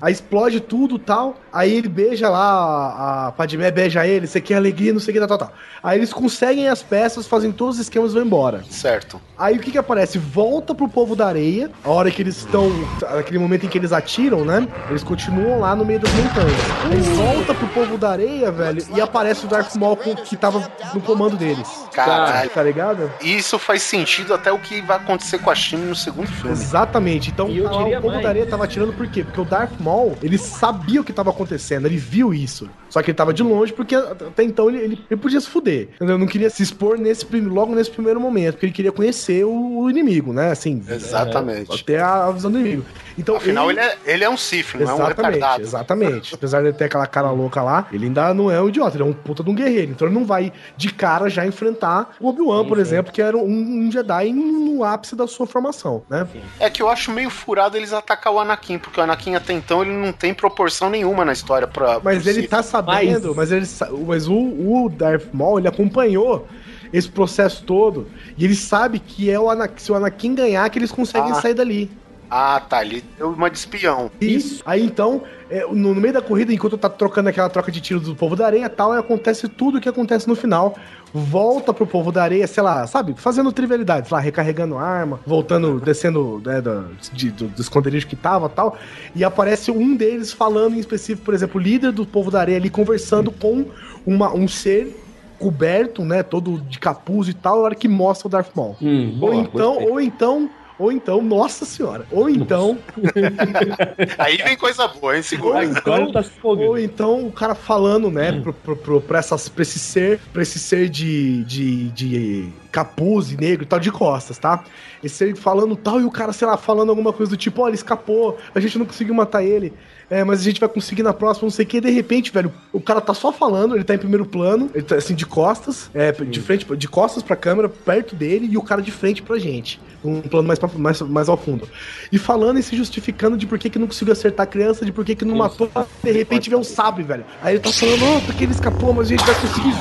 Aí 0.00 0.12
explode 0.12 0.60
tudo 0.60 0.98
tal. 0.98 1.36
Aí 1.52 1.72
ele 1.74 1.88
beija 1.88 2.28
lá, 2.28 3.26
a- 3.28 3.32
Padmé 3.32 3.70
beija 3.70 4.06
ele, 4.06 4.26
você 4.26 4.40
quer 4.40 4.54
alegria, 4.56 4.92
não 4.92 5.00
sei 5.00 5.10
o 5.10 5.14
que, 5.14 5.18
tal, 5.26 5.28
tal, 5.28 5.48
tal. 5.48 5.52
Aí 5.82 5.98
eles 5.98 6.12
conseguem 6.12 6.68
as 6.68 6.82
peças, 6.82 7.26
fazem 7.26 7.50
todos 7.50 7.76
os 7.76 7.82
esquemas 7.82 8.10
e 8.12 8.14
vão 8.14 8.24
embora. 8.24 8.62
certo. 8.70 9.20
Aí 9.36 9.56
o 9.56 9.60
que 9.60 9.70
que 9.70 9.78
aparece? 9.78 10.18
Volta 10.18 10.74
pro 10.74 10.88
povo 10.88 11.14
da 11.14 11.26
areia, 11.28 11.70
a 11.84 11.90
hora 11.90 12.10
que 12.10 12.20
eles 12.22 12.38
estão. 12.38 12.70
Naquele 13.14 13.38
momento 13.38 13.66
em 13.66 13.68
que 13.68 13.78
eles 13.78 13.92
atiram, 13.92 14.44
né? 14.44 14.66
Eles 14.90 15.04
continuam 15.04 15.60
lá 15.60 15.76
no 15.76 15.84
meio 15.84 16.00
das 16.00 16.12
montanhas. 16.12 16.52
Aí 16.90 16.98
volta 17.16 17.54
pro 17.54 17.68
povo 17.68 17.96
da 17.96 18.10
areia, 18.10 18.50
velho, 18.50 18.84
e 18.96 19.00
aparece 19.00 19.46
o 19.46 19.48
Darth 19.48 19.74
Maul 19.76 19.96
que 19.96 20.36
tava 20.36 20.68
no 20.92 21.00
comando 21.00 21.36
deles. 21.36 21.68
Caralho. 21.92 22.50
Tá 22.50 22.62
ligado? 22.62 23.10
Isso 23.20 23.58
faz 23.60 23.82
sentido 23.82 24.34
até 24.34 24.50
o 24.52 24.58
que 24.58 24.80
vai 24.80 24.96
acontecer 24.96 25.38
com 25.38 25.50
a 25.50 25.54
China 25.54 25.84
no 25.86 25.94
segundo 25.94 26.26
filme. 26.28 26.50
Exatamente. 26.52 27.30
Então 27.30 27.48
eu 27.48 27.64
lá, 27.64 27.78
diria 27.82 27.98
o 27.98 28.02
povo 28.02 28.14
mais. 28.14 28.22
da 28.24 28.28
areia 28.30 28.46
tava 28.46 28.64
atirando 28.64 28.92
por 28.92 29.06
quê? 29.08 29.22
Porque 29.22 29.40
o 29.40 29.44
Darth 29.44 29.70
Maul, 29.78 29.87
ele 30.22 30.38
sabia 30.38 31.00
o 31.00 31.04
que 31.04 31.12
tava 31.12 31.30
acontecendo, 31.30 31.86
ele 31.86 31.96
viu 31.96 32.32
isso. 32.32 32.68
Só 32.88 33.02
que 33.02 33.10
ele 33.10 33.16
tava 33.16 33.32
de 33.32 33.42
longe 33.42 33.72
porque 33.72 33.94
até 33.94 34.42
então 34.42 34.68
ele, 34.68 34.78
ele, 34.78 35.04
ele 35.10 35.20
podia 35.20 35.40
se 35.40 35.48
fuder. 35.48 35.90
Entendeu? 35.96 36.18
Não 36.18 36.26
queria 36.26 36.48
se 36.50 36.62
expor 36.62 36.98
nesse, 36.98 37.26
logo 37.40 37.74
nesse 37.74 37.90
primeiro 37.90 38.20
momento, 38.20 38.54
porque 38.54 38.66
ele 38.66 38.72
queria 38.72 38.92
conhecer 38.92 39.44
o, 39.44 39.80
o 39.80 39.90
inimigo, 39.90 40.32
né? 40.32 40.50
Assim, 40.50 40.82
Exatamente. 40.88 41.84
ter 41.84 42.00
a, 42.00 42.26
a 42.26 42.32
visão 42.32 42.50
do 42.50 42.58
inimigo. 42.58 42.84
Então, 43.18 43.36
Afinal, 43.36 43.68
ele 43.68 43.80
é, 43.80 43.98
ele 44.06 44.24
é 44.24 44.30
um 44.30 44.36
Sith, 44.36 44.74
não 44.74 44.88
é 44.88 44.94
um 44.94 45.06
retardado. 45.06 45.62
exatamente. 45.62 46.34
Apesar 46.34 46.60
de 46.60 46.68
ele 46.68 46.76
ter 46.76 46.84
aquela 46.84 47.06
cara 47.06 47.30
louca 47.30 47.60
lá, 47.62 47.88
ele 47.92 48.06
ainda 48.06 48.32
não 48.32 48.48
é 48.50 48.62
um 48.62 48.68
idiota, 48.68 48.96
ele 48.96 49.02
é 49.02 49.06
um 49.06 49.12
puta 49.12 49.42
de 49.42 49.50
um 49.50 49.54
guerreiro. 49.54 49.90
Então 49.90 50.06
ele 50.06 50.14
não 50.14 50.24
vai 50.24 50.52
de 50.76 50.92
cara 50.92 51.28
já 51.28 51.44
enfrentar 51.44 52.14
o 52.20 52.28
Obi-Wan, 52.28 52.64
por 52.66 52.78
exemplo, 52.78 53.12
que 53.12 53.20
era 53.20 53.36
um, 53.36 53.86
um 53.86 53.90
Jedi 53.90 54.32
no 54.32 54.84
ápice 54.84 55.16
da 55.16 55.26
sua 55.26 55.46
formação, 55.46 56.04
né? 56.08 56.28
É 56.60 56.70
que 56.70 56.80
eu 56.80 56.88
acho 56.88 57.10
meio 57.10 57.28
furado 57.28 57.76
eles 57.76 57.92
atacar 57.92 58.32
o 58.32 58.38
Anakin, 58.38 58.78
porque 58.78 59.00
o 59.00 59.02
Anakin 59.02 59.34
até 59.34 59.52
então 59.52 59.77
ele 59.82 59.92
não 59.92 60.12
tem 60.12 60.32
proporção 60.34 60.88
nenhuma 60.90 61.24
na 61.24 61.32
história 61.32 61.66
pra. 61.66 62.00
Mas 62.02 62.26
ele 62.26 62.42
Sith. 62.42 62.50
tá 62.50 62.62
sabendo, 62.62 63.34
mas, 63.34 63.50
ele, 63.52 63.66
sa- 63.66 63.90
mas 64.06 64.28
o, 64.28 64.34
o 64.34 64.88
Darth 64.88 65.26
Maul, 65.32 65.58
ele 65.58 65.68
acompanhou 65.68 66.46
esse 66.92 67.08
processo 67.08 67.64
todo 67.64 68.06
e 68.36 68.44
ele 68.44 68.54
sabe 68.54 68.98
que 68.98 69.30
é 69.30 69.38
o 69.38 69.50
Anakin, 69.50 69.74
se 69.82 69.92
o 69.92 69.94
Anakin 69.94 70.34
ganhar, 70.34 70.68
que 70.70 70.78
eles 70.78 70.90
conseguem 70.92 71.32
Ah. 71.32 71.34
sair 71.34 71.54
dali. 71.54 71.90
Ah, 72.30 72.60
tá. 72.60 72.84
Ele 72.84 73.02
deu 73.16 73.30
uma 73.30 73.48
de 73.50 73.56
espião. 73.58 74.10
Isso. 74.20 74.62
Aí 74.66 74.84
então, 74.84 75.22
é, 75.50 75.62
no, 75.66 75.94
no 75.94 76.00
meio 76.00 76.12
da 76.12 76.20
corrida, 76.20 76.52
enquanto 76.52 76.76
tá 76.76 76.88
trocando 76.88 77.28
aquela 77.28 77.48
troca 77.48 77.72
de 77.72 77.80
tiro 77.80 78.00
do 78.00 78.14
povo 78.14 78.36
da 78.36 78.46
areia 78.46 78.66
e 78.66 78.68
tal, 78.68 78.92
aí 78.92 78.98
acontece 78.98 79.48
tudo 79.48 79.78
o 79.78 79.80
que 79.80 79.88
acontece 79.88 80.28
no 80.28 80.34
final. 80.34 80.76
Volta 81.12 81.72
pro 81.72 81.86
povo 81.86 82.12
da 82.12 82.22
areia, 82.22 82.46
sei 82.46 82.62
lá, 82.62 82.86
sabe? 82.86 83.14
Fazendo 83.16 83.50
trivialidades, 83.50 84.10
lá, 84.10 84.18
recarregando 84.20 84.76
arma, 84.76 85.18
voltando, 85.26 85.80
descendo 85.80 86.42
né, 86.44 86.60
da- 86.60 86.84
de- 87.14 87.30
do, 87.30 87.48
do 87.48 87.62
esconderijo 87.62 88.06
que 88.06 88.14
tava 88.16 88.46
e 88.46 88.50
tal. 88.50 88.76
E 89.16 89.24
aparece 89.24 89.70
um 89.70 89.96
deles 89.96 90.30
falando 90.32 90.74
em 90.76 90.78
específico, 90.80 91.24
por 91.24 91.32
exemplo, 91.32 91.58
o 91.58 91.62
líder 91.64 91.92
do 91.92 92.04
povo 92.04 92.30
da 92.30 92.40
areia 92.40 92.58
ali 92.58 92.68
conversando 92.68 93.32
com 93.32 93.64
uma, 94.06 94.34
um 94.34 94.46
ser 94.46 94.94
coberto, 95.38 96.04
né? 96.04 96.22
Todo 96.22 96.58
de 96.60 96.78
capuz 96.78 97.28
e 97.28 97.32
tal, 97.32 97.56
na 97.58 97.62
hora 97.62 97.74
que 97.74 97.88
mostra 97.88 98.26
o 98.26 98.30
Darth 98.30 98.50
Maul. 98.54 98.76
Hum, 98.82 99.16
boa, 99.18 99.34
ou 99.34 99.40
então, 99.40 99.82
ou 99.92 100.00
então. 100.00 100.50
Ou 100.78 100.92
então, 100.92 101.20
nossa 101.20 101.64
senhora. 101.64 102.06
Ou 102.10 102.30
então, 102.30 102.78
Aí 104.18 104.36
vem 104.36 104.56
coisa 104.56 104.86
boa, 104.86 105.16
hein? 105.16 105.22
Segura. 105.22 105.60
Agora 105.60 106.12
tá 106.12 106.22
se 106.22 106.30
fogando. 106.30 106.68
Ou 106.68 106.78
então 106.78 107.26
o 107.26 107.32
cara 107.32 107.54
falando, 107.54 108.10
né, 108.10 108.40
pro, 108.40 108.52
pro, 108.52 108.76
pro, 108.76 109.00
pra, 109.00 109.18
essas, 109.18 109.48
pra 109.48 109.62
esse 109.62 109.78
ser, 109.78 110.20
pra 110.32 110.42
esse 110.42 110.58
ser 110.58 110.88
de, 110.88 111.42
de, 111.44 111.88
de 111.90 112.52
capuz 112.70 113.32
e 113.32 113.36
negro 113.36 113.64
e 113.64 113.66
tal, 113.66 113.80
de 113.80 113.90
costas, 113.90 114.38
tá? 114.38 114.64
Esse 115.02 115.16
ser 115.16 115.36
falando 115.36 115.74
tal, 115.74 116.00
e 116.00 116.04
o 116.04 116.10
cara, 116.10 116.32
sei 116.32 116.46
lá, 116.46 116.56
falando 116.56 116.90
alguma 116.90 117.12
coisa 117.12 117.30
do 117.30 117.36
tipo, 117.36 117.62
ó, 117.62 117.66
ele 117.68 117.74
escapou, 117.74 118.38
a 118.54 118.60
gente 118.60 118.78
não 118.78 118.86
conseguiu 118.86 119.14
matar 119.14 119.42
ele. 119.42 119.72
É, 120.10 120.24
mas 120.24 120.40
a 120.40 120.42
gente 120.42 120.60
vai 120.60 120.68
conseguir 120.68 121.02
na 121.02 121.12
próxima, 121.12 121.46
não 121.46 121.50
sei 121.50 121.64
o 121.64 121.68
que. 121.68 121.80
De 121.80 121.90
repente, 121.90 122.32
velho, 122.32 122.52
o 122.72 122.80
cara 122.80 123.00
tá 123.00 123.12
só 123.12 123.30
falando, 123.30 123.74
ele 123.74 123.84
tá 123.84 123.94
em 123.94 123.98
primeiro 123.98 124.24
plano, 124.24 124.70
ele 124.74 124.84
tá 124.84 124.96
assim, 124.96 125.14
de 125.14 125.26
costas, 125.26 125.90
é, 125.92 126.12
de 126.12 126.40
frente, 126.40 126.64
de 126.76 126.88
costas 126.88 127.22
pra 127.22 127.36
câmera, 127.36 127.68
perto 127.68 128.16
dele, 128.16 128.48
e 128.50 128.56
o 128.56 128.62
cara 128.62 128.80
de 128.80 128.90
frente 128.90 129.22
pra 129.22 129.38
gente. 129.38 129.80
Um 130.04 130.20
plano 130.20 130.46
mais, 130.46 130.58
pra, 130.58 130.68
mais, 130.76 131.00
mais 131.02 131.28
ao 131.28 131.36
fundo. 131.36 131.68
E 132.10 132.18
falando 132.18 132.58
e 132.58 132.62
se 132.62 132.76
justificando 132.76 133.36
de 133.36 133.46
por 133.46 133.58
que, 133.58 133.68
que 133.68 133.78
não 133.78 133.86
conseguiu 133.86 134.12
acertar 134.12 134.44
a 134.44 134.46
criança, 134.46 134.84
de 134.84 134.92
por 134.92 135.04
que, 135.04 135.14
que 135.14 135.24
não 135.24 135.36
matou. 135.36 135.70
De 136.02 136.12
repente 136.12 136.48
vê 136.48 136.56
um 136.56 136.64
sabre, 136.64 137.02
velho. 137.02 137.24
Aí 137.42 137.54
ele 137.54 137.60
tá 137.60 137.70
falando, 137.70 138.04
ó, 138.04 138.20
porque 138.20 138.44
ele 138.44 138.52
escapou, 138.52 138.92
mas 138.92 139.08
a 139.08 139.10
gente 139.10 139.24
vai 139.24 139.34
conseguir. 139.40 139.74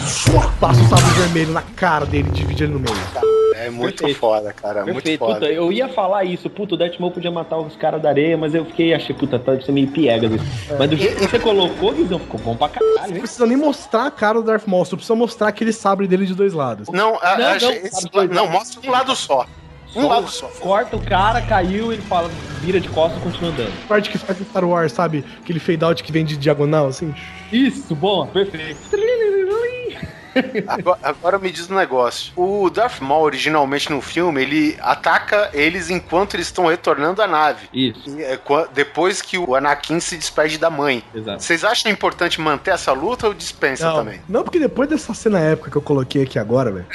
Passa 0.59 0.81
o 0.81 0.87
sabre 0.87 1.21
vermelho 1.21 1.51
na 1.53 1.61
cara 1.61 2.05
dele, 2.05 2.29
divide 2.31 2.63
ele 2.63 2.73
no 2.73 2.79
meio. 2.79 3.46
É 3.57 3.69
muito 3.69 3.97
Perfeito. 3.97 4.19
foda, 4.19 4.53
cara. 4.53 4.83
Perfeito. 4.83 5.07
Muito 5.07 5.19
foda. 5.19 5.33
Puta, 5.35 5.45
eu 5.51 5.71
ia 5.71 5.87
falar 5.89 6.23
isso. 6.25 6.49
Puta, 6.49 6.75
o 6.75 6.77
Darth 6.77 6.99
Maul 6.99 7.11
podia 7.11 7.31
matar 7.31 7.57
os 7.57 7.75
caras 7.75 8.01
da 8.01 8.09
areia, 8.09 8.37
mas 8.37 8.53
eu 8.53 8.63
fiquei, 8.65 8.93
achei, 8.93 9.15
puta, 9.15 9.39
tá 9.39 9.59
ser 9.59 9.71
meio 9.71 9.87
piegas 9.87 10.31
isso. 10.31 10.45
Mas 10.77 10.89
do 10.89 10.95
jeito 10.95 11.15
que 11.17 11.27
você 11.27 11.39
colocou, 11.39 11.93
Guizão, 11.93 12.19
ficou 12.19 12.39
bom 12.39 12.55
pra 12.55 12.69
caralho, 12.69 12.95
Não 13.09 13.15
hein? 13.15 13.19
precisa 13.21 13.45
nem 13.45 13.57
mostrar 13.57 14.05
a 14.07 14.11
cara 14.11 14.35
do 14.39 14.43
Darth 14.45 14.67
Maul, 14.67 14.85
só 14.85 14.95
precisa 14.95 15.15
mostrar 15.15 15.47
aquele 15.47 15.73
sabre 15.73 16.07
dele 16.07 16.25
de 16.25 16.33
dois 16.35 16.53
lados. 16.53 16.87
Não, 16.89 17.15
a- 17.21 17.37
Não, 17.37 17.47
a- 17.47 17.59
não, 17.59 17.71
esse- 17.71 18.09
não, 18.31 18.47
mostra 18.49 18.81
um 18.87 18.91
lado 18.91 19.15
só. 19.15 19.45
Um 19.95 20.01
Só 20.01 20.07
lado 20.09 20.29
só. 20.29 20.47
Corta 20.59 20.95
o 20.97 21.01
cara, 21.01 21.41
caiu, 21.41 21.91
ele 21.93 22.01
fala, 22.03 22.29
vira 22.61 22.79
de 22.79 22.89
costas 22.89 23.19
e 23.19 23.23
continua 23.23 23.49
andando. 23.51 23.71
A 23.85 23.87
parte 23.87 24.09
que 24.09 24.17
faz 24.17 24.37
Star 24.37 24.63
Wars, 24.65 24.91
sabe? 24.91 25.23
Aquele 25.41 25.59
fade 25.59 25.83
out 25.83 26.03
que 26.03 26.11
vem 26.11 26.25
de 26.25 26.35
diagonal, 26.37 26.87
assim. 26.87 27.15
Isso, 27.51 27.95
bom, 27.95 28.27
perfeito. 28.27 28.77
Agora, 30.67 30.99
agora 31.03 31.39
me 31.39 31.51
diz 31.51 31.69
um 31.69 31.75
negócio. 31.75 32.31
O 32.35 32.69
Darth 32.69 32.99
Maul, 33.01 33.23
originalmente 33.23 33.89
no 33.91 34.01
filme, 34.01 34.41
ele 34.41 34.77
ataca 34.79 35.49
eles 35.53 35.89
enquanto 35.89 36.35
eles 36.35 36.47
estão 36.47 36.65
retornando 36.67 37.21
à 37.21 37.27
nave. 37.27 37.67
Isso, 37.73 38.09
E, 38.09 38.23
é, 38.23 38.39
Depois 38.73 39.21
que 39.21 39.37
o 39.37 39.55
Anakin 39.55 39.99
se 39.99 40.17
despede 40.17 40.57
da 40.57 40.69
mãe. 40.69 41.03
exato. 41.13 41.43
Vocês 41.43 41.63
acham 41.63 41.91
importante 41.91 42.39
manter 42.41 42.71
essa 42.71 42.91
luta 42.91 43.27
ou 43.27 43.33
dispensa 43.33 43.85
Não, 43.87 43.95
também? 43.97 44.21
não, 44.27 44.43
porque 44.43 44.59
depois 44.59 44.89
dessa 44.89 45.13
cena 45.13 45.39
épica 45.39 45.69
que 45.71 45.77
eu 45.77 45.81
coloquei 45.81 46.23
aqui 46.23 46.37
agora, 46.39 46.71
velho. 46.71 46.85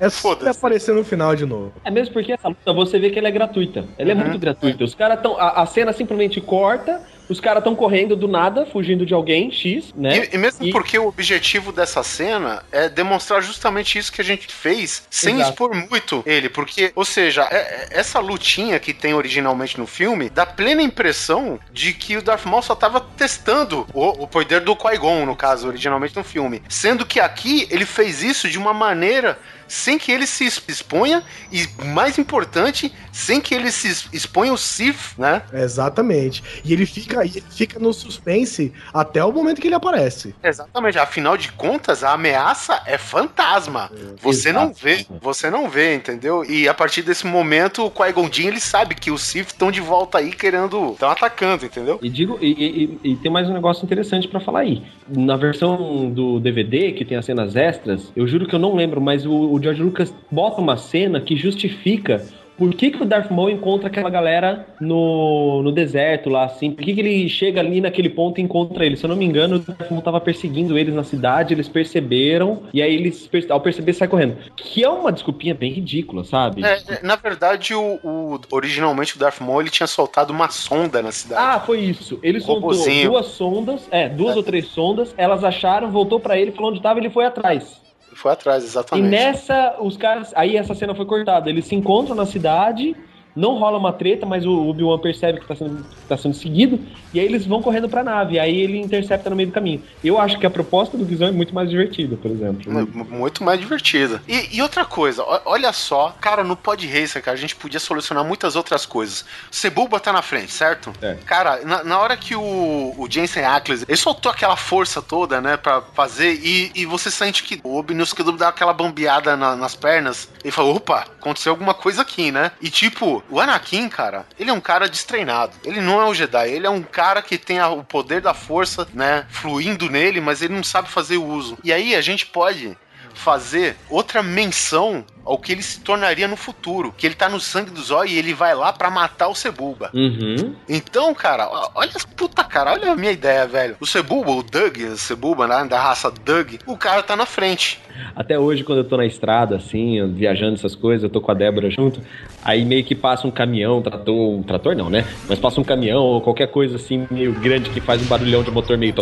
É 0.00 0.08
só 0.08 0.28
ele 0.28 0.38
Foda-se. 0.38 0.58
aparecer 0.58 0.94
no 0.94 1.04
final 1.04 1.34
de 1.34 1.46
novo. 1.46 1.72
É 1.84 1.90
mesmo 1.90 2.12
porque 2.12 2.32
essa 2.32 2.48
luta 2.48 2.72
você 2.72 2.98
vê 2.98 3.10
que 3.10 3.18
ela 3.18 3.28
é 3.28 3.30
gratuita. 3.32 3.84
Ela 3.98 4.12
é 4.12 4.14
muito 4.14 4.38
gratuita. 4.38 4.84
Os 4.84 4.94
caras 4.94 5.16
estão. 5.18 5.38
A, 5.38 5.62
a 5.62 5.66
cena 5.66 5.92
simplesmente 5.92 6.40
corta 6.40 7.00
Os 7.28 7.40
caras 7.40 7.60
estão 7.60 7.74
correndo 7.74 8.16
do 8.16 8.26
nada, 8.26 8.64
fugindo 8.66 9.04
de 9.04 9.12
alguém, 9.14 9.50
X, 9.50 9.92
né? 9.94 10.28
E, 10.30 10.34
e 10.34 10.38
mesmo 10.38 10.66
E- 10.66 10.70
porque 10.70 10.98
o 10.98 11.06
objetivo 11.06 11.72
dessa 11.72 12.02
cena 12.02 12.62
é 12.72 12.88
demonstrar 12.88 13.42
justamente 13.42 13.98
isso 13.98 14.10
que 14.12 14.20
a 14.20 14.24
gente 14.24 14.46
fez, 14.48 15.06
sem 15.10 15.34
Exato. 15.36 15.50
expor 15.50 15.74
muito 15.74 16.22
ele. 16.26 16.48
Porque, 16.48 16.90
ou 16.94 17.04
seja, 17.04 17.42
é- 17.50 17.56
é- 17.56 17.88
essa 17.90 18.18
lutinha 18.18 18.78
que 18.78 18.94
tem 18.94 19.14
originalmente 19.14 19.78
no 19.78 19.86
filme 19.86 20.30
dá 20.30 20.46
plena 20.46 20.82
impressão 20.82 21.58
de 21.72 21.92
que 21.92 22.16
o 22.16 22.22
Darth 22.22 22.46
Maul 22.46 22.62
só 22.62 22.74
tava 22.74 23.00
testando 23.00 23.86
o, 23.92 24.24
o 24.24 24.26
poder 24.26 24.60
do 24.60 24.74
Qui-Gon, 24.76 25.26
no 25.26 25.36
caso, 25.36 25.68
originalmente 25.68 26.16
no 26.16 26.24
filme. 26.24 26.62
Sendo 26.68 27.04
que 27.04 27.20
aqui 27.20 27.66
ele 27.70 27.84
fez 27.84 28.22
isso 28.22 28.48
de 28.48 28.58
uma 28.58 28.72
maneira 28.72 29.38
sem 29.68 29.98
que 29.98 30.10
ele 30.10 30.26
se 30.26 30.44
exponha 30.66 31.22
e, 31.52 31.66
mais 31.84 32.18
importante, 32.18 32.92
sem 33.12 33.40
que 33.40 33.54
ele 33.54 33.70
se 33.70 34.08
exponha 34.12 34.52
o 34.52 34.58
Sith, 34.58 35.16
né? 35.18 35.42
Exatamente. 35.52 36.42
E 36.64 36.72
ele 36.72 36.86
fica, 36.86 37.24
ele 37.24 37.42
fica 37.50 37.78
no 37.78 37.92
suspense 37.92 38.72
até 38.92 39.24
o 39.24 39.32
momento 39.32 39.60
que 39.60 39.68
ele 39.68 39.74
aparece. 39.74 40.34
Exatamente. 40.42 40.98
Afinal 40.98 41.36
de 41.36 41.52
contas, 41.52 42.02
a 42.02 42.12
ameaça 42.12 42.82
é 42.86 42.96
fantasma. 42.98 43.90
Você 44.22 44.52
não 44.52 44.72
vê, 44.72 45.04
você 45.20 45.50
não 45.50 45.68
vê, 45.68 45.94
entendeu? 45.94 46.44
E 46.44 46.68
a 46.68 46.74
partir 46.74 47.02
desse 47.02 47.26
momento, 47.26 47.84
o 47.84 47.90
Qui-Gon 47.90 48.28
ele 48.46 48.60
sabe 48.60 48.94
que 48.94 49.10
os 49.10 49.22
Sith 49.22 49.48
estão 49.48 49.70
de 49.70 49.80
volta 49.80 50.18
aí 50.18 50.30
querendo, 50.32 50.92
estão 50.92 51.10
atacando, 51.10 51.64
entendeu? 51.64 51.98
E 52.02 52.08
digo, 52.08 52.38
e, 52.40 52.98
e- 53.04 53.12
e- 53.12 53.16
tem 53.16 53.30
mais 53.30 53.48
um 53.48 53.52
negócio 53.52 53.84
interessante 53.84 54.28
pra 54.28 54.40
falar 54.40 54.60
aí. 54.60 54.82
Na 55.08 55.36
versão 55.36 56.10
do 56.10 56.38
DVD, 56.38 56.92
que 56.92 57.04
tem 57.04 57.16
as 57.18 57.24
cenas 57.24 57.56
extras, 57.56 58.12
eu 58.14 58.26
juro 58.26 58.46
que 58.46 58.54
eu 58.54 58.58
não 58.58 58.74
lembro, 58.74 59.00
mas 59.00 59.26
o, 59.26 59.32
o 59.52 59.57
George 59.62 59.82
Lucas 59.82 60.14
bota 60.30 60.60
uma 60.60 60.76
cena 60.76 61.20
que 61.20 61.36
justifica 61.36 62.22
por 62.56 62.74
que, 62.74 62.90
que 62.90 63.00
o 63.00 63.06
Darth 63.06 63.30
Maul 63.30 63.50
encontra 63.50 63.86
aquela 63.86 64.10
galera 64.10 64.66
no, 64.80 65.62
no 65.62 65.70
deserto 65.70 66.28
lá, 66.28 66.44
assim. 66.46 66.72
Por 66.72 66.82
que, 66.84 66.92
que 66.92 66.98
ele 67.00 67.28
chega 67.28 67.60
ali 67.60 67.80
naquele 67.80 68.08
ponto 68.08 68.40
e 68.40 68.42
encontra 68.42 68.84
eles? 68.84 68.98
Se 68.98 69.06
eu 69.06 69.08
não 69.10 69.14
me 69.16 69.24
engano, 69.24 69.56
o 69.56 69.58
Darth 69.60 69.88
Maul 69.92 70.02
tava 70.02 70.20
perseguindo 70.20 70.76
eles 70.76 70.92
na 70.92 71.04
cidade, 71.04 71.54
eles 71.54 71.68
perceberam, 71.68 72.64
e 72.74 72.82
aí 72.82 72.92
eles, 72.92 73.30
ao 73.48 73.60
perceber, 73.60 73.92
sai 73.92 74.08
correndo. 74.08 74.38
Que 74.56 74.82
é 74.82 74.88
uma 74.90 75.12
desculpinha 75.12 75.54
bem 75.54 75.70
ridícula, 75.70 76.24
sabe? 76.24 76.64
É, 76.64 76.78
é, 76.88 77.00
na 77.00 77.14
verdade, 77.14 77.74
o, 77.74 78.00
o- 78.02 78.40
originalmente 78.50 79.14
o 79.14 79.20
Darth 79.20 79.40
Maul 79.40 79.60
ele 79.60 79.70
tinha 79.70 79.86
soltado 79.86 80.32
uma 80.32 80.48
sonda 80.50 81.00
na 81.00 81.12
cidade. 81.12 81.40
Ah, 81.40 81.60
foi 81.60 81.78
isso. 81.78 82.18
Ele 82.24 82.40
soltou 82.40 82.70
Robozinho. 82.72 83.10
duas 83.10 83.26
sondas, 83.26 83.86
é, 83.92 84.08
duas 84.08 84.34
É. 84.34 84.36
ou 84.36 84.42
três 84.42 84.66
sondas, 84.66 85.14
elas 85.16 85.44
acharam, 85.44 85.92
voltou 85.92 86.18
pra 86.18 86.36
ele, 86.36 86.50
falou 86.50 86.72
onde 86.72 86.82
tava, 86.82 86.98
ele 86.98 87.08
foi 87.08 87.24
atrás. 87.24 87.80
Foi 88.18 88.32
atrás, 88.32 88.64
E 88.64 88.66
exatamente. 88.66 89.08
nessa, 89.08 89.76
os 89.80 89.96
caras, 89.96 90.32
aí 90.34 90.56
essa 90.56 90.74
cena 90.74 90.92
foi 90.92 91.06
cortada, 91.06 91.48
eles 91.48 91.66
se 91.66 91.74
encontram 91.76 92.16
na 92.16 92.26
cidade, 92.26 92.96
não 93.38 93.58
rola 93.58 93.78
uma 93.78 93.92
treta, 93.92 94.26
mas 94.26 94.44
o 94.44 94.68
Obi-Wan 94.68 94.98
percebe 94.98 95.40
que 95.40 95.46
tá 95.46 95.54
sendo, 95.54 95.84
tá 96.08 96.16
sendo 96.16 96.34
seguido, 96.34 96.80
e 97.14 97.20
aí 97.20 97.26
eles 97.26 97.46
vão 97.46 97.62
correndo 97.62 97.88
pra 97.88 98.02
nave, 98.04 98.38
aí 98.38 98.60
ele 98.60 98.78
intercepta 98.78 99.30
no 99.30 99.36
meio 99.36 99.48
do 99.48 99.52
caminho. 99.52 99.82
Eu 100.02 100.18
acho 100.20 100.38
que 100.38 100.46
a 100.46 100.50
proposta 100.50 100.96
do 100.98 101.04
Visão 101.04 101.28
é 101.28 101.32
muito 101.32 101.54
mais 101.54 101.70
divertida, 101.70 102.16
por 102.16 102.30
exemplo. 102.30 102.70
Mu- 102.72 103.04
Muito 103.18 103.42
mais 103.44 103.58
divertida. 103.60 104.22
E, 104.28 104.56
e 104.56 104.62
outra 104.62 104.84
coisa, 104.84 105.22
olha 105.44 105.72
só, 105.72 106.14
cara, 106.20 106.42
no 106.44 106.56
Pod 106.56 106.86
Racer, 106.86 107.22
cara, 107.22 107.36
a 107.36 107.40
gente 107.40 107.54
podia 107.56 107.80
solucionar 107.80 108.24
muitas 108.24 108.56
outras 108.56 108.84
coisas. 108.84 109.24
Sebulba 109.50 110.00
tá 110.00 110.12
na 110.12 110.22
frente, 110.22 110.52
certo? 110.52 110.92
É. 111.00 111.16
Cara, 111.26 111.60
na, 111.64 111.84
na 111.84 111.98
hora 111.98 112.16
que 112.16 112.34
o, 112.34 112.94
o 112.98 113.06
Jensen 113.08 113.44
Ackles, 113.44 113.84
ele 113.88 113.96
soltou 113.96 114.30
aquela 114.30 114.56
força 114.56 115.00
toda, 115.00 115.40
né, 115.40 115.56
pra 115.56 115.80
fazer, 115.94 116.32
e, 116.42 116.70
e 116.74 116.84
você 116.86 117.10
sente 117.10 117.42
que 117.42 117.60
o 117.62 117.82
Kiddo 117.82 118.32
dá 118.32 118.48
aquela 118.48 118.72
bambeada 118.72 119.36
na- 119.36 119.54
nas 119.56 119.74
pernas, 119.74 120.28
e 120.44 120.50
fala, 120.50 120.70
opa, 120.70 121.06
aconteceu 121.20 121.52
alguma 121.52 121.74
coisa 121.74 122.02
aqui, 122.02 122.30
né? 122.32 122.50
E 122.60 122.70
tipo, 122.70 123.22
o 123.30 123.40
Anakin, 123.40 123.88
cara, 123.88 124.26
ele 124.38 124.50
é 124.50 124.52
um 124.52 124.60
cara 124.60 124.88
destreinado. 124.88 125.52
Ele 125.64 125.80
não 125.80 126.00
é 126.00 126.04
um 126.06 126.14
Jedi, 126.14 126.48
ele 126.50 126.66
é 126.66 126.70
um 126.70 126.82
cara 126.82 127.20
que 127.22 127.36
tem 127.38 127.58
a- 127.58 127.68
o 127.68 127.84
poder 127.84 128.20
da 128.20 128.32
força, 128.34 128.86
né, 128.94 129.26
fluindo 129.30 129.88
nele, 129.90 130.20
mas 130.20 130.42
ele 130.42 130.54
não 130.54 130.64
sabe 130.64 130.88
fazer 130.88 131.16
o 131.18 131.24
uso. 131.24 131.58
E 131.62 131.72
aí 131.72 131.94
a 131.94 132.00
gente 132.00 132.26
pode 132.26 132.76
fazer 133.14 133.76
outra 133.90 134.22
menção 134.22 135.04
ao 135.28 135.38
que 135.38 135.52
ele 135.52 135.62
se 135.62 135.80
tornaria 135.80 136.26
no 136.26 136.36
futuro. 136.36 136.94
Que 136.96 137.06
ele 137.06 137.14
tá 137.14 137.28
no 137.28 137.38
sangue 137.38 137.70
do 137.70 137.82
Zóio 137.82 138.10
e 138.10 138.18
ele 138.18 138.32
vai 138.32 138.54
lá 138.54 138.72
para 138.72 138.90
matar 138.90 139.28
o 139.28 139.34
Sebulba. 139.34 139.90
Uhum. 139.92 140.54
Então, 140.68 141.14
cara, 141.14 141.48
olha, 141.74 141.92
puta 142.16 142.42
cara, 142.44 142.72
olha 142.72 142.92
a 142.92 142.96
minha 142.96 143.12
ideia, 143.12 143.46
velho. 143.46 143.76
O 143.80 143.86
Sebulba, 143.86 144.30
o 144.32 144.42
Doug, 144.42 144.78
o 144.78 144.96
Sebulba, 144.96 145.46
né, 145.46 145.64
da 145.68 145.80
raça 145.80 146.10
Doug, 146.10 146.54
o 146.66 146.76
cara 146.76 147.02
tá 147.02 147.14
na 147.14 147.26
frente. 147.26 147.80
Até 148.14 148.38
hoje, 148.38 148.62
quando 148.62 148.78
eu 148.78 148.84
tô 148.84 148.96
na 148.96 149.04
estrada, 149.04 149.56
assim, 149.56 150.06
viajando 150.12 150.54
essas 150.54 150.74
coisas, 150.74 151.02
eu 151.02 151.10
tô 151.10 151.20
com 151.20 151.32
a 151.32 151.34
Débora 151.34 151.68
junto, 151.68 152.00
aí 152.44 152.64
meio 152.64 152.84
que 152.84 152.94
passa 152.94 153.26
um 153.26 153.30
caminhão, 153.30 153.82
trator, 153.82 154.14
um 154.14 154.42
trator 154.42 154.76
não, 154.76 154.88
né? 154.88 155.04
Mas 155.28 155.38
passa 155.38 155.60
um 155.60 155.64
caminhão 155.64 156.00
ou 156.00 156.20
qualquer 156.20 156.46
coisa 156.46 156.76
assim, 156.76 157.06
meio 157.10 157.32
grande, 157.32 157.70
que 157.70 157.80
faz 157.80 158.00
um 158.00 158.06
barulhão 158.06 158.42
de 158.42 158.50
motor 158.50 158.78
meio... 158.78 158.94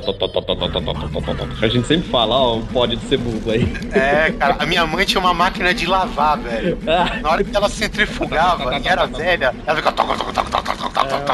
A 1.60 1.68
gente 1.68 1.86
sempre 1.86 2.08
fala, 2.08 2.34
ó, 2.34 2.56
um 2.56 2.66
pódio 2.66 2.96
de 2.96 3.04
Sebulba 3.04 3.52
aí. 3.52 3.70
É, 3.92 4.32
cara, 4.32 4.56
a 4.58 4.66
minha 4.66 4.86
mãe 4.86 5.04
tinha 5.04 5.20
uma 5.20 5.34
máquina 5.34 5.74
de 5.74 5.86
lavar 5.86 6.15
velho. 6.36 6.78
Na 7.20 7.30
hora 7.30 7.44
que 7.44 7.56
ela 7.56 7.68
centrifugava 7.68 8.78
e 8.78 8.88
era 8.88 9.06
velha, 9.06 9.54
ela 9.66 9.76
ficava. 9.76 10.14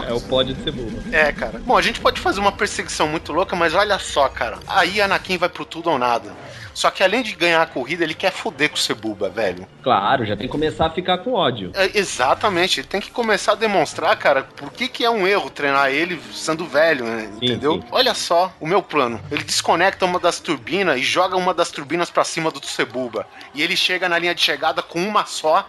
é, 0.07 0.11
é 0.11 0.13
o 0.13 0.21
pode 0.21 0.55
de 0.55 0.63
cebola. 0.63 1.03
É, 1.13 1.33
cara. 1.33 1.61
Bom, 1.65 1.77
a 1.77 1.83
gente 1.83 2.01
pode 2.01 2.21
fazer 2.21 2.41
uma 2.41 2.53
perseguição 2.53 3.09
muito 3.09 3.33
louca, 3.33 3.55
mas 3.55 3.75
olha 3.75 3.99
só, 3.99 4.29
cara. 4.29 4.59
Aí 4.67 5.01
Anakin 5.01 5.39
vai 5.39 5.49
pro 5.49 5.65
tudo 5.65 5.91
ou 5.91 5.99
nada. 5.99 6.33
Só 6.75 6.91
que 6.91 7.03
além 7.03 7.23
de 7.23 7.33
ganhar 7.35 7.63
a 7.63 7.67
corrida, 7.67 8.03
ele 8.05 8.15
quer 8.15 8.33
foder 8.33 8.71
com 8.71 8.77
o 8.77 8.79
Sebulba, 8.79 9.29
velho. 9.29 9.67
Claro, 9.83 10.25
já 10.25 10.37
tem 10.37 10.47
que 10.47 10.53
começar 10.53 10.87
a 10.87 10.91
ficar 10.91 11.19
com 11.19 11.33
ódio. 11.33 11.71
É, 11.75 11.91
exatamente, 11.99 12.81
ele 12.81 12.87
tem 12.89 13.01
que 13.01 13.11
começar 13.11 13.53
a 13.53 13.57
demonstrar, 13.57 14.17
cara, 14.17 14.43
por 14.43 14.73
que, 14.73 14.89
que 14.89 15.05
é 15.05 15.11
um 15.11 15.27
erro 15.27 15.51
treinar 15.51 15.91
ele 15.91 16.21
sendo 16.33 16.65
velho, 16.65 17.05
né? 17.05 17.29
Sim, 17.39 17.47
Entendeu? 17.47 17.75
sim. 17.75 17.85
Olha 17.91 18.15
só 18.15 18.53
o 18.61 18.67
meu 18.67 18.83
plano. 18.83 19.21
Ele 19.31 19.45
desconecta 19.45 20.05
uma 20.05 20.19
das 20.19 20.41
turbinas 20.41 20.99
e 20.99 21.03
joga 21.03 21.37
uma 21.37 21.53
das 21.55 21.71
turbinas 21.71 22.11
pra 22.11 22.25
cima 22.25 22.51
do 22.51 22.65
Sebulba. 22.65 23.27
E 23.55 23.63
ele 23.63 23.77
chega 23.77 24.09
na 24.09 24.19
linha 24.19 24.35
de 24.35 24.41
chegada 24.41 24.83
com 24.83 25.01
uma 25.03 25.25
só. 25.27 25.67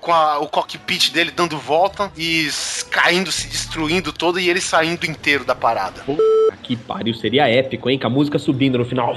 Com 0.00 0.12
a- 0.12 0.38
o 0.38 0.48
cockpit 0.48 1.10
dele 1.12 1.30
dando 1.30 1.58
volta 1.58 2.10
e 2.16 2.48
caindo, 2.90 3.30
se 3.30 3.46
destruindo 3.48 4.12
todo 4.12 4.40
e 4.40 4.48
ele 4.48 4.60
saindo 4.60 5.04
inteiro 5.06 5.44
da 5.44 5.54
parada. 5.54 6.02
Que 6.62 6.76
pariu, 6.76 7.14
seria 7.14 7.48
épico, 7.48 7.88
hein? 7.90 7.98
Com 7.98 8.06
a 8.06 8.10
música 8.10 8.38
subindo 8.38 8.78
no 8.78 8.84
final. 8.84 9.14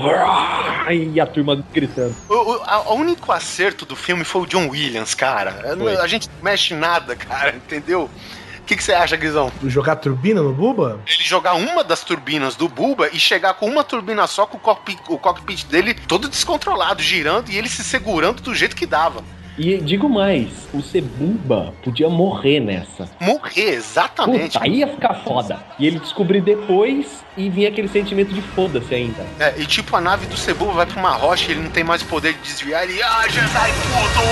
E 0.92 1.20
a 1.20 1.26
turma 1.26 1.64
gritando. 1.74 2.16
O, 2.30 2.34
o, 2.34 2.62
a- 2.64 2.94
único 2.94 3.32
acerto 3.32 3.86
do 3.86 3.96
filme 3.96 4.24
foi 4.24 4.42
o 4.42 4.46
John 4.46 4.70
Williams, 4.70 5.14
cara. 5.14 5.76
Foi. 5.78 5.96
A 5.98 6.08
gente 6.08 6.28
não 6.30 6.44
mexe 6.44 6.74
nada, 6.74 7.16
cara, 7.16 7.56
entendeu? 7.56 8.10
O 8.60 8.66
que 8.66 8.82
você 8.82 8.94
acha, 8.94 9.18
Guizão? 9.18 9.52
Jogar 9.66 9.98
turbina 9.98 10.42
no 10.42 10.54
Buba? 10.54 11.00
Ele 11.06 11.24
jogar 11.24 11.54
uma 11.56 11.84
das 11.84 12.02
turbinas 12.04 12.56
do 12.56 12.70
Bulba 12.70 13.10
e 13.12 13.20
chegar 13.20 13.54
com 13.56 13.66
uma 13.68 13.84
turbina 13.84 14.26
só 14.26 14.46
com 14.46 14.56
o 14.58 14.60
cockpit, 14.60 15.00
o 15.10 15.18
cockpit 15.18 15.66
dele 15.66 15.94
todo 15.94 16.30
descontrolado, 16.30 17.02
girando 17.04 17.50
e 17.52 17.58
ele 17.58 17.68
se 17.68 17.84
segurando 17.84 18.42
do 18.42 18.56
jeito 18.56 18.74
que 18.76 18.86
dava. 18.86 19.22
E 19.58 19.78
digo 19.78 20.10
mais, 20.10 20.68
o 20.74 20.82
Sebumba 20.82 21.74
podia 21.84 22.10
morrer 22.10 22.60
nessa. 22.60 23.08
Morrer, 23.20 23.70
exatamente. 23.76 24.54
Puta, 24.54 24.66
aí 24.66 24.78
ia 24.78 24.88
ficar 24.88 25.14
foda. 25.16 25.60
E 25.78 25.86
ele 25.86 26.00
descobrir 26.00 26.42
depois 26.42 27.24
e 27.38 27.50
vinha 27.50 27.70
aquele 27.70 27.88
sentimento 27.88 28.34
de 28.34 28.42
foda-se 28.42 28.96
ainda. 28.96 29.24
É, 29.40 29.54
e 29.58 29.66
tipo, 29.66 29.96
a 29.96 30.02
nave 30.02 30.26
do 30.26 30.36
Cebu 30.36 30.72
vai 30.72 30.88
pra 30.88 31.00
uma 31.00 31.12
rocha, 31.12 31.52
ele 31.52 31.62
não 31.62 31.70
tem 31.70 31.84
mais 31.84 32.02
o 32.02 32.06
poder 32.06 32.34
de 32.34 32.40
desviar, 32.40 32.84
ele. 32.84 33.02
Ah, 33.04 33.28
Jedi 33.30 33.72
puto! 33.84 34.24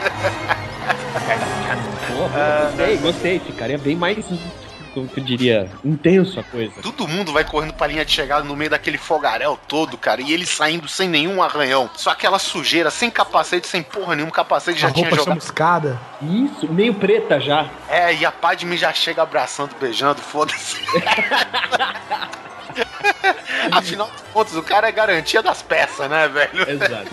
Porra, 2.16 2.72
gostei, 2.76 2.96
gostei. 2.98 3.38
Ficaria 3.40 3.78
bem 3.78 3.96
mais, 3.96 4.24
como 4.92 5.08
que 5.08 5.20
eu 5.20 5.24
diria, 5.24 5.70
intenso 5.84 6.38
a 6.40 6.42
coisa. 6.42 6.82
Todo 6.82 7.06
mundo 7.06 7.32
vai 7.32 7.44
correndo 7.44 7.72
pra 7.74 7.86
linha 7.86 8.04
de 8.04 8.12
chegada 8.12 8.42
no 8.44 8.56
meio 8.56 8.70
daquele 8.70 8.98
fogaréu 8.98 9.58
todo, 9.68 9.96
cara, 9.96 10.20
e 10.20 10.32
ele 10.32 10.44
saindo 10.44 10.88
sem 10.88 11.08
nenhum 11.08 11.42
arranhão. 11.42 11.88
Só 11.94 12.10
aquela 12.10 12.38
sujeira, 12.38 12.90
sem 12.90 13.10
capacete, 13.10 13.66
sem 13.68 13.82
porra 13.82 14.14
nenhuma, 14.16 14.32
capacete 14.32 14.78
A 14.78 14.88
já 14.88 14.90
tinha 14.92 15.04
roupa 15.06 15.16
jogado. 15.16 15.28
chamuscada. 15.40 15.98
Isso, 16.20 16.68
meio 16.72 16.94
preta 16.94 17.40
já. 17.40 17.70
É, 17.88 18.12
e 18.14 18.24
a 18.26 18.32
Padme 18.32 18.76
já 18.76 18.92
chega 18.92 19.22
abraçando, 19.22 19.70
beijando, 19.80 20.20
foda-se. 20.20 20.76
Afinal 23.72 24.06
de 24.08 24.22
contas, 24.32 24.56
o 24.56 24.62
cara 24.62 24.88
é 24.88 24.92
garantia 24.92 25.42
das 25.42 25.62
peças, 25.62 26.08
né, 26.08 26.28
velho? 26.28 26.70
Exato. 26.70 27.10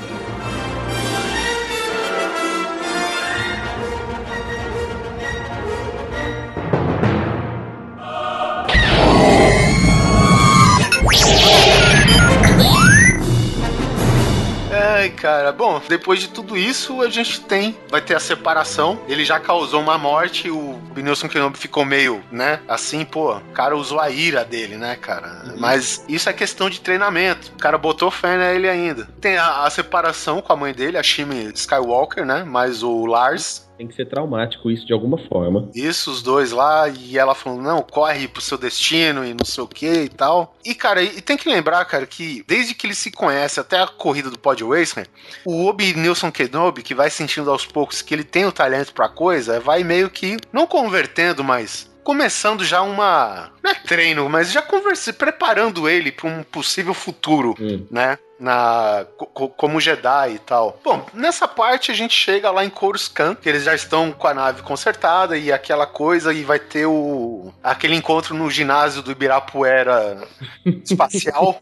Ai, 15.08 15.12
cara. 15.12 15.52
bom, 15.54 15.82
depois 15.88 16.20
de 16.20 16.28
tudo 16.28 16.58
isso, 16.58 17.02
a 17.02 17.10
gente 17.10 17.40
tem, 17.42 17.78
vai 17.90 18.02
ter 18.02 18.16
a 18.16 18.20
separação. 18.20 19.00
Ele 19.08 19.24
já 19.24 19.40
causou 19.40 19.82
uma 19.82 19.98
morte, 19.98 20.50
o 20.50 20.74
Benilson 20.94 21.30
Kenobi 21.30 21.58
ficou 21.58 21.86
meio, 21.86 22.22
né, 22.30 22.60
assim, 22.68 23.06
pô, 23.06 23.38
o 23.38 23.54
cara 23.54 23.76
usou 23.76 24.00
a 24.00 24.10
ira 24.10 24.44
dele, 24.44 24.76
né, 24.76 24.98
cara? 24.98 25.56
Mas 25.58 26.04
isso 26.10 26.30
é 26.30 26.34
questão 26.34 26.70
de 26.70 26.82
treinamento. 26.82 27.54
O 27.54 27.58
cara 27.58 27.78
botou 27.78 28.12
fé 28.12 28.38
nele 28.38 28.68
ainda. 28.68 29.08
Tem 29.22 29.38
a, 29.38 29.64
a 29.64 29.70
separação 29.70 30.42
com 30.42 30.52
a 30.52 30.56
mãe 30.56 30.74
dele, 30.74 30.98
a 30.98 31.04
Shimi 31.04 31.52
Skywalker, 31.54 32.26
né? 32.26 32.44
Mas 32.46 32.84
o 32.84 33.06
Lars 33.06 33.67
Tem 33.78 33.88
que 33.88 33.96
ser 33.96 34.06
traumático 34.06 34.72
isso 34.72 34.86
de 34.86 34.94
alguma 34.94 35.18
forma. 35.18 35.70
Isso, 35.76 36.10
os 36.12 36.22
dois 36.22 36.52
lá, 36.52 36.90
e 36.90 37.18
ela 37.18 37.36
falando, 37.36 37.62
não, 37.62 37.82
corre 37.82 38.28
pro 38.28 38.42
seu 38.42 38.58
destino 38.58 39.24
e 39.24 39.34
não 39.34 39.46
sei 39.46 39.64
o 39.64 39.68
que 39.68 39.86
e 40.04 40.10
tal. 40.10 40.56
E, 40.66 40.74
cara, 40.74 41.02
e 41.02 41.22
tem 41.22 41.38
que 41.38 41.50
lembrar, 41.50 41.86
cara, 41.86 42.06
que 42.08 42.44
desde 42.48 42.74
que 42.74 42.88
ele 42.88 42.96
se 42.96 43.12
conhece 43.12 43.60
até 43.60 43.80
a 43.82 43.88
corrida 43.88 44.30
do 44.30 44.40
Pod 44.40 44.64
Racer, 44.64 45.08
o 45.46 45.66
Obi 45.68 45.94
Nilson 45.94 46.32
Kenobi, 46.32 46.82
que 46.82 46.96
vai 46.96 47.10
sentindo 47.10 47.52
aos 47.52 47.66
poucos 47.66 48.02
que 48.02 48.14
ele 48.14 48.24
tem 48.24 48.46
o 48.46 48.52
talento 48.52 48.94
pra 48.94 49.08
coisa, 49.08 49.60
vai 49.60 49.84
meio 49.84 50.10
que, 50.10 50.38
não 50.52 50.66
convertendo, 50.66 51.44
mas 51.44 51.90
começando 52.04 52.64
já 52.64 52.82
uma. 52.82 53.52
Não 53.62 53.70
é 53.72 53.76
treino, 53.76 54.30
mas 54.30 54.50
já 54.52 54.62
converse, 54.62 55.12
preparando 55.12 55.90
ele 55.90 56.10
para 56.12 56.30
um 56.30 56.42
possível 56.42 56.94
futuro, 56.94 57.54
Hum. 57.60 57.86
né? 57.92 58.18
Na, 58.40 59.06
co- 59.18 59.50
como 59.50 59.80
Jedi 59.80 60.34
e 60.36 60.40
tal. 60.40 60.80
Bom, 60.84 61.06
nessa 61.14 61.48
parte 61.48 61.92
a 61.92 61.94
gente 61.96 62.14
chega 62.16 62.52
lá 62.52 62.64
em 62.64 62.70
Coruscant, 62.70 63.36
que 63.40 63.50
eles 63.50 63.64
já 63.64 63.74
estão 63.74 64.12
com 64.12 64.28
a 64.28 64.34
nave 64.34 64.62
consertada 64.62 65.36
e 65.38 65.52
aquela 65.52 65.88
coisa, 65.88 66.32
e 66.34 66.44
vai 66.44 66.60
ter 66.60 66.86
o 66.86 67.52
aquele 67.64 67.96
encontro 67.96 68.36
no 68.36 68.50
ginásio 68.50 69.02
do 69.02 69.12
Ibirapuera 69.12 70.22
espacial. 70.84 71.62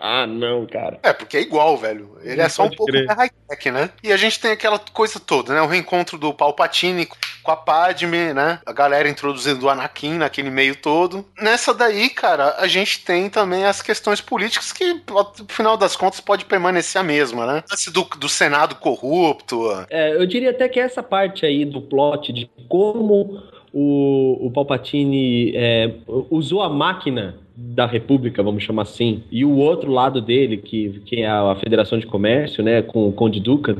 ah, 0.00 0.26
não, 0.26 0.66
cara. 0.66 0.98
É, 1.02 1.12
porque 1.12 1.36
é 1.36 1.40
igual, 1.40 1.76
velho. 1.76 2.18
Ele 2.22 2.40
é 2.40 2.48
só 2.48 2.64
um 2.64 2.70
pouco 2.70 2.92
high-tech, 2.92 3.70
né? 3.70 3.90
E 4.02 4.12
a 4.12 4.16
gente 4.16 4.40
tem 4.40 4.50
aquela 4.52 4.78
coisa 4.78 5.20
toda, 5.20 5.54
né? 5.54 5.60
O 5.62 5.66
reencontro 5.66 6.16
do 6.18 6.32
Palpatine 6.32 7.08
com 7.42 7.50
a 7.50 7.56
Padme, 7.56 8.32
né? 8.32 8.58
A 8.64 8.72
galera 8.72 9.08
introduzindo 9.08 9.66
o 9.66 9.68
Anakin 9.70 10.14
naquele 10.18 10.50
meio 10.50 10.74
todo. 10.76 11.26
Nessa 11.38 11.74
daí, 11.74 12.08
cara, 12.08 12.56
a 12.58 12.66
gente 12.66 13.04
tem 13.04 13.28
também 13.28 13.64
as 13.66 13.82
questões 13.82 14.20
políticas 14.24 14.72
que, 14.72 14.94
no 14.94 15.46
final 15.48 15.76
das 15.76 15.94
contas, 15.94 16.20
pode 16.20 16.44
permanecer 16.44 17.00
a 17.00 17.04
mesma, 17.04 17.46
né? 17.46 17.62
Do, 17.92 18.06
do 18.18 18.28
Senado 18.28 18.74
corrupto. 18.76 19.70
É, 19.90 20.16
eu 20.16 20.26
diria 20.26 20.50
até 20.50 20.68
que 20.68 20.80
essa 20.80 21.02
parte 21.02 21.46
aí 21.46 21.64
do 21.64 21.80
plot 21.80 22.32
de 22.32 22.50
como 22.68 23.42
o, 23.72 24.46
o 24.46 24.50
Palpatine 24.50 25.52
é, 25.54 25.94
usou 26.30 26.62
a 26.62 26.68
máquina 26.68 27.36
da 27.56 27.86
República, 27.86 28.42
vamos 28.42 28.64
chamar 28.64 28.82
assim, 28.82 29.22
e 29.30 29.44
o 29.44 29.56
outro 29.56 29.92
lado 29.92 30.20
dele, 30.20 30.56
que, 30.56 31.00
que 31.06 31.22
é 31.22 31.28
a 31.28 31.54
Federação 31.56 31.98
de 31.98 32.06
Comércio, 32.06 32.64
né, 32.64 32.82
com 32.82 33.08
o 33.08 33.12
Conde 33.12 33.38
Dukan, 33.38 33.76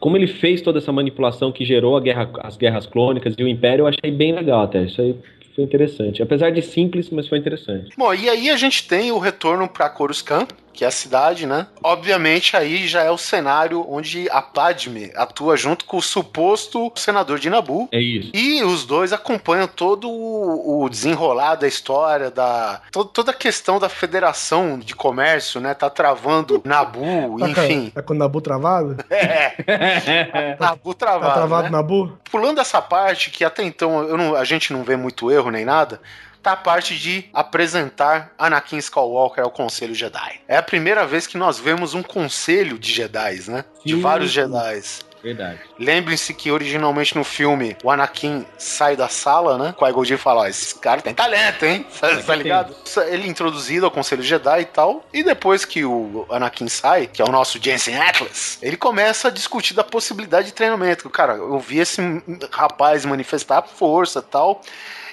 como 0.00 0.16
ele 0.16 0.26
fez 0.26 0.60
toda 0.60 0.78
essa 0.78 0.90
manipulação 0.90 1.52
que 1.52 1.64
gerou 1.64 2.00
guerra, 2.00 2.28
as 2.40 2.56
guerras 2.56 2.86
clônicas 2.86 3.34
e 3.38 3.44
o 3.44 3.48
Império, 3.48 3.84
eu 3.84 3.86
achei 3.86 4.10
bem 4.10 4.32
legal 4.32 4.62
até. 4.62 4.82
Isso 4.82 5.00
aí 5.00 5.14
foi 5.54 5.64
interessante. 5.64 6.22
Apesar 6.22 6.50
de 6.50 6.62
simples, 6.62 7.10
mas 7.10 7.28
foi 7.28 7.38
interessante. 7.38 7.90
Bom, 7.96 8.12
e 8.14 8.28
aí 8.28 8.50
a 8.50 8.56
gente 8.56 8.86
tem 8.86 9.12
o 9.12 9.18
retorno 9.18 9.68
pra 9.68 9.88
Coruscant, 9.88 10.48
que 10.72 10.84
é 10.84 10.88
a 10.88 10.90
cidade, 10.90 11.46
né? 11.46 11.66
Obviamente 11.82 12.56
aí 12.56 12.86
já 12.86 13.02
é 13.02 13.10
o 13.10 13.18
cenário 13.18 13.84
onde 13.88 14.28
a 14.30 14.40
Padme 14.40 15.12
atua 15.14 15.56
junto 15.56 15.84
com 15.84 15.98
o 15.98 16.02
suposto 16.02 16.90
senador 16.96 17.38
de 17.38 17.50
Nabu. 17.50 17.88
É 17.92 18.00
isso. 18.00 18.30
E 18.34 18.62
os 18.64 18.84
dois 18.84 19.12
acompanham 19.12 19.66
todo 19.68 20.08
o 20.10 20.88
desenrolar 20.88 21.56
da 21.56 21.66
história, 21.68 22.30
da 22.30 22.80
to- 22.90 23.04
toda 23.04 23.30
a 23.30 23.34
questão 23.34 23.78
da 23.78 23.88
federação 23.88 24.78
de 24.78 24.94
comércio, 24.94 25.60
né? 25.60 25.74
Tá 25.74 25.90
travando 25.90 26.60
Nabu, 26.64 27.38
Tá, 27.38 27.48
enfim. 27.50 27.90
tá 27.90 28.02
com 28.02 28.14
o 28.14 28.16
Nabu 28.16 28.40
travado? 28.40 28.96
É, 29.12 30.56
Nabu 30.58 30.94
Tá 30.94 31.06
travado, 31.06 31.34
travado 31.34 31.62
né? 31.64 31.70
Nabu? 31.70 32.18
Pulando 32.30 32.60
essa 32.60 32.80
parte, 32.80 33.30
que 33.30 33.44
até 33.44 33.62
então 33.62 34.02
eu 34.08 34.16
não- 34.16 34.34
a 34.34 34.44
gente 34.44 34.72
não 34.72 34.82
vê 34.82 34.96
muito 34.96 35.30
erro 35.30 35.50
nem 35.50 35.64
nada, 35.64 36.00
tá 36.42 36.52
a 36.52 36.56
parte 36.56 36.98
de 36.98 37.24
apresentar 37.32 38.32
Anakin 38.36 38.78
Skywalker 38.78 39.44
ao 39.44 39.50
Conselho 39.50 39.94
Jedi. 39.94 40.40
É 40.48 40.56
a 40.56 40.62
primeira 40.62 41.06
vez 41.06 41.26
que 41.26 41.38
nós 41.38 41.58
vemos 41.58 41.94
um 41.94 42.02
conselho 42.02 42.78
de 42.78 42.92
Jedi, 42.92 43.42
né? 43.48 43.64
De 43.84 43.94
Sim. 43.94 44.00
vários 44.00 44.30
Jedis. 44.30 45.00
Verdade. 45.22 45.60
Lembrem-se 45.78 46.34
que 46.34 46.50
originalmente 46.50 47.16
no 47.16 47.22
filme 47.22 47.76
o 47.84 47.90
Anakin 47.92 48.44
sai 48.58 48.96
da 48.96 49.08
sala, 49.08 49.56
né? 49.56 49.72
Com 49.76 49.84
a 49.84 49.92
Goldie 49.92 50.16
fala: 50.16 50.40
Ó, 50.40 50.46
esse 50.46 50.74
cara 50.74 51.00
tem 51.00 51.14
talento, 51.14 51.64
hein? 51.64 51.86
Tá 52.26 52.34
ligado? 52.34 52.74
Ele 53.06 53.24
é 53.24 53.26
introduzido 53.28 53.86
ao 53.86 53.90
Conselho 53.90 54.22
Jedi 54.22 54.62
e 54.62 54.64
tal. 54.64 55.06
E 55.12 55.22
depois 55.22 55.64
que 55.64 55.84
o 55.84 56.26
Anakin 56.28 56.68
sai, 56.68 57.06
que 57.06 57.22
é 57.22 57.24
o 57.24 57.30
nosso 57.30 57.62
Jensen 57.62 57.96
Atlas, 57.96 58.58
ele 58.60 58.76
começa 58.76 59.28
a 59.28 59.30
discutir 59.30 59.74
da 59.74 59.84
possibilidade 59.84 60.48
de 60.48 60.54
treinamento. 60.54 61.08
Cara, 61.08 61.34
eu 61.34 61.58
vi 61.60 61.78
esse 61.78 62.00
rapaz 62.50 63.04
manifestar 63.04 63.62
força 63.62 64.18
e 64.18 64.22
tal. 64.22 64.60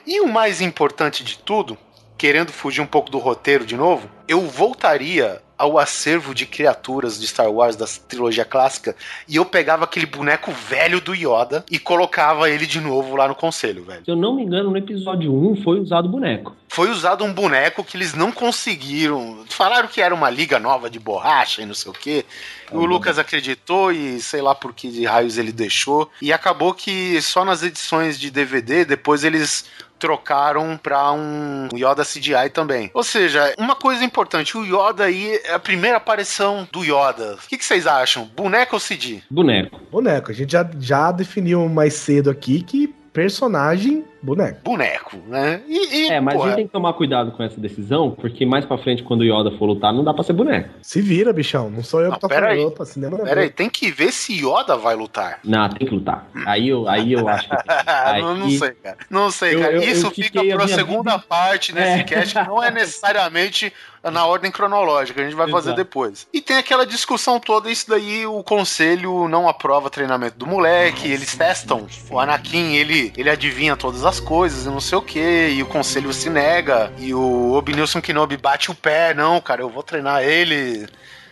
E 0.09 0.21
o 0.21 0.27
mais 0.27 0.59
importante 0.59 1.23
de 1.23 1.37
tudo, 1.37 1.77
querendo 2.17 2.51
fugir 2.51 2.81
um 2.81 2.87
pouco 2.87 3.11
do 3.11 3.19
roteiro 3.19 3.63
de 3.63 3.75
novo, 3.75 4.09
eu 4.27 4.41
voltaria 4.41 5.39
ao 5.55 5.77
acervo 5.77 6.33
de 6.33 6.47
criaturas 6.47 7.19
de 7.19 7.27
Star 7.27 7.51
Wars 7.51 7.75
da 7.75 7.85
trilogia 7.85 8.45
clássica 8.45 8.95
e 9.27 9.35
eu 9.35 9.45
pegava 9.45 9.83
aquele 9.83 10.07
boneco 10.07 10.51
velho 10.51 10.99
do 10.99 11.13
Yoda 11.13 11.63
e 11.69 11.77
colocava 11.77 12.49
ele 12.49 12.65
de 12.65 12.79
novo 12.79 13.15
lá 13.15 13.27
no 13.27 13.35
conselho, 13.35 13.83
velho. 13.83 14.03
Se 14.03 14.09
eu 14.09 14.15
não 14.15 14.35
me 14.35 14.41
engano, 14.41 14.71
no 14.71 14.77
episódio 14.77 15.31
1 15.31 15.61
foi 15.63 15.79
usado 15.79 16.05
o 16.05 16.09
boneco. 16.09 16.55
Foi 16.69 16.89
usado 16.89 17.23
um 17.23 17.33
boneco 17.33 17.83
que 17.83 17.97
eles 17.97 18.13
não 18.13 18.31
conseguiram. 18.31 19.43
Falaram 19.49 19.89
que 19.89 20.01
era 20.01 20.15
uma 20.15 20.29
liga 20.29 20.59
nova 20.59 20.89
de 20.89 20.97
borracha 20.97 21.61
e 21.61 21.65
não 21.65 21.73
sei 21.73 21.91
o 21.91 21.93
quê. 21.93 22.25
E 22.71 22.75
o 22.75 22.85
Lucas 22.85 23.19
acreditou 23.19 23.91
e 23.91 24.21
sei 24.21 24.41
lá 24.41 24.55
por 24.55 24.73
que 24.73 24.89
de 24.89 25.03
raios 25.03 25.37
ele 25.37 25.51
deixou. 25.51 26.09
E 26.21 26.31
acabou 26.31 26.73
que 26.73 27.21
só 27.21 27.43
nas 27.43 27.63
edições 27.63 28.17
de 28.19 28.31
DVD, 28.31 28.85
depois 28.85 29.23
eles 29.23 29.65
trocaram 29.99 30.79
pra 30.81 31.11
um 31.11 31.67
Yoda 31.73 32.03
CGI 32.03 32.49
também. 32.51 32.89
Ou 32.93 33.03
seja, 33.03 33.53
uma 33.57 33.75
coisa 33.75 34.03
importante, 34.03 34.57
o 34.57 34.65
Yoda 34.65 35.03
aí 35.03 35.39
é 35.43 35.53
a 35.53 35.59
primeira 35.59 35.97
aparição 35.97 36.67
do 36.71 36.83
Yoda. 36.83 37.35
O 37.35 37.47
que, 37.47 37.57
que 37.57 37.65
vocês 37.65 37.85
acham? 37.85 38.29
Boneco 38.35 38.75
ou 38.75 38.81
CG? 38.81 39.21
Boneco. 39.29 39.79
Boneco. 39.91 40.31
A 40.31 40.33
gente 40.33 40.53
já, 40.53 40.67
já 40.79 41.11
definiu 41.11 41.67
mais 41.67 41.93
cedo 41.93 42.29
aqui 42.29 42.61
que 42.61 42.87
personagem, 43.11 44.05
boneco. 44.21 44.59
Boneco, 44.63 45.17
né? 45.27 45.61
E, 45.67 45.95
e, 46.05 46.09
É, 46.09 46.19
mas 46.19 46.39
a 46.41 46.45
gente 46.45 46.55
tem 46.55 46.67
que 46.67 46.71
tomar 46.73 46.93
cuidado 46.93 47.31
com 47.31 47.43
essa 47.43 47.59
decisão, 47.59 48.11
porque 48.11 48.45
mais 48.45 48.65
pra 48.65 48.77
frente, 48.77 49.03
quando 49.03 49.21
o 49.21 49.23
Yoda 49.23 49.51
for 49.57 49.65
lutar, 49.65 49.93
não 49.93 50.03
dá 50.03 50.13
pra 50.13 50.23
ser 50.23 50.33
boneco. 50.33 50.69
Se 50.81 51.01
vira, 51.01 51.31
bichão. 51.33 51.69
Não 51.69 51.83
sou 51.83 52.01
eu 52.01 52.07
Não, 52.09 52.15
que 52.15 52.21
tô 52.21 52.29
falando. 52.29 52.45
aí. 52.45 52.59
Opa, 52.65 52.85
cinema 52.85 53.17
não 53.17 53.25
é 53.25 53.29
Pera 53.29 53.41
aí, 53.41 53.49
tem 53.49 53.69
que 53.69 53.91
ver 53.91 54.11
se 54.11 54.33
Yoda 54.33 54.75
vai 54.75 54.95
lutar. 54.95 55.39
Não, 55.43 55.69
tem 55.69 55.87
que 55.87 55.93
lutar. 55.93 56.27
Aí 56.45 56.69
eu, 56.69 56.87
aí 56.87 57.13
eu 57.13 57.27
acho 57.27 57.49
que. 57.49 57.55
Aí- 57.87 58.21
não, 58.21 58.35
não 58.35 58.49
sei, 58.49 58.71
cara. 58.71 58.97
Não 59.09 59.31
sei, 59.31 59.55
Eu- 59.55 59.59
cara. 59.61 59.73
eu- 59.73 59.81
Isso 59.83 60.07
eu 60.07 60.11
fica 60.11 60.43
pra 60.43 60.67
segunda 60.67 61.11
vida- 61.13 61.25
parte 61.27 61.71
desse 61.73 61.99
É. 61.99 62.03
cast, 62.03 62.33
que 62.35 62.47
não 62.47 62.63
é 62.63 62.71
necessariamente 62.71 63.71
na 64.01 64.25
ordem 64.25 64.49
cronológica, 64.49 65.19
a 65.19 65.23
gente 65.25 65.35
vai 65.35 65.49
fazer 65.49 65.69
Exato. 65.71 65.77
depois. 65.83 66.25
E 66.33 66.39
tem 66.39 66.55
aquela 66.55 66.85
discussão 66.85 67.37
toda, 67.37 67.69
isso 67.69 67.89
daí 67.89 68.25
o 68.25 68.41
conselho 68.43 69.27
não 69.27 69.47
aprova 69.49 69.89
treinamento 69.89 70.37
do 70.37 70.47
moleque, 70.47 71.11
eles 71.11 71.35
testam. 71.35 71.85
O 72.09 72.17
Anakin, 72.17 72.75
ele, 72.75 73.11
ele 73.17 73.29
adivinha 73.29 73.75
todas 73.75 74.05
as 74.05 74.08
coisas 74.17 74.65
e 74.65 74.69
não 74.69 74.79
sei 74.79 74.97
o 74.97 75.01
que, 75.01 75.49
e 75.49 75.61
o 75.61 75.65
conselho 75.65 76.13
se 76.13 76.29
nega, 76.29 76.89
e 76.97 77.13
o 77.13 77.51
Obnilson 77.51 77.99
Kenobi 77.99 78.37
bate 78.37 78.71
o 78.71 78.75
pé, 78.75 79.13
não, 79.13 79.41
cara, 79.41 79.61
eu 79.61 79.69
vou 79.69 79.83
treinar 79.83 80.23
ele, 80.23 80.87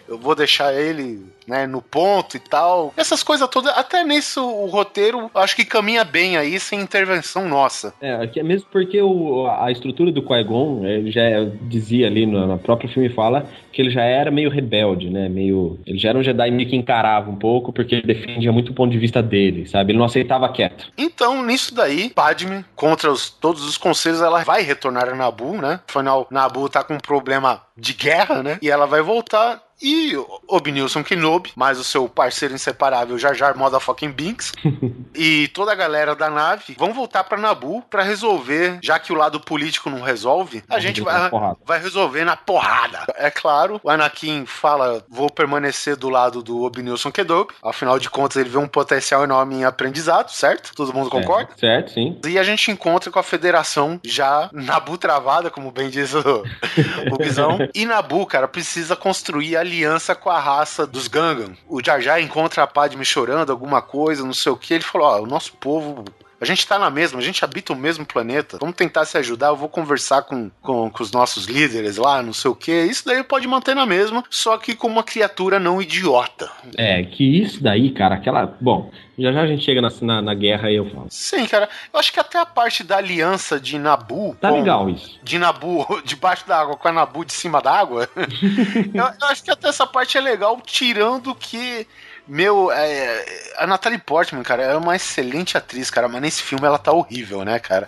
eu 0.08 0.18
vou 0.18 0.36
deixar 0.36 0.74
ele, 0.74 1.26
né, 1.48 1.66
no 1.68 1.82
ponto 1.82 2.38
e 2.38 2.40
tal. 2.40 2.94
Essas 2.98 3.24
coisas 3.24 3.48
todas, 3.50 3.72
até 3.78 4.04
nisso 4.04 4.42
o 4.46 4.66
roteiro 4.68 5.30
acho 5.36 5.56
que 5.56 5.66
caminha 5.66 6.04
bem 6.04 6.38
aí, 6.38 6.60
sem 6.60 6.80
intervenção 6.80 7.48
nossa. 7.48 7.94
É, 8.02 8.30
é 8.36 8.44
mesmo 8.44 8.68
porque 8.72 9.02
o, 9.02 9.48
a 9.48 9.72
estrutura 9.72 10.12
do 10.12 10.22
Qui-Gon, 10.22 10.86
ele 10.86 11.12
já 11.12 11.22
dizia 11.64 12.08
ali 12.08 12.26
no, 12.26 12.46
no 12.48 12.58
próprio 12.60 12.90
filme 12.90 13.10
fala 13.10 13.46
que 13.72 13.82
ele 13.82 13.90
já 13.92 14.04
era 14.04 14.32
meio 14.32 14.50
rebelde, 14.50 15.10
né? 15.10 15.30
Meio, 15.30 15.80
ele 15.86 15.98
já 16.00 16.10
era 16.10 16.18
um 16.18 16.24
Jedi 16.24 16.50
meio 16.52 16.68
que 16.68 16.76
encarava 16.76 17.30
um 17.30 17.36
pouco 17.36 17.72
porque 17.72 17.96
ele 17.96 18.08
defendia 18.08 18.52
muito 18.52 18.72
o 18.72 18.74
ponto 18.74 18.92
de 18.92 18.98
vista 18.98 19.22
dele, 19.22 19.68
sabe? 19.68 19.92
Ele 19.92 20.00
não 20.00 20.06
aceitava 20.06 20.50
quieto. 20.50 20.92
Então, 20.98 21.44
nisso 21.46 21.76
daí, 21.76 22.10
Padme, 22.10 22.66
contra 22.76 23.12
os- 23.12 23.30
todos 23.30 23.64
os 23.68 23.78
conselhos, 23.78 24.22
ela 24.22 24.44
vai 24.44 24.64
retornar 24.64 25.08
a 25.10 25.16
Nabu, 25.16 25.54
né? 25.62 25.80
Afinal, 25.88 26.28
Nabu 26.32 26.68
tá 26.70 26.84
com 26.84 26.96
um 26.96 27.00
problema 27.00 27.62
de 27.78 27.94
guerra, 27.94 28.42
né? 28.42 28.58
E 28.62 28.70
ela 28.70 28.88
vai 28.88 29.02
voltar. 29.02 29.62
E 29.82 30.14
Obnilson 30.48 31.04
Kenobi, 31.04 31.52
mais 31.56 31.80
o 31.80 31.84
seu 31.84 32.10
parceiro 32.10 32.56
inseparável 32.56 33.18
Jar 33.18 33.36
Jar 33.36 33.56
Motherfucking 33.56 34.12
Binks, 34.12 34.54
e 35.14 35.48
toda 35.50 35.72
a 35.72 35.76
galera 35.76 36.16
da 36.16 36.30
nave 36.30 36.76
vão 36.78 36.94
voltar 36.94 37.24
pra 37.24 37.38
Nabu 37.38 37.84
pra 37.84 38.02
resolver, 38.02 38.80
já 38.82 38.98
que 38.98 39.14
o 39.14 39.16
lado 39.16 39.40
político 39.40 39.90
não 39.90 40.02
resolve, 40.02 40.64
a 40.68 40.80
gente 40.80 41.02
vai, 41.02 41.30
vai 41.64 41.80
resolver 41.80 42.26
na 42.26 42.36
porrada. 42.36 43.06
É 43.16 43.30
claro, 43.30 43.80
o 43.84 43.90
Anakin 43.90 44.46
fala: 44.46 45.06
vou 45.08 45.30
permanecer 45.30 45.96
do 45.96 46.10
lado 46.10 46.42
do 46.42 46.64
Obnilson 46.64 47.12
Kenobi. 47.12 47.54
Afinal 47.62 48.00
de 48.00 48.10
contas, 48.10 48.38
ele 48.38 48.50
vê 48.50 48.58
um 48.58 48.68
potencial 48.68 49.24
enorme 49.24 49.56
em 49.56 49.66
aprendizado, 49.66 50.30
certo? 50.30 50.74
Todo 50.76 50.94
mundo 50.94 51.10
concorda? 51.10 51.50
Certo, 51.56 51.92
certo, 51.92 51.94
sim. 51.94 52.20
E 52.26 52.40
a 52.40 52.44
gente 52.44 52.72
encontra 52.72 53.12
com 53.12 53.20
a 53.20 53.24
federação 53.24 54.00
já 54.04 54.50
Nabu 54.52 54.98
travada, 54.98 55.50
como 55.50 55.72
bem 55.72 55.90
diz 55.90 56.14
o, 56.14 56.20
o 57.12 57.18
Guizão. 57.18 57.58
E 57.76 57.86
Nabu, 57.86 58.26
cara, 58.26 58.48
precisa 58.48 58.96
construir 58.96 59.56
alianças 59.56 59.67
aliança 59.68 60.16
com 60.16 60.30
a 60.30 60.40
raça 60.40 60.88
dos 60.88 61.08
Gangan. 61.08 61.56
O 61.68 61.84
Jar 61.84 62.02
Jar 62.02 62.22
encontra 62.22 62.64
a 62.64 62.68
Padme 62.68 63.06
chorando, 63.06 63.52
alguma 63.52 63.82
coisa, 63.82 64.26
não 64.26 64.34
sei 64.34 64.52
o 64.52 64.58
que. 64.58 64.74
Ele 64.74 64.84
falou: 64.84 65.08
Ó, 65.08 65.22
o 65.22 65.28
nosso 65.28 65.54
povo 65.54 66.04
a 66.40 66.46
gente 66.46 66.68
tá 66.68 66.78
na 66.78 66.90
mesma, 66.90 67.20
a 67.20 67.24
gente 67.24 67.44
habita 67.44 67.74
o 67.74 67.76
mesmo 67.76 68.06
planeta. 68.06 68.58
Vamos 68.60 68.76
tentar 68.76 69.06
se 69.06 69.18
ajudar. 69.18 69.48
Eu 69.48 69.56
vou 69.56 69.70
conversar 69.70 70.22
com, 70.22 70.52
com, 70.62 70.90
com 70.90 71.04
os 71.04 71.12
nossos 71.12 71.46
líderes 71.46 71.98
lá, 71.98 72.22
não 72.22 72.34
sei 72.34 72.52
o 72.52 72.56
que. 72.56 72.72
Isso 72.72 73.06
daí 73.06 73.24
pode 73.24 73.48
manter 73.48 73.76
na 73.76 73.86
mesma, 73.86 74.24
só 74.30 74.58
que 74.58 74.76
com 74.76 74.88
uma 74.88 75.04
criatura 75.04 75.60
não 75.60 75.82
idiota. 75.82 76.50
É, 76.78 77.04
que 77.04 77.42
isso 77.42 77.62
daí, 77.64 77.92
cara, 77.92 78.16
aquela. 78.16 78.46
Bom, 78.62 78.92
já 79.18 79.32
já 79.32 79.42
a 79.42 79.48
gente 79.48 79.64
chega 79.64 79.82
na, 79.82 79.90
na, 80.02 80.22
na 80.22 80.34
guerra 80.36 80.70
e 80.70 80.76
eu 80.76 80.90
falo. 80.92 81.08
Sim, 81.10 81.46
cara. 81.48 81.68
Eu 81.92 82.00
acho 82.00 82.14
que 82.14 82.20
até 82.20 82.40
a 82.40 82.46
parte 82.46 82.84
da 82.84 82.98
aliança 82.98 83.60
de 83.60 83.80
Nabu. 83.80 84.38
Tá 84.40 84.50
com- 84.50 84.60
legal 84.60 84.90
isso. 84.90 85.20
De 85.24 85.40
Nabu 85.40 85.86
debaixo 86.06 86.48
da 86.48 86.60
água 86.60 86.78
com 86.78 86.88
a 86.88 86.92
Nabu 86.92 87.26
de 87.26 87.34
cima 87.34 87.60
da 87.62 87.72
água. 87.72 88.08
eu, 88.16 89.04
eu 89.04 89.28
acho 89.28 89.44
que 89.44 89.50
até 89.50 89.70
essa 89.70 89.88
parte 89.88 90.18
é 90.18 90.22
legal, 90.22 90.62
tirando 90.64 91.34
que. 91.34 91.88
Meu, 92.28 92.72
é, 92.72 93.26
a 93.58 93.66
Natalie 93.66 93.98
Portman, 93.98 94.44
cara, 94.44 94.64
é 94.64 94.76
uma 94.76 94.96
excelente 94.96 95.58
atriz, 95.58 95.90
cara, 95.90 96.08
mas 96.08 96.22
nesse 96.22 96.44
filme 96.44 96.66
ela 96.66 96.78
tá 96.78 96.92
horrível, 96.92 97.46
né, 97.46 97.58
cara? 97.58 97.88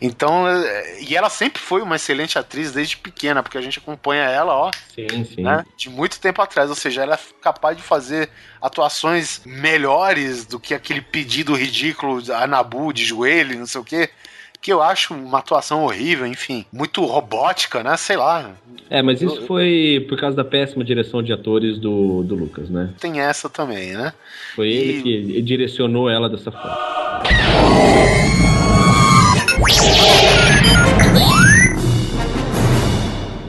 Então, 0.00 0.46
é, 0.48 1.02
e 1.02 1.16
ela 1.16 1.28
sempre 1.28 1.60
foi 1.60 1.82
uma 1.82 1.96
excelente 1.96 2.38
atriz 2.38 2.70
desde 2.70 2.96
pequena, 2.96 3.42
porque 3.42 3.58
a 3.58 3.60
gente 3.60 3.78
acompanha 3.78 4.22
ela, 4.24 4.54
ó, 4.54 4.70
Sim, 4.94 5.24
sim. 5.24 5.42
né, 5.42 5.64
de 5.76 5.90
muito 5.90 6.20
tempo 6.20 6.40
atrás, 6.40 6.70
ou 6.70 6.76
seja, 6.76 7.02
ela 7.02 7.14
é 7.14 7.18
capaz 7.42 7.76
de 7.76 7.82
fazer 7.82 8.30
atuações 8.62 9.40
melhores 9.44 10.44
do 10.44 10.60
que 10.60 10.72
aquele 10.72 11.00
pedido 11.00 11.54
ridículo 11.54 12.22
a 12.32 12.46
Nabu 12.46 12.92
de 12.92 13.04
joelho, 13.04 13.58
não 13.58 13.66
sei 13.66 13.80
o 13.80 13.84
quê. 13.84 14.10
Que 14.60 14.70
eu 14.72 14.82
acho 14.82 15.14
uma 15.14 15.38
atuação 15.38 15.84
horrível, 15.84 16.26
enfim, 16.26 16.66
muito 16.70 17.02
robótica, 17.06 17.82
né? 17.82 17.96
Sei 17.96 18.16
lá. 18.16 18.50
É, 18.90 19.00
mas 19.00 19.22
isso 19.22 19.46
foi 19.46 20.04
por 20.08 20.18
causa 20.20 20.36
da 20.36 20.44
péssima 20.44 20.84
direção 20.84 21.22
de 21.22 21.32
atores 21.32 21.78
do, 21.78 22.22
do 22.22 22.34
Lucas, 22.34 22.68
né? 22.68 22.90
Tem 23.00 23.20
essa 23.20 23.48
também, 23.48 23.92
né? 23.94 24.12
Foi 24.54 24.68
ele 24.68 24.98
E- 24.98 25.02
que 25.02 25.42
direcionou 25.42 26.10
ela 26.10 26.28
dessa 26.28 26.52
forma. 26.52 26.76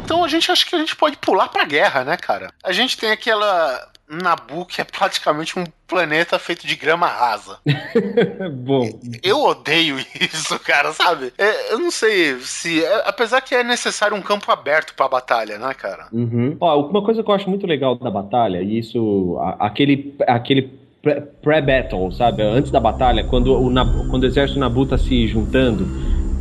Então 0.04 0.24
a 0.24 0.28
gente 0.28 0.52
acha 0.52 0.66
que 0.66 0.76
a 0.76 0.80
gente 0.80 0.96
pode 0.96 1.18
pular 1.18 1.48
pra 1.48 1.66
guerra, 1.66 2.04
né, 2.04 2.18
cara? 2.18 2.52
A 2.64 2.72
gente 2.72 2.98
tem 2.98 3.12
aquela 3.12 3.88
Nabu 4.18 4.66
que 4.66 4.82
é 4.82 4.84
praticamente 4.84 5.58
um 5.58 5.64
planeta 5.88 6.38
feito 6.40 6.66
de 6.68 6.76
grama 6.76 7.08
rasa. 7.08 7.58
Bom, 8.52 8.90
Eu 9.24 9.42
odeio 9.42 9.98
isso, 10.20 10.60
cara, 10.60 10.92
sabe? 10.94 11.32
É, 11.38 11.74
eu 11.74 11.80
não 11.80 11.92
sei 11.92 12.38
se. 12.40 12.84
é- 12.84 13.04
apesar 13.08 13.42
que 13.42 13.56
é 13.56 13.64
necessário 13.64 14.16
um 14.16 14.22
campo 14.22 14.52
aberto 14.52 14.94
pra 14.96 15.08
batalha, 15.08 15.58
né, 15.58 15.74
cara? 15.74 16.08
Uhum. 16.12 16.56
Ó, 16.60 16.80
uma 16.90 17.04
coisa 17.04 17.24
que 17.24 17.30
eu 17.30 17.36
acho 17.36 17.50
muito 17.50 17.66
legal 17.68 17.96
da 17.96 18.10
batalha, 18.10 18.62
e 18.62 18.78
isso, 18.80 19.38
a- 19.42 19.68
aquele, 19.68 20.16
aquele 20.28 20.64
pré- 21.02 21.22
pré-battle, 21.42 22.12
sabe? 22.12 22.42
Antes 22.44 22.72
da 22.72 22.80
batalha, 22.80 23.24
quando 23.24 23.54
o, 23.54 23.70
Nabu- 23.70 24.08
quando 24.10 24.24
o 24.24 24.28
exército 24.28 24.60
Nabu 24.60 24.86
tá 24.86 24.98
se 24.98 25.28
juntando, 25.28 25.86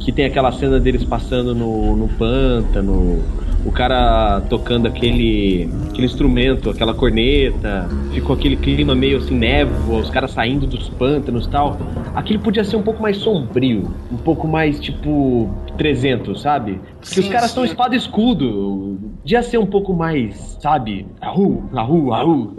que 0.00 0.12
tem 0.12 0.24
aquela 0.24 0.50
cena 0.52 0.80
deles 0.80 1.04
passando 1.04 1.54
no, 1.54 1.96
no 1.96 2.08
pântano, 2.16 3.22
o 3.64 3.70
cara 3.70 4.40
tocando 4.48 4.86
aquele, 4.86 5.68
aquele 5.90 6.06
instrumento, 6.06 6.70
aquela 6.70 6.94
corneta, 6.94 7.88
ficou 8.12 8.34
aquele 8.34 8.56
clima 8.56 8.94
meio 8.94 9.18
assim, 9.18 9.36
névoa, 9.36 10.00
os 10.00 10.10
caras 10.10 10.30
saindo 10.30 10.66
dos 10.66 10.88
pântanos 10.88 11.46
e 11.46 11.50
tal. 11.50 11.76
Aquilo 12.14 12.40
podia 12.40 12.64
ser 12.64 12.76
um 12.76 12.82
pouco 12.82 13.02
mais 13.02 13.18
sombrio, 13.18 13.90
um 14.10 14.16
pouco 14.16 14.48
mais 14.48 14.80
tipo 14.80 15.48
300, 15.76 16.40
sabe? 16.40 16.80
Porque 17.00 17.20
os 17.20 17.26
Sim, 17.26 17.32
caras 17.32 17.50
são 17.50 17.64
espada 17.64 17.94
e 17.94 17.98
escudo. 17.98 18.98
Podia 19.22 19.42
ser 19.42 19.58
um 19.58 19.66
pouco 19.66 19.94
mais, 19.94 20.58
sabe? 20.60 21.06
Ahu, 21.20 21.62
ahu, 21.74 22.12
ahu. 22.12 22.54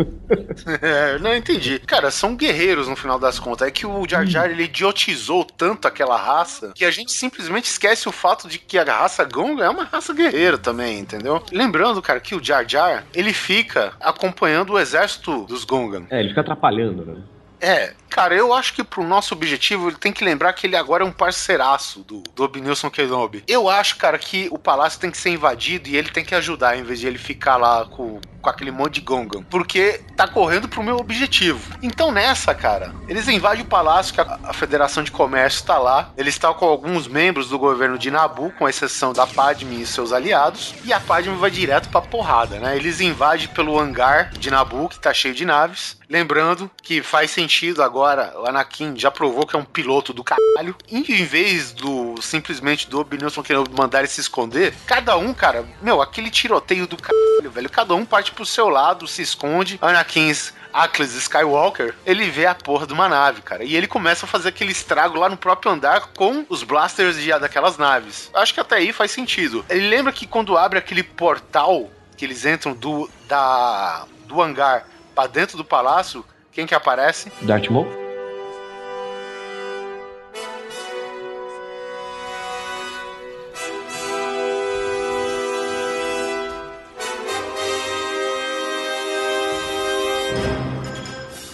É, 0.81 1.17
não 1.19 1.35
entendi. 1.35 1.79
Cara, 1.79 2.11
são 2.11 2.35
guerreiros 2.35 2.87
no 2.87 2.95
final 2.95 3.19
das 3.19 3.39
contas. 3.39 3.67
É 3.67 3.71
que 3.71 3.85
o 3.85 4.07
Jar 4.07 4.25
Jar 4.25 4.49
ele 4.49 4.63
idiotizou 4.63 5.45
tanto 5.45 5.87
aquela 5.87 6.17
raça 6.17 6.71
que 6.75 6.85
a 6.85 6.91
gente 6.91 7.11
simplesmente 7.11 7.65
esquece 7.65 8.07
o 8.07 8.11
fato 8.11 8.47
de 8.47 8.59
que 8.59 8.77
a 8.77 8.83
raça 8.83 9.23
Gonga 9.23 9.65
é 9.65 9.69
uma 9.69 9.83
raça 9.83 10.13
guerreira 10.13 10.57
também, 10.57 10.99
entendeu? 10.99 11.43
Lembrando, 11.51 12.01
cara, 12.01 12.19
que 12.19 12.35
o 12.35 12.43
Jar 12.43 12.67
Jar 12.67 13.05
ele 13.13 13.33
fica 13.33 13.93
acompanhando 13.99 14.73
o 14.73 14.79
exército 14.79 15.45
dos 15.45 15.63
Gongan. 15.63 16.03
É, 16.09 16.19
ele 16.19 16.29
fica 16.29 16.41
atrapalhando, 16.41 17.05
né? 17.05 17.15
É, 17.61 17.93
cara, 18.09 18.33
eu 18.33 18.51
acho 18.51 18.73
que 18.73 18.83
pro 18.83 19.03
nosso 19.03 19.35
objetivo 19.35 19.89
ele 19.89 19.97
tem 19.97 20.11
que 20.11 20.25
lembrar 20.25 20.51
que 20.53 20.65
ele 20.65 20.75
agora 20.75 21.03
é 21.03 21.07
um 21.07 21.11
parceiraço 21.11 21.99
do, 21.99 22.23
do 22.35 22.43
Obnilson 22.43 22.89
Kenobi. 22.89 23.43
Eu 23.47 23.69
acho, 23.69 23.97
cara, 23.97 24.17
que 24.17 24.49
o 24.51 24.57
palácio 24.57 24.99
tem 24.99 25.11
que 25.11 25.17
ser 25.17 25.29
invadido 25.29 25.87
e 25.87 25.95
ele 25.95 26.09
tem 26.09 26.25
que 26.25 26.33
ajudar, 26.33 26.75
em 26.75 26.83
vez 26.83 26.99
de 26.99 27.07
ele 27.07 27.19
ficar 27.19 27.57
lá 27.57 27.85
com, 27.85 28.19
com 28.41 28.49
aquele 28.49 28.71
monte 28.71 28.95
de 28.95 29.01
Gongan. 29.01 29.43
Porque 29.43 30.01
tá 30.17 30.27
correndo 30.27 30.67
pro 30.67 30.81
meu 30.81 30.97
objetivo. 30.97 31.77
Então 31.83 32.11
nessa, 32.11 32.55
cara, 32.55 32.95
eles 33.07 33.27
invadem 33.27 33.63
o 33.63 33.67
palácio, 33.67 34.13
que 34.13 34.21
a, 34.21 34.39
a 34.43 34.53
Federação 34.53 35.03
de 35.03 35.11
Comércio 35.11 35.63
tá 35.63 35.77
lá. 35.77 36.11
Eles 36.17 36.33
estão 36.33 36.53
com 36.55 36.65
alguns 36.65 37.07
membros 37.07 37.49
do 37.49 37.59
governo 37.59 37.97
de 37.97 38.09
Nabu, 38.09 38.51
com 38.57 38.67
exceção 38.67 39.13
da 39.13 39.27
Padme 39.27 39.83
e 39.83 39.85
seus 39.85 40.11
aliados. 40.11 40.73
E 40.83 40.91
a 40.91 40.99
Padme 40.99 41.35
vai 41.35 41.51
direto 41.51 41.89
pra 41.89 42.01
porrada, 42.01 42.59
né? 42.59 42.75
Eles 42.75 42.99
invadem 42.99 43.47
pelo 43.49 43.79
hangar 43.79 44.31
de 44.31 44.49
Nabu, 44.49 44.89
que 44.89 44.99
tá 44.99 45.13
cheio 45.13 45.35
de 45.35 45.45
naves. 45.45 46.01
Lembrando 46.09 46.69
que 46.81 47.01
faz 47.01 47.31
sentido 47.31 47.50
agora, 47.79 48.33
o 48.37 48.47
Anakin 48.47 48.97
já 48.97 49.11
provou 49.11 49.45
que 49.45 49.55
é 49.55 49.59
um 49.59 49.65
piloto 49.65 50.13
do 50.13 50.23
caralho. 50.23 50.75
E 50.89 50.97
em 50.97 51.25
vez 51.25 51.71
do 51.71 52.15
simplesmente 52.21 52.89
do 52.89 52.99
Obi-Wan 52.99 53.29
Kenobi 53.43 53.75
mandar 53.77 53.99
ele 53.99 54.07
se 54.07 54.21
esconder, 54.21 54.73
cada 54.85 55.17
um, 55.17 55.33
cara, 55.33 55.65
meu, 55.81 56.01
aquele 56.01 56.29
tiroteio 56.29 56.87
do 56.87 56.97
caralho, 56.97 57.51
velho. 57.51 57.69
Cada 57.69 57.93
um 57.95 58.05
parte 58.05 58.31
pro 58.31 58.45
seu 58.45 58.69
lado, 58.69 59.07
se 59.07 59.21
esconde. 59.21 59.77
Anakin 59.81 60.31
Ackles 60.73 61.13
Skywalker, 61.15 61.93
ele 62.05 62.29
vê 62.29 62.45
a 62.45 62.55
porra 62.55 62.87
de 62.87 62.93
uma 62.93 63.09
nave, 63.09 63.41
cara. 63.41 63.63
E 63.63 63.75
ele 63.75 63.87
começa 63.87 64.25
a 64.25 64.29
fazer 64.29 64.49
aquele 64.49 64.71
estrago 64.71 65.19
lá 65.19 65.27
no 65.27 65.37
próprio 65.37 65.71
andar 65.71 66.07
com 66.13 66.45
os 66.49 66.63
blasters 66.63 67.17
de, 67.17 67.29
daquelas 67.39 67.77
naves. 67.77 68.29
Acho 68.33 68.53
que 68.53 68.59
até 68.59 68.77
aí 68.77 68.93
faz 68.93 69.11
sentido. 69.11 69.65
Ele 69.69 69.89
lembra 69.89 70.13
que 70.13 70.25
quando 70.25 70.57
abre 70.57 70.79
aquele 70.79 71.03
portal 71.03 71.89
que 72.15 72.25
eles 72.25 72.45
entram 72.45 72.73
do, 72.73 73.09
da, 73.27 74.05
do 74.25 74.41
hangar 74.41 74.87
pra 75.13 75.27
dentro 75.27 75.57
do 75.57 75.65
palácio, 75.65 76.25
quem 76.51 76.65
que 76.65 76.75
aparece? 76.75 77.31
Darth 77.41 77.69
Maul? 77.69 77.87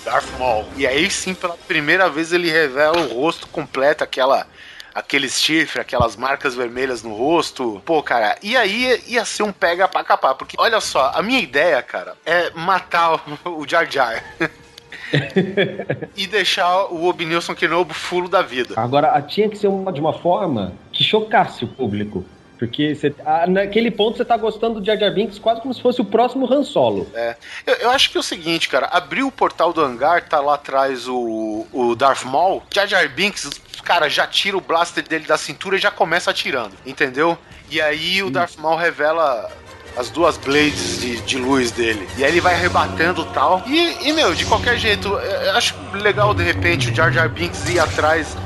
Darth 0.03 0.25
Maul. 0.39 0.65
E 0.75 0.87
aí 0.87 1.09
sim, 1.11 1.33
pela 1.33 1.55
primeira 1.67 2.09
vez, 2.09 2.33
ele 2.33 2.49
revela 2.49 2.97
o 2.97 3.21
rosto 3.21 3.47
completo, 3.47 4.03
aquela. 4.03 4.47
Aqueles 4.95 5.39
chifres, 5.39 5.79
aquelas 5.79 6.15
marcas 6.15 6.55
vermelhas 6.55 7.03
no 7.03 7.13
rosto. 7.13 7.79
Pô, 7.85 8.01
cara, 8.01 8.35
e 8.41 8.57
aí 8.57 8.99
ia 9.05 9.23
ser 9.25 9.43
um 9.43 9.51
pega 9.51 9.87
pra 9.87 10.03
capar. 10.03 10.33
Porque, 10.33 10.55
olha 10.59 10.81
só, 10.81 11.11
a 11.13 11.21
minha 11.21 11.39
ideia, 11.39 11.83
cara, 11.83 12.15
é 12.25 12.49
matar 12.55 13.21
o, 13.45 13.61
o 13.61 13.67
Jar 13.67 13.87
Jar. 13.87 14.23
e 16.15 16.27
deixar 16.27 16.85
o 16.85 17.05
Obnilson 17.05 17.55
Kenobi 17.55 17.93
fulo 17.93 18.27
da 18.27 18.41
vida. 18.41 18.73
Agora, 18.77 19.19
tinha 19.21 19.49
que 19.49 19.57
ser 19.57 19.67
uma, 19.67 19.91
de 19.91 19.99
uma 19.99 20.13
forma 20.13 20.73
que 20.91 21.03
chocasse 21.03 21.63
o 21.63 21.67
público. 21.67 22.25
Porque 22.57 22.95
você, 22.95 23.13
naquele 23.47 23.91
ponto 23.91 24.17
você 24.17 24.25
tá 24.25 24.35
gostando 24.35 24.79
do 24.79 24.85
Jar 24.85 24.97
Jar 24.97 25.13
Binks 25.13 25.37
quase 25.37 25.61
como 25.61 25.73
se 25.73 25.81
fosse 25.81 26.01
o 26.01 26.05
próximo 26.05 26.51
Han 26.51 26.63
Solo. 26.63 27.07
É. 27.13 27.35
Eu, 27.65 27.75
eu 27.75 27.89
acho 27.91 28.09
que 28.09 28.17
é 28.17 28.19
o 28.19 28.23
seguinte, 28.23 28.67
cara. 28.67 28.87
Abriu 28.87 29.27
o 29.27 29.31
portal 29.31 29.71
do 29.71 29.81
hangar, 29.81 30.27
tá 30.27 30.39
lá 30.39 30.55
atrás 30.55 31.07
o, 31.07 31.67
o 31.71 31.95
Darth 31.95 32.23
Maul. 32.23 32.63
Jar 32.73 32.87
Jar 32.87 33.07
Binks, 33.09 33.49
cara, 33.83 34.09
já 34.09 34.25
tira 34.25 34.57
o 34.57 34.61
blaster 34.61 35.07
dele 35.07 35.25
da 35.25 35.37
cintura 35.37 35.75
e 35.75 35.79
já 35.79 35.91
começa 35.91 36.31
atirando, 36.31 36.73
entendeu? 36.85 37.37
E 37.69 37.79
aí 37.79 38.23
o 38.23 38.29
Darth 38.29 38.57
Maul 38.57 38.77
revela 38.77 39.51
as 39.97 40.09
duas 40.11 40.37
blades 40.37 41.01
de, 41.01 41.19
de 41.21 41.37
luz 41.37 41.71
dele. 41.71 42.07
E 42.17 42.23
aí 42.23 42.31
ele 42.31 42.39
vai 42.39 42.53
arrebatando 42.53 43.25
tal. 43.25 43.63
E, 43.65 44.07
e, 44.07 44.13
meu, 44.13 44.35
de 44.35 44.45
qualquer 44.45 44.77
jeito, 44.77 45.07
eu 45.07 45.47
eu 45.47 45.57
acho 45.57 45.75
legal 45.93 46.33
de 46.33 46.43
repente 46.43 46.91
o 46.91 46.95
Jar 46.95 47.11
Jar 47.11 47.27
Binks 47.27 47.67
ir 47.69 47.79
atrás. 47.79 48.37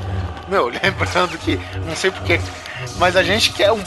Meu, 0.48 0.68
lembrando 0.82 1.36
que, 1.38 1.60
não 1.86 1.94
sei 1.94 2.10
porquê, 2.10 2.40
mas 2.96 3.16
a 3.16 3.22
gente 3.22 3.52
quer 3.52 3.70
um. 3.70 3.82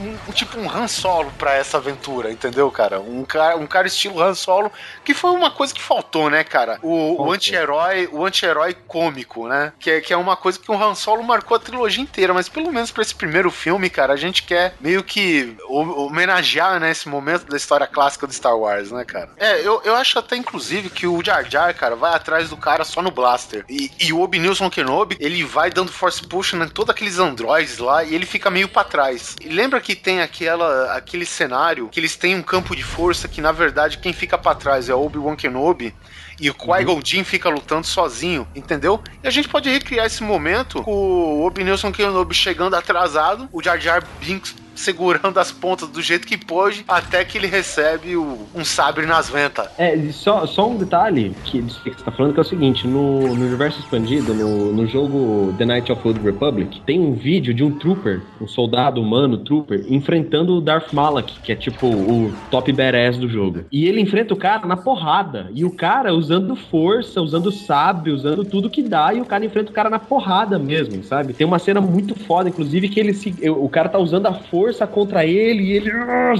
Um, 0.00 0.32
tipo 0.32 0.58
um 0.58 0.70
Han 0.70 0.86
Solo 0.88 1.30
pra 1.38 1.54
essa 1.54 1.76
aventura, 1.78 2.30
entendeu, 2.30 2.70
cara? 2.70 3.00
Um 3.00 3.24
cara, 3.24 3.56
um 3.56 3.66
cara 3.66 3.86
estilo 3.86 4.20
Han 4.22 4.34
Solo, 4.34 4.70
que 5.04 5.14
foi 5.14 5.30
uma 5.30 5.50
coisa 5.50 5.74
que 5.74 5.82
faltou, 5.82 6.30
né, 6.30 6.44
cara? 6.44 6.78
O, 6.82 7.22
anti-herói, 7.32 8.08
o 8.12 8.24
anti-herói 8.24 8.74
cômico, 8.86 9.48
né? 9.48 9.72
Que, 9.78 9.90
é- 9.90 10.00
que 10.00 10.12
é 10.12 10.16
uma 10.16 10.36
coisa 10.36 10.58
que 10.58 10.70
o 10.70 10.74
Han 10.82 10.94
Solo 10.94 11.22
marcou 11.22 11.56
a 11.56 11.60
trilogia 11.60 12.02
inteira, 12.02 12.32
mas 12.34 12.48
pelo 12.48 12.72
menos 12.72 12.90
pra 12.90 13.02
esse 13.02 13.14
primeiro 13.14 13.50
filme, 13.50 13.90
cara, 13.90 14.12
a 14.12 14.16
gente 14.16 14.42
quer 14.42 14.74
meio 14.80 15.02
que 15.02 15.56
ho- 15.68 16.06
homenagear, 16.06 16.78
né, 16.80 16.90
esse 16.90 17.08
momento 17.08 17.46
da 17.46 17.56
história 17.56 17.86
clássica 17.86 18.26
do 18.26 18.32
Star 18.32 18.56
Wars, 18.56 18.90
né, 18.90 19.04
cara? 19.04 19.30
É, 19.36 19.60
eu, 19.66 19.80
eu 19.84 19.94
acho 19.96 20.18
até, 20.18 20.36
inclusive, 20.36 20.90
que 20.90 21.06
o 21.06 21.22
Jar 21.24 21.44
Jar, 21.48 21.74
cara, 21.74 21.96
vai 21.96 22.14
atrás 22.14 22.48
do 22.50 22.56
cara 22.56 22.84
só 22.84 23.02
no 23.02 23.10
blaster. 23.10 23.64
E, 23.68 23.90
e 24.00 24.12
o 24.12 24.20
Obi-Nilson 24.20 24.70
Kenobi, 24.70 25.16
ele 25.20 25.42
vai 25.44 25.70
dando 25.70 25.92
force 25.92 26.26
push 26.26 26.52
em 26.54 26.68
todos 26.68 26.90
aqueles 26.90 27.18
androides 27.18 27.78
lá 27.78 28.04
e 28.04 28.14
ele 28.14 28.26
fica 28.26 28.50
meio 28.50 28.68
pra 28.68 28.84
trás. 28.84 29.36
E 29.40 29.48
lembra 29.48 29.80
que 29.80 29.87
que 29.88 29.96
tem 29.96 30.20
aquela, 30.20 30.92
aquele 30.92 31.24
cenário 31.24 31.88
que 31.88 31.98
eles 31.98 32.14
têm 32.14 32.36
um 32.36 32.42
campo 32.42 32.76
de 32.76 32.82
força 32.82 33.26
que, 33.26 33.40
na 33.40 33.52
verdade, 33.52 33.96
quem 33.96 34.12
fica 34.12 34.36
para 34.36 34.54
trás 34.54 34.90
é 34.90 34.94
o 34.94 35.02
Obi-Wan 35.02 35.34
Kenobi 35.34 35.94
e 36.38 36.50
o 36.50 36.54
Qui-Gon 36.54 37.00
Jinn 37.02 37.24
fica 37.24 37.48
lutando 37.48 37.86
sozinho, 37.86 38.46
entendeu? 38.54 39.02
E 39.24 39.26
a 39.26 39.30
gente 39.30 39.48
pode 39.48 39.70
recriar 39.70 40.04
esse 40.04 40.22
momento 40.22 40.82
com 40.82 40.92
o 40.92 41.46
Obi-Wan 41.46 41.90
Kenobi 41.90 42.34
chegando 42.34 42.76
atrasado, 42.76 43.48
o 43.50 43.62
Jar 43.62 43.80
Jar 43.80 44.06
Binks 44.20 44.54
segurando 44.78 45.38
as 45.38 45.50
pontas 45.50 45.88
do 45.88 46.00
jeito 46.00 46.26
que 46.26 46.36
pôde, 46.36 46.84
até 46.86 47.24
que 47.24 47.36
ele 47.36 47.46
recebe 47.46 48.16
o, 48.16 48.46
um 48.54 48.64
sabre 48.64 49.06
nas 49.06 49.28
ventas. 49.28 49.68
É, 49.76 49.96
só, 50.12 50.46
só 50.46 50.68
um 50.68 50.76
detalhe 50.76 51.34
que 51.44 51.60
você 51.60 51.90
está 51.90 52.10
falando 52.10 52.32
que 52.32 52.40
é 52.40 52.42
o 52.42 52.46
seguinte: 52.46 52.86
no, 52.86 53.34
no 53.34 53.46
universo 53.46 53.80
expandido, 53.80 54.32
no, 54.32 54.72
no 54.72 54.86
jogo 54.86 55.54
The 55.58 55.64
Night 55.64 55.90
of 55.92 56.06
Old 56.06 56.20
Republic, 56.20 56.80
tem 56.86 57.00
um 57.00 57.14
vídeo 57.14 57.52
de 57.52 57.64
um 57.64 57.72
trooper, 57.78 58.22
um 58.40 58.46
soldado 58.46 59.00
humano 59.00 59.38
trooper, 59.38 59.84
enfrentando 59.88 60.56
o 60.56 60.60
Darth 60.60 60.92
Malak, 60.92 61.40
que 61.40 61.52
é 61.52 61.56
tipo 61.56 61.86
o 61.86 62.32
top 62.50 62.72
badass 62.72 63.16
do 63.16 63.28
jogo. 63.28 63.64
E 63.72 63.86
ele 63.86 64.00
enfrenta 64.00 64.32
o 64.32 64.36
cara 64.36 64.66
na 64.66 64.76
porrada. 64.76 65.50
E 65.54 65.64
o 65.64 65.70
cara 65.70 66.14
usando 66.14 66.54
força, 66.54 67.20
usando 67.20 67.50
sabre, 67.50 68.10
usando 68.10 68.44
tudo 68.44 68.70
que 68.70 68.82
dá, 68.82 69.12
e 69.12 69.20
o 69.20 69.24
cara 69.24 69.44
enfrenta 69.44 69.70
o 69.70 69.74
cara 69.74 69.90
na 69.90 69.98
porrada 69.98 70.58
mesmo, 70.58 71.02
sabe? 71.02 71.32
Tem 71.32 71.46
uma 71.46 71.58
cena 71.58 71.80
muito 71.80 72.14
foda, 72.14 72.48
inclusive, 72.48 72.88
que 72.88 73.00
ele 73.00 73.12
se. 73.12 73.34
O 73.50 73.68
cara 73.68 73.88
tá 73.88 73.98
usando 73.98 74.26
a 74.26 74.34
força 74.34 74.67
força 74.68 74.86
contra 74.86 75.24
ele, 75.24 75.62
e 75.62 75.72
ele, 75.72 75.90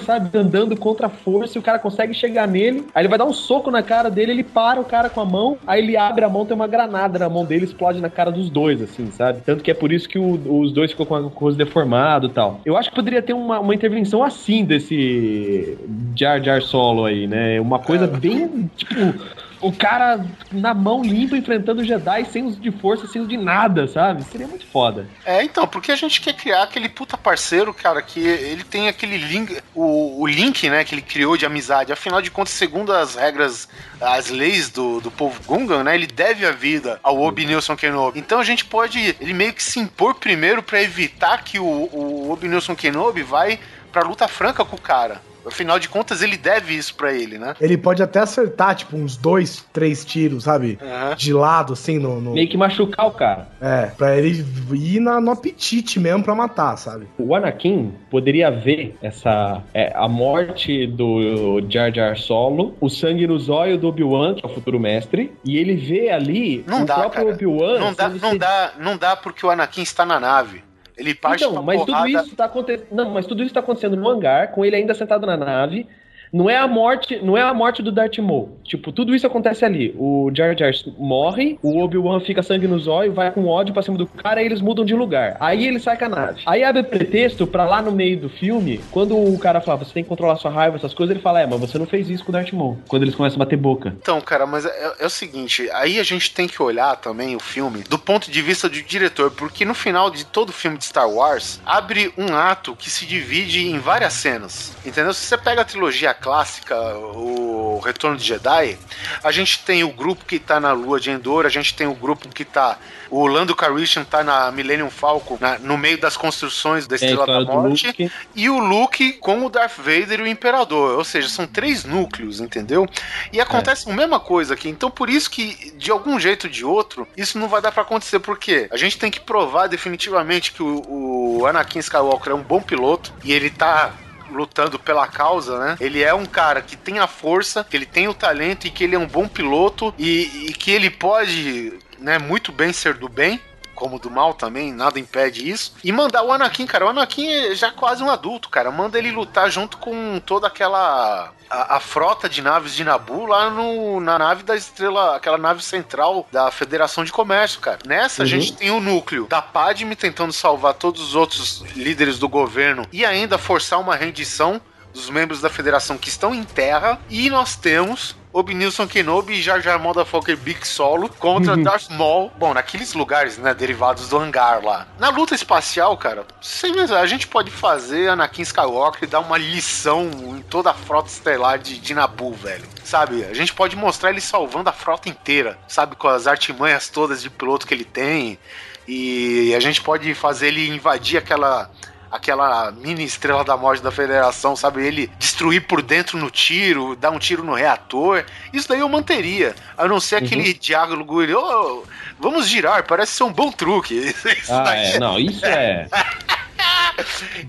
sabe, 0.02 0.36
andando 0.36 0.76
contra 0.76 1.06
a 1.06 1.10
força, 1.10 1.56
e 1.56 1.60
o 1.60 1.62
cara 1.62 1.78
consegue 1.78 2.12
chegar 2.12 2.46
nele. 2.46 2.84
Aí 2.94 3.02
ele 3.02 3.08
vai 3.08 3.18
dar 3.18 3.24
um 3.24 3.32
soco 3.32 3.70
na 3.70 3.82
cara 3.82 4.10
dele, 4.10 4.32
ele 4.32 4.44
para 4.44 4.80
o 4.80 4.84
cara 4.84 5.08
com 5.08 5.20
a 5.20 5.24
mão, 5.24 5.56
aí 5.66 5.82
ele 5.82 5.96
abre 5.96 6.24
a 6.24 6.28
mão, 6.28 6.44
tem 6.44 6.54
uma 6.54 6.66
granada 6.66 7.18
na 7.18 7.28
mão 7.28 7.44
dele, 7.44 7.64
explode 7.64 8.00
na 8.00 8.10
cara 8.10 8.30
dos 8.30 8.50
dois, 8.50 8.82
assim, 8.82 9.10
sabe? 9.10 9.40
Tanto 9.44 9.62
que 9.62 9.70
é 9.70 9.74
por 9.74 9.92
isso 9.92 10.08
que 10.08 10.18
o, 10.18 10.60
os 10.60 10.72
dois 10.72 10.90
ficam 10.90 11.06
com 11.06 11.14
a 11.14 11.30
coisa 11.30 11.56
deformado 11.56 12.26
e 12.26 12.30
tal. 12.30 12.60
Eu 12.64 12.76
acho 12.76 12.90
que 12.90 12.96
poderia 12.96 13.22
ter 13.22 13.32
uma, 13.32 13.60
uma 13.60 13.74
intervenção 13.74 14.22
assim 14.22 14.64
desse 14.64 15.78
Jar 16.14 16.42
Jar 16.42 16.60
Solo 16.60 17.06
aí, 17.06 17.26
né? 17.26 17.58
Uma 17.60 17.78
coisa 17.78 18.06
bem, 18.06 18.70
tipo 18.76 19.14
o 19.60 19.72
cara 19.72 20.24
na 20.52 20.72
mão 20.72 21.02
limpa 21.02 21.36
enfrentando 21.36 21.84
Jedi 21.84 22.24
sem 22.26 22.44
uso 22.44 22.60
de 22.60 22.70
força, 22.70 23.06
sem 23.06 23.20
uso 23.20 23.28
de 23.28 23.36
nada, 23.36 23.88
sabe? 23.88 24.22
Seria 24.24 24.46
muito 24.46 24.66
foda. 24.66 25.06
É, 25.24 25.42
então, 25.42 25.66
porque 25.66 25.92
a 25.92 25.96
gente 25.96 26.20
quer 26.20 26.34
criar 26.34 26.62
aquele 26.62 26.88
puta 26.88 27.16
parceiro, 27.16 27.74
cara, 27.74 28.00
que 28.02 28.20
ele 28.20 28.64
tem 28.64 28.88
aquele 28.88 29.16
link, 29.16 29.58
o, 29.74 30.22
o 30.22 30.26
link, 30.26 30.68
né, 30.68 30.84
que 30.84 30.94
ele 30.94 31.02
criou 31.02 31.36
de 31.36 31.46
amizade. 31.46 31.92
Afinal 31.92 32.22
de 32.22 32.30
contas, 32.30 32.52
segundo 32.52 32.92
as 32.92 33.14
regras, 33.14 33.68
as 34.00 34.30
leis 34.30 34.70
do, 34.70 35.00
do 35.00 35.10
povo 35.10 35.40
Gungan, 35.46 35.82
né, 35.82 35.94
ele 35.94 36.06
deve 36.06 36.46
a 36.46 36.52
vida 36.52 37.00
ao 37.02 37.20
Obi-Nilson 37.20 37.76
Kenobi. 37.76 38.18
Então 38.18 38.38
a 38.38 38.44
gente 38.44 38.64
pode, 38.64 39.16
ele 39.20 39.32
meio 39.32 39.52
que 39.52 39.62
se 39.62 39.80
impor 39.80 40.14
primeiro 40.14 40.62
para 40.62 40.82
evitar 40.82 41.42
que 41.42 41.58
o, 41.58 41.64
o 41.64 42.30
Obi-Nilson 42.30 42.76
Kenobi 42.76 43.22
vai 43.22 43.58
pra 43.90 44.02
luta 44.02 44.28
franca 44.28 44.64
com 44.64 44.76
o 44.76 44.80
cara. 44.80 45.20
Afinal 45.48 45.78
de 45.78 45.88
contas, 45.88 46.22
ele 46.22 46.36
deve 46.36 46.74
isso 46.74 46.94
para 46.94 47.12
ele, 47.12 47.38
né? 47.38 47.54
Ele 47.60 47.76
pode 47.76 48.02
até 48.02 48.20
acertar, 48.20 48.74
tipo, 48.74 48.96
uns 48.96 49.16
dois, 49.16 49.64
três 49.72 50.04
tiros, 50.04 50.44
sabe? 50.44 50.78
Uhum. 50.80 51.14
De 51.16 51.32
lado, 51.32 51.72
assim, 51.72 51.98
no, 51.98 52.20
no, 52.20 52.32
Meio 52.32 52.48
que 52.48 52.56
machucar 52.56 53.06
o 53.06 53.10
cara. 53.10 53.48
É, 53.60 53.86
pra 53.86 54.16
ele 54.16 54.44
ir 54.72 55.00
na, 55.00 55.20
no 55.20 55.30
apetite 55.30 55.98
mesmo 55.98 56.22
pra 56.22 56.34
matar, 56.34 56.76
sabe? 56.76 57.06
O 57.18 57.34
Anakin 57.34 57.92
poderia 58.10 58.50
ver 58.50 58.96
essa... 59.02 59.62
É, 59.74 59.92
a 59.94 60.08
morte 60.08 60.86
do 60.86 61.60
Jar 61.68 61.92
Jar 61.92 62.16
Solo, 62.16 62.76
o 62.80 62.88
sangue 62.88 63.26
no 63.26 63.38
zóio 63.38 63.78
do 63.78 63.88
Obi-Wan, 63.88 64.34
que 64.34 64.44
é 64.44 64.48
o 64.48 64.52
futuro 64.52 64.78
mestre, 64.78 65.32
e 65.44 65.56
ele 65.56 65.74
vê 65.76 66.10
ali 66.10 66.64
não 66.66 66.82
o 66.82 66.86
dá, 66.86 66.96
próprio 66.96 67.30
Obi-Wan... 67.30 67.78
Não 67.78 67.94
dá, 67.94 68.08
não, 68.08 68.36
dá, 68.36 68.72
não 68.78 68.96
dá 68.96 69.16
porque 69.16 69.44
o 69.44 69.50
Anakin 69.50 69.82
está 69.82 70.04
na 70.04 70.20
nave. 70.20 70.67
Ele 70.98 71.14
parte 71.14 71.44
então, 71.44 71.62
mas 71.62 71.80
porrada... 71.84 72.06
tudo 72.06 72.26
isso 72.26 72.36
tá 72.36 72.44
acontecendo. 72.44 72.88
Não, 72.90 73.10
mas 73.10 73.26
tudo 73.26 73.42
isso 73.44 73.54
tá 73.54 73.60
acontecendo 73.60 73.96
no 73.96 74.08
hangar, 74.08 74.50
com 74.50 74.64
ele 74.64 74.74
ainda 74.74 74.92
sentado 74.94 75.24
na 75.24 75.36
nave. 75.36 75.86
Não 76.32 76.48
é 76.48 76.56
a 76.56 76.66
morte, 76.66 77.18
não 77.22 77.36
é 77.36 77.42
a 77.42 77.54
morte 77.54 77.82
do 77.82 77.92
Darth 77.92 78.18
Maul. 78.18 78.58
Tipo, 78.64 78.92
tudo 78.92 79.14
isso 79.14 79.26
acontece 79.26 79.64
ali. 79.64 79.94
O 79.96 80.30
Jar 80.34 80.56
Jar 80.56 80.72
morre, 80.98 81.58
o 81.62 81.78
Obi-Wan 81.82 82.20
fica 82.20 82.42
sangue 82.42 82.66
nos 82.66 82.86
olhos, 82.86 83.14
vai 83.14 83.30
com 83.30 83.46
ódio 83.46 83.72
pra 83.72 83.82
cima 83.82 83.96
do 83.96 84.06
cara 84.06 84.42
e 84.42 84.46
eles 84.46 84.60
mudam 84.60 84.84
de 84.84 84.94
lugar. 84.94 85.36
Aí 85.40 85.66
ele 85.66 85.78
sai 85.78 85.96
com 85.96 86.04
a 86.04 86.08
nave. 86.08 86.42
Aí 86.46 86.62
abre 86.62 86.82
pretexto 86.82 87.46
pra 87.46 87.64
lá 87.64 87.80
no 87.80 87.92
meio 87.92 88.18
do 88.18 88.28
filme, 88.28 88.80
quando 88.90 89.16
o 89.16 89.38
cara 89.38 89.60
fala, 89.60 89.78
você 89.78 89.92
tem 89.92 90.02
que 90.02 90.08
controlar 90.08 90.36
sua 90.36 90.50
raiva, 90.50 90.76
essas 90.76 90.94
coisas, 90.94 91.14
ele 91.14 91.22
fala, 91.22 91.40
é, 91.40 91.46
mas 91.46 91.60
você 91.60 91.78
não 91.78 91.86
fez 91.86 92.10
isso 92.10 92.24
com 92.24 92.30
o 92.30 92.32
Darth 92.32 92.52
Maul. 92.52 92.78
Quando 92.86 93.02
eles 93.02 93.14
começam 93.14 93.36
a 93.36 93.44
bater 93.44 93.56
boca. 93.56 93.94
Então, 94.00 94.20
cara, 94.20 94.46
mas 94.46 94.64
é, 94.64 94.92
é 95.00 95.06
o 95.06 95.10
seguinte, 95.10 95.68
aí 95.72 95.98
a 95.98 96.02
gente 96.02 96.34
tem 96.34 96.46
que 96.46 96.62
olhar 96.62 96.96
também 96.96 97.34
o 97.34 97.40
filme 97.40 97.82
do 97.88 97.98
ponto 97.98 98.30
de 98.30 98.42
vista 98.42 98.68
do 98.68 98.80
diretor, 98.82 99.30
porque 99.30 99.64
no 99.64 99.74
final 99.74 100.10
de 100.10 100.24
todo 100.26 100.52
filme 100.52 100.76
de 100.76 100.84
Star 100.84 101.08
Wars, 101.08 101.60
abre 101.64 102.12
um 102.16 102.34
ato 102.34 102.76
que 102.76 102.90
se 102.90 103.06
divide 103.06 103.66
em 103.66 103.78
várias 103.78 104.12
cenas. 104.14 104.76
Entendeu? 104.84 105.12
Se 105.12 105.24
você 105.24 105.38
pega 105.38 105.62
a 105.62 105.64
trilogia 105.64 106.14
clássica, 106.20 106.76
o 106.96 107.80
Retorno 107.84 108.16
de 108.16 108.24
Jedi, 108.24 108.78
a 109.22 109.32
gente 109.32 109.60
tem 109.64 109.84
o 109.84 109.92
grupo 109.92 110.24
que 110.24 110.38
tá 110.38 110.60
na 110.60 110.72
Lua 110.72 111.00
de 111.00 111.10
Endor, 111.10 111.46
a 111.46 111.48
gente 111.48 111.74
tem 111.74 111.86
o 111.86 111.94
grupo 111.94 112.28
que 112.28 112.44
tá. 112.44 112.78
O 113.10 113.26
Lando 113.26 113.56
Calrissian 113.56 114.04
tá 114.04 114.22
na 114.22 114.50
Millennium 114.52 114.90
Falcon, 114.90 115.38
na, 115.40 115.58
no 115.58 115.78
meio 115.78 115.98
das 115.98 116.16
construções 116.16 116.86
da 116.86 116.96
Estrela 116.96 117.26
da 117.26 117.40
Morte. 117.40 118.12
E 118.34 118.50
o 118.50 118.58
Luke 118.58 119.14
com 119.14 119.46
o 119.46 119.48
Darth 119.48 119.78
Vader 119.78 120.20
e 120.20 120.22
o 120.22 120.26
Imperador. 120.26 120.98
Ou 120.98 121.04
seja, 121.04 121.28
são 121.28 121.46
três 121.46 121.84
núcleos, 121.84 122.40
entendeu? 122.40 122.86
E 123.32 123.40
acontece 123.40 123.88
é. 123.88 123.92
a 123.92 123.96
mesma 123.96 124.20
coisa 124.20 124.54
aqui. 124.54 124.68
Então, 124.68 124.90
por 124.90 125.08
isso 125.08 125.30
que, 125.30 125.72
de 125.76 125.90
algum 125.90 126.20
jeito 126.20 126.44
ou 126.44 126.50
de 126.52 126.64
outro, 126.64 127.08
isso 127.16 127.38
não 127.38 127.48
vai 127.48 127.62
dar 127.62 127.72
para 127.72 127.82
acontecer. 127.82 128.18
Porque 128.18 128.68
a 128.70 128.76
gente 128.76 128.98
tem 128.98 129.10
que 129.10 129.20
provar 129.20 129.68
definitivamente 129.68 130.52
que 130.52 130.62
o, 130.62 131.38
o 131.40 131.46
Anakin 131.46 131.78
Skywalker 131.78 132.32
é 132.32 132.34
um 132.34 132.42
bom 132.42 132.60
piloto 132.60 133.12
e 133.24 133.32
ele 133.32 133.48
tá 133.48 133.92
lutando 134.30 134.78
pela 134.78 135.06
causa, 135.06 135.58
né? 135.58 135.76
Ele 135.80 136.02
é 136.02 136.14
um 136.14 136.26
cara 136.26 136.62
que 136.62 136.76
tem 136.76 136.98
a 136.98 137.06
força, 137.06 137.64
que 137.64 137.76
ele 137.76 137.86
tem 137.86 138.08
o 138.08 138.14
talento 138.14 138.66
e 138.66 138.70
que 138.70 138.84
ele 138.84 138.94
é 138.94 138.98
um 138.98 139.06
bom 139.06 139.28
piloto 139.28 139.94
e, 139.98 140.46
e 140.48 140.52
que 140.52 140.70
ele 140.70 140.90
pode, 140.90 141.78
né, 141.98 142.18
muito 142.18 142.52
bem 142.52 142.72
ser 142.72 142.94
do 142.94 143.08
bem 143.08 143.40
como 143.78 143.96
do 144.00 144.10
mal 144.10 144.34
também, 144.34 144.72
nada 144.72 144.98
impede 144.98 145.48
isso. 145.48 145.74
E 145.84 145.92
mandar 145.92 146.24
o 146.24 146.32
Anakin, 146.32 146.66
cara, 146.66 146.86
o 146.86 146.88
Anakin 146.88 147.28
é 147.28 147.54
já 147.54 147.70
quase 147.70 148.02
um 148.02 148.10
adulto, 148.10 148.48
cara. 148.48 148.72
Manda 148.72 148.98
ele 148.98 149.12
lutar 149.12 149.48
junto 149.52 149.78
com 149.78 150.18
toda 150.18 150.48
aquela. 150.48 151.32
A, 151.50 151.76
a 151.76 151.80
frota 151.80 152.28
de 152.28 152.42
naves 152.42 152.74
de 152.74 152.84
Nabu 152.84 153.26
lá 153.26 153.50
no, 153.50 154.00
na 154.00 154.18
nave 154.18 154.42
da 154.42 154.56
estrela, 154.56 155.16
aquela 155.16 155.38
nave 155.38 155.62
central 155.62 156.26
da 156.30 156.50
Federação 156.50 157.04
de 157.04 157.12
Comércio, 157.12 157.60
cara. 157.60 157.78
Nessa 157.86 158.22
uhum. 158.22 158.26
a 158.26 158.28
gente 158.28 158.52
tem 158.52 158.70
o 158.70 158.80
núcleo 158.80 159.26
da 159.26 159.40
Padme 159.40 159.96
tentando 159.96 160.32
salvar 160.32 160.74
todos 160.74 161.00
os 161.00 161.14
outros 161.14 161.62
líderes 161.74 162.18
do 162.18 162.28
governo 162.28 162.86
e 162.92 163.04
ainda 163.04 163.38
forçar 163.38 163.80
uma 163.80 163.96
rendição 163.96 164.60
dos 164.92 165.10
membros 165.10 165.40
da 165.40 165.48
federação 165.48 165.96
que 165.96 166.08
estão 166.08 166.34
em 166.34 166.44
terra. 166.44 166.98
E 167.08 167.30
nós 167.30 167.56
temos 167.56 168.16
Obi-Nilson 168.32 168.86
Kenobi 168.86 169.34
e 169.34 169.42
Jar 169.42 169.60
Jar 169.60 169.78
Motherfucker 169.78 170.36
Big 170.36 170.66
Solo 170.66 171.08
contra 171.08 171.54
uhum. 171.54 171.62
Darth 171.62 171.90
Maul. 171.90 172.30
Bom, 172.36 172.52
naqueles 172.52 172.94
lugares, 172.94 173.38
né, 173.38 173.54
derivados 173.54 174.08
do 174.08 174.18
hangar 174.18 174.64
lá. 174.64 174.86
Na 174.98 175.08
luta 175.08 175.34
espacial, 175.34 175.96
cara, 175.96 176.26
sem 176.40 176.72
mesmo, 176.72 176.96
a 176.96 177.06
gente 177.06 177.26
pode 177.26 177.50
fazer 177.50 178.08
Anakin 178.08 178.42
Skywalker 178.42 179.04
e 179.04 179.06
dar 179.06 179.20
uma 179.20 179.38
lição 179.38 180.10
em 180.36 180.42
toda 180.42 180.70
a 180.70 180.74
frota 180.74 181.08
estelar 181.08 181.58
de, 181.58 181.78
de 181.78 181.94
Nabu, 181.94 182.32
velho. 182.32 182.64
Sabe? 182.84 183.24
A 183.24 183.34
gente 183.34 183.52
pode 183.54 183.76
mostrar 183.76 184.10
ele 184.10 184.20
salvando 184.20 184.70
a 184.70 184.72
frota 184.72 185.08
inteira, 185.08 185.58
sabe? 185.66 185.96
Com 185.96 186.08
as 186.08 186.26
artimanhas 186.26 186.88
todas 186.88 187.22
de 187.22 187.30
piloto 187.30 187.66
que 187.66 187.74
ele 187.74 187.84
tem. 187.84 188.38
E 188.86 189.54
a 189.54 189.60
gente 189.60 189.82
pode 189.82 190.14
fazer 190.14 190.48
ele 190.48 190.66
invadir 190.68 191.18
aquela 191.18 191.70
aquela 192.10 192.70
mini 192.70 193.04
estrela 193.04 193.44
da 193.44 193.56
morte 193.56 193.82
da 193.82 193.90
federação, 193.90 194.56
sabe? 194.56 194.86
Ele 194.86 195.10
destruir 195.18 195.66
por 195.66 195.82
dentro 195.82 196.18
no 196.18 196.30
tiro, 196.30 196.96
dar 196.96 197.10
um 197.10 197.18
tiro 197.18 197.44
no 197.44 197.54
reator. 197.54 198.24
Isso 198.52 198.68
daí 198.68 198.80
eu 198.80 198.88
manteria. 198.88 199.54
A 199.76 199.86
não 199.86 200.00
ser 200.00 200.16
aquele 200.16 200.52
uhum. 200.52 200.58
diálogo, 200.60 201.22
ele, 201.22 201.34
oh, 201.34 201.84
vamos 202.18 202.48
girar, 202.48 202.86
parece 202.86 203.12
ser 203.12 203.24
um 203.24 203.32
bom 203.32 203.50
truque. 203.50 203.94
Isso 204.38 204.52
ah, 204.52 204.62
daí... 204.62 204.92
é, 204.92 204.98
não, 204.98 205.18
isso 205.18 205.44
é. 205.44 205.88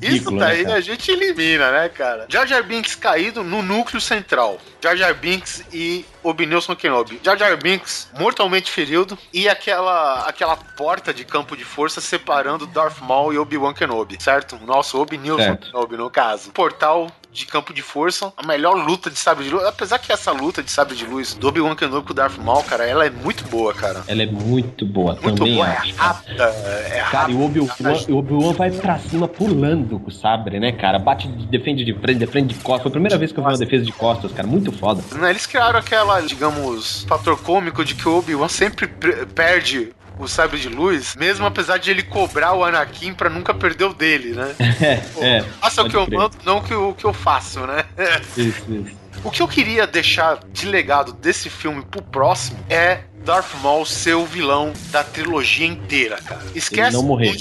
Isso 0.01 0.31
né, 0.31 0.39
daí 0.39 0.63
né, 0.63 0.73
a 0.73 0.81
gente 0.81 1.11
elimina, 1.11 1.71
né, 1.71 1.89
cara? 1.89 2.25
Jar 2.29 2.47
Jar 2.47 2.63
Binks 2.63 2.95
caído 2.95 3.43
no 3.43 3.61
núcleo 3.61 3.99
central. 3.99 4.59
Jar 4.81 4.95
Jar 4.95 5.13
Binks 5.13 5.63
e 5.73 6.05
Obi-Nilson 6.23 6.75
Kenobi. 6.75 7.19
Jar 7.23 7.37
Jar 7.37 7.57
Binks 7.57 8.09
mortalmente 8.17 8.71
ferido 8.71 9.17
e 9.33 9.49
aquela, 9.49 10.27
aquela 10.27 10.55
porta 10.55 11.13
de 11.13 11.25
campo 11.25 11.57
de 11.57 11.63
força 11.63 11.99
separando 11.99 12.67
Darth 12.67 12.99
Maul 13.01 13.33
e 13.33 13.37
Obi-Wan 13.37 13.73
Kenobi, 13.73 14.21
certo? 14.21 14.57
Nosso 14.65 14.99
Obi-Nilson 14.99 15.57
Kenobi, 15.57 15.97
no 15.97 16.09
caso. 16.09 16.51
Portal 16.51 17.11
de 17.39 17.45
campo 17.45 17.73
de 17.73 17.81
força, 17.81 18.31
a 18.35 18.45
melhor 18.45 18.75
luta 18.75 19.09
de 19.09 19.17
sabre 19.17 19.45
de 19.45 19.49
luz. 19.49 19.63
Apesar 19.65 19.97
que 19.99 20.11
essa 20.11 20.31
luta 20.31 20.61
de 20.61 20.69
sabre 20.69 20.95
de 20.95 21.05
luz 21.05 21.33
do 21.33 21.47
Obi-Wan 21.47 21.75
Kenobi 21.75 22.05
com 22.05 22.11
o 22.11 22.15
Darth 22.15 22.37
Maul, 22.37 22.63
cara, 22.63 22.85
ela 22.85 23.05
é 23.05 23.09
muito 23.09 23.43
boa, 23.45 23.73
cara. 23.73 24.03
Ela 24.07 24.23
é 24.23 24.25
muito 24.25 24.85
boa 24.85 25.17
muito 25.21 25.37
também. 25.37 25.55
Boa, 25.55 25.67
é 25.67 25.93
rápida, 25.95 26.43
é 26.43 26.89
Cara, 26.89 27.03
rápida, 27.03 27.31
e 27.31 27.35
o 27.35 28.17
Obi-Wan 28.17 28.49
Obi 28.49 28.57
vai 28.57 28.71
pra 28.71 28.99
cima 28.99 29.27
pulando 29.27 29.99
com 29.99 30.09
o 30.09 30.11
sabre, 30.11 30.59
né, 30.59 30.71
cara? 30.71 30.99
Bate, 30.99 31.27
defende 31.27 31.85
de 31.85 31.93
frente, 31.93 32.19
defende 32.19 32.53
de 32.53 32.61
costas. 32.61 32.83
Foi 32.83 32.89
a 32.89 32.93
primeira 32.93 33.17
vez 33.17 33.31
que 33.31 33.39
eu 33.39 33.43
vi 33.43 33.49
uma 33.49 33.57
defesa 33.57 33.85
de 33.85 33.91
costas, 33.93 34.31
cara. 34.31 34.47
Muito 34.47 34.71
foda. 34.71 35.01
Eles 35.29 35.45
criaram 35.45 35.79
aquela, 35.79 36.21
digamos, 36.21 37.03
fator 37.03 37.37
cômico 37.41 37.85
de 37.85 37.95
que 37.95 38.07
o 38.07 38.17
Obi-Wan 38.17 38.49
sempre 38.49 38.87
perde 39.33 39.93
o 40.19 40.27
sabre 40.27 40.59
de 40.59 40.67
luz, 40.67 41.15
mesmo 41.15 41.45
apesar 41.45 41.77
de 41.77 41.89
ele 41.89 42.03
cobrar 42.03 42.53
o 42.53 42.63
Anakin 42.63 43.13
pra 43.13 43.29
nunca 43.29 43.53
perder 43.53 43.85
o 43.85 43.93
dele, 43.93 44.33
né? 44.33 44.53
Pô, 45.13 45.23
é, 45.23 45.41
faça 45.61 45.81
o 45.81 45.89
que 45.89 45.95
eu 45.95 46.05
crer. 46.05 46.19
mando, 46.19 46.37
não 46.43 46.61
que, 46.61 46.73
o 46.73 46.93
que 46.93 47.05
eu 47.05 47.13
faço, 47.13 47.61
né? 47.61 47.85
Isso, 48.37 48.71
isso. 48.71 48.99
O 49.21 49.29
que 49.29 49.41
eu 49.41 49.49
queria 49.49 49.85
deixar 49.85 50.39
de 50.49 50.65
legado 50.65 51.11
desse 51.11 51.49
filme 51.49 51.83
pro 51.83 52.01
próximo 52.01 52.57
é 52.69 53.01
Darth 53.25 53.53
Maul 53.61 53.85
ser 53.85 54.13
o 54.13 54.25
vilão 54.25 54.71
da 54.91 55.03
trilogia 55.03 55.67
inteira, 55.67 56.17
cara. 56.21 56.41
Esquece 56.55 56.93
não 56.93 57.03
morrer. 57.03 57.35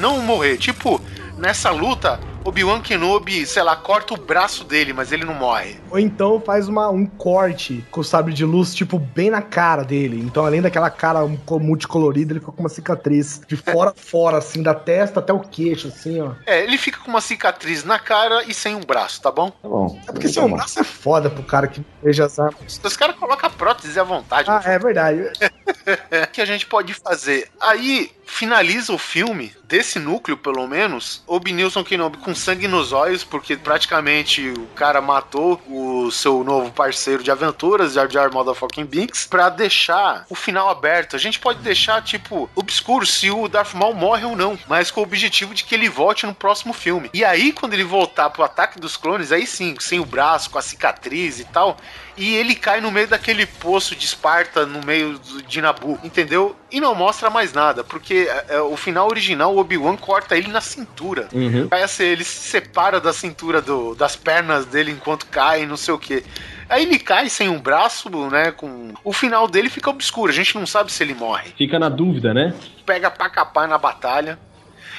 não 0.00 0.22
morrer. 0.22 0.58
Tipo, 0.58 1.00
nessa 1.36 1.70
luta, 1.70 2.20
Obi-Wan 2.48 2.80
Kenobi, 2.80 3.44
sei 3.46 3.62
lá, 3.62 3.76
corta 3.76 4.14
o 4.14 4.16
braço 4.16 4.64
dele, 4.64 4.92
mas 4.92 5.12
ele 5.12 5.24
não 5.24 5.34
morre. 5.34 5.76
Ou 5.90 5.98
então 5.98 6.40
faz 6.40 6.66
uma, 6.68 6.88
um 6.90 7.04
corte 7.06 7.84
com 7.90 8.00
o 8.00 8.04
sabre 8.04 8.32
de 8.32 8.44
luz, 8.44 8.74
tipo, 8.74 8.98
bem 8.98 9.30
na 9.30 9.42
cara 9.42 9.84
dele. 9.84 10.18
Então, 10.20 10.44
além 10.46 10.62
daquela 10.62 10.90
cara 10.90 11.24
um 11.24 11.36
co- 11.36 11.58
multicolorida, 11.58 12.32
ele 12.32 12.40
fica 12.40 12.52
com 12.52 12.60
uma 12.62 12.68
cicatriz 12.68 13.40
de 13.46 13.56
fora 13.56 13.90
a 13.90 13.94
fora, 13.94 14.38
assim, 14.38 14.62
da 14.62 14.74
testa 14.74 15.20
até 15.20 15.32
o 15.32 15.40
queixo, 15.40 15.88
assim, 15.88 16.20
ó. 16.20 16.32
É, 16.46 16.62
ele 16.64 16.78
fica 16.78 16.98
com 17.00 17.10
uma 17.10 17.20
cicatriz 17.20 17.84
na 17.84 17.98
cara 17.98 18.42
e 18.44 18.54
sem 18.54 18.74
um 18.74 18.80
braço, 18.80 19.20
tá 19.20 19.30
bom? 19.30 19.50
Tá 19.50 19.68
bom. 19.68 20.00
É 20.08 20.12
porque 20.12 20.28
seu 20.28 20.48
bom. 20.48 20.56
braço 20.56 20.80
é 20.80 20.84
foda 20.84 21.28
pro 21.28 21.42
cara 21.42 21.66
que 21.68 21.82
veja 22.02 22.24
as 22.24 22.38
armas. 22.38 22.80
Os 22.82 22.96
caras 22.96 23.16
colocam 23.16 23.48
a 23.48 23.52
prótese 23.52 23.98
à 24.00 24.04
vontade. 24.04 24.48
Ah, 24.50 24.62
é 24.64 24.78
verdade. 24.78 25.20
O 25.22 26.26
que 26.32 26.40
a 26.40 26.46
gente 26.46 26.66
pode 26.66 26.94
fazer? 26.94 27.48
Aí 27.60 28.10
finaliza 28.24 28.92
o 28.92 28.98
filme, 28.98 29.52
desse 29.64 29.98
núcleo 29.98 30.36
pelo 30.36 30.66
menos, 30.66 31.22
Obi 31.26 31.52
Nilson 31.52 31.82
Kenobi 31.82 32.18
com 32.18 32.34
sangue 32.38 32.68
nos 32.68 32.92
olhos, 32.92 33.24
porque 33.24 33.56
praticamente 33.56 34.48
o 34.48 34.66
cara 34.74 35.00
matou 35.00 35.60
o 35.68 36.10
seu 36.10 36.42
novo 36.44 36.70
parceiro 36.70 37.22
de 37.22 37.30
aventuras, 37.30 37.92
Jar 37.92 38.10
Jar 38.10 38.32
Motherfucking 38.32 38.84
Binks, 38.84 39.26
pra 39.26 39.48
deixar 39.48 40.24
o 40.28 40.34
final 40.34 40.68
aberto. 40.68 41.16
A 41.16 41.18
gente 41.18 41.38
pode 41.38 41.60
deixar, 41.60 42.02
tipo, 42.02 42.48
obscuro 42.54 43.06
se 43.06 43.30
o 43.30 43.48
Darth 43.48 43.74
Maul 43.74 43.94
morre 43.94 44.24
ou 44.24 44.36
não, 44.36 44.58
mas 44.68 44.90
com 44.90 45.00
o 45.00 45.04
objetivo 45.04 45.54
de 45.54 45.64
que 45.64 45.74
ele 45.74 45.88
volte 45.88 46.26
no 46.26 46.34
próximo 46.34 46.72
filme. 46.72 47.10
E 47.12 47.24
aí, 47.24 47.52
quando 47.52 47.74
ele 47.74 47.84
voltar 47.84 48.30
pro 48.30 48.44
Ataque 48.44 48.80
dos 48.80 48.96
Clones, 48.96 49.32
aí 49.32 49.46
sim, 49.46 49.74
sem 49.80 50.00
o 50.00 50.06
braço, 50.06 50.50
com 50.50 50.58
a 50.58 50.62
cicatriz 50.62 51.40
e 51.40 51.44
tal, 51.44 51.76
e 52.18 52.34
ele 52.34 52.54
cai 52.54 52.80
no 52.80 52.90
meio 52.90 53.06
daquele 53.08 53.46
poço 53.46 53.94
de 53.94 54.04
Esparta, 54.04 54.66
no 54.66 54.84
meio 54.84 55.18
de 55.46 55.60
Nabu, 55.62 55.98
entendeu? 56.02 56.54
E 56.70 56.80
não 56.80 56.94
mostra 56.94 57.30
mais 57.30 57.52
nada, 57.52 57.84
porque 57.84 58.28
é, 58.28 58.56
é, 58.56 58.60
o 58.60 58.76
final 58.76 59.08
original, 59.08 59.54
o 59.54 59.58
Obi-Wan 59.58 59.96
corta 59.96 60.36
ele 60.36 60.48
na 60.48 60.60
cintura. 60.60 61.28
Uhum. 61.32 61.68
Aí 61.70 61.82
assim, 61.82 62.02
ele 62.04 62.24
se 62.24 62.48
separa 62.48 63.00
da 63.00 63.12
cintura 63.12 63.62
do- 63.62 63.94
das 63.94 64.16
pernas 64.16 64.66
dele 64.66 64.90
enquanto 64.90 65.26
cai, 65.26 65.64
não 65.64 65.76
sei 65.76 65.94
o 65.94 65.98
que. 65.98 66.24
Aí 66.68 66.82
ele 66.82 66.98
cai 66.98 67.30
sem 67.30 67.48
um 67.48 67.58
braço, 67.60 68.10
né? 68.28 68.50
Com. 68.52 68.92
O 69.02 69.12
final 69.12 69.48
dele 69.48 69.70
fica 69.70 69.88
obscuro, 69.88 70.30
a 70.30 70.34
gente 70.34 70.54
não 70.58 70.66
sabe 70.66 70.92
se 70.92 71.02
ele 71.02 71.14
morre. 71.14 71.52
Fica 71.56 71.78
na 71.78 71.88
dúvida, 71.88 72.34
né? 72.34 72.52
Pega 72.84 73.10
pra 73.10 73.30
capar 73.30 73.66
na 73.66 73.78
batalha. 73.78 74.38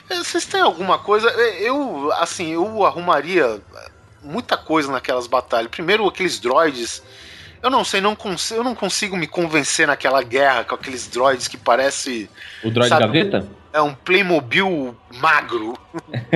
Eh, 0.09 0.15
Vocês 0.15 0.45
têm 0.45 0.61
alguma 0.61 0.97
coisa? 0.97 1.29
Eh, 1.29 1.67
Eu, 1.69 2.11
assim, 2.13 2.53
eu 2.53 2.83
arrumaria 2.85 3.61
muita 4.23 4.57
coisa 4.57 4.91
naquelas 4.91 5.27
batalhas. 5.27 5.69
Primeiro, 5.69 6.07
aqueles 6.07 6.39
droids. 6.39 7.03
Eu 7.61 7.69
não 7.69 7.83
sei, 7.83 7.99
não 7.99 8.15
eu 8.51 8.63
não 8.63 8.73
consigo 8.73 9.17
me 9.17 9.27
convencer 9.27 9.85
naquela 9.85 10.23
guerra 10.23 10.63
com 10.63 10.75
aqueles 10.75 11.07
droids 11.07 11.47
que 11.47 11.57
parece 11.57 12.29
O 12.63 12.71
droid 12.71 12.87
Sabe- 12.87 13.05
gaveta? 13.05 13.45
é 13.73 13.81
um 13.81 13.93
Playmobil 13.93 14.95
magro. 15.21 15.73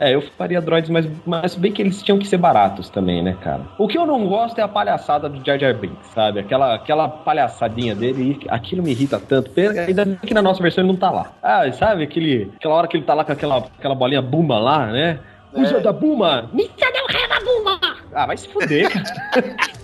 É, 0.00 0.16
eu 0.16 0.22
faria 0.36 0.60
droids, 0.60 0.90
mas, 0.90 1.08
mas 1.24 1.54
bem 1.54 1.70
que 1.70 1.80
eles 1.80 2.02
tinham 2.02 2.18
que 2.18 2.26
ser 2.26 2.36
baratos 2.36 2.88
também, 2.90 3.22
né, 3.22 3.36
cara? 3.40 3.62
O 3.78 3.86
que 3.86 3.96
eu 3.96 4.04
não 4.04 4.26
gosto 4.26 4.58
é 4.58 4.62
a 4.62 4.66
palhaçada 4.66 5.28
do 5.28 5.44
Jar 5.46 5.56
Jar 5.56 5.74
Binks, 5.74 6.08
sabe? 6.12 6.40
Aquela, 6.40 6.74
aquela 6.74 7.08
palhaçadinha 7.08 7.94
dele, 7.94 8.40
aquilo 8.48 8.82
me 8.82 8.90
irrita 8.90 9.20
tanto. 9.20 9.52
Ainda 9.56 10.04
bem 10.04 10.16
que 10.16 10.34
na 10.34 10.42
nossa 10.42 10.60
versão 10.60 10.82
ele 10.82 10.90
não 10.92 10.98
tá 10.98 11.08
lá. 11.10 11.30
Ah, 11.40 11.70
sabe? 11.70 12.02
Aquele, 12.02 12.50
aquela 12.56 12.74
hora 12.74 12.88
que 12.88 12.96
ele 12.96 13.04
tá 13.04 13.14
lá 13.14 13.24
com 13.24 13.30
aquela, 13.30 13.58
aquela 13.58 13.94
bolinha 13.94 14.20
Buma 14.20 14.58
lá, 14.58 14.86
né? 14.88 15.20
Usa 15.54 15.80
da 15.80 15.92
Buma! 15.92 16.48
Missa 16.52 16.72
não 16.94 17.06
rema 17.06 17.40
buma! 17.44 17.96
Ah, 18.14 18.26
vai 18.26 18.36
se 18.36 18.48
fuder, 18.48 18.90
cara. 18.90 19.56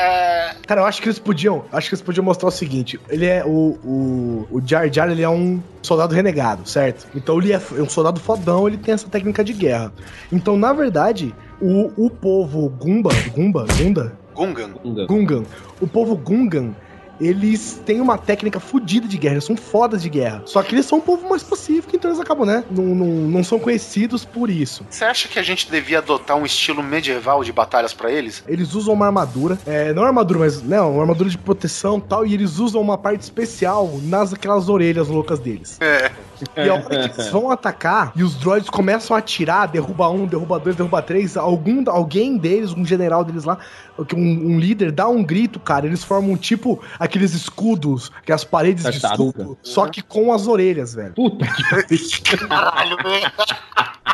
É, 0.00 0.54
Cara, 0.64 0.82
eu 0.82 0.84
acho 0.86 1.02
que 1.02 1.08
eles 1.08 1.18
podiam. 1.18 1.64
Acho 1.72 1.88
que 1.88 1.94
eles 1.96 2.02
podiam 2.02 2.22
mostrar 2.24 2.48
o 2.48 2.52
seguinte: 2.52 3.00
ele 3.08 3.26
é. 3.26 3.44
O, 3.44 3.76
o, 3.84 4.48
o 4.48 4.62
Jar 4.64 4.88
Jar 4.92 5.10
ele 5.10 5.22
é 5.22 5.28
um 5.28 5.60
soldado 5.82 6.14
renegado, 6.14 6.68
certo? 6.68 7.08
Então 7.16 7.36
ele 7.38 7.52
é, 7.52 7.56
é 7.56 7.82
um 7.82 7.88
soldado 7.88 8.20
fodão, 8.20 8.68
ele 8.68 8.76
tem 8.76 8.94
essa 8.94 9.08
técnica 9.08 9.42
de 9.42 9.52
guerra. 9.52 9.92
Então, 10.30 10.56
na 10.56 10.72
verdade, 10.72 11.34
o, 11.60 11.90
o 11.96 12.08
povo 12.08 12.68
Gumba, 12.68 13.10
Gumba, 13.34 13.66
Gunda, 13.76 14.12
Gungan. 14.36 14.72
Gungan, 15.08 15.42
o 15.80 15.88
povo 15.88 16.14
Gungan, 16.16 16.76
eles 17.20 17.80
têm 17.84 18.00
uma 18.00 18.18
técnica 18.18 18.60
fodida 18.60 19.06
de 19.06 19.16
guerra, 19.16 19.34
eles 19.34 19.44
são 19.44 19.56
fodas 19.56 20.02
de 20.02 20.08
guerra. 20.08 20.42
Só 20.46 20.62
que 20.62 20.74
eles 20.74 20.86
são 20.86 20.98
um 20.98 21.00
povo 21.00 21.28
mais 21.28 21.42
pacífico, 21.42 21.94
então 21.94 22.10
eles 22.10 22.20
acabam, 22.20 22.46
né? 22.46 22.64
Não, 22.70 22.84
não, 22.84 23.06
não 23.06 23.44
são 23.44 23.58
conhecidos 23.58 24.24
por 24.24 24.50
isso. 24.50 24.86
Você 24.88 25.04
acha 25.04 25.28
que 25.28 25.38
a 25.38 25.42
gente 25.42 25.70
devia 25.70 25.98
adotar 25.98 26.36
um 26.36 26.46
estilo 26.46 26.82
medieval 26.82 27.42
de 27.42 27.52
batalhas 27.52 27.92
pra 27.92 28.10
eles? 28.10 28.42
Eles 28.46 28.74
usam 28.74 28.94
uma 28.94 29.06
armadura, 29.06 29.58
é, 29.66 29.92
não 29.92 30.04
armadura, 30.04 30.40
mas 30.40 30.62
né, 30.62 30.80
uma 30.80 31.02
armadura 31.02 31.30
de 31.30 31.38
proteção 31.38 31.98
e 31.98 32.02
tal, 32.02 32.26
e 32.26 32.34
eles 32.34 32.58
usam 32.58 32.80
uma 32.80 32.98
parte 32.98 33.22
especial 33.22 33.98
nas 34.02 34.32
aquelas 34.32 34.68
orelhas 34.68 35.08
loucas 35.08 35.38
deles. 35.38 35.78
É. 35.80 36.10
E 36.56 36.68
a 36.68 36.74
hora 36.74 36.82
que 36.82 37.20
eles 37.20 37.28
vão 37.32 37.50
atacar 37.50 38.12
e 38.14 38.22
os 38.22 38.34
droids 38.34 38.68
começam 38.70 39.16
a 39.16 39.18
atirar, 39.18 39.68
derruba 39.68 40.08
um, 40.08 40.26
derruba 40.26 40.58
dois, 40.58 40.76
derruba 40.76 41.02
três, 41.02 41.36
algum, 41.36 41.82
alguém 41.88 42.36
deles, 42.36 42.72
um 42.72 42.84
general 42.84 43.24
deles 43.24 43.44
lá, 43.44 43.58
que 44.06 44.14
um, 44.14 44.18
um 44.18 44.58
líder, 44.58 44.92
dá 44.92 45.08
um 45.08 45.22
grito, 45.22 45.58
cara. 45.58 45.86
Eles 45.86 46.04
formam 46.04 46.36
tipo 46.36 46.82
aqueles 46.98 47.34
escudos, 47.34 48.10
aquelas 48.18 48.44
paredes 48.44 48.84
de 48.84 48.98
escudo, 48.98 49.58
só 49.62 49.86
que 49.86 50.02
com 50.02 50.32
as 50.32 50.46
orelhas, 50.46 50.94
velho. 50.94 51.14
Puta 51.14 51.46
que 51.46 52.38
Caralho, 52.48 52.96
velho. 53.02 53.32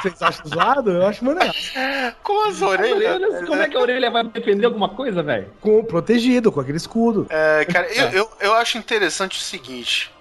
Vocês 0.04 0.20
acham 0.20 0.46
zoado? 0.46 0.90
Eu 0.90 1.06
acho 1.06 1.24
maneiro. 1.24 1.54
Com 2.22 2.46
as 2.46 2.60
orelhas. 2.60 3.16
orelhas. 3.16 3.48
Como 3.48 3.62
é 3.62 3.68
que 3.68 3.76
a 3.76 3.80
orelha 3.80 4.10
vai 4.10 4.24
defender 4.24 4.66
alguma 4.66 4.90
coisa, 4.90 5.22
velho? 5.22 5.48
Com, 5.60 5.82
protegido, 5.84 6.52
com 6.52 6.60
aquele 6.60 6.76
escudo. 6.76 7.26
É, 7.30 7.64
cara, 7.64 7.86
eu, 7.92 8.08
eu, 8.10 8.30
eu 8.40 8.54
acho 8.54 8.76
interessante 8.76 9.38
o 9.38 9.42
seguinte. 9.42 10.12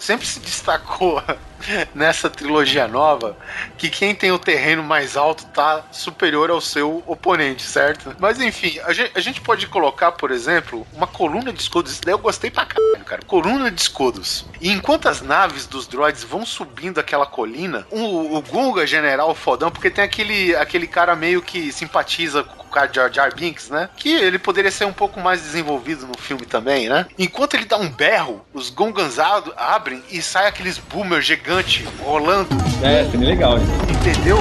Sempre 0.00 0.26
se 0.26 0.40
destacou 0.40 1.22
nessa 1.94 2.30
trilogia 2.30 2.88
nova 2.88 3.36
que 3.76 3.90
quem 3.90 4.14
tem 4.14 4.32
o 4.32 4.38
terreno 4.38 4.82
mais 4.82 5.14
alto 5.14 5.44
tá 5.46 5.84
superior 5.92 6.50
ao 6.50 6.58
seu 6.58 7.04
oponente, 7.06 7.62
certo? 7.62 8.16
Mas 8.18 8.40
enfim, 8.40 8.78
a 8.84 8.94
gente, 8.94 9.12
a 9.14 9.20
gente 9.20 9.40
pode 9.42 9.66
colocar, 9.66 10.12
por 10.12 10.30
exemplo, 10.30 10.86
uma 10.94 11.06
coluna 11.06 11.52
de 11.52 11.60
escudos. 11.60 11.92
Isso 11.92 12.00
daí 12.02 12.14
eu 12.14 12.18
gostei 12.18 12.50
pra 12.50 12.64
caralho, 12.64 13.04
cara. 13.04 13.20
Coluna 13.26 13.70
de 13.70 13.78
escudos. 13.78 14.46
E 14.58 14.70
enquanto 14.70 15.06
as 15.06 15.20
naves 15.20 15.66
dos 15.66 15.86
droids 15.86 16.24
vão 16.24 16.46
subindo 16.46 16.98
aquela 16.98 17.26
colina, 17.26 17.86
o, 17.90 18.38
o 18.38 18.40
Gunga, 18.40 18.86
general 18.86 19.34
fodão, 19.34 19.70
porque 19.70 19.90
tem 19.90 20.02
aquele, 20.02 20.56
aquele 20.56 20.86
cara 20.86 21.14
meio 21.14 21.42
que 21.42 21.70
simpatiza 21.72 22.42
cara 22.70 22.86
de 22.86 22.96
Jar 22.96 23.12
Jar 23.12 23.34
Binks, 23.34 23.68
né? 23.70 23.88
Que 23.96 24.10
ele 24.14 24.38
poderia 24.38 24.70
ser 24.70 24.84
um 24.84 24.92
pouco 24.92 25.20
mais 25.20 25.42
desenvolvido 25.42 26.06
no 26.06 26.16
filme 26.18 26.44
também, 26.46 26.88
né? 26.88 27.06
Enquanto 27.18 27.54
ele 27.54 27.64
dá 27.64 27.76
um 27.76 27.88
berro, 27.88 28.40
os 28.54 28.70
Gungans 28.70 29.18
ab- 29.18 29.52
abrem 29.56 30.02
e 30.10 30.20
sai 30.22 30.46
aqueles 30.46 30.78
boomer 30.78 31.20
gigante 31.20 31.86
rolando, 32.04 32.48
É, 32.82 33.04
seria 33.10 33.28
legal, 33.28 33.58
hein? 33.58 33.64
entendeu? 33.90 34.38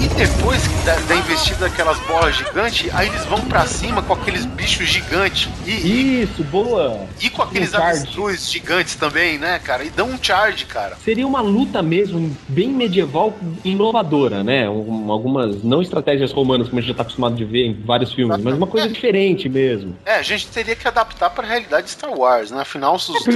E 0.00 0.06
depois 0.10 0.62
da, 0.84 0.94
da 0.94 1.16
investida 1.16 1.68
daquelas 1.68 1.98
bolas 2.06 2.36
gigantes, 2.36 2.88
aí 2.94 3.08
eles 3.08 3.24
vão 3.24 3.40
pra 3.40 3.66
cima 3.66 4.00
com 4.00 4.12
aqueles 4.12 4.44
bichos 4.46 4.86
gigantes. 4.88 5.48
E, 5.66 6.22
Isso, 6.22 6.44
boa. 6.44 7.00
e 7.20 7.28
com 7.28 7.42
aqueles 7.42 7.74
Um 7.74 7.78
avestruz 7.78 8.48
gigantes 8.48 8.94
também, 8.94 9.38
né, 9.38 9.58
cara? 9.58 9.82
E 9.82 9.90
dão 9.90 10.08
um 10.10 10.18
charge, 10.22 10.66
cara. 10.66 10.96
Seria 11.04 11.26
uma 11.26 11.40
luta 11.40 11.82
mesmo, 11.82 12.36
bem 12.48 12.68
medieval, 12.68 13.36
inovadora, 13.64 14.44
né? 14.44 14.70
Um- 14.70 15.10
algumas, 15.10 15.64
não 15.64 15.82
estratégias 15.82 16.30
romanas, 16.32 16.68
como 16.68 16.78
a 16.78 16.80
gente 16.82 16.90
já 16.90 16.94
tá 16.96 17.02
acostumado 17.02 17.34
de 17.34 17.44
ver 17.44 17.66
vários 17.72 18.12
filmes, 18.12 18.42
mas 18.42 18.54
uma 18.54 18.66
coisa 18.66 18.88
diferente 18.88 19.48
mesmo. 19.48 19.96
É, 20.04 20.16
a 20.16 20.22
gente 20.22 20.48
teria 20.48 20.76
que 20.76 20.86
adaptar 20.86 21.30
pra 21.30 21.46
realidade 21.46 21.84
de 21.84 21.90
Star 21.90 22.12
Wars, 22.12 22.50
né? 22.50 22.60
Afinal, 22.60 22.94
os 22.94 23.08
é 23.08 23.30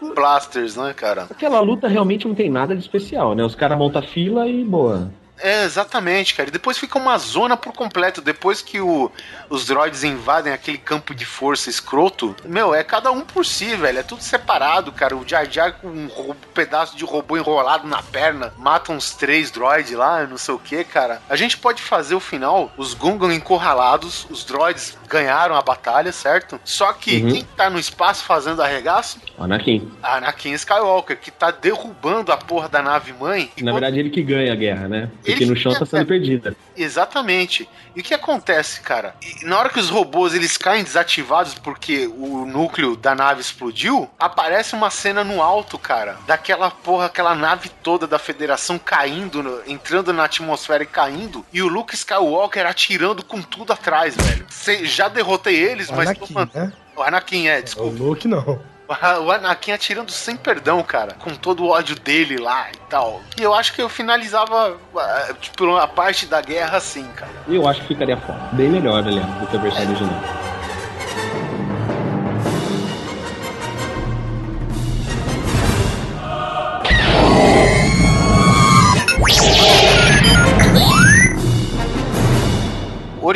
não 0.00 0.14
blasters, 0.14 0.76
né, 0.76 0.92
cara? 0.94 1.26
Aquela 1.30 1.60
luta 1.60 1.88
realmente 1.88 2.26
não 2.26 2.34
tem 2.34 2.50
nada 2.50 2.74
de 2.74 2.80
especial, 2.82 3.34
né? 3.34 3.44
Os 3.44 3.54
caras 3.54 3.78
montam 3.78 4.02
fila 4.02 4.48
e 4.48 4.64
boa. 4.64 5.10
É, 5.42 5.64
exatamente, 5.64 6.34
cara. 6.34 6.48
E 6.48 6.52
depois 6.52 6.78
fica 6.78 6.98
uma 6.98 7.18
zona 7.18 7.56
por 7.56 7.72
completo. 7.72 8.20
Depois 8.20 8.62
que 8.62 8.80
o- 8.80 9.10
os 9.50 9.66
droids 9.66 10.04
invadem 10.04 10.52
aquele 10.52 10.78
campo 10.78 11.14
de 11.14 11.24
força 11.24 11.68
escroto, 11.68 12.34
meu, 12.44 12.74
é 12.74 12.84
cada 12.84 13.10
um 13.10 13.22
por 13.22 13.44
si, 13.44 13.74
velho. 13.74 13.98
É 13.98 14.02
tudo 14.02 14.22
separado, 14.22 14.92
cara. 14.92 15.16
O 15.16 15.26
Jar 15.26 15.44
Jar 15.50 15.72
com 15.74 15.88
um 15.88 16.06
ro- 16.06 16.36
pedaço 16.54 16.96
de 16.96 17.04
robô 17.04 17.36
enrolado 17.36 17.86
na 17.88 18.02
perna, 18.02 18.52
mata 18.56 18.92
uns 18.92 19.12
três 19.12 19.50
droids 19.50 19.90
lá, 19.92 20.24
não 20.26 20.38
sei 20.38 20.54
o 20.54 20.58
que, 20.58 20.84
cara. 20.84 21.20
A 21.28 21.34
gente 21.36 21.58
pode 21.58 21.82
fazer 21.82 22.14
o 22.14 22.20
final, 22.20 22.70
os 22.76 22.94
Gungan 22.94 23.34
encurralados, 23.34 24.26
os 24.30 24.44
droids 24.44 24.96
ganharam 25.08 25.56
a 25.56 25.62
batalha, 25.62 26.12
certo? 26.12 26.60
Só 26.64 26.92
que 26.92 27.16
Uhum. 27.22 27.32
quem 27.32 27.44
tá 27.56 27.68
no 27.68 27.78
espaço 27.78 28.24
fazendo 28.24 28.62
arregaço? 28.62 29.18
Anakin. 29.38 29.90
Anakin 30.02 30.52
Skywalker, 30.52 31.18
que 31.18 31.30
tá 31.30 31.50
derrubando 31.50 32.30
a 32.32 32.36
porra 32.36 32.68
da 32.68 32.80
nave 32.80 33.12
mãe. 33.12 33.50
Na 33.60 33.72
verdade, 33.72 33.98
ele 33.98 34.10
que 34.10 34.22
ganha 34.22 34.52
a 34.52 34.56
guerra, 34.56 34.88
né? 34.88 35.10
Porque 35.32 35.44
Porque 35.46 35.54
no 35.54 35.56
chão 35.56 35.78
tá 35.78 35.86
sendo 35.86 36.06
perdida. 36.06 36.56
Exatamente. 36.76 37.68
E 37.94 38.00
o 38.00 38.02
que 38.02 38.14
acontece, 38.14 38.80
cara? 38.80 39.14
Na 39.42 39.58
hora 39.58 39.68
que 39.68 39.78
os 39.78 39.90
robôs 39.90 40.34
eles 40.34 40.56
caem 40.56 40.82
desativados 40.84 41.54
porque 41.54 42.06
o 42.06 42.46
núcleo 42.46 42.96
da 42.96 43.14
nave 43.14 43.40
explodiu, 43.40 44.08
aparece 44.18 44.74
uma 44.74 44.88
cena 44.90 45.22
no 45.22 45.42
alto, 45.42 45.78
cara, 45.78 46.16
daquela 46.26 46.70
porra, 46.70 47.06
aquela 47.06 47.34
nave 47.34 47.68
toda 47.82 48.06
da 48.06 48.18
Federação 48.18 48.78
caindo, 48.78 49.42
no- 49.42 49.60
entrando 49.66 50.12
na 50.12 50.24
atmosfera 50.24 50.82
e 50.84 50.86
caindo, 50.86 51.44
e 51.52 51.60
o 51.62 51.68
Luke 51.68 51.94
Skywalker 51.94 52.66
atirando 52.66 53.22
com 53.24 53.42
tudo 53.42 53.72
atrás, 53.72 54.16
velho. 54.16 54.46
Cê- 54.48 54.84
já 54.86 55.08
derrotei 55.08 55.56
eles, 55.56 55.88
O 55.90 55.94
mas 55.94 56.08
Anakin, 56.08 56.34
tô 56.34 56.58
né? 56.58 56.72
o 56.96 57.02
Anakin 57.02 57.48
é, 57.48 57.58
O 57.58 57.62
desculpa. 57.62 58.02
Luke 58.02 58.28
não. 58.28 58.60
O 59.22 59.30
Anakin 59.30 59.72
atirando 59.72 60.10
sem 60.10 60.36
perdão, 60.36 60.82
cara. 60.82 61.14
Com 61.18 61.34
todo 61.34 61.64
o 61.64 61.68
ódio 61.68 61.96
dele 61.98 62.38
lá 62.38 62.66
e 62.72 62.76
tal. 62.88 63.20
E 63.38 63.42
eu 63.42 63.54
acho 63.54 63.72
que 63.72 63.82
eu 63.82 63.88
finalizava, 63.88 64.76
ah, 64.96 65.34
tipo, 65.40 65.76
a 65.76 65.86
parte 65.86 66.26
da 66.26 66.40
guerra 66.40 66.78
assim, 66.78 67.06
cara. 67.14 67.32
Eu 67.48 67.66
acho 67.68 67.80
que 67.82 67.88
ficaria. 67.88 68.18
Bem 68.52 68.68
melhor, 68.68 69.06
aliás, 69.06 69.26
do 69.34 69.46
que 69.46 69.56
a 69.56 69.60
versão 69.60 69.82
original. 69.82 70.51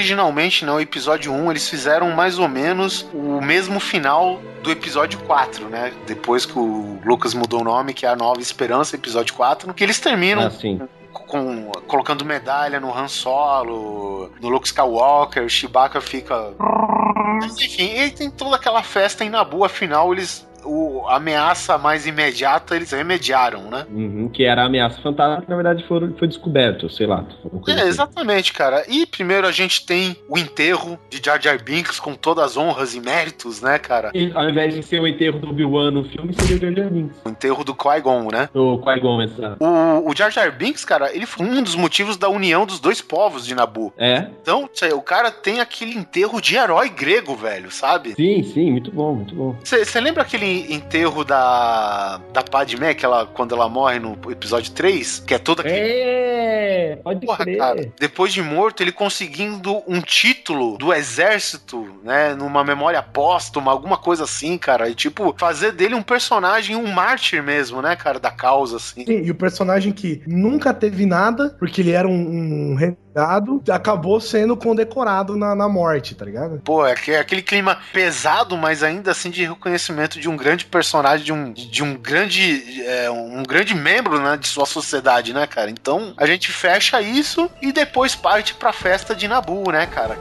Originalmente, 0.00 0.62
no 0.62 0.78
episódio 0.78 1.32
1, 1.32 1.50
eles 1.52 1.70
fizeram 1.70 2.10
mais 2.10 2.38
ou 2.38 2.46
menos 2.46 3.06
o 3.14 3.40
mesmo 3.40 3.80
final 3.80 4.42
do 4.62 4.70
episódio 4.70 5.18
4, 5.20 5.70
né? 5.70 5.90
Depois 6.06 6.44
que 6.44 6.58
o 6.58 7.00
Lucas 7.02 7.32
mudou 7.32 7.62
o 7.62 7.64
nome, 7.64 7.94
que 7.94 8.04
é 8.04 8.10
a 8.10 8.14
Nova 8.14 8.38
Esperança, 8.38 8.94
episódio 8.94 9.32
4, 9.32 9.72
que 9.72 9.82
eles 9.82 9.98
terminam 9.98 10.48
Ah, 10.48 10.50
sim. 10.50 10.78
com, 11.14 11.72
colocando 11.86 12.26
medalha 12.26 12.78
no 12.78 12.94
Han 12.94 13.08
Solo, 13.08 14.30
no 14.38 14.50
Luke 14.50 14.66
Skywalker, 14.66 15.42
o 15.44 15.48
Chewbacca 15.48 15.98
fica. 16.02 16.52
Mas, 17.40 17.58
enfim, 17.58 17.98
e 17.98 18.10
tem 18.10 18.30
toda 18.30 18.56
aquela 18.56 18.82
festa 18.82 19.24
em 19.24 19.30
Nabu, 19.30 19.64
afinal 19.64 20.12
eles. 20.12 20.46
O, 20.66 21.06
a 21.06 21.16
ameaça 21.16 21.78
mais 21.78 22.06
imediata 22.06 22.76
eles 22.76 22.90
remediaram, 22.90 23.70
né? 23.70 23.86
Uhum, 23.90 24.28
que 24.28 24.44
era 24.44 24.62
a 24.62 24.66
ameaça 24.66 25.00
fantasma, 25.00 25.42
que 25.42 25.48
na 25.48 25.56
verdade 25.56 25.84
foi, 25.86 26.12
foi 26.18 26.28
descoberto, 26.28 26.88
sei 26.90 27.06
lá. 27.06 27.24
É, 27.68 27.72
assim. 27.72 27.88
exatamente, 27.88 28.52
cara. 28.52 28.84
E 28.88 29.06
primeiro 29.06 29.46
a 29.46 29.52
gente 29.52 29.84
tem 29.86 30.16
o 30.28 30.36
enterro 30.36 30.98
de 31.08 31.20
Jar 31.24 31.40
Jar 31.40 31.62
Binks 31.62 32.00
com 32.00 32.14
todas 32.14 32.44
as 32.44 32.56
honras 32.56 32.94
e 32.94 33.00
méritos, 33.00 33.60
né, 33.60 33.78
cara? 33.78 34.10
E, 34.14 34.30
ao 34.34 34.48
invés 34.48 34.74
de 34.74 34.82
ser 34.82 35.00
o 35.00 35.06
enterro 35.06 35.38
do 35.38 35.50
Obi-Wan 35.50 35.90
no 35.90 36.04
filme, 36.04 36.34
seria 36.34 36.56
o 36.56 36.60
Jar 36.60 36.72
Jar 36.74 36.90
Binks. 36.90 37.16
O 37.24 37.28
enterro 37.28 37.64
do 37.64 37.74
Qui-Gon, 37.74 38.28
né? 38.32 38.48
O 38.54 38.78
Qui-Gon, 38.78 39.22
exato. 39.22 39.64
O, 39.64 40.10
o 40.10 40.16
Jar 40.16 40.30
Jar 40.30 40.50
Binks, 40.56 40.84
cara, 40.84 41.14
ele 41.14 41.26
foi 41.26 41.46
um 41.46 41.62
dos 41.62 41.74
motivos 41.74 42.16
da 42.16 42.28
união 42.28 42.66
dos 42.66 42.80
dois 42.80 43.00
povos 43.00 43.46
de 43.46 43.54
Nabu. 43.54 43.92
É? 43.96 44.26
Então, 44.42 44.68
o 44.94 45.02
cara 45.02 45.30
tem 45.30 45.60
aquele 45.60 45.96
enterro 45.96 46.40
de 46.40 46.56
herói 46.56 46.88
grego, 46.88 47.34
velho, 47.34 47.70
sabe? 47.70 48.14
Sim, 48.14 48.42
sim, 48.42 48.70
muito 48.70 48.90
bom, 48.90 49.14
muito 49.14 49.34
bom. 49.34 49.56
Você 49.62 50.00
lembra 50.00 50.22
aquele 50.22 50.55
enterro 50.72 51.24
da, 51.24 52.20
da 52.32 52.42
Padmé, 52.42 52.94
que 52.94 53.04
ela, 53.04 53.26
quando 53.26 53.54
ela 53.54 53.68
morre 53.68 53.98
no 53.98 54.18
episódio 54.30 54.72
3? 54.72 55.20
Que 55.26 55.34
é 55.34 55.38
toda 55.38 55.62
aquele 55.62 55.76
É, 55.78 56.96
pode 57.02 57.26
Porra, 57.26 57.44
crer. 57.44 57.58
cara, 57.58 57.92
depois 57.98 58.32
de 58.32 58.42
morto, 58.42 58.82
ele 58.82 58.92
conseguindo 58.92 59.82
um 59.86 60.00
título 60.00 60.76
do 60.78 60.92
exército, 60.92 61.86
né? 62.02 62.34
Numa 62.34 62.62
memória 62.64 63.02
póstuma, 63.02 63.70
alguma 63.70 63.96
coisa 63.96 64.24
assim, 64.24 64.56
cara. 64.58 64.88
E 64.88 64.94
tipo, 64.94 65.34
fazer 65.38 65.72
dele 65.72 65.94
um 65.94 66.02
personagem, 66.02 66.76
um 66.76 66.86
mártir 66.92 67.42
mesmo, 67.42 67.82
né, 67.82 67.96
cara, 67.96 68.18
da 68.18 68.30
causa, 68.30 68.76
assim. 68.76 69.04
Sim, 69.04 69.22
e 69.24 69.30
o 69.30 69.34
personagem 69.34 69.92
que 69.92 70.22
nunca 70.26 70.72
teve 70.72 71.06
nada, 71.06 71.56
porque 71.58 71.80
ele 71.80 71.92
era 71.92 72.06
um, 72.08 72.72
um 72.72 72.74
acabou 73.72 74.20
sendo 74.20 74.56
condecorado 74.56 75.36
na, 75.36 75.54
na 75.54 75.68
morte, 75.68 76.14
tá 76.14 76.24
ligado? 76.24 76.60
Pô, 76.64 76.86
é 76.86 76.94
que- 76.94 77.12
é 77.12 77.18
aquele 77.18 77.42
clima 77.42 77.78
pesado, 77.92 78.56
mas 78.56 78.82
ainda 78.82 79.10
assim 79.10 79.30
de 79.30 79.44
reconhecimento 79.46 80.20
de 80.20 80.28
um 80.28 80.36
grande 80.36 80.64
personagem, 80.66 81.24
de 81.24 81.32
um, 81.32 81.52
de 81.52 81.82
um 81.82 81.94
grande 81.94 82.82
é, 82.86 83.10
um 83.10 83.42
grande 83.42 83.74
membro 83.74 84.20
né, 84.20 84.36
de 84.36 84.46
sua 84.48 84.66
sociedade, 84.66 85.32
né, 85.32 85.46
cara? 85.46 85.70
Então 85.70 86.14
a 86.16 86.26
gente 86.26 86.50
fecha 86.50 87.00
isso 87.00 87.50
e 87.62 87.72
depois 87.72 88.14
parte 88.14 88.54
pra 88.54 88.72
festa 88.72 89.14
de 89.14 89.26
Nabu, 89.26 89.70
né, 89.70 89.86
cara? 89.86 90.18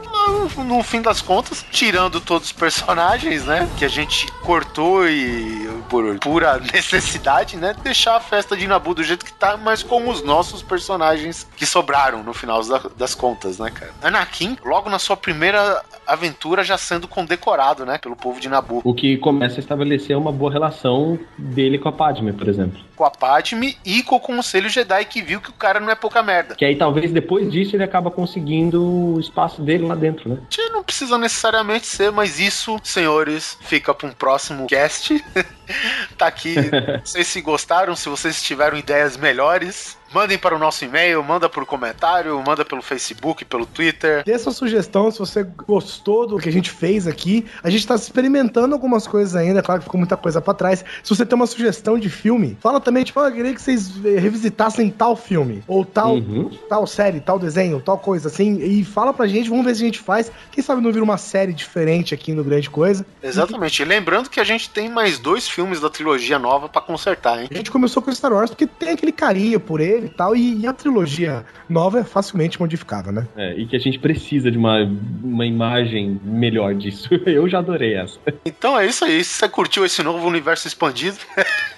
No, 0.56 0.64
no 0.64 0.82
fim 0.82 1.02
das 1.02 1.20
contas, 1.20 1.64
tirando 1.70 2.20
todos 2.20 2.48
os 2.48 2.52
personagens, 2.52 3.44
né, 3.44 3.68
que 3.76 3.84
a 3.84 3.88
gente 3.88 4.26
cortou 4.42 5.08
e 5.08 5.66
por 5.88 6.18
pura 6.18 6.58
necessidade, 6.72 7.56
né, 7.56 7.74
deixar 7.82 8.16
a 8.16 8.20
festa 8.20 8.56
de 8.56 8.66
Nabu 8.66 8.94
do 8.94 9.04
jeito 9.04 9.24
que 9.24 9.32
tá, 9.32 9.56
mas 9.56 9.82
com 9.82 10.08
os 10.08 10.22
nossos 10.22 10.62
personagens 10.62 11.46
que 11.56 11.66
sobraram 11.66 12.22
no 12.22 12.32
final 12.32 12.62
da- 12.64 12.85
das 12.96 13.14
contas, 13.14 13.58
né, 13.58 13.70
cara? 13.70 13.92
Anakin, 14.02 14.56
logo 14.64 14.88
na 14.90 14.98
sua 14.98 15.16
primeira 15.16 15.82
aventura, 16.06 16.62
já 16.62 16.78
sendo 16.78 17.08
condecorado, 17.08 17.84
né, 17.84 17.98
pelo 17.98 18.16
povo 18.16 18.40
de 18.40 18.48
Nabu. 18.48 18.80
O 18.84 18.94
que 18.94 19.16
começa 19.18 19.56
a 19.56 19.60
estabelecer 19.60 20.16
uma 20.16 20.32
boa 20.32 20.52
relação 20.52 21.18
dele 21.36 21.78
com 21.78 21.88
a 21.88 21.92
Padme, 21.92 22.32
por 22.32 22.48
exemplo. 22.48 22.80
Com 22.94 23.04
a 23.04 23.10
Padme 23.10 23.76
e 23.84 24.02
com 24.02 24.16
o 24.16 24.20
Conselho 24.20 24.68
Jedi 24.68 25.04
que 25.04 25.22
viu 25.22 25.40
que 25.40 25.50
o 25.50 25.54
cara 25.54 25.80
não 25.80 25.90
é 25.90 25.94
pouca 25.94 26.22
merda. 26.22 26.54
Que 26.54 26.64
aí 26.64 26.76
talvez 26.76 27.10
depois 27.12 27.50
disso 27.50 27.76
ele 27.76 27.82
acaba 27.84 28.10
consegundo 28.10 28.82
o 28.82 29.20
espaço 29.20 29.62
dele 29.62 29.86
lá 29.86 29.94
dentro, 29.94 30.28
né? 30.28 30.38
Gente, 30.48 30.72
Não 30.72 30.84
precisa 30.84 31.18
necessariamente 31.18 31.86
ser, 31.86 32.10
mas 32.12 32.38
isso, 32.38 32.78
senhores, 32.82 33.58
fica 33.62 33.92
para 33.92 34.08
um 34.08 34.12
próximo 34.12 34.66
cast. 34.66 35.24
tá 36.16 36.26
aqui. 36.26 36.54
Não 36.98 37.04
sei 37.04 37.24
se 37.24 37.40
gostaram, 37.40 37.96
se 37.96 38.08
vocês 38.08 38.42
tiveram 38.42 38.78
ideias 38.78 39.16
melhores. 39.16 39.96
Mandem 40.14 40.38
para 40.38 40.54
o 40.54 40.58
nosso 40.58 40.84
e-mail, 40.84 41.22
manda 41.22 41.48
por 41.48 41.66
comentário, 41.66 42.40
manda 42.46 42.64
pelo 42.64 42.80
Facebook, 42.80 43.44
pelo 43.44 43.66
Twitter. 43.66 44.22
Dê 44.24 44.38
sua 44.38 44.52
sugestão 44.52 45.10
se 45.10 45.18
você 45.18 45.42
gostou 45.66 46.26
do 46.26 46.38
que 46.38 46.48
a 46.48 46.52
gente 46.52 46.70
fez 46.70 47.06
aqui. 47.06 47.44
A 47.62 47.68
gente 47.68 47.86
tá 47.86 47.94
experimentando 47.94 48.74
algumas 48.74 49.06
coisas 49.06 49.34
ainda, 49.34 49.62
claro 49.62 49.80
que 49.80 49.84
ficou 49.84 49.98
muita 49.98 50.16
coisa 50.16 50.40
pra 50.40 50.54
trás. 50.54 50.84
Se 51.02 51.10
você 51.14 51.26
tem 51.26 51.34
uma 51.36 51.46
sugestão 51.46 51.98
de 51.98 52.08
filme, 52.08 52.56
fala 52.60 52.80
também, 52.80 53.04
tipo, 53.04 53.18
ah, 53.20 53.28
eu 53.28 53.32
queria 53.32 53.54
que 53.54 53.60
vocês 53.60 53.92
eh, 54.04 54.18
revisitassem 54.18 54.90
tal 54.90 55.16
filme, 55.16 55.62
ou 55.66 55.84
tal, 55.84 56.14
Uhum. 56.16 56.50
tal 56.68 56.86
série, 56.86 57.20
tal 57.20 57.38
desenho, 57.38 57.80
tal 57.80 57.98
coisa 57.98 58.28
assim, 58.28 58.58
e 58.62 58.84
fala 58.84 59.12
pra 59.12 59.26
gente, 59.26 59.50
vamos 59.50 59.64
ver 59.64 59.74
se 59.74 59.82
a 59.82 59.86
gente 59.86 59.98
faz. 59.98 60.30
Quem 60.52 60.62
sabe 60.62 60.80
não 60.80 60.92
vira 60.92 61.04
uma 61.04 61.18
série 61.18 61.52
diferente 61.52 62.14
aqui 62.14 62.32
no 62.32 62.44
Grande 62.44 62.70
Coisa. 62.70 63.04
Exatamente. 63.22 63.82
E 63.82 63.84
lembrando 63.84 64.30
que 64.30 64.40
a 64.40 64.44
gente 64.44 64.70
tem 64.70 64.88
mais 64.88 65.18
dois 65.18 65.48
filmes 65.48 65.80
da 65.80 65.90
trilogia 65.90 66.38
nova 66.38 66.68
para 66.68 66.80
consertar, 66.80 67.40
hein? 67.42 67.48
A 67.50 67.54
gente 67.54 67.70
começou 67.70 68.02
com 68.02 68.12
Star 68.14 68.32
Wars 68.32 68.50
porque 68.50 68.66
tem 68.66 68.90
aquele 68.90 69.12
carinho 69.12 69.58
por 69.60 69.80
ele 69.80 69.95
e 70.04 70.08
tal, 70.08 70.36
e, 70.36 70.60
e 70.60 70.66
a 70.66 70.72
trilogia 70.72 71.44
nova 71.68 72.00
é 72.00 72.04
facilmente 72.04 72.60
modificável, 72.60 73.12
né? 73.12 73.26
É, 73.36 73.54
e 73.54 73.66
que 73.66 73.76
a 73.76 73.78
gente 73.78 73.98
precisa 73.98 74.50
de 74.50 74.58
uma, 74.58 74.78
uma 75.22 75.46
imagem 75.46 76.20
melhor 76.22 76.74
disso. 76.74 77.08
Eu 77.26 77.48
já 77.48 77.58
adorei 77.58 77.94
essa. 77.94 78.18
Então 78.44 78.78
é 78.78 78.86
isso 78.86 79.04
aí. 79.04 79.22
Se 79.24 79.34
você 79.34 79.48
curtiu 79.48 79.84
esse 79.84 80.02
novo 80.02 80.26
universo 80.26 80.68
expandido. 80.68 81.18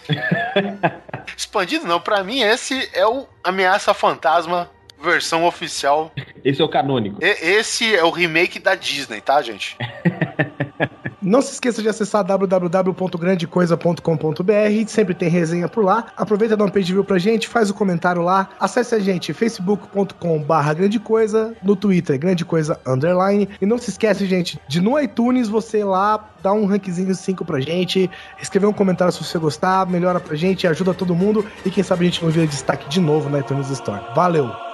expandido 1.36 1.86
não, 1.86 2.00
pra 2.00 2.24
mim 2.24 2.40
esse 2.40 2.88
é 2.92 3.06
o 3.06 3.26
Ameaça 3.44 3.92
Fantasma 3.94 4.70
versão 5.00 5.44
oficial. 5.44 6.12
Esse 6.44 6.60
é 6.60 6.64
o 6.64 6.68
canônico. 6.68 7.18
E- 7.22 7.56
esse 7.56 7.94
é 7.94 8.02
o 8.04 8.10
remake 8.10 8.58
da 8.58 8.74
Disney, 8.74 9.20
tá, 9.20 9.40
gente? 9.42 9.76
Não 11.20 11.42
se 11.42 11.52
esqueça 11.52 11.82
de 11.82 11.88
acessar 11.88 12.24
www.grandecoisa.com.br, 12.24 14.86
sempre 14.86 15.14
tem 15.14 15.28
resenha 15.28 15.68
por 15.68 15.84
lá. 15.84 16.06
Aproveita 16.16 16.54
e 16.54 16.56
dá 16.56 16.64
um 16.64 16.68
page 16.68 16.92
view 16.92 17.02
pra 17.02 17.18
gente, 17.18 17.48
faz 17.48 17.68
o 17.70 17.74
comentário 17.74 18.22
lá. 18.22 18.48
Acesse 18.60 18.94
a 18.94 19.00
gente 19.00 19.32
facebook.com 19.32 20.40
barra 20.42 20.74
grande 20.74 21.00
coisa, 21.00 21.56
no 21.62 21.74
Twitter 21.74 22.18
grande 22.18 22.44
coisa 22.44 22.78
underline. 22.86 23.48
E 23.60 23.66
não 23.66 23.78
se 23.78 23.90
esquece, 23.90 24.26
gente, 24.26 24.60
de 24.68 24.80
no 24.80 24.96
iTunes 24.98 25.48
você 25.48 25.82
lá 25.82 26.30
dar 26.40 26.52
um 26.52 26.66
rankzinho 26.66 27.12
5 27.14 27.44
pra 27.44 27.60
gente, 27.60 28.08
escrever 28.40 28.66
um 28.66 28.72
comentário 28.72 29.12
se 29.12 29.24
você 29.24 29.38
gostar, 29.38 29.86
melhora 29.86 30.20
pra 30.20 30.36
gente, 30.36 30.68
ajuda 30.68 30.94
todo 30.94 31.16
mundo 31.16 31.44
e 31.64 31.70
quem 31.70 31.82
sabe 31.82 32.02
a 32.02 32.10
gente 32.10 32.22
não 32.22 32.30
vira 32.30 32.46
destaque 32.46 32.88
de 32.88 33.00
novo 33.00 33.28
na 33.28 33.40
iTunes 33.40 33.68
Store. 33.70 34.00
Valeu! 34.14 34.67